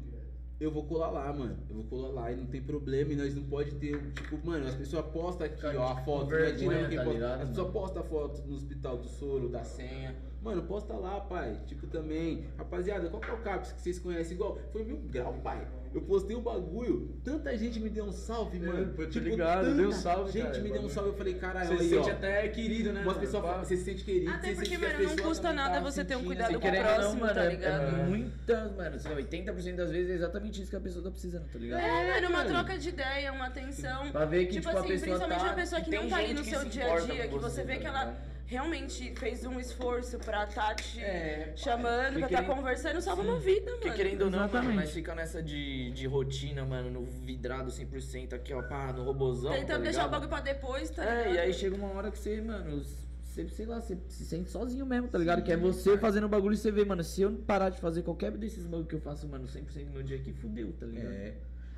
eu 0.59 0.71
vou 0.71 0.85
colar 0.85 1.11
lá, 1.11 1.31
mano. 1.33 1.57
Eu 1.69 1.77
vou 1.77 1.85
colar 1.85 2.09
lá 2.09 2.33
e 2.33 2.37
não 2.37 2.47
tem 2.47 2.63
problema. 2.63 3.13
E 3.13 3.17
nós 3.17 3.35
não 3.35 3.43
pode 3.45 3.73
ter, 3.75 3.99
tipo, 4.13 4.39
mano, 4.47 4.67
as 4.67 4.75
pessoas 4.75 5.05
postam 5.07 5.47
aqui, 5.47 5.67
ó, 5.77 5.89
a 5.93 5.97
foto, 5.97 6.31
não 6.31 6.39
é 6.39 6.43
vergonha, 6.53 6.57
tirando 6.59 6.89
quem 6.89 6.97
tá 6.99 7.05
posta. 7.05 7.15
ligado, 7.19 7.43
As 7.43 7.49
pessoas 7.51 7.73
postam 7.73 8.03
a 8.03 8.05
foto 8.07 8.43
no 8.47 8.55
hospital 8.55 8.97
do 8.99 9.09
soro, 9.09 9.49
da 9.51 9.65
senha. 9.65 10.15
Mano, 10.47 10.63
posta 10.63 10.95
lá, 10.95 11.19
pai. 11.19 11.59
Tipo, 11.67 11.89
também. 11.89 12.47
Rapaziada, 12.57 13.09
qual 13.09 13.21
que 13.21 13.29
é 13.29 13.35
o 13.35 13.39
CAPS 13.39 13.73
que 13.73 13.81
vocês 13.81 13.99
conhecem? 13.99 14.35
Igual, 14.35 14.57
foi 14.71 14.85
mil 14.85 14.97
grau, 14.99 15.33
pai. 15.43 15.67
Eu 15.93 16.03
postei 16.03 16.37
o 16.37 16.41
bagulho, 16.41 17.17
tanta 17.25 17.57
gente 17.57 17.81
me 17.81 17.89
deu 17.89 18.05
um 18.05 18.13
salve, 18.13 18.61
mano. 18.61 18.93
pô, 18.93 19.03
tô 19.05 19.09
tipo, 19.09 19.29
ligado, 19.29 19.65
tanta 19.65 19.77
deu 19.77 19.89
um 19.89 19.93
salve, 19.93 20.31
Gente 20.31 20.45
cara, 20.45 20.61
me 20.61 20.71
deu 20.71 20.83
um 20.83 20.89
salve, 20.89 21.11
eu 21.11 21.17
falei, 21.17 21.35
caralho, 21.35 21.69
Você 21.69 21.77
se 21.79 21.83
aí, 21.83 21.89
sente 21.89 22.11
ó. 22.11 22.13
até 22.13 22.49
querido, 22.49 22.93
né? 22.93 23.01
Umas 23.01 23.07
mano? 23.07 23.21
pessoas 23.21 23.43
falam, 23.43 23.65
você 23.65 23.77
se 23.77 23.85
sente 23.85 24.05
querido. 24.05 24.31
Até 24.31 24.55
porque, 24.55 24.79
mano, 24.79 25.03
não 25.03 25.17
custa 25.17 25.53
nada 25.53 25.81
você 25.81 26.05
ter 26.05 26.17
um 26.17 26.25
cuidado 26.25 26.61
com 26.61 26.67
o 26.67 26.71
ou 26.71 26.77
não, 26.77 26.83
próximo, 26.95 27.21
mano, 27.21 27.35
tá 27.35 27.45
é- 27.45 27.49
ligado? 27.49 27.83
É 27.83 28.05
muita, 28.05 28.69
mano, 28.77 28.99
sei 29.01 29.11
lá, 29.11 29.17
80% 29.17 29.77
das 29.77 29.91
vezes 29.91 30.11
é 30.11 30.15
exatamente 30.15 30.61
isso 30.61 30.71
que 30.71 30.77
a 30.77 30.81
pessoa 30.81 31.03
tá 31.03 31.11
precisando, 31.11 31.49
tá 31.51 31.59
ligado? 31.59 31.81
É, 31.81 32.15
mano, 32.15 32.29
uma 32.29 32.39
mano. 32.39 32.51
troca 32.51 32.79
de 32.79 32.89
ideia, 32.91 33.33
uma 33.33 33.47
atenção. 33.47 34.13
Pra 34.13 34.25
ver 34.27 34.47
que, 34.47 34.57
Tipo 34.57 34.67
tipo, 34.67 34.77
a 34.77 34.81
assim, 34.81 34.89
pessoa 34.89 35.07
principalmente 35.09 35.41
tá... 35.41 35.47
uma 35.47 35.55
pessoa 35.55 35.81
que 35.81 35.91
não 35.91 36.09
tá 36.09 36.17
ali 36.17 36.27
gente 36.27 36.37
no 36.37 36.45
seu 36.45 36.61
se 36.61 36.69
dia 36.69 36.93
a 36.93 37.01
dia, 37.01 37.29
que 37.29 37.39
você 37.39 37.65
vê 37.65 37.75
tá 37.75 37.81
que 37.81 37.87
ela? 37.87 38.36
Realmente 38.47 39.13
fez 39.17 39.45
um 39.45 39.59
esforço 39.59 40.19
pra 40.19 40.47
tá 40.47 40.75
te 40.75 41.01
É, 41.01 41.53
chamando, 41.57 42.15
Porque 42.15 42.21
pra 42.21 42.29
tá 42.29 42.43
querendo- 42.45 42.57
conversando, 42.57 43.01
salva 43.01 43.23
uma 43.23 43.39
vida, 43.39 43.71
Porque 43.73 43.87
mano. 43.89 43.97
querendo 43.97 44.23
ou 44.23 44.31
não, 44.31 44.39
mano, 44.39 44.51
Exatamente. 44.51 44.77
nós 44.81 44.91
fica 44.93 45.15
nessa 45.15 45.43
de, 45.43 45.91
de 45.91 46.07
rotina, 46.07 46.65
mano, 46.65 46.91
no 46.91 47.05
vidrado 47.05 47.71
100% 47.71 48.33
aqui, 48.35 48.53
ó, 48.55 48.63
pá, 48.63 48.93
no 48.93 49.03
robozão, 49.05 49.51
tá 49.53 49.59
Tentando 49.59 49.83
deixar 49.83 50.03
o 50.03 50.05
ligado? 50.07 50.11
bagulho 50.13 50.29
pra 50.31 50.41
depois, 50.41 50.91
tá 50.91 51.03
ligado? 51.05 51.27
É, 51.27 51.35
e 51.35 51.39
aí 51.39 51.53
chega 51.53 51.75
uma 51.77 51.89
hora 51.93 52.11
que 52.11 52.19
você, 52.19 52.41
mano, 52.41 52.83
você, 53.23 53.49
sei 53.49 53.67
lá, 53.67 53.81
você 53.81 53.99
se 54.09 54.25
sente 54.25 54.49
sozinho 54.49 54.87
mesmo, 54.87 55.09
tá 55.09 55.19
ligado? 55.19 55.43
que 55.43 55.51
é 55.53 55.57
você 55.57 55.99
fazendo 55.99 56.25
o 56.25 56.29
bagulho 56.29 56.55
e 56.55 56.57
você 56.57 56.71
vê, 56.71 56.85
mano, 56.85 57.03
se 57.03 57.23
eu 57.23 57.33
parar 57.33 57.69
de 57.71 57.81
fazer 57.81 58.03
qualquer 58.03 58.31
desses 58.33 58.65
bagulho 58.67 58.87
que 58.87 58.95
eu 58.95 59.01
faço, 59.01 59.29
mano, 59.29 59.47
100% 59.49 59.87
no 59.87 59.93
meu 59.93 60.03
dia 60.03 60.17
aqui, 60.17 60.33
fudeu, 60.33 60.73
tá 60.73 60.87
ligado? 60.87 61.13
É. 61.13 61.35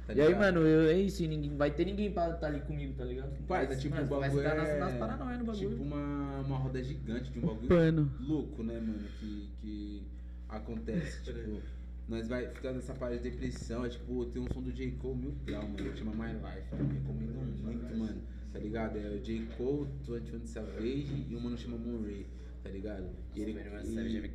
tá 0.08 0.14
e 0.14 0.20
aí, 0.22 0.34
mano, 0.34 0.60
eu, 0.60 0.88
é 0.88 0.98
isso, 0.98 1.22
ninguém, 1.26 1.54
vai 1.56 1.70
ter 1.70 1.84
ninguém 1.84 2.10
pra 2.10 2.32
tá 2.32 2.46
ali 2.46 2.60
comigo, 2.60 2.94
tá 2.94 3.04
ligado? 3.04 3.30
Pai, 3.46 3.66
Mas, 3.68 3.80
tipo, 3.80 3.94
o 3.94 4.06
vai 4.06 4.20
bagulho 4.20 4.42
estar 4.42 4.56
nas, 4.56 4.68
é... 4.68 4.78
nas 4.78 4.92
no 5.38 5.44
bagulho. 5.44 5.70
Tipo 5.70 5.82
uma, 5.82 6.40
uma 6.40 6.56
roda 6.56 6.82
gigante 6.82 7.30
de 7.30 7.38
um 7.38 7.42
bagulho 7.42 7.68
Pano. 7.68 8.10
louco, 8.20 8.62
né, 8.62 8.80
mano, 8.80 9.06
que, 9.20 9.48
que 9.60 10.02
acontece, 10.48 11.22
tipo... 11.30 11.60
Nós 12.08 12.26
vai 12.26 12.48
ficar 12.48 12.72
nessa 12.72 12.94
parte 12.94 13.18
de 13.18 13.30
depressão, 13.30 13.84
é 13.84 13.90
tipo, 13.90 14.24
tem 14.24 14.40
um 14.40 14.48
som 14.50 14.62
do 14.62 14.72
J. 14.72 14.92
Cole 14.92 15.18
mil 15.18 15.34
grau, 15.44 15.68
mano, 15.68 15.94
chama 15.94 16.12
My 16.12 16.32
Life, 16.32 16.72
eu 16.72 16.86
recomendo 16.86 17.62
muito, 17.62 17.98
mano, 17.98 18.22
tá 18.50 18.58
ligado? 18.58 18.96
É 18.96 19.10
o 19.10 19.20
J. 19.20 19.44
Cole, 19.58 19.90
21 20.08 20.46
Savage 20.46 21.26
e 21.28 21.36
um 21.36 21.40
mano 21.40 21.58
chama 21.58 21.76
Murray, 21.76 22.26
tá 22.62 22.70
ligado? 22.70 23.10
E 23.34 23.42
ele, 23.42 23.50
e- 23.50 24.28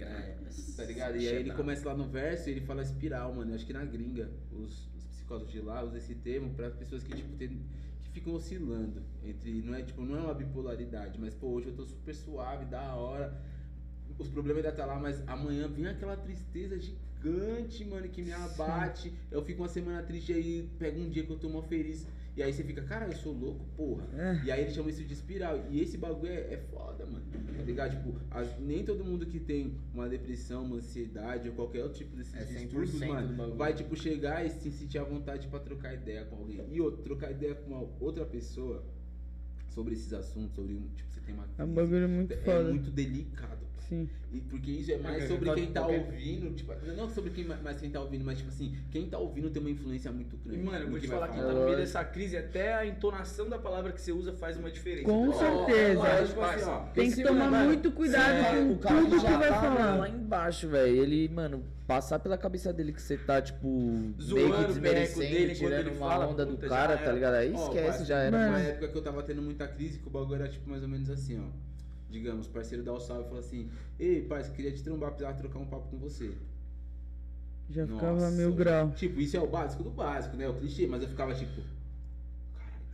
Tá 0.78 0.86
ligado? 0.86 1.18
E 1.18 1.28
aí 1.28 1.36
ele 1.38 1.52
começa 1.54 1.88
lá 1.90 1.98
no 1.98 2.08
verso 2.08 2.48
e 2.48 2.52
ele 2.52 2.62
fala 2.62 2.84
espiral, 2.84 3.34
mano. 3.34 3.50
Eu 3.50 3.56
acho 3.56 3.66
que 3.66 3.74
na 3.74 3.84
gringa, 3.84 4.30
os 4.52 4.93
psicólogos 5.34 5.52
de 5.52 5.60
lá 5.62 5.84
usam 5.84 5.98
esse 5.98 6.16
termo 6.16 6.54
pra 6.54 6.70
pessoas 6.70 7.04
que, 7.04 7.16
tipo, 7.16 7.36
tem, 7.36 7.50
que 8.04 8.10
ficam 8.12 8.34
oscilando. 8.34 9.02
Entre. 9.24 9.62
Não 9.62 9.76
é 9.76 9.82
tipo, 9.82 10.02
não 10.02 10.18
é 10.18 10.22
uma 10.22 10.34
bipolaridade, 10.34 11.20
mas 11.20 11.34
pô, 11.34 11.48
hoje 11.48 11.68
eu 11.70 11.76
tô 11.76 11.86
super 11.86 12.14
suave, 12.14 12.66
da 12.66 12.96
hora. 12.96 13.42
Os 14.18 14.30
problemas 14.30 14.64
ainda 14.64 14.76
tá 14.76 14.86
lá, 14.86 15.00
mas 15.00 15.28
amanhã 15.28 15.68
vem 15.68 15.88
aquela 15.88 16.16
tristeza 16.16 16.78
gigante, 16.78 17.84
mano, 17.86 18.08
que 18.10 18.22
me 18.22 18.32
abate. 18.32 19.12
Eu 19.32 19.44
fico 19.44 19.64
uma 19.64 19.70
semana 19.70 20.04
triste 20.04 20.32
aí, 20.32 20.70
pego 20.78 21.00
um 21.00 21.10
dia 21.10 21.24
que 21.24 21.32
eu 21.32 21.40
tô 21.40 21.50
mó 21.50 21.62
feliz. 21.64 22.06
E 22.36 22.42
aí 22.42 22.52
você 22.52 22.64
fica, 22.64 22.82
cara, 22.82 23.06
eu 23.06 23.14
sou 23.16 23.32
louco, 23.32 23.64
porra. 23.78 24.04
É. 24.18 24.42
E 24.46 24.52
aí 24.52 24.62
eles 24.62 24.74
chamam 24.74 24.90
isso 24.90 25.04
de 25.04 25.14
espiral. 25.14 25.64
E 25.70 25.80
esse 25.82 25.98
bagulho 25.98 26.32
é, 26.32 26.54
é 26.54 26.58
foda, 26.72 27.06
mano. 27.06 27.24
Tá 27.56 27.62
ligado? 27.64 27.92
Tipo, 27.92 28.20
as- 28.32 28.58
nem 28.60 28.84
todo 28.84 29.06
mundo 29.06 29.26
que 29.28 29.40
tem 29.40 29.78
uma 29.94 30.10
depressão, 30.10 30.64
uma 30.64 30.78
ansiedade 30.78 31.48
ou 31.50 31.54
qualquer 31.56 31.84
outro 31.84 32.00
tipo 32.00 32.16
desses 32.16 32.34
É 32.34 32.44
100% 32.44 32.86
distúrbios, 32.86 33.02
mano, 33.38 33.56
vai, 33.56 33.74
tipo, 33.76 33.96
chegar 33.96 34.44
e 34.44 34.50
se 34.50 34.72
sentir 34.72 34.98
à 34.98 35.04
vontade 35.04 35.48
pra 35.48 35.60
trocar 35.60 35.94
ideia 35.94 36.26
com 36.26 36.38
alguém. 36.38 36.66
E 36.72 36.82
outro, 36.82 37.04
trocar 37.04 37.30
ideia 37.30 37.54
com 37.54 37.70
uma 37.72 37.88
outra 38.00 38.26
pessoa 38.26 38.84
sobre 39.70 39.94
esses 39.94 40.12
assuntos, 40.14 40.56
sobre, 40.56 40.74
um, 40.74 40.88
tipo, 40.96 41.12
você 41.14 41.20
tem 41.22 41.36
uma 41.36 41.44
É 41.58 41.64
um 41.64 41.68
crise. 41.68 41.72
bagulho 41.74 42.10
muito 42.10 42.34
É 42.34 42.38
foda. 42.38 42.70
muito 42.70 42.90
delicado. 42.90 43.64
Sim. 43.94 44.10
E 44.32 44.42
porque 44.42 44.72
isso 44.72 44.92
é 44.92 44.98
mais 44.98 45.24
É, 45.24 45.28
sobre 45.28 45.54
quem 45.54 45.68
tá 45.68 45.86
ouvindo, 45.86 46.56
tipo, 46.56 46.74
não 46.98 47.08
sobre 47.08 47.30
quem 47.30 47.46
mais 47.46 47.80
quem 47.80 47.92
tá 47.92 48.00
ouvindo, 48.00 48.26
mas 48.26 48.38
tipo 48.40 48.50
assim, 48.50 48.76
quem 48.90 49.08
tá 49.08 49.20
ouvindo 49.20 49.50
tem 49.52 49.62
uma 49.62 49.70
influência 49.70 50.12
muito 50.12 50.36
E, 50.46 50.50
grande. 50.50 50.64
mano, 50.64 50.86
eu 50.86 50.90
vou 50.90 51.00
te 51.00 51.06
vai 51.08 51.20
falar 51.20 51.32
que 51.32 51.40
tá 51.40 51.54
no 51.54 51.66
meio 51.66 51.78
dessa 51.78 52.04
crise, 52.04 52.36
até 52.38 52.74
a 52.74 52.86
entonação 52.86 53.48
da 53.48 53.60
palavra 53.60 53.92
que 53.92 54.02
você 54.02 54.12
usa 54.12 54.34
faz 54.34 54.58
uma 54.58 54.72
diferença. 54.72 55.06
Com 55.08 55.30
Ó, 55.30 55.34
certeza. 55.34 56.00
ó, 56.00 56.26
Tipo 56.26 56.42
assim, 56.42 56.66
ó, 56.66 56.80
Tem 56.94 57.12
que 57.12 57.22
tomar 57.24 57.52
mano, 57.52 57.66
muito 57.66 57.92
cuidado 57.92 58.32
É, 58.32 58.60
com 58.60 58.76
tudo 58.78 59.20
que 59.22 59.32
vai 59.32 59.50
tá 59.50 59.62
falar. 59.62 59.96
lá 59.98 60.10
embaixo, 60.10 60.68
velho. 60.68 60.96
Ele, 60.96 61.30
mano, 61.30 61.64
passar 61.86 62.18
pela 62.18 62.38
cabeça 62.38 62.74
dele 62.74 62.92
que 62.92 63.02
você 63.04 63.18
tá, 63.18 63.40
tipo, 63.40 63.68
meio 63.68 64.16
Zoando 64.20 64.46
que 64.46 64.50
o 64.50 64.56
perreco 64.56 64.68
desmerecendo, 64.74 65.20
dele 65.30 65.54
tirando 65.54 65.88
ele 65.88 65.98
uma 65.98 66.10
fala, 66.10 66.28
onda 66.28 66.46
do 66.46 66.58
cara, 66.58 66.98
tá 66.98 67.12
ligado? 67.12 67.36
Aí 67.36 67.54
esquece, 67.54 68.04
já 68.06 68.18
era. 68.18 68.36
Uma 68.36 68.60
época 68.60 68.88
que 68.88 68.98
eu 68.98 69.02
tava 69.04 69.22
tendo 69.22 69.44
muita 69.44 69.68
crise, 69.68 70.00
que 70.00 70.08
o 70.08 70.10
bagulho 70.12 70.36
era 70.42 70.50
tipo 70.50 70.68
mais 70.68 70.82
ou 70.82 70.90
menos 70.90 71.08
assim, 71.12 71.40
ó. 71.40 71.73
Digamos, 72.14 72.46
parceiro 72.48 72.84
dá 72.84 72.94
o 72.94 73.00
salve 73.00 73.24
e 73.24 73.28
fala 73.28 73.40
assim: 73.40 73.70
Ei, 74.00 74.22
parceiro, 74.22 74.56
queria 74.56 74.72
te 74.72 74.84
trombar, 74.84 75.10
precisava 75.10 75.36
trocar 75.36 75.58
um 75.58 75.66
papo 75.66 75.90
com 75.90 75.98
você. 75.98 76.32
Já 77.72 77.88
Nossa, 77.88 77.96
ficava 78.30 78.42
eu- 78.42 78.54
grau. 78.54 78.92
Tipo, 78.92 79.20
isso 79.20 79.36
é 79.36 79.40
o 79.42 79.48
básico 79.48 79.82
do 79.82 79.90
básico, 79.90 80.38
né? 80.38 80.48
O 80.48 80.54
clichê, 80.54 80.86
mas 80.86 81.02
eu 81.02 81.10
ficava 81.10 81.34
tipo. 81.34 81.60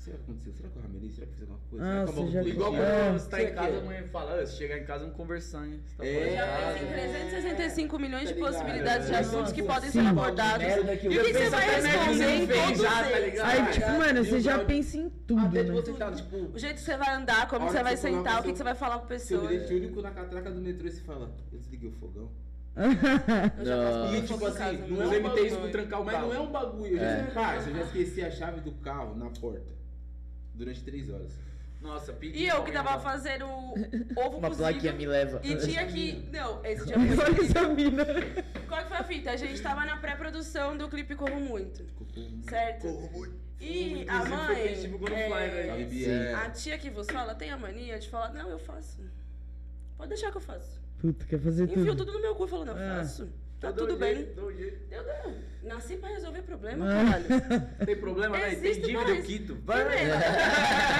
Caralho, 0.09 0.23
o 0.29 0.37
que 0.37 0.51
será 0.51 0.69
que 0.69 0.69
aconteceu? 0.69 0.69
Será 0.69 0.69
que 0.69 0.77
eu 0.77 0.81
ramei? 0.81 1.09
Será 1.09 1.27
que 1.27 1.33
fiz 1.33 1.41
alguma 1.41 1.59
coisa? 1.69 1.85
Ah, 1.85 2.05
você 2.05 2.31
já- 2.31 2.43
Igual 2.43 2.71
quando 2.71 2.81
É. 2.83 3.11
você 3.13 3.29
tá 3.29 3.37
Você 3.37 3.43
em 3.43 3.53
casa, 3.55 3.77
a 3.77 3.81
mãe 3.81 4.03
fala, 4.09 4.39
"Ah, 4.41 4.45
se 4.45 4.57
chegar 4.57 4.77
em 4.77 4.83
casa, 4.85 4.99
vamos 5.01 5.17
conversar, 5.17 5.65
hein? 5.67 5.79
Você 5.85 5.95
tá 5.97 6.05
É. 6.05 6.25
de 6.29 6.35
Já 6.35 6.47
casa." 6.47 6.73
pensa 6.73 6.83
em 6.83 6.89
365 6.89 7.99
milhões 7.99 8.27
de 8.27 8.27
Tá 8.29 8.33
ligado? 8.35 8.51
possibilidades 8.53 9.07
de 9.07 9.13
É. 9.13 9.17
assuntos 9.19 9.51
que 9.53 9.61
Sim. 9.61 9.67
podem 9.67 9.89
ser 9.91 9.99
abordados. 9.99 10.65
E 10.65 10.79
o 10.79 10.85
que, 10.87 10.97
que 10.97 11.33
você 11.33 11.49
vai 11.49 11.69
responder 11.81 12.29
em 12.35 12.47
todos 12.47 12.81
já, 12.81 12.89
tá 13.03 13.11
eles? 13.11 13.33
ligado? 13.33 13.49
Aí, 13.49 13.71
tipo, 13.73 13.91
mano, 13.91 14.25
você 14.25 14.39
já 14.41 14.59
pensa 14.65 14.97
em 14.97 15.09
tudo, 15.09 15.47
de 15.49 15.63
né? 15.63 15.71
você 15.71 15.93
tá, 15.93 16.11
tipo. 16.11 16.35
O 16.53 16.59
jeito 16.59 16.75
que 16.75 16.81
você 16.81 16.97
vai 16.97 17.15
andar, 17.15 17.47
como 17.47 17.69
você 17.69 17.83
vai 17.83 17.97
sentar, 17.97 18.39
o 18.39 18.43
que, 18.43 18.55
você- 18.55 18.63
vai 18.63 18.75
falar 18.75 18.99
pra 18.99 19.17
Seu 19.19 19.37
pessoa. 19.39 19.49
bilhete 19.51 19.73
único 19.73 20.01
na 20.01 20.11
catraca 20.11 20.51
do 20.51 20.59
metrô 20.61 20.87
e 20.87 20.91
você 20.91 21.01
fala: 21.01 21.31
Eu 21.51 21.59
desliguei 21.59 21.89
o 21.89 21.93
fogão. 21.93 22.29
Eu 22.79 23.65
já 23.65 23.77
passo 23.77 23.97
Não. 23.99 24.15
E 24.15 24.21
tipo 24.21 24.45
assim, 24.45 24.77
não 24.89 25.01
é 25.01 25.05
Os 25.05 25.11
um 25.11 25.15
MTs 25.15 25.57
com 25.57 25.69
trancar 25.71 26.01
o 26.01 26.05
Mas 26.05 26.15
carro. 26.15 26.27
não 26.27 26.35
é 26.35 26.39
um 26.39 26.51
bagulho. 26.51 26.97
É. 26.99 27.25
já, 27.25 27.31
cara, 27.33 27.57
eu 27.61 27.75
já 27.75 27.81
esqueci 27.81 28.21
a 28.21 28.31
chave 28.31 28.61
do 28.61 28.71
carro 28.73 29.15
na 29.17 29.29
porta. 29.31 29.78
Durante 30.59 30.83
três 30.83 31.09
horas. 31.09 31.31
Nossa, 31.81 32.11
pique 32.11 32.37
E 32.37 32.45
eu 32.45 32.61
que 32.65 32.73
tava 32.73 32.99
fazendo 32.99 33.45
ovo 33.45 34.37
Uma 34.37 34.51
plaquinha 34.51 34.91
cozido. 34.91 34.97
me 34.97 35.07
leva. 35.07 35.39
E 35.41 35.55
tinha 35.55 35.87
que. 35.87 36.27
Não, 36.29 36.63
esse 36.65 36.85
dia 36.85 36.97
Olha 36.99 37.15
foi. 37.15 37.45
essa 37.45 37.67
mina. 37.69 38.05
Qual 38.67 38.81
que 38.81 38.87
foi 38.89 38.97
a 38.97 39.03
fita? 39.05 39.31
A 39.31 39.37
gente 39.37 39.61
tava 39.61 39.85
na 39.85 39.95
pré-produção 39.95 40.77
do 40.77 40.89
clipe 40.89 41.15
Corro 41.15 41.39
Muito. 41.39 41.85
Certo? 42.49 42.87
E 43.61 44.05
a 44.09 44.25
foi 44.25 44.55
quem 44.55 44.81
divulgou 44.81 45.09
no 45.09 45.15
mãe. 45.15 45.49
Fly, 45.49 45.81
é. 45.81 45.85
Bia. 45.85 46.37
A 46.39 46.49
tia 46.49 46.77
que 46.77 46.89
vos 46.89 47.07
fala 47.09 47.33
tem 47.33 47.49
a 47.49 47.57
mania 47.57 47.97
de 47.97 48.09
falar, 48.09 48.33
não, 48.33 48.49
eu 48.49 48.59
faço. 48.59 48.99
Pode 49.97 50.09
deixar 50.09 50.31
que 50.31 50.37
eu 50.37 50.41
faço. 50.41 50.81
Puta, 50.99 51.25
quer 51.25 51.39
fazer 51.39 51.63
Enfiou 51.63 51.95
tudo. 51.95 52.05
tudo 52.05 52.13
no 52.17 52.21
meu 52.21 52.35
cu 52.35 52.43
e 52.45 52.47
falou, 52.49 52.65
não, 52.65 52.77
eu 52.77 52.83
É. 52.83 52.97
faço. 52.97 53.29
Tá 53.59 53.71
dou 53.71 53.87
tudo 53.87 53.99
bem. 53.99 54.15
jeito. 54.15 54.39
Eu 54.91 55.03
não. 55.03 55.49
Nasci 55.63 55.97
pra 55.97 56.09
resolver 56.09 56.41
problema, 56.43 56.85
É. 56.91 57.05
caralho. 57.05 57.25
Tem 57.85 57.95
problema, 57.97 58.37
né? 58.37 58.55
Tem 58.55 58.73
dívida, 58.73 58.93
mais. 59.03 59.09
eu 59.19 59.23
quito. 59.23 59.55
Firmeza. 59.55 60.15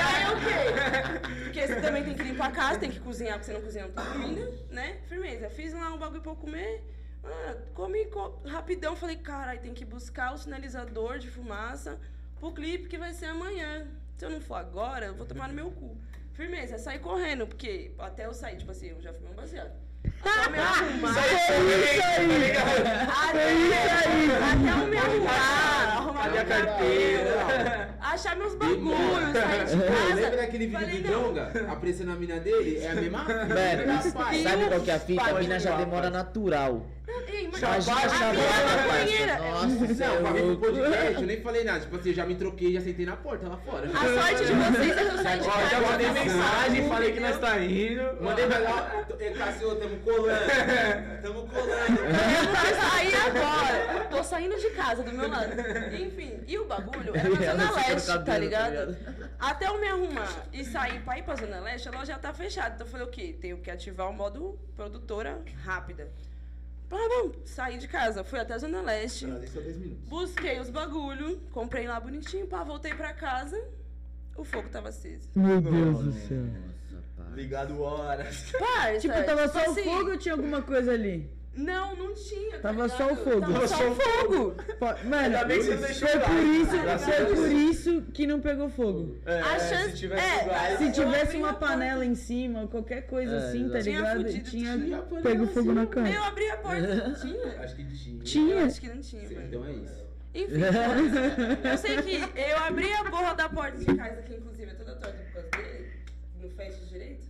Aí 0.06 0.26
o 0.34 0.40
quê? 0.40 1.40
Porque 1.46 1.68
você 1.68 1.82
também 1.82 2.04
tem 2.04 2.14
que 2.14 2.24
limpar 2.24 2.50
a 2.50 2.52
casa, 2.52 2.80
tem 2.80 2.92
que 2.92 3.00
cozinhar, 3.00 3.34
porque 3.40 3.46
você 3.52 3.54
não 3.58 3.62
cozinha, 3.62 3.88
tá 3.90 4.06
comida, 4.06 4.52
né? 4.70 4.98
Firmeza. 5.08 5.50
Fiz 5.50 5.74
lá 5.74 5.94
um 5.94 5.98
bagulho 5.98 6.22
pra 6.22 6.32
eu 6.32 6.36
comer. 6.36 6.84
Ah, 7.24 7.56
comi 7.74 8.06
co- 8.06 8.42
rapidão, 8.46 8.96
falei, 8.96 9.16
caralho, 9.18 9.60
tem 9.62 9.74
que 9.74 9.84
buscar 9.86 10.34
o 10.34 10.38
sinalizador 10.38 11.18
de 11.20 11.30
fumaça 11.30 12.00
pro 12.40 12.52
clipe 12.54 12.88
que 12.88 12.98
vai 12.98 13.14
ser 13.14 13.26
amanhã. 13.28 13.88
Se 14.18 14.26
eu 14.26 14.30
não 14.30 14.42
for 14.42 14.56
agora, 14.56 15.06
eu 15.08 15.16
vou 15.16 15.26
tomar 15.26 15.48
no 15.48 15.54
meu 15.54 15.72
cu. 15.72 15.98
Firmeza, 16.34 16.78
saí 16.78 17.00
correndo, 17.00 17.48
porque 17.48 17.92
até 18.00 18.26
eu 18.26 18.34
sair, 18.34 18.58
tipo 18.58 18.72
assim, 18.72 18.88
eu 18.90 19.02
já 19.02 19.12
fumei 19.14 19.32
um 19.32 19.36
baseado. 19.36 19.72
Até 20.04 20.46
eu 20.46 20.52
me 20.52 20.58
arrumar. 20.60 21.12
Até, 21.12 21.46
até 24.38 24.72
eu 24.72 24.88
me 24.88 24.98
arrumar, 24.98 25.98
arrumar 25.98 26.24
Cadê 26.24 26.38
a 26.40 26.44
meu 26.44 26.46
carteira? 26.46 27.90
achar 28.02 28.36
meus 28.36 28.56
bagulhos, 28.56 29.34
sair 29.34 29.66
de 29.66 29.78
casa. 29.78 30.16
Lembra 30.16 30.38
daquele 30.38 30.68
vídeo 30.68 30.80
Falei, 30.80 31.02
do. 31.02 31.08
Jonga? 31.10 31.52
Apreciando 31.72 32.12
a 32.12 32.16
mina 32.16 32.40
dele? 32.40 32.78
É 32.80 32.92
a 32.92 32.96
mesma 32.96 33.26
fita, 33.26 34.20
Mano, 34.20 34.44
sabe 34.44 34.66
qual 34.68 34.82
que 34.82 34.92
é 34.92 34.94
a 34.94 35.00
fita? 35.00 35.24
A 35.24 35.34
mina 35.40 35.60
já 35.60 35.78
demora 35.78 36.10
natural. 36.10 36.86
Ei, 37.28 37.48
mas 37.52 37.62
Imagina 37.62 37.96
a 37.96 38.00
chamar 38.10 38.34
minha 38.34 38.46
essa 38.46 38.78
maconheira. 38.78 39.38
Nossa, 39.38 40.04
é 40.04 40.08
Não, 40.08 40.22
pra 40.22 40.32
vir 40.32 40.42
pro 40.44 40.58
podcast, 40.58 41.16
eu 41.16 41.28
nem 41.28 41.42
falei 41.42 41.64
nada. 41.64 41.80
Tipo 41.82 41.96
assim, 41.96 42.10
eu 42.10 42.16
já 42.16 42.26
me 42.26 42.36
troquei, 42.36 42.74
já 42.74 42.82
sentei 42.82 43.06
na 43.06 43.16
porta 43.18 43.48
lá 43.48 43.58
fora. 43.58 43.88
A 43.88 44.22
sorte 44.22 44.46
de 44.46 44.54
vocês 44.54 44.98
é 44.98 45.06
que 45.06 45.16
eu 45.16 45.24
saí 45.24 45.40
de 45.40 45.48
Ó, 45.48 45.52
casa. 45.52 45.70
já 45.70 45.82
mandei 45.82 46.10
mensagem, 46.12 46.90
falei 46.90 47.12
que 47.14 47.20
nós 47.20 47.40
tá 47.40 47.60
indo. 47.60 48.24
Mandei 48.24 48.48
pra 48.48 48.60
lá, 48.60 49.06
Cássio, 49.38 49.76
tamo 49.76 49.98
colando. 50.00 50.40
Tamo 51.22 51.48
colando. 51.48 52.00
Eu 52.00 52.46
vou 52.46 52.90
sair 52.90 53.16
agora. 53.16 54.06
Tô 54.10 54.24
saindo 54.24 54.56
de 54.58 54.70
casa 54.72 55.04
do 55.04 55.12
meu 55.12 55.30
lado. 55.30 55.52
Enfim, 55.94 56.40
e 56.48 56.58
o 56.58 56.66
bagulho 56.66 57.14
era 57.16 57.30
na 57.56 57.64
Ela 57.64 57.66
Zona 57.66 57.88
Leste, 57.88 58.08
tá 58.08 58.20
tá 58.20 58.38
ligado? 58.38 58.98
Até 59.40 59.68
eu 59.68 59.80
me 59.80 59.88
arrumar 59.88 60.46
e 60.52 60.64
sair 60.64 61.02
pra 61.02 61.18
ir 61.18 61.24
pra 61.24 61.36
Zona 61.36 61.60
Leste, 61.60 61.88
a 61.90 61.92
loja 61.92 62.06
já 62.14 62.20
tá 62.20 62.34
fechada. 62.34 62.76
Então 62.76 62.88
eu 62.88 62.92
falei, 62.92 63.06
o 63.06 63.10
quê? 63.10 63.36
Tenho 63.40 63.58
que 63.58 63.70
ativar 63.70 64.10
o 64.10 64.14
modo 64.14 64.58
produtora 64.76 65.42
rápida. 65.64 66.10
Pá, 66.90 66.98
bom, 66.98 67.32
saí 67.46 67.78
de 67.78 67.88
casa, 67.88 68.24
fui 68.24 68.40
até 68.40 68.56
a 68.56 68.58
Zona 68.58 68.82
Leste, 68.82 69.28
Trazem 69.28 69.48
só 69.48 69.60
10 69.62 69.78
minutos. 69.78 70.10
busquei 70.10 70.60
os 70.60 70.70
bagulho, 70.72 71.40
comprei 71.52 71.88
lá 71.88 72.00
bonitinho, 72.00 72.48
pá, 72.48 72.64
voltei 72.64 72.94
pra 72.96 73.14
casa, 73.14 73.56
o 74.36 74.44
fogo 74.44 74.70
tava 74.70 74.90
aceso. 74.90 75.30
Meu 75.36 75.62
Deus 75.62 76.00
do 76.04 76.12
céu. 76.14 76.44
Nossa, 76.92 77.04
pai. 77.16 77.26
Ligado 77.36 77.80
horas. 77.82 78.52
Parça, 78.58 79.00
Tipo, 79.00 79.24
tava 79.24 79.48
só 79.50 79.60
o 79.60 79.72
assim, 79.72 79.84
fogo 79.84 80.10
ou 80.12 80.18
tinha 80.18 80.34
alguma 80.34 80.62
coisa 80.64 80.92
ali? 80.94 81.32
Não, 81.60 81.96
não 81.96 82.14
tinha. 82.14 82.52
tá 82.60 82.70
Tava 82.70 82.90
só 82.90 83.12
o 83.12 83.16
fogo. 83.16 83.42
Tava 83.42 83.54
Tava 83.54 83.68
só 83.68 83.76
só 83.78 83.92
o 83.92 83.96
fogo. 83.96 84.56
Po- 84.80 84.86
Mano, 85.08 85.16
Ainda 85.16 85.44
bem 85.46 85.58
que 85.60 85.64
você 85.66 85.76
não 85.76 85.82
deixou 85.82 86.08
foi 86.08 86.20
gás, 86.20 86.32
por 86.32 86.44
isso, 86.44 86.76
a 86.90 86.98
foi 87.00 87.26
por 87.36 87.52
isso 87.52 88.02
que 88.14 88.28
não 88.28 88.40
pegou 88.40 88.70
fogo. 88.70 89.18
É, 89.26 89.40
A 89.40 89.60
chance- 89.60 89.92
se 89.92 89.98
tivesse 89.98 90.26
é, 90.26 90.46
gás- 90.46 90.78
Se 90.78 90.86
Eu 90.86 90.92
tivesse 90.92 91.38
uma 91.38 91.54
panela 91.54 92.06
em 92.06 92.16
cima, 92.16 92.68
qualquer 92.68 93.02
coisa 93.08 93.36
É, 93.36 93.38
assim, 93.38 93.70
tá. 93.70 93.82
Tinha 93.82 94.00
ligado? 94.00 94.18
fudido, 94.24 94.50
Tinha 94.50 94.78
tinha 94.78 94.98
pego 95.22 95.48
fogo 95.48 95.74
na 95.74 95.82
Eu 95.84 95.88
casa. 95.88 96.20
abri 96.22 96.50
a 96.50 96.58
porta. 96.58 97.12
Tinha? 97.22 97.62
Acho 97.62 97.76
que 97.76 97.86
tinha. 97.86 98.16
Eu 98.20 98.24
Tinha. 98.24 98.66
acho 98.66 98.82
que 98.82 98.88
não 98.90 99.02
tinha, 99.02 99.24
mano. 99.24 99.46
Então 99.48 99.66
é 99.66 99.72
isso. 99.74 100.10
Enfim, 100.36 100.54
eu 101.72 101.78
sei 101.78 101.98
que 102.04 102.40
eu 102.40 102.58
abri 102.68 102.94
a 102.94 103.04
porra 103.06 103.34
da 103.34 103.50
porta 103.50 103.78
de 103.78 103.86
casa, 103.96 104.22
que 104.22 104.34
inclusive 104.36 104.72
é 104.72 104.74
toda 104.76 104.96
torta 104.96 105.18
por 105.18 105.34
causa 105.34 105.50
dele, 105.50 105.90
não 106.42 106.50
fecha 106.52 106.86
direito. 106.86 107.28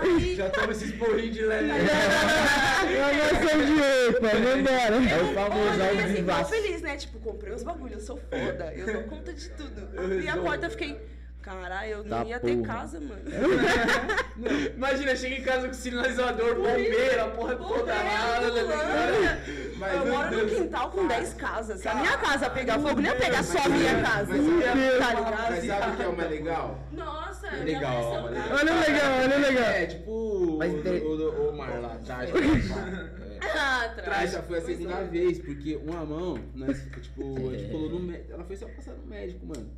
Aí, 0.00 0.34
Já 0.36 0.50
toma 0.50 0.72
esses 0.72 0.92
porrinhos 0.92 1.34
de 1.34 1.42
leve. 1.42 1.70
Avaliação 1.70 3.64
de 3.66 4.16
EPA, 4.16 4.28
vambora. 4.38 4.96
É 5.10 5.22
o 5.22 5.34
famoso 5.34 5.82
ao 5.82 5.90
assim, 6.04 6.14
vivaço. 6.14 6.50
feliz, 6.50 6.82
né? 6.82 6.96
Tipo, 6.96 7.18
comprei 7.20 7.52
os 7.52 7.62
bagulhos, 7.62 7.98
eu 7.98 8.00
sou 8.00 8.16
foda, 8.16 8.72
eu 8.74 8.92
dou 8.92 9.02
conta 9.04 9.32
de 9.32 9.48
tudo. 9.50 9.82
Abri 9.98 10.16
a 10.28 10.32
resolvo. 10.32 10.42
porta, 10.42 10.66
eu 10.66 10.70
fiquei, 10.70 11.00
caralho, 11.46 11.90
eu 11.90 12.04
não 12.04 12.18
Tá 12.18 12.24
ia 12.24 12.40
ter 12.40 12.56
porra. 12.56 12.66
casa, 12.66 13.00
mano. 13.00 13.22
Imagina, 14.76 15.14
chega 15.16 15.36
em 15.36 15.42
casa 15.42 15.68
com 15.68 15.74
sinalizador, 15.74 16.56
bombeiro, 16.56 17.22
a 17.24 17.28
porra 17.28 17.56
toda 17.56 17.94
lá. 17.94 18.40
Bombeiro, 18.40 19.78
Mas, 19.78 19.94
Eu 19.94 20.06
moro 20.06 20.30
no 20.30 20.36
Deus. 20.46 20.52
quintal 20.52 20.90
com 20.90 21.06
10 21.06 21.34
casas. 21.34 21.80
Se 21.80 21.88
a 21.88 21.94
minha 21.94 22.18
casa 22.18 22.50
pegar 22.50 22.78
fogo, 22.78 23.00
não 23.00 23.02
ia 23.10 23.14
pegar 23.16 23.42
só 23.44 23.58
a 23.64 23.68
minha 23.68 24.02
casa. 24.02 24.34
Mas 24.34 24.44
sabe- 24.44 24.98
Tá 24.98 25.46
Mas 25.50 25.62
ligado? 25.62 25.80
sabe 25.80 25.92
o 25.92 25.96
que 25.96 26.02
é 26.02 26.08
o 26.08 26.16
mais 26.16 26.30
legal? 26.30 26.78
Nossa, 26.92 27.46
É 27.46 27.56
já 27.58 27.64
legal, 27.64 28.02
olha. 28.24 28.24
o 28.26 28.80
legal, 28.80 29.12
olha 29.22 29.36
o 29.36 29.40
legal. 29.40 29.64
É, 29.70 29.86
tipo 29.86 30.56
Mas 30.58 30.72
o, 30.72 30.76
o, 30.78 31.46
o, 31.46 31.50
o 31.50 31.56
Mar 31.56 31.80
lá 31.80 31.92
atrás. 31.94 32.30
É. 32.30 33.58
Ah, 33.58 33.84
atrás. 33.84 34.34
foi 34.48 34.58
a 34.58 34.62
segunda 34.62 35.04
vez, 35.04 35.38
porque 35.38 35.76
uma 35.76 36.04
mão, 36.04 36.38
nós, 36.54 36.82
tipo, 37.00 37.48
a 37.48 37.52
gente 37.56 37.68
colou 37.72 37.90
no 37.90 38.00
médico. 38.00 38.32
Ela 38.32 38.44
foi 38.44 38.56
só 38.56 38.66
passar 38.68 38.92
no 38.94 39.06
médico, 39.06 39.46
mano. 39.46 39.70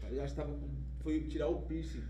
Tá 0.00 0.08
ligado? 0.08 0.34
Tava 0.34 0.48
com- 0.48 0.81
Foi 1.02 1.20
tirar 1.22 1.48
o 1.48 1.62
piercing 1.62 2.02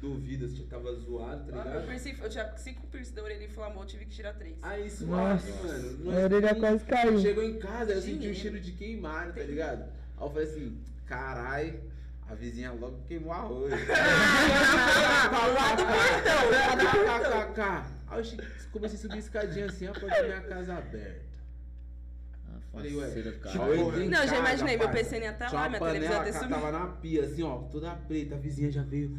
do 0.00 0.12
ouvido, 0.12 0.46
assim, 0.46 0.64
tava 0.66 0.92
zoado, 0.94 1.52
tá 1.52 1.60
Ah, 1.60 1.64
meu 1.64 1.72
ligado? 1.74 1.86
piercing, 1.88 2.16
eu 2.22 2.28
tinha 2.30 2.56
5 2.56 2.86
piercing 2.86 3.14
da 3.14 3.22
orelha 3.22 3.44
inflamou, 3.44 3.84
tive 3.84 4.06
que 4.06 4.12
tirar 4.12 4.32
3. 4.34 4.56
Aí 4.62 4.88
suave, 4.90 5.50
Nossa, 5.50 5.66
mano. 5.66 5.88
a 5.88 5.92
Nós 6.14 6.24
orelha 6.24 6.54
quase 6.54 6.84
caiu. 6.84 7.18
Chegou 7.20 7.44
em 7.44 7.58
casa, 7.58 7.92
eu 7.92 8.00
senti 8.00 8.14
o 8.14 8.18
Dinheiro. 8.18 8.38
cheiro 8.38 8.60
de 8.60 8.72
queimado, 8.72 9.32
tá 9.34 9.42
ligado? 9.42 9.82
Aí 9.82 9.90
eu 10.26 10.30
falei 10.30 10.48
assim, 10.48 10.78
carai, 11.06 11.80
a 12.28 12.34
vizinha 12.34 12.72
logo 12.72 12.98
queimou 13.06 13.32
arroz. 13.32 13.70
Lá 13.70 13.76
do 15.76 15.84
portão, 15.84 16.50
lá 16.50 16.74
do 16.74 16.86
portão. 17.30 17.84
Aí 18.08 18.20
eu 18.20 18.24
comecei 18.72 18.98
a 18.98 19.02
subir 19.02 19.16
a 19.16 19.18
escadinha 19.18 19.66
assim, 19.66 19.86
a 19.86 19.92
porta 19.92 20.16
da 20.16 20.22
minha 20.22 20.40
casa 20.40 20.74
aberta. 20.76 21.29
Falei, 22.72 22.94
ué, 22.94 23.06
Faceira 23.06 23.32
tipo, 23.32 23.64
eu 23.64 24.08
Não, 24.08 24.26
já 24.26 24.38
imaginei, 24.38 24.76
meu. 24.76 24.88
PC 24.88 25.18
nem 25.18 25.28
ia 25.28 25.34
Tinha 25.34 25.50
lá, 25.52 25.68
minha 25.68 25.80
televisão 25.80 26.16
ia 26.16 26.22
ter 26.24 26.32
sumido. 26.32 26.54
tava 26.54 26.70
na 26.72 26.86
pia, 26.86 27.24
assim, 27.24 27.42
ó, 27.42 27.58
toda 27.64 27.90
preta. 27.94 28.36
A 28.36 28.38
vizinha 28.38 28.70
já 28.70 28.82
veio. 28.82 29.18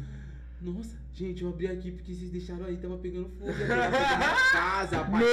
Nossa, 0.64 0.96
gente, 1.12 1.42
eu 1.42 1.48
abri 1.48 1.66
aqui 1.66 1.90
porque 1.90 2.14
vocês 2.14 2.30
deixaram 2.30 2.64
aí, 2.66 2.76
tava 2.76 2.96
pegando 2.98 3.28
fogo. 3.30 3.50
casa, 4.52 5.00
a, 5.00 5.04
parte- 5.04 5.26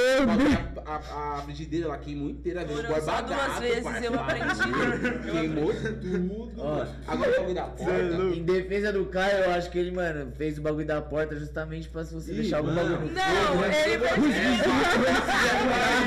a, 0.88 0.96
a, 0.96 1.38
a 1.38 1.42
frigideira, 1.44 1.86
ela 1.86 1.98
queimou 2.00 2.32
inteira, 2.32 2.66
Foram 2.68 3.02
só 3.02 3.22
duas 3.22 3.60
vezes, 3.60 3.86
eu 4.04 4.14
aprendi. 4.20 5.30
Queimou 5.32 5.72
tudo. 5.74 6.54
Ó. 6.58 6.78
mano. 6.78 6.96
Agora 7.08 7.30
o 7.30 7.36
bagulho 7.36 7.54
da 7.56 7.64
porta. 7.66 7.94
Em 8.36 8.44
defesa 8.44 8.92
do 8.92 9.06
Caio, 9.06 9.38
eu 9.44 9.52
acho 9.52 9.70
que 9.70 9.78
ele, 9.78 9.92
mano, 9.92 10.32
fez 10.36 10.58
o 10.58 10.62
bagulho 10.64 10.88
da 10.88 11.00
porta 11.00 11.36
justamente 11.38 11.88
pra 11.90 12.04
se 12.04 12.16
você 12.16 12.32
Ih, 12.32 12.36
deixar 12.38 12.58
algum 12.58 12.74
mano. 12.74 12.90
bagulho 12.90 13.10
no 13.10 13.14
Não, 13.16 13.48
fogo, 13.48 13.62
né? 13.68 13.84
ele 13.86 13.98
vai 14.00 14.10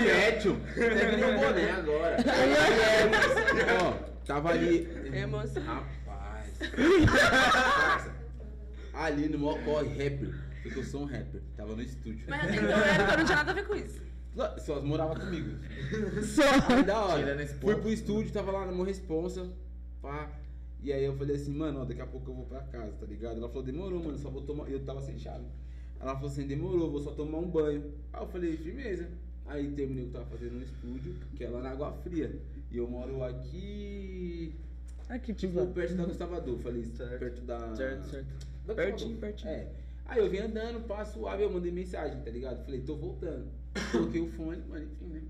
Ketchup. 0.04 0.60
Até 0.72 1.10
virou 1.16 1.30
um 1.30 1.38
boné 1.38 1.70
agora. 1.70 2.16
Ó, 3.84 3.92
tava 4.26 4.50
ali. 4.50 4.88
Emoção. 5.12 5.62
Rapaz. 5.62 6.60
Ali 8.92 9.28
no 9.28 9.38
maior 9.38 9.62
corre 9.64 9.88
rapper. 9.88 10.34
Porque 10.62 10.78
eu 10.78 10.84
sou 10.84 11.02
um 11.02 11.04
rapper. 11.06 11.40
Tava 11.56 11.74
no 11.74 11.82
estúdio. 11.82 12.24
Mas 12.28 12.42
até 12.44 12.56
então 12.56 12.68
na 12.68 12.86
época 12.86 13.16
não 13.16 13.24
tinha 13.24 13.36
nada 13.36 13.50
a 13.50 13.54
ver 13.54 13.66
com 13.66 13.74
isso. 13.74 14.00
Só- 14.34 14.58
Só 14.58 14.80
morava 14.82 15.18
comigo. 15.18 15.50
Só. 16.24 16.42
Aí 16.74 16.82
da 16.84 17.00
hora. 17.04 17.42
Esse 17.42 17.54
Fui 17.54 17.72
ponto. 17.74 17.82
pro 17.82 17.92
estúdio, 17.92 18.32
tava 18.32 18.52
lá 18.52 18.66
no 18.66 18.74
meu 18.76 18.84
responsa. 18.84 19.48
Pá. 20.00 20.30
E 20.82 20.92
aí 20.92 21.04
eu 21.04 21.16
falei 21.16 21.36
assim, 21.36 21.52
mano, 21.52 21.80
ó, 21.80 21.84
daqui 21.84 22.00
a 22.00 22.06
pouco 22.06 22.30
eu 22.30 22.34
vou 22.34 22.44
pra 22.46 22.60
casa, 22.60 22.92
tá 22.92 23.06
ligado? 23.06 23.36
Ela 23.38 23.48
falou, 23.48 23.62
demorou, 23.62 24.02
mano, 24.02 24.18
só 24.18 24.30
vou 24.30 24.42
tomar. 24.42 24.68
Eu 24.68 24.80
tava 24.84 25.00
sem 25.00 25.16
chave. 25.18 25.44
Ela 26.00 26.14
falou 26.14 26.28
assim, 26.28 26.46
demorou, 26.46 26.90
vou 26.90 27.00
só 27.00 27.12
tomar 27.12 27.38
um 27.38 27.48
banho. 27.48 27.92
Aí 28.12 28.20
eu 28.22 28.26
falei, 28.26 28.56
firmeza. 28.56 29.08
Aí 29.46 29.70
terminei 29.72 30.04
o 30.04 30.08
que 30.08 30.16
eu 30.16 30.20
tava 30.20 30.30
fazendo 30.36 30.54
no 30.54 30.62
estúdio, 30.62 31.14
que 31.36 31.44
é 31.44 31.48
lá 31.48 31.60
na 31.60 31.70
Água 31.70 31.92
Fria. 32.02 32.34
E 32.70 32.76
eu 32.78 32.88
moro 32.88 33.22
aqui. 33.24 34.54
Aqui, 35.08 35.34
Tipo, 35.34 35.60
tipo, 35.60 35.72
perto 35.74 35.94
da 35.94 36.04
Gustavo 36.04 36.58
falei, 36.58 36.84
Certo. 36.84 37.18
perto 37.18 37.42
da. 37.42 37.76
Certo, 37.76 38.04
certo. 38.10 38.51
Pertinho, 38.66 39.16
pertinho. 39.18 39.50
É. 39.52 39.68
Aí 40.06 40.18
eu 40.18 40.28
vim 40.28 40.38
andando, 40.38 40.86
passo 40.86 41.14
suave, 41.18 41.42
eu 41.42 41.50
mandei 41.50 41.70
mensagem, 41.72 42.20
tá 42.22 42.30
ligado? 42.30 42.64
Falei, 42.64 42.80
tô 42.80 42.96
voltando. 42.96 43.46
Coloquei 43.92 44.20
o 44.20 44.30
fone, 44.32 44.62
mas 44.68 44.82
enfim, 44.82 45.06
né? 45.06 45.22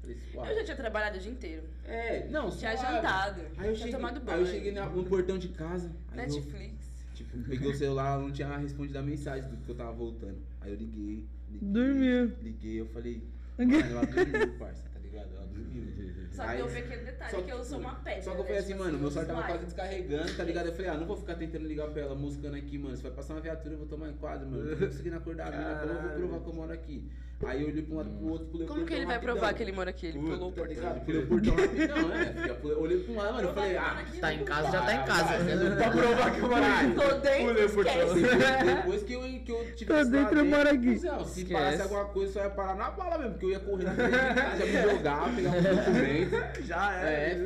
Falei, 0.00 0.16
suave. 0.32 0.50
Eu 0.50 0.56
já 0.58 0.64
tinha 0.64 0.76
trabalhado 0.76 1.16
o 1.16 1.20
dia 1.20 1.32
inteiro. 1.32 1.62
É, 1.84 2.28
não, 2.28 2.50
Tinha 2.50 2.76
suave. 2.76 2.94
jantado. 2.96 3.40
Aí 3.40 3.46
eu 3.68 3.74
tinha 3.74 3.76
cheguei, 3.76 3.92
tomado 3.92 4.18
aí 4.18 4.24
banho. 4.24 4.40
eu 4.40 4.46
cheguei 4.46 4.72
na- 4.72 4.88
no 4.88 5.04
portão 5.04 5.38
de 5.38 5.48
casa. 5.48 5.90
Aí 6.10 6.18
eu, 6.18 6.22
Netflix. 6.26 6.74
tipo, 7.14 7.38
peguei 7.44 7.68
o 7.70 7.74
celular, 7.74 8.14
ela 8.14 8.22
não 8.22 8.32
tinha 8.32 8.56
respondido 8.58 8.98
a 8.98 9.02
mensagem 9.02 9.48
do 9.48 9.56
que 9.58 9.68
eu 9.70 9.74
tava 9.74 9.92
voltando. 9.92 10.38
Aí 10.60 10.72
eu 10.72 10.76
liguei, 10.76 11.24
liguei. 11.50 11.68
Dormiu. 11.68 12.32
Liguei, 12.42 12.80
eu 12.80 12.86
falei, 12.86 13.22
mano, 13.58 13.74
ela 13.74 14.04
dormiu, 14.06 14.58
parça, 14.58 14.82
tá 14.92 14.98
ligado? 15.00 15.28
Ela 15.36 15.46
dormiu. 15.46 16.11
Só 16.32 16.46
que 16.46 16.52
tem 16.56 16.62
um 16.62 16.68
pequeno 16.68 17.04
detalhe 17.04 17.30
só 17.30 17.42
que 17.42 17.50
eu 17.50 17.64
sou 17.64 17.78
uma 17.78 17.94
pedra. 17.96 18.22
Só 18.22 18.30
que 18.30 18.36
eu 18.36 18.40
né? 18.40 18.46
falei 18.46 18.58
assim, 18.58 18.72
Tipo 18.72 18.84
mano, 18.84 18.98
meu 18.98 19.10
celular 19.10 19.34
tava 19.34 19.46
quase 19.46 19.64
descarregando, 19.66 20.36
tá 20.36 20.44
ligado? 20.44 20.66
Eu 20.66 20.72
falei, 20.72 20.90
ah, 20.90 20.94
não 20.94 21.06
vou 21.06 21.16
ficar 21.16 21.34
tentando 21.34 21.66
ligar 21.66 21.88
pra 21.88 22.02
ela, 22.02 22.14
muscando 22.14 22.56
aqui, 22.56 22.78
mano. 22.78 22.96
Se 22.96 23.02
vai 23.02 23.12
passar 23.12 23.34
uma 23.34 23.40
viatura, 23.40 23.74
eu 23.74 23.78
vou 23.78 23.86
tomar 23.86 24.08
enquadro, 24.08 24.48
mano. 24.48 24.70
Eu 24.70 24.78
tô 24.78 24.86
conseguindo 24.86 25.16
acordar 25.16 25.52
a 25.52 25.56
mina, 25.56 25.74
como 25.80 25.92
eu 25.92 26.00
vou 26.00 26.10
provar 26.10 26.40
que 26.40 26.48
eu 26.48 26.54
moro 26.54 26.72
aqui? 26.72 27.10
Aí 27.44 27.60
eu 27.62 27.68
olhei 27.68 27.82
pra 27.82 27.94
um 27.94 27.96
lado 27.98 28.10
pro 28.10 28.28
outro, 28.28 28.46
pulei 28.46 28.66
o 28.66 28.68
Como 28.68 28.86
que 28.86 28.94
ele 28.94 29.04
vai 29.04 29.14
rapidão. 29.16 29.34
provar 29.36 29.54
que 29.54 29.62
ele 29.64 29.72
mora 29.72 29.90
aqui? 29.90 30.06
Ele 30.06 30.18
pulou 30.20 30.48
o 30.48 30.52
Tá 30.52 30.60
portão. 30.62 30.66
ligado? 30.76 31.04
Pulei 31.04 31.20
o 31.22 31.26
portão 31.26 31.54
rapidão, 31.56 32.12
é. 32.12 32.52
pulei- 32.54 32.76
Olhei 32.76 32.98
pra 33.02 33.12
um 33.12 33.16
lado, 33.16 33.34
mano, 33.34 33.48
eu 33.48 33.54
falei, 33.54 33.76
ah, 33.76 34.04
Tá 34.20 34.34
em 34.34 34.44
casa, 34.44 34.70
já 34.70 34.82
tá 34.82 34.94
em 34.94 35.04
casa. 35.04 35.32
Pra 35.76 35.90
provar 35.90 36.34
que 36.34 36.38
eu 36.40 36.48
moro 36.48 36.64
aqui. 36.64 36.94
Tô 36.94 37.18
dentro, 37.18 37.46
Pulei 37.48 37.64
o 37.64 37.70
portão. 37.74 37.94
esquece. 38.16 38.64
Depois 38.76 39.02
que 39.02 39.12
eu, 39.12 39.20
que 39.22 39.52
eu 39.52 39.64
tive 39.74 39.84
Tô 39.86 39.94
que 39.94 40.00
estar 40.00 40.04
dentro, 40.04 40.38
eu 40.38 40.44
moro 40.44 40.68
aqui. 40.70 40.94
Cuzão, 40.94 41.24
se 41.24 41.40
Esquece. 41.42 41.52
parasse 41.52 41.82
alguma 41.82 42.04
coisa, 42.06 42.32
só 42.32 42.40
ia 42.44 42.50
parar 42.50 42.74
na 42.76 42.90
bala 42.92 43.18
mesmo, 43.18 43.32
porque 43.32 43.46
eu 43.46 43.50
ia 43.50 43.60
correr 43.60 43.84
na 43.84 43.94
frente 43.94 44.10
de 44.10 44.34
casa, 44.34 44.64
ia 44.64 44.72
me 44.86 44.92
jogar, 44.92 45.34
pegar 45.34 45.50
um 45.50 45.62
documento. 45.76 46.62
Já 46.64 46.94
É, 47.02 47.32
é. 47.32 47.38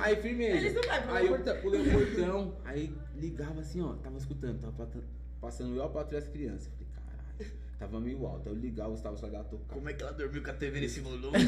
aí 0.00 0.16
firmeza. 0.16 0.56
Eles 0.58 0.74
não 0.74 0.82
vai 0.82 1.02
pular 1.02 1.16
Aí 1.16 1.28
o 1.28 1.36
eu 1.36 1.56
pulei 1.62 1.80
o 1.80 1.90
portão, 1.92 2.54
aí 2.64 2.94
ligava 3.16 3.60
assim, 3.60 3.80
ó, 3.82 3.94
tava 3.94 4.18
escutando, 4.18 4.60
tava 4.60 4.88
passando 5.40 5.74
eu 5.74 5.82
a 5.82 5.88
patrulha 5.88 6.18
as 6.18 6.28
crianças. 6.28 6.70
Tava 7.80 7.98
meio 7.98 8.26
alto. 8.26 8.46
Aí 8.50 8.54
eu 8.54 8.60
ligava, 8.60 8.90
o 8.90 8.92
Gustavo 8.92 9.16
só 9.16 9.26
ia 9.26 9.42
tocar. 9.42 9.74
Como 9.74 9.88
é 9.88 9.94
que 9.94 10.02
ela 10.02 10.12
dormiu 10.12 10.42
com 10.42 10.50
a 10.50 10.52
TV 10.52 10.80
nesse 10.80 11.00
volume? 11.00 11.32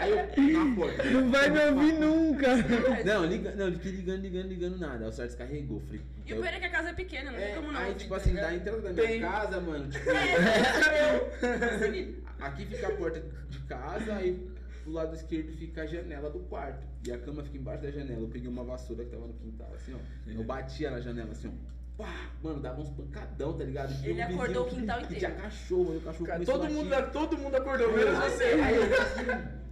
Aí 0.00 0.10
eu, 0.10 0.18
aí 0.36 0.52
eu 0.52 0.64
na 0.64 0.74
porta. 0.74 1.04
não 1.04 1.30
vai 1.30 1.50
me 1.50 1.60
ouvir 1.60 1.92
nunca. 2.00 2.48
Não, 3.04 3.24
liga, 3.26 3.54
não, 3.54 3.66
eu 3.66 3.72
fiquei 3.74 3.92
ligando, 3.92 4.20
ligando, 4.22 4.48
ligando 4.48 4.78
nada. 4.78 5.04
Aí 5.04 5.08
o 5.08 5.12
celular 5.12 5.28
descarregou. 5.28 5.80
Falei, 5.80 6.00
E 6.26 6.32
o 6.32 6.36
pior 6.40 6.46
é 6.52 6.58
que 6.58 6.66
a 6.66 6.70
casa 6.70 6.88
é 6.90 6.92
pequena, 6.94 7.30
não 7.30 7.38
tem 7.38 7.48
É, 7.48 7.54
como 7.54 7.70
não. 7.72 7.78
aí, 7.80 7.86
ouvir, 7.88 7.98
tipo 7.98 8.10
tá 8.10 8.16
assim, 8.16 8.34
da 8.34 8.54
entrada 8.54 8.80
da 8.80 8.92
minha 8.92 9.06
Tem. 9.06 9.20
casa, 9.20 9.60
mano, 9.60 9.88
tipo, 9.90 10.10
Assim, 11.74 12.16
aqui 12.40 12.66
fica 12.66 12.88
a 12.88 12.90
porta 12.96 13.22
de 13.50 13.58
casa, 13.60 14.14
aí 14.16 14.48
do 14.84 14.92
lado 14.92 15.14
esquerdo 15.14 15.52
fica 15.56 15.82
a 15.82 15.86
janela 15.86 16.28
do 16.30 16.40
quarto. 16.40 16.84
E 17.06 17.12
a 17.12 17.18
cama 17.18 17.42
fica 17.44 17.56
embaixo 17.58 17.82
da 17.82 17.90
janela. 17.90 18.20
Eu 18.22 18.28
peguei 18.28 18.48
uma 18.48 18.64
vassoura 18.64 19.04
que 19.04 19.10
tava 19.10 19.26
no 19.26 19.34
quintal, 19.34 19.70
assim, 19.74 19.94
ó. 19.94 20.30
Eu 20.30 20.42
batia 20.44 20.90
na 20.90 21.00
janela, 21.00 21.30
assim, 21.32 21.48
ó. 21.48 21.52
Pá, 21.96 22.12
mano, 22.42 22.60
dava 22.60 22.80
uns 22.80 22.90
pancadão, 22.90 23.56
tá 23.56 23.62
ligado? 23.64 23.92
E 24.04 24.08
Ele 24.10 24.20
o 24.20 24.24
acordou 24.24 24.62
o 24.64 24.68
que- 24.68 24.74
quintal 24.76 24.98
que 24.98 25.04
inteiro. 25.04 25.20
Tinha 25.26 25.30
cachorro, 25.42 25.92
aí 25.92 25.96
o 25.98 26.00
cachorro 26.00 26.26
Cara, 26.26 26.38
começou 26.38 26.54
todo, 26.58 26.66
a 26.66 26.70
mundo, 26.70 26.90
latir. 26.90 27.12
todo 27.12 27.38
mundo 27.38 27.54
acordou, 27.54 27.92
menos 27.92 28.18
você. 28.18 28.44
Aí 28.44 28.76
eu 28.76 28.82
assim, 29.00 29.63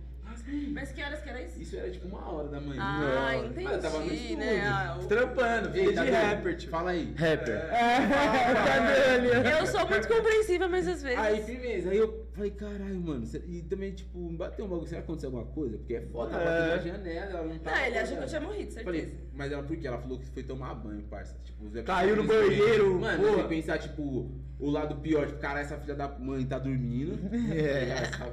Mas 0.72 0.90
que 0.92 1.02
horas 1.02 1.20
que 1.22 1.28
era 1.30 1.40
isso? 1.42 1.60
isso 1.62 1.76
era 1.76 1.90
tipo 1.90 2.08
uma 2.08 2.28
hora 2.30 2.48
da 2.48 2.60
manhã. 2.60 2.80
Ah, 2.82 3.32
Não. 3.32 3.44
entendi, 3.46 3.64
Mas 3.64 3.72
eu 3.74 3.80
tava 3.82 3.98
no 4.00 4.12
estúdio. 4.12 4.36
né? 4.38 4.60
Ah, 4.66 4.98
o- 5.00 5.06
Trampando, 5.06 5.68
Ei, 5.68 5.72
filho 5.72 5.88
de 6.04 6.10
tá 6.10 6.20
rapper, 6.28 6.56
tipo. 6.56 6.70
Fala 6.72 6.90
aí. 6.90 7.14
Rapper. 7.16 7.62
Cadê 8.66 9.14
ele? 9.28 9.48
Eu 9.60 9.66
sou 9.66 9.88
muito 9.88 10.08
compreensiva, 10.08 10.68
mas 10.68 10.88
às 10.88 11.02
vezes. 11.02 11.18
Aí, 11.18 11.42
firmeza. 11.42 11.90
Aí 11.90 11.96
eu 11.98 12.26
falei, 12.32 12.50
caralho, 12.50 13.00
mano. 13.00 13.24
E 13.46 13.62
também, 13.62 13.92
tipo, 13.92 14.18
bateu 14.30 14.64
um 14.64 14.68
bagulho. 14.68 14.88
Será 14.88 15.00
que 15.00 15.04
aconteceu 15.04 15.28
alguma 15.28 15.46
coisa? 15.46 15.78
Porque 15.78 15.94
é 15.94 16.00
foda, 16.02 16.36
É. 16.36 16.42
ela 16.42 16.76
bateu 16.76 16.92
na 16.92 16.98
janela, 16.98 17.30
ela 17.30 17.42
não 17.44 17.58
tava. 17.58 17.76
Não, 17.76 17.84
ele 17.86 17.98
achou 17.98 18.16
que 18.16 18.22
eu 18.22 18.28
tinha 18.28 18.40
morrido, 18.40 18.72
certeza. 18.72 18.84
Falei, 18.84 19.14
mas 19.34 19.52
ela 19.52 19.62
por 19.62 19.76
quê? 19.76 19.86
Ela 19.86 19.98
falou 19.98 20.18
que 20.18 20.26
foi 20.26 20.42
tomar 20.42 20.74
banho, 20.74 21.02
parça. 21.02 21.36
Tipo, 21.44 21.82
Caiu 21.84 22.16
no 22.16 22.24
banheiro, 22.24 22.98
Mano, 23.00 23.22
você 23.22 23.44
pensar, 23.44 23.78
tipo, 23.78 24.30
o 24.58 24.70
lado 24.70 24.96
pior, 24.96 25.26
tipo, 25.26 25.38
caralho, 25.38 25.64
essa 25.64 25.76
filha 25.76 25.94
da 25.94 26.08
mãe 26.08 26.44
tá 26.44 26.58
dormindo. 26.58 27.12
É. 27.52 28.02
Essa 28.02 28.24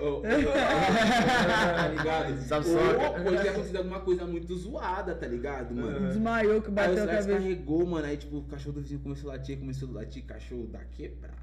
ô, 0.00 0.20
tá 0.20 1.88
ligado? 1.88 2.40
Sabe 2.42 2.68
Ou 2.68 2.74
só- 2.76 3.10
pode 3.22 3.42
ter 3.42 3.48
acontecido 3.50 3.76
alguma 3.76 4.00
coisa 4.00 4.24
muito 4.24 4.56
zoada, 4.56 5.14
tá 5.14 5.26
ligado, 5.26 5.74
mano? 5.74 6.08
Desmaiou 6.08 6.60
que 6.62 6.70
bateu 6.70 7.04
a 7.04 7.06
cabeça. 7.06 7.28
carregou, 7.28 7.86
mano. 7.86 8.06
Aí, 8.06 8.16
tipo, 8.16 8.38
o 8.38 8.42
cachorro 8.44 8.74
do 8.76 8.80
vizinho 8.82 9.00
começou 9.00 9.30
a 9.30 9.34
latir, 9.34 9.58
começou 9.58 9.88
a 9.90 9.92
latir, 9.92 10.24
cachorro 10.24 10.66
da 10.66 10.80
quebrada. 10.80 11.42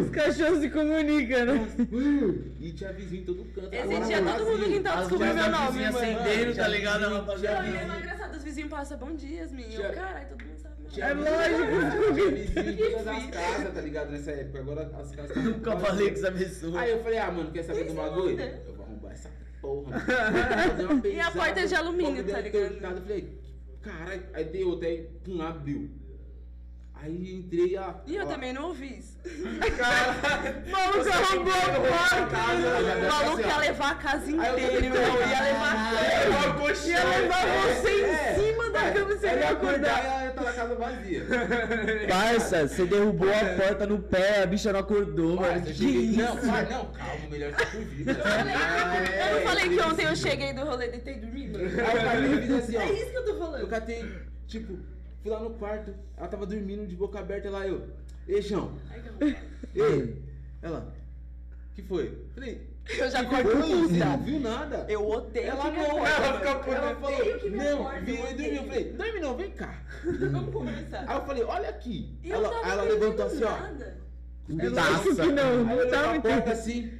Os 0.00 0.08
cachorros 0.10 0.60
se 0.60 0.70
comunicam, 0.70 1.44
né? 1.44 1.68
E 2.58 2.72
tinha 2.72 2.90
vizinho 2.92 3.20
em 3.22 3.24
todo 3.26 3.44
canto. 3.54 3.68
Esse 3.74 4.00
dia 4.06 4.22
todo 4.22 4.46
mundo 4.50 4.64
que 4.64 4.80
tá 4.80 4.94
As 4.94 5.00
descobrindo 5.00 5.34
meu 5.34 5.50
nome, 5.50 5.78
mano. 5.82 5.98
acendendo, 5.98 6.46
tá 6.46 6.52
Tinha 6.64 6.68
ligado? 6.68 7.00
Não, 7.10 7.26
e 7.36 7.46
é 7.76 7.98
engraçado, 7.98 8.34
os 8.36 8.42
vizinhos 8.42 8.70
passam 8.70 8.96
bom 8.98 9.14
dias, 9.14 9.52
minha. 9.52 9.68
Tinha- 9.68 9.90
Caralho, 9.92 10.28
todo 10.28 10.42
mundo 10.42 10.53
Tinha 10.94 11.06
É 11.06 11.12
lógico. 11.14 12.14
Tinha 12.14 12.30
vizinho 12.30 12.70
em 12.70 12.92
todas 12.92 13.08
as 13.08 13.26
casas, 13.26 13.74
tá 13.74 13.80
ligado? 13.80 14.10
Nessa 14.12 14.30
época. 14.30 14.58
Agora 14.60 14.82
as 14.96 15.10
casas 15.10 15.36
estão 15.36 15.42
Nunca 15.42 15.76
falei 15.78 16.10
com 16.10 16.14
essa 16.14 16.32
pessoa. 16.32 16.80
Aí 16.80 16.90
eu 16.92 17.02
falei, 17.02 17.18
ah, 17.18 17.30
mano, 17.32 17.50
quer 17.50 17.64
saber 17.64 17.80
do 17.80 17.86
Isso 17.86 17.96
bagulho? 17.96 18.40
Eu 18.40 18.74
vou 18.74 18.86
arrombar 18.86 19.12
essa 19.12 19.30
porra, 19.60 20.02
E 21.04 21.20
a 21.20 21.30
porta 21.32 21.60
é 21.60 21.66
de 21.66 21.74
alumínio, 21.74 22.24
tá 22.24 22.40
ligado? 22.40 22.96
Eu 22.96 23.02
falei, 23.02 23.38
caralho, 23.82 24.22
aí 24.32 24.44
dei 24.44 24.64
outra, 24.64 24.88
aí 24.88 25.02
pum, 25.24 25.42
abriu. 25.42 25.90
Aí 27.04 27.34
entrei 27.34 27.76
a. 27.76 27.94
E 28.06 28.16
eu 28.16 28.24
ó, 28.24 28.28
também 28.28 28.52
não 28.54 28.68
ouvi 28.68 28.98
isso. 28.98 29.14
Maluco 30.70 31.08
arrombou 31.10 31.52
a 31.52 31.80
porta. 31.80 32.38
O 33.04 33.08
maluco 33.08 33.40
ia 33.40 33.56
levar 33.58 33.90
a 33.90 33.94
casa 33.96 34.30
eu 34.30 34.36
inteira, 34.36 34.50
falei, 34.52 34.76
irmão. 34.76 35.00
Ia 35.30 35.42
levar 35.42 35.72
a 35.72 35.76
cama. 36.54 36.72
Ia 36.86 37.04
levar 37.04 37.46
você 37.46 37.90
em 37.90 38.04
É, 38.04 38.34
cima 38.34 38.70
da 38.70 38.92
cama 38.92 39.12
e 39.12 39.18
você 39.18 39.26
Aí 39.26 39.38
ia 39.38 39.44
eu 39.44 39.52
acordar 39.52 39.96
acordar. 39.98 40.04
e 40.04 40.06
ela 40.22 40.30
tá 40.32 40.42
na 40.42 40.52
casa 40.52 40.74
vazia. 40.76 41.26
Parça, 42.08 42.68
você 42.68 42.86
derrubou 42.86 43.28
a 43.30 43.44
porta 43.62 43.86
no 43.86 43.98
pé, 43.98 44.42
a 44.42 44.46
bicha 44.46 44.72
não 44.72 44.80
acordou, 44.80 45.36
mano. 45.36 45.60
Que 45.62 45.74
cheguei- 45.74 46.00
isso? 46.06 46.18
Não, 46.22 46.36
pai, 46.38 46.66
não, 46.70 46.86
calma, 46.86 47.28
melhor 47.30 47.52
você 47.52 47.66
por 47.66 47.84
vida. 47.84 48.12
Eu 48.12 49.34
não 49.36 49.42
falei 49.46 49.68
que 49.68 49.80
ontem 49.82 50.06
eu 50.06 50.16
cheguei 50.16 50.52
do 50.54 50.64
rolê 50.64 50.86
e 50.86 50.90
deitei 50.92 51.14
eu 51.14 52.40
fiz 52.42 52.50
assim, 52.52 52.76
ó. 52.76 52.80
É 52.80 52.92
isso 52.92 53.10
que 53.10 53.16
eu 53.18 53.24
tô 53.24 53.30
Eu 53.32 53.38
falando. 53.38 53.66
catei, 53.68 54.04
tipo, 54.46 54.78
fui 55.24 55.30
lá 55.32 55.40
no 55.40 55.50
quarto, 55.54 55.94
ela 56.18 56.28
tava 56.28 56.44
dormindo 56.44 56.86
de 56.86 56.94
boca 56.94 57.18
aberta 57.18 57.48
lá, 57.48 57.66
eu. 57.66 57.88
Ei, 58.28 58.42
arrombado. 58.42 58.70
Ei. 59.74 60.22
Ela. 60.60 60.94
que 61.74 61.82
foi? 61.82 62.26
Falei. 62.34 62.74
Eu 62.86 63.10
já 63.10 63.24
"Que 63.24 63.34
acordo 63.34 63.50
foi? 63.62 63.88
Você 63.88 64.04
não 64.04 64.22
viu 64.22 64.40
nada? 64.40 64.86
Eu 64.90 65.08
odeio 65.08 65.46
Ela 65.46 65.70
que 65.70 65.76
não, 65.78 66.06
ela 66.06 66.38
fica 66.38 66.54
puta. 66.56 66.70
Eu 66.70 66.74
Ela 66.76 66.94
falou, 66.96 67.38
que 67.38 67.48
não, 67.50 67.86
acorda, 67.86 68.00
virou 68.02 68.26
eu 68.26 68.30
e 68.30 68.34
dormiu. 68.34 68.54
Eu 68.54 68.64
falei, 68.64 68.92
dorme 68.92 69.20
não, 69.20 69.36
vem 69.38 69.50
cá. 69.52 69.82
Vamos 70.30 70.52
conversar. 70.54 71.04
Aí 71.08 71.16
eu 71.16 71.24
falei, 71.24 71.42
olha 71.44 71.68
aqui. 71.70 72.18
Eu 72.22 72.34
ela, 72.34 72.68
ela 72.68 72.82
levantou 72.82 73.24
assim, 73.24 73.44
ó. 73.44 73.50
nada. 73.58 73.98
lógico 74.48 75.08
assim. 75.08 75.22
que 75.22 75.32
não. 75.32 75.68
Aí 75.68 75.78
eu 75.78 75.90
Não 75.90 76.20
pra 76.20 76.20
porta 76.20 76.52
assim, 76.52 76.92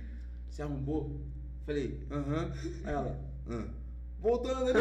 se 0.48 0.62
arrombou. 0.62 1.20
Falei, 1.66 2.00
aham. 2.10 2.52
Aí 2.84 2.94
ela, 2.94 3.20
aham. 3.50 3.68
Voltando, 4.24 4.72
né? 4.72 4.80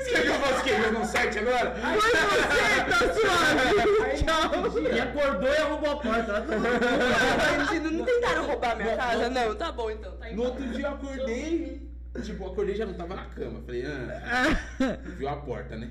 Você 0.00 0.10
quer 0.10 0.22
que 0.22 0.28
eu 0.28 0.34
faça 0.34 0.60
o 0.60 0.64
quê? 0.64 0.70
Jogar 0.74 1.00
um 1.00 1.04
site 1.04 1.38
agora? 1.38 1.74
Foi 1.74 2.10
você, 2.10 2.84
tá 2.88 2.96
suave. 3.12 3.60
Aí, 4.04 4.16
Tchau. 4.24 4.94
E 4.94 5.00
acordou 5.00 5.52
e 5.52 5.56
arrombou 5.58 5.90
a 5.90 5.96
porta. 5.96 6.32
Ela 6.32 7.80
Não, 7.80 7.90
não 7.90 8.04
tentaram 8.06 8.46
roubar 8.46 8.76
minha 8.76 8.96
casa? 8.96 9.28
Não, 9.28 9.54
tá 9.54 9.70
bom 9.70 9.90
então. 9.90 10.12
Tá 10.12 10.30
No 10.30 10.44
outro 10.44 10.66
dia 10.66 10.86
eu 10.86 10.92
acordei, 10.94 11.90
tipo, 12.22 12.42
eu 12.42 12.52
acordei 12.52 12.74
e 12.74 12.78
já 12.78 12.86
não 12.86 12.94
tava 12.94 13.16
na 13.16 13.26
cama. 13.26 13.60
Falei, 13.66 13.84
ah, 13.84 14.98
viu 15.18 15.28
a 15.28 15.36
porta, 15.36 15.76
né? 15.76 15.90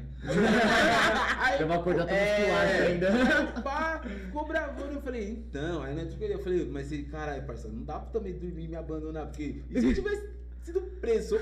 Aí, 1.37 1.61
Eu 1.61 1.67
vou 1.67 1.75
acordar 1.75 2.05
todo 2.05 2.15
é, 2.15 2.45
suado 2.47 2.87
ainda. 2.87 3.61
Pá, 3.61 4.01
ficou 4.03 4.47
bravando. 4.47 4.93
Eu 4.93 5.01
falei, 5.03 5.29
então, 5.29 5.83
aí 5.83 5.93
na 5.93 6.01
época 6.01 6.25
eu 6.25 6.39
falei, 6.39 6.67
mas 6.67 6.91
caralho, 7.11 7.43
parceiro, 7.43 7.77
não 7.77 7.83
dá 7.83 7.99
pra 7.99 8.09
também 8.09 8.33
dormir 8.33 8.63
e 8.63 8.67
me 8.67 8.75
abandonar, 8.75 9.27
porque 9.27 9.61
e 9.69 9.79
se 9.79 9.85
eu 9.85 9.93
tivesse 9.93 10.40
sido 10.63 10.81
preso, 11.01 11.39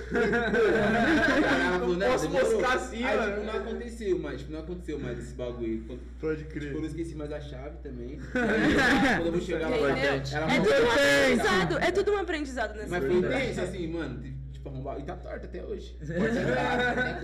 Não 1.88 2.00
posso 2.12 2.28
demorou. 2.28 2.52
moscar 2.54 2.76
assim, 2.76 3.04
aí, 3.04 3.18
mano. 3.18 3.34
tipo, 3.34 3.46
não 3.46 3.54
aconteceu 3.60 4.20
mais, 4.20 4.40
tipo, 4.40 4.52
não 4.52 4.60
aconteceu 4.60 5.00
mais 5.00 5.20
esse 5.20 5.34
bagulho. 5.34 5.84
Quando- 5.86 6.00
Pode 6.20 6.44
Tipo, 6.46 6.78
eu 6.78 6.86
esqueci 6.86 7.16
mais 7.16 7.32
a 7.32 7.40
chave 7.40 7.78
também. 7.84 8.20
Quando 8.32 9.26
eu 9.26 9.32
vou 9.32 9.42
chegar 9.42 9.70
lá, 9.70 9.78
ela 9.78 9.90
É 10.00 10.22
falou, 10.22 10.22
tudo 10.22 10.40
um 10.50 10.56
Importante. 10.56 11.00
aprendizado. 11.00 11.78
É 11.80 11.92
tudo 11.92 12.12
um 12.14 12.18
aprendizado 12.18 12.76
nessa 12.76 12.90
mas 12.90 13.04
foi 13.06 13.14
intenso, 13.18 13.62
assim, 13.62 13.88
mano. 13.88 14.40
Tipo, 14.52 14.70
arrombar. 14.70 15.00
E 15.00 15.04
tá 15.04 15.16
torta 15.16 15.46
até 15.46 15.64
hoje. 15.64 15.96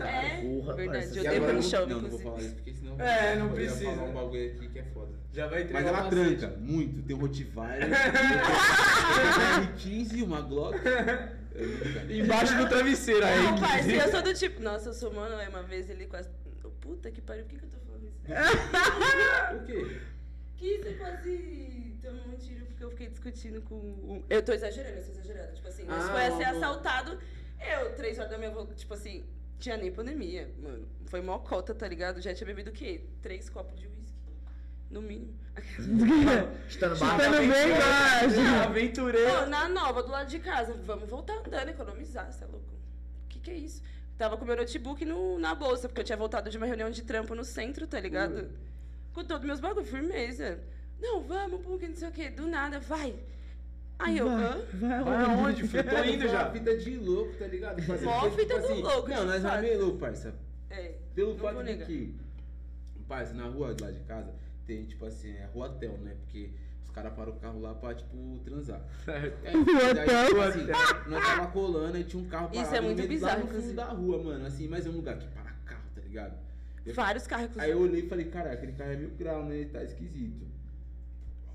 É, 0.06 0.42
Porra, 0.42 0.74
verdade. 0.76 1.06
parça. 1.06 1.20
Eu 1.20 1.26
E 1.26 1.30
dei 1.30 1.40
pro 1.42 1.62
chão, 1.64 1.86
não, 1.88 2.02
não, 2.02 2.10
vou 2.10 2.20
falar 2.20 2.40
isso 2.40 2.56
porque 2.56 2.74
senão. 2.74 3.00
É, 3.00 3.36
não 3.36 3.48
eu 3.48 3.54
precisa. 3.54 3.92
falar 3.92 4.04
um 4.04 4.14
bagulho 4.14 4.46
aqui 4.52 4.68
que 4.70 4.80
é 4.80 4.84
foda. 4.94 5.12
Já 5.34 5.48
vai 5.48 5.64
entregar 5.64 5.82
Mas 5.84 5.92
ela 5.94 6.08
o 6.08 6.10
tranca 6.10 6.56
muito. 6.60 7.02
Tem 7.04 7.16
um 7.16 7.20
Rottweiler, 7.20 7.90
um 9.62 9.76
15 9.78 10.24
uma 10.24 10.42
Glock. 10.42 10.80
Nunca- 11.56 12.14
Embaixo 12.14 12.58
do 12.58 12.68
travesseiro 12.70 13.26
aí. 13.26 13.44
Não, 13.44 13.60
parceiro, 13.60 14.02
eu 14.06 14.12
sou 14.12 14.22
do 14.22 14.34
tipo. 14.34 14.62
Nossa, 14.62 14.90
eu 14.90 14.94
sou 14.94 15.14
mano, 15.14 15.36
uma 15.50 15.64
vez 15.64 15.90
ele 15.90 16.06
quase. 16.08 16.30
Puta 16.82 17.10
que 17.10 17.22
pariu, 17.22 17.44
por 17.46 17.50
que, 17.52 17.58
que 17.60 17.66
eu 17.66 17.70
tô 17.70 17.78
falando 17.80 18.06
isso? 18.06 18.20
O 19.56 19.66
quê? 19.66 20.00
Que 20.58 20.78
você 20.78 20.94
quase 20.94 21.98
tomou 22.02 22.28
um 22.28 22.36
tiro 22.38 22.66
porque 22.68 22.84
eu 22.84 22.90
fiquei 22.92 23.08
discutindo 23.08 23.62
com. 23.64 24.24
Eu 24.30 24.42
tô 24.44 24.54
exagerando, 24.54 24.98
eu 24.98 25.04
tô 25.04 25.12
exagerando. 25.12 25.54
Tipo 25.56 25.68
assim, 25.68 25.84
nós 25.86 26.04
Ah, 26.04 26.12
foi 26.12 26.26
a 26.26 26.32
ser 26.38 26.44
o- 26.54 26.58
assaltado. 26.58 27.20
Eu, 27.60 27.94
três 27.96 28.18
horas 28.20 28.30
da 28.32 28.38
minha 28.38 28.52
volta, 28.52 28.74
tipo 28.76 28.94
assim, 28.94 29.26
tinha 29.58 29.78
nem 29.78 29.92
pandemia, 29.92 30.48
mano. 30.62 30.88
Foi 31.08 31.22
mó 31.22 31.40
cota, 31.40 31.74
tá 31.74 31.88
ligado? 31.88 32.22
Já 32.22 32.34
tinha 32.34 32.46
bebido 32.46 32.70
o 32.70 32.74
quê? 32.74 33.02
Três 33.22 33.50
copos 33.50 33.80
de 33.80 33.88
uísque. 33.88 34.05
No 34.96 35.02
mínimo. 35.02 35.34
Chutando 36.70 36.96
Chutando 36.96 37.00
barra. 37.00 37.30
bem 37.32 37.50
baixo. 37.50 38.40
Aventureiro. 38.64 39.40
Pô, 39.42 39.46
na 39.48 39.68
nova, 39.68 40.02
do 40.02 40.10
lado 40.10 40.30
de 40.30 40.40
casa. 40.40 40.74
Vamos 40.86 41.10
voltar 41.10 41.34
andando, 41.46 41.68
economizar, 41.70 42.32
você 42.32 42.46
é 42.46 42.48
louco? 42.48 42.74
O 43.26 43.28
que, 43.28 43.40
que 43.40 43.52
é 43.52 43.56
isso? 43.56 43.84
Tava 44.18 44.38
com 44.38 44.46
meu 44.46 44.56
notebook 44.56 45.04
no, 45.04 45.38
na 45.38 45.54
bolsa, 45.54 45.90
porque 45.90 46.00
eu 46.00 46.06
tinha 46.06 46.18
voltado 46.18 46.50
de 46.50 46.58
uma 46.58 46.66
reunião 46.66 46.90
de 46.90 47.04
trampo 47.04 47.36
no 47.36 47.44
centro, 47.44 47.86
tá 47.86 48.00
ligado? 48.00 48.50
Com 49.14 49.26
todos 49.26 49.46
meus 49.46 49.60
bagulho, 49.60 49.86
firmeza. 49.86 50.60
Não, 51.02 51.22
vamos, 51.22 51.62
pô, 51.62 51.78
que 51.78 51.90
não 51.90 51.96
sei 51.96 52.08
o 52.08 52.12
quê. 52.14 52.30
Do 52.30 52.48
nada, 52.48 52.80
vai. 52.80 53.14
Aí 54.00 54.18
eu, 54.18 54.30
hã? 54.30 54.62
Vai 54.74 55.04
Vai 55.04 55.24
aonde, 55.26 55.68
filho? 55.68 55.90
Tô 55.90 56.04
indo 56.06 56.28
já. 56.30 56.50
fita 56.52 56.78
de 56.78 56.98
louco, 56.98 57.34
tá 57.38 57.48
ligado? 57.48 57.80
Assim, 57.80 58.06
Mó 58.06 58.22
porque, 58.22 58.42
fita 58.44 58.54
tipo 58.56 58.68
do 58.68 58.74
assim, 58.74 58.82
louco, 58.82 59.10
Não, 59.10 59.26
nós 59.26 59.42
fato. 59.44 59.56
é 59.58 59.62
meio 59.62 59.82
louco, 59.82 59.98
parça. 60.00 60.34
É. 60.70 60.94
Pelo 61.14 61.32
Não 61.34 61.38
fato 61.40 61.54
vou 61.56 61.64
de 61.64 61.72
negar. 61.72 61.86
que, 61.88 62.16
parça, 63.10 63.34
na 63.34 63.46
rua 63.46 63.76
lá 63.82 63.92
de 63.92 64.00
casa, 64.02 64.34
tem, 64.66 64.86
tipo 64.86 65.06
assim, 65.06 65.32
é 65.32 65.46
rua 65.54 65.68
hotel, 65.68 65.98
né? 66.00 66.16
Porque 66.22 66.52
os 66.84 66.90
caras 66.90 67.14
param 67.14 67.32
o 67.34 67.36
carro 67.40 67.62
lá 67.62 67.74
pra, 67.74 67.94
tipo, 67.94 68.40
transar. 68.44 68.82
É, 69.44 69.52
Rua 69.52 69.94
daí, 69.94 70.04
hotel. 70.06 70.28
tipo 70.28 70.42
assim, 70.42 71.10
nós 71.10 71.24
tava 71.26 71.48
colando 71.52 71.98
e 71.98 72.04
tinha 72.04 72.22
um 72.22 72.28
carro 72.28 72.50
Isso 72.52 72.64
parado 72.64 72.76
é 72.76 72.82
muito 72.82 72.98
meio, 72.98 73.10
bizarro, 73.10 73.34
lá 73.34 73.40
no 73.40 73.46
fundo 73.46 73.58
inclusive. 73.58 73.76
da 73.76 73.86
rua, 73.86 74.24
mano. 74.24 74.46
Assim, 74.46 74.68
mas 74.68 74.86
é 74.86 74.90
um 74.90 74.94
lugar 74.94 75.18
que 75.18 75.28
para 75.28 75.52
carro, 75.66 75.84
tá 75.94 76.02
ligado? 76.02 76.38
Eu- 76.86 76.94
Vários 76.94 77.26
carros, 77.26 77.50
Aí 77.58 77.70
eu 77.72 77.78
inclusive. 77.78 77.90
olhei 77.96 78.06
e 78.06 78.10
falei, 78.10 78.26
cara, 78.26 78.52
aquele 78.52 78.72
carro 78.74 78.92
é 78.92 78.96
mil 78.98 79.10
grau, 79.12 79.46
né? 79.46 79.56
Ele 79.56 79.70
tá 79.70 79.84
esquisito. 79.84 80.46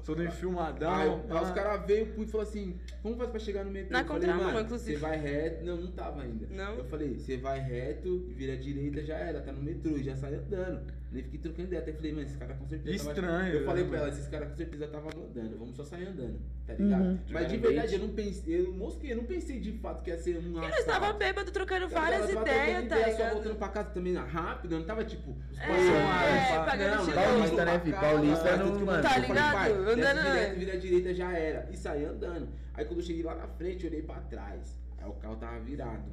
Todo 0.05 0.25
enfilmadão. 0.25 0.93
Aí, 0.93 1.09
aí 1.09 1.21
ah. 1.31 1.43
os 1.43 1.51
caras 1.53 1.87
veio 1.87 2.09
e 2.19 2.27
falou 2.27 2.43
assim, 2.47 2.77
como 3.03 3.17
faz 3.17 3.31
pra 3.31 3.39
chegar 3.39 3.65
no 3.65 3.71
metrô? 3.71 3.93
Na 3.93 4.03
contramão, 4.03 4.61
inclusive. 4.61 4.95
Você 4.95 4.99
vai 4.99 5.17
reto. 5.17 5.65
Não, 5.65 5.77
não 5.77 5.93
tava 5.93 6.23
ainda. 6.23 6.47
Não? 6.51 6.75
Eu 6.75 6.85
falei, 6.87 7.15
você 7.19 7.37
vai 7.37 7.61
reto, 7.61 8.27
vira 8.35 8.55
à 8.55 8.57
direita, 8.57 9.05
já 9.05 9.15
era, 9.17 9.41
tá 9.41 9.53
no 9.53 9.63
metrô, 9.63 9.97
e 9.97 10.03
já 10.03 10.17
sai 10.17 10.35
andando. 10.35 10.93
Nem 11.13 11.25
fiquei 11.25 11.41
trocando 11.41 11.67
ideia. 11.69 11.83
Até 11.83 11.93
falei, 11.93 12.13
mano, 12.13 12.23
esse 12.25 12.37
cara 12.37 12.55
com 12.55 12.67
certeza 12.69 12.99
tava- 12.99 13.11
Estranho, 13.11 13.55
Eu 13.55 13.65
falei 13.67 13.83
né, 13.83 13.89
pra 13.89 13.99
mano? 13.99 14.11
ela, 14.11 14.19
esses 14.19 14.29
caras 14.31 14.49
com 14.51 14.57
certeza 14.57 14.87
tava 14.87 15.09
andando, 15.09 15.59
vamos 15.59 15.75
só 15.77 15.83
sair 15.85 16.07
andando, 16.07 16.39
tá 16.67 16.75
ligado? 16.75 17.03
Uhum. 17.05 17.19
Mas 17.31 17.49
de 17.49 17.57
verdade, 17.57 17.95
eu 17.95 17.99
não 18.01 18.09
pensei, 18.11 18.61
eu 18.61 18.73
mosquei, 18.73 19.13
eu 19.13 19.17
não 19.17 19.25
pensei 19.25 19.59
de 19.59 19.73
fato 19.73 20.03
que 20.05 20.11
ia 20.11 20.19
ser 20.19 20.37
um 20.39 20.63
Eu 20.63 20.69
estava 20.69 21.13
bêbado, 21.13 21.51
trocando 21.51 21.89
várias 21.89 22.31
ideias, 22.31 22.89
tá 22.89 22.97
Só 22.97 23.07
ligado? 23.11 23.33
voltando 23.33 23.57
pra 23.57 23.69
casa 23.71 23.91
também 23.91 24.15
rápido, 24.15 24.73
eu 24.73 24.79
não 24.79 24.87
tava 24.87 25.05
tipo. 25.05 25.31
os 25.51 25.59
É, 25.59 25.65
é, 25.65 26.57
pá. 26.57 26.65
pagando 26.65 26.97
Não, 27.07 27.13
Paulista, 27.13 27.65
né, 27.65 27.73
cá, 27.73 27.81
fi? 27.81 27.93
Paulista 27.93 28.57
não, 28.57 28.87
falei, 28.87 29.03
Tá 29.03 29.19
ligado? 29.19 29.73
Andando, 29.73 29.97
direto, 29.97 30.25
né? 30.25 30.55
vira 30.55 30.79
direita 30.79 31.15
já 31.15 31.33
era. 31.33 31.69
E 31.73 31.77
saí 31.77 32.05
andando. 32.05 32.49
Aí 32.75 32.85
quando 32.85 33.01
eu 33.01 33.05
cheguei 33.05 33.25
lá 33.25 33.35
na 33.35 33.49
frente, 33.49 33.85
eu 33.85 33.91
olhei 33.91 34.03
pra 34.03 34.21
trás. 34.21 34.79
Aí 34.97 35.09
o 35.09 35.13
carro 35.15 35.37
tava 35.37 35.59
virado. 35.59 36.05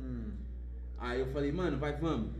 Hum. 0.00 0.32
Aí 0.98 1.20
eu 1.20 1.26
falei, 1.28 1.52
mano, 1.52 1.78
vai, 1.78 1.92
vamos. 1.96 2.32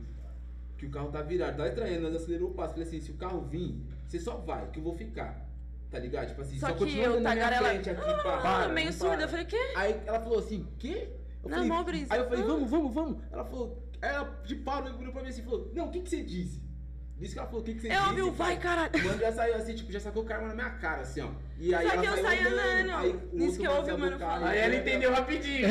Que 0.82 0.86
o 0.86 0.90
carro 0.90 1.12
tá 1.12 1.22
virado. 1.22 1.56
Tá 1.58 1.68
estranhando, 1.68 2.10
nós 2.10 2.16
acelerou 2.16 2.50
o 2.50 2.54
passo. 2.54 2.72
Falei 2.74 2.88
assim, 2.88 3.00
se 3.00 3.12
o 3.12 3.14
carro 3.14 3.42
vir, 3.42 3.80
você 4.04 4.18
só 4.18 4.38
vai, 4.38 4.68
que 4.72 4.80
eu 4.80 4.82
vou 4.82 4.92
ficar. 4.92 5.48
Tá 5.88 5.96
ligado? 5.96 6.26
Tipo 6.26 6.42
assim, 6.42 6.58
Só 6.58 6.66
só, 6.66 6.72
que 6.72 6.78
continua 6.80 7.04
eu, 7.04 7.10
andando 7.12 7.22
na 7.22 7.30
minha 7.34 7.44
tagarela- 7.44 7.68
frente 7.68 7.90
aqui, 7.90 8.22
pá. 8.24 8.34
Ah, 8.34 8.40
Para, 8.42 8.68
meio 8.70 8.86
não 8.86 8.92
surda. 8.92 9.22
Eu 9.22 9.28
falei, 9.28 9.44
quê? 9.44 9.72
Aí 9.76 10.00
ela 10.04 10.18
falou 10.20 10.40
assim, 10.40 10.66
quê? 10.80 11.08
Eu 11.44 11.50
Na 11.50 11.56
falei, 11.58 11.70
mó 11.70 11.84
brisa. 11.84 12.12
Aí 12.12 12.18
eu 12.18 12.28
falei, 12.28 12.42
Ah. 12.42 12.46
vamos, 12.48 12.68
vamos, 12.70 12.92
vamos. 12.94 13.22
Ela 13.30 13.44
falou, 13.44 13.88
aí 14.02 14.10
ela 14.10 14.24
de 14.44 14.56
parou 14.56 14.90
e 14.90 14.92
olhou 14.94 15.12
pra 15.12 15.22
mim 15.22 15.28
assim 15.28 15.42
e 15.42 15.44
falou, 15.44 15.70
não, 15.72 15.86
o 15.86 15.90
que, 15.92 16.00
que 16.00 16.10
você 16.10 16.20
disse? 16.24 16.60
Diz 17.22 17.32
que 17.32 17.38
ela 17.38 17.46
falou 17.46 17.60
o 17.62 17.64
que, 17.64 17.74
que 17.74 17.80
você 17.82 17.86
Eu 17.86 17.92
disse. 17.92 18.08
ouvi 18.08 18.22
o 18.22 18.32
vai, 18.32 18.56
pai. 18.56 18.58
caralho. 18.62 18.90
O 18.94 19.04
mano 19.04 19.20
já 19.20 19.32
saiu 19.32 19.54
assim, 19.54 19.74
tipo, 19.74 19.92
já 19.92 20.00
sacou 20.00 20.22
o 20.24 20.26
karma 20.26 20.48
na 20.48 20.54
minha 20.54 20.70
cara, 20.70 21.02
assim, 21.02 21.20
ó. 21.20 21.28
E 21.58 21.72
aí 21.72 21.86
Só 21.86 21.92
ela 21.94 22.02
que 22.02 22.08
eu 22.08 22.16
saí 22.24 22.38
andando, 22.40 22.90
aí 22.96 23.10
o 23.10 23.36
Nisso 23.36 23.58
que 23.60 23.64
eu 23.66 23.72
ouvi 23.72 23.92
o 23.92 23.98
mano 23.98 24.18
falando. 24.18 24.46
Aí 24.48 24.58
ela 24.58 24.74
entendeu 24.74 25.12
rapidinho. 25.12 25.66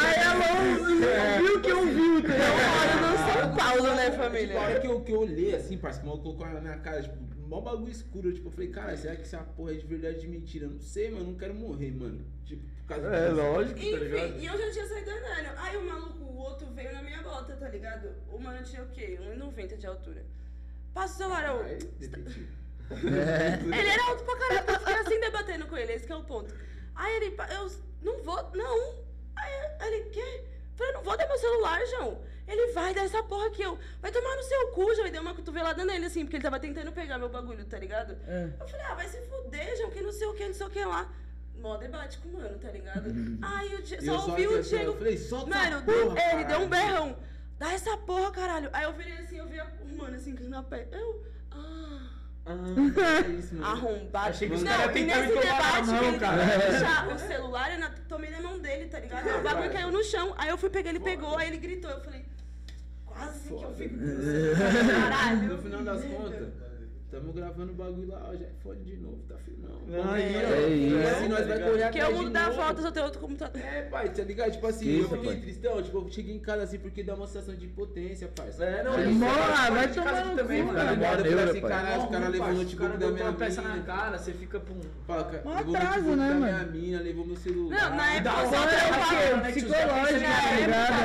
Aí 0.00 0.14
ela 0.16 1.38
viu 1.38 1.60
que 1.60 1.72
ouviu, 1.72 2.22
tá 2.22 2.28
ligado? 2.28 2.94
Eu 2.94 3.00
moro 3.02 3.12
no 3.12 3.32
São 3.32 3.56
Paulo, 3.56 3.94
né, 3.96 4.10
Tipo, 4.10 4.22
a 4.22 4.24
família? 4.24 4.58
hora 4.60 4.80
que 4.80 4.86
eu, 4.86 5.00
que 5.02 5.12
eu 5.12 5.20
olhei 5.20 5.54
assim, 5.54 5.76
parça, 5.76 6.00
que 6.00 6.06
o 6.06 6.08
maluco 6.08 6.24
colocou 6.24 6.46
na 6.48 6.60
minha 6.60 6.76
cara, 6.78 7.02
tipo, 7.02 7.16
mó 7.46 7.60
bagulho 7.60 7.90
escuro. 7.90 8.32
Tipo, 8.32 8.48
eu 8.48 8.52
falei, 8.52 8.68
cara, 8.68 8.96
será 8.96 9.16
que 9.16 9.22
essa 9.22 9.38
porra 9.38 9.72
é 9.72 9.74
de 9.74 9.86
verdade 9.86 10.14
ou 10.16 10.20
de 10.22 10.28
mentira? 10.28 10.66
Eu 10.66 10.70
não 10.70 10.80
sei, 10.80 11.10
mano, 11.10 11.24
eu 11.24 11.28
não 11.28 11.34
quero 11.34 11.54
morrer, 11.54 11.90
mano. 11.92 12.24
Tipo, 12.44 12.62
por 12.86 12.88
causa 12.96 13.08
É, 13.16 13.28
disso. 13.28 13.36
lógico, 13.36 13.74
tá 13.80 13.86
Enfim, 13.86 13.96
ligado? 13.96 14.38
e 14.38 14.46
eu 14.46 14.58
já 14.58 14.70
tinha 14.72 14.86
saído 14.88 15.10
andando. 15.10 15.58
Aí 15.58 15.76
o 15.76 15.82
maluco, 15.84 16.24
o 16.24 16.36
outro 16.36 16.66
veio 16.72 16.92
na 16.92 17.02
minha 17.02 17.22
bota, 17.22 17.56
tá 17.56 17.68
ligado? 17.68 18.14
O 18.30 18.38
mano 18.38 18.62
tinha 18.62 18.82
o 18.82 18.88
quê? 18.90 19.18
1,90 19.20 19.76
de 19.78 19.86
altura. 19.86 20.22
Passa 20.92 21.14
o 21.14 21.16
celular, 21.16 21.44
eu. 21.46 21.64
Detetive. 21.98 22.48
Ele 22.90 23.88
era 23.88 24.04
alto 24.08 24.24
pra 24.24 24.36
caralho, 24.36 24.68
eu 24.70 24.78
fiquei 24.78 24.94
assim 24.94 25.20
debatendo 25.20 25.66
com 25.66 25.76
ele, 25.76 25.92
esse 25.94 26.06
que 26.06 26.12
é 26.12 26.16
o 26.16 26.22
ponto. 26.24 26.54
Aí 26.94 27.16
ele, 27.16 27.34
eu 27.58 27.70
não 28.02 28.22
vou, 28.22 28.50
não. 28.54 28.94
Aí 29.34 29.52
ele, 29.88 30.10
quê? 30.10 30.44
Falei, 30.76 30.92
não 30.92 31.02
vou 31.02 31.16
dar 31.16 31.26
meu 31.26 31.38
celular, 31.38 31.84
João. 31.86 32.20
Ele 32.46 32.72
vai 32.72 32.92
dar 32.92 33.04
essa 33.04 33.22
porra 33.22 33.46
aqui, 33.46 33.62
eu. 33.62 33.78
Vai 34.02 34.12
tomar 34.12 34.36
no 34.36 34.42
seu 34.42 34.68
cu, 34.68 34.94
João. 34.94 35.06
E 35.06 35.10
deu 35.10 35.22
uma 35.22 35.34
cotovelada 35.34 35.82
nele, 35.84 36.04
assim, 36.06 36.24
porque 36.24 36.36
ele 36.36 36.42
tava 36.44 36.60
tentando 36.60 36.92
pegar 36.92 37.16
meu 37.18 37.30
bagulho, 37.30 37.64
tá 37.64 37.78
ligado? 37.78 38.16
É. 38.28 38.50
Eu 38.60 38.68
falei, 38.68 38.84
ah, 38.86 38.94
vai 38.94 39.08
se 39.08 39.18
fuder, 39.22 39.76
João, 39.78 39.90
que 39.90 40.02
não 40.02 40.12
sei 40.12 40.26
o 40.26 40.34
que, 40.34 40.46
não 40.46 40.54
sei 40.54 40.66
o 40.66 40.70
que 40.70 40.84
lá. 40.84 41.10
Mó 41.64 41.78
debate 41.78 42.18
com 42.18 42.28
o 42.28 42.32
mano, 42.34 42.58
tá 42.58 42.70
ligado? 42.70 43.10
Aí 43.40 43.74
o 43.76 43.82
Di- 43.82 44.04
só 44.04 44.18
só 44.18 44.30
ouvi 44.32 44.46
o 44.46 44.58
assim, 44.58 44.68
Diego. 44.68 44.84
eu 44.90 44.96
falei, 44.98 45.16
solta 45.16 45.48
Mano, 45.56 45.82
porra, 45.82 46.32
ele 46.34 46.44
deu 46.44 46.60
um 46.60 46.68
berrão. 46.68 47.16
Dá 47.58 47.72
essa 47.72 47.96
porra, 47.96 48.30
caralho. 48.32 48.68
Aí 48.70 48.84
eu 48.84 48.92
virei 48.92 49.14
assim, 49.14 49.38
eu 49.38 49.48
vi 49.48 49.58
o 49.60 49.96
mano 49.96 50.14
assim, 50.14 50.34
na 50.46 50.62
pé. 50.62 50.86
Eu. 50.92 51.24
Ah. 51.50 52.00
Ah, 52.44 52.52
é 53.26 53.30
isso, 53.30 53.54
mano. 53.54 53.66
Arrombado. 53.66 54.28
Achei 54.28 54.46
que 54.46 54.54
os 54.56 54.62
caras 54.62 54.92
tentaram 54.92 55.22
me 55.22 55.28
tomar 55.32 55.44
na 55.46 55.52
debate 55.56 55.86
mão, 55.86 55.98
que 56.00 56.04
ele 56.04 56.18
cara. 56.18 57.14
o 57.14 57.18
celular, 57.18 57.72
eu 57.72 57.78
na- 57.78 57.90
tomei 58.10 58.30
na 58.30 58.42
mão 58.42 58.58
dele, 58.58 58.86
tá 58.90 59.00
ligado? 59.00 59.38
o 59.38 59.42
bagulho 59.42 59.72
caiu 59.72 59.90
no 59.90 60.04
chão. 60.04 60.34
Aí 60.36 60.50
eu 60.50 60.58
fui 60.58 60.68
pegar, 60.68 60.90
ele 60.90 61.00
pegou, 61.00 61.38
aí 61.38 61.48
ele 61.48 61.56
gritou. 61.56 61.90
Eu 61.90 62.00
falei, 62.02 62.26
quase 63.06 63.48
que 63.48 63.54
eu 63.54 63.74
fico. 63.74 63.96
Caralho. 65.00 65.42
No 65.48 65.62
final 65.62 65.82
das 65.82 66.04
contas, 66.04 66.48
tamo 67.14 67.32
gravando 67.32 67.70
o 67.72 67.74
bagulho 67.76 68.08
lá, 68.08 68.26
ó, 68.28 68.34
já 68.34 68.44
é 68.44 68.50
fone 68.62 68.80
de 68.82 68.96
novo, 68.96 69.18
tá 69.28 69.36
filmão. 69.36 69.78
Aí, 70.12 70.34
É 70.34 70.46
ó. 70.46 70.68
isso. 70.68 70.96
E 70.96 71.06
assim 71.06 71.28
nós 71.28 71.46
vai 71.46 71.58
correr 71.60 71.82
Porque 71.84 71.98
eu 72.00 72.12
mudo 72.16 72.30
da 72.30 72.46
novo. 72.48 72.56
foto, 72.56 72.82
só 72.82 72.90
tenho 72.90 73.04
outro 73.06 73.20
computador. 73.20 73.62
É, 73.62 73.82
pai, 73.82 74.08
tá 74.08 74.22
ligado? 74.24 74.50
Tipo 74.52 74.66
assim, 74.66 74.84
Que 74.84 74.90
eu 74.96 75.00
isso, 75.00 75.08
fiquei 75.10 75.24
pai? 75.32 75.40
tristão, 75.40 75.82
tipo, 75.82 75.98
eu 75.98 76.10
cheguei 76.10 76.34
em 76.34 76.38
casa 76.40 76.62
assim 76.64 76.78
porque 76.78 77.02
dá 77.04 77.14
uma 77.14 77.26
sensação 77.28 77.54
de 77.54 77.66
impotência, 77.66 78.28
parça. 78.34 78.64
É, 78.64 78.82
não, 78.82 78.92
Vai 78.92 79.02
isso 79.02 79.10
embora, 79.12 79.32
é 79.66 79.70
vai 79.70 79.86
de 79.88 79.94
tomar 79.94 80.10
casa 80.10 80.24
no 80.30 80.36
também, 80.36 80.60
cu, 80.60 80.66
mano. 80.66 80.78
cara. 80.78 80.90
Agora 80.90 81.06
eu 81.06 81.16
falei 81.18 81.34
Neura, 81.34 81.50
assim, 81.50 81.60
pai. 81.60 81.70
caralho, 81.70 82.02
os 82.02 82.10
caras 82.10 82.28
levou 82.30 82.46
o 82.46 82.50
O 82.50 82.54
notebook 82.54 82.76
cara 82.76 82.98
da 82.98 83.06
minha 83.12 83.24
uma 83.24 83.32
peça 83.34 83.62
mina. 83.62 83.76
na 83.76 83.82
cara, 83.82 84.18
você 84.18 84.32
fica 84.32 84.60
pum. 84.60 84.80
Fala, 85.06 85.24
cara, 85.24 85.42
Um 85.44 85.56
levou 85.56 85.72
o 85.72 85.76
atraso, 85.76 86.00
né, 86.16 86.28
da 86.28 86.34
mano? 86.34 86.40
minha 86.40 86.64
mina, 86.66 87.00
levou 87.00 87.26
meu 87.26 87.36
celular. 87.36 87.90
Não, 87.90 87.96
na 87.96 88.14
época 88.14 88.30
eu 88.40 88.50
só 88.50 88.66
trampava. 88.66 89.04
cara, 89.14 89.48
é 89.48 89.52
psicológico, 89.52 89.94
tá 90.04 90.56
ligado? 90.56 90.64
Eu 90.64 90.86
tava 90.88 91.04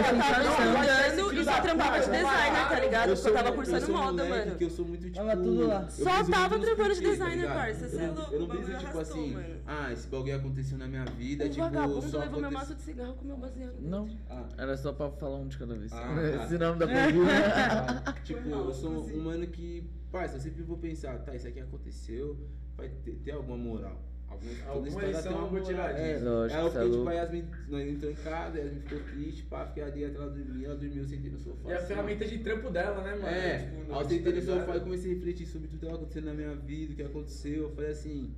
estudando 0.97 1.39
e 1.39 1.43
só 1.45 1.61
trampava 1.61 1.99
de 1.99 2.05
designer, 2.09 2.69
tá 2.69 2.79
ligado? 2.79 3.09
Eu 3.09 3.15
Porque 3.15 3.29
eu 3.29 3.33
tava 3.33 3.51
cursando 3.51 3.91
moda, 3.91 4.25
mano. 4.25 4.55
Eu 4.59 4.69
sou 4.69 4.85
muito, 4.85 5.03
tipo... 5.03 5.15
Tava 5.15 5.35
tudo 5.35 5.67
lá. 5.67 5.88
Só 6.03 6.23
tava 6.31 6.59
trampando 6.59 6.93
de 6.95 7.01
tá 7.01 7.09
designer, 7.09 7.35
ligado? 7.41 7.55
parça, 7.55 7.89
cê 7.89 7.95
Eu 7.95 7.99
é 7.99 8.07
não- 8.07 8.15
louco, 8.15 8.33
Eu 8.33 8.39
não 8.39 8.45
o 8.45 8.47
bagulho 8.49 8.65
briso, 8.67 8.79
tipo 8.85 8.97
arrastou, 8.97 9.21
assim, 9.21 9.33
mano. 9.33 9.55
ah, 9.67 9.91
esse 9.93 10.07
bagulho 10.07 10.35
aconteceu 10.35 10.77
na 10.77 10.87
minha 10.87 11.05
vida, 11.05 11.45
O 11.45 11.49
tipo, 11.49 11.61
vagabundo 11.61 12.01
só 12.09 12.19
levou 12.19 12.41
meu 12.41 12.51
maço 12.51 12.75
de 12.75 12.81
cigarro 12.81 13.13
com 13.15 13.25
meu 13.25 13.37
baseado. 13.37 13.75
Não, 13.79 14.09
Ah. 14.29 14.47
era 14.57 14.77
só 14.77 14.91
pra 14.93 15.09
falar 15.11 15.37
um 15.37 15.47
de 15.47 15.57
cada 15.57 15.75
vez. 15.75 15.91
Ah, 15.93 16.15
tá. 16.37 16.47
Senão 16.47 16.71
não 16.71 16.77
dá 16.77 16.87
pra 16.87 17.05
ouvir. 17.05 18.23
Tipo, 18.23 18.49
eu 18.49 18.73
sou 18.73 18.91
um 18.91 19.23
mano 19.23 19.47
que, 19.47 19.89
parça, 20.11 20.35
eu 20.37 20.41
sempre 20.41 20.63
vou 20.63 20.77
pensar, 20.77 21.19
tá, 21.19 21.35
isso 21.35 21.47
aqui 21.47 21.59
aconteceu, 21.59 22.37
vai 22.75 22.89
ter, 22.89 23.13
ter 23.17 23.31
alguma 23.31 23.57
moral. 23.57 24.01
Alguma 24.68 25.01
lição 25.03 25.22
tem 25.24 25.32
uma 25.32 25.42
eu 25.42 25.50
vou 25.50 25.61
tirar 25.61 25.93
disso. 25.93 26.06
É, 26.06 26.19
Lógico, 26.19 26.59
aí 26.59 26.66
eu 26.66 26.72
cê 26.72 26.77
é 26.77 26.82
fiquei, 26.82 26.98
tipo, 26.98 27.09
a 27.09 27.14
Yasmin, 27.14 27.45
nós 27.68 27.88
entrou 27.90 28.11
em 28.11 28.16
casa, 28.16 28.58
a 28.58 28.61
Yasmin 28.61 28.80
ficou 28.80 29.00
triste, 29.00 29.43
pá, 29.43 29.66
fiquei 29.66 29.84
ali 29.84 30.06
atrás 30.06 30.22
ela 30.22 30.32
dormia, 30.32 30.68
ela 30.68 30.76
dormiu, 30.76 31.03
eu 31.03 31.08
sentei 31.08 31.32
no 31.32 31.40
sofá. 31.40 31.69
E 31.69 31.74
a 31.74 31.76
assim, 31.76 31.84
ó. 31.84 31.88
ferramenta 31.88 32.26
de 32.26 32.38
trampo 32.40 32.69
dela, 32.69 33.01
né, 33.03 33.16
mano? 33.16 33.27
É, 33.27 33.58
Tipo, 33.59 33.92
eu 33.92 34.03
sentei 34.03 34.34
tá 34.34 34.40
no 34.40 34.42
sofá 34.42 34.56
e 34.56 34.59
ligado? 34.59 34.84
comecei 34.84 35.11
a 35.11 35.16
refletir 35.16 35.45
sobre 35.45 35.68
tudo 35.68 35.80
que 35.80 35.85
estava 35.85 35.95
acontecendo 35.95 36.26
na 36.26 36.34
minha 36.34 36.56
vida, 36.56 36.93
o 36.93 36.95
que 36.95 37.03
aconteceu. 37.03 37.64
Eu 37.64 37.72
falei 37.72 37.92
assim, 37.92 38.34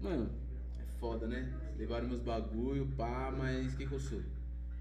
mano, 0.00 0.30
é 0.78 0.98
foda, 0.98 1.26
né? 1.26 1.52
Levaram 1.78 2.08
meus 2.08 2.20
bagulho, 2.20 2.86
pá, 2.96 3.34
mas 3.36 3.74
o 3.74 3.76
que, 3.76 3.86
que 3.86 3.92
eu 3.92 4.00
sou? 4.00 4.20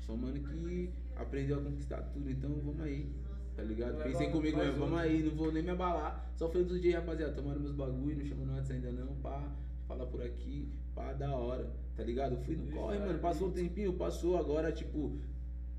Sou 0.05 0.15
um 0.15 0.19
mano 0.19 0.39
que 0.39 0.89
aprendeu 1.15 1.59
a 1.59 1.61
conquistar 1.61 2.01
tudo, 2.13 2.29
então 2.29 2.49
vamos 2.63 2.81
aí. 2.81 3.09
Tá 3.55 3.63
ligado? 3.63 3.97
Vai 3.97 4.11
Pensei 4.11 4.29
comigo 4.29 4.57
mesmo, 4.57 4.79
vamos 4.79 4.99
aí, 4.99 5.21
não 5.21 5.35
vou 5.35 5.51
nem 5.51 5.61
me 5.61 5.71
abalar. 5.71 6.31
Só 6.37 6.47
falei 6.47 6.65
dos 6.65 6.81
dias, 6.81 6.95
rapaziada, 6.95 7.33
tomaram 7.33 7.59
meus 7.59 7.73
bagulho, 7.73 8.17
não 8.17 8.25
chamam 8.25 8.45
no 8.45 8.53
WhatsApp 8.53 8.75
ainda 8.75 9.03
não, 9.03 9.13
pá, 9.15 9.51
fala 9.89 10.05
por 10.05 10.21
aqui, 10.21 10.71
pá, 10.93 11.13
da 11.13 11.35
hora, 11.35 11.67
tá 11.97 12.03
ligado? 12.03 12.35
Eu 12.35 12.41
fui 12.41 12.55
no 12.55 12.71
corre, 12.71 12.99
mano, 12.99 13.17
passou 13.17 13.47
um 13.47 13.51
tempinho, 13.51 13.91
passou, 13.93 14.37
agora, 14.37 14.71
tipo, 14.71 15.19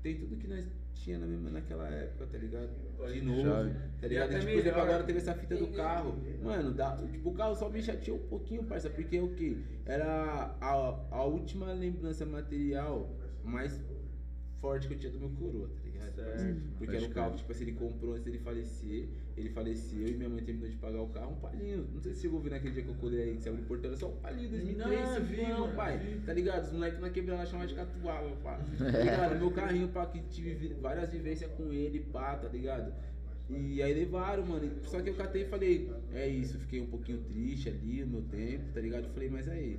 tem 0.03 0.17
tudo 0.17 0.35
que 0.35 0.49
nós 0.49 0.69
tinha 0.93 1.17
na 1.17 1.25
mesma 1.25 1.49
naquela 1.49 1.87
época, 1.87 2.27
tá 2.27 2.37
ligado? 2.37 2.69
De 3.11 3.21
novo, 3.21 3.41
Chave. 3.41 3.73
tá 4.01 4.07
ligado? 4.07 4.33
E, 4.33 4.39
tipo, 4.39 4.45
melhor. 4.51 4.79
agora 4.79 5.03
teve 5.05 5.19
essa 5.19 5.33
fita 5.33 5.55
do 5.55 5.67
carro. 5.67 6.21
Mano, 6.43 6.73
dá, 6.73 6.97
tipo, 6.97 7.29
o 7.29 7.33
carro 7.33 7.55
só 7.55 7.69
me 7.69 7.81
chateou 7.81 8.17
um 8.17 8.27
pouquinho, 8.27 8.65
parça, 8.65 8.89
porque 8.89 9.15
é 9.15 9.21
o 9.21 9.33
quê? 9.33 9.57
Era 9.85 10.57
a, 10.59 11.07
a 11.09 11.23
última 11.23 11.71
lembrança 11.71 12.25
material 12.25 13.09
mais 13.45 13.81
forte 14.59 14.89
que 14.89 14.93
eu 14.93 14.99
tinha 14.99 15.11
do 15.13 15.19
meu 15.19 15.29
coroa, 15.29 15.69
tá 15.69 15.79
ligado? 15.85 16.15
Certo. 16.15 16.61
Porque 16.77 16.95
era 16.97 17.05
um 17.05 17.09
carro 17.09 17.31
que, 17.31 17.37
tipo 17.37 17.51
assim, 17.53 17.63
ele 17.63 17.73
comprou 17.73 18.11
antes 18.11 18.25
dele 18.25 18.39
falecer, 18.39 19.07
ele 19.37 19.49
faleceu 19.49 20.07
e 20.07 20.13
minha 20.13 20.29
mãe 20.29 20.43
terminou 20.43 20.69
de 20.69 20.75
pagar 20.77 21.01
o 21.01 21.07
carro, 21.07 21.31
um 21.33 21.39
palinho. 21.39 21.87
Não 21.93 22.01
sei 22.01 22.13
se 22.13 22.21
chegou 22.21 22.39
a 22.39 22.43
ver 22.43 22.49
naquele 22.51 22.73
dia 22.73 22.83
que 22.83 22.89
eu 22.89 22.95
colei 22.95 23.21
aí, 23.23 23.35
que 23.35 23.41
você 23.43 23.49
abriu 23.49 23.63
o 23.63 23.67
portão, 23.67 23.89
era 23.89 23.97
só 23.97 24.09
um 24.09 24.15
palinho, 24.17 24.49
2003, 24.49 24.99
Não, 25.09 25.21
vi, 25.21 25.35
cinco, 25.35 25.49
mano, 25.59 25.75
pai. 25.75 25.97
vi. 25.97 26.19
Tá 26.25 26.33
ligado? 26.33 26.63
Os 26.65 26.71
moleques 26.71 26.99
na 26.99 27.09
quebrada 27.09 27.45
chamavam 27.45 27.67
de 27.67 27.75
catuaba, 27.75 28.29
pá. 28.43 28.59
Tá 28.77 28.99
ligado? 28.99 29.39
Meu 29.39 29.51
carrinho, 29.51 29.87
pá, 29.89 30.05
que 30.05 30.19
tive 30.29 30.73
várias 30.81 31.09
vivências 31.11 31.51
com 31.51 31.71
ele, 31.71 31.99
pá, 32.11 32.35
tá 32.35 32.47
ligado? 32.47 32.93
E 33.49 33.81
aí 33.83 33.93
levaram, 33.93 34.45
mano. 34.45 34.71
Só 34.83 35.01
que 35.01 35.09
eu 35.09 35.15
catei 35.15 35.41
e 35.43 35.45
falei, 35.45 35.91
é 36.13 36.27
isso, 36.27 36.57
fiquei 36.59 36.79
um 36.81 36.87
pouquinho 36.87 37.19
triste 37.23 37.67
ali 37.69 38.01
no 38.05 38.11
meu 38.11 38.21
tempo, 38.23 38.71
tá 38.73 38.79
ligado? 38.79 39.05
Eu 39.05 39.09
falei, 39.09 39.29
mas 39.29 39.47
aí, 39.49 39.77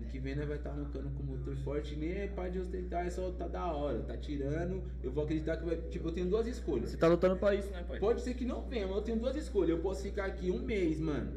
ano 0.00 0.06
que 0.10 0.18
vem 0.18 0.34
nós 0.34 0.48
vai 0.48 0.56
estar 0.56 0.70
arrancando 0.70 1.10
com 1.10 1.22
motor 1.22 1.54
forte, 1.58 1.94
nem 1.96 2.12
é 2.12 2.26
de 2.50 2.58
ostentar, 2.58 3.06
é 3.06 3.10
só 3.10 3.30
tá 3.32 3.46
da 3.46 3.72
hora, 3.72 4.00
tá 4.00 4.16
tirando. 4.16 4.82
Eu 5.02 5.12
vou 5.12 5.24
acreditar 5.24 5.58
que 5.58 5.64
vai. 5.66 5.76
Tipo, 5.76 6.08
eu 6.08 6.12
tenho 6.12 6.28
duas 6.28 6.46
escolhas. 6.46 6.90
Você 6.90 6.96
tá 6.96 7.06
lutando 7.06 7.36
pra 7.36 7.54
isso, 7.54 7.70
né, 7.70 7.84
pai? 7.86 7.98
Pode 7.98 8.22
ser 8.22 8.34
que 8.34 8.44
não 8.44 8.62
venha, 8.62 8.86
mas 8.86 8.96
eu 8.96 9.02
tenho 9.02 9.18
duas 9.18 9.36
escolhas. 9.36 9.70
Eu 9.70 9.78
posso 9.78 10.02
ficar 10.02 10.24
aqui 10.26 10.50
um 10.50 10.60
mês, 10.62 10.98
mano, 10.98 11.32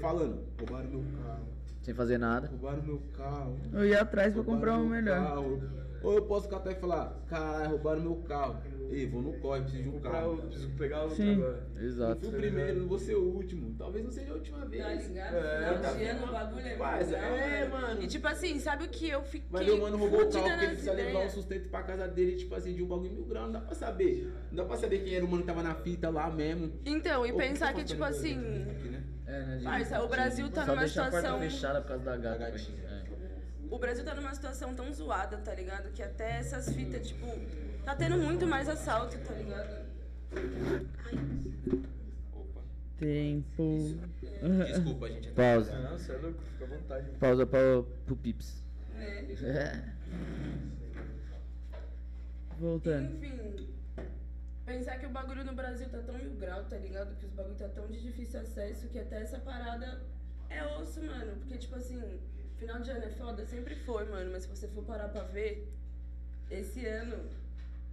falando, 0.00 0.44
roubaram 0.58 0.90
meu 0.90 1.04
carro, 1.22 1.46
Sem 1.80 1.94
fazer 1.94 2.18
nada. 2.18 2.48
roubaram 2.48 2.82
meu 2.82 3.02
carro. 3.16 3.56
Eu 3.72 3.86
ia 3.86 4.02
atrás 4.02 4.32
pra 4.34 4.42
comprar 4.42 4.78
um 4.78 4.88
melhor. 4.88 5.16
carro. 5.24 5.85
Ou 6.06 6.14
eu 6.14 6.22
posso 6.22 6.48
catar 6.48 6.70
e 6.70 6.76
falar, 6.76 7.20
caralho, 7.26 7.70
roubaram 7.70 8.00
meu 8.00 8.14
carro. 8.18 8.56
Ei, 8.90 9.08
vou 9.08 9.20
no 9.20 9.32
corre, 9.40 9.62
preciso 9.62 9.82
de 9.82 9.88
um 9.88 9.98
carro. 9.98 10.34
o- 10.34 10.38
preciso 10.42 10.70
pegar 10.76 11.02
outro 11.02 11.16
Sim. 11.16 11.32
agora. 11.34 11.66
Eu 11.74 11.84
Exato. 11.84 12.20
fui 12.20 12.28
o 12.28 12.32
primeiro, 12.32 12.78
não 12.78 12.86
vou 12.86 12.98
ser 13.00 13.16
o 13.16 13.24
último. 13.24 13.74
Talvez 13.76 14.04
não 14.04 14.12
seja 14.12 14.30
a 14.30 14.34
última 14.34 14.64
vez. 14.66 14.84
Tá 14.84 14.90
ligado? 14.92 15.34
É, 15.34 15.78
tá 15.78 15.88
ano, 15.88 16.24
o 16.28 16.32
bagulho 16.32 16.60
é 16.60 16.68
legal, 16.70 16.94
é, 17.34 17.68
mano. 17.68 18.02
E 18.02 18.06
tipo 18.06 18.28
assim, 18.28 18.60
sabe 18.60 18.84
o 18.84 18.88
que 18.88 19.08
eu 19.08 19.20
fiquei 19.24 19.64
ver 19.64 19.72
o 19.72 19.80
mano 19.80 19.96
roubou 19.96 20.20
o 20.22 20.30
carro 20.30 20.44
porque 20.44 20.64
ele 20.64 20.66
precisa 20.68 20.92
levar 20.92 21.08
um 21.08 21.12
ideias? 21.14 21.32
sustento 21.32 21.68
pra 21.70 21.82
casa 21.82 22.06
dele, 22.06 22.36
tipo 22.36 22.54
assim, 22.54 22.72
de 22.72 22.82
um 22.84 22.86
bagulho 22.86 23.10
mil 23.12 23.24
graus. 23.24 23.46
Não 23.46 23.52
dá 23.54 23.60
pra 23.66 23.74
saber. 23.74 24.32
Não 24.52 24.56
dá 24.58 24.64
pra 24.64 24.76
saber 24.76 25.00
quem 25.00 25.14
era 25.16 25.24
o 25.24 25.28
mano 25.28 25.42
que 25.42 25.48
tava 25.48 25.64
na 25.64 25.74
fita 25.74 26.08
lá 26.08 26.30
mesmo. 26.30 26.72
Então, 26.86 27.26
e 27.26 27.32
Ou 27.32 27.36
pensar 27.38 27.66
tá 27.66 27.72
que, 27.72 27.82
tipo 27.82 27.98
faltando 27.98 28.20
assim, 28.20 28.34
aqui, 28.70 28.88
né? 28.90 29.02
É, 29.26 29.40
né, 29.42 29.60
Parça, 29.64 30.00
o 30.04 30.08
Brasil 30.08 30.48
tá 30.50 30.64
Só 30.64 30.70
numa 30.70 30.82
deixar 30.82 31.08
a 31.08 31.10
porta 31.10 31.26
situação- 31.26 31.50
fechada 31.50 31.80
por 31.80 31.88
causa 31.88 32.04
da 32.04 32.36
gatinha. 32.36 32.86
O 33.70 33.78
Brasil 33.78 34.04
tá 34.04 34.14
numa 34.14 34.34
situação 34.34 34.74
tão 34.74 34.92
zoada, 34.92 35.36
tá 35.38 35.54
ligado? 35.54 35.92
Que 35.92 36.02
até 36.02 36.38
essas 36.38 36.68
fitas, 36.72 37.08
tipo, 37.08 37.26
tá 37.84 37.94
tendo 37.94 38.16
muito 38.18 38.46
mais 38.46 38.68
assalto, 38.68 39.18
tá 39.18 39.34
ligado? 39.34 39.86
Opa. 42.32 42.60
Tempo. 42.98 43.98
Desculpa, 44.66 45.08
gente. 45.08 45.30
Pausa. 45.34 45.78
Não, 45.78 45.98
você 45.98 46.12
é 46.12 46.16
louco, 46.18 46.42
fica 46.42 46.64
à 46.64 46.68
vontade. 46.68 47.10
Pausa 47.18 47.46
pra, 47.46 47.60
pro 48.04 48.16
Pips. 48.16 48.62
Né? 48.94 49.26
É. 49.42 49.82
Voltando. 52.58 53.16
Enfim, 53.16 53.68
pensar 54.64 54.98
que 54.98 55.06
o 55.06 55.10
bagulho 55.10 55.44
no 55.44 55.54
Brasil 55.54 55.88
tá 55.88 55.98
tão 55.98 56.16
mil 56.16 56.34
grau, 56.36 56.64
tá 56.64 56.76
ligado? 56.78 57.14
Que 57.16 57.26
os 57.26 57.32
bagulho 57.32 57.56
tá 57.56 57.68
tão 57.68 57.86
de 57.86 58.00
difícil 58.00 58.40
acesso 58.40 58.88
que 58.88 58.98
até 58.98 59.22
essa 59.22 59.38
parada 59.38 60.00
é 60.48 60.64
osso, 60.78 61.02
mano. 61.02 61.36
Porque, 61.36 61.58
tipo 61.58 61.76
assim, 61.76 62.00
final 62.58 62.80
de 62.80 62.90
ano 62.90 63.04
é 63.04 63.10
foda, 63.10 63.44
sempre 63.44 63.74
foi, 63.74 64.04
mano. 64.06 64.30
Mas 64.32 64.42
se 64.44 64.48
você 64.48 64.68
for 64.68 64.84
parar 64.84 65.08
pra 65.08 65.22
ver, 65.24 65.72
esse 66.50 66.84
ano 66.86 67.16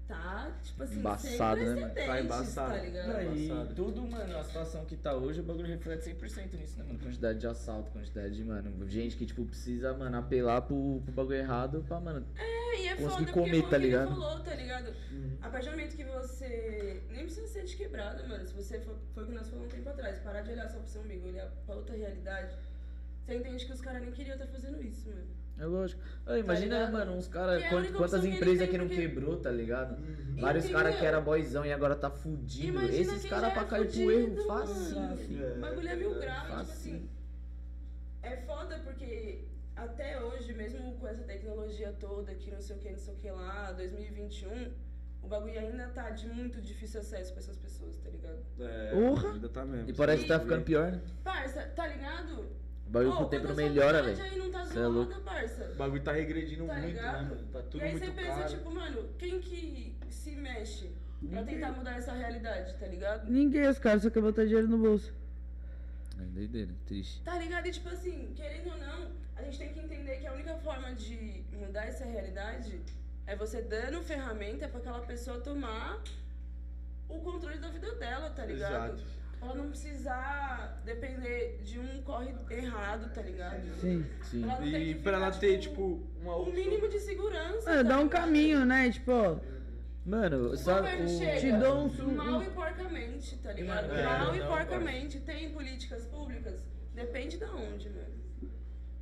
tá, 0.08 0.52
tipo 0.62 0.84
assim, 0.84 1.00
Embaçado, 1.00 1.60
sem 1.62 1.70
né, 1.70 1.76
mano? 1.82 1.94
precedentes, 1.94 2.06
Tá 2.08 2.22
embaçado. 2.22 2.74
tá 2.74 2.82
ligado? 2.84 3.08
Não, 3.08 3.22
e 3.36 3.46
Embaçado. 3.46 3.76
tudo, 3.76 4.02
mano, 4.02 4.38
a 4.38 4.44
situação 4.44 4.86
que 4.86 4.98
tá 4.98 5.14
hoje, 5.16 5.40
o 5.40 5.44
bagulho 5.44 5.68
reflete 5.68 6.04
100% 6.14 6.54
nisso, 6.58 6.78
né, 6.78 6.84
mano? 6.84 7.00
Quantidade 7.00 7.40
de 7.40 7.48
assalto, 7.48 7.90
quantidade 7.92 8.36
de, 8.36 8.44
mano, 8.44 8.90
gente 8.90 9.16
que, 9.16 9.26
tipo, 9.26 9.46
precisa, 9.46 9.94
mano, 9.94 10.18
apelar 10.18 10.62
pro, 10.62 11.02
pro 11.06 11.14
bagulho 11.14 11.38
errado 11.38 11.84
pra, 11.88 12.00
mano. 12.02 12.26
É, 12.38 12.82
e 12.82 12.88
é 12.90 12.96
Consegui 12.96 13.26
foda 13.26 13.32
comer, 13.32 13.62
porque 13.62 13.70
tá 13.70 13.78
ligado? 13.78 14.10
falou, 14.10 14.40
tá 14.42 14.54
ligado? 14.56 14.94
A 15.42 15.50
partir 15.50 15.66
do 15.70 15.72
momento 15.78 15.96
que 15.96 16.04
você. 16.04 17.02
Nem 17.10 17.26
precisa 17.26 17.48
ser 17.48 17.64
de 17.64 17.76
quebrada, 17.76 18.28
mano. 18.28 18.46
Se 18.46 18.54
você 18.54 18.80
for. 18.80 18.96
Foi 19.14 19.24
o 19.24 19.28
que 19.28 19.34
nós 19.34 19.48
falamos 19.48 19.68
um 19.72 19.76
tempo 19.76 19.90
atrás. 19.90 20.20
Parar 20.20 20.42
de 20.42 20.52
olhar 20.52 20.68
só 20.70 20.80
pro 20.80 20.88
seu 20.88 21.02
umbigo, 21.02 21.28
olhar 21.28 21.48
pra 21.66 21.76
outra 21.76 21.96
realidade. 21.96 22.56
Você 23.26 23.36
entende 23.36 23.66
que 23.66 23.72
os 23.72 23.82
caras 23.82 24.02
nem 24.02 24.12
queriam 24.12 24.36
estar 24.36 24.48
fazendo 24.48 24.84
isso, 24.84 25.10
mano. 25.10 25.28
É 25.58 25.66
lógico. 25.66 26.02
Ah, 26.26 26.38
imagina, 26.38 26.76
ligado? 26.80 26.94
mano, 26.94 27.12
uns 27.14 27.28
caras, 27.28 27.62
é 27.62 27.70
quantas 27.70 28.24
ele 28.24 28.36
empresas 28.36 28.68
que 28.70 28.78
não 28.78 28.88
porque- 28.88 29.02
quebrou, 29.08 29.38
tá 29.38 29.52
ligado? 29.52 29.96
Uhum. 30.02 30.36
Vários 30.42 30.68
caras 30.70 30.96
que 30.98 31.06
era 31.06 31.22
boizão 31.22 31.64
e 31.66 31.72
agora 31.72 31.96
tá 31.96 32.10
fudido. 32.10 32.68
Imagina 32.80 32.98
Esses 33.02 33.26
caras 33.30 33.54
pra 33.54 33.62
é 33.62 33.66
cair 33.66 33.88
pro 33.92 34.12
erro, 34.12 34.30
mano. 34.36 34.44
fácil. 34.48 34.98
O 34.98 35.60
bagulho 35.62 35.88
é 35.88 35.96
mil 35.96 36.16
graus, 36.20 36.42
tipo 36.42 36.48
Fácil. 36.56 36.74
assim. 36.96 37.10
É 38.24 38.38
foda 38.38 38.80
porque 38.84 39.44
até 39.76 40.22
hoje, 40.24 40.54
mesmo 40.54 40.96
com 40.98 41.08
essa 41.08 41.24
tecnologia 41.24 41.94
toda, 42.00 42.34
que 42.34 42.50
não 42.52 42.60
sei 42.62 42.76
o 42.76 42.80
que, 42.80 42.90
não 42.90 42.98
sei 42.98 43.14
o 43.14 43.18
que 43.18 43.30
lá, 43.32 43.72
2021, 43.74 44.72
o 45.22 45.28
bagulho 45.28 45.60
ainda 45.60 45.88
tá 45.90 46.10
de 46.10 46.28
muito 46.28 46.62
difícil 46.62 47.00
acesso 47.00 47.32
pra 47.32 47.40
essas 47.42 47.58
pessoas, 47.58 47.96
tá 48.00 48.10
ligado? 48.10 48.40
É, 48.60 48.92
Porra. 48.92 49.34
ainda 49.34 49.50
tá 49.50 49.64
mesmo. 49.66 49.90
E 49.90 49.94
parece 49.94 50.24
que 50.24 50.28
tá 50.30 50.40
ficando 50.40 50.64
pior, 50.64 50.92
né? 50.92 51.02
Parça, 51.24 51.62
tá 51.76 51.86
ligado? 51.88 52.48
O 52.94 52.98
bagulho 53.02 53.16
com 53.18 53.24
o 53.24 53.28
tempo 53.30 53.48
não 53.48 53.56
melhora, 53.56 54.04
faculdade 54.04 54.22
velho. 54.22 54.32
aí 54.34 54.38
não 54.38 54.52
tá 54.52 54.80
é 54.80 54.86
louco. 54.88 55.12
zoada, 55.14 55.24
parça. 55.26 55.64
O 55.74 55.76
bagulho 55.76 56.04
tá 56.04 56.12
regredindo 56.12 56.68
Tá 56.68 56.74
muito, 56.76 56.86
ligado? 56.88 57.14
né, 57.24 57.30
mano? 57.30 57.48
Tá 57.52 57.60
tudo 57.64 57.78
e 57.78 57.84
aí 57.84 57.92
muito 57.92 58.06
você 58.06 58.12
pensa, 58.12 58.36
caro. 58.36 58.50
tipo, 58.50 58.72
mano, 58.72 59.10
quem 59.18 59.40
que 59.40 59.98
se 60.12 60.32
mexe 60.36 60.92
pra 61.28 61.44
tentar 61.44 61.72
mudar 61.72 61.98
essa 61.98 62.12
realidade, 62.14 62.74
tá 62.76 62.86
ligado? 62.86 63.32
Ninguém, 63.32 63.68
os 63.68 63.80
caras 63.80 64.04
só 64.04 64.12
querem 64.12 64.30
botar 64.30 64.44
dinheiro 64.46 64.68
no 64.68 64.78
bolso. 64.78 65.12
É 66.20 66.24
doideira, 66.26 66.72
triste. 66.86 67.20
Tá 67.24 67.36
ligado? 67.40 67.66
E 67.66 67.72
tipo 67.72 67.90
assim, 67.90 68.32
querendo 68.36 68.70
ou 68.70 68.78
não, 68.78 69.08
a 69.38 69.42
gente 69.42 69.58
tem 69.58 69.74
que 69.74 69.80
entender 69.80 70.18
que 70.18 70.28
a 70.28 70.34
única 70.34 70.54
forma 70.58 70.94
de 70.94 71.44
mudar 71.52 71.86
essa 71.86 72.06
realidade 72.06 72.80
é 73.26 73.36
você 73.36 73.60
dando 73.64 74.04
ferramenta 74.04 74.68
pra 74.68 74.78
aquela 74.80 75.00
pessoa 75.00 75.40
tomar 75.40 76.00
o 77.10 77.18
controle 77.22 77.58
da 77.58 77.70
vida 77.70 77.96
dela, 77.96 78.30
tá 78.30 78.46
ligado? 78.46 78.94
Exato. 78.94 79.04
Ela 79.44 79.56
não 79.56 79.70
precisar 79.70 80.82
depender 80.86 81.60
de 81.64 81.78
um 81.80 82.02
corre 82.04 82.34
errado, 82.50 83.14
tá 83.14 83.22
ligado? 83.22 83.62
Sim. 83.80 84.06
Sim. 84.24 84.44
Ela 84.44 84.54
não 84.60 84.72
tem 84.72 84.82
E 84.82 84.94
que 84.96 85.00
pra 85.02 85.18
ela 85.18 85.32
ficar, 85.32 85.40
ter, 85.48 85.60
tipo, 85.60 86.08
uma 86.22 86.36
o 86.36 86.42
opção. 86.44 86.56
mínimo 86.56 86.88
de 86.88 87.00
segurança. 87.00 87.70
É, 87.70 87.78
tá 87.78 87.84
dá 87.84 87.98
um 88.00 88.04
ligado? 88.04 88.10
caminho, 88.10 88.66
né? 88.66 88.92
Tipo, 88.92 89.12
ó, 89.12 89.38
Mano, 90.06 90.50
O 90.52 90.58
sabe. 90.58 90.82
governo 90.82 91.06
O... 91.06 91.18
chega 91.18 91.40
Te 91.40 91.52
dou 91.54 91.86
um- 91.86 92.14
mal 92.16 92.44
e 92.44 92.50
porcamente, 92.50 93.38
tá 93.38 93.54
ligado? 93.54 93.90
É, 93.94 94.04
mal 94.04 94.36
e 94.36 94.40
não, 94.40 94.48
porcamente. 94.48 95.20
Tem 95.22 95.50
políticas 95.54 96.06
públicas? 96.08 96.66
Depende 96.94 97.38
de 97.38 97.46
onde, 97.46 97.90
mano. 97.90 98.52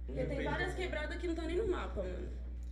Porque 0.06 0.24
tem 0.26 0.44
várias 0.44 0.76
quebradas 0.76 1.18
que 1.18 1.28
não 1.28 1.34
tá 1.34 1.42
nem 1.44 1.58
no 1.58 1.68
mapa, 1.68 2.03
mano. 2.03 2.28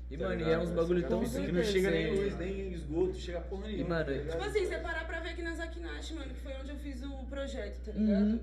E, 0.10 0.18
Tá 0.18 0.28
mano, 0.28 0.42
e 0.42 0.52
é 0.52 0.58
uns 0.58 0.70
bagulho 0.72 1.08
tão 1.08 1.20
Que 1.22 1.28
simples. 1.30 1.54
não 1.54 1.64
chega 1.64 1.92
nem 1.92 2.06
assim. 2.12 2.16
luz, 2.24 2.38
nem 2.38 2.74
esgoto, 2.74 3.14
chega 3.16 3.42
porra 3.42 3.68
nenhuma. 3.68 3.90
mano, 3.90 4.06
tá? 4.26 4.32
Tipo 4.32 4.44
assim, 4.44 4.66
você 4.66 4.78
parar 4.80 5.06
pra 5.06 5.20
ver 5.20 5.30
aqui 5.30 5.42
na 5.44 5.54
Zakinash, 5.54 6.12
mano, 6.14 6.34
que 6.34 6.40
foi 6.42 6.54
onde 6.54 6.70
eu 6.72 6.78
fiz 6.78 7.04
o 7.04 7.26
projeto, 7.30 7.80
tá 7.86 7.92
ligado? 7.92 8.22
Uhum. 8.24 8.40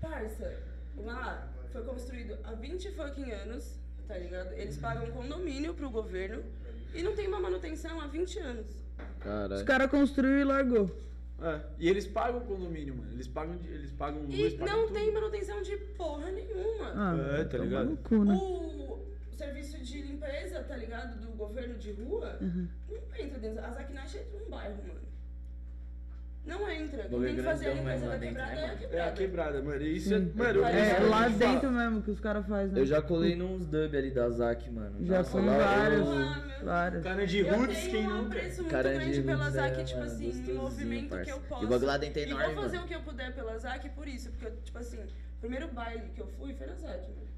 Parça, 0.00 0.58
lá 0.96 1.48
foi 1.72 1.82
construído 1.84 2.36
há 2.44 2.52
20 2.52 2.90
fucking 2.92 3.30
anos, 3.30 3.78
tá 4.08 4.16
ligado? 4.18 4.52
Eles 4.54 4.76
pagam 4.78 5.10
condomínio 5.10 5.74
pro 5.74 5.90
governo 5.90 6.42
e 6.94 7.02
não 7.02 7.14
tem 7.14 7.28
uma 7.28 7.40
manutenção 7.40 8.00
há 8.00 8.06
20 8.06 8.38
anos. 8.38 8.66
os 8.66 9.22
Caralho. 9.24 9.64
caras 9.64 9.90
construíram 9.90 10.38
e 10.40 10.44
largou. 10.44 10.90
É, 11.40 11.60
e 11.78 11.88
eles 11.88 12.06
pagam 12.06 12.38
o 12.40 12.44
condomínio, 12.46 12.94
mano. 12.96 13.12
Eles 13.12 13.26
pagam, 13.26 13.56
de- 13.56 13.68
eles 13.68 13.90
pagam 13.92 14.22
luz, 14.22 14.34
E 14.34 14.50
pagam 14.56 14.76
não 14.76 14.86
tudo. 14.86 14.94
tem 14.94 15.12
manutenção 15.12 15.60
de 15.62 15.76
porra 15.76 16.30
nenhuma. 16.30 16.92
Ah, 16.94 17.38
É, 17.40 17.44
tá 17.44 17.58
ligado? 17.58 17.90
no 17.90 17.96
cu, 17.96 18.24
né? 18.24 18.34
O 18.34 19.11
serviço 19.36 19.78
de 19.78 20.02
limpeza, 20.02 20.62
tá 20.62 20.76
ligado? 20.76 21.18
Do 21.20 21.28
governo 21.36 21.76
de 21.78 21.92
rua, 21.92 22.38
Uhum. 22.40 22.68
não 22.88 23.16
entra 23.18 23.38
dentro. 23.38 23.64
A 23.64 23.70
Zakinash 23.70 24.14
entra 24.16 24.38
num 24.38 24.50
bairro, 24.50 24.76
mano. 24.86 25.02
Não 26.44 26.68
entra. 26.68 27.04
Quem 27.04 27.20
tem 27.22 27.36
que 27.36 27.42
fazer 27.42 27.68
a 27.68 27.74
limpeza 27.74 28.04
da 28.08 28.16
dentro, 28.16 28.34
quebrada 28.42 28.54
né, 28.54 28.60
é 28.60 28.64
a 28.64 28.66
mano? 28.66 28.72
É 28.72 28.74
a 28.74 28.76
quebrada. 28.88 29.12
quebrada, 29.12 29.62
mano. 29.62 29.82
E 29.82 29.96
Isso 29.96 30.12
é, 30.12 30.18
Sim. 30.18 30.32
mano, 30.34 30.64
É, 30.64 30.90
É, 30.90 30.98
lá 30.98 31.28
gente 31.28 31.38
fala. 31.38 31.52
dentro 31.52 31.70
mesmo 31.70 32.02
que 32.02 32.10
os 32.10 32.18
caras 32.18 32.46
fazem, 32.48 32.72
né? 32.74 32.80
Eu 32.80 32.86
já 32.86 33.00
colei 33.00 33.36
nos 33.36 33.64
dub 33.66 33.96
ali 33.96 34.10
da 34.10 34.28
Zac, 34.28 34.68
mano. 34.72 35.06
Já 35.06 35.18
Nossa, 35.18 35.40
lá 35.40 35.56
vários. 35.56 36.00
eu- 36.08 36.12
Ah, 36.18 36.48
Vários. 36.64 37.02
Cara 37.04 37.26
de 37.26 37.38
Eu 37.38 37.56
roots, 37.58 37.76
tenho 37.78 37.90
quem 37.92 38.06
um 38.08 38.10
nunca? 38.22 38.26
apreço 38.36 38.56
muito 38.62 38.70
Cara 38.72 38.92
de 38.92 38.98
grande 38.98 39.22
pela 39.22 39.50
ZAC, 39.50 39.80
é, 39.80 39.84
tipo 39.84 39.98
mano, 40.00 40.12
assim, 40.12 40.32
no 40.42 40.54
movimento 40.54 41.08
parça. 41.10 41.24
que 41.24 41.30
eu 41.30 41.36
E 41.36 41.38
o 41.38 41.42
posso. 41.48 41.66
bagulho 41.66 41.86
lá 41.86 41.96
dentro 41.98 42.20
é 42.20 42.22
E 42.22 42.30
enorme, 42.30 42.54
vou 42.54 42.62
fazer 42.62 42.74
mano. 42.76 42.84
o 42.84 42.88
que 42.88 42.94
eu 42.94 43.00
puder 43.02 43.34
pela 43.34 43.58
ZAC 43.58 43.88
por 43.90 44.08
isso, 44.08 44.30
porque, 44.30 44.46
eu, 44.46 44.56
tipo 44.62 44.78
assim, 44.78 44.98
o 44.98 45.40
primeiro 45.40 45.68
baile 45.68 46.08
que 46.14 46.20
eu 46.20 46.26
fui 46.26 46.54
foi 46.54 46.66
na 46.68 46.74
ZAC, 46.74 47.08
mano. 47.08 47.31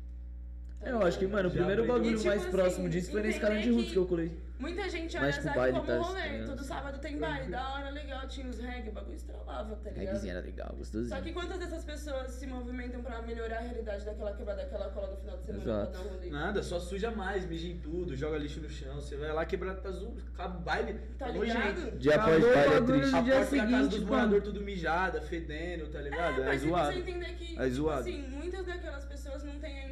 Tá 0.81 0.91
Eu 0.91 1.03
acho 1.03 1.19
que, 1.19 1.27
mano, 1.27 1.49
o 1.49 1.53
Já 1.53 1.57
primeiro 1.59 1.87
bagulho 1.87 2.11
E, 2.11 2.15
tipo 2.17 2.27
mais 2.29 2.43
assim, 2.43 2.51
próximo 2.51 2.89
disso 2.89 3.11
foi 3.11 3.23
nesse 3.23 3.41
cara 3.41 3.59
de 3.61 3.71
roots 3.71 3.87
que- 3.87 3.93
que 3.93 3.99
eu 3.99 4.07
colei. 4.07 4.45
Muita 4.57 4.89
gente 4.89 5.17
Mais 5.17 5.35
olha 5.35 5.43
ZAC 5.43 5.57
baile, 5.57 5.77
como 5.79 5.87
tá, 5.87 5.99
rolê, 5.99 6.39
tá 6.39 6.45
todo 6.47 6.63
sábado 6.65 6.99
tem 7.01 7.19
baile, 7.19 7.51
da 7.51 7.75
hora, 7.75 7.91
legal, 7.91 8.27
tinha 8.29 8.47
os 8.49 8.59
reggae, 8.61 8.89
o 8.89 8.93
bagulho 8.93 9.17
estralava, 9.17 9.75
tá 9.77 9.91
ligado? 9.91 9.97
Reggaezinho 10.07 10.31
era 10.31 10.41
legal, 10.41 10.69
Só 10.71 10.77
gostosinho. 10.77 11.23
que 11.23 11.33
quantas 11.33 11.59
dessas 11.59 11.85
pessoas 11.85 12.31
se 12.31 12.47
movimentam 12.47 13.03
pra 13.03 13.21
melhorar 13.23 13.57
a 13.59 13.61
realidade 13.61 14.05
daquela 14.07 14.33
quebrada, 14.33 14.63
daquela 14.63 14.89
cola 14.91 15.09
no 15.11 15.17
final 15.17 15.37
de 15.39 15.45
semana 15.45 15.65
Exato. 15.65 15.91
pra 15.91 16.01
dar 16.01 16.07
um 16.07 16.09
rolê? 16.15 16.31
Nada, 16.31 16.63
só 16.63 16.79
suja 16.79 17.11
mais, 17.11 17.45
mija 17.47 17.67
em 17.67 17.79
tudo, 17.81 18.15
joga 18.15 18.39
lixo 18.39 18.61
no 18.61 18.71
chão. 18.71 18.95
Você 18.95 19.17
vai 19.17 19.33
lá 19.33 19.45
quebrado 19.45 19.81
tá 19.83 19.89
azul, 19.89 20.17
acaba 20.33 20.57
o 20.57 20.61
baile. 20.61 21.01
Tá 21.19 21.29
ligado? 21.29 21.99
Dia 21.99 22.15
após 22.15 22.37
Acabou 22.37 22.51
o 22.51 22.55
baile 22.55 22.75
é 22.75 22.81
bagulho 22.81 22.99
triste. 23.01 23.11
no 23.13 23.19
A 23.19 23.23
dia 23.23 23.35
porta 23.35 23.51
da 23.57 23.63
casa 23.63 23.73
seguinte, 23.73 23.91
dos 23.91 24.05
pô. 24.05 24.15
moradores 24.15 24.45
tudo 24.45 24.61
mijada, 24.61 25.21
fedendo, 25.21 25.87
tá 25.89 26.01
ligado? 26.01 26.41
É, 26.43 26.45
mas 26.47 26.61
se 26.61 26.69
zoado. 26.69 26.93
você 26.93 26.99
entender 27.01 27.35
que, 27.35 27.59
É 27.59 27.63
tipo 27.65 27.75
zoado. 27.75 28.01
assim, 28.01 28.23
muitas 28.29 28.65
daquelas 28.65 29.05
pessoas 29.05 29.43
não 29.43 29.59
têm 29.59 29.81
a 29.81 29.89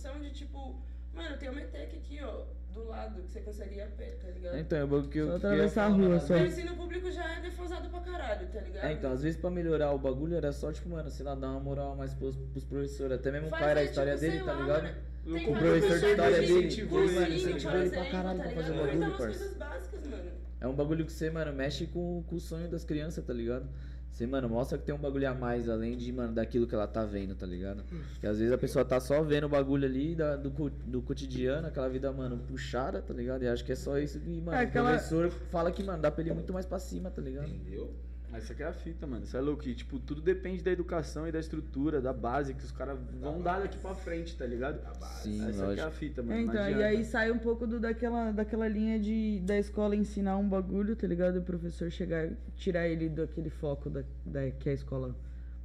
instrução 0.00 0.20
de 0.20 0.30
tipo, 0.30 0.80
mano, 1.14 1.36
tem 1.36 1.48
uma 1.50 1.60
ETEC 1.60 1.96
aqui, 1.98 2.20
ó, 2.22 2.44
do 2.72 2.84
lado, 2.88 3.20
que 3.22 3.30
você 3.30 3.40
consegue 3.40 3.74
ir 3.76 3.82
a 3.82 3.86
pé, 3.86 4.16
tá 4.22 4.28
ligado? 4.30 4.58
Então, 4.58 4.78
é 4.78 4.84
o 4.84 4.86
bagulho 4.86 5.08
que 5.10 5.18
eu 5.18 5.26
Só 5.28 5.36
atravessar 5.36 5.84
a 5.84 5.88
rua, 5.88 6.08
mano. 6.08 6.20
só. 6.20 6.34
O 6.34 6.38
ensino 6.46 6.76
público 6.76 7.10
já 7.10 7.36
é 7.36 7.40
defasado 7.40 7.88
pra 7.90 8.00
caralho, 8.00 8.46
tá 8.48 8.60
ligado? 8.60 8.84
É, 8.84 8.92
então, 8.92 9.12
às 9.12 9.22
vezes 9.22 9.38
pra 9.40 9.50
melhorar 9.50 9.92
o 9.92 9.98
bagulho 9.98 10.36
era 10.36 10.52
só, 10.52 10.72
tipo, 10.72 10.88
mano, 10.88 11.10
sei 11.10 11.24
lá, 11.26 11.34
dar 11.34 11.50
uma 11.50 11.60
moral 11.60 11.94
mais 11.96 12.14
pros, 12.14 12.36
pros 12.36 12.64
professores. 12.64 13.12
Até 13.18 13.30
mesmo 13.30 13.48
o 13.48 13.50
pai 13.50 13.70
era 13.70 13.80
a 13.80 13.84
história 13.84 14.14
tipo, 14.16 14.20
dele, 14.32 14.44
tá 14.44 14.52
lá, 14.52 14.60
ligado? 14.62 14.82
mano, 14.84 14.96
O 15.26 15.32
tem 15.34 15.48
O 15.48 15.52
vários 15.52 15.70
professor 15.80 15.98
de 15.98 16.10
história 16.10 16.40
de 16.40 16.46
dele, 16.46 16.66
incentivou, 16.66 17.00
ele, 17.02 17.12
mano, 17.12 17.26
cursinho, 17.26 17.50
incentivou 17.50 17.76
ele 17.80 17.90
pra 17.90 17.98
exemplo, 18.00 18.12
caralho 18.12 18.38
tá 18.38 18.44
pra 18.44 18.54
fazer 18.54 18.72
o 18.72 18.76
bagulho, 18.76 18.96
Então, 19.04 19.16
parça. 19.18 19.54
básicas, 19.58 20.06
mano. 20.06 20.30
É 20.62 20.66
um 20.68 20.74
bagulho 20.74 21.04
que 21.06 21.12
você, 21.12 21.30
mano, 21.30 21.52
mexe 21.52 21.86
com, 21.86 22.22
com 22.26 22.36
o 22.36 22.40
sonho 22.40 22.68
das 22.68 22.84
crianças, 22.84 23.24
tá 23.24 23.32
ligado? 23.32 23.66
Você, 24.12 24.26
mano, 24.26 24.48
mostra 24.50 24.76
que 24.76 24.84
tem 24.84 24.94
um 24.94 24.98
bagulho 24.98 25.28
a 25.28 25.32
mais 25.34 25.68
além 25.68 25.96
de, 25.96 26.12
mano, 26.12 26.34
daquilo 26.34 26.66
que 26.66 26.74
ela 26.74 26.86
tá 26.86 27.04
vendo, 27.04 27.34
tá 27.34 27.46
ligado? 27.46 27.82
Que 28.20 28.26
às 28.26 28.38
vezes 28.38 28.52
a 28.52 28.58
pessoa 28.58 28.84
tá 28.84 29.00
só 29.00 29.22
vendo 29.22 29.44
o 29.44 29.48
bagulho 29.48 29.86
ali 29.86 30.14
da- 30.14 30.36
do, 30.36 30.50
do 30.70 31.00
cotidiano, 31.00 31.66
aquela 31.68 31.88
vida, 31.88 32.12
mano, 32.12 32.36
puxada, 32.46 33.00
tá 33.00 33.14
ligado? 33.14 33.42
E 33.44 33.48
acho 33.48 33.64
que 33.64 33.72
é 33.72 33.76
só 33.76 33.98
isso 33.98 34.20
que, 34.20 34.40
mano, 34.42 34.58
É, 34.58 34.60
aquela- 34.62 34.90
o 34.90 34.92
professor 34.94 35.30
fala 35.50 35.72
que, 35.72 35.82
mano, 35.82 36.02
dá 36.02 36.10
pra 36.10 36.20
ele 36.22 36.30
ir 36.30 36.34
muito 36.34 36.52
mais 36.52 36.66
pra 36.66 36.78
cima, 36.78 37.10
tá 37.10 37.22
ligado? 37.22 37.48
Entendeu? 37.48 37.90
Essa 38.32 38.52
aqui 38.52 38.62
é 38.62 38.66
a 38.66 38.72
fita, 38.72 39.06
mano. 39.06 39.24
Isso 39.24 39.36
é 39.36 39.40
louco. 39.40 39.66
E, 39.68 39.74
tipo, 39.74 39.98
tudo 39.98 40.20
depende 40.22 40.62
da 40.62 40.70
educação 40.70 41.26
e 41.26 41.32
da 41.32 41.40
estrutura, 41.40 42.00
da 42.00 42.12
base 42.12 42.54
que 42.54 42.64
os 42.64 42.70
caras 42.70 42.96
vão 43.20 43.40
dar 43.42 43.60
daqui 43.60 43.76
pra 43.78 43.94
frente, 43.94 44.36
tá 44.36 44.46
ligado? 44.46 44.80
Sim, 45.22 45.48
Essa 45.48 45.64
aqui 45.70 45.80
é 45.80 45.82
a 45.82 45.84
lógico. 45.86 45.90
fita, 45.98 46.22
mano. 46.22 46.38
É, 46.38 46.42
então, 46.42 46.70
e 46.70 46.82
aí 46.82 47.04
sai 47.04 47.30
um 47.32 47.38
pouco 47.38 47.66
do, 47.66 47.80
daquela, 47.80 48.30
daquela 48.30 48.68
linha 48.68 48.98
de 49.00 49.40
da 49.40 49.58
escola 49.58 49.96
ensinar 49.96 50.36
um 50.38 50.48
bagulho, 50.48 50.94
tá 50.94 51.06
ligado? 51.06 51.36
E 51.36 51.38
o 51.38 51.42
professor 51.42 51.90
chegar, 51.90 52.30
tirar 52.56 52.86
ele 52.88 53.08
daquele 53.08 53.50
foco 53.50 53.90
da, 53.90 54.02
da, 54.24 54.50
que 54.52 54.68
a 54.68 54.72
escola 54.72 55.14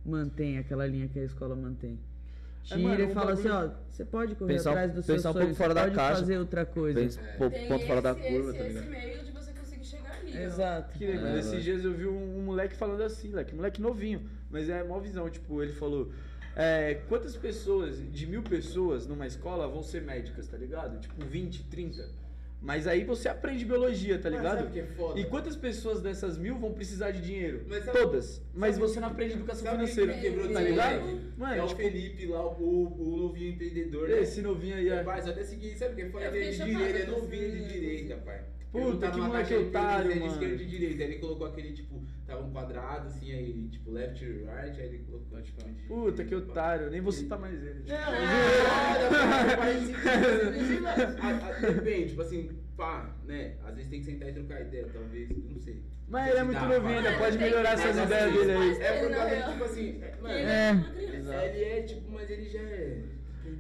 mantém, 0.03 0.57
aquela 0.57 0.85
linha 0.87 1.07
que 1.07 1.19
a 1.19 1.23
escola 1.23 1.55
mantém. 1.55 1.99
Tira 2.63 2.79
mano, 2.79 2.99
e 2.99 3.03
um 3.05 3.09
fala 3.13 3.33
assim, 3.33 3.47
ó, 3.47 3.59
bagulho- 3.61 3.77
você 3.91 4.05
pode 4.05 4.35
correr 4.35 4.53
Pensar 4.53 4.69
um- 4.69 4.73
atrás 4.73 4.91
do 4.93 5.03
seu 5.03 5.15
um 5.15 5.19
sonho, 5.19 5.35
pouco 5.35 5.53
fora 5.53 5.73
da 5.75 5.83
pode 5.83 5.95
caixa. 5.95 6.19
fazer 6.21 6.37
outra 6.39 6.65
coisa. 6.65 6.99
Pensa, 6.99 7.21
pô, 7.37 7.47
Tem 7.49 7.67
ponto 7.67 7.85
fora 7.85 8.01
da 8.01 8.11
esse- 8.13 8.21
curva, 8.27 8.49
esse, 8.49 8.57
tá 8.57 8.65
esse 8.65 8.73
ligado? 8.73 8.89
meio 8.89 9.23
de 9.23 9.31
Exato. 10.43 10.97
Que 10.97 11.05
legal. 11.05 11.27
É, 11.27 11.39
Esses 11.39 11.51
mano. 11.51 11.63
dias 11.63 11.83
eu 11.85 11.93
vi 11.93 12.05
um, 12.07 12.37
um 12.39 12.41
moleque 12.43 12.75
falando 12.75 13.01
assim, 13.03 13.29
moleque, 13.29 13.55
moleque 13.55 13.81
novinho, 13.81 14.29
mas 14.49 14.69
é 14.69 14.83
mó 14.83 14.99
visão. 14.99 15.29
Tipo, 15.29 15.61
ele 15.63 15.73
falou: 15.73 16.11
é, 16.55 16.95
quantas 17.09 17.35
pessoas, 17.35 17.97
de 18.11 18.25
mil 18.27 18.41
pessoas 18.43 19.05
numa 19.07 19.27
escola 19.27 19.67
vão 19.67 19.83
ser 19.83 20.01
médicas, 20.01 20.47
tá 20.47 20.57
ligado? 20.57 20.99
Tipo, 20.99 21.23
20, 21.25 21.63
30. 21.65 22.25
Mas 22.61 22.87
aí 22.87 23.03
você 23.03 23.27
aprende 23.29 23.63
biologia, 23.63 24.17
tá 24.17 24.27
Mas 24.27 24.39
ligado? 24.39 24.71
que 24.71 24.79
é 24.79 24.85
foda? 24.87 25.19
E 25.19 25.25
quantas 25.25 25.55
pessoas 25.55 26.01
dessas 26.01 26.35
mil 26.35 26.57
vão 26.57 26.73
precisar 26.73 27.11
de 27.11 27.21
dinheiro? 27.21 27.63
Mas 27.67 27.83
sabe- 27.85 27.99
Todas. 27.99 28.41
Mas 28.55 28.75
sabe- 28.75 28.87
você 28.87 28.99
não 28.99 29.09
aprende 29.09 29.33
educação 29.33 29.71
financeira, 29.71 30.13
quem 30.13 30.21
quebrou 30.23 30.51
tá 30.51 30.61
ligado? 30.61 31.21
Mano, 31.37 31.53
é 31.53 31.61
o 31.63 31.67
tipo, 31.67 31.81
Felipe 31.81 32.25
lá, 32.25 32.43
o, 32.43 33.13
o 33.13 33.17
novinho 33.17 33.51
empreendedor. 33.51 34.09
né? 34.09 34.19
esse 34.19 34.41
novinho 34.41 34.77
aí 34.77 34.89
é. 34.89 35.03
Mas 35.03 35.27
até 35.27 35.43
seguinte, 35.43 35.77
sabe 35.77 35.93
o 35.93 35.95
que 36.05 36.11
foi? 36.11 36.25
Eu 36.25 36.33
Ele 36.33 36.45
é 36.45 36.49
de 36.49 36.63
direita, 36.63 36.99
é 36.99 37.05
novinho 37.05 37.51
de 37.51 37.67
direita, 37.67 38.15
pai. 38.25 38.41
Puta, 38.81 38.91
não 38.93 38.99
tá 38.99 39.11
que 39.11 39.19
moleque 39.21 39.53
otário, 39.55 40.11
ele 40.11 40.19
mano. 40.19 40.31
esquerda 40.31 40.63
e 40.63 40.65
direita. 40.65 41.03
Aí 41.03 41.09
ele 41.11 41.19
colocou 41.19 41.47
aquele, 41.47 41.73
tipo, 41.73 42.03
tava 42.25 42.43
um 42.43 42.51
quadrado 42.51 43.07
assim, 43.07 43.31
aí, 43.31 43.67
tipo, 43.69 43.91
left, 43.91 44.23
right, 44.25 44.81
aí 44.81 44.87
ele 44.87 44.97
colocou, 44.99 45.41
tipo. 45.41 45.63
Puta, 45.87 46.23
que 46.25 46.35
otário. 46.35 46.89
Nem 46.89 47.01
vou 47.01 47.11
citar 47.11 47.39
mais 47.39 47.53
ele. 47.63 47.83
Não, 47.87 47.95
assim, 49.61 50.85
a- 50.85 51.57
a- 51.67 51.71
Depende, 51.71 52.09
tipo 52.09 52.21
assim, 52.21 52.49
pá, 52.77 53.15
né? 53.25 53.55
Às 53.63 53.75
vezes 53.75 53.89
tem 53.89 53.99
que 53.99 54.05
sentar 54.05 54.29
e 54.29 54.33
trocar 54.33 54.61
ideia, 54.61 54.87
talvez, 54.91 55.29
não 55.29 55.59
sei. 55.59 55.81
Mas 56.07 56.29
ele 56.29 56.37
é 56.39 56.43
muito 56.43 56.59
novinho, 56.59 56.97
ainda 56.97 57.17
pode 57.17 57.37
melhorar 57.37 57.73
essas 57.73 57.97
ideias 57.97 58.33
dele 58.33 58.51
aí. 58.51 58.77
É 58.81 59.01
por 59.03 59.15
causa 59.15 59.51
tipo 59.51 59.63
assim, 59.63 59.99
é, 60.03 60.15
mano, 60.21 60.33
É. 60.35 61.47
ele 61.49 61.63
é 61.63 61.81
tipo, 61.81 62.11
mas 62.11 62.29
ele 62.29 62.45
já 62.49 62.59
é. 62.61 63.01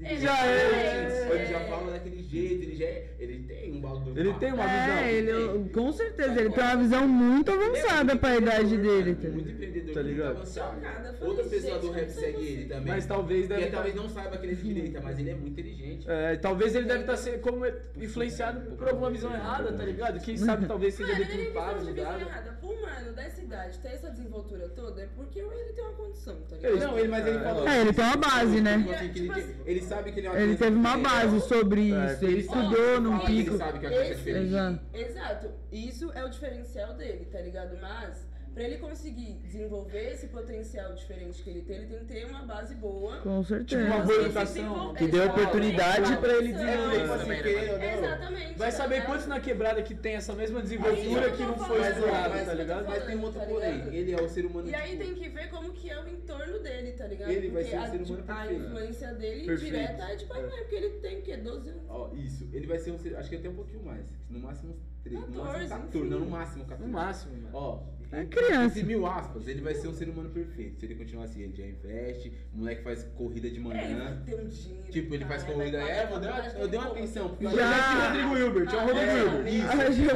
Ele 0.01 0.19
Já 0.19 0.45
é. 0.45 1.29
Ele 1.35 1.45
já 1.47 1.59
fala 1.61 1.91
daquele 1.91 2.21
jeito, 2.23 2.63
ele 2.63 2.75
já 2.75 2.85
é. 2.85 3.15
Ele 3.19 3.39
tem 3.47 3.73
um 3.73 3.81
bagulho. 3.81 4.19
Ele 4.19 4.33
tem 4.33 4.53
uma 4.53 4.63
visão. 4.67 4.97
É, 4.97 5.13
ele, 5.13 5.69
com 5.69 5.91
certeza, 5.91 6.39
ele 6.39 6.49
tem 6.51 6.63
uma 6.63 6.75
visão 6.77 7.07
muito 7.07 7.51
avançada 7.51 8.15
pra 8.15 8.35
idade 8.37 8.77
dele, 8.77 9.15
tá 9.15 9.27
Muito 9.29 9.49
empreendedor, 9.49 9.93
Tá 9.93 10.01
muito 10.03 10.13
ligado? 10.15 10.31
avançado. 10.37 10.75
Chocada, 10.75 11.13
falei, 11.13 11.29
Outras 11.29 11.47
pessoas 11.47 11.81
do 11.81 11.91
rap 11.91 12.09
você 12.09 12.25
ele 12.27 12.65
também. 12.65 12.85
Mas 12.93 13.05
talvez 13.05 13.47
deve 13.47 13.65
talvez 13.67 13.95
tá- 13.95 14.01
não 14.01 14.09
saiba 14.09 14.37
que 14.37 14.45
ele 14.45 14.53
é 14.53 14.55
de 14.55 14.61
direita, 14.73 15.01
mas 15.01 15.19
ele 15.19 15.29
é 15.29 15.33
muito 15.35 15.49
inteligente. 15.59 16.05
É, 16.09 16.35
talvez 16.35 16.75
ele 16.75 16.85
deve 16.85 17.01
estar 17.01 17.17
sendo 17.17 17.39
como 17.39 17.65
influenciado 17.97 18.75
por 18.75 18.87
alguma 18.87 19.09
visão 19.09 19.33
errada, 19.33 19.71
tá 19.73 19.83
ligado? 19.83 20.19
Quem 20.23 20.37
sabe 20.37 20.67
talvez 20.67 20.93
seja 20.93 21.13
Mano, 21.13 21.23
ele 21.25 21.33
deturpado, 21.37 21.79
visão 21.79 21.93
mudado. 21.95 22.21
errada. 22.21 22.59
Mano 22.85 23.13
dessa 23.13 23.41
idade 23.41 23.77
ter 23.79 23.87
essa 23.89 24.09
desenvoltura 24.09 24.69
toda 24.69 25.01
é 25.01 25.07
porque 25.15 25.39
ele 25.39 25.73
tem 25.73 25.83
uma 25.83 25.93
condição, 25.93 26.35
tá 26.49 26.55
Ele- 26.61 26.73
ligado? 26.73 26.89
Não, 26.91 26.99
ele, 26.99 27.07
mas 27.07 27.27
ele 27.27 27.39
falou. 27.39 27.67
É, 27.67 27.81
ele 27.81 27.93
tem 27.93 28.05
uma 28.05 28.15
base, 28.17 28.61
né? 28.61 28.77
Tipo 28.77 28.91
assim, 28.93 29.05
ele, 29.05 29.29
tem- 29.33 29.55
ele 29.65 29.81
sabe 29.81 30.11
que 30.11 30.19
ele 30.19 30.27
é 30.27 30.29
uma 30.31 30.39
Ele 30.39 30.55
teve 30.57 30.75
uma 30.75 30.97
base 30.97 31.41
sobre 31.41 31.91
É, 31.93 32.05
isso, 32.13 32.25
ele 32.25 32.39
estudou 32.39 33.01
num 33.01 33.19
que 33.19 33.31
ele 33.31 33.43
pico. 33.43 33.57
sabe 33.57 33.79
que 33.79 33.85
a 33.85 33.89
criança 33.89 34.11
é 34.11 34.13
diferente. 34.15 34.45
Exato. 34.47 34.79
Exato. 34.93 35.51
Isso 35.71 36.11
é 36.13 36.23
o 36.25 36.29
diferencial 36.29 36.93
dele, 36.93 37.25
tá 37.31 37.39
ligado? 37.41 37.77
Mas, 37.81 38.27
pra 38.55 38.63
ele 38.63 38.77
conseguir 38.77 39.33
desenvolver 39.43 40.13
esse 40.13 40.27
potencial 40.27 40.93
diferente 40.93 41.43
que 41.43 41.49
ele 41.49 41.61
tem, 41.61 41.75
ele 41.75 41.87
tem 41.87 41.99
que 41.99 42.05
ter 42.05 42.25
uma 42.25 42.43
base 42.43 42.73
boa. 42.75 43.17
Com 43.17 43.43
certeza. 43.43 43.83
Uma 43.83 43.99
boa 43.99 44.21
educação, 44.21 44.93
que 44.93 45.07
dê 45.07 45.19
oportunidade 45.19 46.01
Exato. 46.03 46.21
pra 46.21 46.33
ele 46.37 46.49
Exato. 46.51 46.65
desenvolver 46.65 46.95
É, 46.95 47.01
tipo 47.01 47.03
isso 47.03 47.13
assim, 47.13 47.25
também, 47.27 47.77
né, 47.77 47.97
Exatamente. 47.97 48.57
Vai 48.57 48.71
saber 48.71 49.01
tá 49.01 49.05
quantos 49.07 49.27
na 49.27 49.39
quebrada 49.41 49.83
que 49.83 49.93
tem 49.93 50.15
essa 50.15 50.33
mesma 50.33 50.61
desenvoltura 50.61 51.31
que 51.31 51.43
não 51.43 51.57
foi 51.57 51.79
mas 51.79 52.45
tá 52.45 52.53
ligado? 52.53 52.85
Mas 52.87 53.03
tem 53.05 53.17
um 53.17 53.23
outro 53.23 53.39
Tá 53.41 53.45
porém. 53.45 53.93
Ele 53.93 54.13
é 54.13 54.21
o 54.21 54.29
ser 54.29 54.45
humano. 54.45 54.69
E 54.69 54.73
aí 54.73 54.91
tipo, 54.91 55.03
tem 55.03 55.13
que 55.15 55.29
ver 55.29 55.49
como 55.49 55.73
que 55.73 55.89
é 55.89 56.01
o 56.01 56.07
entorno 56.07 56.59
dele, 56.59 56.93
tá 56.93 57.07
ligado? 57.07 57.29
Ele 57.31 57.49
vai 57.49 57.63
porque 57.63 57.75
ser 57.77 57.83
a, 57.83 57.91
ser 57.91 58.01
humano 58.01 58.23
a 58.25 58.35
perfeito. 58.35 58.63
influência 58.63 59.13
dele 59.15 59.45
Perfeito. 59.45 59.73
direta 59.73 60.03
é 60.03 60.15
de 60.15 60.25
pai 60.25 60.39
e 60.39 60.47
mãe, 60.47 60.59
porque 60.61 60.75
ele 60.75 60.89
tem 61.01 61.19
o 61.19 61.21
quê? 61.23 61.35
12 61.37 61.69
anos. 61.71 61.83
Ó, 61.89 62.11
isso. 62.13 62.49
Ele 62.53 62.67
vai 62.67 62.79
ser 62.79 62.91
um 62.91 62.97
ser. 62.97 63.17
Acho 63.17 63.29
que 63.29 63.35
até 63.35 63.49
um 63.49 63.55
pouquinho 63.55 63.83
mais. 63.83 64.05
No 64.29 64.39
máximo 64.39 64.71
uns 64.71 64.79
13. 65.03 65.17
No 65.17 65.43
14, 65.43 65.43
máximo 65.43 65.67
14. 65.69 65.97
enfim. 65.99 66.09
Não, 66.09 66.19
no 66.19 66.25
máximo 66.31 66.65
14. 66.65 66.87
No 66.87 66.93
máximo, 66.97 67.33
mano. 67.41 67.49
Ó. 67.53 67.94
É 68.15 68.25
criança. 68.25 68.65
Entre 68.79 68.83
mil 68.83 69.05
aspas, 69.05 69.47
ele 69.47 69.61
vai 69.61 69.73
ser 69.75 69.87
um 69.89 69.93
ser 69.93 70.07
humano 70.07 70.29
perfeito. 70.29 70.79
Se 70.79 70.85
ele 70.85 70.95
continuar 70.95 71.25
assim, 71.25 71.41
ele 71.41 71.53
já 71.55 71.65
investe, 71.65 72.31
o 72.53 72.57
moleque 72.59 72.81
faz 72.83 73.03
corrida 73.15 73.49
de 73.49 73.57
É, 73.57 73.59
manhã. 73.59 74.21
ter 74.25 74.35
um 74.35 74.47
dinheiro. 74.47 74.91
Tipo, 74.91 75.13
ele 75.15 75.25
faz 75.25 75.43
cara, 75.43 75.53
corrida. 75.55 75.79
vai 75.79 75.91
É, 75.91 76.05
vou 76.07 76.19
dar 76.19 76.33
uma, 76.33 76.45
eu 76.59 76.67
dei 76.67 76.79
uma 76.79 76.91
atenção. 76.91 77.37
Já 77.41 78.15
é 78.15 78.25
o 78.25 78.29
Rodrigo 78.29 78.37
Hilbert, 78.37 78.73
é 78.73 78.77
o 78.77 78.79
Rodrigo 78.79 78.99
É, 79.01 79.19
Hilbert. 79.19 79.53
isso. 79.53 79.67
Ah, 79.69 79.91
Ju- 79.91 80.09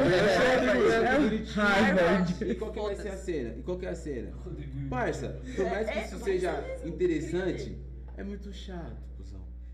É, 1.60 1.62
Harvard. 1.62 2.44
E 2.46 2.56
qual 2.56 2.72
que 2.72 2.80
vai 2.80 2.96
ser 2.96 3.10
a 3.10 3.18
cena? 3.18 3.56
E 3.58 3.62
qual 3.64 3.78
que 3.78 3.86
é 3.86 3.90
a 3.90 3.96
cena? 3.96 4.32
Parça, 4.90 5.42
por 5.56 5.66
mais 5.66 5.90
que 5.90 6.00
É, 6.00 6.06
isso 6.06 6.20
seja 6.20 6.64
interessante, 6.86 7.78
é 8.18 8.24
muito 8.24 8.52
chato. 8.54 9.09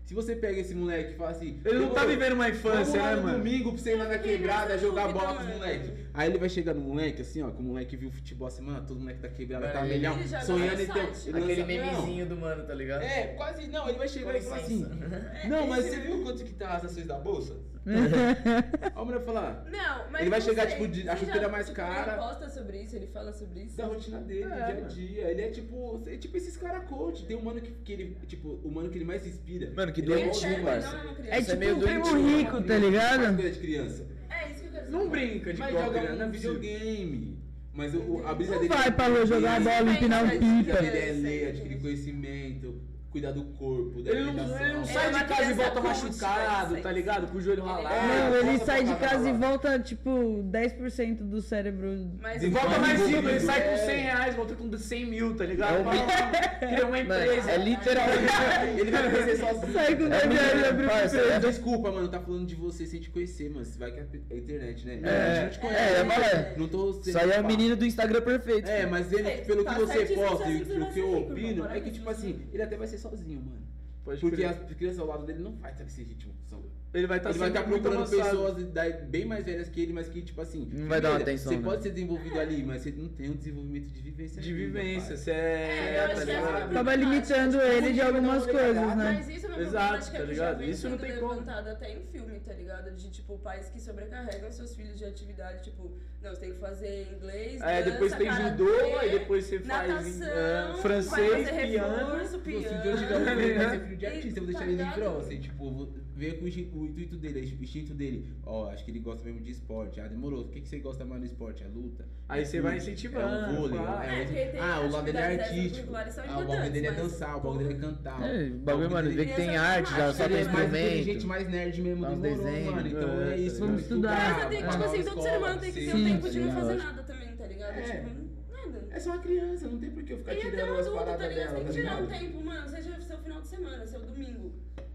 Se 0.06 0.14
você 0.14 0.36
pega 0.36 0.60
esse 0.60 0.72
moleque 0.72 1.14
e 1.14 1.16
fala 1.16 1.30
assim. 1.32 1.60
Ele 1.64 1.80
não 1.80 1.88
tá 1.88 2.02
"Demorou, 2.02 2.08
vivendo 2.10 2.32
uma 2.34 2.48
infância, 2.48 3.02
né, 3.02 3.16
no 3.16 3.22
mano? 3.24 3.38
domingo 3.38 3.72
pra 3.72 3.82
você 3.82 3.90
ir 3.90 3.96
lá 3.96 4.04
na 4.04 4.18
quebrada 4.20 4.78
jogar 4.78 5.08
bola 5.12 5.34
com 5.34 5.42
os 5.42 5.48
moleques. 5.56 5.90
Aí 6.14 6.30
ele 6.30 6.38
vai 6.38 6.48
chegar 6.48 6.74
no 6.74 6.80
moleque, 6.80 7.22
assim, 7.22 7.42
ó, 7.42 7.50
que 7.50 7.58
o 7.60 7.62
moleque 7.64 7.96
viu 7.96 8.08
futebol 8.12 8.46
assim, 8.46 8.62
mano, 8.62 8.86
todo 8.86 9.00
moleque 9.00 9.18
da 9.20 9.28
quebrada 9.28 9.66
tá 9.68 9.82
melhor, 9.82 10.16
sonhando 10.44 10.80
em 10.80 10.86
ter. 10.86 11.00
Aquele 11.36 11.64
memezinho 11.64 12.24
do 12.26 12.36
mano, 12.36 12.64
tá 12.64 12.72
ligado? 12.72 13.02
É, 13.02 13.34
quase 13.36 13.66
não, 13.66 13.88
ele 13.88 13.98
vai 13.98 14.06
chegar 14.08 14.36
e 14.36 14.40
falar 14.42 14.56
assim. 14.58 14.86
Não, 15.48 15.66
mas 15.66 15.84
você 15.86 15.96
viu 15.98 16.22
quanto 16.22 16.44
que 16.44 16.54
tá 16.54 16.74
as 16.76 16.84
ações 16.84 17.06
da 17.06 17.18
bolsa? 17.18 17.56
Aí 18.82 18.92
o 19.02 19.04
mulher 19.04 19.24
falar. 19.24 19.64
Não, 19.70 20.10
mas 20.10 20.20
Ele 20.22 20.30
vai 20.30 20.40
chegar, 20.40 20.62
sei, 20.68 20.72
tipo, 20.72 20.88
de- 20.88 21.08
a 21.08 21.16
chuteira 21.16 21.40
já- 21.42 21.48
mais 21.48 21.66
tipo, 21.66 21.76
cara. 21.76 22.12
Ele 22.12 22.20
posta 22.22 22.48
sobre 22.50 22.82
isso, 22.82 22.96
ele 22.96 23.06
fala 23.06 23.32
sobre 23.32 23.60
isso. 23.62 23.76
da 23.76 23.86
rotina 23.86 24.18
dele, 24.20 24.44
do 24.46 24.52
É, 24.52 24.72
dia 24.72 24.84
a 24.84 24.88
dia. 24.88 25.22
Ele 25.30 25.42
é 25.42 25.48
tipo, 25.50 26.02
é 26.06 26.16
tipo 26.16 26.36
esses 26.36 26.56
caras 26.56 26.84
coach. 26.88 27.24
Tem 27.26 27.36
um 27.36 27.42
mano 27.42 27.60
que, 27.60 27.70
que 27.70 27.92
ele, 27.92 28.16
tipo, 28.26 28.58
o 28.64 28.70
mano 28.70 28.88
que 28.90 28.98
ele 28.98 29.04
mais 29.04 29.26
inspira. 29.26 29.72
Mano, 29.74 29.92
que 29.92 30.00
Ele 30.00 30.12
é 30.12 30.20
Ele 30.20 30.62
parça. 30.64 30.96
é. 31.26 31.36
É 31.36 31.40
Isso 31.40 31.50
é 31.52 31.54
tipo 31.54 31.58
meio 31.58 31.76
um 31.76 31.80
primo 31.80 32.28
rico, 32.28 32.62
tá 32.62 32.76
ligado? 32.78 33.34
coisa 33.36 33.50
de 33.50 33.58
criança. 33.58 34.06
É 34.28 34.50
isso 34.50 34.60
que 34.60 34.66
eu 34.66 34.72
quero 34.72 34.84
dizer. 34.86 34.96
Não 34.98 35.08
brinca 35.08 35.52
de 35.52 35.58
Mas 35.60 35.72
joga 35.72 35.98
um 35.98 36.02
é 36.02 36.06
possível. 36.26 36.30
videogame. 36.30 37.36
Mas 37.72 37.94
o, 37.94 38.22
a 38.26 38.34
brisa 38.34 38.52
Não 38.52 38.60
dele 38.62 38.74
vai 38.74 38.90
pra 38.90 39.24
jogar 39.26 39.56
ele- 39.60 39.64
bola, 39.70 39.92
empinar 39.92 40.24
um 40.24 40.28
pipa. 40.30 40.80
dele 40.80 40.98
é 40.98 41.12
ler, 41.12 41.48
adquirir 41.48 41.80
conhecimento, 41.80 42.80
cuidar 43.16 43.32
do 43.32 43.44
corpo, 43.44 44.02
da 44.02 44.10
Ele 44.10 44.30
não, 44.30 44.60
ele 44.60 44.72
não 44.74 44.84
sai 44.84 45.06
é 45.06 45.10
de 45.10 45.24
casa 45.24 45.50
e 45.50 45.54
volta 45.54 45.80
machucado, 45.80 46.70
velho, 46.72 46.82
tá 46.82 46.92
ligado? 46.92 47.32
Com 47.32 47.38
o 47.38 47.40
joelho 47.40 47.62
Ele- 47.62 47.68
ralado. 47.70 47.94
Não, 48.06 48.36
ele 48.36 48.58
sai 48.58 48.84
de 48.84 48.94
casa 48.96 49.28
e 49.28 49.32
volta, 49.32 49.78
tipo, 49.78 50.42
10% 50.44 51.24
do 51.24 51.40
cérebro. 51.40 52.10
Mas 52.20 52.40
Desenvolve 52.40 52.66
Volta 52.66 52.80
mais 52.80 53.00
Envolvido, 53.00 53.18
cinco, 53.20 53.28
ele 53.30 53.40
sai 53.40 53.62
com 53.62 53.70
é. 53.70 53.76
100 53.78 53.96
reais, 54.02 54.34
volta 54.34 54.54
com 54.54 54.76
100 54.76 55.06
mil, 55.06 55.34
tá 55.34 55.44
ligado? 55.46 55.76
É 55.88 56.66
Cria 56.66 56.86
uma 56.86 56.90
Mano, 56.90 57.02
empresa. 57.02 57.50
é 57.50 57.56
literalmente. 57.56 58.16
Ele 58.78 58.90
vai 58.90 59.10
crescer 59.10 59.36
sozinho. 59.38 59.72
Sai 59.72 59.96
com 59.96 60.04
É 60.04 60.08
10 60.08 60.32
reais 60.32 60.60
e 60.60 60.64
abre 60.66 60.82
uma 60.84 60.92
é. 60.92 61.38
Desculpa, 61.38 61.90
mano, 61.90 62.08
tá 62.08 62.20
falando 62.20 62.46
de 62.46 62.54
você 62.54 62.84
sem 62.86 63.00
te 63.00 63.10
conhecer, 63.10 63.48
mano. 63.50 63.64
Você 63.64 63.78
vai 63.78 63.92
que 63.92 64.00
é 64.00 64.02
a 64.02 64.34
internet, 64.36 64.86
né? 64.86 65.00
É, 65.02 65.08
a 65.08 65.44
gente 65.44 65.52
te 65.52 65.58
é, 65.58 65.60
conhece. 66.04 66.36
é, 66.36 66.54
Não 66.58 66.68
tô 66.68 66.92
sendo 66.92 67.08
Isso 67.08 67.18
aí 67.18 67.30
é 67.30 67.40
o 67.40 67.46
menino 67.46 67.76
do 67.76 67.84
Instagram 67.86 68.20
perfeito. 68.20 68.68
É, 68.68 68.84
mas 68.86 69.12
ele, 69.12 69.28
É, 69.28 69.36
pelo 69.38 69.64
tá 69.64 69.74
que 69.74 69.80
você 69.80 69.92
certíssimo, 69.92 70.26
posta 70.26 70.48
e 70.50 70.64
você 70.64 70.78
o 70.78 70.86
que 70.92 70.98
eu 71.00 71.18
opino, 71.18 71.66
é 71.70 71.80
que, 71.80 71.90
tipo 71.90 72.10
assim, 72.10 72.40
ele 72.52 72.62
até 72.62 72.76
vai 72.76 72.86
ser 72.86 72.98
sozinho, 73.10 73.40
mano. 73.42 73.66
Pode 74.04 74.20
Porque 74.20 74.36
crer. 74.36 74.48
as 74.48 74.72
crianças 74.76 74.98
ao 75.00 75.06
lado 75.06 75.26
dele 75.26 75.40
não 75.40 75.52
vai 75.56 75.72
estar 75.72 75.84
nesse 75.84 76.02
ritmo. 76.02 76.32
São- 76.44 76.62
Ele 76.94 77.06
vai 77.06 77.18
estar 77.18 77.28
ele 77.30 77.38
vai 77.38 77.48
estar 77.48 77.66
muito 77.66 77.82
procurando 77.82 78.02
avançado. 78.14 78.30
pessoas 78.64 79.00
bem 79.08 79.24
mais 79.26 79.44
velhas 79.44 79.68
que 79.68 79.80
ele, 79.82 79.92
mas 79.92 80.08
que, 80.08 80.22
tipo 80.22 80.40
assim. 80.40 80.66
Não 80.72 80.88
vai 80.88 80.98
dar 81.00 81.10
uma 81.10 81.18
atenção, 81.20 81.52
Você 81.52 81.58
né? 81.58 81.64
pode 81.64 81.82
ser 81.82 81.90
desenvolvido 81.90 82.40
ali, 82.40 82.62
mas 82.62 82.82
você 82.82 82.90
não 82.92 83.08
tem 83.08 83.30
um 83.30 83.34
desenvolvimento 83.36 83.88
de 83.92 84.00
vivência. 84.00 84.40
De 84.40 84.52
vivência, 84.54 85.16
você 85.16 85.30
É, 85.30 85.96
eu 85.98 86.02
é. 86.02 86.14
tá 86.14 86.22
é 86.22 86.24
ligado? 86.24 86.46
Acaba 86.46 86.66
problemática, 86.72 86.96
limitando 86.96 87.60
ele 87.60 87.92
de 87.92 88.00
algumas 88.00 88.44
coisas, 88.46 88.74
né? 88.74 88.94
Mas 88.96 89.28
isso 89.28 89.46
é 89.46 89.48
uma 89.50 89.58
Exato, 89.60 89.72
problemática 89.76 90.18
tá 90.18 90.24
que 90.24 90.30
ligado? 90.30 90.64
Isso 90.64 90.88
não 90.88 90.98
tem 90.98 91.16
como. 91.16 91.32
levantada 91.32 91.72
até 91.72 91.92
em 91.92 92.00
filme, 92.06 92.40
tá 92.40 92.52
ligado? 92.54 92.90
De, 92.92 93.10
tipo, 93.10 93.38
pais 93.38 93.68
que 93.68 93.80
sobrecarregam 93.80 94.50
seus 94.52 94.74
filhos 94.74 94.98
de 94.98 95.04
atividade, 95.04 95.64
tipo, 95.64 95.90
não, 96.22 96.30
você 96.30 96.40
tem 96.40 96.52
que 96.52 96.58
fazer 96.58 97.08
inglês, 97.14 97.60
É, 97.60 97.82
dança, 97.82 97.90
depois 97.90 98.14
tem 98.14 98.32
judô, 98.32 98.98
aí 99.00 99.10
depois 99.10 99.44
você 99.44 99.58
faz 99.60 99.88
natação, 99.90 100.26
é, 100.28 100.74
francês, 100.80 101.30
fazer 101.48 101.66
piano. 101.68 101.96
reforço, 101.96 102.30
Se 102.32 102.38
piano. 102.38 102.82
dia 102.82 102.90
eu 102.90 102.96
tiver 102.96 103.16
um 103.18 103.24
filho, 103.26 103.54
vai 103.58 103.70
ser 103.70 103.80
filho 103.84 103.96
de 103.98 104.06
artista, 104.06 104.40
eu 104.40 104.44
vou 104.44 104.52
Tá 104.54 104.58
deixar 104.60 104.72
ele 104.72 104.82
ligado? 104.82 105.02
ó. 105.14 105.18
Assim, 105.18 105.40
tipo, 105.40 105.88
ver 106.16 106.38
com 106.38 106.46
o 106.46 106.86
intuito 106.86 107.14
dele, 107.16 107.40
o 107.60 107.62
instinto 107.62 107.92
dele. 107.92 108.26
Ó, 108.44 108.70
acho 108.70 108.82
que 108.84 108.90
ele 108.90 109.00
gosta 109.00 109.22
mesmo 109.24 109.40
de 109.42 109.50
esporte. 109.50 110.00
Ah, 110.00 110.08
demorou. 110.08 110.46
O 110.46 110.48
que, 110.48 110.62
que 110.62 110.68
você 110.68 110.78
gosta 110.78 111.04
mais 111.04 111.20
no 111.20 111.26
esporte? 111.26 111.62
É 111.62 111.66
luta? 111.68 112.06
Aí 112.28 112.40
É 112.40 112.44
você 112.44 112.60
vai 112.60 112.78
incentivando, 112.78 113.34
É 113.34 113.50
o 113.50 113.54
vôlei. 113.56 113.78
pá. 113.78 114.04
é- 114.06 114.22
É, 114.22 114.24
porque 114.24 114.46
tem 114.46 114.60
ah, 114.60 114.80
o 114.80 114.90
lado 114.90 115.04
dele 115.04 115.18
é 115.18 115.44
artístico. 115.44 115.92
Ah, 115.94 116.38
o 116.38 116.46
bagulho 116.46 116.72
dele 116.72 116.86
é 116.86 116.90
mas, 116.90 117.02
dançar, 117.02 117.36
o 117.36 117.40
bagulho 117.40 117.58
dele 117.68 117.74
é 117.74 117.80
cantar. 117.80 118.22
É, 118.22 118.46
o 118.48 118.58
bagulho, 118.58 118.90
mano, 118.90 119.08
dele 119.10 119.24
vê 119.24 119.30
que 119.30 119.36
tem 119.36 119.46
Criança 119.48 119.64
arte, 119.66 119.90
já 119.90 120.12
só 120.14 120.28
tem 120.28 120.36
é 120.38 120.44
mais 120.44 120.68
inteligente, 120.68 120.98
instrumento. 121.16 121.26
mais 121.26 121.48
nerd 121.48 121.82
mesmo, 121.82 122.06
demorou, 122.06 122.22
desenho. 122.44 122.72
mano. 122.72 122.88
Então 122.88 123.20
É, 123.20 123.34
é 123.34 123.38
isso. 123.38 123.60
vamos 123.60 123.82
estudar. 123.82 124.48
Tem, 124.48 124.58
tipo 124.66 124.84
assim, 124.84 125.02
todo 125.04 125.22
ser 125.22 125.36
humano 125.38 125.60
tem 125.60 125.72
que 125.72 125.86
ter 125.86 125.94
um 125.94 126.04
tempo 126.04 126.30
de 126.30 126.40
não 126.40 126.52
fazer 126.52 126.74
nada 126.76 127.02
também, 127.02 127.36
tá 127.36 127.46
ligado? 127.46 127.78
É. 127.78 127.82
Tipo, 127.82 128.08
nada. 128.52 128.88
É 128.90 128.98
só 128.98 129.10
uma 129.10 129.18
criança, 129.18 129.68
não 129.68 129.78
tem 129.78 129.90
por 129.90 130.02
que 130.02 130.12
eu 130.14 130.18
ficar 130.18 130.32
E 130.34 130.38
até 130.38 130.50
tirando 130.50 130.70
um 130.70 130.78
as 130.78 130.86
adulto, 130.86 130.98
tá 130.98 131.04
paradas 131.04 131.28
ligado? 131.28 131.46
Você 131.48 131.52
dela, 131.52 131.56
tem 131.56 131.64
tá 131.66 131.72
que 131.72 131.80
tirar 131.80 132.02
um 132.02 132.06
tempo, 132.32 132.44
mano. 132.44 132.68
Seja 132.70 133.00
seu 133.02 133.18
final 133.18 133.40
de 133.42 133.46
semana, 133.48 133.86
seu 133.86 134.00
domingo. 134.00 134.52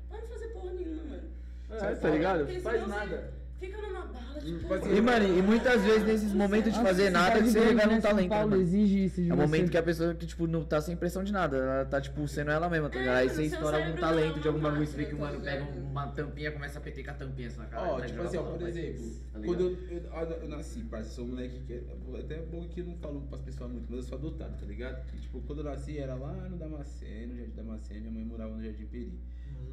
Vai 0.09 0.19
não 0.19 0.27
fazer 0.27 0.47
porra 0.49 0.73
nenhuma, 0.73 1.03
mano. 1.03 1.23
É, 1.71 1.95
tá 1.95 2.09
ligado? 2.09 2.45
Porque 2.45 2.59
Faz 2.59 2.87
nada. 2.87 3.07
você 3.07 3.41
Fica 3.67 3.79
numa 3.79 4.01
bala, 4.07 4.39
tipo. 4.39 4.87
E, 4.89 5.01
mano, 5.01 5.37
e 5.37 5.41
muitas 5.43 5.83
vezes 5.83 6.03
nesses 6.03 6.33
momentos 6.33 6.73
de 6.73 6.79
fazer 6.81 7.11
nada 7.11 7.39
que 7.39 7.47
cidade 7.49 7.51
você 7.51 7.59
revela 7.69 7.91
né, 7.91 7.97
um 7.97 8.01
talento, 8.01 8.23
né, 8.23 8.35
Paulo 8.35 8.49
mano? 8.49 8.61
exige 8.63 9.05
isso 9.05 9.21
de 9.21 9.29
É 9.29 9.33
o 9.33 9.35
você. 9.37 9.41
momento 9.43 9.69
que 9.69 9.77
a 9.77 9.83
pessoa 9.83 10.15
que, 10.15 10.25
tipo, 10.25 10.47
não 10.47 10.63
tá 10.65 10.81
sem 10.81 10.95
pressão 10.95 11.23
de 11.23 11.31
nada. 11.31 11.57
Ela 11.57 11.85
tá, 11.85 12.01
tipo, 12.01 12.27
sendo 12.27 12.49
ela 12.49 12.67
mesma, 12.67 12.89
tá 12.89 12.97
ligado? 12.97 13.17
Aí 13.17 13.27
É, 13.27 13.29
você 13.29 13.35
seu 13.35 13.43
estoura 13.45 13.77
algum 13.77 13.89
cérebro 13.91 14.01
talento 14.01 14.37
é 14.37 14.41
de 14.41 14.47
algum 14.47 14.59
uma 14.59 14.69
bagulho, 14.71 14.87
você 14.87 14.97
vê 14.97 15.05
que 15.05 15.13
o 15.13 15.19
mano 15.19 15.37
tá 15.37 15.43
pega 15.43 15.63
uma 15.63 16.07
tampinha, 16.07 16.51
começa 16.51 16.79
a 16.79 16.81
peter 16.81 17.05
com 17.05 17.11
a 17.11 17.13
tampinha 17.13 17.47
assim 17.49 17.57
na 17.59 17.65
cara. 17.67 17.87
Ó, 17.87 17.99
tá 17.99 18.05
tipo 18.07 18.21
assim, 18.23 18.37
ó, 18.37 18.43
por 18.43 18.67
exemplo, 18.67 19.11
Tá 19.31 19.39
quando 19.45 19.69
ligado? 19.69 19.77
eu, 19.91 20.27
eu, 20.31 20.37
eu 20.41 20.49
nasci, 20.49 20.79
parça, 20.85 21.09
eu 21.09 21.13
sou 21.13 21.25
um 21.25 21.27
moleque 21.27 21.59
que. 21.67 21.73
é- 21.73 22.19
Até 22.19 22.33
é 22.33 22.41
bom 22.41 22.67
que 22.67 22.79
eu 22.81 22.85
não 22.87 22.95
falo 22.97 23.21
pras 23.29 23.41
pessoas 23.41 23.69
muito, 23.71 23.85
mas 23.89 23.97
eu 23.99 24.03
sou 24.03 24.17
adotado, 24.17 24.57
tá 24.59 24.65
ligado? 24.65 25.05
E, 25.15 25.19
tipo, 25.19 25.39
quando 25.41 25.59
eu 25.59 25.65
nasci 25.65 25.99
era 25.99 26.15
lá 26.15 26.33
no 26.33 26.57
Damasceno, 26.57 27.33
no 27.33 27.37
Jardim 27.37 27.53
Damasceno, 27.55 27.99
minha 28.01 28.11
mãe 28.13 28.25
morava 28.25 28.55
no 28.55 28.63
Jardim 28.63 28.85
Peri. 28.87 29.19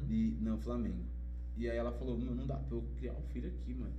E, 0.07 0.37
não, 0.41 0.59
Flamengo. 0.59 1.03
E 1.59 1.69
aí 1.69 1.75
ela 1.77 1.91
falou, 1.91 2.17
mano, 2.17 2.33
não 2.35 2.47
dá 2.47 2.55
pra 2.55 2.77
eu 2.77 2.83
criar 2.95 3.11
um 3.11 3.21
filho 3.23 3.49
aqui, 3.49 3.73
mano. 3.73 3.93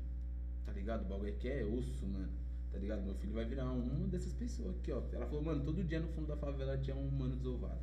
Tá 0.64 0.72
ligado? 0.72 1.02
O 1.02 1.08
bagulho 1.08 1.30
aqui 1.30 1.46
é 1.46 1.62
osso, 1.62 2.06
mano. 2.06 2.30
Tá 2.72 2.78
ligado? 2.78 3.02
Meu 3.02 3.14
filho 3.16 3.34
vai 3.34 3.44
virar 3.44 3.70
uma 3.70 4.08
dessas 4.08 4.32
pessoas 4.32 4.76
aqui, 4.78 4.90
ó. 4.90 5.02
Ela 5.12 5.26
falou, 5.26 5.42
mano, 5.42 5.62
todo 5.62 5.84
dia 5.84 6.00
no 6.00 6.08
fundo 6.08 6.26
da 6.28 6.36
favela 6.38 6.78
tinha 6.78 6.96
um 6.96 7.10
mano 7.10 7.36
desovado. 7.36 7.80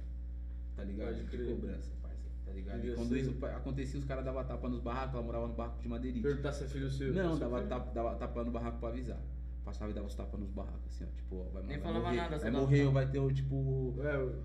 Tá 0.75 0.83
ligado? 0.83 1.09
Pode 1.09 1.23
De 1.25 1.30
crer. 1.30 1.47
cobrança, 1.56 1.91
parça. 2.01 2.27
Tá 2.43 2.51
ligado? 2.53 2.85
E 2.88 2.95
quando 2.95 3.15
isso 3.17 3.45
acontecia, 3.45 3.99
os 3.99 4.06
caras 4.06 4.25
davam 4.25 4.43
tapa 4.45 4.67
nos 4.67 4.80
barracos, 4.81 5.14
ela 5.14 5.23
morava 5.23 5.47
no 5.47 5.53
barraco 5.53 5.80
de 5.80 5.88
madeirite. 5.88 6.23
Perguntar 6.23 6.53
se 6.53 6.64
é 6.64 6.67
filho 6.67 6.89
seu. 6.89 7.14
Não, 7.14 7.38
dava, 7.38 7.57
filho. 7.57 7.69
tapa, 7.69 7.91
dava 7.91 8.15
tapa 8.15 8.43
no 8.43 8.51
barraco 8.51 8.80
pra 8.80 8.89
avisar. 8.89 9.22
Passava 9.67 9.91
e 9.91 9.93
dava 9.93 10.07
uns 10.07 10.15
tapas 10.15 10.39
nos 10.39 10.49
barracos, 10.51 10.87
assim, 10.87 11.03
ó. 11.03 11.15
Tipo, 11.17 11.35
ó, 11.35 11.43
vai, 11.51 11.63
Nem 11.63 11.71
vai 11.71 11.79
falava 11.81 12.05
morrer, 12.05 12.15
nada, 12.15 12.37
só 12.37 12.43
Vai 12.43 12.51
dava 12.51 12.63
morrer 12.63 12.77
tapa. 12.77 12.87
ou 12.87 12.93
vai 12.93 13.11
ter 13.11 13.19
o, 13.19 13.33
tipo... 13.33 13.91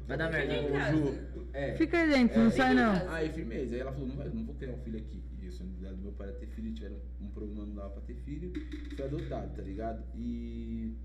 Vai 0.08 0.18
dar 0.18 0.30
merda. 0.32 0.52
Fica 0.52 0.62
em 0.62 0.68
o 0.68 0.72
casa. 0.72 0.96
Ju. 0.96 1.48
É. 1.52 1.74
Fica 1.76 1.98
aí 1.98 2.10
dentro, 2.10 2.40
não 2.40 2.46
É, 2.46 2.50
sai 2.50 2.68
fica 2.70 2.82
em 2.82 2.84
não. 2.84 3.14
Aí, 3.14 3.28
firmeza. 3.32 3.74
Aí 3.74 3.80
ela 3.80 3.92
falou, 3.92 4.08
não, 4.08 4.16
vai, 4.16 4.28
não 4.28 4.44
vou 4.44 4.54
criar 4.56 4.72
um 4.72 4.78
filho 4.78 4.98
aqui. 4.98 5.22
E 5.40 5.46
o 5.48 5.52
sonho 5.52 5.70
do 5.70 5.96
meu 6.02 6.12
pai 6.12 6.28
era 6.28 6.36
ter 6.38 6.46
filho, 6.48 6.74
tiveram 6.74 6.96
um 7.20 7.28
problema, 7.28 7.64
não 7.66 7.74
dava 7.74 7.90
pra 7.90 8.02
ter 8.02 8.14
filho. 8.14 8.52
Fui 8.96 9.04
adotado, 9.04 9.54
tá 9.54 9.62
ligado? 9.62 10.02
E... 10.16 10.96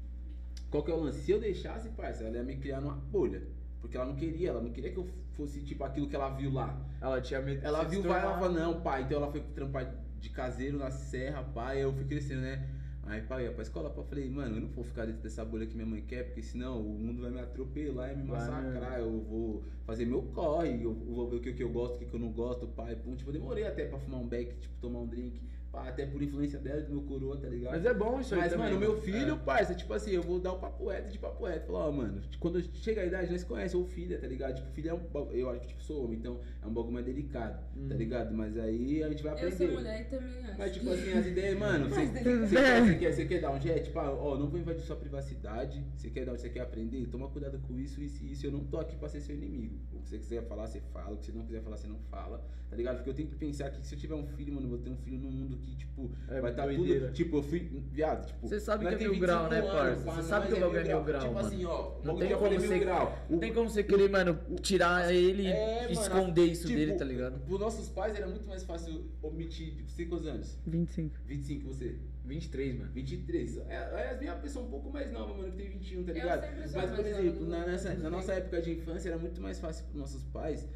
Qual 0.71 0.83
que 0.83 0.89
é 0.91 0.95
o 0.95 0.99
lance? 0.99 1.21
Se 1.21 1.31
eu 1.31 1.39
deixasse, 1.39 1.89
parça, 1.89 2.23
ela 2.23 2.37
ia 2.37 2.43
me 2.43 2.57
criar 2.57 2.81
numa 2.81 2.95
bolha. 2.95 3.43
Porque 3.79 3.95
ela 3.95 4.05
não 4.07 4.15
queria, 4.15 4.49
ela 4.49 4.61
não 4.61 4.71
queria 4.71 4.91
que 4.91 4.97
eu 4.97 5.07
fosse, 5.33 5.61
tipo, 5.61 5.83
aquilo 5.83 6.09
que 6.09 6.15
ela 6.15 6.29
viu 6.29 6.51
lá. 6.51 6.75
Ela 6.99 7.21
tinha 7.21 7.39
medo 7.39 7.59
de 7.61 7.65
Ela 7.67 7.85
se 7.85 7.91
viu, 7.91 8.01
vai, 8.03 8.21
ela 8.21 8.39
falou, 8.39 8.51
não, 8.51 8.81
pai. 8.81 9.03
Então 9.03 9.17
ela 9.17 9.31
foi 9.31 9.41
trampar 9.53 9.95
de 10.19 10.29
caseiro 10.31 10.79
na 10.79 10.89
serra, 10.89 11.43
pai. 11.43 11.83
Eu 11.83 11.93
fui 11.93 12.03
crescendo, 12.05 12.41
né? 12.41 12.67
Aí, 13.10 13.22
pai, 13.22 13.45
ia 13.45 13.52
pra 13.53 13.64
escola, 13.64 13.94
eu 13.95 14.03
falei, 14.03 14.30
mano, 14.30 14.58
eu 14.58 14.61
não 14.61 14.68
vou 14.68 14.84
ficar 14.84 15.06
dentro 15.06 15.22
dessa 15.22 15.44
bolha 15.45 15.66
que 15.66 15.76
minha 15.76 15.86
mãe 15.86 16.02
quer, 16.02 16.26
porque 16.26 16.42
senão 16.42 16.82
o 16.82 17.00
mundo 17.00 17.22
vai 17.22 17.32
me 17.32 17.40
atropelar 17.40 18.11
e 18.11 18.18
me 18.18 18.24
massacrar. 18.24 19.00
Eu 19.00 19.22
vou 19.22 19.64
fazer 19.86 20.06
meu 20.06 20.22
corre, 20.24 20.84
eu 20.84 20.94
vou 20.94 21.30
ver 21.30 21.38
o 21.38 21.40
que, 21.40 21.64
eu 21.64 21.69
gosto, 21.69 21.95
o 21.95 22.00
que, 22.00 22.06
que 22.06 22.14
eu 22.14 22.19
não 22.19 22.32
gosto, 22.32 22.68
pai. 22.68 22.98
Pum, 22.98 23.16
tipo, 23.16 23.30
eu 23.30 23.34
demorei 23.34 23.66
até 23.66 23.86
pra 23.86 23.98
fumar 23.98 24.19
um 24.19 24.27
beck, 24.27 24.60
tipo, 24.60 24.76
tomar 24.82 25.00
um 25.00 25.08
drink. 25.08 25.42
Até 25.85 26.06
por 26.06 26.22
influência 26.22 26.59
dela, 26.59 26.81
do 26.81 26.91
meu 26.93 27.01
coroa, 27.03 27.38
tá 27.38 27.47
ligado? 27.47 27.73
Mas 27.73 27.85
é 27.85 27.93
bom 27.93 28.19
isso 28.19 28.33
aí 28.35 28.41
Mas, 28.41 28.51
também. 28.51 28.67
mano, 28.67 28.80
meu 28.80 28.95
né? 28.95 29.01
filho, 29.01 29.33
É. 29.33 29.38
parça, 29.38 29.75
tipo 29.75 29.93
assim, 29.93 30.11
eu 30.11 30.22
vou 30.23 30.39
dar 30.39 30.53
o 30.53 30.59
papo 30.59 30.88
reto 30.89 31.11
de 31.11 31.17
papo 31.19 31.45
reto. 31.45 31.67
Falar, 31.67 31.88
ó, 31.88 31.91
mano, 31.91 32.22
quando 32.39 32.61
chega 32.75 33.01
a 33.01 33.06
idade, 33.06 33.31
nós 33.31 33.43
conhecemos, 33.43 33.73
ou 33.75 33.85
filha, 33.85 34.17
tá 34.19 34.27
ligado? 34.27 34.56
Tipo, 34.56 34.67
filha 34.72 34.89
é 34.91 34.93
um 34.93 34.99
bagulho, 34.99 35.38
eu 35.38 35.49
acho 35.49 35.61
que, 35.61 35.67
tipo, 35.67 35.83
sou 35.83 36.03
homem, 36.06 36.17
então 36.17 36.39
é 36.61 36.67
um 36.67 36.73
bagulho 36.73 36.93
mais 36.93 37.06
delicado, 37.06 37.53
tá 37.59 37.95
Hum. 37.95 37.97
ligado? 37.97 38.33
Mas 38.33 38.57
aí 38.57 39.03
a 39.03 39.09
gente 39.09 39.23
vai 39.23 39.33
Eu 39.33 39.38
aprender. 39.38 39.56
sou 39.57 39.72
mulher 39.75 40.01
e 40.01 40.06
também 40.06 40.45
acho. 40.45 40.57
Mas, 40.57 40.72
tipo 40.73 40.89
assim, 40.89 41.14
as 41.14 41.25
ideias, 41.27 41.57
mano, 41.59 41.89
você, 41.89 42.06
você, 42.07 42.23
quer, 42.23 42.81
você, 42.81 42.95
quer, 42.95 43.14
você 43.14 43.25
quer 43.25 43.41
dar 43.41 43.51
um 43.51 43.59
jet? 43.61 43.83
Tipo, 43.83 43.99
ah, 43.99 44.11
ó, 44.14 44.38
não 44.38 44.47
vou 44.49 44.59
invadir 44.59 44.81
sua 44.83 44.95
privacidade. 44.95 45.83
Você 45.95 46.09
quer 46.09 46.25
dar 46.25 46.31
você 46.38 46.49
quer 46.49 46.61
aprender? 46.61 47.06
Toma 47.07 47.27
cuidado 47.30 47.59
com 47.59 47.77
isso, 47.77 48.01
isso 48.01 48.23
e 48.23 48.31
isso. 48.31 48.45
Eu 48.45 48.51
não 48.51 48.64
tô 48.64 48.77
aqui 48.80 48.95
pra 48.95 49.09
ser 49.09 49.22
seu 49.22 49.35
inimigo. 49.35 49.75
O 49.93 49.99
que 50.01 50.09
você 50.09 50.17
quiser 50.17 50.43
falar, 50.47 50.67
você 50.67 50.80
fala. 50.93 51.14
O 51.14 51.17
que 51.17 51.25
você 51.25 51.31
não 51.31 51.45
quiser 51.45 51.61
falar, 51.61 51.77
você 51.77 51.88
não 51.88 51.99
fala. 52.09 52.43
Tá 52.69 52.75
ligado? 52.75 52.95
Porque 52.97 53.09
eu 53.09 53.14
tenho 53.14 53.30
que 53.30 53.35
pensar 53.35 53.69
que 53.69 53.85
se 53.85 53.95
eu 53.95 53.99
tiver 53.99 54.15
um 54.15 54.25
filho, 54.27 54.53
mano, 54.53 54.65
eu 54.65 54.69
vou 54.72 54.80
ter 54.80 54.89
um 54.89 54.97
filho 54.97 55.17
num 55.17 55.31
mundo 55.31 55.57
que, 55.57 55.66
tipo, 55.75 56.11
É, 56.29 56.39
vai 56.41 56.51
estar 56.51 56.67
tá 56.67 56.73
tudo. 56.73 57.11
Tipo, 57.11 57.37
eu 57.37 57.43
fui. 57.43 57.59
Viado, 57.91 58.25
tipo. 58.27 58.47
Você 58.47 58.59
sabe 58.59 58.85
que 58.87 58.93
é 58.93 58.97
tem 58.97 59.09
mil 59.09 59.19
grau, 59.19 59.49
25 59.49 59.65
né, 59.67 59.71
parça? 59.73 60.03
Você 60.11 60.23
sabe 60.23 60.47
que 60.47 60.53
o 60.53 60.59
bagulho 60.59 60.79
é 60.79 60.83
mil 60.83 61.03
grau, 61.03 61.21
Tipo 61.21 61.33
mano. 61.33 61.47
assim, 61.47 61.65
ó. 61.65 61.89
o 61.89 62.05
Não 62.05 62.15
tem 62.17 62.27
que 62.27 62.33
eu 62.33 62.37
como 62.37 62.51
falei 62.51 62.67
você- 62.67 62.79
grau. 62.79 63.17
Não 63.29 63.39
tem 63.39 63.53
como 63.53 63.69
você 63.69 63.83
querer, 63.83 64.09
mano, 64.09 64.39
tirar 64.61 65.13
ele 65.13 65.43
e 65.43 65.47
É, 65.47 65.91
esconder 65.91 66.45
isso 66.45 66.67
tipo, 66.67 66.77
dele, 66.79 66.93
tá 66.93 67.05
ligado? 67.05 67.39
Pros 67.45 67.59
nossos 67.59 67.89
pais 67.89 68.15
era 68.15 68.27
muito 68.27 68.47
mais 68.47 68.63
fácil 68.63 69.05
omitir. 69.21 69.73
Você 69.87 69.97
tem 69.97 70.07
quantos 70.07 70.27
anos? 70.27 70.57
25. 70.65 71.15
25 71.25 71.67
você? 71.67 71.95
23, 72.25 72.77
mano. 72.77 72.91
23. 72.93 73.57
É, 73.57 73.73
é 73.73 74.09
as 74.13 74.19
minhas 74.19 74.37
pessoas 74.39 74.65
um 74.65 74.69
pouco 74.69 74.91
mais 74.91 75.11
nova, 75.11 75.33
mano, 75.33 75.49
que 75.51 75.57
tem 75.57 75.69
21, 75.69 76.03
tá 76.03 76.11
ligado? 76.13 76.45
Mas, 76.75 76.91
por 76.91 77.05
exemplo, 77.05 77.47
na, 77.47 77.65
nessa- 77.65 77.89
né? 77.89 77.99
na 78.03 78.09
nossa 78.09 78.33
época 78.33 78.61
de 78.61 78.71
infância 78.71 79.09
era 79.09 79.17
muito 79.17 79.41
mais 79.41 79.59
fácil 79.59 79.85
pros 79.85 79.95
nossos 79.97 80.23
pais 80.25 80.67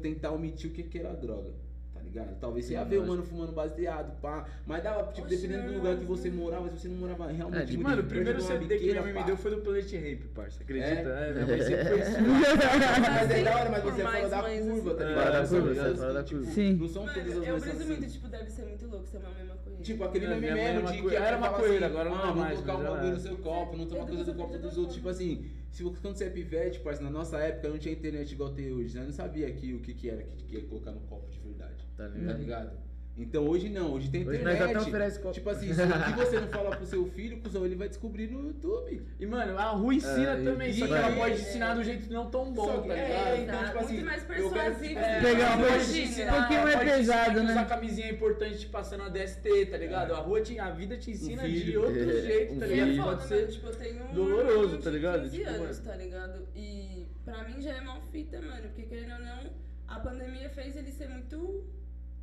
tentar 0.00 0.30
omitir 0.30 0.70
o 0.70 0.72
que, 0.72 0.84
que 0.84 0.98
era 0.98 1.12
droga. 1.12 1.52
Ligado? 2.12 2.38
Talvez 2.38 2.66
você 2.66 2.74
ia 2.74 2.84
ver 2.84 2.98
o 2.98 3.06
mano 3.06 3.22
fumando 3.22 3.52
baseado, 3.52 4.20
pá. 4.20 4.44
Mas 4.66 4.82
dava, 4.82 5.10
tipo, 5.12 5.26
Oxe, 5.26 5.34
dependendo 5.36 5.62
do 5.64 5.68
não, 5.72 5.78
lugar 5.78 5.94
que 5.96 6.00
não. 6.02 6.08
você 6.08 6.30
morava, 6.30 6.68
se 6.70 6.78
você 6.78 6.88
não 6.88 6.96
morava 6.96 7.26
realmente 7.32 7.62
É, 7.62 7.64
de- 7.64 7.78
Mano, 7.78 8.02
o 8.02 8.04
primeiro 8.04 8.38
uma 8.38 8.46
CD 8.48 8.76
que 8.76 8.84
minha 8.90 9.02
mãe 9.02 9.12
me 9.14 9.24
deu 9.24 9.36
foi 9.36 9.50
do 9.52 9.62
Planet 9.62 9.92
Ramp, 9.94 10.20
parça. 10.34 10.62
Acredita? 10.62 10.90
É? 10.90 11.30
É, 11.30 11.32
minha 11.32 11.46
mãe 11.48 11.60
sempre 11.62 11.84
foi 11.86 12.00
isso. 12.00 12.10
Mas 12.20 13.30
é 13.30 13.42
da 13.42 13.56
hora, 13.58 13.70
mas 13.70 13.82
você 13.82 14.00
é 14.00 14.04
fora 14.04 14.18
mais 14.18 14.30
da 14.30 14.42
mães, 14.42 14.64
curva, 14.66 14.94
tá 14.94 15.04
assim. 15.04 15.08
ligado? 15.08 15.24
Fora 15.24 15.32
da 15.40 15.46
São 15.46 15.60
curva, 15.60 15.74
pessoas 15.74 15.98
fora 15.98 16.12
da 16.12 16.22
tipo, 16.22 16.40
curva. 16.40 16.52
Sim. 16.54 16.72
Não 16.74 16.88
são 16.88 17.06
todas 17.06 17.18
as 17.18 17.28
eu 17.28 17.52
mães 17.52 17.62
presumo 17.62 17.80
assim. 17.80 17.86
muito, 17.96 18.12
tipo, 18.12 18.28
deve 18.28 18.50
ser 18.50 18.62
muito 18.66 18.86
louco 18.88 19.06
ser 19.06 19.16
uma 19.18 19.30
mãe 19.30 19.44
maconheira. 19.44 19.82
Tipo, 19.82 20.04
aquele 20.04 20.26
Não, 20.26 20.36
meme 20.38 20.54
mesmo 20.54 20.92
de 20.92 21.02
que. 21.02 21.16
Era 21.16 21.38
maconheira, 21.38 21.86
assim, 21.86 21.94
agora 21.96 22.10
não 22.10 22.16
ah, 22.16 22.20
é 22.20 22.26
vamos 22.26 22.40
mais, 22.40 22.60
colocar 22.60 22.72
mas 22.74 22.82
um 22.82 22.86
ela 22.86 22.94
bagulho 22.96 23.10
é. 23.10 23.14
no 23.14 23.20
seu 23.20 23.36
copo, 23.38 23.76
não 23.76 23.86
toma 23.86 24.00
Eu 24.02 24.06
coisa 24.06 24.24
do 24.24 24.34
copo 24.34 24.58
dos 24.58 24.76
outros. 24.78 24.94
Tipo 24.96 25.08
assim, 25.08 25.50
se 25.70 25.82
você, 25.82 25.98
quando 26.02 26.16
você 26.16 26.24
é 26.24 26.30
pivete, 26.30 26.80
parceiro, 26.80 27.10
na 27.10 27.18
nossa 27.18 27.38
época 27.38 27.68
não 27.68 27.78
tinha 27.78 27.94
internet 27.94 28.30
igual 28.32 28.50
tem 28.50 28.70
hoje, 28.72 28.94
né? 28.94 29.00
Eu 29.02 29.06
não 29.06 29.12
sabia 29.12 29.46
aqui 29.48 29.72
o 29.72 29.80
que, 29.80 29.94
que 29.94 30.10
era 30.10 30.22
que, 30.22 30.44
que 30.44 30.56
ia 30.56 30.62
colocar 30.64 30.90
no 30.92 31.00
copo 31.00 31.26
de. 31.92 31.96
Tá 31.96 32.08
Tá 32.08 32.18
ligado? 32.18 32.38
ligado? 32.38 32.82
Então 33.14 33.46
hoje 33.46 33.68
não, 33.68 33.92
hoje 33.92 34.08
tem 34.10 34.26
Hoje 34.26 34.38
internet. 34.38 34.58
nós 34.60 34.70
até 34.70 34.88
oferece 34.88 35.18
copo. 35.20 35.34
Tipo 35.34 35.50
assim, 35.50 35.66
se 35.74 35.82
o 35.82 35.86
que 35.86 36.12
você 36.18 36.40
não 36.40 36.48
fala 36.48 36.74
pro 36.74 36.86
seu 36.86 37.04
filho, 37.10 37.42
cuzão, 37.42 37.62
ele 37.66 37.74
vai 37.74 37.86
descobrir 37.86 38.26
no 38.30 38.40
YouTube. 38.46 39.06
E, 39.20 39.26
mano, 39.26 39.58
a 39.58 39.64
rua 39.68 39.92
ensina 39.94 40.30
É, 40.30 40.42
também, 40.42 40.70
e- 40.70 40.78
só 40.78 40.86
que 40.86 40.92
ela 40.94 41.14
pode 41.14 41.34
é. 41.34 41.38
ensinar 41.38 41.74
do 41.74 41.84
jeito 41.84 42.10
não 42.10 42.30
tão 42.30 42.50
bom, 42.54 42.64
Só 42.64 42.80
que- 42.80 42.88
tá 42.88 42.94
é, 42.96 43.36
ligado? 43.36 43.42
então, 43.42 43.58
Tá, 43.60 43.66
tipo 43.66 43.78
assim, 43.80 43.92
muito 43.92 44.06
mais 44.06 44.22
persuasivo. 44.24 44.98
é, 44.98 45.20
Pegar 45.20 45.58
um 45.58 45.60
pode 45.60 45.68
pouquinho- 45.74 45.92
te 45.92 46.00
um 46.00 46.04
ensinar, 46.04 46.32
pouquinho 46.38 46.62
mais 46.62 46.74
ensinar 46.76 46.96
pesado, 46.96 47.42
né? 47.42 47.50
usar 47.52 47.64
camisinha 47.66 48.06
é 48.06 48.10
importante 48.12 48.58
te 48.60 48.66
passando 48.68 49.02
a 49.02 49.08
DST, 49.10 49.66
tá 49.66 49.76
ligado? 49.76 50.14
A 50.14 50.18
rua, 50.18 50.40
te, 50.40 50.58
a 50.58 50.70
vida 50.70 50.96
te 50.96 51.10
ensina 51.10 51.46
de 51.46 51.60
filho. 51.60 51.82
outro 51.82 52.00
É, 52.10 52.22
jeito, 52.22 52.54
um 52.54 52.58
tá 52.60 52.66
E 52.66 52.68
ligado? 52.70 52.88
é 52.88 52.90
filho. 52.92 53.02
foda, 53.04 53.16
Pode 53.18 53.28
ser 53.28 53.46
tipo, 53.48 53.66
eu 53.66 53.74
tenho 53.76 54.04
um 54.08 54.14
doloroso, 54.14 54.78
tá 54.78 54.88
de 54.90 54.96
ligado? 54.96 55.22
15 55.24 55.36
Tipo, 55.36 55.50
anos, 55.50 55.60
mano. 55.80 55.82
tá 55.90 55.96
ligado? 55.96 56.48
E 56.56 57.06
pra 57.26 57.44
mim 57.46 57.60
já 57.60 57.72
é 57.74 57.80
mal 57.82 58.00
fita, 58.10 58.40
mano, 58.40 58.62
porque 58.62 58.82
querendo 58.84 59.12
ou 59.12 59.18
não, 59.20 59.50
a 59.86 60.00
pandemia 60.00 60.48
fez 60.48 60.74
ele 60.78 60.90
ser 60.90 61.10
muito 61.10 61.62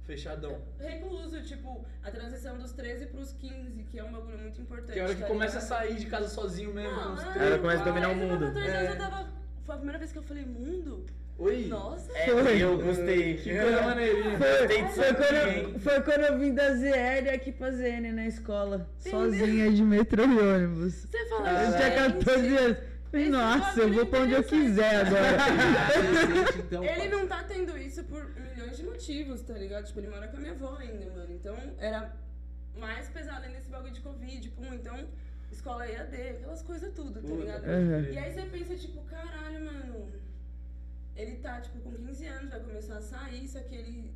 fechadão. 0.10 0.58
recluso, 0.80 1.42
tipo, 1.44 1.86
a 2.04 2.10
transição 2.10 2.58
dos 2.58 2.72
13 2.72 3.06
pros 3.08 3.32
15, 3.34 3.84
que 3.84 4.00
é 4.00 4.04
um 4.04 4.12
bagulho 4.12 4.40
muito 4.40 4.60
importante. 4.60 4.94
Que 4.94 5.00
é 5.00 5.02
a 5.02 5.06
hora 5.06 5.16
que 5.16 5.22
tá 5.22 5.28
começa 5.28 5.58
a 5.60 5.62
ligado? 5.62 5.88
sair 5.88 5.96
de 6.00 6.06
casa 6.08 6.28
sozinho 6.30 6.74
mesmo. 6.74 6.92
Não, 6.96 7.16
com 7.16 7.22
os 7.30 7.36
é, 7.36 7.46
Ela 7.48 7.60
começa 7.60 7.82
a 7.82 7.86
dominar 7.86 8.10
o 8.10 8.16
mundo. 8.16 8.48
com 8.48 8.54
14 8.54 8.68
anos 8.72 8.90
É. 8.90 8.92
eu 8.92 8.98
tava. 8.98 9.30
Foi 9.66 9.76
a 9.76 9.78
primeira 9.78 10.00
vez 10.00 10.12
que 10.12 10.18
eu 10.18 10.24
falei 10.24 10.46
mundo? 10.46 11.06
Oi. 11.38 11.68
Nossa! 11.68 12.12
É, 12.18 12.30
eu 12.62 12.78
gostei. 12.82 13.38
Que 13.44 13.58
coisa 13.58 13.82
maneirinha. 13.84 14.38
Foi, 14.38 15.14
quando 15.14 15.80
foi 15.80 16.02
quando 16.02 16.22
eu 16.22 16.40
vim 16.40 16.54
da 16.54 16.74
ZL 16.74 17.30
aqui 17.34 17.52
pra 17.52 17.72
ZN 17.72 18.12
na 18.12 18.26
escola. 18.26 18.90
Sozinha 18.98 19.72
de 19.72 19.84
metrô 19.84 20.24
e 20.24 20.40
ônibus. 20.40 20.94
Você 21.06 21.26
fala, 21.30 21.50
Eu 21.64 21.72
tinha 21.78 22.10
gente, 22.10 22.26
14 22.26 22.58
anos. 22.58 22.78
Nossa, 23.32 23.80
eu 23.80 23.94
vou 23.94 24.06
pra 24.06 24.20
onde 24.20 24.34
eu 24.34 24.44
quiser 24.44 24.96
agora. 25.08 25.38
Adolescente, 25.96 26.60
então, 26.60 26.84
Ele 26.84 27.08
não 27.08 27.28
tá 27.28 27.44
tendo 27.44 27.78
isso 27.78 28.04
por 28.04 28.24
motivos, 29.00 29.42
tá 29.42 29.54
ligado? 29.54 29.86
Tipo, 29.86 30.00
ele 30.02 30.10
mora 30.10 30.28
com 30.28 30.38
a 30.38 30.40
minha 30.40 30.52
avó 30.52 30.76
ainda, 30.78 31.06
mano. 31.12 31.34
Então 31.34 31.56
era 31.78 32.14
mais 32.78 33.10
pesado 33.10 33.46
ainda 33.46 33.58
esse 33.58 33.70
bagulho 33.70 33.94
de 33.94 34.02
Covid, 34.02 34.50
pum. 34.50 34.74
Então, 34.74 35.08
escola 35.52 35.88
EAD, 35.88 36.16
aquelas 36.32 36.62
coisas 36.62 36.94
tudo, 36.94 37.22
tá 37.22 37.34
ligado? 37.34 37.64
Uhum. 37.64 38.04
E 38.12 38.18
aí 38.18 38.34
você 38.34 38.42
pensa, 38.44 38.76
tipo, 38.76 39.02
caralho, 39.04 39.66
mano. 39.66 40.12
Ele 41.16 41.36
tá, 41.38 41.60
tipo, 41.62 41.80
com 41.80 41.92
15 41.92 42.26
anos, 42.28 42.50
vai 42.50 42.60
começar 42.60 42.98
a 42.98 43.02
sair, 43.02 43.48
só 43.48 43.60
que 43.60 43.76
ele 43.76 44.14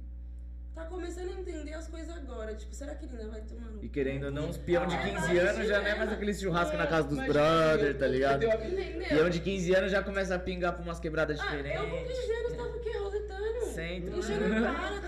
tá 0.74 0.86
começando 0.86 1.30
a 1.30 1.40
entender 1.40 1.74
as 1.74 1.88
coisas 1.88 2.16
agora. 2.16 2.56
Tipo, 2.56 2.74
será 2.74 2.96
que 2.96 3.06
ele 3.06 3.18
ainda 3.18 3.32
vai 3.32 3.42
tomar 3.42 3.70
no 3.72 3.84
E 3.84 3.90
querendo 3.90 4.26
ou 4.26 4.32
não, 4.32 4.50
os 4.50 4.58
peão 4.58 4.86
de 4.88 4.96
É, 4.96 5.10
15 5.12 5.38
anos 5.38 5.68
já 5.68 5.80
não 5.82 5.88
é 5.88 5.96
mais 5.96 6.12
aquele 6.12 6.34
churrasco 6.34 6.78
na 6.78 6.88
casa 6.88 7.08
dos 7.08 7.18
brothers, 7.26 7.98
tá 7.98 8.08
ligado? 8.08 8.44
Entendeu? 8.44 9.08
Peão 9.10 9.30
de 9.30 9.40
15 9.42 9.76
anos 9.76 9.92
já 9.92 10.02
começa 10.04 10.36
a 10.36 10.40
pingar 10.40 10.74
pra 10.74 10.82
umas 10.84 11.00
quebradas 11.00 11.40
Ah, 11.40 11.44
eu 11.44 11.50
com 11.50 11.58
diferentes. 11.58 12.18
15 12.20 12.34
anos 12.34 12.54
tava 12.54 12.70
o 12.70 12.80
quê? 12.80 12.98
Roletando. 12.98 13.66
Centro. 13.66 14.18
Enchendo 14.20 14.50
tá 14.50 14.53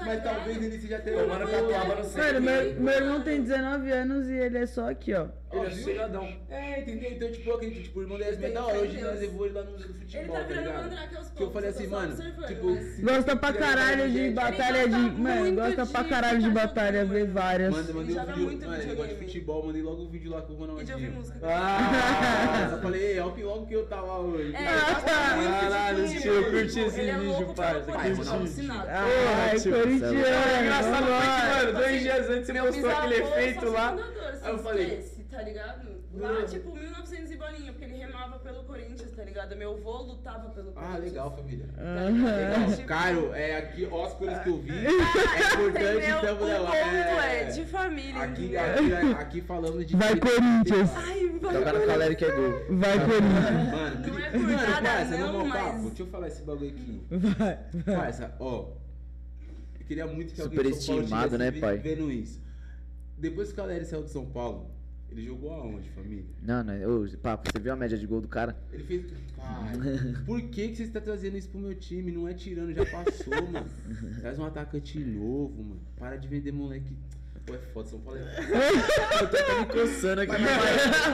Mas 0.05 0.23
talvez 0.23 0.57
ele 0.57 0.79
seja 0.79 0.97
até 0.97 1.11
Tomando 1.11 1.49
catuaba 1.49 1.95
no 1.95 2.03
centro. 2.03 2.41
Mano, 2.41 2.41
meu, 2.41 2.81
meu 2.81 2.93
irmão 2.93 3.21
tem 3.21 3.41
19 3.41 3.91
anos 3.91 4.27
e 4.29 4.33
ele 4.33 4.57
é 4.59 4.65
só 4.65 4.89
aqui, 4.89 5.13
ó. 5.13 5.27
Ele 5.57 5.65
é 5.67 5.69
sossegadão. 5.71 6.33
É, 6.49 6.79
entendeu? 6.81 7.11
Então, 7.11 7.31
tipo, 7.31 7.49
eu 7.49 7.55
acredito, 7.55 7.83
tipo, 7.83 7.99
o 7.99 8.01
irmão 8.03 8.17
da 8.17 8.25
Yasmin 8.25 8.45
é 8.53 8.59
hora. 8.59 8.77
Hoje 8.79 9.01
nós 9.01 9.19
levou 9.19 9.45
ele 9.45 9.55
lá 9.55 9.63
no 9.63 9.71
museu 9.71 9.87
do 9.87 9.93
futebol, 9.93 10.21
Ele 10.23 10.31
tá 10.33 10.39
virando 10.47 10.65
ligado? 10.67 10.83
mandrake 10.83 11.15
aos 11.15 11.29
poucos. 11.29 11.37
Que 11.37 11.43
eu 11.43 11.51
falei 11.51 11.69
assim, 11.69 11.87
mano, 11.87 12.15
tipo, 12.47 12.75
se 12.75 13.01
Gosta 13.01 13.35
pra 13.35 13.53
caralho 13.53 14.09
de 14.09 14.17
gente, 14.17 14.33
batalha 14.33 14.87
de. 14.89 14.95
Mano, 14.95 15.55
gosta 15.55 15.85
pra 15.85 16.03
caralho 16.03 16.41
de 16.41 16.49
batalha, 16.49 17.05
mano. 17.05 17.33
várias. 17.33 17.73
Manda, 17.75 17.93
mandei 17.93 18.15
um 18.17 18.25
vídeo. 18.25 18.37
muito 18.43 18.65
Mano, 18.67 18.81
ele 18.81 18.95
gosta 18.95 19.13
de 19.13 19.19
futebol, 19.25 19.65
mandei 19.65 19.81
logo 19.81 20.01
um 20.03 20.09
vídeo 20.09 20.31
lá 20.31 20.41
com 20.41 20.53
o 20.53 20.55
E 20.55 20.57
de 20.57 20.63
ouvir 20.93 21.05
Ronaldinho. 21.07 21.13
música. 21.13 21.39
Ah, 21.43 22.69
eu 22.73 22.81
falei, 22.81 23.01
ei, 23.01 23.19
olha 23.19 23.31
que 23.33 23.43
logo 23.43 23.65
que 23.65 23.73
eu 23.73 23.85
tava 23.87 24.19
hoje. 24.19 24.55
É, 24.55 24.67
Ah, 24.67 24.95
tá. 24.95 25.59
Caralho, 25.61 26.07
tio, 26.21 26.33
eu 26.33 26.51
curti 26.51 26.79
esse 26.79 26.99
ele 26.99 27.09
é 27.09 27.17
vídeo, 27.17 27.53
parça, 27.55 27.91
curti. 27.91 28.29
alucinado. 28.29 28.87
Ai, 28.89 29.59
tio, 29.59 29.71
corintiano. 29.73 30.15
O 30.15 30.61
engraçado 30.63 31.05
mano, 31.05 31.73
dois 31.79 32.01
dias 32.01 32.29
antes 32.29 32.47
você 32.47 32.53
postou 32.61 32.89
aquele 32.89 33.13
é 33.15 33.19
efeito 33.19 33.69
lá. 33.69 33.93
assim, 33.93 34.39
Aí 34.45 34.51
eu 34.51 34.59
falei, 34.59 35.05
tá 35.35 35.41
ligado? 35.41 35.95
Lá, 36.13 36.43
tipo, 36.45 36.73
1900 36.73 37.29
e 37.31 37.35
bolinha, 37.35 37.71
porque 37.73 37.83
ele 37.83 37.97
remava 37.97 38.39
pelo 38.39 38.63
Corinthians, 38.63 39.11
tá 39.11 39.21
ligado? 39.23 39.53
Meu 39.57 39.73
avô 39.73 40.01
lutava 40.03 40.49
pelo 40.51 40.71
Corinthians. 40.71 40.95
Ah, 40.95 40.97
legal, 40.97 41.35
família. 41.35 41.65
Aham. 41.77 42.35
Legal. 42.37 42.71
Tipo- 42.77 42.87
Caio, 42.87 43.33
é 43.33 43.57
aqui, 43.57 43.87
ó 43.91 44.05
as 44.05 44.13
coisas 44.13 44.39
que 44.43 44.49
eu 44.49 44.57
vi. 44.59 44.71
É 44.71 44.89
importante, 44.89 45.69
Entendeu? 45.69 45.99
então, 46.19 46.35
o 46.35 46.37
ponto 46.37 46.51
não, 46.51 46.73
é, 46.73 47.43
de 47.45 47.65
família. 47.65 48.23
Aqui, 48.23 48.45
entendeu? 48.45 48.61
aqui, 49.11 49.21
aqui 49.21 49.41
falamos 49.41 49.85
de. 49.85 49.95
Vai, 49.97 50.15
Corinthians. 50.17 50.89
Ai, 50.95 51.27
vai. 51.41 51.53
Jogar 51.53 51.85
Caleri 51.85 52.15
que 52.15 52.25
é 52.25 52.31
gol. 52.31 52.51
Vai, 52.77 52.99
Corinthians. 53.05 53.71
Mano, 53.71 54.07
Não 54.07 54.19
é 54.19 54.29
por 54.29 54.39
mano, 54.39 54.53
nada, 54.57 54.81
parça, 54.81 55.17
não, 55.17 55.31
meu 55.33 55.45
mas- 55.45 55.63
papo, 55.63 55.81
deixa 55.87 56.03
eu 56.03 56.07
falar 56.07 56.27
esse 56.29 56.41
bagulho 56.43 56.69
aqui. 56.69 57.05
Vai. 57.11 57.59
Parça, 57.95 58.33
ó. 58.39 58.69
Eu 59.79 59.85
queria 59.85 60.07
muito 60.07 60.33
que 60.33 60.41
alguém 60.41 60.57
de 60.63 60.73
São 60.75 60.95
Paulo 60.95 61.03
Superestimado, 61.03 61.23
tivesse 61.31 61.37
né, 61.37 61.51
vi- 61.51 61.59
pai? 61.59 61.77
vendo 61.77 62.09
isso. 62.11 62.41
Depois 63.17 63.49
que 63.49 63.53
o 63.53 63.57
Caleri 63.57 63.85
saiu 63.85 64.03
de 64.03 64.09
São 64.11 64.25
Paulo, 64.25 64.71
ele 65.15 65.25
jogou 65.25 65.53
aonde, 65.53 65.89
família? 65.91 66.25
Não, 66.41 66.63
não. 66.63 67.03
Ô, 67.03 67.17
papo, 67.17 67.49
você 67.49 67.59
viu 67.59 67.71
a 67.71 67.75
média 67.75 67.97
de 67.97 68.05
gol 68.05 68.19
do 68.19 68.27
cara? 68.27 68.55
Ele 68.71 68.83
fez. 68.83 69.05
Pai, 69.37 69.73
por 70.25 70.41
que, 70.49 70.69
que 70.69 70.75
você 70.75 70.83
está 70.83 70.99
trazendo 70.99 71.37
isso 71.37 71.49
pro 71.49 71.59
meu 71.59 71.73
time? 71.75 72.11
Não 72.11 72.27
é 72.27 72.33
tirando, 72.33 72.73
já 72.73 72.85
passou, 72.85 73.33
mano. 73.51 73.69
Traz 74.19 74.37
um 74.37 74.45
atacante 74.45 74.99
novo, 74.99 75.63
mano. 75.63 75.81
Para 75.95 76.17
de 76.17 76.27
vender 76.27 76.51
moleque. 76.51 76.95
Pô, 77.45 77.53
é 77.53 77.59
foda, 77.59 77.87
São 77.87 77.99
Paulo 77.99 78.19
é 78.19 78.23
Eu 79.21 79.29
tô 79.29 79.37
até 79.37 79.59
me 79.59 79.65
coçando 79.67 80.21
aqui. 80.21 80.31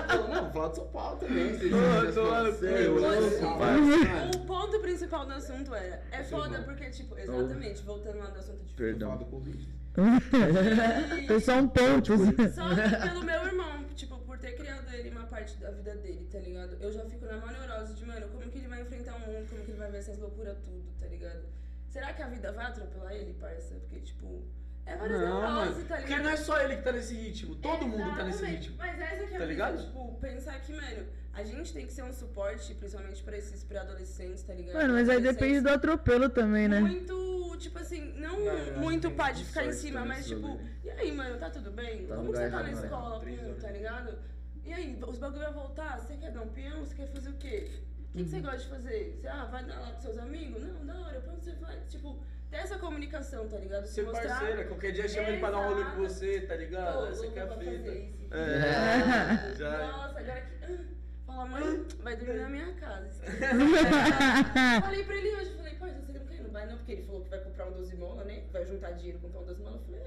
Não, 0.07 0.27
não, 0.30 0.51
falar 0.51 0.69
de 0.69 0.75
São 0.77 0.88
Paulo 0.88 1.19
também. 1.19 1.53
Vocês 1.57 1.71
é 1.73 2.88
louco, 2.88 3.57
parça. 3.59 4.38
O 4.38 4.45
ponto 4.45 4.80
principal 4.80 5.25
do 5.25 5.33
assunto 5.33 5.75
era. 5.75 6.01
É 6.09 6.23
Seu 6.23 6.38
foda 6.38 6.61
porque, 6.63 6.89
tipo, 6.89 7.17
exatamente, 7.17 7.83
voltando 7.83 8.19
lá 8.19 8.30
do 8.30 8.39
assunto 8.39 8.63
de 8.63 8.73
Perdão. 8.73 9.17
Do 9.17 9.25
Covid. 9.25 9.81
Foi 11.27 11.39
só 11.39 11.57
um 11.57 11.67
ponto. 11.67 12.17
Só 12.17 12.69
que 12.75 13.09
pelo 13.09 13.23
meu 13.23 13.45
irmão, 13.45 13.83
tipo, 13.95 14.17
por 14.19 14.37
ter 14.37 14.55
criado 14.55 14.89
ele 14.93 15.09
uma 15.09 15.25
parte 15.25 15.57
da 15.57 15.71
vida 15.71 15.95
dele, 15.95 16.27
tá 16.31 16.39
ligado? 16.39 16.77
Eu 16.79 16.91
já 16.91 17.03
fico 17.05 17.25
na 17.25 17.37
maior 17.37 17.59
neurose 17.59 17.93
de, 17.95 18.05
mano, 18.05 18.27
como 18.29 18.49
que 18.49 18.57
ele 18.59 18.67
vai 18.67 18.81
enfrentar 18.81 19.15
o 19.15 19.19
mundo, 19.19 19.49
como 19.49 19.63
que 19.63 19.71
ele 19.71 19.79
vai 19.79 19.91
ver 19.91 19.97
essas 19.97 20.17
loucuras 20.17 20.57
tudo, 20.59 20.85
tá 20.99 21.07
ligado? 21.07 21.43
Será 21.89 22.13
que 22.13 22.21
a 22.21 22.27
vida 22.27 22.51
vai 22.53 22.65
atropelar 22.65 23.13
ele, 23.13 23.33
parça? 23.33 23.75
Porque, 23.75 23.99
tipo, 23.99 24.43
é 24.85 24.95
várias 24.95 25.22
Não, 25.22 25.42
mano. 25.42 25.56
neuroses, 25.61 25.88
tá 25.88 25.95
Porque 25.95 26.10
ligado? 26.10 26.24
não 26.24 26.30
é 26.32 26.38
só 26.38 26.60
ele 26.61 26.76
que 26.77 26.82
tá 26.84 26.92
nesse 26.92 27.14
ritmo. 27.16 27.56
Todo 27.56 27.88
mundo 27.88 28.03
tá 28.16 28.24
nesse 28.24 28.40
Exatamente. 28.40 28.60
ritmo. 28.69 28.76
Mas 28.77 29.00
essa 29.00 29.16
que 29.16 29.34
é 29.34 29.38
a 29.38 29.40
Tá 29.40 29.45
brisa, 29.45 29.45
ligado? 29.45 29.77
tipo, 29.85 30.16
pensar 30.19 30.60
que, 30.61 30.74
mano, 30.74 31.06
a 31.34 31.43
gente 31.43 31.74
tem 31.74 31.85
que 31.85 31.93
ser 31.93 32.03
um 32.03 32.11
suporte, 32.14 32.74
principalmente 32.76 33.24
pra 33.24 33.38
esses 33.38 33.64
pré-adolescentes, 33.64 34.43
tá 34.43 34.53
ligado? 34.53 34.76
Mano, 34.76 34.93
mas 34.93 35.10
aí 35.10 35.22
depende 35.22 35.61
do 35.61 35.69
atropelo 35.69 36.30
também, 36.30 36.68
né? 36.68 36.80
Muito, 36.82 37.56
tipo 37.58 37.80
assim, 37.80 38.14
não, 38.19 38.38
muito 38.80 39.10
que 39.10 39.16
pá 39.16 39.32
de 39.32 39.45
ficar 39.45 39.66
em 39.66 39.72
cima, 39.74 40.03
mas 40.03 40.27
tipo, 40.27 40.60
e 40.84 40.90
aí, 40.90 41.11
mano, 41.11 41.38
tá 41.38 41.50
tudo 41.50 41.72
bem? 41.72 42.06
Tá 42.08 42.16
Como 42.16 42.32
que 42.32 42.38
você 42.38 42.50
tá 42.50 42.58
na 42.58 42.64
né? 42.64 42.72
escola, 42.72 43.16
horas. 43.18 43.61
tá 43.61 43.69
ligado? 43.72 44.18
E 44.66 44.74
aí, 44.74 45.00
os 45.08 45.18
bagulho 45.18 45.42
vai 45.42 45.53
voltar? 45.53 46.00
Você 46.00 46.16
quer 46.18 46.32
dar 46.32 46.42
um 46.42 46.50
peão? 46.50 46.80
Você 46.85 46.93
quer 46.95 47.08
fazer 47.08 47.30
o 47.30 47.34
quê? 47.34 47.72
O 48.10 48.11
que, 48.18 48.24
que 48.24 48.30
você 48.30 48.35
Uhum. 48.38 48.42
gosta 48.43 48.58
de 48.60 48.68
fazer? 48.68 49.16
Você, 49.18 49.27
ah, 49.27 49.45
vai 49.45 49.64
dar 49.64 49.80
lá 49.80 49.88
pros 49.92 50.01
seus 50.03 50.18
amigos? 50.18 50.61
Não, 50.64 50.85
da 50.85 51.00
hora, 51.00 51.19
pra 51.22 51.34
onde 51.34 51.45
você 51.45 51.53
vai? 51.53 51.80
Tipo, 51.90 52.19
ter 52.51 52.57
essa 52.57 52.77
comunicação, 52.77 53.47
tá 53.47 53.57
ligado? 53.57 53.85
Ser 53.85 54.03
Mostrar- 54.03 54.27
parceira, 54.39 54.65
qualquer 54.65 54.91
dia 54.91 55.07
chama 55.07 55.30
ele 55.30 55.39
pra 55.39 55.51
dar 55.51 55.59
um 55.59 55.69
rolê 55.69 55.83
com 55.85 55.97
você, 56.03 56.41
tá 56.41 56.55
ligado? 56.55 56.99
Tô 56.99 57.05
Essa 57.07 57.27
que 57.27 57.39
é 57.39 57.41
a 57.41 57.47
fita. 57.57 58.35
É. 58.35 59.55
Já. 59.55 59.88
Nossa, 59.88 60.19
agora 60.19 60.41
que. 60.41 60.65
ah, 60.65 60.77
Fala, 61.25 61.45
mãe, 61.45 61.88
vai 62.03 62.15
dormir 62.17 62.39
na 62.41 62.49
minha 62.49 62.73
casa. 62.73 63.23
falei 64.83 65.03
pra 65.05 65.15
ele 65.15 65.35
hoje, 65.38 65.53
falei, 65.55 65.75
pai, 65.75 65.91
você 65.93 66.11
não 66.19 66.25
quer 66.25 66.35
ir? 66.35 66.41
Não 66.43 66.49
vai 66.51 66.65
não, 66.67 66.77
porque 66.77 66.91
ele 66.91 67.03
falou 67.03 67.21
que 67.23 67.30
vai 67.30 67.39
comprar 67.39 67.67
um 67.67 67.71
12 67.71 67.95
mola, 67.95 68.23
né? 68.25 68.43
Vai 68.51 68.65
juntar 68.65 68.91
dinheiro 68.91 69.17
e 69.17 69.21
comprar 69.21 69.39
um 69.39 69.45
12 69.45 69.61
mola. 69.63 69.77
Eu 69.77 69.81
falei, 69.85 70.01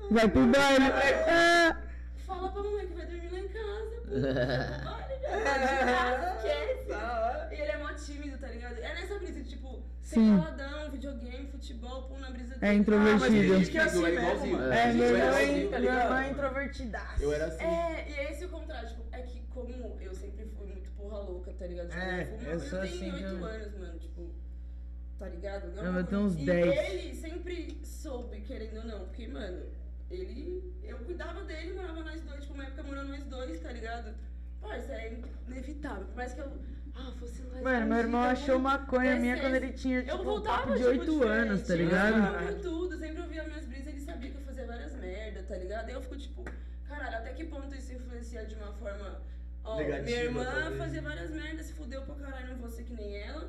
não. 0.00 0.08
Vai 0.10 0.28
pro 0.28 0.46
baile. 0.46 0.84
É. 0.86 1.76
Fala 2.26 2.50
pra 2.50 2.62
mamãe 2.62 2.86
que 2.88 2.94
vai 2.94 3.06
dormir 3.06 3.30
lá 3.32 3.38
em 3.38 3.48
casa, 3.48 4.02
pô. 4.02 4.14
Olha, 4.90 5.06
velho. 5.20 6.36
Esquece. 6.38 7.54
E 7.54 7.60
ele 7.60 7.70
é 7.70 7.78
mó 7.78 7.92
tímido, 7.92 8.38
tá 8.38 8.48
ligado? 8.48 8.78
É 8.78 8.94
nessa 8.94 9.16
brisa 9.18 9.40
de, 9.42 9.48
tipo, 9.50 9.83
Sim. 10.04 10.38
caladão, 10.38 10.90
videogame, 10.90 11.46
futebol, 11.48 12.02
pô, 12.02 12.18
na 12.18 12.30
brisa 12.30 12.54
É 12.56 12.58
dele. 12.58 12.78
introvertido. 12.80 13.20
mas 13.20 13.30
tem 13.32 13.48
gente 13.58 13.70
que 13.70 13.78
é 13.78 13.82
assim 13.82 13.98
Eu 13.98 14.06
era 14.06 14.14
mesmo, 14.20 14.26
igualzinho. 14.30 14.58
mano. 14.58 14.72
É, 14.72 14.92
meu 14.92 15.06
que 15.06 15.12
irmão, 15.14 15.28
assim, 15.30 15.42
é- 15.42 15.64
tá 15.64 15.70
meu 15.70 15.80
ligado? 15.80 16.02
irmão 16.04 16.18
é 16.18 16.30
introvertidaço. 16.30 17.22
Eu 17.22 17.32
era 17.32 17.44
assim. 17.46 17.64
É, 17.64 18.08
e 18.08 18.12
é 18.14 18.30
esse 18.32 18.44
o 18.44 18.48
contrário, 18.50 18.88
tipo, 18.90 19.02
é 19.12 19.22
que 19.22 19.40
como 19.50 19.96
eu 20.00 20.14
sempre 20.14 20.46
fui 20.56 20.66
muito 20.66 20.90
porra 20.92 21.18
louca, 21.20 21.52
tá 21.58 21.66
ligado? 21.66 21.88
Tipo, 21.88 22.00
É, 22.00 22.22
eu, 22.22 22.26
fumo, 22.26 22.42
eu 22.42 22.52
eu, 22.52 22.60
tenho 22.70 22.82
assim 22.82 23.04
oito 23.12 23.22
também. 23.24 23.44
anos, 23.44 23.78
mano, 23.78 23.98
tipo, 23.98 24.30
tá 25.18 25.28
ligado? 25.28 25.72
Não, 25.74 25.96
é 25.96 26.00
Eu 26.00 26.04
tenho 26.06 26.20
uns 26.22 26.34
coisa- 26.36 26.52
10. 26.52 26.74
E 26.74 26.78
ele 26.98 27.14
sempre 27.14 27.78
soube, 27.84 28.40
querendo 28.42 28.76
ou 28.78 28.84
não, 28.84 29.00
porque, 29.06 29.26
mano, 29.28 29.62
ele. 30.10 30.74
Eu 30.82 30.98
cuidava 30.98 31.42
dele, 31.44 31.72
morava 31.72 32.02
nós 32.02 32.20
dois, 32.20 32.40
tipo, 32.42 32.54
uma 32.54 32.64
época 32.64 32.82
morando 32.82 33.08
nós 33.08 33.24
dois, 33.24 33.58
tá 33.60 33.72
ligado? 33.72 34.14
Parça, 34.60 34.92
é 34.92 35.18
inevitável. 35.48 36.04
Por 36.06 36.16
mais 36.16 36.34
que 36.34 36.40
eu. 36.40 36.52
Ah, 36.96 37.12
fosse 37.18 37.42
lá. 37.42 37.60
Mano, 37.62 37.86
meu 37.86 37.98
irmão 37.98 38.20
escondida, 38.22 38.42
achou 38.52 38.58
maconha 38.58 39.16
minha 39.16 39.34
Esse- 39.34 39.42
quando 39.42 39.54
ele 39.54 39.72
tinha, 39.72 39.98
eu 39.98 40.04
tipo, 40.04 40.22
voltava, 40.24 40.58
papo 40.58 40.72
de 40.72 40.78
tipo, 40.78 40.88
8 40.90 41.22
anos, 41.24 41.60
tá 41.62 41.74
diferente, 41.76 41.84
ligado? 41.84 42.44
Eu 42.44 42.60
tudo, 42.62 42.96
sempre 42.98 43.22
ouvia 43.22 43.44
minhas 43.44 43.64
brisas, 43.66 43.86
ele 43.88 44.00
sabia 44.00 44.30
que 44.30 44.36
eu 44.36 44.42
fazia 44.42 44.66
várias 44.66 44.94
merda, 44.96 45.42
tá 45.42 45.56
ligado? 45.56 45.88
Aí 45.88 45.94
eu 45.94 46.02
fico 46.02 46.16
tipo, 46.16 46.44
caralho, 46.88 47.16
até 47.16 47.32
que 47.32 47.44
ponto 47.44 47.74
isso 47.74 47.92
influencia 47.92 48.44
de 48.46 48.54
uma 48.56 48.72
forma. 48.72 49.20
Ó, 49.64 49.76
Negativa, 49.78 50.04
minha 50.04 50.24
irmã 50.24 50.44
talvez. 50.44 50.76
fazia 50.78 51.02
várias 51.02 51.30
merdas, 51.30 51.66
se 51.66 51.72
fudeu 51.72 52.02
pra 52.02 52.14
caralho, 52.16 52.48
não 52.48 52.56
vou 52.58 52.68
ser 52.68 52.82
que 52.84 52.92
nem 52.94 53.16
ela. 53.22 53.48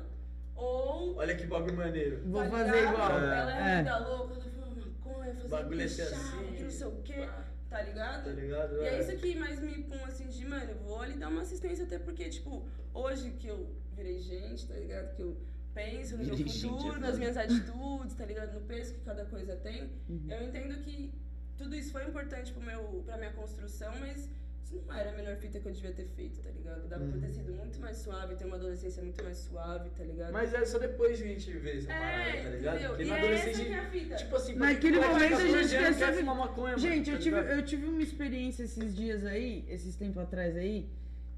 Ou. 0.54 1.16
Olha 1.16 1.34
que 1.36 1.46
bagulho 1.46 1.76
maneiro. 1.76 2.22
Vou 2.24 2.42
tá 2.42 2.48
fazer 2.50 2.82
igual. 2.88 3.10
Ela 3.20 3.56
é, 3.68 3.72
É. 3.74 3.78
vida 3.78 3.98
louca, 3.98 4.34
ela 4.34 4.42
falou 4.42 4.76
maconha, 4.76 5.34
fazer 5.34 5.48
Bagulho 5.48 5.80
é 5.82 5.84
assim, 5.84 6.52
que 6.56 6.62
não 6.62 6.70
sei 6.70 6.86
o 6.86 7.02
quê, 7.02 7.28
tá 7.68 7.82
ligado? 7.82 8.24
Tá 8.24 8.30
ligado? 8.30 8.76
E 8.76 8.86
é 8.86 9.00
isso 9.00 9.16
que 9.16 9.34
mais 9.34 9.60
me 9.60 9.82
pum 9.84 10.04
assim 10.04 10.28
de, 10.28 10.46
mano, 10.46 10.70
eu 10.70 10.78
vou 10.78 11.00
ali 11.00 11.16
dar 11.16 11.28
uma 11.28 11.42
assistência, 11.42 11.84
até 11.84 11.98
porque, 11.98 12.28
tipo, 12.28 12.66
hoje 12.94 13.30
que 13.32 13.48
eu 13.48 13.68
virei 13.94 14.20
gente, 14.20 14.66
tá 14.66 14.74
ligado? 14.74 15.14
Que 15.14 15.22
eu 15.22 15.36
penso 15.74 16.16
no 16.16 16.24
meu 16.24 16.36
futuro, 16.36 16.96
é 16.96 16.98
nas 16.98 17.18
minhas 17.18 17.36
atitudes, 17.36 18.14
tá 18.14 18.24
ligado? 18.24 18.54
No 18.54 18.62
peso 18.62 18.94
que 18.94 19.00
cada 19.00 19.24
coisa 19.26 19.56
tem. 19.56 19.90
Uhum. 20.08 20.26
Eu 20.30 20.42
entendo 20.44 20.82
que 20.82 21.12
tudo 21.56 21.74
isso 21.74 21.92
foi 21.92 22.04
importante 22.04 22.52
pro 22.52 22.62
meu, 22.62 23.02
pra 23.04 23.16
minha 23.16 23.32
construção, 23.32 23.92
mas 24.00 24.28
isso 24.66 24.82
não 24.84 24.96
era 24.96 25.10
a 25.10 25.14
melhor 25.14 25.36
fita 25.36 25.60
que 25.60 25.68
eu 25.68 25.72
devia 25.72 25.92
ter 25.92 26.06
feito, 26.06 26.40
tá 26.42 26.50
ligado? 26.50 26.88
Dava 26.88 27.04
pra 27.06 27.20
ter 27.20 27.30
sido 27.32 27.52
muito 27.52 27.78
mais 27.78 27.96
suave, 27.98 28.34
ter 28.34 28.44
uma 28.46 28.56
adolescência 28.56 29.00
muito 29.00 29.22
mais 29.22 29.38
suave, 29.38 29.90
tá 29.90 30.02
ligado? 30.02 30.32
Mas 30.32 30.52
é 30.52 30.64
só 30.64 30.78
depois 30.78 31.18
que 31.18 31.24
a 31.24 31.28
gente 31.28 31.50
vê 31.52 31.76
essa 31.78 31.86
parada, 31.86 32.30
é, 32.30 32.42
tá 32.42 32.48
ligado? 32.50 32.74
entendeu? 32.74 32.88
Porque 32.90 33.02
E 33.04 33.06
na 33.06 33.16
é 33.16 33.18
essa 33.18 33.26
adolescência. 33.26 33.64
que 33.64 33.72
é 33.72 33.78
a 33.78 33.90
fita. 33.90 34.16
Tipo 34.16 34.36
assim, 34.36 34.54
Naquele 34.56 34.98
momento 34.98 35.14
a 35.22 35.28
14 35.38 35.68
gente 35.68 35.98
quer 35.98 36.12
fumar 36.14 36.36
maconha, 36.36 36.76
mano, 36.76 36.78
Gente, 36.78 37.06
tá 37.06 37.12
eu 37.12 37.18
tive, 37.20 37.36
eu 37.36 37.64
tive 37.64 37.86
uma 37.86 38.02
experiência 38.02 38.64
esses 38.64 38.94
dias 38.96 39.24
aí, 39.24 39.64
esses 39.68 39.94
tempos 39.94 40.18
atrás 40.20 40.56
aí, 40.56 40.90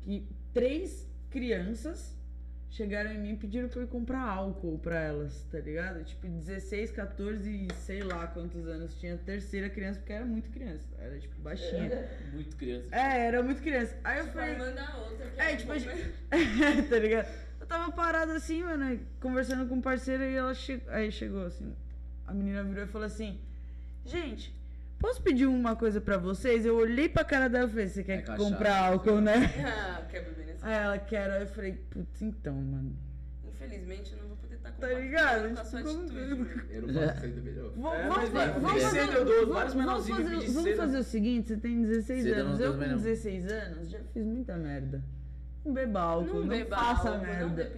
que 0.02 0.26
três 0.54 1.06
crianças 1.28 2.17
chegaram 2.70 3.10
em 3.12 3.18
mim 3.18 3.32
e 3.32 3.36
pediram 3.36 3.68
pra 3.68 3.80
eu 3.80 3.84
ir 3.84 3.88
comprar 3.88 4.20
álcool 4.20 4.78
pra 4.78 5.00
elas, 5.00 5.42
tá 5.50 5.58
ligado? 5.58 6.04
Tipo, 6.04 6.28
16, 6.28 6.90
14 6.90 7.50
e 7.50 7.68
sei 7.74 8.02
lá 8.02 8.26
quantos 8.26 8.66
anos 8.68 8.94
tinha 9.00 9.14
a 9.14 9.18
terceira 9.18 9.68
criança, 9.70 9.98
porque 10.00 10.12
era 10.12 10.24
muito 10.26 10.50
criança, 10.50 10.86
era 10.98 11.18
tipo 11.18 11.40
baixinha. 11.40 12.08
Muito 12.32 12.56
criança. 12.56 12.94
É, 12.94 13.26
era 13.26 13.42
muito 13.42 13.62
criança. 13.62 13.96
Aí 14.04 14.18
eu 14.18 14.24
Tipo, 14.26 14.38
falei, 14.38 14.56
manda 14.58 14.96
outra. 14.98 15.26
que 15.30 15.40
É, 15.40 15.56
tipo, 15.56 15.68
mais- 15.68 15.84
tá 16.90 16.98
ligado? 16.98 17.48
Eu 17.60 17.66
tava 17.66 17.92
parado 17.92 18.32
assim, 18.32 18.62
mano, 18.62 19.00
conversando 19.20 19.66
com 19.68 19.76
um 19.76 19.80
parceiro 19.80 20.22
e 20.24 20.34
ela 20.36 20.54
chegou. 20.54 20.92
Aí 20.92 21.10
chegou 21.10 21.46
assim. 21.46 21.74
A 22.26 22.34
menina 22.34 22.62
virou 22.62 22.84
e 22.84 22.86
falou 22.86 23.06
assim: 23.06 23.38
Gente, 24.04 24.54
posso 24.98 25.22
pedir 25.22 25.46
uma 25.46 25.74
coisa 25.76 26.00
pra 26.00 26.16
vocês? 26.18 26.64
Eu 26.66 26.76
olhei 26.76 27.08
pra 27.08 27.24
cara 27.24 27.48
dela 27.48 27.66
e 27.66 27.70
falei: 27.70 27.88
Você 27.88 28.02
quer 28.04 28.18
É 28.18 28.22
comprar 28.36 28.76
álcool, 28.86 29.20
né? 29.20 29.34
Ah, 29.64 30.02
quer 30.08 30.24
beber 30.24 30.46
nesse 30.46 30.64
Aí 30.64 30.74
ela 30.74 30.98
quer. 30.98 31.30
Aí 31.30 31.42
eu 31.42 31.46
falei: 31.48 31.72
Putz, 31.90 32.22
então, 32.22 32.54
mano. 32.54 32.96
Infelizmente, 33.46 34.12
eu 34.12 34.18
não 34.18 34.28
vou 34.28 34.36
poder 34.36 34.54
estar 34.56 34.70
Tá 34.72 34.86
ligado? 34.88 35.54
com 35.54 35.60
a 35.60 35.64
sua 35.64 35.80
atitude. 35.80 36.16
Eu 36.70 36.82
não 36.82 36.94
faço 36.94 37.14
isso 37.16 37.24
ainda 37.26 37.40
melhor. 37.40 37.70
Vamos, 37.76 37.92
É, 37.94 38.00
é, 38.02 38.06
vamos 38.06 38.74
de 38.74 38.80
fazer, 38.80 39.06
vamos- 40.52 40.76
fazer- 40.76 40.98
o 40.98 41.02
seguinte: 41.02 41.48
você 41.48 41.56
tem 41.56 41.82
16 41.82 42.22
Cedo 42.22 42.36
não 42.38 42.46
anos. 42.46 42.60
Eu 42.60 42.72
com 42.74 42.78
não. 42.80 42.96
16 42.96 43.46
anos 43.50 43.90
já 43.90 43.98
fiz 44.12 44.24
muita 44.24 44.56
merda. 44.56 45.02
Não 45.64 45.72
beba 45.74 46.00
álcool, 46.00 46.40
não, 46.40 46.48
beba 46.48 46.76
faça 46.76 47.08
álcool, 47.10 47.26
Não 47.26 47.32
merda. 47.32 47.72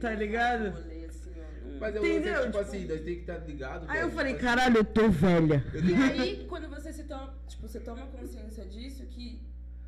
Tá 0.00 0.10
não 0.10 0.18
ligado? 0.18 0.72
faça 0.72 0.82
rolê 0.82 1.04
assim, 1.04 1.30
ó, 1.36 1.40
não- 1.40 1.60
Mas 1.80 1.94
eu 1.94 2.04
Entendeu? 2.04 2.20
Entendeu? 2.20 2.34
tipo, 2.34 2.46
Tipo- 2.46 2.58
assim, 2.58 2.86
nós 2.86 3.00
tem 3.02 3.14
que 3.14 3.20
estar 3.20 3.38
ligado. 3.38 3.84
Aí 3.88 4.00
eu 4.00 4.10
falei: 4.10 4.32
tipo 4.32 4.44
Caralho, 4.44 4.76
eu 4.78 4.84
tô 4.84 5.08
velha. 5.08 5.64
E 5.74 6.20
aí, 6.20 6.46
quando 6.48 6.68
você 6.68 6.92
se 6.92 7.04
toma, 7.04 7.34
tipo, 7.48 7.68
você 7.68 7.80
toma 7.80 8.06
consciência 8.06 8.64
disso, 8.64 9.04
que 9.06 9.40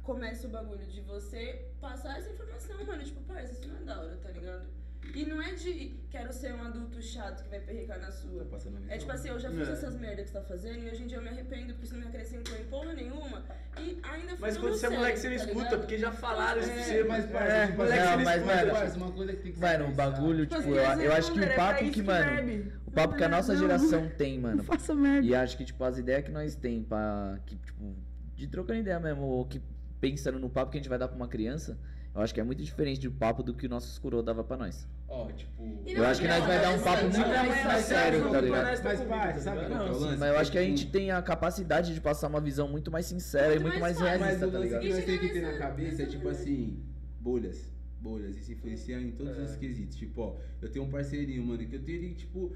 começa 0.02 0.46
o 0.46 0.50
bagulho 0.50 0.86
de 0.86 1.00
você 1.02 1.66
passar 1.80 2.18
essa 2.18 2.30
informação, 2.30 2.84
mano. 2.86 3.02
Tipo, 3.04 3.20
parça, 3.22 3.52
isso 3.52 3.68
não 3.68 3.76
é 3.76 3.80
da 3.80 4.00
hora, 4.00 4.16
tá 4.22 4.30
ligado? 4.30 4.66
E 5.14 5.24
não 5.24 5.40
é 5.42 5.52
de 5.54 5.96
quero 6.10 6.32
ser 6.32 6.52
um 6.54 6.62
adulto 6.62 7.00
chato 7.02 7.42
que 7.44 7.50
vai 7.50 7.60
perrecar 7.60 7.98
na 8.00 8.08
assim, 8.08 8.28
sua. 8.28 8.46
É 8.88 8.98
tipo 8.98 9.12
assim, 9.12 9.28
eu 9.28 9.38
já 9.38 9.50
fiz 9.50 9.68
É. 9.68 9.72
essas 9.72 9.96
merdas 9.96 10.26
que 10.26 10.30
você 10.32 10.38
tá 10.38 10.44
fazendo 10.44 10.84
e 10.84 10.90
hoje 10.90 11.02
em 11.02 11.06
dia 11.06 11.18
eu 11.18 11.22
me 11.22 11.28
arrependo 11.28 11.72
porque 11.72 11.84
isso 11.86 11.94
não 11.94 12.00
me 12.02 12.06
acrescentou 12.08 12.56
em 12.56 12.64
porra 12.64 12.92
nenhuma. 12.92 13.44
E 13.78 13.98
ainda 14.02 14.28
foi 14.36 14.38
Mas 14.40 14.56
quando 14.58 14.72
você 14.74 14.86
é 14.86 14.90
moleque, 14.90 15.18
você 15.18 15.28
não 15.30 15.36
tá 15.36 15.42
escuta, 15.44 15.64
ligado? 15.64 15.78
porque 15.80 15.98
já 15.98 16.12
falaram 16.12 16.60
isso 16.60 16.70
pra 16.70 16.80
É, 16.80 16.84
você. 16.84 17.04
mas, 17.04 17.24
É, 17.34 17.66
tipo 17.66 17.76
moleque, 17.78 17.98
assim, 18.00 18.10
você 18.10 18.16
não 18.16 18.24
mas, 18.24 18.44
mas, 18.44 18.56
mano, 18.56 18.70
parça, 18.72 18.96
uma 18.96 19.12
coisa 19.12 19.32
que 19.32 19.42
tem 19.42 19.52
que 19.52 19.60
Mano, 19.60 19.84
o 19.84 19.88
ser 19.88 19.94
bagulho, 19.94 20.46
Tipo, 20.46 20.60
tipo, 20.62 20.74
eu, 20.74 20.86
as 20.88 21.00
eu 21.00 21.12
acho 21.12 21.32
que 21.32 21.40
o 21.40 21.54
papo 21.54 21.60
é 21.60 21.82
pra 21.82 21.90
que, 21.90 22.02
mano. 22.02 22.72
O 22.86 22.90
papo 22.90 23.16
que 23.16 23.24
a 23.24 23.28
nossa 23.28 23.56
geração 23.56 24.08
tem, 24.16 24.34
Não 24.38 24.50
mano. 24.50 24.62
faça 24.64 24.94
merda. 24.94 25.26
E 25.26 25.34
acho 25.34 25.56
que, 25.56 25.64
tipo, 25.64 25.82
as 25.84 25.98
ideias 25.98 26.24
que 26.24 26.30
nós 26.30 26.54
tem 26.56 26.82
pra. 26.82 27.38
Que, 27.46 27.56
tipo, 27.56 27.94
de 28.34 28.46
trocando 28.46 28.80
ideia 28.80 28.98
mesmo, 29.00 29.22
ou 29.22 29.44
que 29.44 29.60
pensando 30.00 30.38
no 30.38 30.48
papo 30.48 30.70
que 30.70 30.78
a 30.78 30.80
gente 30.80 30.88
vai 30.88 30.98
dar 30.98 31.08
pra 31.08 31.16
uma 31.16 31.28
criança, 31.28 31.78
eu 32.14 32.20
acho 32.22 32.34
que 32.34 32.40
é 32.40 32.44
muito 32.44 32.62
diferente 32.62 33.00
do 33.08 33.12
papo 33.12 33.42
do 33.42 33.54
que 33.54 33.66
o 33.66 33.68
nosso 33.68 33.88
escuro 33.92 34.22
dava 34.22 34.42
pra 34.42 34.56
nós. 34.56 34.86
Ó, 35.08 35.26
tipo. 35.32 35.62
E 35.86 35.92
Eu 35.94 36.04
acho 36.06 36.20
que 36.20 36.28
nós 36.28 36.44
vai 36.44 36.60
dar 36.60 36.70
um 36.74 36.80
papo 36.82 37.02
muito 37.04 37.18
Não, 37.18 37.28
mais, 37.28 37.48
mas 37.48 37.64
mais 37.64 37.78
é 37.78 37.82
sério, 37.82 38.30
tá 38.30 38.40
ligado? 38.40 38.64
Mas 38.64 38.82
Mas, 38.82 39.42
sabe 39.42 39.66
qual 39.66 39.68
que 39.68 39.88
é 39.88 39.92
o 39.92 39.98
lance? 39.98 40.18
Mas 40.18 40.28
eu 40.32 40.38
acho 40.38 40.52
que 40.52 40.58
a 40.58 40.62
Tipo, 40.62 40.76
gente 40.76 40.90
tem 40.90 41.10
a 41.10 41.22
capacidade 41.22 41.94
de 41.94 42.00
passar 42.00 42.28
uma 42.28 42.40
visão 42.40 42.68
muito 42.68 42.90
mais 42.90 43.06
sincera 43.06 43.48
Muito 43.48 43.60
e 43.60 43.62
muito 43.62 43.80
mais, 43.80 43.98
mais. 43.98 44.20
Mas 44.20 44.40
realista, 44.40 44.46
o 44.46 44.50
tá 44.50 44.58
lance 44.58 44.68
ligado? 44.68 44.82
que 44.82 44.88
nós 44.94 45.04
temos 45.04 45.20
que 45.20 45.28
ter 45.28 45.40
na 45.40 45.46
nessa- 45.48 45.58
cabeça 45.60 46.02
é 46.02 46.06
tipo 46.06 46.28
assim, 46.28 46.82
bolhas. 47.20 47.72
Bolhas, 48.00 48.36
isso 48.36 48.52
influencia 48.52 49.00
em 49.00 49.10
todos 49.12 49.36
É. 49.38 49.42
os 49.42 49.56
quesitos. 49.56 49.96
Tipo, 49.96 50.20
ó, 50.22 50.36
eu 50.62 50.70
tenho 50.70 50.84
um 50.84 50.90
parceirinho, 50.90 51.44
mano, 51.44 51.66
que 51.66 51.74
eu 51.76 51.82
tenho 51.82 51.98
ele, 51.98 52.14
tipo, 52.14 52.52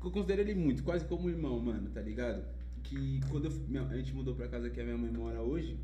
que 0.00 0.06
eu 0.06 0.10
considero 0.10 0.40
ele 0.40 0.54
muito, 0.54 0.82
quase 0.82 1.04
como 1.04 1.28
irmão, 1.28 1.58
mano, 1.60 1.88
tá 1.90 2.00
ligado? 2.00 2.42
Que 2.82 3.20
quando 3.30 3.44
eu, 3.44 3.52
minha- 3.68 3.86
a 3.86 3.96
gente 3.96 4.12
mudou 4.14 4.34
pra 4.34 4.48
casa 4.48 4.68
que 4.70 4.80
a 4.80 4.84
minha 4.84 4.96
mãe 4.98 5.10
mora 5.12 5.40
hoje, 5.40 5.78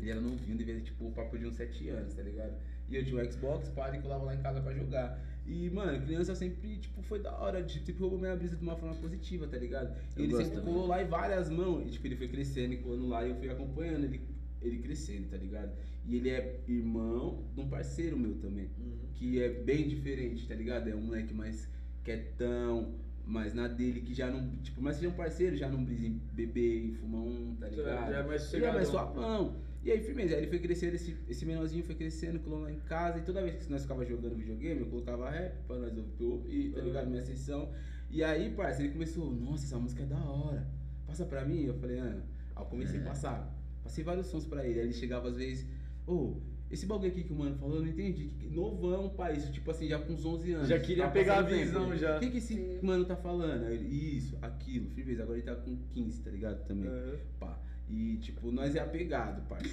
ele 0.00 0.10
era 0.10 0.20
novinho, 0.20 0.56
devia 0.56 0.74
ter, 0.74 0.82
tipo, 0.82 1.06
o 1.06 1.12
papo 1.12 1.38
de 1.38 1.46
uns 1.46 1.54
7 1.54 1.88
anos, 1.88 2.14
tá 2.14 2.22
ligado? 2.22 2.54
E 2.88 2.96
eu 2.96 3.04
tinha 3.04 3.22
um 3.22 3.30
Xbox, 3.30 3.68
pá, 3.70 3.94
e 3.96 4.00
colava 4.02 4.24
lá 4.24 4.34
em 4.34 4.40
casa 4.42 4.60
pra 4.60 4.72
jogar. 4.74 5.18
E, 5.46 5.70
mano, 5.70 6.00
criança 6.04 6.34
sempre, 6.34 6.76
tipo, 6.78 7.02
foi 7.02 7.18
da 7.18 7.32
hora. 7.38 7.62
de- 7.62 7.80
Tipo, 7.82 8.00
roubou 8.02 8.18
minha 8.18 8.34
brisa 8.36 8.56
de 8.56 8.62
uma 8.62 8.76
forma 8.76 8.94
positiva, 8.96 9.46
tá 9.46 9.56
ligado? 9.58 9.94
Eu 10.16 10.24
ele 10.24 10.34
sempre 10.36 10.56
também. 10.56 10.64
colou 10.72 10.86
lá 10.86 11.02
em 11.02 11.06
várias 11.06 11.48
mãos. 11.50 11.86
E, 11.86 11.90
tipo, 11.90 12.06
ele 12.06 12.16
foi 12.16 12.28
crescendo 12.28 12.72
e 12.74 12.76
colando 12.78 13.06
lá 13.08 13.24
e 13.26 13.30
eu 13.30 13.36
fui 13.36 13.48
acompanhando 13.50 14.04
ele, 14.04 14.20
ele 14.62 14.78
crescendo, 14.78 15.28
tá 15.28 15.36
ligado? 15.36 15.72
E 16.06 16.16
ele 16.16 16.28
é 16.30 16.60
irmão 16.68 17.42
de 17.54 17.60
um 17.60 17.68
parceiro 17.68 18.18
meu 18.18 18.34
também. 18.36 18.68
Uhum. 18.78 18.98
Que 19.14 19.42
é 19.42 19.48
bem 19.48 19.86
diferente, 19.88 20.46
tá 20.46 20.54
ligado? 20.54 20.88
É 20.88 20.94
um 20.94 21.00
moleque 21.02 21.32
mais 21.34 21.68
quietão, 22.02 22.94
mais 23.26 23.54
na 23.54 23.66
dele, 23.68 24.00
que 24.02 24.12
já 24.14 24.30
não. 24.30 24.48
Tipo, 24.62 24.82
mas 24.82 24.96
seja 24.96 25.08
um 25.08 25.12
parceiro, 25.12 25.56
já 25.56 25.68
não 25.68 25.82
brisa 25.82 26.06
em 26.06 26.20
beber, 26.32 26.84
em 26.86 26.92
fumar 26.92 27.22
um, 27.22 27.56
tá 27.58 27.68
Já- 27.70 27.76
ligado? 27.76 28.10
já 28.12 28.18
é 28.18 28.22
mais 28.22 28.52
Ele 28.54 28.64
é 28.64 28.72
mais 28.72 28.88
sossegadão. 28.88 29.56
E 29.84 29.92
aí, 29.92 30.00
firmeza, 30.00 30.34
aí 30.34 30.40
ele 30.40 30.46
foi 30.46 30.58
crescendo, 30.60 30.94
esse, 30.94 31.14
esse 31.28 31.44
menorzinho 31.44 31.84
foi 31.84 31.94
crescendo, 31.94 32.38
colou 32.40 32.60
lá 32.62 32.72
em 32.72 32.78
casa, 32.80 33.18
e 33.18 33.22
toda 33.22 33.42
vez 33.42 33.64
que 33.66 33.70
nós 33.70 33.82
ficava 33.82 34.02
jogando 34.04 34.34
videogame, 34.34 34.80
eu 34.80 34.86
colocava 34.86 35.28
rap 35.30 35.58
pra 35.66 35.76
nós 35.76 35.92
ouvir, 36.20 36.72
tá 36.72 36.80
ligado? 36.80 37.10
Minha 37.10 37.22
sessão. 37.22 37.70
E 38.10 38.24
aí, 38.24 38.50
parça, 38.50 38.82
ele 38.82 38.92
começou, 38.92 39.30
nossa, 39.30 39.64
essa 39.64 39.78
música 39.78 40.02
é 40.02 40.06
da 40.06 40.18
hora. 40.24 40.66
Passa 41.06 41.26
pra 41.26 41.44
mim? 41.44 41.64
Eu 41.64 41.74
falei, 41.74 41.98
ah. 41.98 42.22
Aí 42.56 42.62
eu 42.62 42.66
comecei 42.66 42.98
a 43.00 43.04
passar. 43.04 43.54
Passei 43.82 44.02
vários 44.02 44.26
sons 44.28 44.46
pra 44.46 44.64
ele. 44.66 44.80
Aí 44.80 44.86
ele 44.86 44.94
chegava 44.94 45.28
às 45.28 45.36
vezes, 45.36 45.66
ô, 46.06 46.40
esse 46.70 46.86
bagulho 46.86 47.10
aqui 47.10 47.22
que 47.24 47.32
o 47.32 47.36
mano 47.36 47.54
falou, 47.56 47.76
eu 47.76 47.82
não 47.82 47.88
entendi. 47.88 48.30
Novão, 48.50 49.10
pai, 49.10 49.36
isso 49.36 49.52
tipo 49.52 49.70
assim, 49.70 49.86
já 49.86 49.98
com 49.98 50.14
uns 50.14 50.24
11 50.24 50.52
anos. 50.52 50.68
Já 50.68 50.78
queria 50.80 51.04
Tá 51.04 51.10
pegar 51.10 51.32
a 51.40 51.42
passando 51.42 51.50
tempo. 51.58 51.66
visão, 51.66 51.96
já. 51.98 52.16
O 52.16 52.20
que, 52.20 52.30
que 52.30 52.38
esse 52.38 52.78
mano 52.82 53.04
tá 53.04 53.16
falando? 53.16 53.64
Aí 53.66 53.74
ele, 53.74 53.86
isso, 54.16 54.38
aquilo, 54.40 54.88
firmeza. 54.90 55.24
Agora 55.24 55.36
ele 55.36 55.46
tá 55.46 55.54
com 55.56 55.76
15, 55.92 56.22
tá 56.22 56.30
ligado? 56.30 56.64
Também. 56.66 56.88
Uhum. 56.88 57.18
Pá. 57.38 57.60
E, 57.88 58.16
tipo, 58.18 58.50
nós 58.50 58.74
é 58.74 58.80
apegado, 58.80 59.46
parça. 59.48 59.68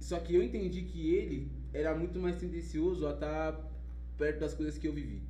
Só 0.00 0.18
que 0.20 0.34
eu 0.34 0.42
entendi 0.42 0.82
que 0.82 1.14
ele 1.14 1.50
era 1.72 1.94
muito 1.96 2.18
mais 2.18 2.36
tendencioso 2.36 3.06
a 3.06 3.12
estar 3.12 3.70
perto 4.18 4.40
das 4.40 4.54
coisas 4.54 4.76
que 4.78 4.86
eu 4.86 4.92
vivi. 4.92 5.22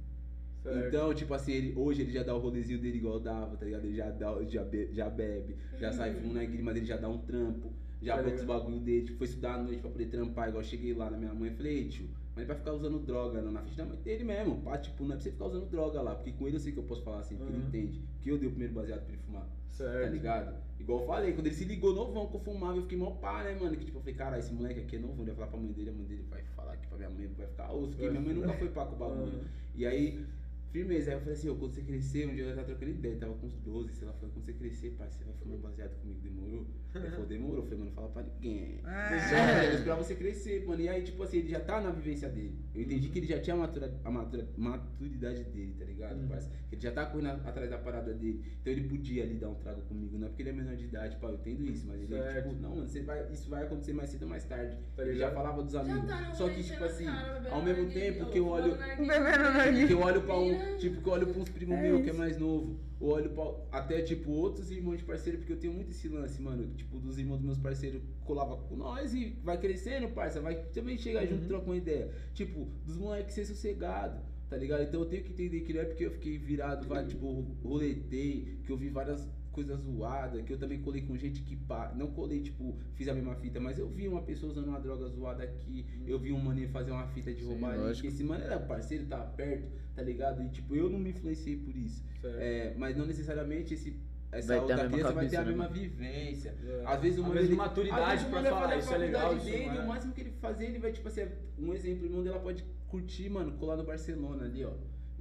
Certo. 0.63 0.89
Então, 0.89 1.15
tipo 1.15 1.35
assim, 1.35 1.53
ele, 1.53 1.73
hoje 1.77 2.03
ele 2.03 2.13
já 2.13 2.23
dá 2.23 2.35
o 2.35 2.39
rolezinho 2.39 2.79
dele 2.81 2.99
igual 2.99 3.19
dava, 3.21 3.57
tá 3.57 3.65
ligado? 3.65 3.85
Ele 3.85 3.97
já, 3.97 4.11
dá, 4.11 4.43
já, 4.45 4.63
be- 4.65 4.89
já 4.93 5.11
bebe, 5.11 5.57
já 5.79 5.93
sai 5.93 6.15
fumando 6.15 6.35
narguilha, 6.35 6.63
mas 6.63 6.77
ele 6.77 6.87
já 6.87 6.97
dá 6.97 7.09
um 7.09 7.19
trampo, 7.19 7.73
já 8.01 8.17
Tá 8.17 8.23
bota 8.23 8.35
os 8.37 8.45
bagulho 8.45 8.81
dele, 8.81 9.05
tipo, 9.07 9.19
foi 9.19 9.27
estudar 9.27 9.55
à 9.55 9.63
noite 9.63 9.81
pra 9.81 9.91
poder 9.91 10.07
trampar, 10.07 10.49
igual 10.49 10.63
eu 10.63 10.69
cheguei 10.69 10.95
lá 10.95 11.11
na 11.11 11.17
minha 11.17 11.35
mãe 11.35 11.51
e 11.51 11.55
falei, 11.55 11.79
"Ei, 11.79 11.89
tio, 11.89 12.09
mas 12.35 12.39
ele 12.39 12.47
vai 12.47 12.57
ficar 12.57 12.73
usando 12.73 12.99
droga 13.01 13.41
não, 13.43 13.53
na 13.53 13.61
frente 13.63 13.77
da 13.77 13.85
mãe 13.85 13.97
dele 13.99 14.25
mesmo, 14.25 14.61
pá, 14.63 14.79
tipo, 14.79 15.05
não 15.05 15.13
é 15.13 15.15
pra 15.17 15.23
você 15.23 15.31
ficar 15.31 15.47
usando 15.47 15.69
droga 15.71 16.01
lá, 16.01 16.15
porque 16.15 16.33
com 16.33 16.47
ele 16.47 16.57
eu 16.57 16.61
sei 16.61 16.73
que 16.73 16.79
eu 16.79 16.85
posso 16.85 17.03
falar 17.03 17.21
assim, 17.21 17.37
porque 17.37 17.53
ele 17.53 17.61
Uhum. 17.63 17.69
entende, 17.69 18.03
que 18.21 18.29
eu 18.31 18.39
dei 18.39 18.49
o 18.49 18.51
primeiro 18.51 18.75
baseado 18.75 19.01
pra 19.05 19.13
ele 19.13 19.23
fumar. 19.23 19.43
Tá 19.45 19.51
Certo. 19.69 20.13
ligado? 20.13 20.63
Igual 20.79 21.01
eu 21.01 21.07
falei, 21.07 21.33
quando 21.33 21.47
ele 21.47 21.55
se 21.55 21.65
ligou 21.65 21.95
novão 21.95 22.27
que 22.29 22.37
eu 22.37 22.41
fumava, 22.41 22.77
eu 22.77 22.83
fiquei 22.83 22.99
mó 22.99 23.11
pá, 23.13 23.45
né, 23.45 23.55
mano? 23.55 23.77
Que 23.77 23.85
tipo, 23.85 23.99
eu 23.99 24.01
falei, 24.03 24.15
cara, 24.15 24.39
esse 24.39 24.53
moleque 24.53 24.81
aqui 24.81 24.97
é 24.97 24.99
novão, 24.99 25.17
ele 25.25 25.27
vai 25.27 25.35
falar 25.37 25.49
pra 25.49 25.61
mãe 25.61 25.73
dele, 25.73 25.91
a 25.91 25.93
mãe 25.93 26.05
dele 26.07 26.25
vai 26.29 26.43
falar 26.57 26.73
aqui 26.73 26.87
pra 26.89 26.99
minha 26.99 27.11
mãe, 27.11 27.27
vai 27.37 27.47
ficar 27.47 27.73
osso, 27.73 27.89
porque 27.97 28.09
minha 28.11 28.21
mãe 28.21 28.35
nunca 28.35 28.53
foi 28.55 28.69
pá 28.69 28.85
com 28.87 28.95
o 28.97 28.99
bagulho. 28.99 29.33
Uhum. 29.39 29.45
E 29.75 29.87
aí, 29.87 30.27
firmeza, 30.71 31.11
aí 31.11 31.17
eu 31.17 31.21
falei 31.21 31.35
assim, 31.35 31.49
ô, 31.49 31.55
quando 31.57 31.73
você 31.75 31.83
crescer, 31.83 32.29
um 32.29 32.35
dia 32.35 32.45
eu 32.45 32.55
tava 32.55 32.67
trocando 32.67 32.91
ideia, 32.91 33.17
tava 33.17 33.35
com 33.35 33.47
uns 33.47 33.55
12, 33.57 33.93
sei 33.93 34.07
lá, 34.09 34.15
falei, 34.15 34.31
quando 34.35 34.45
você 34.45 34.53
crescer, 34.55 34.91
pai, 34.99 35.09
você 35.11 35.25
vai 35.25 35.35
fumar 35.35 35.57
um 35.59 35.61
baseado 35.61 35.95
comigo, 36.01 36.21
demorou? 36.21 36.67
Ele 36.95 37.09
falou, 37.11 37.27
demorou, 37.27 37.57
eu 37.57 37.63
falei, 37.63 37.79
mano, 37.79 37.91
não 37.91 37.95
fala 37.97 38.09
pra 38.11 38.23
ninguém. 38.23 38.81
É. 38.85 39.65
Eu 39.65 39.67
vou 39.71 39.75
esperar 39.79 39.97
você 39.97 40.15
crescer, 40.15 40.65
mano. 40.67 40.81
E 40.83 40.89
aí, 40.89 41.03
tipo 41.03 41.23
assim, 41.23 41.39
ele 41.39 41.49
já 41.49 41.61
tá 41.61 41.81
na 41.81 41.91
vivência 41.91 42.29
dele. 42.29 42.59
Eu 42.75 42.83
entendi 42.83 43.09
que 43.09 43.19
ele 43.19 43.27
já 43.27 43.41
tinha 43.41 43.55
a, 43.55 43.59
matura, 43.61 43.95
a 44.05 44.11
matura- 44.11 44.47
maturidade 44.57 45.45
dele, 45.45 45.75
tá 45.79 45.85
ligado? 45.87 46.17
Uhum. 46.21 46.29
Que 46.69 46.75
ele 46.75 46.81
já 46.83 46.91
tá 46.93 47.07
correndo 47.07 47.41
atrás 47.47 47.71
da 47.71 47.79
parada 47.79 48.13
dele. 48.13 48.45
Então 48.61 48.73
ele 48.73 48.89
podia 48.89 49.23
ali 49.25 49.35
dar 49.37 49.49
um 49.49 49.55
trago 49.55 49.81
comigo. 49.83 50.19
Não 50.19 50.27
é 50.27 50.29
porque 50.31 50.43
ele 50.43 50.51
é 50.51 50.53
menor 50.53 50.77
de 50.77 50.85
idade, 50.85 51.17
pá, 51.17 51.29
eu 51.29 51.35
entendo 51.35 51.65
isso. 51.67 51.87
Mas 51.87 51.97
ele, 52.03 52.09
Certo. 52.09 52.49
tipo, 52.51 52.61
não, 52.63 52.77
mano, 52.77 52.89
você 52.89 53.01
vai, 53.03 53.33
isso 53.33 53.49
vai 53.49 53.63
acontecer 53.65 53.93
mais 53.95 54.11
cedo 54.11 54.23
ou 54.25 54.29
mais 54.29 54.45
tarde. 54.45 54.77
Tá 54.97 55.03
ele 55.03 55.17
já 55.19 55.31
falava 55.31 55.63
dos 55.63 55.73
Já 55.73 55.81
amigos. 55.81 56.09
tá 56.09 56.33
Só 56.35 56.49
que, 56.49 56.63
tipo 56.63 56.85
assim, 56.85 57.05
cara, 57.07 57.49
ao 57.51 57.63
mesmo 57.63 57.91
tempo 57.91 58.27
que 58.31 58.39
eu 58.39 58.47
olho. 58.49 58.77
narguilé. 58.77 59.87
Que 59.87 59.93
eu 59.95 60.01
olho 60.01 60.23
pra 60.23 60.39
um, 60.39 60.77
tipo, 60.79 61.01
que 61.01 61.09
eu 61.09 61.13
olho 61.13 61.27
pra 61.27 61.41
uns 61.41 61.49
primos 61.49 61.77
É 61.79 61.83
meus 61.83 62.03
que 62.03 62.11
é 62.11 62.13
mais 62.13 62.39
novo. 62.39 62.79
Eu 63.03 63.09
olho 63.09 63.31
pra 63.31 63.53
até, 63.81 64.01
tipo, 64.03 64.31
outros 64.31 64.71
irmãos 64.71 64.99
de 64.99 65.05
parceiro, 65.05 65.39
porque 65.39 65.53
eu 65.53 65.57
tenho 65.59 65.73
muito 65.73 65.91
esse 65.91 66.09
lance, 66.09 66.41
mano. 66.41 66.67
Tipo, 66.77 66.99
dos 67.01 67.19
irmãos 67.19 67.39
dos 67.39 67.45
meus 67.47 67.59
parceiros 67.59 68.01
colava 68.25 68.57
com 68.57 68.77
nós 68.77 69.13
e 69.13 69.37
vai 69.43 69.59
crescendo, 69.59 70.09
parça. 70.11 70.41
Vai 70.41 70.55
também 70.67 70.97
chegar 70.97 71.27
junto, 71.27 71.43
Uhum. 71.43 71.49
troca 71.49 71.67
uma 71.67 71.77
ideia. 71.77 72.15
Tipo, 72.33 72.69
dos 72.87 72.97
moleques 72.97 73.35
ser 73.35 73.45
sossegado, 73.45 74.23
tá 74.49 74.57
ligado? 74.57 74.85
Então 74.85 75.01
eu 75.01 75.07
tenho 75.07 75.25
que 75.25 75.33
entender 75.33 75.61
que 75.63 75.73
não 75.73 75.81
é 75.81 75.85
porque 75.85 76.07
eu 76.07 76.13
fiquei 76.13 76.39
virado, 76.39 76.87
vai, 76.87 77.05
tipo, 77.05 77.27
roletei, 77.65 78.59
que 78.65 78.71
eu 78.71 78.77
vi 78.77 78.89
várias 78.89 79.29
coisas 79.53 79.79
zoadas, 79.81 80.43
que 80.43 80.53
eu 80.53 80.59
também 80.59 80.81
colei 80.81 81.03
com 81.03 81.17
gente 81.17 81.43
que 81.43 81.55
pá. 81.55 81.93
Não 81.95 82.09
colei, 82.09 82.41
tipo, 82.41 82.77
fiz 82.95 83.07
a 83.09 83.15
mesma 83.15 83.35
fita, 83.37 83.61
mas 83.61 83.79
eu 83.79 83.89
vi 83.89 84.09
uma 84.09 84.23
pessoa 84.23 84.51
usando 84.51 84.69
uma 84.69 84.81
droga 84.81 85.07
zoada 85.09 85.45
aqui, 85.45 85.87
eu 86.07 86.19
vi 86.19 86.33
um 86.33 86.41
maninho 86.41 86.69
fazer 86.71 86.91
uma 86.91 87.07
fita 87.09 87.33
de 87.33 87.43
Sim, 87.43 87.49
roubar 87.49 87.79
ali, 87.79 88.01
que 88.01 88.07
esse 88.09 88.25
mano 88.25 88.43
era 88.43 88.59
parceiro, 88.59 89.07
tava 89.07 89.27
perto, 89.33 89.71
tá 89.95 90.03
ligado? 90.03 90.43
E 90.43 90.49
tipo, 90.49 90.75
eu 90.75 90.89
não 90.89 90.99
me 90.99 91.11
influenciei 91.11 91.57
por 91.57 91.77
isso. 91.77 92.03
É, 92.25 92.75
mas 92.77 92.97
não 92.97 93.07
necessariamente 93.07 93.75
esse, 93.75 94.01
essa 94.31 94.49
Vai 94.49 94.59
outra 94.61 94.77
mesma 94.77 94.91
criança 94.91 95.13
vai 95.13 95.29
ter 95.29 95.37
a 95.37 95.41
cabeça, 95.41 95.57
né, 95.57 95.65
mesma 95.65 95.69
vivência. 95.69 96.57
É. 96.65 96.83
Às 96.87 97.01
vezes 97.01 97.19
o 97.19 97.23
mano 97.23 97.35
mesma 97.35 97.49
ele- 97.49 97.57
maturidade 97.57 98.25
vai 98.25 98.45
falar, 98.45 98.77
isso 98.79 98.95
é 98.95 98.99
legal, 98.99 99.37
isso, 99.37 99.45
dele, 99.45 99.67
né? 99.67 99.81
o 99.81 99.89
máximo 99.89 100.13
que 100.15 100.21
ele 100.23 100.31
fazer, 100.41 100.65
ele 100.65 100.79
vai, 100.79 100.93
tipo 100.93 101.07
assim, 101.09 101.27
um 101.59 101.75
exemplo, 101.75 102.03
o 102.03 102.07
irmão 102.07 102.23
dela 102.23 102.41
pode 102.41 102.65
curtir, 102.89 103.29
mano, 103.29 103.53
colar 103.53 103.77
no 103.77 103.85
Barcelona 103.85 104.45
ali, 104.45 104.65
ó. 104.65 104.73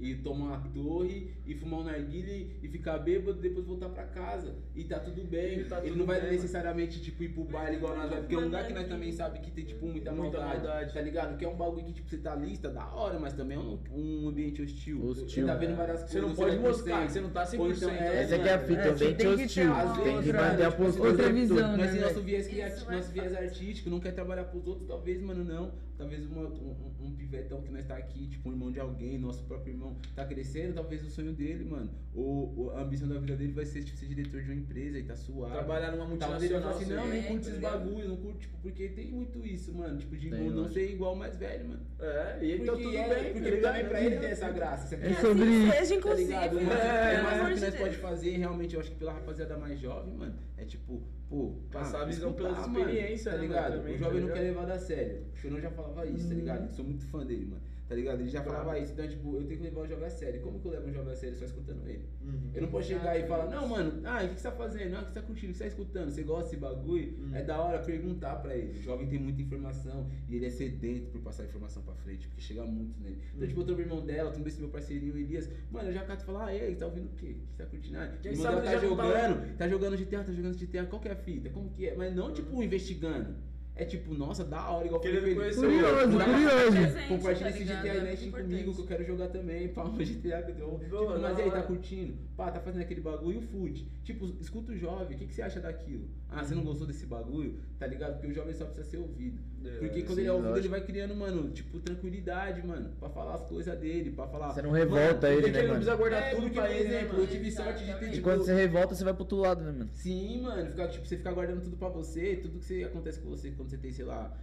E 0.02 0.16
tomar 0.16 0.46
uma 0.46 0.58
torre, 0.74 1.30
e 1.46 1.54
fumar 1.54 1.80
um 1.80 1.84
narguile, 1.84 2.56
e 2.60 2.68
ficar 2.68 2.98
bêbado, 2.98 3.38
depois 3.40 3.64
voltar 3.64 3.88
pra 3.88 4.02
casa. 4.02 4.56
E 4.74 4.82
tá 4.82 4.98
tudo 4.98 5.22
bem. 5.22 5.60
E 5.60 5.64
tá 5.64 5.78
ele 5.78 5.90
tudo 5.90 5.98
não 6.00 6.06
vai 6.06 6.20
bem, 6.20 6.32
necessariamente, 6.32 7.00
tipo, 7.00 7.22
ir 7.22 7.28
pro 7.28 7.44
baile 7.44 7.76
igual 7.76 7.96
nós, 7.96 8.10
porque 8.10 8.34
é 8.34 8.38
um 8.38 8.44
lugar 8.44 8.66
que 8.66 8.72
nós 8.72 8.88
também 8.88 9.12
sabe 9.12 9.38
que 9.38 9.50
tem, 9.52 9.64
tipo, 9.64 9.86
muita, 9.86 10.10
Muita 10.10 10.38
maldade, 10.40 10.66
maldade. 10.66 10.92
tá 10.94 11.00
ligado? 11.00 11.36
Que 11.38 11.44
é 11.44 11.48
um 11.48 11.54
bagulho 11.56 11.84
que, 11.84 11.92
tipo, 11.92 12.08
você 12.10 12.18
tá 12.18 12.34
lista, 12.34 12.68
da 12.68 12.84
hora, 12.92 13.18
mas 13.20 13.32
também 13.34 13.56
é 13.56 13.60
um, 13.60 13.78
um 13.92 14.28
ambiente 14.28 14.60
hostil. 14.60 15.04
Hostil. 15.06 15.28
Você 15.28 15.44
tá 15.44 15.54
vendo 15.54 15.76
várias 15.76 16.00
Você 16.00 16.20
não 16.20 16.34
coisas, 16.34 16.44
pode 16.44 16.56
vai 16.56 16.68
mostrar 16.68 17.06
que 17.06 17.12
você 17.12 17.20
não 17.20 17.30
tá 17.30 17.44
100%. 17.46 17.58
Ou 17.60 17.70
então, 17.70 17.90
é, 17.90 18.22
Essa 18.22 18.34
aqui 18.34 18.48
é 18.48 18.54
a 18.54 18.58
fita, 18.58 18.80
É, 18.80 18.88
ambiente 18.90 19.16
que 19.16 19.26
hostil. 19.28 19.72
Tem 20.02 20.22
que 20.22 20.32
manter 20.32 20.64
a 20.64 20.72
postura. 20.72 21.08
outra 21.10 21.32
visão, 21.32 21.56
né? 21.56 21.76
Mas 21.78 21.90
se 21.92 22.00
nosso 22.00 22.14
velho? 22.14 22.26
viés, 22.26 22.46
Isso 22.46 22.54
criativo, 22.54 22.86
vai 22.86 22.96
nosso 22.96 23.12
viés 23.12 23.34
artístico 23.36 23.88
não 23.90 24.00
quer 24.00 24.12
trabalhar 24.12 24.44
pros 24.44 24.66
outros, 24.66 24.88
talvez, 24.88 25.20
mano, 25.22 25.44
não. 25.44 25.70
Talvez 26.02 26.26
uma- 26.26 26.48
um, 26.48 26.92
um, 27.00 27.14
pivetão 27.14 27.62
que 27.62 27.70
nós 27.70 27.86
tá 27.86 27.96
aqui, 27.96 28.26
tipo, 28.26 28.48
um 28.48 28.52
irmão 28.52 28.72
de 28.72 28.80
alguém, 28.80 29.16
nosso 29.18 29.44
próprio 29.44 29.72
irmão, 29.72 29.96
tá 30.16 30.26
crescendo, 30.26 30.74
talvez 30.74 31.04
o 31.04 31.08
sonho 31.08 31.32
dele, 31.32 31.64
mano, 31.64 31.88
ou 32.14 32.70
a 32.76 32.82
ambição 32.82 33.08
da 33.08 33.18
vida 33.18 33.34
dele 33.36 33.52
vai 33.52 33.64
ser, 33.64 33.82
tipo, 33.84 33.96
ser 33.98 34.06
diretor 34.06 34.42
de 34.42 34.48
uma 34.50 34.54
empresa 34.56 34.98
e 34.98 35.02
tá 35.02 35.16
suave. 35.16 35.52
Trabalhar 35.52 35.92
numa 35.92 36.02
ele 36.04 36.10
multinacional. 36.10 36.62
fale 36.72 36.84
assim, 36.84 36.92
não, 36.94 37.08
nem 37.08 37.18
É, 37.20 37.22
curte 37.22 37.40
esses 37.40 37.52
entendeu? 37.58 37.70
bagulhos, 37.70 38.08
não 38.08 38.16
curte, 38.16 38.38
tipo, 38.40 38.58
porque 38.58 38.88
tem 38.90 39.06
muito 39.12 39.46
isso, 39.46 39.72
mano, 39.74 39.98
tipo, 39.98 40.16
de 40.16 40.28
Tem, 40.30 40.50
não 40.50 40.68
ser 40.68 40.90
igual 40.92 41.16
mais 41.16 41.36
velho, 41.36 41.68
mano. 41.68 41.80
É, 41.98 42.38
e 42.42 42.52
então 42.60 42.74
Porque, 42.74 42.82
tudo 42.84 42.96
é, 42.96 43.08
bem. 43.14 43.32
porque 43.32 43.40
tá 43.48 43.54
ligado? 43.56 43.72
também 43.72 43.88
pra 43.88 44.00
ele 44.02 44.16
tem 44.18 44.28
essa 44.30 44.50
graça. 44.50 44.94
É 44.94 44.98
Que 44.98 45.14
sobre 45.20 45.42
assim 45.42 45.62
isso. 45.64 45.72
seja, 45.72 45.88
tá 45.88 45.94
inclusive. 45.96 46.26
ligado? 46.28 46.54
né? 46.56 46.62
Mas 46.64 46.74
É, 46.74 47.42
o 47.52 47.54
que 47.54 47.60
nós 47.60 47.74
pode 47.76 47.96
fazer, 47.96 48.36
realmente, 48.36 48.74
eu 48.74 48.80
acho 48.80 48.90
que 48.90 48.96
pela 48.96 49.12
rapaziada 49.14 49.56
mais 49.56 49.80
jovem, 49.80 50.14
mano, 50.14 50.34
é 50.58 50.64
tipo, 50.66 51.02
pô, 51.30 51.54
Passar 51.70 52.02
a 52.02 52.04
visão 52.04 52.34
mano, 52.38 52.60
experiências, 52.60 53.24
tá 53.24 53.32
né, 53.32 53.46
ligado? 53.46 53.78
o 53.78 53.82
tá 53.84 53.92
jovem 53.96 54.20
não 54.20 54.28
quer 54.28 54.40
levar 54.40 54.66
da 54.66 54.78
sério. 54.78 55.22
O 55.32 55.36
Chorão 55.38 55.60
já 55.60 55.70
falava 55.70 56.04
isso, 56.06 56.28
tá 56.28 56.34
ligado? 56.34 56.70
Sou 56.74 56.84
muito 56.84 57.06
fã 57.06 57.24
dele, 57.24 57.46
mano. 57.46 57.62
Tá 57.92 57.96
ligado? 57.96 58.20
Ele 58.20 58.30
já 58.30 58.42
falava 58.42 58.78
isso. 58.78 58.94
Então, 58.94 59.06
tipo, 59.06 59.36
eu 59.36 59.44
tenho 59.44 59.60
que 59.60 59.64
levar 59.66 59.82
o 59.82 59.86
jovem 59.86 60.06
a 60.06 60.10
sério. 60.10 60.40
Como 60.40 60.58
que 60.58 60.66
eu 60.66 60.72
levo 60.72 60.88
um 60.88 60.92
jovem 60.94 61.12
a 61.12 61.14
sério 61.14 61.36
só 61.36 61.44
escutando 61.44 61.86
ele? 61.86 62.08
Uhum. 62.22 62.50
Eu 62.54 62.62
não 62.62 62.68
posso 62.70 62.88
chegar 62.88 63.18
e 63.18 63.26
falar, 63.26 63.50
não, 63.50 63.68
mano, 63.68 64.00
ah, 64.06 64.24
o 64.24 64.28
que 64.30 64.40
você 64.40 64.48
tá 64.48 64.52
fazendo? 64.52 64.96
Ah, 64.96 65.00
o 65.00 65.04
que 65.04 65.08
você 65.10 65.20
tá 65.20 65.26
curtindo? 65.26 65.50
O 65.50 65.52
que 65.52 65.58
você 65.58 65.64
tá 65.64 65.68
escutando? 65.68 66.10
Você 66.10 66.22
gosta 66.22 66.44
desse 66.44 66.56
bagulho? 66.56 67.14
Hum. 67.20 67.34
É 67.34 67.42
da 67.42 67.60
hora 67.60 67.78
perguntar 67.80 68.36
pra 68.36 68.56
ele. 68.56 68.78
O 68.78 68.82
jovem 68.82 69.06
tem 69.06 69.18
muita 69.18 69.42
informação 69.42 70.08
e 70.26 70.36
ele 70.36 70.46
é 70.46 70.50
sedento 70.50 71.10
por 71.10 71.20
passar 71.20 71.44
informação 71.44 71.82
pra 71.82 71.94
frente, 71.96 72.26
porque 72.28 72.40
chega 72.40 72.64
muito 72.64 72.98
nele. 72.98 73.18
Então, 73.34 73.44
Hum. 73.44 73.48
tipo, 73.48 73.60
eu 73.60 73.66
tô 73.66 73.78
irmão 73.78 74.06
dela, 74.06 74.30
tô 74.32 74.48
esse 74.48 74.58
meu 74.58 74.70
parceirinho, 74.70 75.12
o 75.12 75.18
Elias. 75.18 75.50
Mano, 75.70 75.90
eu 75.90 75.92
já 75.92 76.02
cato 76.06 76.22
e 76.22 76.24
falo, 76.26 76.38
ah, 76.38 76.54
e 76.54 76.62
aí, 76.62 76.74
tá 76.74 76.86
ouvindo 76.86 77.08
o 77.08 77.14
quê? 77.14 77.26
O 77.26 77.46
que 77.46 77.46
você 77.54 77.62
tá 77.62 77.66
curtindo? 77.66 77.98
Ah, 77.98 78.08
Quem 78.22 78.32
irmão 78.32 78.46
dela 78.46 78.56
ele 78.60 78.66
tá 78.66 78.72
tá 78.72 78.78
jogando, 78.88 79.56
tá 79.58 79.68
jogando 79.68 79.96
GTA, 79.98 80.24
tá 80.24 80.32
jogando 80.32 80.56
GTA, 80.58 80.86
qual 80.86 81.02
que 81.02 81.08
é 81.08 81.12
a 81.12 81.16
fita? 81.16 81.50
Como 81.50 81.68
que 81.68 81.88
é? 81.88 81.94
Mas 81.94 82.14
não, 82.16 82.32
tipo, 82.32 82.62
investigando. 82.62 83.51
É 83.74 83.84
tipo, 83.86 84.12
nossa, 84.14 84.44
da 84.44 84.68
hora, 84.68 84.86
igual 84.86 85.02
eu 85.02 85.06
falei 85.06 85.20
Querendo 85.20 85.36
conhecer 85.36 85.60
o 85.60 85.62
Curioso, 85.62 86.18
curioso. 86.18 87.08
Compartilha 87.08 87.50
tá 87.50 87.58
esse? 87.58 87.64
GTA 87.64 87.88
É 87.88 88.00
Nest 88.02 88.22
muito 88.22 88.42
comigo 88.42 88.74
que 88.74 88.80
eu 88.80 88.86
quero 88.86 89.04
jogar 89.04 89.28
também. 89.28 89.68
Pá, 89.68 89.84
o 89.84 89.92
GTA 89.92 90.42
que 90.42 90.50
eu 90.50 90.54
deu. 90.54 90.78
Tipo, 90.78 91.18
mas 91.18 91.38
e 91.38 91.42
aí, 91.42 91.50
tá 91.50 91.62
curtindo? 91.62 92.14
Pá, 92.36 92.50
tá 92.50 92.60
fazendo 92.60 92.82
aquele 92.82 93.00
bagulho 93.00 93.34
e 93.34 93.38
o 93.38 93.42
food. 93.42 93.88
Tipo, 94.04 94.26
escuta 94.40 94.72
o 94.72 94.76
jovem, 94.76 95.16
o 95.16 95.18
que, 95.18 95.26
que 95.26 95.34
você 95.34 95.40
acha 95.40 95.58
daquilo? 95.58 96.06
Ah, 96.34 96.42
você 96.44 96.54
não 96.54 96.64
gostou 96.64 96.86
desse 96.86 97.04
bagulho? 97.06 97.58
Tá 97.78 97.86
ligado? 97.86 98.12
Porque 98.14 98.28
o 98.28 98.32
jovem 98.34 98.54
só 98.54 98.64
precisa 98.64 98.84
ser 98.90 98.96
ouvido. 98.96 99.38
É, 99.64 99.78
Porque 99.78 100.02
quando 100.02 100.14
sim, 100.14 100.20
ele 100.22 100.28
é 100.28 100.32
ouvido, 100.32 100.48
lógico. 100.50 100.66
ele 100.66 100.68
vai 100.70 100.80
criando, 100.86 101.14
mano, 101.14 101.50
tipo, 101.50 101.78
tranquilidade, 101.80 102.66
mano. 102.66 102.90
Pra 102.98 103.08
falar 103.10 103.34
as 103.34 103.42
coisas 103.42 103.78
dele, 103.78 104.10
pra 104.10 104.26
falar. 104.26 104.52
Você 104.52 104.62
não 104.62 104.70
revolta 104.70 105.26
Mano, 105.28 105.32
ele, 105.34 105.42
Porque 105.42 105.50
né, 105.52 105.58
ele 105.58 105.68
não 105.68 105.74
precisa 105.76 105.96
guardar 105.96 106.22
É, 106.22 106.30
tudo 106.30 106.42
porque, 106.42 106.54
pra 106.58 106.66
por 106.68 106.74
ele, 106.74 106.88
né, 106.88 106.96
exemplo, 106.96 107.12
mano? 107.14 107.22
eu 107.24 107.26
tive 107.30 107.50
sorte 107.52 107.70
de 107.70 107.78
ter, 107.78 107.82
Exatamente. 107.90 108.10
E 108.12 108.14
tipo, 108.16 108.28
quando 108.28 108.44
você 108.44 108.54
revolta, 108.54 108.94
você 108.94 109.04
vai 109.04 109.12
pro 109.14 109.22
outro 109.22 109.38
lado, 109.38 109.62
né, 109.62 109.70
mano? 109.72 109.90
Sim, 109.92 110.40
mano, 110.42 110.70
ficar, 110.70 110.88
tipo, 110.88 111.06
você 111.06 111.16
ficar 111.16 111.32
guardando 111.32 111.60
tudo 111.62 111.76
pra 111.76 111.88
você, 111.88 112.36
tudo 112.36 112.58
que 112.58 112.64
você, 112.64 112.84
acontece 112.84 113.20
com 113.20 113.28
você 113.28 113.50
quando 113.50 113.68
você 113.70 113.76
tem, 113.76 113.92
sei 113.92 114.04
lá, 114.04 114.36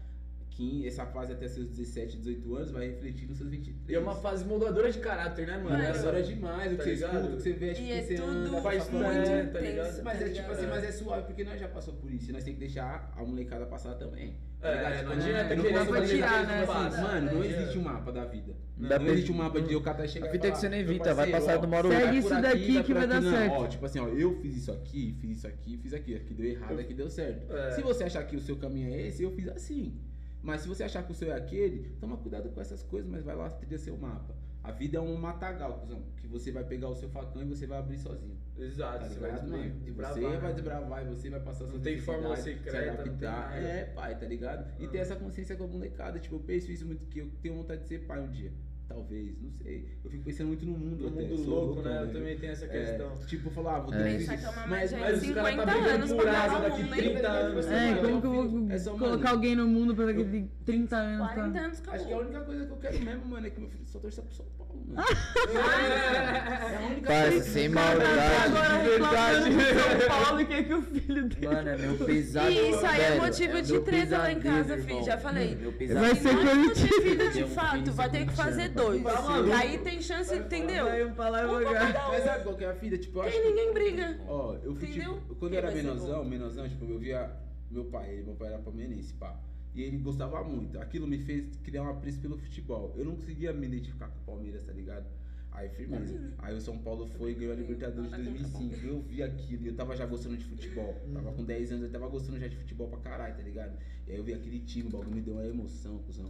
15, 0.60 0.88
essa 0.88 1.06
fase 1.06 1.32
até 1.32 1.48
seus 1.48 1.68
17, 1.68 2.18
18 2.18 2.56
anos 2.56 2.72
vai 2.72 2.88
refletir 2.88 3.28
nos 3.30 3.38
seus 3.38 3.50
23. 3.50 3.88
E 3.90 3.96
é 3.96 4.00
uma 4.00 4.14
fase 4.14 4.44
moldadora 4.44 4.92
de 4.92 5.00
caráter, 5.00 5.48
né, 5.48 5.54
mano? 5.56 5.70
Mano, 5.70 5.82
é 5.84 5.90
Essa- 5.90 6.08
hora 6.08 6.22
demais, 6.22 6.74
o 6.74 6.76
tá 6.76 6.84
que 6.84 6.90
você 6.90 6.96
ligado? 6.96 7.14
escuta, 7.16 7.34
o 7.34 7.38
que 7.38 7.44
você 7.44 7.54
vê, 7.54 7.74
tipo, 7.74 7.82
E 7.82 7.86
que 7.88 7.92
é 7.94 8.02
você 8.02 8.16
tudo 8.16 8.28
anda, 8.28 8.62
faz 8.62 8.86
tudo, 8.86 8.92
tudo. 8.98 9.04
é, 9.06 9.14
muito 9.14 9.54
tá 9.54 9.60
ligado? 9.60 9.86
intenso, 9.88 10.04
Mas 10.04 10.20
tá 10.20 10.26
é 10.26 10.30
tipo 10.30 10.52
assim, 10.52 10.68
mas 10.68 10.84
é 10.84 10.92
suave 10.92 11.24
porque 11.28 11.44
nós 11.46 11.60
já 11.60 11.68
passou 11.70 11.94
por 11.94 12.12
isso. 12.12 12.30
E 12.30 12.34
nós 12.34 12.44
temos 12.44 12.60
que 12.60 12.66
deixar 12.66 13.14
a 13.16 13.24
molecada 13.24 13.66
passar 13.68 13.94
também. 13.96 14.36
É, 14.62 14.76
Tá 14.76 14.90
ligado? 14.90 15.06
não 15.06 15.12
adianta 15.14 15.56
querer 15.56 16.08
tirar, 16.08 16.46
né, 16.46 16.64
assim, 16.64 17.02
Mano, 17.02 17.32
não 17.36 17.44
existe 17.46 17.78
um 17.78 17.82
mapa 17.82 18.12
da 18.12 18.26
vida. 18.26 18.54
Não 18.78 18.90
Não, 18.90 19.08
existe 19.08 19.32
um 19.32 19.36
mapa 19.36 19.62
de 19.62 19.74
eu 19.74 19.82
catar 19.82 20.04
e 20.04 20.10
chegar 20.10 20.28
A 20.28 20.30
fita 20.30 20.48
é 20.48 20.52
que 20.52 20.58
você 20.58 20.68
não 20.68 20.78
evita, 20.78 21.14
vai 21.14 21.32
passar 21.32 21.58
do 21.58 21.68
vai 21.68 21.84
Segue 21.84 22.18
isso 22.18 22.34
aqui, 22.34 22.42
daqui 22.42 22.84
que 22.84 22.94
vai 22.94 23.08
dar 23.08 23.22
certo. 23.22 23.68
Tipo 23.70 23.86
assim, 23.86 24.00
ó, 24.00 24.08
eu 24.10 24.36
fiz 24.42 24.58
isso 24.58 24.72
aqui, 24.74 25.16
fiz 25.22 25.38
isso 25.38 25.48
aqui, 25.48 25.78
fiz 25.78 25.94
aqui. 25.94 26.16
Aqui 26.16 26.34
deu 26.34 26.46
errado, 26.46 26.78
aqui 26.80 26.94
deu 26.94 27.10
certo. 27.10 27.50
É. 27.54 27.72
Se 27.72 27.82
você 27.82 28.04
achar 28.04 28.24
que 28.26 28.36
o 28.36 28.42
seu 28.42 28.58
caminho 28.58 28.94
é 28.94 29.08
esse, 29.08 29.24
eu 29.24 29.32
fiz 29.32 29.48
assim. 29.48 29.98
Mas 30.42 30.61
se 30.61 30.68
você 30.68 30.84
achar 30.84 31.03
que 31.03 31.11
o 31.11 31.16
seu 31.16 31.32
é 31.32 31.35
aquele, 31.35 31.90
toma 32.00 32.18
cuidado 32.18 32.50
com 32.50 32.61
essas 32.61 32.82
coisas, 32.84 33.09
mas 33.09 33.24
vai 33.24 33.35
lá 33.35 33.50
trilha 33.50 33.77
seu 33.77 33.98
mapa. 33.98 34.35
A 34.64 34.72
vida 34.72 34.98
é 34.98 35.01
um 35.01 35.16
matagal, 35.18 35.80
cuzão, 35.80 36.03
que 36.18 36.27
você 36.27 36.51
vai 36.51 36.64
pegar 36.64 36.90
o 36.90 36.95
seu 36.95 37.09
facão 37.09 37.42
e 37.42 37.45
você 37.45 37.66
vai 37.66 37.80
abrir 37.80 37.98
sozinho. 37.98 38.38
Exato, 38.58 39.00
Tá 39.00 39.08
você 39.08 39.19
vai 39.19 39.32
desbravar, 39.32 40.14
você 40.14 40.19
né, 40.27 40.38
vai 40.38 40.53
desbravar 40.53 41.06
e 41.06 41.08
você 41.08 41.30
vai 41.30 41.40
passar 41.40 41.66
Não 41.68 41.80
tem 41.80 41.98
fórmula 41.98 42.35
necessidades, 42.35 42.66
secreta, 42.72 43.03
se 43.03 43.09
adaptar. 43.09 43.50
nada. 43.51 43.68
É, 43.68 43.85
pai, 43.85 44.19
tá 44.19 44.26
ligado? 44.26 44.82
E 44.82 44.85
Ah. 44.85 44.90
ter 44.90 44.98
essa 44.98 45.16
consciência 45.16 45.56
com 45.56 45.64
a 45.64 45.68
molecada. 45.68 46.19
Tipo, 46.19 46.35
eu 46.35 46.40
penso 46.42 46.72
isso 46.72 46.85
muito, 46.85 47.06
que 47.06 47.19
eu 47.19 47.32
tenho 47.42 47.56
vontade 47.56 47.84
de 47.84 47.88
ser 47.88 48.06
pai 48.06 48.19
um 48.22 48.30
dia. 48.30 48.51
Talvez, 48.90 49.40
não 49.40 49.51
sei. 49.51 49.85
Eu 50.03 50.09
fico 50.09 50.24
pensando 50.24 50.48
muito 50.48 50.66
no 50.66 50.72
mundo 50.72 51.03
No 51.03 51.08
até. 51.09 51.22
mundo 51.27 51.45
sou 51.45 51.66
louco, 51.66 51.82
né? 51.84 52.01
Eu 52.01 52.08
também 52.11 52.38
tenho 52.40 52.51
essa 52.53 52.68
questão. 52.68 53.11
É, 53.22 53.26
tipo, 53.27 53.48
eu 53.48 53.51
falar, 53.51 53.76
ah, 53.76 53.80
vou 53.82 53.92
ter 53.92 54.00
É. 54.00 54.18
que 54.18 54.24
é 54.24 54.38
mas, 54.68 54.92
mas 54.92 55.22
de 55.22 55.27
os 55.30 55.34
caras 55.35 55.56
tá 55.56 55.61
50 55.61 55.66
brigando 55.66 55.90
anos 55.90 56.11
por 56.14 56.22
pra 56.24 56.43
asa 56.43 56.59
daqui 56.59 56.82
um 56.82 56.84
mundo, 56.85 56.95
30 56.95 57.19
hein? 57.19 57.26
anos. 57.27 57.68
É, 57.68 57.90
Mano, 57.92 58.01
como 58.01 58.22
que 58.22 58.27
eu 58.27 58.32
vou 58.32 58.72
é 58.72 58.80
colocar 58.80 59.08
mano, 59.18 59.27
alguém 59.30 59.56
no 59.56 59.68
mundo 59.68 59.95
pra 59.95 60.06
daqui 60.08 60.24
de 60.24 60.48
30 60.66 60.95
anos? 60.98 61.32
40 61.34 61.53
Tá? 61.59 61.66
anos 61.66 61.80
acabou. 61.80 61.95
Acho 61.95 62.06
que 62.08 62.11
é 62.11 62.16
a 62.16 62.19
única 62.19 62.40
coisa 62.42 62.66
que 62.66 62.72
eu 62.72 62.77
quero 62.77 63.00
mesmo, 63.00 63.26
mano, 63.27 63.45
é 63.48 63.50
que 63.51 63.59
meu 63.59 63.69
filho 63.69 63.85
só 63.88 64.00
torça 64.00 64.22
pro 64.24 64.34
São 64.34 64.45
Paulo, 64.58 64.84
mano. 64.88 65.00
Ah! 65.00 65.06
é 66.74 66.76
a 66.76 66.88
única 66.90 67.08
Parça, 67.08 67.30
coisa. 67.32 67.43
sem 67.51 67.68
Agora 67.68 67.95
maldade. 68.00 68.90
reclamando 68.90 69.50
de 69.59 69.66
São 70.00 70.08
Paulo, 70.26 70.45
que 70.45 70.53
é 70.53 70.64
que 70.64 70.74
o 70.74 70.82
filho 70.82 71.27
dele... 71.30 71.45
Mano, 71.48 71.69
é 71.69 71.77
meu 71.77 71.98
pesado. 72.06 72.50
E 72.51 72.69
isso 72.72 72.85
aí 72.85 73.01
é 73.01 73.16
motivo 73.19 73.61
de 73.61 73.72
meu 73.74 73.84
treta 73.84 74.18
lá 74.18 74.32
em 74.32 74.40
casa, 74.40 74.77
filho. 74.80 75.03
Já 75.03 75.18
falei. 75.18 75.56
Meu 75.56 75.72
Vai 76.00 76.16
ser 76.16 76.35
Tem 76.35 77.30
de 77.32 77.43
fato, 77.53 77.92
vai 77.92 78.09
ter 78.09 78.26
que 78.26 78.34
fazer 78.34 78.69
dois. 78.85 79.01
Vai 79.01 79.14
maluco. 79.22 79.53
Aí 79.53 79.77
tem 79.80 80.01
chance, 80.01 80.35
entendeu? 80.35 80.85
Vai 80.85 81.06
um 81.06 81.14
pra 81.14 81.30
lá 81.30 81.43
e 81.43 81.45
Um. 81.45 81.72
Mas 82.09 82.24
sabe 82.24 82.43
qual 82.43 82.56
que 82.56 82.64
é 82.64 82.69
a 82.69 82.74
fita? 82.74 82.98
Tipo, 82.98 83.19
eu 83.19 83.24
acho 83.24 83.38
E 83.38 83.41
que- 83.41 83.48
ninguém 83.49 83.74
briga. 83.74 84.19
Ó, 84.27 84.56
eu 84.64 84.75
fui 84.75 84.90
Entendeu? 84.90 85.14
tipo, 85.16 85.35
quando 85.35 85.51
Quem 85.51 85.59
eu 85.59 85.66
era 85.66 85.72
vai 85.72 85.82
menorzão, 85.83 86.25
menorzão, 86.25 86.69
tipo, 86.69 86.85
eu 86.85 86.99
via 86.99 87.32
meu 87.69 87.85
pai, 87.85 88.11
ele, 88.14 88.24
meu 88.24 88.35
pai 88.35 88.48
era 88.49 88.58
palmeirense, 88.59 89.14
pá. 89.14 89.40
E 89.75 89.83
ele 89.83 89.98
gostava 89.98 90.43
muito. 90.43 90.80
Aquilo 90.80 91.06
me 91.08 91.19
fez 91.19 91.56
criar 91.64 91.83
um 91.83 91.90
apreço 91.90 92.19
pelo 92.19 92.38
futebol. 92.38 92.93
Eu 92.98 93.06
não 93.06 93.16
conseguia 93.16 93.53
me 93.53 93.67
identificar 93.67 94.08
com 94.08 94.19
o 94.19 94.24
Palmeiras, 94.35 94.64
tá 94.64 94.74
ligado? 94.74 95.06
Aí, 95.51 95.67
firmeza. 95.69 96.19
Aí 96.40 96.56
o 96.56 96.61
São 96.61 96.77
Paulo 96.77 97.06
foi 97.17 97.32
e 97.32 97.33
ganhou 97.35 97.53
a 97.53 97.56
Libertadores 97.56 98.06
de 98.11 98.17
Nada 98.17 98.24
contra 98.24 98.41
2005. 98.49 98.88
Eu 98.88 99.01
vi 99.01 99.22
aquilo 99.22 99.64
e 99.66 99.67
eu 99.67 99.75
tava 99.75 99.95
já 99.95 100.06
gostando 100.06 100.38
de 100.38 100.45
futebol. 100.45 100.95
Tava 101.14 101.32
com 101.33 101.43
10 101.43 101.72
anos, 101.72 101.83
eu 101.83 101.91
tava 101.91 102.08
gostando 102.08 102.40
já 102.40 102.48
de 102.48 102.56
futebol 102.56 102.88
pra 102.88 102.99
caralho, 102.99 103.35
tá 103.35 103.41
ligado? 103.43 103.77
E 104.10 104.14
aí 104.14 104.18
eu 104.18 104.24
vi 104.24 104.34
aquele 104.34 104.60
time, 104.62 104.88
o 104.88 104.92
bagulho 104.92 105.12
me 105.12 105.22
deu 105.22 105.36
uma 105.36 105.46
emoção, 105.46 106.00
cuzão. 106.00 106.26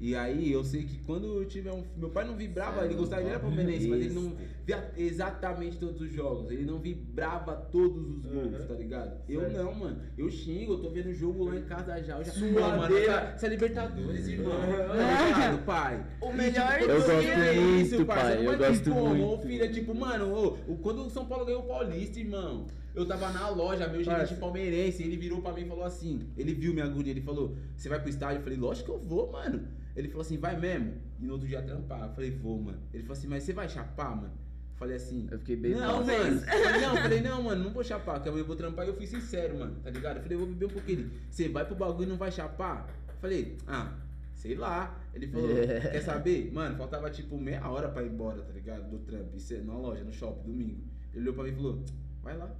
E 0.00 0.14
aí 0.14 0.52
eu 0.52 0.62
sei 0.62 0.84
que 0.84 0.98
quando 0.98 1.26
eu 1.26 1.44
tiver 1.44 1.72
um. 1.72 1.82
Meu 1.96 2.08
pai 2.08 2.24
não 2.24 2.36
vibrava, 2.36 2.84
ele 2.84 2.94
gostava, 2.94 3.22
ele 3.22 3.30
era 3.30 3.40
palmeirense, 3.40 3.88
mas 3.88 4.00
ele 4.02 4.14
não 4.14 4.36
via 4.64 4.92
exatamente 4.96 5.76
todos 5.78 6.00
os 6.00 6.12
jogos. 6.12 6.48
Ele 6.52 6.64
não 6.64 6.78
vibrava 6.78 7.56
todos 7.56 8.08
os 8.08 8.22
gols, 8.22 8.60
Uhum. 8.60 8.66
tá 8.68 8.74
ligado? 8.74 9.16
Eu 9.28 9.40
Certo. 9.40 9.56
não, 9.56 9.74
mano. 9.74 9.98
Eu 10.16 10.30
xingo, 10.30 10.74
eu 10.74 10.78
tô 10.78 10.90
vendo 10.90 11.08
o 11.08 11.14
jogo 11.14 11.44
lá 11.44 11.56
em 11.56 11.62
casa 11.62 12.00
já. 12.04 12.18
Eu 12.18 12.24
já 12.24 12.32
Suadeira. 12.32 12.76
mano, 12.76 12.96
essa, 12.96 13.20
essa 13.34 13.48
Libertadores, 13.48 14.28
irmão. 14.28 14.52
Tá 14.52 15.26
ligado, 15.26 15.64
pai? 15.64 16.06
O 16.20 16.32
melhor 16.32 16.78
tipo, 16.78 16.90
Eu 16.90 17.02
quando 17.02 17.06
gosto 17.06 17.20
via 17.20 17.60
muito, 17.60 18.06
pai, 18.06 18.36
você 18.36 18.42
não 18.44 18.52
eu 18.52 18.58
gosto 18.58 18.90
como, 18.90 19.06
muito. 19.08 19.24
ô, 19.24 19.38
filho, 19.38 19.64
é 19.64 19.68
tipo, 19.68 19.92
mano, 19.94 20.32
ô, 20.32 20.76
quando 20.76 21.04
o 21.04 21.10
São 21.10 21.24
Paulo 21.26 21.44
ganhou 21.44 21.62
o 21.62 21.66
Paulista, 21.66 22.20
irmão, 22.20 22.66
eu 22.94 23.06
tava 23.06 23.30
na 23.30 23.48
loja, 23.48 23.88
meu 23.88 24.02
gerente 24.02 24.34
palmeirense, 24.36 25.02
ele 25.02 25.16
virou 25.16 25.42
pra 25.42 25.52
mim 25.52 25.62
e 25.62 25.68
falou 25.68 25.84
assim, 25.84 26.28
ele 26.36 26.54
viu 26.54 26.72
minha 26.72 26.84
agonia, 26.84 27.10
ele 27.10 27.20
falou, 27.20 27.56
você 27.76 27.88
vai 27.88 27.98
pro 28.00 28.08
estádio? 28.08 28.38
Eu 28.38 28.42
falei, 28.42 28.58
lógico 28.58 28.86
que 28.86 28.96
eu 28.96 29.00
vou, 29.04 29.32
mano. 29.32 29.66
Ele 29.96 30.08
falou 30.08 30.22
assim, 30.22 30.38
vai 30.38 30.58
mesmo? 30.58 30.94
E 31.20 31.24
no 31.26 31.34
outro 31.34 31.46
dia 31.48 31.62
trampar. 31.62 32.02
Eu 32.08 32.14
falei, 32.14 32.30
vou, 32.30 32.60
mano. 32.60 32.78
Ele 32.92 33.02
falou 33.02 33.16
assim, 33.18 33.28
mas 33.28 33.42
você 33.42 33.52
vai 33.52 33.68
chapar, 33.68 34.16
mano? 34.16 34.32
Eu 34.72 34.76
falei 34.78 34.96
assim, 34.96 35.28
Eu 35.30 35.38
fiquei 35.38 35.56
bem 35.56 35.74
não, 35.74 36.04
mano. 36.04 36.40
Falei, 36.40 36.80
não, 36.80 36.96
falei, 36.96 37.20
não, 37.20 37.42
mano, 37.42 37.64
não 37.64 37.70
vou 37.72 37.84
chapar, 37.84 38.20
que 38.22 38.28
eu 38.28 38.44
vou 38.44 38.56
trampar 38.56 38.84
e 38.86 38.88
eu 38.88 38.94
fui 38.96 39.06
sincero, 39.06 39.58
mano, 39.58 39.76
tá 39.82 39.90
ligado? 39.90 40.16
Eu 40.16 40.22
falei, 40.22 40.36
eu 40.36 40.40
vou 40.40 40.48
beber 40.48 40.66
um 40.66 40.70
pouquinho. 40.70 40.98
Ele, 41.00 41.10
Você 41.30 41.48
vai 41.48 41.64
pro 41.64 41.76
bagulho 41.76 42.06
e 42.06 42.10
não 42.10 42.16
vai 42.16 42.30
chapar? 42.32 42.88
Eu 43.08 43.14
falei, 43.20 43.56
ah, 43.68 43.92
sei 44.34 44.54
lá. 44.56 45.00
Ele 45.14 45.28
falou, 45.28 45.50
É. 45.50 45.80
quer 45.80 46.00
saber? 46.00 46.52
Mano, 46.52 46.76
faltava 46.76 47.08
tipo 47.10 47.38
meia 47.38 47.68
hora 47.68 47.88
pra 47.88 48.02
ir 48.02 48.10
embora, 48.10 48.42
tá 48.42 48.52
ligado? 48.52 48.90
Do 48.90 48.98
trampo, 48.98 49.36
isso 49.36 49.54
é 49.54 49.58
na 49.58 49.74
loja, 49.76 50.02
no 50.02 50.12
shopping, 50.12 50.42
domingo. 50.50 50.80
Ele 51.12 51.22
olhou 51.22 51.34
pra 51.34 51.44
mim 51.44 51.50
e 51.50 51.54
falou, 51.54 51.84
vai 52.22 52.36
lá. 52.36 52.52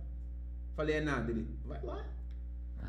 Falei, 0.77 0.97
é 0.97 1.01
nada. 1.01 1.31
Ele, 1.31 1.47
vai 1.65 1.81
lá. 1.83 2.05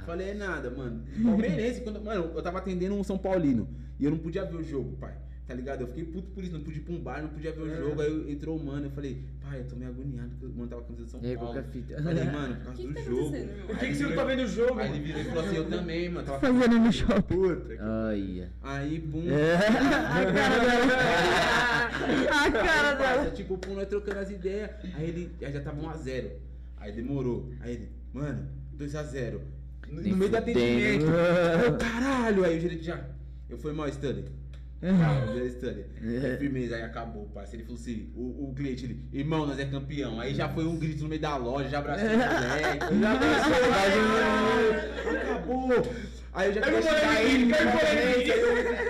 Falei, 0.05 0.29
é 0.29 0.33
nada, 0.33 0.69
mano. 0.69 1.03
Palmeirense, 1.23 1.81
quando, 1.81 2.01
mano, 2.03 2.31
eu 2.35 2.41
tava 2.41 2.57
atendendo 2.59 2.95
um 2.95 3.03
São 3.03 3.17
Paulino 3.17 3.67
e 3.99 4.05
eu 4.05 4.11
não 4.11 4.17
podia 4.17 4.43
ver 4.45 4.57
o 4.57 4.63
jogo, 4.63 4.95
pai. 4.97 5.13
Tá 5.47 5.53
ligado? 5.53 5.81
Eu 5.81 5.87
fiquei 5.87 6.03
puto 6.05 6.31
por 6.31 6.43
isso, 6.43 6.53
não 6.53 6.61
pude 6.61 6.79
ir 6.79 6.81
pra 6.81 6.93
um 6.95 6.99
bar, 6.99 7.21
não 7.21 7.29
podia 7.29 7.51
ver 7.51 7.61
o 7.61 7.71
É. 7.71 7.77
jogo. 7.77 8.01
Aí 8.01 8.07
eu- 8.09 8.27
entrou 8.31 8.57
o 8.57 8.63
mano, 8.65 8.87
eu 8.87 8.89
falei, 8.89 9.23
pai, 9.43 9.59
eu 9.59 9.65
tô 9.65 9.75
meio 9.75 9.91
agoniado 9.91 10.29
porque 10.31 10.45
o 10.47 10.49
mano 10.49 10.67
tava 10.69 10.81
com 10.81 10.87
a 10.93 10.95
camisa 10.95 11.05
de 11.05 11.11
São 11.11 11.19
E 11.23 11.27
aí, 11.27 11.35
Paulo. 11.37 11.51
que 11.53 11.57
é 11.57 11.61
a 11.61 11.63
fita? 11.63 11.93
Eu 11.93 12.03
Falei, 12.03 12.23
mano, 12.23 12.55
por 12.55 12.61
O 12.61 12.65
causa 12.65 12.81
que, 12.81 12.87
do 12.87 12.93
que 12.93 12.99
tá 12.99 13.01
jogo. 13.03 13.31
Por 13.67 13.77
que, 13.77 13.87
que 13.87 13.95
você 13.95 14.03
não 14.07 14.15
tá 14.15 14.23
vendo 14.23 14.39
o 14.41 14.47
jogo? 14.47 14.79
Aí 14.79 14.89
ele 14.89 14.99
virou 15.01 15.21
e 15.21 15.25
falou 15.25 15.43
assim, 15.45 15.55
eu 15.55 15.69
também, 15.69 16.09
mano. 16.09 16.25
Tava 16.25 16.39
Fazendo 16.39 16.79
no 16.79 16.91
shopping. 16.91 17.21
puta. 17.21 17.77
Ai. 17.79 18.49
Aí, 18.63 18.99
pum. 18.99 19.23
A 19.29 20.31
cara 20.33 20.59
dela. 20.59 22.35
A 22.45 22.51
cara 22.51 22.93
dela. 22.95 23.31
Tipo, 23.31 23.57
pum, 23.59 23.75
nós 23.75 23.87
trocando 23.87 24.19
as 24.19 24.29
ideias. 24.31 24.71
Aí 24.95 25.07
ele 25.09 25.31
aí 25.43 25.53
já 25.53 25.61
tava 25.61 25.79
1x0. 25.81 26.31
Aí 26.85 26.91
demorou. 26.91 27.51
Aí 27.61 27.73
ele, 27.73 27.89
mano, 28.13 28.47
2x0. 28.77 29.39
No, 29.89 30.01
no 30.01 30.17
meio 30.17 30.29
do 30.29 30.37
atendimento. 30.37 31.05
Eu, 31.05 31.77
caralho. 31.79 32.45
Aí 32.45 32.57
o 32.57 32.61
gerente 32.61 32.83
já. 32.83 33.03
Eu 33.49 33.57
fui 33.57 33.73
mal, 33.73 33.89
Stanley. 33.89 34.25
Beleza, 34.79 35.47
Stanley. 35.47 35.85
Aí, 35.99 36.37
firmeza, 36.37 36.75
aí 36.75 36.83
acabou, 36.83 37.25
parceiro. 37.33 37.63
Ele 37.63 37.67
falou 37.67 37.81
assim: 37.81 38.13
o, 38.15 38.49
o 38.49 38.53
cliente, 38.53 38.85
ele, 38.85 39.03
irmão, 39.11 39.47
nós 39.47 39.57
é 39.57 39.65
campeão. 39.65 40.19
Aí 40.19 40.35
já 40.35 40.47
foi 40.47 40.65
um 40.65 40.77
grito 40.77 41.01
no 41.01 41.09
meio 41.09 41.21
da 41.21 41.35
loja, 41.37 41.69
já 41.69 41.79
abracei 41.79 42.07
o 42.07 42.11
moleque. 42.11 42.85
Já 43.01 43.11
abracei 43.13 43.53
Acabou. 45.21 45.69
Aí 46.35 46.49
eu 46.49 46.53
já 46.53 46.61
queria 46.61 46.81
xingar 46.81 47.23
ele, 47.23 47.53
principalmente. 47.53 48.31
Aí 48.31 48.39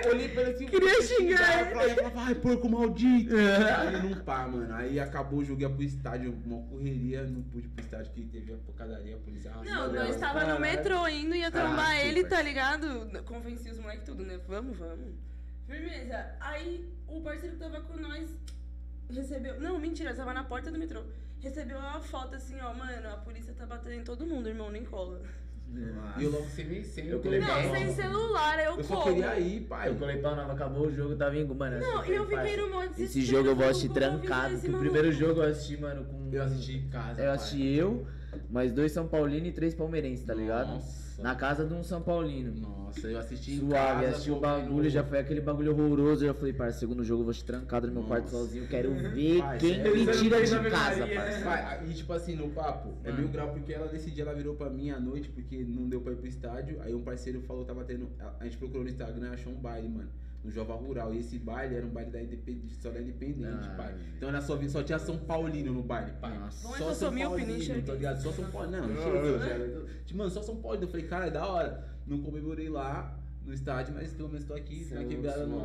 eu 0.03 0.11
olhei 0.11 0.29
pra 0.29 0.41
ele 0.41 0.51
assim, 0.51 0.65
Queria 0.67 1.01
xingar 1.03 1.79
ele. 1.79 2.09
Vai, 2.09 2.35
porco 2.35 2.67
maldito. 2.67 3.35
Aí 3.35 4.01
não 4.01 4.23
pá, 4.23 4.47
mano. 4.47 4.73
Aí 4.73 4.99
acabou 4.99 5.39
o 5.39 5.45
jogo, 5.45 5.61
ia 5.61 5.69
pro 5.69 5.83
estádio, 5.83 6.33
uma 6.43 6.63
correria, 6.63 7.23
não 7.23 7.43
pude 7.43 7.67
pro 7.67 7.85
estádio 7.85 8.11
que 8.13 8.23
teve 8.23 8.51
a 8.51 8.57
pocadaria, 8.57 9.15
a 9.15 9.19
polícia 9.19 9.51
Não, 9.63 9.93
nós 9.93 10.15
tava 10.17 10.43
no 10.53 10.59
metrô 10.59 11.07
indo, 11.07 11.35
ia 11.35 11.51
trombar 11.51 11.85
Caraca, 11.85 12.05
ele, 12.05 12.23
tá 12.23 12.41
ligado? 12.41 13.23
Convenci 13.25 13.69
os 13.69 13.77
moleques 13.77 14.05
tudo, 14.05 14.23
né? 14.25 14.39
Vamos, 14.47 14.75
vamos. 14.75 15.13
Firmeza. 15.67 16.25
Aí 16.39 16.89
o 17.07 17.21
parceiro 17.21 17.55
que 17.55 17.61
tava 17.61 17.79
com 17.81 17.95
nós 17.97 18.27
recebeu. 19.07 19.61
Não, 19.61 19.77
mentira, 19.77 20.09
eu 20.09 20.15
tava 20.15 20.33
na 20.33 20.43
porta 20.43 20.71
do 20.71 20.79
metrô. 20.79 21.03
Recebeu 21.39 21.77
uma 21.77 22.01
foto 22.01 22.35
assim, 22.35 22.59
ó, 22.59 22.73
mano, 22.73 23.07
a 23.07 23.17
polícia 23.17 23.53
tá 23.53 23.67
batendo 23.67 23.93
em 23.93 24.03
todo 24.03 24.25
mundo, 24.25 24.49
irmão, 24.49 24.71
nem 24.71 24.83
cola. 24.83 25.21
E 26.17 26.23
eu 26.23 26.31
logo 26.31 26.45
sem, 26.45 26.83
sem 26.83 27.07
Eu 27.07 27.19
colei 27.19 27.39
Não, 27.39 27.75
sem 27.75 27.93
celular, 27.93 28.57
eu, 28.63 28.77
Eu 28.77 28.83
só 28.83 28.95
como. 29.01 29.15
queria 29.15 29.39
ir, 29.39 29.61
pai. 29.61 29.89
Eu 29.89 29.95
colei 29.95 30.17
pau, 30.17 30.35
não, 30.35 30.49
acabou 30.49 30.87
o 30.87 30.91
jogo, 30.95 31.15
tava 31.15 31.37
indo, 31.37 31.53
mano. 31.53 31.79
Não, 31.79 31.99
assim, 31.99 32.11
e 32.11 32.15
eu 32.15 32.25
fiquei 32.25 32.57
no 32.57 32.69
modo 32.69 32.91
Esse 32.97 33.21
jogo 33.21 33.49
eu 33.49 33.55
vou 33.55 33.67
assistir 33.67 33.89
trancado, 33.89 34.53
porque 34.55 34.69
o 34.69 34.79
primeiro 34.79 35.11
jogo 35.11 35.41
eu 35.41 35.49
assisti, 35.49 35.77
mano, 35.77 36.05
com... 36.05 36.29
Eu 36.31 36.43
assisti 36.43 36.77
em 36.77 36.89
casa. 36.89 37.21
Eu 37.21 37.25
pai. 37.25 37.35
assisti 37.35 37.67
eu, 37.75 38.07
mais 38.49 38.71
dois 38.71 38.91
São 38.91 39.07
Paulinos 39.07 39.49
e 39.49 39.51
três 39.51 39.73
palmeirenses, 39.73 40.23
tá 40.25 40.33
ligado? 40.33 40.75
Nossa. 40.75 41.04
Na 41.19 41.33
casa 41.33 41.65
de 41.65 41.73
um 41.73 41.81
São 41.83 42.01
Paulino. 42.01 42.53
Nossa, 42.59 43.07
eu 43.07 43.17
assisti 43.17 43.53
em 43.53 43.59
Suave, 43.59 44.01
casa. 44.03 44.07
assisti 44.09 44.31
o 44.31 44.39
bagulho, 44.39 44.83
no- 44.83 44.89
já 44.89 45.03
foi 45.03 45.19
aquele 45.19 45.39
bagulho 45.41 45.71
horroroso. 45.71 46.23
Eu 46.23 46.27
já 46.29 46.33
falei, 46.33 46.53
parça, 46.53 46.79
segundo 46.79 47.03
jogo 47.03 47.21
eu 47.21 47.25
vou 47.25 47.33
te 47.33 47.43
trancado 47.43 47.87
no 47.87 47.93
meu 47.93 48.03
quarto 48.03 48.25
Nossa. 48.25 48.37
sozinho. 48.37 48.67
Quero 48.67 48.93
ver 48.93 49.39
Pai, 49.39 49.57
quem 49.57 49.81
me 49.83 50.05
tira 50.11 50.43
de 50.43 50.69
casa? 50.69 51.05
Vai, 51.43 51.85
e 51.87 51.93
tipo 51.93 52.11
assim, 52.13 52.35
no 52.35 52.49
papo, 52.49 52.93
é 53.03 53.11
Hum. 53.11 53.15
mil 53.17 53.27
grau 53.29 53.49
porque 53.53 53.73
ela 53.73 53.91
nesse 53.91 54.11
dia 54.11 54.23
ela 54.23 54.33
virou 54.35 54.55
pra 54.55 54.69
mim 54.69 54.89
à 54.89 54.99
noite, 54.99 55.29
porque 55.29 55.63
não 55.63 55.87
deu 55.87 56.01
pra 56.01 56.11
ir 56.13 56.17
pro 56.17 56.27
estádio. 56.27 56.81
Aí 56.81 56.93
um 56.93 57.01
parceiro 57.01 57.41
falou 57.41 57.63
que 57.63 57.67
tava 57.69 57.83
tendo. 57.85 58.09
A, 58.19 58.33
a 58.41 58.43
gente 58.43 58.57
procurou 58.57 58.83
no 58.83 58.89
Instagram 58.89 59.29
e 59.29 59.33
achou 59.33 59.53
um 59.53 59.55
baile, 59.57 59.87
mano. 59.89 60.09
No 60.45 60.51
Jova 60.51 60.75
Rural. 60.75 61.11
E 61.13 61.17
esse 61.19 61.39
baile 61.39 61.75
era 61.75 61.85
um 61.85 61.89
baile 61.89 62.11
da 62.11 62.21
independente, 62.21 62.75
só 62.75 62.91
da 62.91 63.01
independente, 63.01 63.67
Ah, 63.67 63.73
pai. 63.75 63.95
Então 64.15 64.29
era 64.29 64.39
só, 64.41 64.55
só 64.67 64.83
tinha 64.83 64.99
São 64.99 65.17
Paulino 65.17 65.73
no 65.73 65.81
baile, 65.81 66.11
pai. 66.21 66.37
Nossa. 66.37 66.67
Bom, 66.67 66.75
é 67.07 67.11
míope, 67.11 67.45
nem 67.45 67.57
enxerguei. 67.57 67.83
tá 67.83 67.93
ligado? 67.93 68.21
Só 68.21 68.31
São 68.31 68.51
Paulo. 68.51 68.69
Não, 68.69 68.87
Não, 68.87 68.95
eu- 68.95 69.37
enxerguei. 69.37 69.95
Tipo, 70.05 70.17
Mano, 70.19 70.29
só 70.29 70.43
São 70.43 70.55
Paulo. 70.57 70.77
Eu 70.79 70.87
falei, 70.87 71.07
cara, 71.07 71.25
é 71.27 71.31
da 71.31 71.47
hora. 71.47 71.83
Não 72.05 72.21
comemorei 72.21 72.69
lá 72.69 73.19
no 73.43 73.53
estádio, 73.53 73.93
mas 73.95 74.13
pelo 74.13 74.29
menos 74.29 74.45
tô 74.45 74.53
aqui 74.53 74.87
na 74.93 75.03
quebrada. 75.03 75.45
Não. 75.47 75.61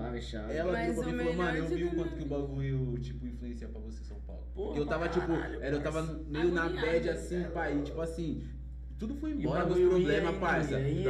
Ela 0.50 0.72
Mas 0.72 0.88
virou 0.96 1.02
pra 1.04 1.12
o 1.12 1.12
mim 1.12 1.14
e 1.14 1.18
falou, 1.18 1.34
mano, 1.36 1.56
eu 1.58 1.66
vi 1.66 1.84
o 1.84 1.90
quanto 1.94 2.08
que 2.08 2.14
o 2.14 2.18
tudo- 2.18 2.28
bagulho, 2.40 2.98
tipo, 2.98 3.26
influencia 3.26 3.68
pra 3.68 3.80
você 3.82 4.02
São 4.04 4.18
Paulo. 4.20 4.42
Porra, 4.54 4.66
Porque 4.68 4.80
eu 4.80 4.86
tava, 4.86 5.08
tipo, 5.08 5.32
era, 5.32 5.76
eu 5.76 5.82
tava 5.82 6.02
meio 6.26 6.52
na 6.52 6.64
Agoniado, 6.64 6.86
bad 6.86 7.08
assim, 7.10 7.42
é 7.42 7.48
pai, 7.48 7.78
e, 7.78 7.82
tipo 7.82 8.00
assim, 8.00 8.42
tudo 9.00 9.14
foi 9.14 9.30
E 9.30 9.34
o 9.34 9.40
embora, 9.40 9.64
bagulho 9.64 9.80
ia 9.82 9.88
problemas, 9.88 10.36
parça. 10.36 10.78
E, 10.78 11.06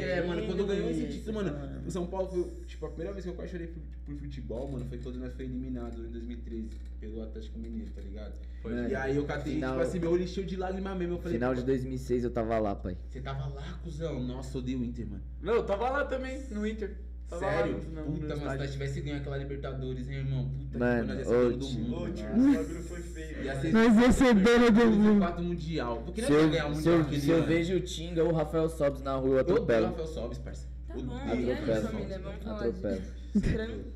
é, 0.00 0.24
mano, 0.24 0.46
quando 0.46 0.60
eu 0.60 0.66
ganhei 0.68 0.90
esse 0.90 1.18
título, 1.18 1.34
mano, 1.34 1.52
o 1.84 1.90
São 1.90 2.06
Paulo 2.06 2.28
foi, 2.28 2.64
tipo, 2.64 2.86
a 2.86 2.88
primeira 2.88 3.12
vez 3.12 3.24
que 3.24 3.30
eu 3.30 3.34
quase 3.34 3.50
chorei 3.50 3.66
por, 3.66 4.14
futebol, 4.16 4.70
mano, 4.70 4.84
foi 4.88 4.98
quando 4.98 5.16
nós 5.16 5.34
foi 5.34 5.44
eliminado 5.46 5.98
em 5.98 6.10
2013 6.12 6.68
pelo 7.00 7.22
Atlético 7.24 7.58
Mineiro, 7.58 7.90
tá 7.90 8.00
ligado? 8.02 8.34
Mano, 8.62 8.88
E 8.88 8.94
aí 8.94 9.16
eu 9.16 9.24
catei, 9.24 9.54
final- 9.54 9.72
tipo 9.72 9.82
assim, 9.82 9.98
meu 9.98 10.12
olho 10.12 10.22
encheu 10.22 10.44
de 10.44 10.56
lágrima 10.56 10.94
mesmo, 10.94 11.14
eu 11.14 11.18
falei, 11.18 11.36
Final 11.36 11.54
de 11.54 11.60
pô, 11.62 11.66
2006 11.66 12.22
eu 12.24 12.30
tava 12.30 12.58
lá, 12.60 12.74
pai. 12.76 12.96
você 13.10 13.20
tava 13.20 13.46
lá, 13.52 13.78
cuzão? 13.82 14.22
Nossa, 14.22 14.56
odeio 14.58 14.78
o 14.78 14.84
Inter, 14.84 15.06
mano. 15.08 15.22
Não, 15.42 15.54
eu 15.54 15.64
tava 15.64 15.90
lá 15.90 16.04
também, 16.04 16.40
no 16.52 16.64
Inter. 16.64 16.96
Sério? 17.38 17.74
Puta, 18.04 18.36
mas 18.36 18.52
se 18.52 18.58
nós 18.58 18.72
tivesse 18.72 19.00
ganho 19.00 19.16
aquela 19.16 19.36
Libertadores, 19.38 20.08
hein, 20.08 20.16
irmão? 20.18 20.48
Puta 20.48 20.78
Mano, 20.78 21.02
que 21.02 21.14
nós 21.14 21.18
ia 21.18 21.24
ser 21.24 21.34
dono 21.34 21.56
do 21.56 21.68
mundo. 21.68 21.94
Ô, 21.96 22.00
mano. 22.00 22.14
tio, 22.14 22.26
esse 22.26 22.56
bagulho 22.56 22.82
foi 22.84 23.00
feio. 23.00 23.42
Ia 23.44 23.60
ser 23.60 23.72
Nós 23.72 23.96
ia 23.96 24.12
ser 24.12 24.34
dono 24.34 24.70
do 24.70 24.86
mundo. 24.86 25.18
4 25.20 25.42
mundial. 25.42 26.02
Porque 26.04 26.20
nós 26.20 26.28
Se 26.30 26.36
ia 26.36 26.40
eu, 26.42 26.50
ganhar 26.50 26.66
o 26.66 26.70
se 26.70 26.76
mundial 26.76 26.94
eu, 26.94 27.00
aquele 27.02 27.20
se 27.20 27.30
eu 27.30 27.42
vejo 27.44 27.76
o 27.76 27.80
Tinga 27.80 28.22
ou 28.24 28.30
o 28.30 28.34
Rafael 28.34 28.68
Sobes 28.68 29.02
na 29.02 29.16
rua, 29.16 29.28
eu 29.28 29.34
Eu 29.34 29.40
odeio 29.40 29.52
o 29.58 29.62
atropelo. 29.62 29.86
Rafael 29.88 30.06
Sobes, 30.06 30.38
parça. 30.38 30.68
Tá 30.86 30.94
bom, 30.94 31.02
e 31.02 31.06
o 31.06 31.08
Rafael 31.08 31.52
atropelo. 31.54 31.88
família, 31.88 32.18
vamos 32.20 32.42
falar 32.44 32.58
Atropelo. 32.58 33.02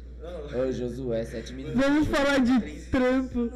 Ô, 0.68 0.72
Josué, 0.72 1.24
7 1.24 1.52
minutos. 1.54 1.80
Vamos 1.80 2.08
falar 2.08 2.38
de 2.40 2.60
trampo. 2.90 3.50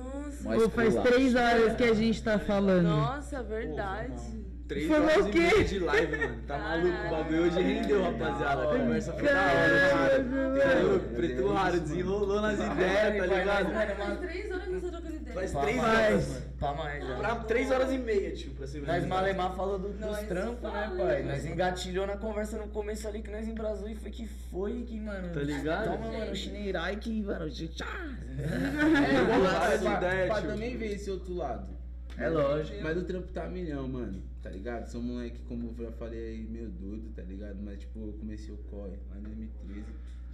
Nossa, 0.45 0.61
Pô, 0.61 0.71
faz 0.71 0.95
três 0.95 1.35
horas 1.35 1.77
que 1.77 1.83
a 1.85 1.93
gente 1.95 2.23
tá 2.23 2.39
falando. 2.39 2.85
nossa, 2.89 3.43
verdade. 3.43 4.42
Três 4.73 4.89
Falou 4.89 5.05
horas 5.05 5.25
o 5.25 5.29
e 5.29 5.33
quê? 5.33 5.39
meia 5.41 5.65
de 5.65 5.79
live, 5.79 6.17
mano. 6.17 6.43
Tá 6.47 6.59
maluco? 6.59 7.07
O 7.07 7.11
bagulho 7.11 7.43
hoje 7.43 7.61
rendeu, 7.63 8.03
rapaziada. 8.03 8.63
A 8.63 8.67
conversa 8.79 9.13
foi 9.13 9.23
da 9.23 9.31
hora. 9.43 10.25
Tá 10.25 10.81
louco? 10.83 11.09
Preto 11.15 11.49
raro, 11.53 11.81
desenrolou 11.81 12.41
nas 12.41 12.55
ideias, 12.59 13.17
tá 13.19 13.27
ligado? 13.27 13.73
Faz 13.97 14.19
três 14.21 14.51
horas 14.51 14.65
que 14.65 14.71
você 14.71 14.81
tá 14.91 14.91
trocando 15.01 15.17
ideia. 15.17 15.35
Faz 15.35 15.53
Pra 15.53 15.61
três 15.63 15.77
mais. 15.77 16.15
horas. 16.15 16.43
Pra 16.59 16.75
mais, 16.75 17.07
já. 17.07 17.17
Pra 17.17 17.35
três 17.37 17.71
horas 17.71 17.93
e 17.93 17.99
meia, 17.99 18.31
tio, 18.33 18.51
pra 18.55 18.67
ser 18.67 18.83
Nós. 18.83 19.07
Malemar 19.07 19.55
falou 19.57 19.79
do, 19.79 19.89
dos 19.91 20.19
trampos, 20.21 20.73
né, 20.73 20.93
pai? 20.97 21.23
nós 21.25 21.45
engatilhou 21.45 22.07
na 22.07 22.17
conversa 22.17 22.57
no 22.57 22.69
começo 22.69 23.07
ali 23.09 23.21
que 23.21 23.31
nós 23.31 23.47
embrasou 23.47 23.89
e 23.89 23.95
foi 23.95 24.11
que 24.11 24.27
foi 24.51 24.83
que, 24.85 24.99
mano. 24.99 25.29
Tá 25.35 25.41
ligado? 25.41 25.85
Toma, 25.99 26.13
mano, 26.13 26.35
Shineirai 26.35 26.97
que, 26.97 27.23
mano, 27.23 27.51
tchá. 27.51 27.87
É, 28.33 29.25
pra- 29.27 29.59
várias 29.59 29.81
pra, 29.83 29.95
ideias, 29.97 30.27
pra 30.29 30.41
tio. 30.41 30.51
também 30.51 30.77
ver 30.77 30.93
esse 30.95 31.11
outro 31.11 31.35
lado. 31.35 31.82
É 32.19 32.29
lógico. 32.29 32.79
Mas 32.83 32.97
o 32.99 33.05
trampo 33.05 33.29
tá 33.33 33.49
milhão, 33.49 33.89
mano. 33.89 34.23
Tá 34.43 34.51
ligado? 34.51 34.87
Sou 34.89 35.01
um 35.01 35.05
moleque, 35.05 35.39
como 35.49 35.75
eu 35.79 35.85
já 35.87 35.93
falei 35.93 36.19
aí, 36.35 36.43
meio 36.45 36.69
doido, 36.69 37.11
tá 37.15 37.23
ligado? 37.23 37.59
Mas, 37.63 37.79
tipo, 37.81 37.99
eu 38.01 38.13
comecei 38.15 38.53
o 38.53 38.59
corre 38.59 38.99
lá 39.11 39.19
em 39.19 39.23
2013. 39.23 39.85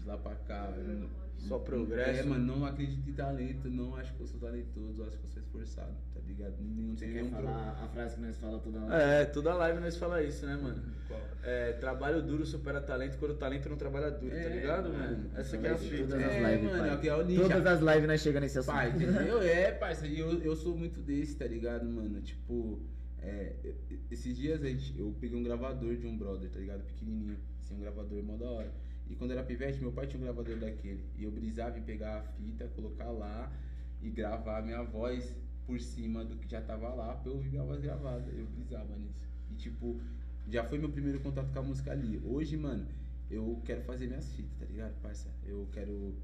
De 0.01 0.07
lá 0.07 0.17
pra 0.17 0.35
cá. 0.35 0.73
eu- 0.77 1.09
Só 1.39 1.59
progresso. 1.61 2.21
É, 2.21 2.23
mano, 2.25 2.45
não 2.57 2.65
acredito 2.67 3.09
em 3.09 3.13
talento. 3.13 3.71
Não 3.71 3.95
acho 3.95 4.13
que 4.15 4.21
eu 4.23 4.27
sou 4.27 4.41
talentoso. 4.41 5.05
Acho 5.05 5.17
que 5.19 5.25
eu 5.25 5.29
sou 5.29 5.43
esforçado, 5.43 5.95
ligado? 6.29 6.55
Não, 6.61 6.97
Você 6.97 7.05
tem 7.05 7.15
quer 7.15 7.21
nenhum 7.23 7.31
problema. 7.35 7.59
falar 7.59 7.85
a 7.85 7.89
frase 7.89 8.15
que 8.17 8.21
nós 8.23 8.37
falamos 8.37 8.63
toda 8.63 8.81
hora? 8.81 9.03
É, 9.03 9.25
toda 9.25 9.55
live 9.55 9.81
nós 9.81 9.97
fala 9.97 10.23
isso, 10.23 10.47
né, 10.47 10.57
mano? 10.57 10.83
É, 11.43 11.73
trabalho 11.75 12.23
duro 12.23 12.45
supera 12.45 12.81
talento 12.81 13.17
quando 13.19 13.31
o 13.33 13.37
talento 13.37 13.69
não 13.69 13.77
trabalha 13.77 14.11
duro, 14.11 14.31
tá 14.31 14.37
É, 14.37 14.49
ligado, 14.49 14.89
mano. 14.91 14.99
mano? 15.17 15.31
Essa 15.37 15.57
aqui 15.57 15.67
é 15.67 15.71
a 15.71 15.75
vai 15.75 15.83
ser 15.83 15.89
fita. 15.97 16.09
todas 16.09 16.25
as 16.27 16.33
É, 16.33 16.51
lives, 16.57 16.71
mano, 16.77 16.93
aqui 16.93 17.09
é 17.09 17.15
o 17.17 17.25
ninja. 17.25 17.43
Todas 17.43 17.67
as 17.67 17.81
lives 17.81 18.07
nós 18.09 18.21
chegamos 18.21 18.43
nesse 18.43 18.59
assunto. 18.59 18.75
Pai, 18.75 18.91
entendeu? 18.91 19.43
É, 19.43 19.73
parça, 19.73 20.07
e 20.07 20.19
eu, 20.19 20.43
eu 20.43 20.55
sou 20.57 20.77
muito 20.77 21.01
desse, 21.01 21.37
tá 21.37 21.47
ligado, 21.47 21.87
mano? 21.87 22.21
Tipo, 22.21 22.83
é, 23.21 23.55
esses 24.11 24.37
dias 24.37 24.63
a 24.63 24.67
gente, 24.69 24.99
eu 24.99 25.15
peguei 25.21 25.39
um 25.39 25.43
gravador 25.43 25.97
de 25.97 26.07
um 26.07 26.17
brother, 26.17 26.51
tá 26.51 26.59
ligado? 26.59 26.83
Pequenininho, 26.85 27.39
assim, 27.61 27.75
um 27.75 27.81
gravador 27.81 28.23
mó 28.23 28.37
da 28.37 28.47
hora. 28.51 28.71
E 29.09 29.15
quando 29.15 29.31
era 29.31 29.43
pivete, 29.43 29.81
meu 29.81 29.91
pai 29.93 30.07
tinha 30.07 30.21
um 30.21 30.25
gravador 30.25 30.57
daquele. 30.57 31.03
E 31.17 31.25
eu 31.25 31.31
brisava 31.31 31.79
em 31.79 31.83
pegar 31.83 32.19
a 32.19 32.23
fita, 32.23 32.67
colocar 32.77 33.11
lá 33.11 33.51
e 34.03 34.11
gravar 34.11 34.59
a 34.59 34.63
minha 34.63 34.83
voz 34.83 35.35
por 35.69 35.79
cima 35.79 36.25
do 36.25 36.35
que 36.37 36.51
já 36.51 36.63
tava 36.63 36.89
lá 36.95 37.15
pra 37.15 37.31
eu 37.31 37.37
ouvir 37.37 37.51
minha 37.51 37.63
voz 37.63 37.79
gravada. 37.79 38.31
Eu 38.33 38.47
brisava 38.47 38.97
nisso. 38.97 39.29
E 39.51 39.55
tipo, 39.55 40.01
já 40.49 40.65
foi 40.65 40.79
meu 40.79 40.89
primeiro 40.89 41.21
contato 41.21 41.53
com 41.53 41.59
a 41.59 41.63
música 41.63 41.93
ali. 41.93 42.19
Hoje, 42.25 42.57
mano, 42.57 42.87
eu 43.31 43.61
quero 43.67 43.83
fazer 43.83 44.07
minhas 44.07 44.33
fitas, 44.33 44.57
tá 44.59 44.65
ligado, 44.65 44.95
parça? 45.03 45.29
Eu 45.45 45.69
quero 45.71 46.15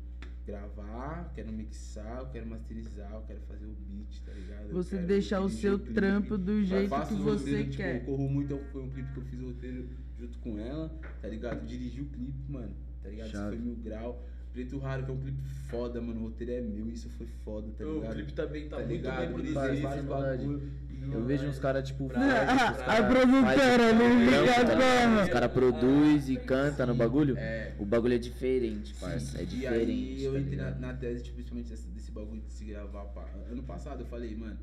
gravar, 0.47 1.31
quero 1.35 1.53
mixar, 1.53 2.21
eu 2.21 2.27
quero 2.31 2.47
masterizar, 2.47 3.13
eu 3.13 3.21
quero 3.23 3.41
fazer 3.43 3.67
o 3.67 3.75
beat, 3.87 4.23
tá 4.25 4.33
ligado? 4.33 4.69
Eu 4.71 4.75
Você 4.75 4.99
deixar 4.99 5.41
o 5.43 5.51
seu 5.51 5.79
clipe. 5.79 5.93
trampo 5.95 6.39
do 6.39 6.65
jeito 6.65 6.89
que 7.07 7.15
você 7.15 7.23
roteiros, 7.23 7.65
tipo, 7.67 7.77
quer. 7.77 8.01
Eu 8.01 8.05
corro 8.07 8.29
muito, 8.31 8.59
foi 8.73 8.83
um 8.83 8.91
clipe 8.91 9.13
que 9.13 9.19
eu 9.19 9.25
fiz 9.25 9.41
o 9.41 9.47
roteiro 9.49 9.89
junto 10.19 10.39
com 10.39 10.59
ela, 10.59 10.89
tá 11.21 11.29
ligado? 11.29 11.67
Dirigi 11.67 12.01
o 12.01 12.07
clipe, 12.07 12.51
mano, 12.51 12.75
tá 13.03 13.11
ligado? 13.11 13.27
Isso 13.27 13.37
Chave. 13.37 13.57
foi 13.57 13.65
mil 13.67 13.77
grau. 13.77 14.27
Preto 14.55 14.79
Raro, 14.79 15.03
que 15.05 15.11
é 15.11 15.15
um 15.15 15.19
clipe 15.19 15.43
foda, 15.69 16.01
mano. 16.01 16.21
O 16.21 16.25
roteiro 16.25 16.53
é 16.53 16.61
meu, 16.61 16.89
isso 16.89 17.09
foi 17.11 17.27
foda, 17.45 17.67
tá 17.77 17.85
O 17.85 17.95
ligado? 17.97 18.15
clipe 18.15 18.33
tá 18.33 18.47
bem, 18.47 18.69
tá, 18.69 18.77
tá 18.77 18.83
muito 18.85 18.93
ligado? 18.93 19.19
bem 19.19 19.29
produzido. 19.33 19.55
vários 19.83 20.07
bagulho. 20.07 20.85
Eu 21.13 21.23
vejo 21.25 21.47
uns 21.49 21.59
caras, 21.59 21.87
tipo, 21.87 22.07
Pra- 22.09 22.19
faz, 22.21 22.49
A, 22.49 22.73
os 22.73 22.81
a 22.81 22.85
cara 22.87 23.03
produtora, 23.05 23.93
não 23.93 24.21
liga 24.21 24.31
tá 24.33 24.63
ligado? 24.63 25.03
como. 25.11 25.23
Os 25.23 25.29
caras 25.29 25.53
produz 25.53 26.29
e 26.31 26.37
canta 26.37 26.87
no 26.87 26.95
bagulho. 26.95 27.37
É. 27.37 27.75
O 27.79 27.85
bagulho 27.85 28.15
é 28.15 28.19
diferente, 28.19 28.95
parça. 28.95 29.39
É 29.39 29.43
E 29.43 29.47
diferente. 29.47 29.91
aí 29.91 30.25
eu 30.25 30.33
tá 30.33 30.39
entrei 30.39 30.57
na, 30.57 30.71
na 30.71 30.95
tese, 30.95 31.25
tipo, 31.25 31.35
principalmente 31.35 31.69
desse, 31.71 31.89
desse 31.89 32.11
bagulho 32.13 32.41
de 32.41 32.51
se 32.53 32.65
gravar. 32.65 33.05
pá. 33.07 33.27
Ano 33.51 33.63
passado 33.65 34.01
eu 34.03 34.07
falei, 34.07 34.35
mano, 34.37 34.57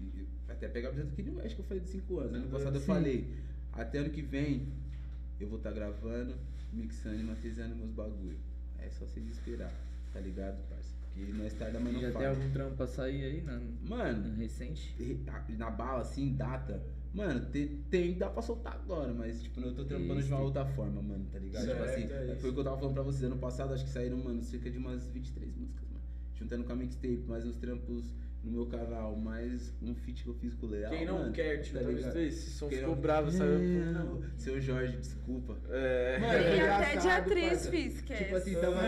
e- 0.00 0.20
e- 0.22 0.28
até 0.48 0.66
pegar 0.66 0.88
a 0.88 0.92
visão 0.92 1.06
acho 1.44 1.54
que 1.54 1.60
eu 1.60 1.64
falei 1.66 1.82
de 1.82 1.88
5 1.90 2.18
anos. 2.18 2.34
Ano 2.34 2.48
passado 2.48 2.74
eu 2.74 2.80
falei, 2.80 3.28
até 3.74 3.98
ano 3.98 4.10
que 4.10 4.22
vem 4.22 4.66
eu 5.38 5.46
vou 5.48 5.58
estar 5.58 5.70
gravando, 5.70 6.34
mixando 6.72 7.20
e 7.20 7.22
masterizando 7.22 7.76
meus 7.76 7.90
bagulho. 7.92 8.36
É 8.80 8.88
só 8.90 9.04
vocês 9.06 9.26
esperar, 9.28 9.72
tá 10.12 10.20
ligado, 10.20 10.56
parça? 10.68 10.94
Porque 11.14 11.32
nós 11.32 11.52
tarda, 11.54 11.80
mas 11.80 11.92
não 11.92 12.00
Já 12.00 12.06
tem 12.08 12.14
falha. 12.14 12.28
algum 12.30 12.50
trampo 12.52 12.76
pra 12.76 12.86
sair 12.86 13.24
aí, 13.24 13.42
na, 13.42 13.60
Mano, 13.82 14.34
recente? 14.36 14.94
re- 14.98 15.20
na 15.56 15.70
bala, 15.70 16.02
assim, 16.02 16.34
data. 16.34 16.80
Mano, 17.12 17.46
tem, 17.46 17.82
tem 17.90 18.16
dá 18.18 18.28
pra 18.28 18.42
soltar 18.42 18.74
agora, 18.74 19.12
mas 19.12 19.42
tipo, 19.42 19.60
eu 19.60 19.74
tô 19.74 19.84
trampando 19.84 20.22
de 20.22 20.28
uma 20.28 20.40
outra 20.40 20.64
forma, 20.64 21.00
mano, 21.02 21.26
tá 21.32 21.38
ligado? 21.38 21.64
Certo, 21.64 21.78
tipo 21.78 21.90
assim, 21.90 22.30
é 22.30 22.36
foi 22.36 22.50
o 22.50 22.52
que 22.52 22.60
eu 22.60 22.64
tava 22.64 22.76
falando 22.78 22.94
pra 22.94 23.02
vocês. 23.02 23.24
Ano 23.24 23.38
passado 23.38 23.72
acho 23.74 23.84
que 23.84 23.90
saíram, 23.90 24.18
mano, 24.18 24.42
cerca 24.42 24.70
de 24.70 24.78
umas 24.78 25.08
23 25.08 25.56
músicas, 25.56 25.88
mano. 25.88 26.04
Juntando 26.34 26.64
com 26.64 26.72
a 26.72 26.76
mixtape, 26.76 27.24
mais 27.26 27.44
uns 27.44 27.56
trampos 27.56 28.14
no 28.44 28.52
meu 28.52 28.66
canal, 28.66 29.16
mais 29.16 29.74
um 29.82 29.94
feat 29.94 30.22
que 30.22 30.28
eu 30.30 30.34
fiz 30.34 30.54
com 30.54 30.66
o 30.66 30.70
Leal. 30.70 30.90
Quem 30.92 31.04
não 31.04 31.18
mano, 31.18 31.32
quer, 31.32 31.60
tio, 31.60 31.74
tá 31.78 31.84
ligado? 31.84 32.18
Esse 32.18 32.50
som 32.50 32.68
Quem 32.68 32.78
ficou 32.78 32.94
não- 32.94 33.02
bravo, 33.02 33.30
sabe? 33.30 33.50
Não, 33.58 34.22
Seu 34.36 34.60
Jorge, 34.60 34.96
desculpa. 34.96 35.58
É. 35.68 36.18
Mano, 36.18 36.32
E 36.38 36.60
foi 36.60 36.68
até 36.68 36.96
de 36.96 37.08
atriz 37.08 37.68
fiz, 37.68 38.00
que 38.00 38.14
Tipo 38.14 38.34
é 38.34 38.38
assim, 38.38 38.54
tava, 38.54 38.80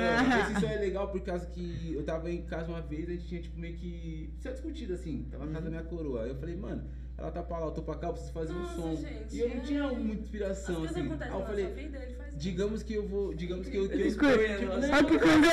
esse 0.52 0.60
som 0.60 0.66
é 0.70 0.76
legal 0.78 1.10
por 1.10 1.20
causa 1.22 1.46
que 1.46 1.92
eu 1.92 2.02
tava 2.04 2.30
em 2.30 2.42
casa 2.42 2.68
uma 2.68 2.80
vez, 2.80 3.08
a 3.08 3.12
gente 3.12 3.26
tinha 3.26 3.42
tipo 3.42 3.58
meio 3.58 3.76
que. 3.76 4.32
Tinha 4.40 4.52
discutido 4.52 4.94
assim, 4.94 5.26
tava 5.30 5.44
na 5.46 5.52
casa 5.52 5.64
da 5.64 5.70
minha 5.70 5.82
coroa. 5.82 6.22
Aí 6.22 6.30
eu 6.30 6.36
falei, 6.36 6.56
mano, 6.56 6.84
ela 7.20 7.30
tá 7.30 7.42
pra 7.42 7.58
lá, 7.58 7.66
eu 7.66 7.70
tô 7.72 7.82
pra 7.82 7.96
cá, 7.96 8.06
eu 8.06 8.12
preciso 8.14 8.32
fazer 8.32 8.52
Nossa, 8.54 8.80
um 8.80 8.96
som. 8.96 8.96
gente, 8.96 9.36
e 9.36 9.40
eu 9.40 9.48
não 9.50 9.56
é. 9.56 9.60
tinha 9.60 9.88
muita 9.88 10.22
inspiração, 10.22 10.84
assim. 10.84 11.00
Aí 11.20 11.30
eu 11.30 11.46
falei, 11.46 11.66
vida, 11.66 11.98
ele 11.98 12.14
faz 12.14 12.34
digamos 12.34 12.82
que 12.82 12.94
eu 12.94 13.06
vou. 13.06 13.34
Digamos 13.34 13.68
que 13.68 13.76
eu. 13.76 13.86
Que 13.88 14.00
eu 14.00 14.06
Escuta, 14.06 14.38
tipo, 14.56 14.72
olha 14.72 15.04
que 15.04 15.18
coisa. 15.18 15.46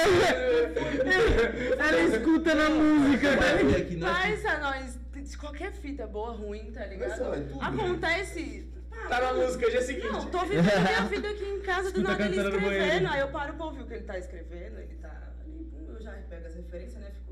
Ela 1.77 1.99
escuta 2.15 2.55
na 2.55 2.69
música, 2.69 3.37
tá 3.37 3.53
ligado? 3.53 3.93
é 3.93 3.97
Mas 3.97 4.45
a 4.45 4.59
nós, 4.59 4.99
qualquer 5.35 5.73
fita 5.73 6.07
boa, 6.07 6.31
ruim, 6.31 6.71
tá 6.71 6.85
ligado? 6.85 7.21
é 7.33 7.65
Acontece. 7.65 8.71
Tá 9.09 9.21
na 9.21 9.33
música, 9.33 9.69
dia 9.69 9.81
seguinte. 9.81 10.07
Não, 10.07 10.25
tô 10.25 10.45
vivendo 10.45 10.69
a 10.69 10.79
minha 10.79 11.03
vida 11.03 11.29
aqui 11.29 11.45
em 11.45 11.59
casa, 11.61 11.91
do 11.91 11.99
Escuta 11.99 12.11
nada 12.11 12.25
ele 12.25 12.41
escrevendo. 12.41 13.07
Aí 13.07 13.19
eu 13.19 13.27
paro 13.27 13.53
pra 13.55 13.65
ouvir 13.65 13.81
o 13.81 13.85
que 13.85 13.93
ele 13.93 14.03
tá 14.05 14.17
escrevendo, 14.17 14.79
ele 14.79 14.95
tá 14.95 15.33
ali, 15.41 15.69
eu 15.87 16.01
já 16.01 16.11
pego 16.29 16.47
as 16.47 16.55
referências, 16.55 17.01
né? 17.01 17.11
Fico. 17.11 17.26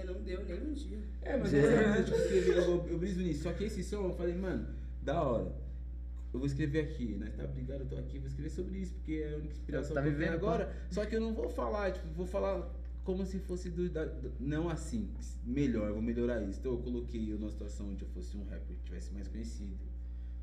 Você 0.00 0.04
não 0.06 0.22
deu 0.22 0.44
nem 0.44 0.60
um 0.62 0.72
dia. 0.72 0.98
É, 1.22 1.36
mas 1.36 1.54
é, 1.54 2.02
tipo, 2.02 2.16
escrever, 2.16 2.56
eu, 2.58 2.86
eu 2.88 2.98
briso 2.98 3.20
nisso. 3.22 3.42
Só 3.44 3.52
que 3.52 3.64
esse 3.64 3.82
som 3.82 4.04
eu 4.04 4.14
falei, 4.14 4.34
mano, 4.34 4.66
da 5.02 5.22
hora. 5.22 5.52
Eu 6.32 6.38
vou 6.40 6.46
escrever 6.46 6.80
aqui, 6.80 7.16
nós 7.18 7.34
tá 7.34 7.46
brigado, 7.46 7.84
eu 7.84 7.88
tô 7.88 7.96
aqui, 7.96 8.18
vou 8.18 8.26
escrever 8.28 8.50
sobre 8.50 8.78
isso, 8.78 8.92
porque 8.94 9.24
é 9.26 9.32
a 9.32 9.36
única 9.36 9.54
inspiração 9.54 9.94
Tá 9.94 10.02
que 10.02 10.08
eu 10.08 10.18
tenho 10.18 10.32
agora. 10.34 10.70
Só 10.90 11.06
que 11.06 11.16
eu 11.16 11.20
não 11.20 11.32
vou 11.32 11.48
falar, 11.48 11.92
tipo, 11.92 12.06
vou 12.14 12.26
falar 12.26 12.68
como 13.04 13.24
se 13.24 13.38
fosse 13.38 13.70
do, 13.70 13.88
da- 13.88 14.04
do- 14.04 14.32
não 14.38 14.68
assim, 14.68 15.08
melhor, 15.44 15.86
eu 15.88 15.94
vou 15.94 16.02
melhorar 16.02 16.42
isso. 16.42 16.58
Então 16.60 16.72
eu 16.72 16.78
coloquei 16.78 17.32
eu 17.32 17.38
numa 17.38 17.50
situação 17.50 17.88
onde 17.90 18.02
eu 18.02 18.08
fosse 18.08 18.36
um 18.36 18.44
rapper 18.44 18.76
que 18.76 18.82
tivesse 18.84 19.14
mais 19.14 19.28
conhecido, 19.28 19.78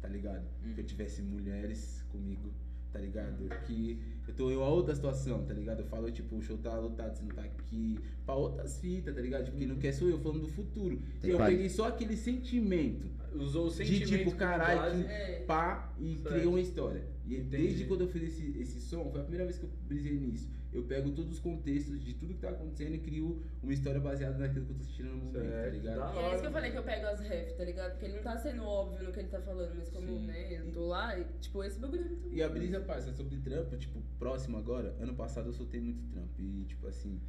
tá 0.01 0.07
ligado? 0.07 0.43
Que 0.73 0.81
eu 0.81 0.85
tivesse 0.85 1.21
mulheres 1.21 2.03
comigo, 2.09 2.49
tá 2.93 2.99
ligado? 2.99 3.49
Que 3.65 3.99
eu 4.27 4.33
tô 4.35 4.51
em 4.51 4.55
uma 4.55 4.67
outra 4.69 4.93
situação, 4.95 5.43
tá 5.43 5.53
ligado? 5.53 5.79
Eu 5.81 5.85
falo, 5.87 6.09
tipo, 6.11 6.35
o 6.37 6.41
show 6.41 6.57
tá 6.57 6.77
lotado, 6.77 7.15
você 7.17 7.23
não 7.23 7.31
tá 7.31 7.41
aqui. 7.41 7.99
Pra 8.25 8.35
outras 8.35 8.79
fitas, 8.79 9.13
tá 9.13 9.19
ligado? 9.19 9.45
Tipo, 9.45 9.57
quem 9.57 9.67
não 9.67 9.77
quer 9.77 9.91
sou 9.91 10.07
eu, 10.07 10.19
falando 10.19 10.41
do 10.41 10.47
futuro. 10.47 11.01
Tem 11.19 11.31
e 11.31 11.33
eu 11.33 11.37
pai. 11.39 11.51
peguei 11.51 11.69
só 11.69 11.87
aquele 11.87 12.15
sentimento 12.15 13.07
Usou 13.35 13.65
o 13.65 13.69
de 13.69 13.77
sentimento 13.77 14.07
tipo, 14.09 14.23
como 14.25 14.37
caralho, 14.37 15.03
que 15.03 15.11
É. 15.11 15.43
pá, 15.47 15.91
e 15.99 16.13
Certo. 16.17 16.27
criei 16.29 16.45
uma 16.45 16.59
história. 16.61 17.03
E 17.25 17.33
Entendi. 17.33 17.49
desde 17.49 17.85
quando 17.85 18.01
eu 18.01 18.07
fiz 18.07 18.21
esse, 18.23 18.55
esse 18.59 18.79
som, 18.79 19.09
foi 19.09 19.21
a 19.21 19.23
primeira 19.23 19.43
vez 19.45 19.57
que 19.57 19.65
eu 19.65 19.69
brisei 19.87 20.13
nisso. 20.19 20.47
Eu 20.73 20.83
pego 20.83 21.11
todos 21.11 21.33
os 21.33 21.39
contextos 21.39 22.03
de 22.03 22.15
tudo 22.15 22.33
que 22.33 22.39
tá 22.39 22.49
acontecendo 22.49 22.95
e 22.95 22.99
crio 22.99 23.41
uma 23.61 23.71
história 23.71 23.99
baseada 24.01 24.37
naquilo 24.39 24.65
que 24.65 24.71
eu 24.71 24.75
tô 24.75 24.81
assistindo 24.81 25.09
no 25.09 25.17
momento, 25.17 25.43
tá 25.43 25.49
Certo, 25.49 25.73
ligado? 25.75 25.99
da 25.99 26.21
E 26.21 26.23
é 26.25 26.31
isso 26.31 26.41
que 26.41 26.47
eu 26.47 26.51
falei 26.51 26.71
que 26.71 26.77
eu 26.77 26.83
pego 26.83 27.05
as 27.05 27.19
ref, 27.19 27.55
tá 27.55 27.63
ligado? 27.63 27.91
Porque 27.91 28.05
ele 28.05 28.15
não 28.15 28.23
tá 28.23 28.37
sendo 28.37 28.63
óbvio 28.63 29.03
no 29.03 29.11
que 29.11 29.19
ele 29.19 29.29
tá 29.29 29.41
falando, 29.41 29.75
mas 29.75 29.89
como, 29.89 30.07
Sim. 30.07 30.25
né, 30.25 30.59
eu 30.59 30.71
tô 30.71 30.87
lá, 30.87 31.19
e, 31.19 31.25
tipo, 31.39 31.63
esse 31.63 31.79
bagulho 31.79 32.01
é 32.01 32.05
muito 32.09 32.33
E 32.33 32.41
a 32.41 32.49
brisa, 32.49 32.79
parça, 32.79 33.13
sobre 33.13 33.37
trampo, 33.37 33.77
tipo, 33.77 34.01
próximo 34.17 34.57
agora, 34.57 34.95
ano 34.99 35.13
passado 35.13 35.49
eu 35.49 35.53
soltei 35.53 35.79
muito 35.79 36.01
trampo. 36.11 36.41
E, 36.41 36.65
tipo 36.65 36.87
assim, 36.87 37.21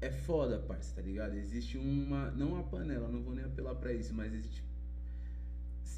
é 0.00 0.10
foda, 0.10 0.58
parça, 0.58 0.94
tá 0.96 1.02
ligado? 1.02 1.34
Existe 1.36 1.76
uma. 1.76 2.30
Não 2.32 2.48
uma 2.54 2.62
panela, 2.64 3.08
não 3.08 3.22
vou 3.22 3.34
nem 3.34 3.44
apelar 3.44 3.74
pra 3.74 3.92
isso, 3.92 4.14
mas 4.14 4.32
existe. 4.32 4.64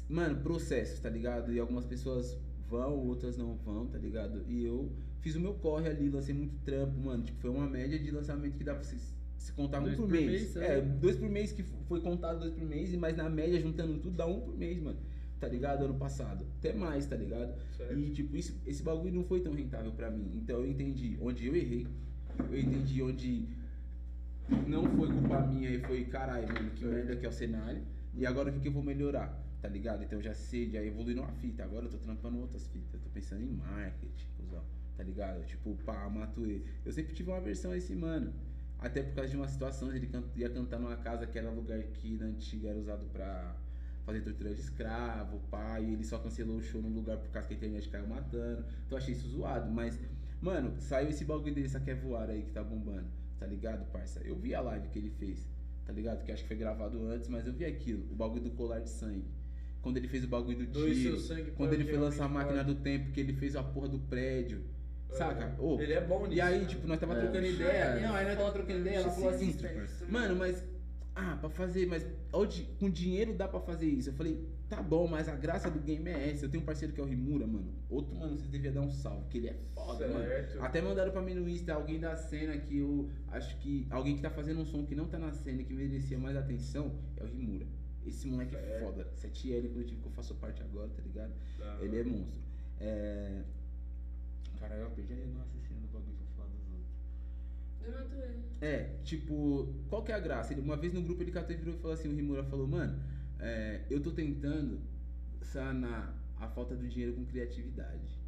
mano, 0.09 0.41
processos, 0.41 0.99
tá 0.99 1.09
ligado? 1.09 1.51
E 1.51 1.59
algumas 1.59 1.85
pessoas 1.85 2.37
vão, 2.69 2.97
outras 3.07 3.37
não 3.37 3.55
vão, 3.55 3.87
tá 3.87 3.97
ligado? 3.97 4.43
E 4.47 4.63
eu 4.65 4.91
fiz 5.25 5.35
o 5.35 5.39
meu 5.39 5.55
corre 5.55 5.89
ali, 5.89 6.07
lancei 6.07 6.35
muito 6.35 6.53
trampo, 6.63 6.99
mano. 6.99 7.23
Tipo, 7.23 7.39
foi 7.39 7.49
uma 7.49 7.67
média 7.67 7.97
de 7.97 8.11
lançamento 8.11 8.55
que 8.55 8.63
dá 8.63 8.75
pra 8.75 8.83
se, 8.83 8.95
se 9.39 9.51
contar 9.53 9.79
Dois 9.79 9.95
um 9.95 9.97
por 9.97 10.03
por 10.03 10.11
mês. 10.11 10.29
mês, 10.29 10.55
é, 10.57 10.77
é. 10.77 10.81
dois 10.81 11.15
por 11.15 11.27
mês 11.27 11.51
que 11.51 11.63
foi 11.63 11.99
contado 11.99 12.41
dois 12.41 12.53
por 12.53 12.63
mês, 12.63 12.93
mas 12.95 13.17
na 13.17 13.27
média, 13.27 13.59
juntando 13.59 13.97
tudo, 13.97 14.15
dá 14.15 14.27
um 14.27 14.39
por 14.39 14.55
mês, 14.55 14.79
mano. 14.79 14.99
Tá 15.39 15.47
ligado? 15.47 15.83
Ano 15.83 15.95
passado. 15.95 16.45
Até 16.59 16.73
mais, 16.73 17.07
tá 17.07 17.15
ligado? 17.15 17.59
Certo. 17.75 17.97
E, 17.97 18.11
tipo, 18.11 18.37
isso, 18.37 18.55
esse 18.67 18.83
bagulho 18.83 19.15
não 19.15 19.23
foi 19.23 19.41
tão 19.41 19.51
rentável 19.51 19.91
pra 19.93 20.11
mim. 20.11 20.31
Então 20.35 20.57
eu 20.59 20.67
entendi 20.67 21.17
onde 21.19 21.47
eu 21.47 21.55
errei. 21.55 21.87
Eu 22.51 22.59
entendi 22.59 23.01
onde 23.01 23.47
não 24.67 24.85
foi 24.95 25.07
culpa 25.07 25.41
minha 25.47 25.71
e 25.71 25.79
foi, 25.79 26.05
caralho, 26.05 26.47
mano, 26.53 26.69
que 26.69 26.85
merda 26.85 27.15
que 27.15 27.25
é 27.25 27.29
o 27.29 27.33
cenário. 27.33 27.81
E 28.13 28.27
agora 28.27 28.51
o 28.51 28.53
que, 28.53 28.59
que 28.59 28.67
eu 28.67 28.71
vou 28.71 28.83
melhorar? 28.83 29.43
Tá 29.59 29.67
ligado? 29.67 30.03
Então 30.03 30.19
eu 30.19 30.23
já 30.23 30.35
sei, 30.35 30.69
já 30.69 30.83
evolui 30.83 31.15
numa 31.15 31.31
fita. 31.31 31.63
Agora 31.63 31.85
eu 31.87 31.89
tô 31.89 31.97
trampando 31.97 32.39
outras 32.39 32.67
fitas. 32.67 32.93
Eu 32.93 32.99
tô 32.99 33.09
pensando 33.09 33.41
em 33.41 33.47
marketing. 33.51 34.34
Tá 34.95 35.03
ligado? 35.03 35.45
Tipo, 35.45 35.75
pá, 35.85 36.09
Matuê. 36.09 36.61
Eu 36.85 36.91
sempre 36.91 37.13
tive 37.13 37.29
uma 37.29 37.41
versão 37.41 37.71
a 37.71 37.77
esse 37.77 37.93
mano. 37.93 38.33
Até 38.79 39.01
por 39.01 39.15
causa 39.15 39.31
de 39.31 39.37
uma 39.37 39.47
situação, 39.47 39.93
ele 39.93 40.09
ia 40.35 40.49
cantar 40.49 40.79
numa 40.79 40.97
casa 40.97 41.25
que 41.25 41.37
era 41.37 41.49
lugar 41.49 41.81
que 41.83 42.17
na 42.17 42.25
antiga 42.25 42.69
era 42.69 42.77
usado 42.77 43.05
pra 43.11 43.55
fazer 44.05 44.21
tortura 44.21 44.53
de 44.53 44.59
escravo, 44.59 45.39
pá, 45.49 45.79
e 45.79 45.93
ele 45.93 46.03
só 46.03 46.19
cancelou 46.19 46.57
o 46.57 46.61
show 46.61 46.81
no 46.81 46.89
lugar 46.89 47.17
por 47.17 47.29
causa 47.31 47.47
que 47.47 47.55
a 47.55 47.57
internet 47.57 47.89
caiu 47.89 48.07
matando. 48.07 48.63
Então 48.85 48.97
achei 48.97 49.13
isso 49.13 49.27
zoado, 49.27 49.71
mas, 49.71 49.99
mano, 50.39 50.75
saiu 50.79 51.09
esse 51.09 51.25
bagulho 51.25 51.55
dele, 51.55 51.65
essa 51.65 51.79
quer 51.79 51.95
voar 51.95 52.29
aí 52.29 52.43
que 52.43 52.51
tá 52.51 52.63
bombando, 52.63 53.07
tá 53.39 53.47
ligado, 53.47 53.89
parça? 53.91 54.21
Eu 54.23 54.35
vi 54.35 54.53
a 54.53 54.61
live 54.61 54.87
que 54.89 54.99
ele 54.99 55.09
fez, 55.09 55.49
tá 55.85 55.91
ligado? 55.91 56.23
Que 56.23 56.31
acho 56.31 56.43
que 56.43 56.47
foi 56.47 56.57
gravado 56.57 57.03
antes, 57.07 57.27
mas 57.27 57.47
eu 57.47 57.53
vi 57.53 57.65
aquilo, 57.65 58.05
o 58.11 58.15
bagulho 58.15 58.43
do 58.43 58.51
colar 58.51 58.79
de 58.79 58.89
sangue. 58.89 59.25
Quando 59.81 59.97
ele 59.97 60.07
fez 60.07 60.23
o 60.23 60.27
bagulho 60.27 60.57
do 60.57 60.67
tiro, 60.67 61.17
quando 61.55 61.73
ele 61.73 61.85
foi 61.85 61.97
lançar 61.97 62.25
a 62.25 62.29
máquina 62.29 62.63
pode. 62.63 62.75
do 62.75 62.81
tempo, 62.81 63.11
que 63.11 63.19
ele 63.19 63.33
fez 63.33 63.55
a 63.55 63.63
porra 63.63 63.87
do 63.87 63.99
prédio, 63.99 64.63
saca? 65.09 65.55
Ô, 65.61 65.79
Ele 65.79 65.93
é 65.93 66.01
bom 66.01 66.23
nisso. 66.23 66.33
e 66.37 66.41
aí, 66.41 66.59
né? 66.61 66.65
tipo, 66.65 66.87
nós 66.87 66.99
tava 66.99 67.13
É. 67.15 67.19
trocando 67.21 67.45
ideia. 67.45 67.69
É. 67.69 67.99
Não, 68.01 68.15
aí 68.15 68.25
nós 68.25 68.37
tava 68.37 68.51
trocando 68.51 68.79
ideia. 68.79 68.97
Ela 68.97 69.09
falou 69.11 69.29
assim, 69.29 69.45
Narcisista, 69.53 70.05
mano, 70.09 70.35
mas. 70.35 70.63
Ah, 71.17 71.37
pra 71.39 71.49
fazer, 71.49 71.85
mas 71.87 72.05
onde, 72.33 72.63
com 72.77 72.89
dinheiro 72.89 73.33
dá 73.33 73.47
pra 73.47 73.61
fazer 73.61 73.85
isso. 73.87 74.09
Eu 74.09 74.13
falei, 74.15 74.37
tá 74.67 74.83
bom, 74.83 75.07
mas 75.07 75.29
a 75.29 75.35
graça 75.35 75.71
do 75.71 75.79
game 75.79 76.09
é 76.09 76.29
essa. 76.29 76.43
Eu 76.43 76.49
tenho 76.49 76.61
um 76.61 76.65
parceiro 76.65 76.93
que 76.93 76.99
é 76.99 77.03
o 77.05 77.07
Rimura, 77.07 77.47
mano. 77.47 77.73
Outro, 77.89 78.13
mano, 78.17 78.35
vocês 78.35 78.49
deviam 78.49 78.73
dar 78.73 78.81
um 78.81 78.91
salve, 78.91 79.25
que 79.29 79.37
ele 79.37 79.47
é 79.47 79.55
foda, 79.73 80.05
mano. 80.09 80.25
Certo. 80.25 80.61
Até 80.61 80.81
mandaram 80.81 81.13
pra 81.13 81.21
mim 81.21 81.33
no 81.35 81.47
Insta 81.47 81.73
alguém 81.73 82.01
da 82.01 82.17
cena 82.17 82.57
que 82.57 82.79
eu 82.79 83.09
acho 83.29 83.57
que. 83.59 83.87
Alguém 83.89 84.17
que 84.17 84.21
tá 84.21 84.29
fazendo 84.29 84.59
um 84.59 84.65
som 84.65 84.85
que 84.85 84.93
não 84.93 85.07
tá 85.07 85.17
na 85.17 85.31
cena 85.31 85.61
e 85.61 85.63
que 85.63 85.73
merecia 85.73 86.17
mais 86.19 86.35
atenção 86.35 86.93
é 87.15 87.23
o 87.23 87.27
Rimura. 87.27 87.65
Esse 88.05 88.27
moleque 88.27 88.53
é 88.53 88.59
Certo. 88.59 88.83
foda. 88.83 89.07
7L, 89.15 89.65
inclusive, 89.67 89.95
que 90.01 90.07
eu 90.07 90.11
faço 90.11 90.35
parte 90.35 90.61
agora, 90.63 90.89
tá 90.89 91.01
ligado? 91.01 91.31
Da 91.57 91.77
Ele 91.81 91.97
hora. 91.97 92.09
é 92.09 92.11
monstro. 92.11 92.41
É. 92.81 93.41
Caralho, 94.59 94.81
eu 94.81 94.91
perdi 94.91 95.13
no 95.13 95.39
raciocínio 95.39 95.81
do 95.81 95.87
bagulho 95.87 96.17
eu 96.19 96.35
falar 96.35 96.49
dos 96.49 96.67
outros. 96.73 96.95
Do 97.81 97.91
Matuê. 97.91 98.45
É, 98.61 98.97
tipo, 99.03 99.73
qual 99.89 100.03
que 100.03 100.11
é 100.11 100.15
a 100.15 100.19
graça? 100.19 100.53
Ele, 100.53 100.61
uma 100.61 100.77
vez 100.77 100.93
no 100.93 101.01
grupo 101.01 101.21
ele 101.21 101.31
catou 101.31 101.55
e 101.55 101.57
virou 101.57 101.75
e 101.75 101.77
falou 101.77 101.93
assim, 101.93 102.07
o 102.07 102.15
Rimura 102.15 102.43
falou, 102.43 102.67
mano, 102.67 102.99
é, 103.39 103.81
eu 103.89 104.01
tô 104.01 104.11
tentando 104.11 104.79
sanar 105.41 106.15
a 106.39 106.47
falta 106.47 106.75
do 106.75 106.87
dinheiro 106.87 107.13
com 107.13 107.25
criatividade, 107.25 108.19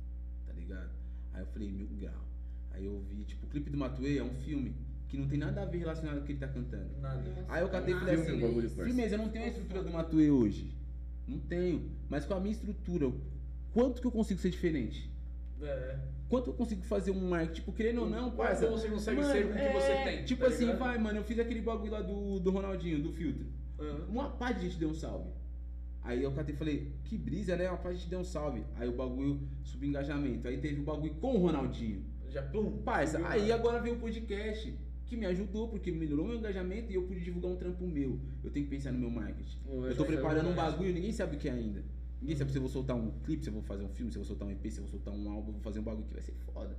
tá 0.46 0.54
ligado? 0.54 0.92
Aí 1.34 1.42
eu 1.42 1.48
falei, 1.48 1.72
mil 1.72 1.88
grau. 1.88 2.26
Aí 2.72 2.86
eu 2.86 3.02
vi, 3.10 3.24
tipo, 3.24 3.46
o 3.46 3.50
clipe 3.50 3.70
do 3.70 3.78
Matuê 3.78 4.18
é 4.18 4.24
um 4.24 4.34
filme 4.34 4.76
que 5.08 5.18
não 5.18 5.28
tem 5.28 5.40
nada 5.40 5.62
a 5.62 5.66
ver 5.66 5.80
relacionado 5.80 6.18
com 6.18 6.24
o 6.24 6.26
que 6.26 6.34
ele 6.34 6.40
tá 6.40 6.48
cantando. 6.48 6.90
Nada. 7.00 7.24
Aí 7.48 7.62
eu 7.62 7.70
catei 7.70 7.96
e 7.96 8.00
falei 8.00 8.16
assim, 8.16 8.40
bagulho, 8.40 8.70
firmeza, 8.70 9.16
eu 9.16 9.20
não 9.20 9.30
tenho 9.30 9.46
a 9.46 9.48
estrutura 9.48 9.84
do 9.84 9.92
Matuê 9.92 10.30
hoje. 10.30 10.76
Não 11.28 11.40
tenho. 11.40 11.90
Mas 12.10 12.26
com 12.26 12.34
a 12.34 12.40
minha 12.40 12.52
estrutura, 12.52 13.12
quanto 13.74 14.02
que 14.02 14.08
eu 14.08 14.12
consigo 14.12 14.40
ser 14.40 14.50
diferente? 14.50 15.10
É. 15.61 16.00
Quanto 16.30 16.50
eu 16.50 16.53
consigo 16.53 16.82
fazer 16.84 17.11
um 17.11 17.30
marketing? 17.30 17.53
Tipo, 17.53 17.72
querendo 17.72 18.02
ou 18.02 18.10
não, 18.10 18.32
Quanto 18.32 18.36
parça. 18.36 18.69
você 18.69 18.90
consegue 18.90 19.22
mano, 19.22 19.34
ser 19.34 19.45
o 19.45 19.53
que 19.53 19.60
é, 19.60 19.74
você 19.74 20.03
tem, 20.03 20.26
Tipo 20.26 20.42
tá 20.42 20.48
assim, 20.50 20.66
ligado? 20.66 20.80
vai, 20.80 20.98
mano, 20.98 21.19
eu 21.19 21.24
fiz 21.24 21.40
aquele 21.40 21.61
bagulho 21.61 21.92
lá 21.92 22.02
do, 22.02 22.40
do 22.40 22.52
Ronaldinho, 22.52 23.02
do 23.02 23.11
filtro. 23.11 23.45
Aham. 23.80 24.06
Uma 24.10 24.30
pá 24.30 24.52
de 24.52 24.64
gente 24.64 24.77
deu 24.77 24.90
um 24.90 24.94
salve. 24.94 25.30
Aí 26.03 26.24
eu 26.24 26.32
catei 26.32 26.53
e 26.53 26.58
falei, 26.58 26.92
que 27.06 27.18
brisa, 27.18 27.56
né? 27.56 27.69
Uma 27.69 27.77
pá 27.77 27.92
de 27.92 27.98
gente 27.98 28.10
deu 28.10 28.19
um 28.19 28.24
salve. 28.24 28.64
Aí 28.76 28.88
o 28.88 28.94
bagulho 28.94 29.40
subiu 29.64 29.90
engajamento. 29.90 30.48
Aí 30.48 30.58
teve 30.58 30.82
o 30.82 30.84
bagulho 30.84 31.14
com 31.16 31.36
o 31.36 31.38
Ronaldinho. 31.38 32.03
Já 32.30 32.42
plum. 32.42 32.77
Parça, 32.84 33.14
subiu, 33.14 33.27
aí 33.27 33.48
né? 33.48 33.53
agora 33.53 33.80
veio 33.82 33.95
o 33.95 34.00
podcast. 34.00 34.74
Que 35.06 35.16
me 35.16 35.26
ajudou, 35.26 35.69
porque 35.69 35.90
melhorou 35.90 36.27
meu 36.27 36.36
engajamento 36.36 36.92
e 36.92 36.95
eu 36.95 37.03
pude 37.03 37.24
divulgar 37.24 37.50
um 37.52 37.56
trampo 37.56 37.88
meu. 37.88 38.19
Eu 38.44 38.52
tenho 38.52 38.66
que 38.66 38.69
pensar 38.69 38.92
no 38.92 39.00
meu 39.00 39.10
marketing. 39.10 39.58
Eu 39.66 39.95
tô 39.95 40.03
preparando 40.03 40.50
um 40.50 40.53
bagulho, 40.53 40.94
ninguém 40.94 41.14
sabe 41.14 41.38
o 41.38 41.40
que 41.40 41.48
é 41.48 41.53
ainda. 41.53 41.82
Ninguém 42.22 42.36
sabe 42.36 42.52
se 42.52 42.58
eu 42.58 42.62
vou 42.62 42.70
soltar 42.70 42.96
um 42.96 43.12
clipe, 43.24 43.44
se 43.44 43.50
eu 43.50 43.54
vou 43.54 43.62
fazer 43.62 43.84
um 43.84 43.90
filme, 43.90 44.12
se 44.12 44.18
eu 44.18 44.22
vou 44.24 44.28
soltar 44.28 44.48
um 44.48 44.52
EP, 44.52 44.72
se 44.72 44.80
eu 44.80 44.84
vou 44.84 44.92
soltar 44.92 45.14
um 45.14 45.30
álbum, 45.30 45.50
eu 45.50 45.54
vou 45.54 45.62
fazer 45.62 45.80
um 45.80 45.84
bagulho 45.84 46.06
que 46.08 46.14
vai 46.14 46.22
ser 46.24 46.34
foda. 46.54 46.76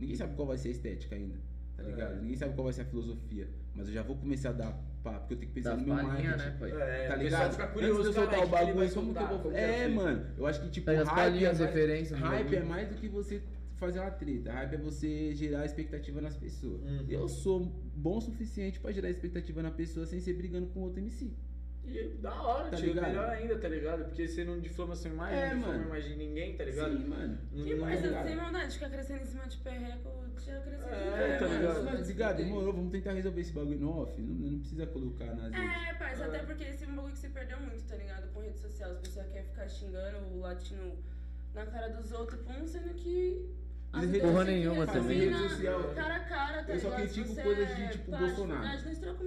Ninguém 0.00 0.16
sabe 0.16 0.34
qual 0.34 0.48
vai 0.48 0.58
ser 0.58 0.68
a 0.68 0.70
estética 0.72 1.14
ainda, 1.14 1.36
tá 1.76 1.82
É. 1.82 1.86
ligado? 1.86 2.20
Ninguém 2.20 2.36
sabe 2.36 2.54
qual 2.54 2.64
vai 2.64 2.72
ser 2.72 2.82
a 2.82 2.84
filosofia. 2.86 3.48
Mas 3.74 3.88
eu 3.88 3.94
já 3.94 4.02
vou 4.02 4.16
começar 4.16 4.50
a 4.50 4.52
dar 4.52 4.72
pá, 5.04 5.18
porque 5.20 5.34
eu 5.34 5.38
tenho 5.38 5.48
que 5.50 5.54
pensar 5.54 5.70
Das 5.76 5.80
no 5.80 5.86
meu 5.86 5.94
marketing. 6.02 6.28
né, 6.28 6.56
pai? 6.58 6.70
É, 6.72 7.08
Tá 7.08 7.14
o 7.14 7.18
ligado? 7.18 7.50
fica 7.52 7.62
Antes 7.64 7.74
curioso, 7.74 8.00
de 8.02 8.06
eu 8.08 8.12
soltar 8.12 8.24
o 8.24 8.36
que 8.36 8.42
ele 8.44 8.50
vai 8.50 8.66
bagulho, 8.66 8.94
como 8.94 9.14
que 9.14 9.22
eu 9.22 9.28
vou 9.28 9.50
que 9.52 9.56
É, 9.58 9.88
mano, 9.88 10.26
eu 10.38 10.46
acho 10.46 10.60
que 10.62 10.70
tipo, 10.70 10.86
Pega 10.86 11.02
as 11.02 11.08
hype 11.08 11.16
palhinhas, 11.16 11.60
é 11.60 11.64
as 11.64 12.10
mais- 12.10 12.22
Hype 12.22 12.56
é 12.56 12.62
mais 12.64 12.88
do 12.88 12.94
que 12.96 13.08
você 13.08 13.42
fazer 13.76 14.00
uma 14.00 14.10
treta. 14.10 14.52
Hype 14.52 14.74
é 14.74 14.78
você 14.78 15.34
gerar 15.34 15.64
expectativa 15.66 16.20
nas 16.20 16.36
pessoas. 16.36 16.80
Uhum. 16.82 17.04
Eu 17.08 17.28
sou 17.28 17.60
bom 17.94 18.16
o 18.18 18.20
suficiente 18.20 18.80
pra 18.80 18.90
gerar 18.92 19.10
expectativa 19.10 19.62
na 19.62 19.70
pessoa 19.70 20.06
sem 20.06 20.20
ser 20.20 20.32
brigando 20.34 20.66
com 20.68 20.80
outro 20.80 21.00
MC. 21.00 21.32
E 21.86 22.08
da 22.20 22.34
hora, 22.42 22.70
Tá 22.70 22.76
tio. 22.76 22.86
ligado? 22.88 23.08
Melhor 23.08 23.28
ainda, 23.28 23.58
tá 23.58 23.68
ligado? 23.68 24.04
Porque 24.04 24.26
você 24.26 24.42
não 24.44 24.58
difama 24.58 24.96
sua 24.96 25.10
imagem, 25.10 25.38
É, 25.38 25.48
não 25.50 25.56
difama 25.56 25.72
mano. 25.72 25.84
a 25.84 25.86
imagem 25.88 26.10
de 26.12 26.16
ninguém, 26.16 26.56
tá 26.56 26.64
ligado? 26.64 26.96
Sim, 26.96 27.04
mano. 27.06 27.38
Não- 27.52 27.64
Que 27.64 27.74
não- 27.74 27.80
mais? 27.84 28.00
ligado? 28.02 28.26
Sem 28.26 28.36
maldade, 28.36 28.74
ficar 28.74 28.90
crescendo 28.90 29.22
em 29.22 29.26
cima 29.26 29.46
de 29.46 29.56
perreco, 29.58 30.24
já 30.44 30.60
cresceu 30.60 30.88
É, 30.88 31.34
É, 31.34 31.38
tá 31.38 31.46
mano, 31.48 31.58
ligado? 31.60 31.76
se 31.76 31.82
nós 31.84 31.98
desligar, 31.98 32.34
demorou, 32.34 32.72
vamos 32.72 32.90
tentar 32.90 33.12
resolver 33.12 33.40
esse 33.40 33.52
bagulho 33.52 33.78
no 33.78 33.98
off. 34.00 34.20
Não, 34.20 34.34
não 34.50 34.58
precisa 34.60 34.86
colocar 34.86 35.26
nas 35.26 35.52
redes. 35.52 35.60
É, 35.60 36.24
até 36.24 36.38
porque 36.40 36.64
esse 36.64 36.84
é 36.84 36.88
um 36.88 36.94
bagulho 36.96 37.12
que 37.12 37.18
se 37.18 37.28
perdeu 37.28 37.60
muito, 37.60 37.82
tá 37.86 37.96
ligado? 37.96 38.32
Com 38.32 38.40
rede 38.40 38.58
social. 38.58 38.90
As 38.90 38.98
pessoas 38.98 39.26
querem 39.28 39.46
ficar 39.48 39.68
xingando 39.68 40.18
o 40.34 40.40
latino 40.40 40.96
na 41.54 41.66
cara 41.66 41.88
dos 41.90 42.10
outros, 42.12 42.40
pum, 42.40 42.66
sendo 42.66 42.94
que. 42.94 43.46
Ideias 44.02 44.26
porra 44.26 44.44
que 44.44 44.50
nenhuma 44.50 44.84
resolver 44.84 45.00
também. 45.00 45.30
na- 45.30 45.36
Rede 45.38 45.48
social. 45.50 45.82
Cara 45.94 46.16
a 46.16 46.20
cara, 46.20 46.62
tá 46.64 46.72
Eu 46.72 46.80
só 46.80 46.90
critico 46.90 47.34
coisas 47.42 47.70
é 47.70 47.74
de, 47.74 47.92
tipo, 47.92 48.10
pá, 48.10 48.18
Bolsonaro. 48.18 48.64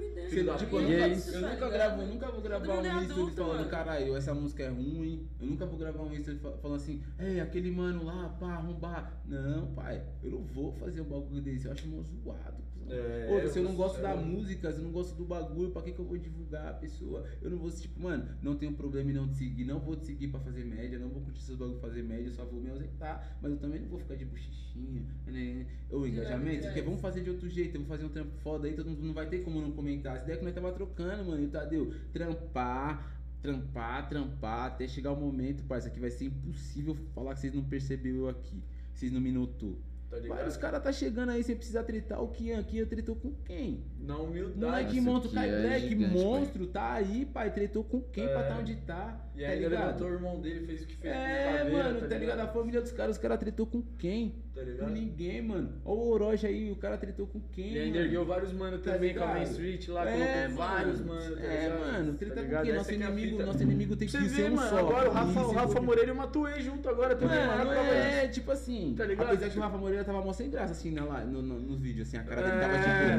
ideia. 0.03 0.29
Sei 0.29 0.43
lá, 0.43 0.57
tipo, 0.57 0.75
eu 0.75 0.81
é 0.81 0.83
nunca, 0.91 1.07
isso, 1.07 1.31
eu 1.35 1.41
nunca 1.41 1.69
gravo, 1.69 2.01
eu 2.01 2.07
nunca 2.07 2.31
vou 2.31 2.41
gravar 2.41 2.65
é 2.65 2.69
um 2.93 2.97
adulto, 2.97 3.35
falando, 3.35 3.69
caralho, 3.69 4.15
essa 4.15 4.33
música 4.33 4.63
é 4.63 4.69
ruim. 4.69 5.27
Eu 5.39 5.47
nunca 5.47 5.65
vou 5.65 5.77
gravar 5.77 6.01
um 6.03 6.09
fa- 6.39 6.57
falando 6.61 6.77
assim, 6.77 7.03
ei, 7.19 7.39
aquele 7.39 7.71
mano 7.71 8.03
lá, 8.03 8.29
pá, 8.39 8.53
arrombar. 8.55 9.21
Não, 9.25 9.67
pai, 9.73 10.03
eu 10.23 10.31
não 10.31 10.41
vou 10.43 10.71
fazer 10.73 11.01
um 11.01 11.05
bagulho 11.05 11.41
desse, 11.41 11.65
eu 11.65 11.71
acho 11.71 11.87
mó 11.87 12.01
zoado. 12.01 12.66
É, 12.89 13.47
se 13.47 13.59
eu 13.59 13.63
não 13.63 13.75
gosto 13.75 14.01
da 14.01 14.11
eu- 14.11 14.21
música, 14.25 14.71
se 14.71 14.77
eu 14.79 14.83
não 14.83 14.91
gosto 14.91 15.15
do 15.15 15.25
bagulho, 15.25 15.71
pra 15.71 15.81
que, 15.81 15.91
que 15.91 15.99
eu 15.99 16.05
vou 16.05 16.17
divulgar 16.17 16.67
a 16.69 16.73
pessoa? 16.73 17.25
Eu 17.41 17.49
não 17.51 17.57
vou, 17.57 17.69
tipo, 17.69 18.01
mano, 18.01 18.27
não 18.41 18.55
tenho 18.55 18.73
problema 18.73 19.11
em 19.11 19.13
não 19.13 19.27
te 19.27 19.37
seguir, 19.37 19.65
não 19.65 19.79
vou 19.79 19.95
te 19.95 20.05
seguir 20.05 20.27
pra 20.29 20.39
fazer 20.39 20.63
média, 20.63 20.97
não 20.97 21.09
vou 21.09 21.21
curtir 21.21 21.41
seus 21.41 21.57
bagulhos 21.57 21.79
pra 21.79 21.89
fazer 21.89 22.03
média, 22.03 22.31
só 22.31 22.45
vou 22.45 22.61
me 22.61 22.69
ausentar. 22.69 23.37
Mas 23.41 23.51
eu 23.51 23.57
também 23.57 23.81
não 23.81 23.89
vou 23.89 23.99
ficar 23.99 24.15
de 24.15 24.25
bochichinha, 24.25 25.03
né? 25.25 25.65
Ô, 25.91 26.05
engajamento, 26.05 26.63
porque 26.65 26.81
vamos 26.81 27.01
fazer 27.01 27.21
de 27.21 27.29
outro 27.29 27.49
jeito, 27.49 27.75
eu 27.75 27.81
vou 27.81 27.89
fazer 27.89 28.05
um 28.05 28.09
trampo 28.09 28.31
foda 28.37 28.67
aí, 28.67 28.73
todo 28.73 28.89
mundo 28.89 29.03
não 29.03 29.13
vai 29.13 29.27
ter 29.27 29.39
como 29.39 29.59
não 29.61 29.71
comentar. 29.71 30.15
Essa 30.15 30.23
ideia 30.25 30.37
que 30.39 30.45
nós 30.45 30.53
tava 30.53 30.71
trocando, 30.71 31.25
mano, 31.25 31.43
e 31.43 31.47
Tadeu, 31.47 31.93
trampar, 32.13 33.19
trampar, 33.41 34.07
trampar, 34.09 34.67
até 34.67 34.87
chegar 34.87 35.11
o 35.11 35.19
momento, 35.19 35.63
parça, 35.63 35.89
que 35.89 35.99
vai 35.99 36.09
ser 36.09 36.25
impossível 36.25 36.95
falar 37.13 37.33
que 37.33 37.41
vocês 37.41 37.53
não 37.53 37.63
perceberam 37.63 38.17
eu 38.17 38.29
aqui, 38.29 38.61
vocês 38.93 39.11
não 39.11 39.21
me 39.21 39.31
notou. 39.31 39.77
Tá 40.09 40.17
ligado? 40.17 40.37
Vários 40.37 40.55
caras 40.55 40.81
tá 40.81 40.91
chegando 40.91 41.31
aí, 41.31 41.43
você 41.43 41.53
precisa 41.53 41.83
tretar 41.83 42.23
o 42.23 42.29
Kian, 42.29 42.63
Kian 42.63 42.85
tretou 42.85 43.15
com 43.15 43.33
quem? 43.43 43.83
Na 43.99 44.17
humildade. 44.17 44.57
Moleque 44.57 45.01
monstro, 45.01 45.29
que 45.29 45.35
Kai 45.35 45.49
é 45.49 45.61
Black, 45.61 45.89
gigante, 45.89 46.13
monstro, 46.13 46.67
tá 46.67 46.93
aí, 46.93 47.25
pai, 47.25 47.51
tretou 47.53 47.83
com 47.83 48.01
quem 48.01 48.23
É. 48.23 48.27
pra 48.29 48.43
tá 48.43 48.57
onde 48.57 48.75
tá, 48.77 49.29
E 49.35 49.41
tá 49.43 49.49
ainda 49.49 49.67
ligado? 49.67 49.85
levantou 49.85 50.07
o 50.07 50.13
irmão 50.13 50.39
dele, 50.39 50.65
fez 50.65 50.81
o 50.83 50.87
que 50.87 50.95
fez. 50.95 51.13
É, 51.13 51.57
caveira, 51.57 51.83
mano, 51.83 52.07
tá 52.07 52.17
ligado? 52.17 52.39
A 52.39 52.47
família 52.47 52.81
dos 52.81 52.91
caras, 52.93 53.17
os 53.17 53.21
caras 53.21 53.37
tretou 53.37 53.67
com 53.67 53.81
quem? 53.97 54.35
Tá 54.57 54.63
Com 54.63 54.69
ligado? 54.71 54.91
ninguém, 54.91 55.41
mano. 55.41 55.69
Ó 55.85 55.93
o 55.93 56.09
Orochi 56.13 56.47
aí, 56.47 56.71
o 56.71 56.75
cara 56.75 56.97
tretou 56.97 57.27
com 57.27 57.39
quem, 57.51 57.73
E 57.73 57.79
ainda 57.79 57.99
ergueu 57.99 58.25
vários 58.25 58.51
mano 58.53 58.79
Tá 58.79 58.93
também 58.93 59.13
com 59.13 59.23
a 59.23 59.27
Main? 59.27 59.43
Street 59.43 59.87
lá, 59.89 60.09
É, 60.09 60.47
colocou 60.47 60.55
vários 60.65 61.01
mano. 61.01 61.35
tá 61.35 61.43
É, 61.43 61.69
mano, 61.69 62.11
Tá 62.13 62.17
treta 62.17 62.35
com 62.35 62.41
ligado? 62.41 62.65
quem? 62.65 62.73
Nosso 62.73 62.89
é 62.91 62.93
inimigo, 62.95 63.31
fita. 63.31 63.45
nosso 63.45 63.63
inimigo 63.63 63.95
tem 63.95 64.07
Você 64.07 64.17
que 64.17 64.23
vê, 64.23 64.29
ser 64.35 64.51
um 64.51 64.55
mano, 64.55 64.69
só. 64.69 64.77
agora 64.79 65.09
o 65.09 65.13
Rafa, 65.13 65.39
o 65.41 65.51
Rafa. 65.51 65.81
Moreira 65.81 66.09
e 66.09 66.13
o 66.13 66.15
Matuei 66.17 66.59
junto 66.61 66.89
agora 66.89 67.15
também, 67.15 67.37
Mano, 67.37 67.65
mano. 67.65 67.79
é, 67.79 68.27
tipo 68.27 68.51
assim, 68.51 68.95
Tá 68.97 69.05
ligado? 69.05 69.27
apesar 69.27 69.49
que 69.49 69.57
o 69.57 69.61
Rafa 69.61 69.77
Moreira 69.77 70.03
tava 70.03 70.21
mó 70.23 70.33
sem 70.33 70.49
graça, 70.49 70.73
assim, 70.73 70.91
na, 70.91 71.03
no, 71.25 71.41
no, 71.41 71.59
nos 71.59 71.79
vídeos, 71.79 72.07
assim, 72.07 72.17
a 72.17 72.23
cara 72.23 72.41
dele 72.41 72.55
É. 72.55 72.59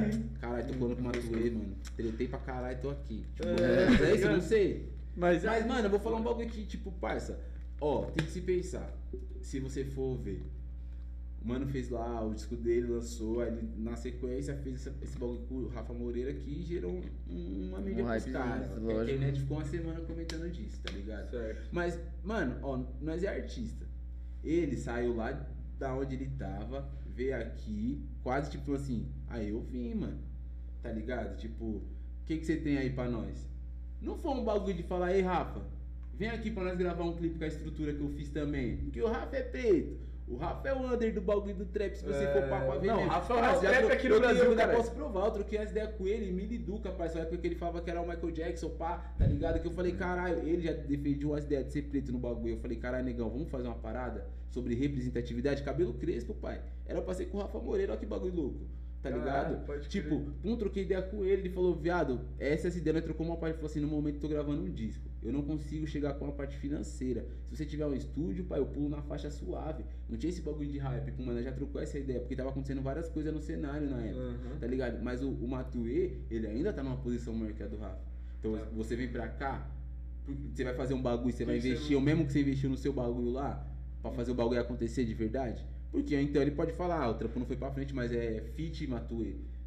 tava 0.00 0.10
tipo, 0.10 0.38
caralho, 0.40 0.66
tô 0.66 0.74
falando 0.74 0.96
com 0.96 1.02
o 1.02 1.04
Matuê, 1.04 1.50
mano, 1.50 1.76
tretei 1.96 2.28
pra 2.28 2.38
caralho, 2.40 2.78
tô 2.82 2.90
aqui. 2.90 3.24
Tipo, 3.34 3.48
É. 3.48 4.10
é, 4.10 4.14
isso, 4.16 4.28
não 4.28 4.40
sei. 4.40 4.88
Mas, 5.16 5.42
Mas, 5.44 5.66
mano, 5.66 5.84
eu 5.86 5.90
vou 5.90 5.98
falar 6.00 6.16
um 6.16 6.22
bagulho 6.22 6.46
aqui, 6.46 6.64
tipo, 6.64 6.90
parça, 6.92 7.38
ó, 7.80 8.02
tem 8.06 8.24
que 8.26 8.30
se 8.32 8.40
pensar, 8.40 8.92
se 9.40 9.58
você 9.60 9.84
for 9.84 10.16
ver, 10.16 10.42
mano 11.48 11.66
fez 11.66 11.88
lá, 11.88 12.24
o 12.24 12.34
disco 12.34 12.54
dele 12.56 12.88
lançou, 12.88 13.40
aí 13.40 13.48
ele, 13.48 13.68
na 13.78 13.96
sequência 13.96 14.54
fez 14.56 14.86
essa- 14.86 14.94
esse 15.02 15.18
bagulho 15.18 15.40
com 15.48 15.54
o 15.54 15.68
Rafa 15.68 15.92
Moreira 15.94 16.32
que 16.34 16.62
gerou 16.62 17.00
um- 17.28 17.68
uma 17.68 17.80
mídia 17.80 18.04
Um 18.04 18.08
pros 18.08 18.24
caras. 18.26 18.68
lógico. 18.70 19.00
A 19.00 19.04
internet 19.04 19.40
ficou 19.40 19.56
uma 19.56 19.64
semana 19.66 20.00
comentando 20.02 20.50
disso, 20.52 20.80
tá 20.82 20.92
ligado? 20.92 21.30
Certo. 21.30 21.68
Mas, 21.72 21.98
mano, 22.22 22.56
ó, 22.62 22.84
nós 23.00 23.22
é 23.24 23.28
artista. 23.28 23.86
Ele 24.44 24.76
saiu 24.76 25.16
lá 25.16 25.46
da 25.78 25.94
onde 25.94 26.14
ele 26.14 26.30
tava, 26.38 26.88
veio 27.14 27.36
aqui, 27.36 28.02
quase 28.22 28.50
tipo 28.50 28.74
assim, 28.74 29.08
aí 29.26 29.48
eu 29.50 29.60
vim, 29.62 29.94
mano. 29.94 30.18
Tá 30.82 30.92
ligado? 30.92 31.36
Tipo, 31.38 31.64
o 31.64 31.82
que 32.26 32.36
que 32.38 32.44
você 32.44 32.56
tem 32.56 32.78
aí 32.78 32.90
pra 32.90 33.08
nós? 33.08 33.48
Não 34.00 34.16
foi 34.16 34.30
um 34.32 34.44
bagulho 34.44 34.74
de 34.76 34.82
falar, 34.84 35.12
ei 35.14 35.22
Rafa, 35.22 35.60
vem 36.14 36.28
aqui 36.28 36.50
pra 36.50 36.62
nós 36.64 36.76
gravar 36.78 37.04
um 37.04 37.16
clipe 37.16 37.36
com 37.38 37.44
a 37.44 37.48
estrutura 37.48 37.92
que 37.94 38.00
eu 38.00 38.08
fiz 38.10 38.28
também. 38.28 38.76
Porque 38.76 39.00
o 39.02 39.08
Rafa 39.08 39.36
é 39.36 39.42
preto. 39.42 40.07
O 40.30 40.36
Rafa 40.36 40.68
é 40.68 40.74
o 40.74 40.92
under 40.94 41.14
do 41.14 41.20
bagulho 41.22 41.54
do 41.54 41.64
trap, 41.64 41.94
se 41.94 42.04
você 42.04 42.24
É, 42.24 42.32
for 42.32 42.48
pá 42.50 42.60
pra 42.60 42.76
ver 42.78 42.86
não, 42.88 42.96
mesmo. 42.98 43.10
Rafa 43.10 43.32
é 43.32 43.36
o 43.36 43.40
Parça, 43.40 43.62
já 43.62 43.68
trap 43.70 43.82
tro- 43.84 43.92
aqui 43.94 44.08
no 44.08 44.14
eu- 44.14 44.20
Brasil, 44.20 44.44
Eu 44.52 44.68
posso 44.76 44.90
provar, 44.92 45.24
eu 45.26 45.30
troquei 45.30 45.58
as 45.58 45.70
ideias 45.70 45.90
com 45.94 46.06
ele, 46.06 46.30
me 46.30 46.54
educa, 46.54 46.90
parça. 46.90 47.14
Na 47.18 47.24
época 47.24 47.46
ele 47.46 47.54
falava 47.54 47.80
que 47.80 47.90
era 47.90 48.00
o 48.02 48.06
Michael 48.06 48.30
Jackson, 48.32 48.68
pá, 48.70 48.98
tá 49.18 49.26
ligado? 49.26 49.58
Que 49.60 49.66
eu 49.66 49.72
falei, 49.72 49.92
caralho, 49.92 50.46
ele 50.46 50.60
já 50.60 50.72
defendia 50.72 51.34
as 51.34 51.44
ideias 51.44 51.64
de 51.66 51.72
ser 51.72 51.82
preto 51.82 52.12
no 52.12 52.18
bagulho. 52.18 52.54
Eu 52.54 52.58
falei, 52.58 52.76
caralho, 52.76 53.04
negão, 53.06 53.30
vamos 53.30 53.48
fazer 53.48 53.68
uma 53.68 53.76
parada 53.76 54.26
sobre 54.50 54.74
representatividade? 54.74 55.62
Cabelo 55.62 55.94
crespo, 55.94 56.34
pai. 56.34 56.60
Era 56.86 57.00
pra 57.00 57.14
ser 57.14 57.26
com 57.26 57.38
o 57.38 57.40
Rafa 57.40 57.58
Moreira, 57.58 57.92
olha 57.92 58.00
que 58.00 58.06
bagulho 58.06 58.34
louco. 58.34 58.60
Tá 59.00 59.10
ligado? 59.10 59.64
pode 59.64 59.88
tipo, 59.88 60.20
pum, 60.42 60.56
troquei 60.56 60.82
ideia 60.82 61.00
com 61.00 61.24
ele, 61.24 61.42
ele 61.42 61.50
falou, 61.50 61.72
viado, 61.74 62.20
essas 62.38 62.76
ideias, 62.76 62.96
nós 62.96 63.04
trocou 63.04 63.24
uma 63.24 63.36
parte, 63.36 63.52
ele 63.52 63.58
falou 63.58 63.70
assim, 63.70 63.80
no 63.80 63.86
momento 63.86 64.16
eu 64.16 64.20
tô 64.20 64.28
gravando 64.28 64.60
um 64.60 64.68
disco, 64.68 65.07
eu 65.22 65.32
não 65.32 65.42
consigo 65.42 65.86
chegar 65.86 66.14
com 66.14 66.26
a 66.26 66.32
parte 66.32 66.56
financeira. 66.56 67.26
Se 67.48 67.56
você 67.56 67.66
tiver 67.66 67.86
um 67.86 67.94
estúdio, 67.94 68.44
pai, 68.44 68.58
eu 68.60 68.66
pulo 68.66 68.88
na 68.88 69.02
faixa 69.02 69.30
suave. 69.30 69.84
Não 70.08 70.16
tinha 70.16 70.30
esse 70.30 70.40
bagulho 70.42 70.68
de 70.70 70.78
hype, 70.78 71.10
pô, 71.12 71.22
mano, 71.24 71.42
já 71.42 71.52
trocou 71.52 71.80
essa 71.80 71.98
ideia, 71.98 72.20
porque 72.20 72.36
tava 72.36 72.50
acontecendo 72.50 72.80
várias 72.82 73.08
coisas 73.08 73.32
no 73.32 73.40
cenário 73.40 73.88
na 73.90 74.00
época 74.00 74.22
Aham. 74.22 74.58
tá 74.60 74.66
ligado? 74.66 75.02
Mas 75.02 75.22
o, 75.22 75.28
o 75.30 75.48
Matuê, 75.48 76.18
ele 76.30 76.46
ainda 76.46 76.72
tá 76.72 76.82
numa 76.82 76.96
posição 76.96 77.34
maior 77.34 77.52
que 77.52 77.62
a 77.62 77.66
do 77.66 77.76
Rafa. 77.76 78.00
Então 78.38 78.52
Tá. 78.56 78.64
você 78.72 78.94
vem 78.94 79.08
pra 79.08 79.26
cá, 79.28 79.68
você 80.54 80.62
vai 80.62 80.74
fazer 80.74 80.94
um 80.94 81.02
bagulho, 81.02 81.32
você 81.34 81.44
vai 81.44 81.56
Que 81.56 81.62
que 81.62 81.68
investir, 81.68 81.96
o 81.96 82.00
mesmo 82.00 82.24
que 82.26 82.32
você 82.32 82.40
investiu 82.40 82.70
no 82.70 82.76
seu 82.76 82.92
bagulho 82.92 83.30
lá, 83.30 83.66
pra 84.02 84.12
fazer 84.12 84.30
o 84.30 84.34
bagulho 84.34 84.60
acontecer 84.60 85.04
de 85.04 85.14
verdade. 85.14 85.66
Porque 85.90 86.14
então 86.20 86.40
ele 86.42 86.50
pode 86.52 86.72
falar, 86.74 87.02
ah, 87.02 87.08
o 87.10 87.14
trampo 87.14 87.38
não 87.38 87.46
foi 87.46 87.56
pra 87.56 87.70
frente, 87.72 87.94
mas 87.94 88.12
é 88.12 88.40
fit 88.54 88.86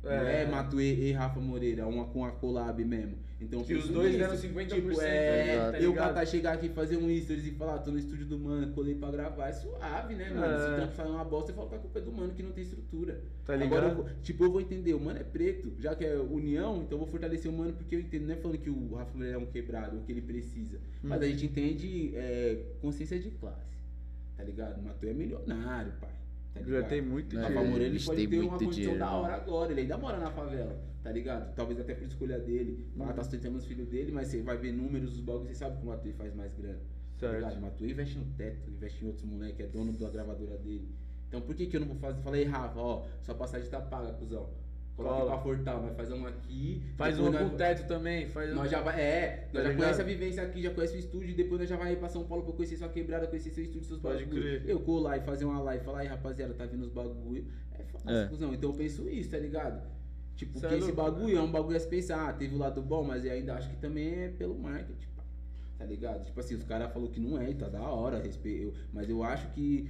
Matuê. 0.03 0.17
Não 0.17 0.27
É. 0.27 0.41
é 0.43 0.45
Matuê 0.47 0.93
e 0.95 1.11
Rafa 1.11 1.39
Moreira, 1.39 1.87
uma 1.87 2.05
com 2.05 2.25
a 2.25 2.31
collab 2.31 2.83
mesmo. 2.83 3.15
Então 3.39 3.63
Que 3.63 3.73
os 3.73 3.87
dois 3.89 4.15
deram 4.15 4.35
50% 4.35 4.75
Tipo, 4.75 4.99
ali, 4.99 5.09
é, 5.09 5.71
tá 5.71 5.79
eu 5.79 5.93
catar 5.95 6.25
chegar 6.27 6.53
aqui 6.53 6.67
e 6.67 6.69
fazer 6.69 6.97
um 6.97 7.09
stories 7.19 7.45
e 7.47 7.51
falar, 7.51 7.79
tô 7.79 7.89
no 7.89 7.97
estúdio 7.97 8.25
do 8.27 8.37
mano, 8.37 8.71
colei 8.73 8.93
pra 8.93 9.09
gravar, 9.09 9.47
é 9.49 9.53
suave, 9.53 10.13
né, 10.13 10.29
mano? 10.29 10.59
Se 10.59 10.63
É. 10.65 10.71
o 10.73 10.75
trampo 10.75 10.95
sair 10.95 11.07
uma 11.09 11.23
bosta, 11.23 11.51
eu 11.51 11.55
falo 11.55 11.69
que 11.69 11.75
a 11.75 11.79
culpa 11.79 11.97
é 11.99 12.01
do 12.03 12.11
mano 12.11 12.33
que 12.33 12.43
não 12.43 12.51
tem 12.51 12.63
estrutura. 12.63 13.19
Tá 13.43 13.53
Agora, 13.55 13.65
ligado? 13.65 13.83
eu 13.89 13.95
vou- 13.95 14.13
tipo, 14.21 14.43
eu 14.43 14.51
vou 14.51 14.61
entender, 14.61 14.93
o 14.93 14.99
mano 14.99 15.19
é 15.19 15.23
preto, 15.23 15.73
já 15.79 15.95
que 15.95 16.05
é 16.05 16.15
união, 16.17 16.77
então 16.83 16.91
eu 16.91 16.99
vou 16.99 17.07
fortalecer 17.07 17.49
o 17.49 17.53
mano 17.57 17.73
porque 17.73 17.95
eu 17.95 17.99
entendo. 17.99 18.27
Não 18.27 18.33
é 18.33 18.37
falando 18.37 18.59
que 18.59 18.69
o 18.69 18.93
Rafa 18.93 19.17
Moreira 19.17 19.37
é 19.37 19.39
um 19.41 19.45
quebrado, 19.47 19.97
o 19.97 20.01
que 20.01 20.11
ele 20.11 20.21
precisa. 20.21 20.77
Mas 21.01 21.19
a 21.23 21.27
gente 21.27 21.45
entende 21.47 22.11
é, 22.15 22.59
consciência 22.79 23.19
de 23.19 23.31
classe, 23.31 23.75
tá 24.37 24.43
ligado? 24.43 24.79
O 24.79 24.83
Matu 24.83 25.07
é 25.07 25.13
milionário, 25.13 25.93
pai. 25.99 26.11
Tá 26.53 26.61
Já 26.63 26.83
tem 26.83 27.01
muito 27.01 27.37
É, 27.37 27.45
dinheiro. 27.47 27.69
Moreira 27.69 27.95
ele 27.95 28.03
pode 28.03 28.17
tem 28.19 28.29
ter 28.29 28.39
uma 28.39 28.49
muito 28.49 28.63
condição 28.65 28.73
dinheiro, 28.93 28.99
da 28.99 29.11
hora 29.11 29.35
agora, 29.35 29.71
ele 29.71 29.81
ainda 29.81 29.97
mora 29.97 30.17
na 30.19 30.31
favela, 30.31 30.81
tá 31.01 31.11
ligado? 31.11 31.55
Talvez 31.55 31.79
até 31.79 31.95
por 31.95 32.05
escolha 32.07 32.39
dele, 32.39 32.85
ah, 32.99 33.13
tá 33.13 33.23
sustentando 33.23 33.57
os 33.57 33.65
filhos 33.65 33.87
dele, 33.87 34.11
mas 34.11 34.27
você 34.27 34.41
vai 34.41 34.57
ver 34.57 34.73
números 34.73 35.11
dos 35.11 35.21
bagulhos, 35.21 35.47
você 35.49 35.55
sabe 35.55 35.77
que 35.77 35.83
o 35.83 35.85
Matuê 35.87 36.11
faz 36.13 36.33
mais 36.35 36.53
grana. 36.53 36.79
Tá 37.17 37.27
Certo. 37.29 37.35
ligado? 37.35 37.61
Matuê 37.61 37.91
investe 37.91 38.17
no 38.17 38.25
teto, 38.35 38.69
investe 38.69 39.03
em 39.03 39.07
outros 39.07 39.25
moleques, 39.25 39.65
é 39.65 39.69
dono 39.69 39.93
da 39.93 40.09
gravadora 40.09 40.57
dele. 40.57 40.89
Então 41.27 41.39
por 41.41 41.55
que 41.55 41.67
que 41.67 41.77
eu 41.77 41.79
não 41.81 41.87
vou 41.87 41.97
fazer? 41.97 42.21
Falei, 42.21 42.43
Rafa, 42.43 42.79
ó, 42.79 43.05
sua 43.21 43.35
passagem 43.35 43.69
tá 43.69 43.79
paga, 43.79 44.11
cuzão. 44.13 44.49
Coloca 45.01 45.19
Cola. 45.19 45.31
pra 45.31 45.41
Fortal, 45.41 45.81
nós 45.81 45.95
faz 45.95 46.11
uma 46.11 46.29
aqui. 46.29 46.81
Faz 46.97 47.17
nós- 47.17 47.35
com 47.37 47.49
teto 47.57 47.87
também. 47.87 48.27
Faz 48.27 48.53
Nós 48.55 48.69
já 48.71 48.81
vai, 48.81 48.99
é, 49.01 49.27
Tá 49.27 49.35
nós 49.53 49.63
já 49.63 49.69
ligado? 49.69 49.77
conhece 49.77 50.01
a 50.01 50.03
vivência 50.03 50.43
aqui, 50.43 50.61
já 50.61 50.71
conhece 50.73 50.95
o 50.95 50.99
estúdio, 50.99 51.35
depois 51.35 51.59
nós 51.59 51.69
já 51.69 51.75
vai 51.77 51.95
pra 51.95 52.09
São 52.09 52.23
Paulo 52.25 52.43
pra 52.43 52.53
conhecer 52.53 52.77
sua 52.77 52.89
quebrada, 52.89 53.27
conhecer 53.27 53.49
seu 53.51 53.63
estúdio, 53.63 53.87
seus 53.87 53.99
Pode 53.99 54.23
bagulho. 54.25 54.41
crer. 54.41 54.63
Eu 54.69 54.79
colar 54.79 55.17
e 55.17 55.21
fazer 55.21 55.45
uma 55.45 55.61
live, 55.61 55.83
falar 55.83 55.99
aí, 55.99 56.07
rapaziada, 56.07 56.53
tá 56.53 56.65
vindo 56.65 56.83
os 56.83 56.91
bagulho. 56.91 57.45
É 57.77 57.83
fácil, 57.83 58.09
É. 58.09 58.27
cuzão. 58.27 58.53
Então 58.53 58.69
eu 58.69 58.75
penso 58.75 59.09
isso, 59.09 59.29
tá 59.31 59.37
ligado? 59.37 59.81
Tipo, 60.35 60.59
Cê 60.59 60.65
é 60.65 60.69
porque 60.69 60.83
esse 60.83 60.91
bagulho 60.93 61.37
é 61.37 61.41
um 61.41 61.51
bagulho 61.51 61.77
a 61.77 61.79
se 61.79 61.87
pensar, 61.87 62.29
ah, 62.29 62.33
teve 62.33 62.55
o 62.55 62.57
lado 62.57 62.81
bom, 62.81 63.03
mas 63.03 63.23
eu 63.25 63.31
ainda 63.31 63.53
acho 63.55 63.69
que 63.69 63.75
também 63.77 64.23
é 64.23 64.29
pelo 64.29 64.57
marketing, 64.57 65.07
pá. 65.15 65.23
Tá 65.77 65.85
ligado? 65.85 66.23
Tipo 66.25 66.39
assim, 66.39 66.55
os 66.55 66.63
caras 66.63 66.91
falaram 66.91 67.11
que 67.11 67.19
não 67.19 67.39
é, 67.39 67.49
e 67.51 67.53
tá 67.55 67.67
da 67.67 67.81
hora, 67.81 68.19
respeito. 68.19 68.73
Mas 68.93 69.09
eu 69.09 69.23
acho 69.23 69.47
que 69.51 69.89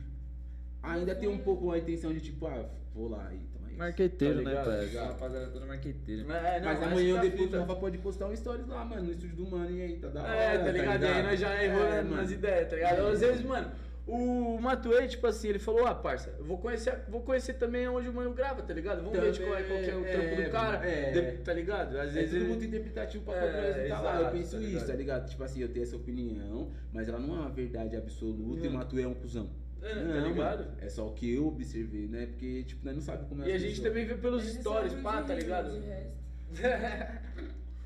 ainda 0.81 1.13
tem 1.15 1.29
um 1.29 1.37
pouco 1.37 1.71
a 1.71 1.77
intenção 1.77 2.11
de 2.13 2.19
tipo, 2.21 2.47
ah, 2.47 2.65
vou 2.93 3.07
lá 3.09 3.31
e. 3.33 3.50
Marqueteiro, 3.81 4.43
Tá 4.43 4.49
né, 4.51 4.63
pai? 4.63 4.85
Essa 4.85 5.03
rapaziada 5.05 5.47
toda 5.47 5.65
marqueteira. 5.65 6.21
É, 6.21 6.59
não, 6.59 6.65
mas 6.67 6.77
essa 6.77 6.85
amanhã 6.85 7.05
que 7.05 7.11
ou 7.11 7.15
tá 7.17 7.21
depois 7.23 7.41
fita. 7.43 7.57
o 7.57 7.59
Rafa 7.61 7.75
pode 7.75 7.97
postar 7.97 8.25
um 8.27 8.35
stories 8.35 8.67
lá, 8.67 8.85
mano, 8.85 9.03
no 9.03 9.11
estúdio 9.11 9.35
do 9.35 9.47
mano, 9.49 9.71
e 9.71 9.81
aí, 9.81 9.97
tá 9.97 10.07
da 10.09 10.21
hora. 10.21 10.35
É, 10.35 10.57
tá 10.59 10.71
ligado? 10.71 11.03
E 11.03 11.07
aí 11.07 11.23
nós 11.23 11.39
já 11.39 11.63
errou 11.63 11.83
É, 11.83 12.01
nas 12.01 12.05
mano. 12.11 12.31
ideias, 12.31 12.69
tá 12.69 12.75
ligado? 12.75 13.07
Às 13.07 13.19
vezes, 13.21 13.41
mano, 13.43 13.71
o 14.07 14.59
Matuê, 14.61 15.07
tipo 15.07 15.25
assim, 15.27 15.47
ele 15.49 15.59
falou, 15.59 15.85
ah, 15.87 15.95
parça, 15.95 16.33
eu 16.37 16.45
vou 16.45 16.57
conhecer, 16.59 16.99
vou 17.07 17.21
conhecer 17.21 17.53
também 17.53 17.87
onde 17.87 18.07
o 18.09 18.13
mano 18.13 18.33
grava, 18.33 18.61
tá 18.61 18.73
ligado? 18.73 19.03
Vamos 19.03 19.17
ver 19.19 19.31
de 19.31 19.39
qual 19.39 19.55
é, 19.55 19.63
qual 19.63 19.79
que 19.79 19.89
é 19.89 19.95
o 19.95 19.99
Também, 19.99 20.11
trampo 20.11 20.41
é, 20.41 20.43
do 20.45 20.51
cara, 20.51 20.85
é. 20.87 21.11
de- 21.11 21.37
tá 21.43 21.53
ligado? 21.53 21.97
Às 21.99 22.09
É 22.09 22.11
vezes 22.13 22.29
tudo 22.31 22.39
ele... 22.41 22.47
muito 22.49 22.65
interpretativo 22.65 23.23
pra 23.23 23.33
É, 23.35 23.39
qualquer 23.41 23.83
que 23.83 23.89
tá 23.89 24.01
lá. 24.01 24.21
Eu 24.21 24.31
penso 24.31 24.57
tá 24.57 24.61
isso, 24.63 24.85
tá 24.87 24.93
ligado? 24.93 25.29
Tipo 25.29 25.43
assim, 25.43 25.61
eu 25.61 25.69
tenho 25.69 25.83
essa 25.83 25.95
opinião, 25.95 26.71
mas 26.93 27.07
ela 27.09 27.19
não 27.19 27.35
é 27.35 27.39
uma 27.39 27.49
verdade 27.49 27.95
absoluta 27.95 28.65
e 28.65 28.69
o. 28.69 28.71
Matuê 28.71 29.03
é 29.03 29.07
um 29.07 29.13
cuzão. 29.13 29.49
É, 29.81 29.93
tá 29.95 30.01
não, 30.01 30.27
ligado? 30.29 30.59
mano, 30.65 30.77
É 30.79 30.89
só 30.89 31.07
o 31.07 31.13
que 31.13 31.33
eu 31.33 31.47
observei, 31.47 32.07
né? 32.07 32.27
Porque, 32.27 32.63
tipo, 32.63 32.85
nós 32.85 32.95
não 32.95 33.01
sabemos 33.01 33.29
como 33.29 33.43
é 33.43 33.49
E 33.49 33.51
a 33.53 33.57
gente 33.57 33.69
pessoas. 33.81 33.87
também 33.87 34.05
vê 34.05 34.15
pelos 34.15 34.43
Eles 34.43 34.55
stories, 34.59 34.93
pá, 34.95 35.21
tá 35.23 35.33
ligado? 35.35 35.71
de 35.71 35.79
resto. 35.79 36.11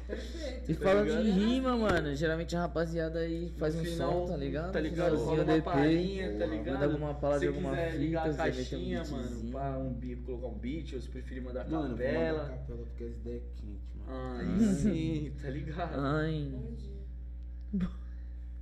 Perfeito. 0.06 0.72
E 0.72 0.76
Tá 0.76 0.84
falando 0.84 1.06
ligado? 1.08 1.24
de 1.24 1.32
rima, 1.32 1.76
mano, 1.76 2.14
geralmente 2.16 2.56
a 2.56 2.60
rapaziada 2.62 3.20
aí 3.22 3.52
faz 3.58 3.74
No 3.74 3.82
um 3.82 3.86
final, 3.86 4.12
som, 4.12 4.28
tá 4.34 4.38
ligado? 4.38 4.72
Tá 4.72 4.80
ligado? 4.80 5.16
Rola 5.18 5.44
uma 5.44 5.54
DP, 5.56 5.62
palhinha, 5.64 6.38
tá 6.38 6.46
ligado? 6.46 6.74
Manda 6.74 6.86
alguma 6.86 7.14
palavra 7.16 7.40
de 7.40 7.46
Se 7.52 7.58
alguma 7.58 7.76
quiser 7.76 7.98
ligar 7.98 8.30
fita, 8.30 8.44
a 8.44 8.52
você 8.52 8.58
mete 8.60 8.60
um 8.60 8.70
caixinha, 8.70 9.04
mano, 9.06 9.52
pá, 9.52 9.78
um 9.80 9.94
beat, 9.94 10.22
colocar 10.22 10.48
um 10.48 10.60
beat, 10.60 10.94
ou 10.94 11.02
se 11.02 11.10
preferir 11.10 11.42
mandar 11.44 11.68
Mano, 11.68 11.96
vou 11.98 11.98
mandar 11.98 12.04
capela. 12.04 12.50
capela 12.50 12.86
porque 12.86 13.04
as 13.04 13.12
ideias 13.16 13.42
é 13.42 13.62
quentes, 13.62 13.96
mano. 13.96 14.60
Aí 14.60 14.74
sim, 14.76 15.34
tá 15.42 15.50
ligado? 15.50 16.00
Ai, 16.00 16.50
Bom 16.52 16.74
dia. 16.76 16.95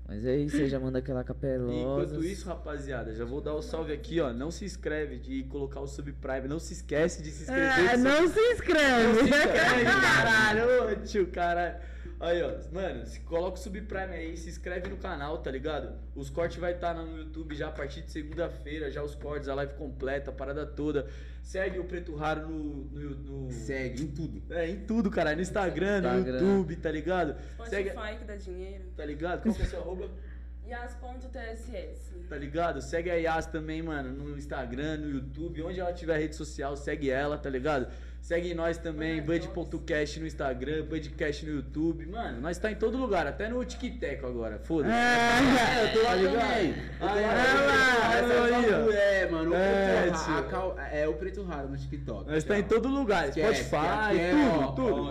Mas 0.08 0.26
é 0.26 0.36
isso, 0.38 0.58
aí 0.58 0.68
já 0.70 0.80
manda 0.80 1.00
aquela 1.00 1.22
E 1.22 1.24
capelosa. 1.24 1.74
enquanto 1.74 2.24
isso, 2.26 2.48
rapaziada, 2.48 3.14
já 3.14 3.24
vou 3.26 3.40
dar 3.42 3.54
o 3.54 3.62
salve 3.62 3.94
aqui, 3.94 4.20
ó. 4.20 4.34
Não 4.34 4.52
se 4.52 4.66
inscreve 4.66 5.18
de 5.18 5.44
colocar 5.44 5.80
o 5.80 5.88
subprime. 5.88 6.48
Não 6.48 6.60
se 6.60 6.74
esquece 6.74 7.22
de 7.24 7.32
se 7.32 7.44
inscrever. 7.44 7.90
É, 7.94 7.98
não 7.98 8.28
se 8.28 8.40
inscreve. 8.54 9.08
Não 9.08 9.16
se 9.16 9.24
inscreve, 9.24 9.84
caralho. 9.86 10.64
Ô, 10.92 10.96
tio, 11.06 11.28
caralho. 11.28 11.76
Aí, 12.24 12.42
ó, 12.42 12.54
mano, 12.72 13.06
se 13.06 13.20
coloca 13.20 13.58
o 13.58 13.62
subprime 13.62 14.14
aí, 14.16 14.38
se 14.38 14.48
inscreve 14.48 14.90
no 14.90 14.96
canal, 14.96 15.40
tá 15.40 15.52
ligado? 15.52 15.94
Os 16.16 16.30
cortes 16.30 16.58
vai 16.58 16.72
estar 16.74 16.94
no 16.94 17.18
YouTube 17.18 17.54
já 17.54 17.68
a 17.68 17.72
partir 17.72 18.02
de 18.02 18.12
segunda-feira, 18.12 18.90
já 18.90 19.04
os 19.04 19.14
cortes, 19.14 19.50
a 19.50 19.54
live 19.56 19.74
completa, 19.74 20.30
a 20.32 20.34
parada 20.34 20.66
toda. 20.66 21.06
Segue 21.42 21.80
o 21.80 21.84
Preto 21.84 22.16
Raro 22.16 22.48
no. 22.48 22.86
no, 22.86 23.10
no- 23.16 23.52
Segue 23.52 24.04
em 24.04 24.08
tudo. 24.08 24.42
É, 24.54 24.70
em 24.70 24.86
tudo, 24.86 25.12
cara. 25.12 25.36
No 25.36 25.42
Instagram, 25.42 26.00
no 26.02 26.08
Instagram. 26.20 26.40
YouTube, 26.40 26.76
tá 26.78 26.92
ligado? 26.92 27.36
Segue, 27.68 27.90
Spotify 27.90 28.18
que 28.18 28.24
dá 28.24 28.36
dinheiro. 28.38 28.84
tá 28.96 29.04
ligado? 29.06 29.42
Qual 29.44 29.54
que 29.54 29.62
é 29.62 29.66
o 29.66 29.68
seu 29.68 29.80
arroba? 29.82 30.10
Yas.tss. 30.66 32.14
Tá 32.30 32.38
ligado? 32.38 32.82
Segue 32.82 33.10
a 33.12 33.16
Yas 33.16 33.46
também, 33.48 33.82
mano, 33.82 34.14
no 34.14 34.38
Instagram, 34.38 34.98
no 34.98 35.10
YouTube, 35.10 35.62
onde 35.62 35.80
ela 35.80 35.92
tiver 35.94 36.18
rede 36.18 36.36
social, 36.38 36.78
segue 36.78 37.10
ela, 37.10 37.38
tá 37.38 37.50
ligado? 37.50 37.88
Segue 38.24 38.54
nós 38.54 38.78
também, 38.78 39.22
Bud.cast 39.22 40.18
no 40.22 40.26
Instagram, 40.26 40.86
Budcast 40.86 41.46
no 41.46 41.56
YouTube. 41.58 42.06
Mano, 42.06 42.40
nós 42.40 42.58
tá 42.58 42.72
em 42.72 42.76
todo 42.76 42.96
lugar, 42.98 43.28
até 43.28 43.50
no 43.50 43.66
TikTok 43.66 44.26
agora, 44.26 44.58
foda-se. 44.60 44.94
É, 44.96 45.84
eu 45.84 45.92
tô 45.92 46.04
lá 46.04 46.12
Tá 46.12 46.16
também. 46.16 46.74
É 47.02 48.94
aí, 48.96 49.24
É, 49.26 49.30
mano. 49.30 49.54
É, 49.54 50.10
cal- 50.50 50.80
é 50.80 51.06
o 51.06 51.16
preto 51.16 51.44
raro 51.44 51.68
no 51.68 51.76
TikTok. 51.78 52.32
Nós 52.32 52.46
tá 52.46 52.58
em 52.58 52.64
todo 52.64 52.88
lugar, 52.88 53.30
Spotify, 53.30 54.18
é, 54.18 54.32
tudo, 54.32 54.72
tudo. 54.74 55.10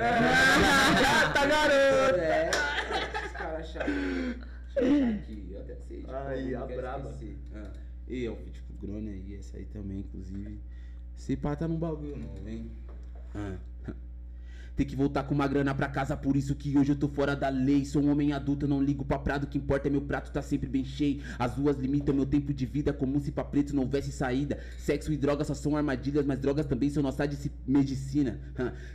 É, 0.00 1.30
tá 1.34 1.46
garoto! 1.46 2.20
É, 2.20 2.50
esses 3.18 3.32
caras 3.32 3.66
chatos. 3.66 3.94
Aqui, 4.76 5.48
eu 5.50 5.60
até 5.60 5.74
sei. 5.74 5.98
tipo, 6.02 6.12
Aí, 6.12 6.54
a 6.54 6.60
braba. 6.66 7.10
Ah, 7.56 7.72
e 8.06 8.22
eu, 8.24 8.36
tipo, 8.52 8.74
Grone 8.86 9.10
aí, 9.10 9.34
essa 9.40 9.56
aí 9.56 9.64
também, 9.64 9.98
inclusive. 9.98 10.60
Se 11.16 11.36
pá, 11.36 11.56
tá 11.56 11.66
num 11.66 11.78
bagulho 11.78 12.16
novo, 12.16 12.48
hein? 12.48 12.70
Ah. 13.34 13.56
Ter 14.76 14.84
que 14.84 14.96
voltar 14.96 15.22
com 15.22 15.34
uma 15.34 15.46
grana 15.46 15.72
pra 15.72 15.88
casa, 15.88 16.16
por 16.16 16.34
isso 16.34 16.54
que 16.54 16.76
hoje 16.76 16.90
eu 16.90 16.96
tô 16.96 17.06
fora 17.06 17.36
da 17.36 17.48
lei. 17.48 17.84
Sou 17.84 18.02
um 18.02 18.10
homem 18.10 18.32
adulto, 18.32 18.66
não 18.66 18.82
ligo 18.82 19.04
pra 19.04 19.18
prado, 19.18 19.44
o 19.44 19.46
que 19.46 19.56
importa 19.56 19.86
é 19.86 19.90
meu 19.90 20.02
prato 20.02 20.32
tá 20.32 20.42
sempre 20.42 20.68
bem 20.68 20.84
cheio. 20.84 21.20
As 21.38 21.54
ruas 21.54 21.76
limitam 21.76 22.12
meu 22.12 22.26
tempo 22.26 22.52
de 22.52 22.66
vida, 22.66 22.92
como 22.92 23.20
se 23.20 23.30
pra 23.30 23.44
preto 23.44 23.74
não 23.74 23.84
houvesse 23.84 24.10
saída. 24.10 24.58
Sexo 24.76 25.12
e 25.12 25.16
drogas 25.16 25.46
só 25.46 25.54
são 25.54 25.76
armadilhas, 25.76 26.26
mas 26.26 26.40
drogas 26.40 26.66
também 26.66 26.90
são 26.90 27.02
nossa 27.02 27.24
medicina. 27.66 28.40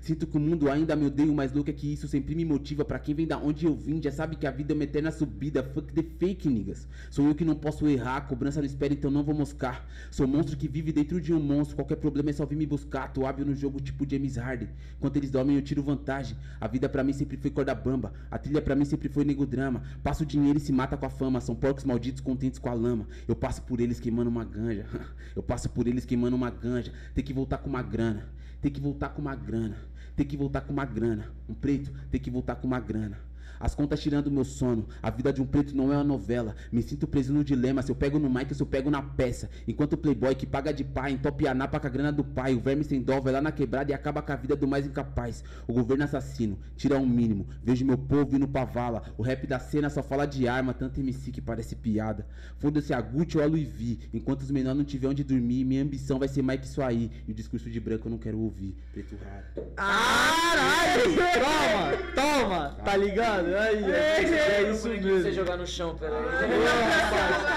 Sinto 0.01 0.27
que 0.27 0.35
o 0.35 0.39
mundo 0.39 0.69
ainda 0.69 0.95
me 0.97 1.05
odeia, 1.05 1.31
o 1.31 1.35
mais 1.35 1.53
louco 1.53 1.69
é 1.69 1.73
que 1.73 1.93
isso 1.93 2.09
sempre 2.09 2.35
me 2.35 2.43
motiva. 2.43 2.83
Pra 2.83 2.99
quem 2.99 3.15
vem 3.15 3.25
da 3.25 3.37
onde 3.37 3.65
eu 3.65 3.73
vim, 3.73 4.01
já 4.01 4.11
sabe 4.11 4.35
que 4.35 4.45
a 4.45 4.51
vida 4.51 4.73
é 4.73 4.75
uma 4.75 4.83
eterna 4.83 5.11
subida. 5.11 5.63
Fuck 5.63 5.93
the 5.93 6.03
fake, 6.19 6.49
niggas. 6.49 6.87
Sou 7.09 7.25
eu 7.25 7.33
que 7.33 7.45
não 7.45 7.55
posso 7.55 7.87
errar, 7.87 8.21
cobrança 8.27 8.59
não 8.59 8.65
espera, 8.65 8.93
então 8.93 9.09
não 9.09 9.23
vou 9.23 9.33
moscar. 9.33 9.87
Sou 10.11 10.27
monstro 10.27 10.57
que 10.57 10.67
vive 10.67 10.91
dentro 10.91 11.21
de 11.21 11.33
um 11.33 11.39
monstro. 11.39 11.77
Qualquer 11.77 11.95
problema 11.95 12.31
é 12.31 12.33
só 12.33 12.45
vir 12.45 12.57
me 12.57 12.65
buscar. 12.65 13.13
Tô 13.13 13.25
hábil 13.25 13.45
no 13.45 13.55
jogo 13.55 13.79
tipo 13.79 14.05
James 14.09 14.35
Harden. 14.35 14.67
Enquanto 14.97 15.15
eles 15.15 15.31
dormem, 15.31 15.55
eu 15.55 15.68
tiro 15.69 15.83
vantagem. 15.83 16.35
A 16.59 16.67
vida 16.67 16.89
pra 16.89 17.03
mim 17.03 17.13
sempre 17.13 17.37
foi 17.37 17.51
corda 17.51 17.75
bamba. 17.75 18.11
A 18.31 18.37
trilha 18.37 18.61
pra 18.61 18.75
mim 18.75 18.85
sempre 18.85 19.07
foi 19.07 19.23
nego 19.23 19.45
drama. 19.45 19.83
Passo 20.03 20.25
dinheiro 20.25 20.57
e 20.57 20.61
se 20.61 20.71
mata 20.71 20.97
com 20.97 21.05
a 21.05 21.09
fama. 21.09 21.39
São 21.39 21.55
porcos 21.55 21.83
malditos 21.83 22.21
contentes 22.21 22.57
com 22.57 22.69
a 22.69 22.73
lama. 22.73 23.07
Eu 23.27 23.35
passo 23.35 23.61
por 23.61 23.79
eles 23.79 23.99
queimando 23.99 24.29
uma 24.29 24.43
ganja. 24.43 24.85
Eu 25.35 25.43
passo 25.43 25.69
por 25.69 25.87
eles 25.87 26.05
queimando 26.05 26.35
uma 26.35 26.49
ganja. 26.49 26.91
Tem 27.13 27.23
que 27.23 27.33
voltar 27.33 27.59
com 27.59 27.69
uma 27.69 27.83
grana. 27.83 28.25
Tem 28.61 28.71
que 28.71 28.81
voltar 28.81 29.09
com 29.09 29.21
uma 29.21 29.35
grana. 29.35 29.77
Tem 30.15 30.25
que 30.25 30.35
voltar 30.35 30.61
com 30.61 30.73
uma 30.73 30.85
grana. 30.85 31.31
Um 31.47 31.53
preto 31.53 31.91
tem 32.09 32.19
que 32.19 32.31
voltar 32.31 32.55
com 32.55 32.67
uma 32.67 32.79
grana. 32.79 33.17
As 33.59 33.75
contas 33.75 33.99
tirando 33.99 34.31
meu 34.31 34.45
sono. 34.45 34.87
A 35.01 35.09
vida 35.09 35.33
de 35.33 35.41
um 35.41 35.45
preto 35.45 35.75
não 35.75 35.91
é 35.91 35.97
uma 35.97 36.03
novela. 36.03 36.55
Me 36.71 36.81
sinto 36.81 37.07
preso 37.07 37.33
no 37.33 37.43
dilema. 37.43 37.81
Se 37.81 37.91
eu 37.91 37.95
pego 37.95 38.17
no 38.17 38.29
mic 38.29 38.47
ou 38.49 38.55
se 38.55 38.61
eu 38.61 38.67
pego 38.67 38.89
na 38.89 39.01
peça. 39.01 39.49
Enquanto 39.67 39.93
o 39.93 39.97
playboy 39.97 40.33
que 40.35 40.45
paga 40.45 40.73
de 40.73 40.83
pai, 40.83 41.11
entope 41.11 41.47
a 41.47 41.53
napa 41.53 41.79
com 41.79 41.87
a 41.87 41.89
grana 41.89 42.11
do 42.11 42.23
pai. 42.23 42.55
O 42.55 42.59
verme 42.59 42.83
sem 42.83 43.01
dó 43.01 43.19
vai 43.19 43.33
lá 43.33 43.41
na 43.41 43.51
quebrada 43.51 43.91
e 43.91 43.93
acaba 43.93 44.21
com 44.21 44.31
a 44.31 44.35
vida 44.35 44.55
do 44.55 44.67
mais 44.67 44.85
incapaz. 44.85 45.43
O 45.67 45.73
governo 45.73 46.03
assassino, 46.05 46.57
tira 46.75 46.97
o 46.97 47.05
mínimo. 47.05 47.47
Vejo 47.63 47.85
meu 47.85 47.97
povo 47.97 48.35
indo 48.35 48.47
pra 48.47 48.63
vala. 48.63 49.03
O 49.17 49.23
rap 49.23 49.45
da 49.45 49.59
cena 49.59 49.89
só 49.89 50.01
fala 50.01 50.25
de 50.25 50.47
arma. 50.47 50.73
Tanto 50.73 50.99
MC 50.99 51.31
que 51.31 51.41
parece 51.41 51.75
piada. 51.75 52.25
Foda-se 52.57 52.93
a 52.93 53.01
Gucci 53.01 53.37
ou 53.37 53.43
a 53.43 53.47
Louis 53.47 53.67
V. 53.67 53.99
Enquanto 54.13 54.41
os 54.41 54.51
menores 54.51 54.77
não 54.77 54.85
tiver 54.85 55.07
onde 55.07 55.23
dormir, 55.23 55.65
minha 55.65 55.83
ambição 55.83 56.17
vai 56.17 56.27
ser 56.27 56.41
mais 56.41 56.59
que 56.59 56.67
isso 56.67 56.81
aí. 56.81 57.11
E 57.27 57.31
o 57.31 57.33
discurso 57.33 57.69
de 57.69 57.79
branco 57.79 58.07
eu 58.07 58.11
não 58.11 58.17
quero 58.17 58.39
ouvir. 58.39 58.75
Preto 58.93 59.15
raro. 59.23 59.69
Caralho! 59.75 61.15
Toma! 62.15 62.39
Toma! 62.39 62.69
Tá 62.83 62.95
ligado? 62.95 63.48
Aí, 63.57 63.91
é, 63.91 64.61
é 64.63 64.71
isso 64.71 64.81
Você 64.83 64.99
mesmo. 64.99 65.31
jogar 65.31 65.57
no 65.57 65.65
chão, 65.67 65.95
peraí. 65.95 66.15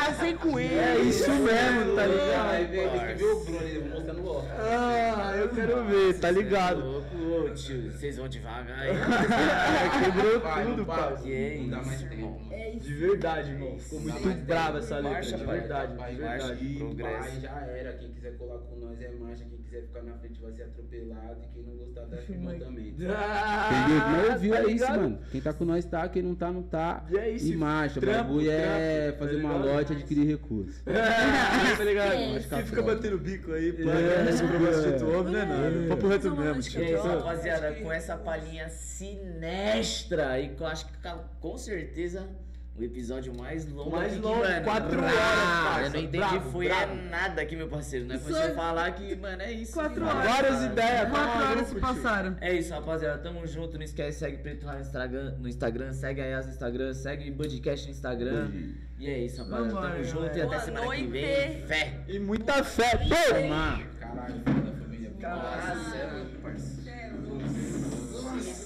Casei 0.06 0.34
com 0.34 0.58
ele. 0.58 0.74
É 0.78 0.98
isso 1.00 1.30
mesmo, 1.30 1.94
tá 1.96 2.02
Aí 2.02 2.64
ligado? 2.64 2.70
vem, 2.70 2.90
tem 2.90 3.00
que 3.08 3.14
ver 3.14 3.24
o 3.24 3.40
Bruno 3.44 3.88
mostrar 3.94 4.12
no 4.14 4.28
ó. 4.28 4.42
Ah, 4.58 5.34
eu 5.36 5.48
quero 5.50 5.84
ver, 5.84 6.18
tá 6.20 6.30
ligado? 6.30 6.80
Louco, 6.84 7.16
ô, 7.16 7.50
tio, 7.54 7.90
vocês 7.92 8.16
vão 8.16 8.28
devagar 8.28 8.78
aí. 8.78 8.92
Quebrou 10.04 10.40
tudo, 10.66 10.86
pai. 10.86 11.16
Que 11.22 11.58
Não 11.60 11.68
dá 11.70 11.82
mais 11.82 12.02
tempo. 12.02 12.40
É. 12.50 12.70
De 12.72 12.94
verdade, 12.94 13.50
irmão. 13.50 13.78
Ficou 13.78 14.00
muito 14.00 14.46
brava 14.46 14.78
essa 14.78 14.98
letra, 14.98 15.22
de 15.22 15.44
verdade, 15.44 15.92
de 15.92 15.98
vai, 15.98 16.14
verdade. 16.14 16.74
progresso. 16.78 17.40
já 17.40 17.60
era. 17.66 17.92
Quem 17.94 18.10
quiser 18.12 18.36
colar 18.38 18.58
com 18.58 18.76
nós 18.76 19.00
é 19.00 19.10
marcha. 19.10 19.44
Quem 19.44 19.58
quiser 19.58 19.82
ficar 19.82 20.02
na 20.02 20.12
frente 20.14 20.40
vai 20.40 20.52
ser 20.52 20.62
atropelado. 20.64 21.36
E 21.42 21.48
quem 21.54 21.62
não 21.64 21.76
gostar 21.76 22.02
da 22.02 22.16
firma 22.22 22.54
também. 22.54 22.94
Ah, 23.08 23.70
Entendeu? 23.86 24.08
Não 24.08 24.32
ouviu, 24.32 24.52
tá 24.52 24.58
é 24.58 24.62
isso, 24.62 24.68
ligado? 24.72 25.00
mano. 25.00 25.18
Quem 25.30 25.40
tá 25.40 25.52
com 25.52 25.64
nós 25.64 25.81
tá, 25.84 26.08
quem 26.08 26.22
não 26.22 26.34
tá, 26.34 26.50
não 26.50 26.62
tá. 26.62 27.04
E 27.10 27.16
é 27.18 27.30
isso, 27.30 27.52
E 27.52 27.56
marcha. 27.56 27.98
O 27.98 28.06
bagulho 28.06 28.50
é 28.50 28.62
trampo, 28.62 29.18
tá 29.18 29.26
fazer 29.26 29.36
uma 29.40 29.52
ligado? 29.54 29.74
lote 29.74 29.92
e 29.92 29.96
adquirir 29.96 30.26
recursos. 30.26 30.82
É, 30.86 31.76
tá 31.76 31.84
ligado? 31.84 32.12
É. 32.12 32.40
Quem 32.40 32.64
fica 32.64 32.82
batendo 32.82 33.18
bico 33.18 33.52
aí, 33.52 33.72
pô, 33.72 33.90
É, 33.90 34.28
esse 34.30 34.44
propósito 34.44 35.04
é. 35.04 35.16
homem 35.16 35.32
não 35.32 35.40
é 35.40 35.46
nada. 35.46 35.86
Papo 35.88 36.08
reto 36.08 36.30
mesmo, 36.36 36.80
E 36.80 36.84
aí, 36.84 36.94
rapaziada, 36.94 37.72
com 37.74 37.92
essa 37.92 38.16
palhinha 38.16 38.68
sinestra 38.68 40.40
e 40.40 40.50
que 40.50 40.60
eu 40.60 40.66
acho 40.66 40.86
que 40.86 40.92
com 41.40 41.56
certeza 41.58 42.28
o 42.74 42.82
episódio 42.82 43.36
mais 43.38 43.66
longo 43.70 43.90
Mais 43.90 44.12
aqui, 44.14 44.22
longo, 44.22 44.38
mano. 44.40 44.64
quatro 44.64 44.98
horas, 44.98 45.14
parça, 45.14 45.80
Eu 45.86 45.90
não 45.90 46.00
entendi, 46.00 46.16
bravo, 46.18 46.50
foi 46.50 46.68
bravo. 46.68 46.92
é 46.92 46.94
nada 47.10 47.42
aqui, 47.42 47.54
meu 47.56 47.68
parceiro. 47.68 48.06
Não 48.06 48.14
é 48.14 48.18
pra 48.18 48.32
você 48.32 48.54
falar 48.54 48.90
que, 48.92 49.14
mano, 49.14 49.42
é 49.42 49.52
isso. 49.52 49.74
Quatro 49.74 50.00
mano. 50.04 50.18
horas. 50.18 50.30
Várias 50.32 50.64
ideias, 50.64 51.00
tá 51.02 51.10
Quatro 51.10 51.30
horas 51.30 51.48
maluco, 51.48 51.68
se 51.68 51.74
passaram. 51.80 52.36
É 52.40 52.52
isso, 52.54 52.72
rapaziada. 52.72 53.18
Tamo 53.18 53.46
junto. 53.46 53.76
Não 53.76 53.84
esquece, 53.84 54.18
segue 54.20 54.38
Preto 54.38 54.64
Raio 54.64 54.78
no 54.78 54.84
Instagram, 54.86 55.34
no 55.38 55.48
Instagram, 55.48 55.92
segue 55.92 56.20
a 56.22 56.24
Yas 56.24 56.46
no 56.46 56.52
Instagram, 56.52 56.94
segue 56.94 57.30
Budcast 57.30 57.86
no 57.86 57.92
Instagram. 57.92 58.50
E 58.98 59.06
é 59.10 59.18
isso, 59.18 59.42
rapaziada. 59.44 59.88
Tamo 59.88 60.04
junto 60.04 60.16
galera. 60.20 60.38
e 60.38 60.40
até 60.42 60.46
Boa 60.46 60.60
semana 60.60 60.80
que 60.80 60.86
noite. 61.02 61.06
vem. 61.10 61.66
Fé! 61.66 62.00
E 62.08 62.18
muita 62.18 62.64
fé, 62.64 62.96
toma! 62.96 63.82
Caralho, 64.00 64.38
da 64.38 64.72
família. 64.72 65.10
Nossa, 65.20 65.96
é 65.96 66.24
parceiro. 66.42 67.16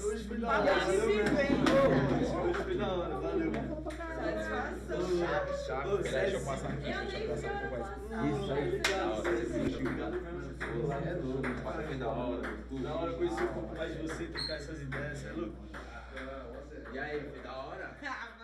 Hoje 0.07 0.23
foi 0.27 0.37
da 0.37 0.47
hora, 0.47 0.71
Hoje 0.87 2.53
foi 2.63 2.75
da 2.77 2.87
hora, 2.93 3.15
valeu. 3.37 3.51
Chato, 5.65 5.97
peraí, 6.03 6.31
deixa 6.31 6.37
eu 6.37 6.45
passar 6.45 6.69
aqui. 6.69 6.89
Eu 6.89 6.97
nem 6.97 7.07
Deixa 7.07 7.17
eu 7.17 7.29
passar 7.29 7.53
um 7.53 7.59
pouco 7.59 7.79
mais. 7.79 8.37
Isso 8.37 8.51
aí. 8.53 8.79
Da 8.79 9.05
hora, 9.05 9.29
obrigado 9.29 10.21
mesmo. 10.21 10.93
É 10.93 11.13
louco. 11.13 11.47
Foi 11.87 11.97
da 11.97 12.07
hora. 12.07 12.41
Da 12.83 12.95
hora 12.95 13.13
conhecer 13.13 13.43
um 13.43 13.47
pouco 13.47 13.75
mais 13.75 13.93
de 13.93 14.01
você, 14.07 14.25
trocar 14.25 14.55
essas 14.55 14.81
ideias, 14.81 15.17
você 15.17 15.27
é 15.27 15.31
louco? 15.33 15.55
E 16.93 16.99
aí, 16.99 17.29
foi 17.29 17.39
da 17.41 17.53
hora? 17.53 17.97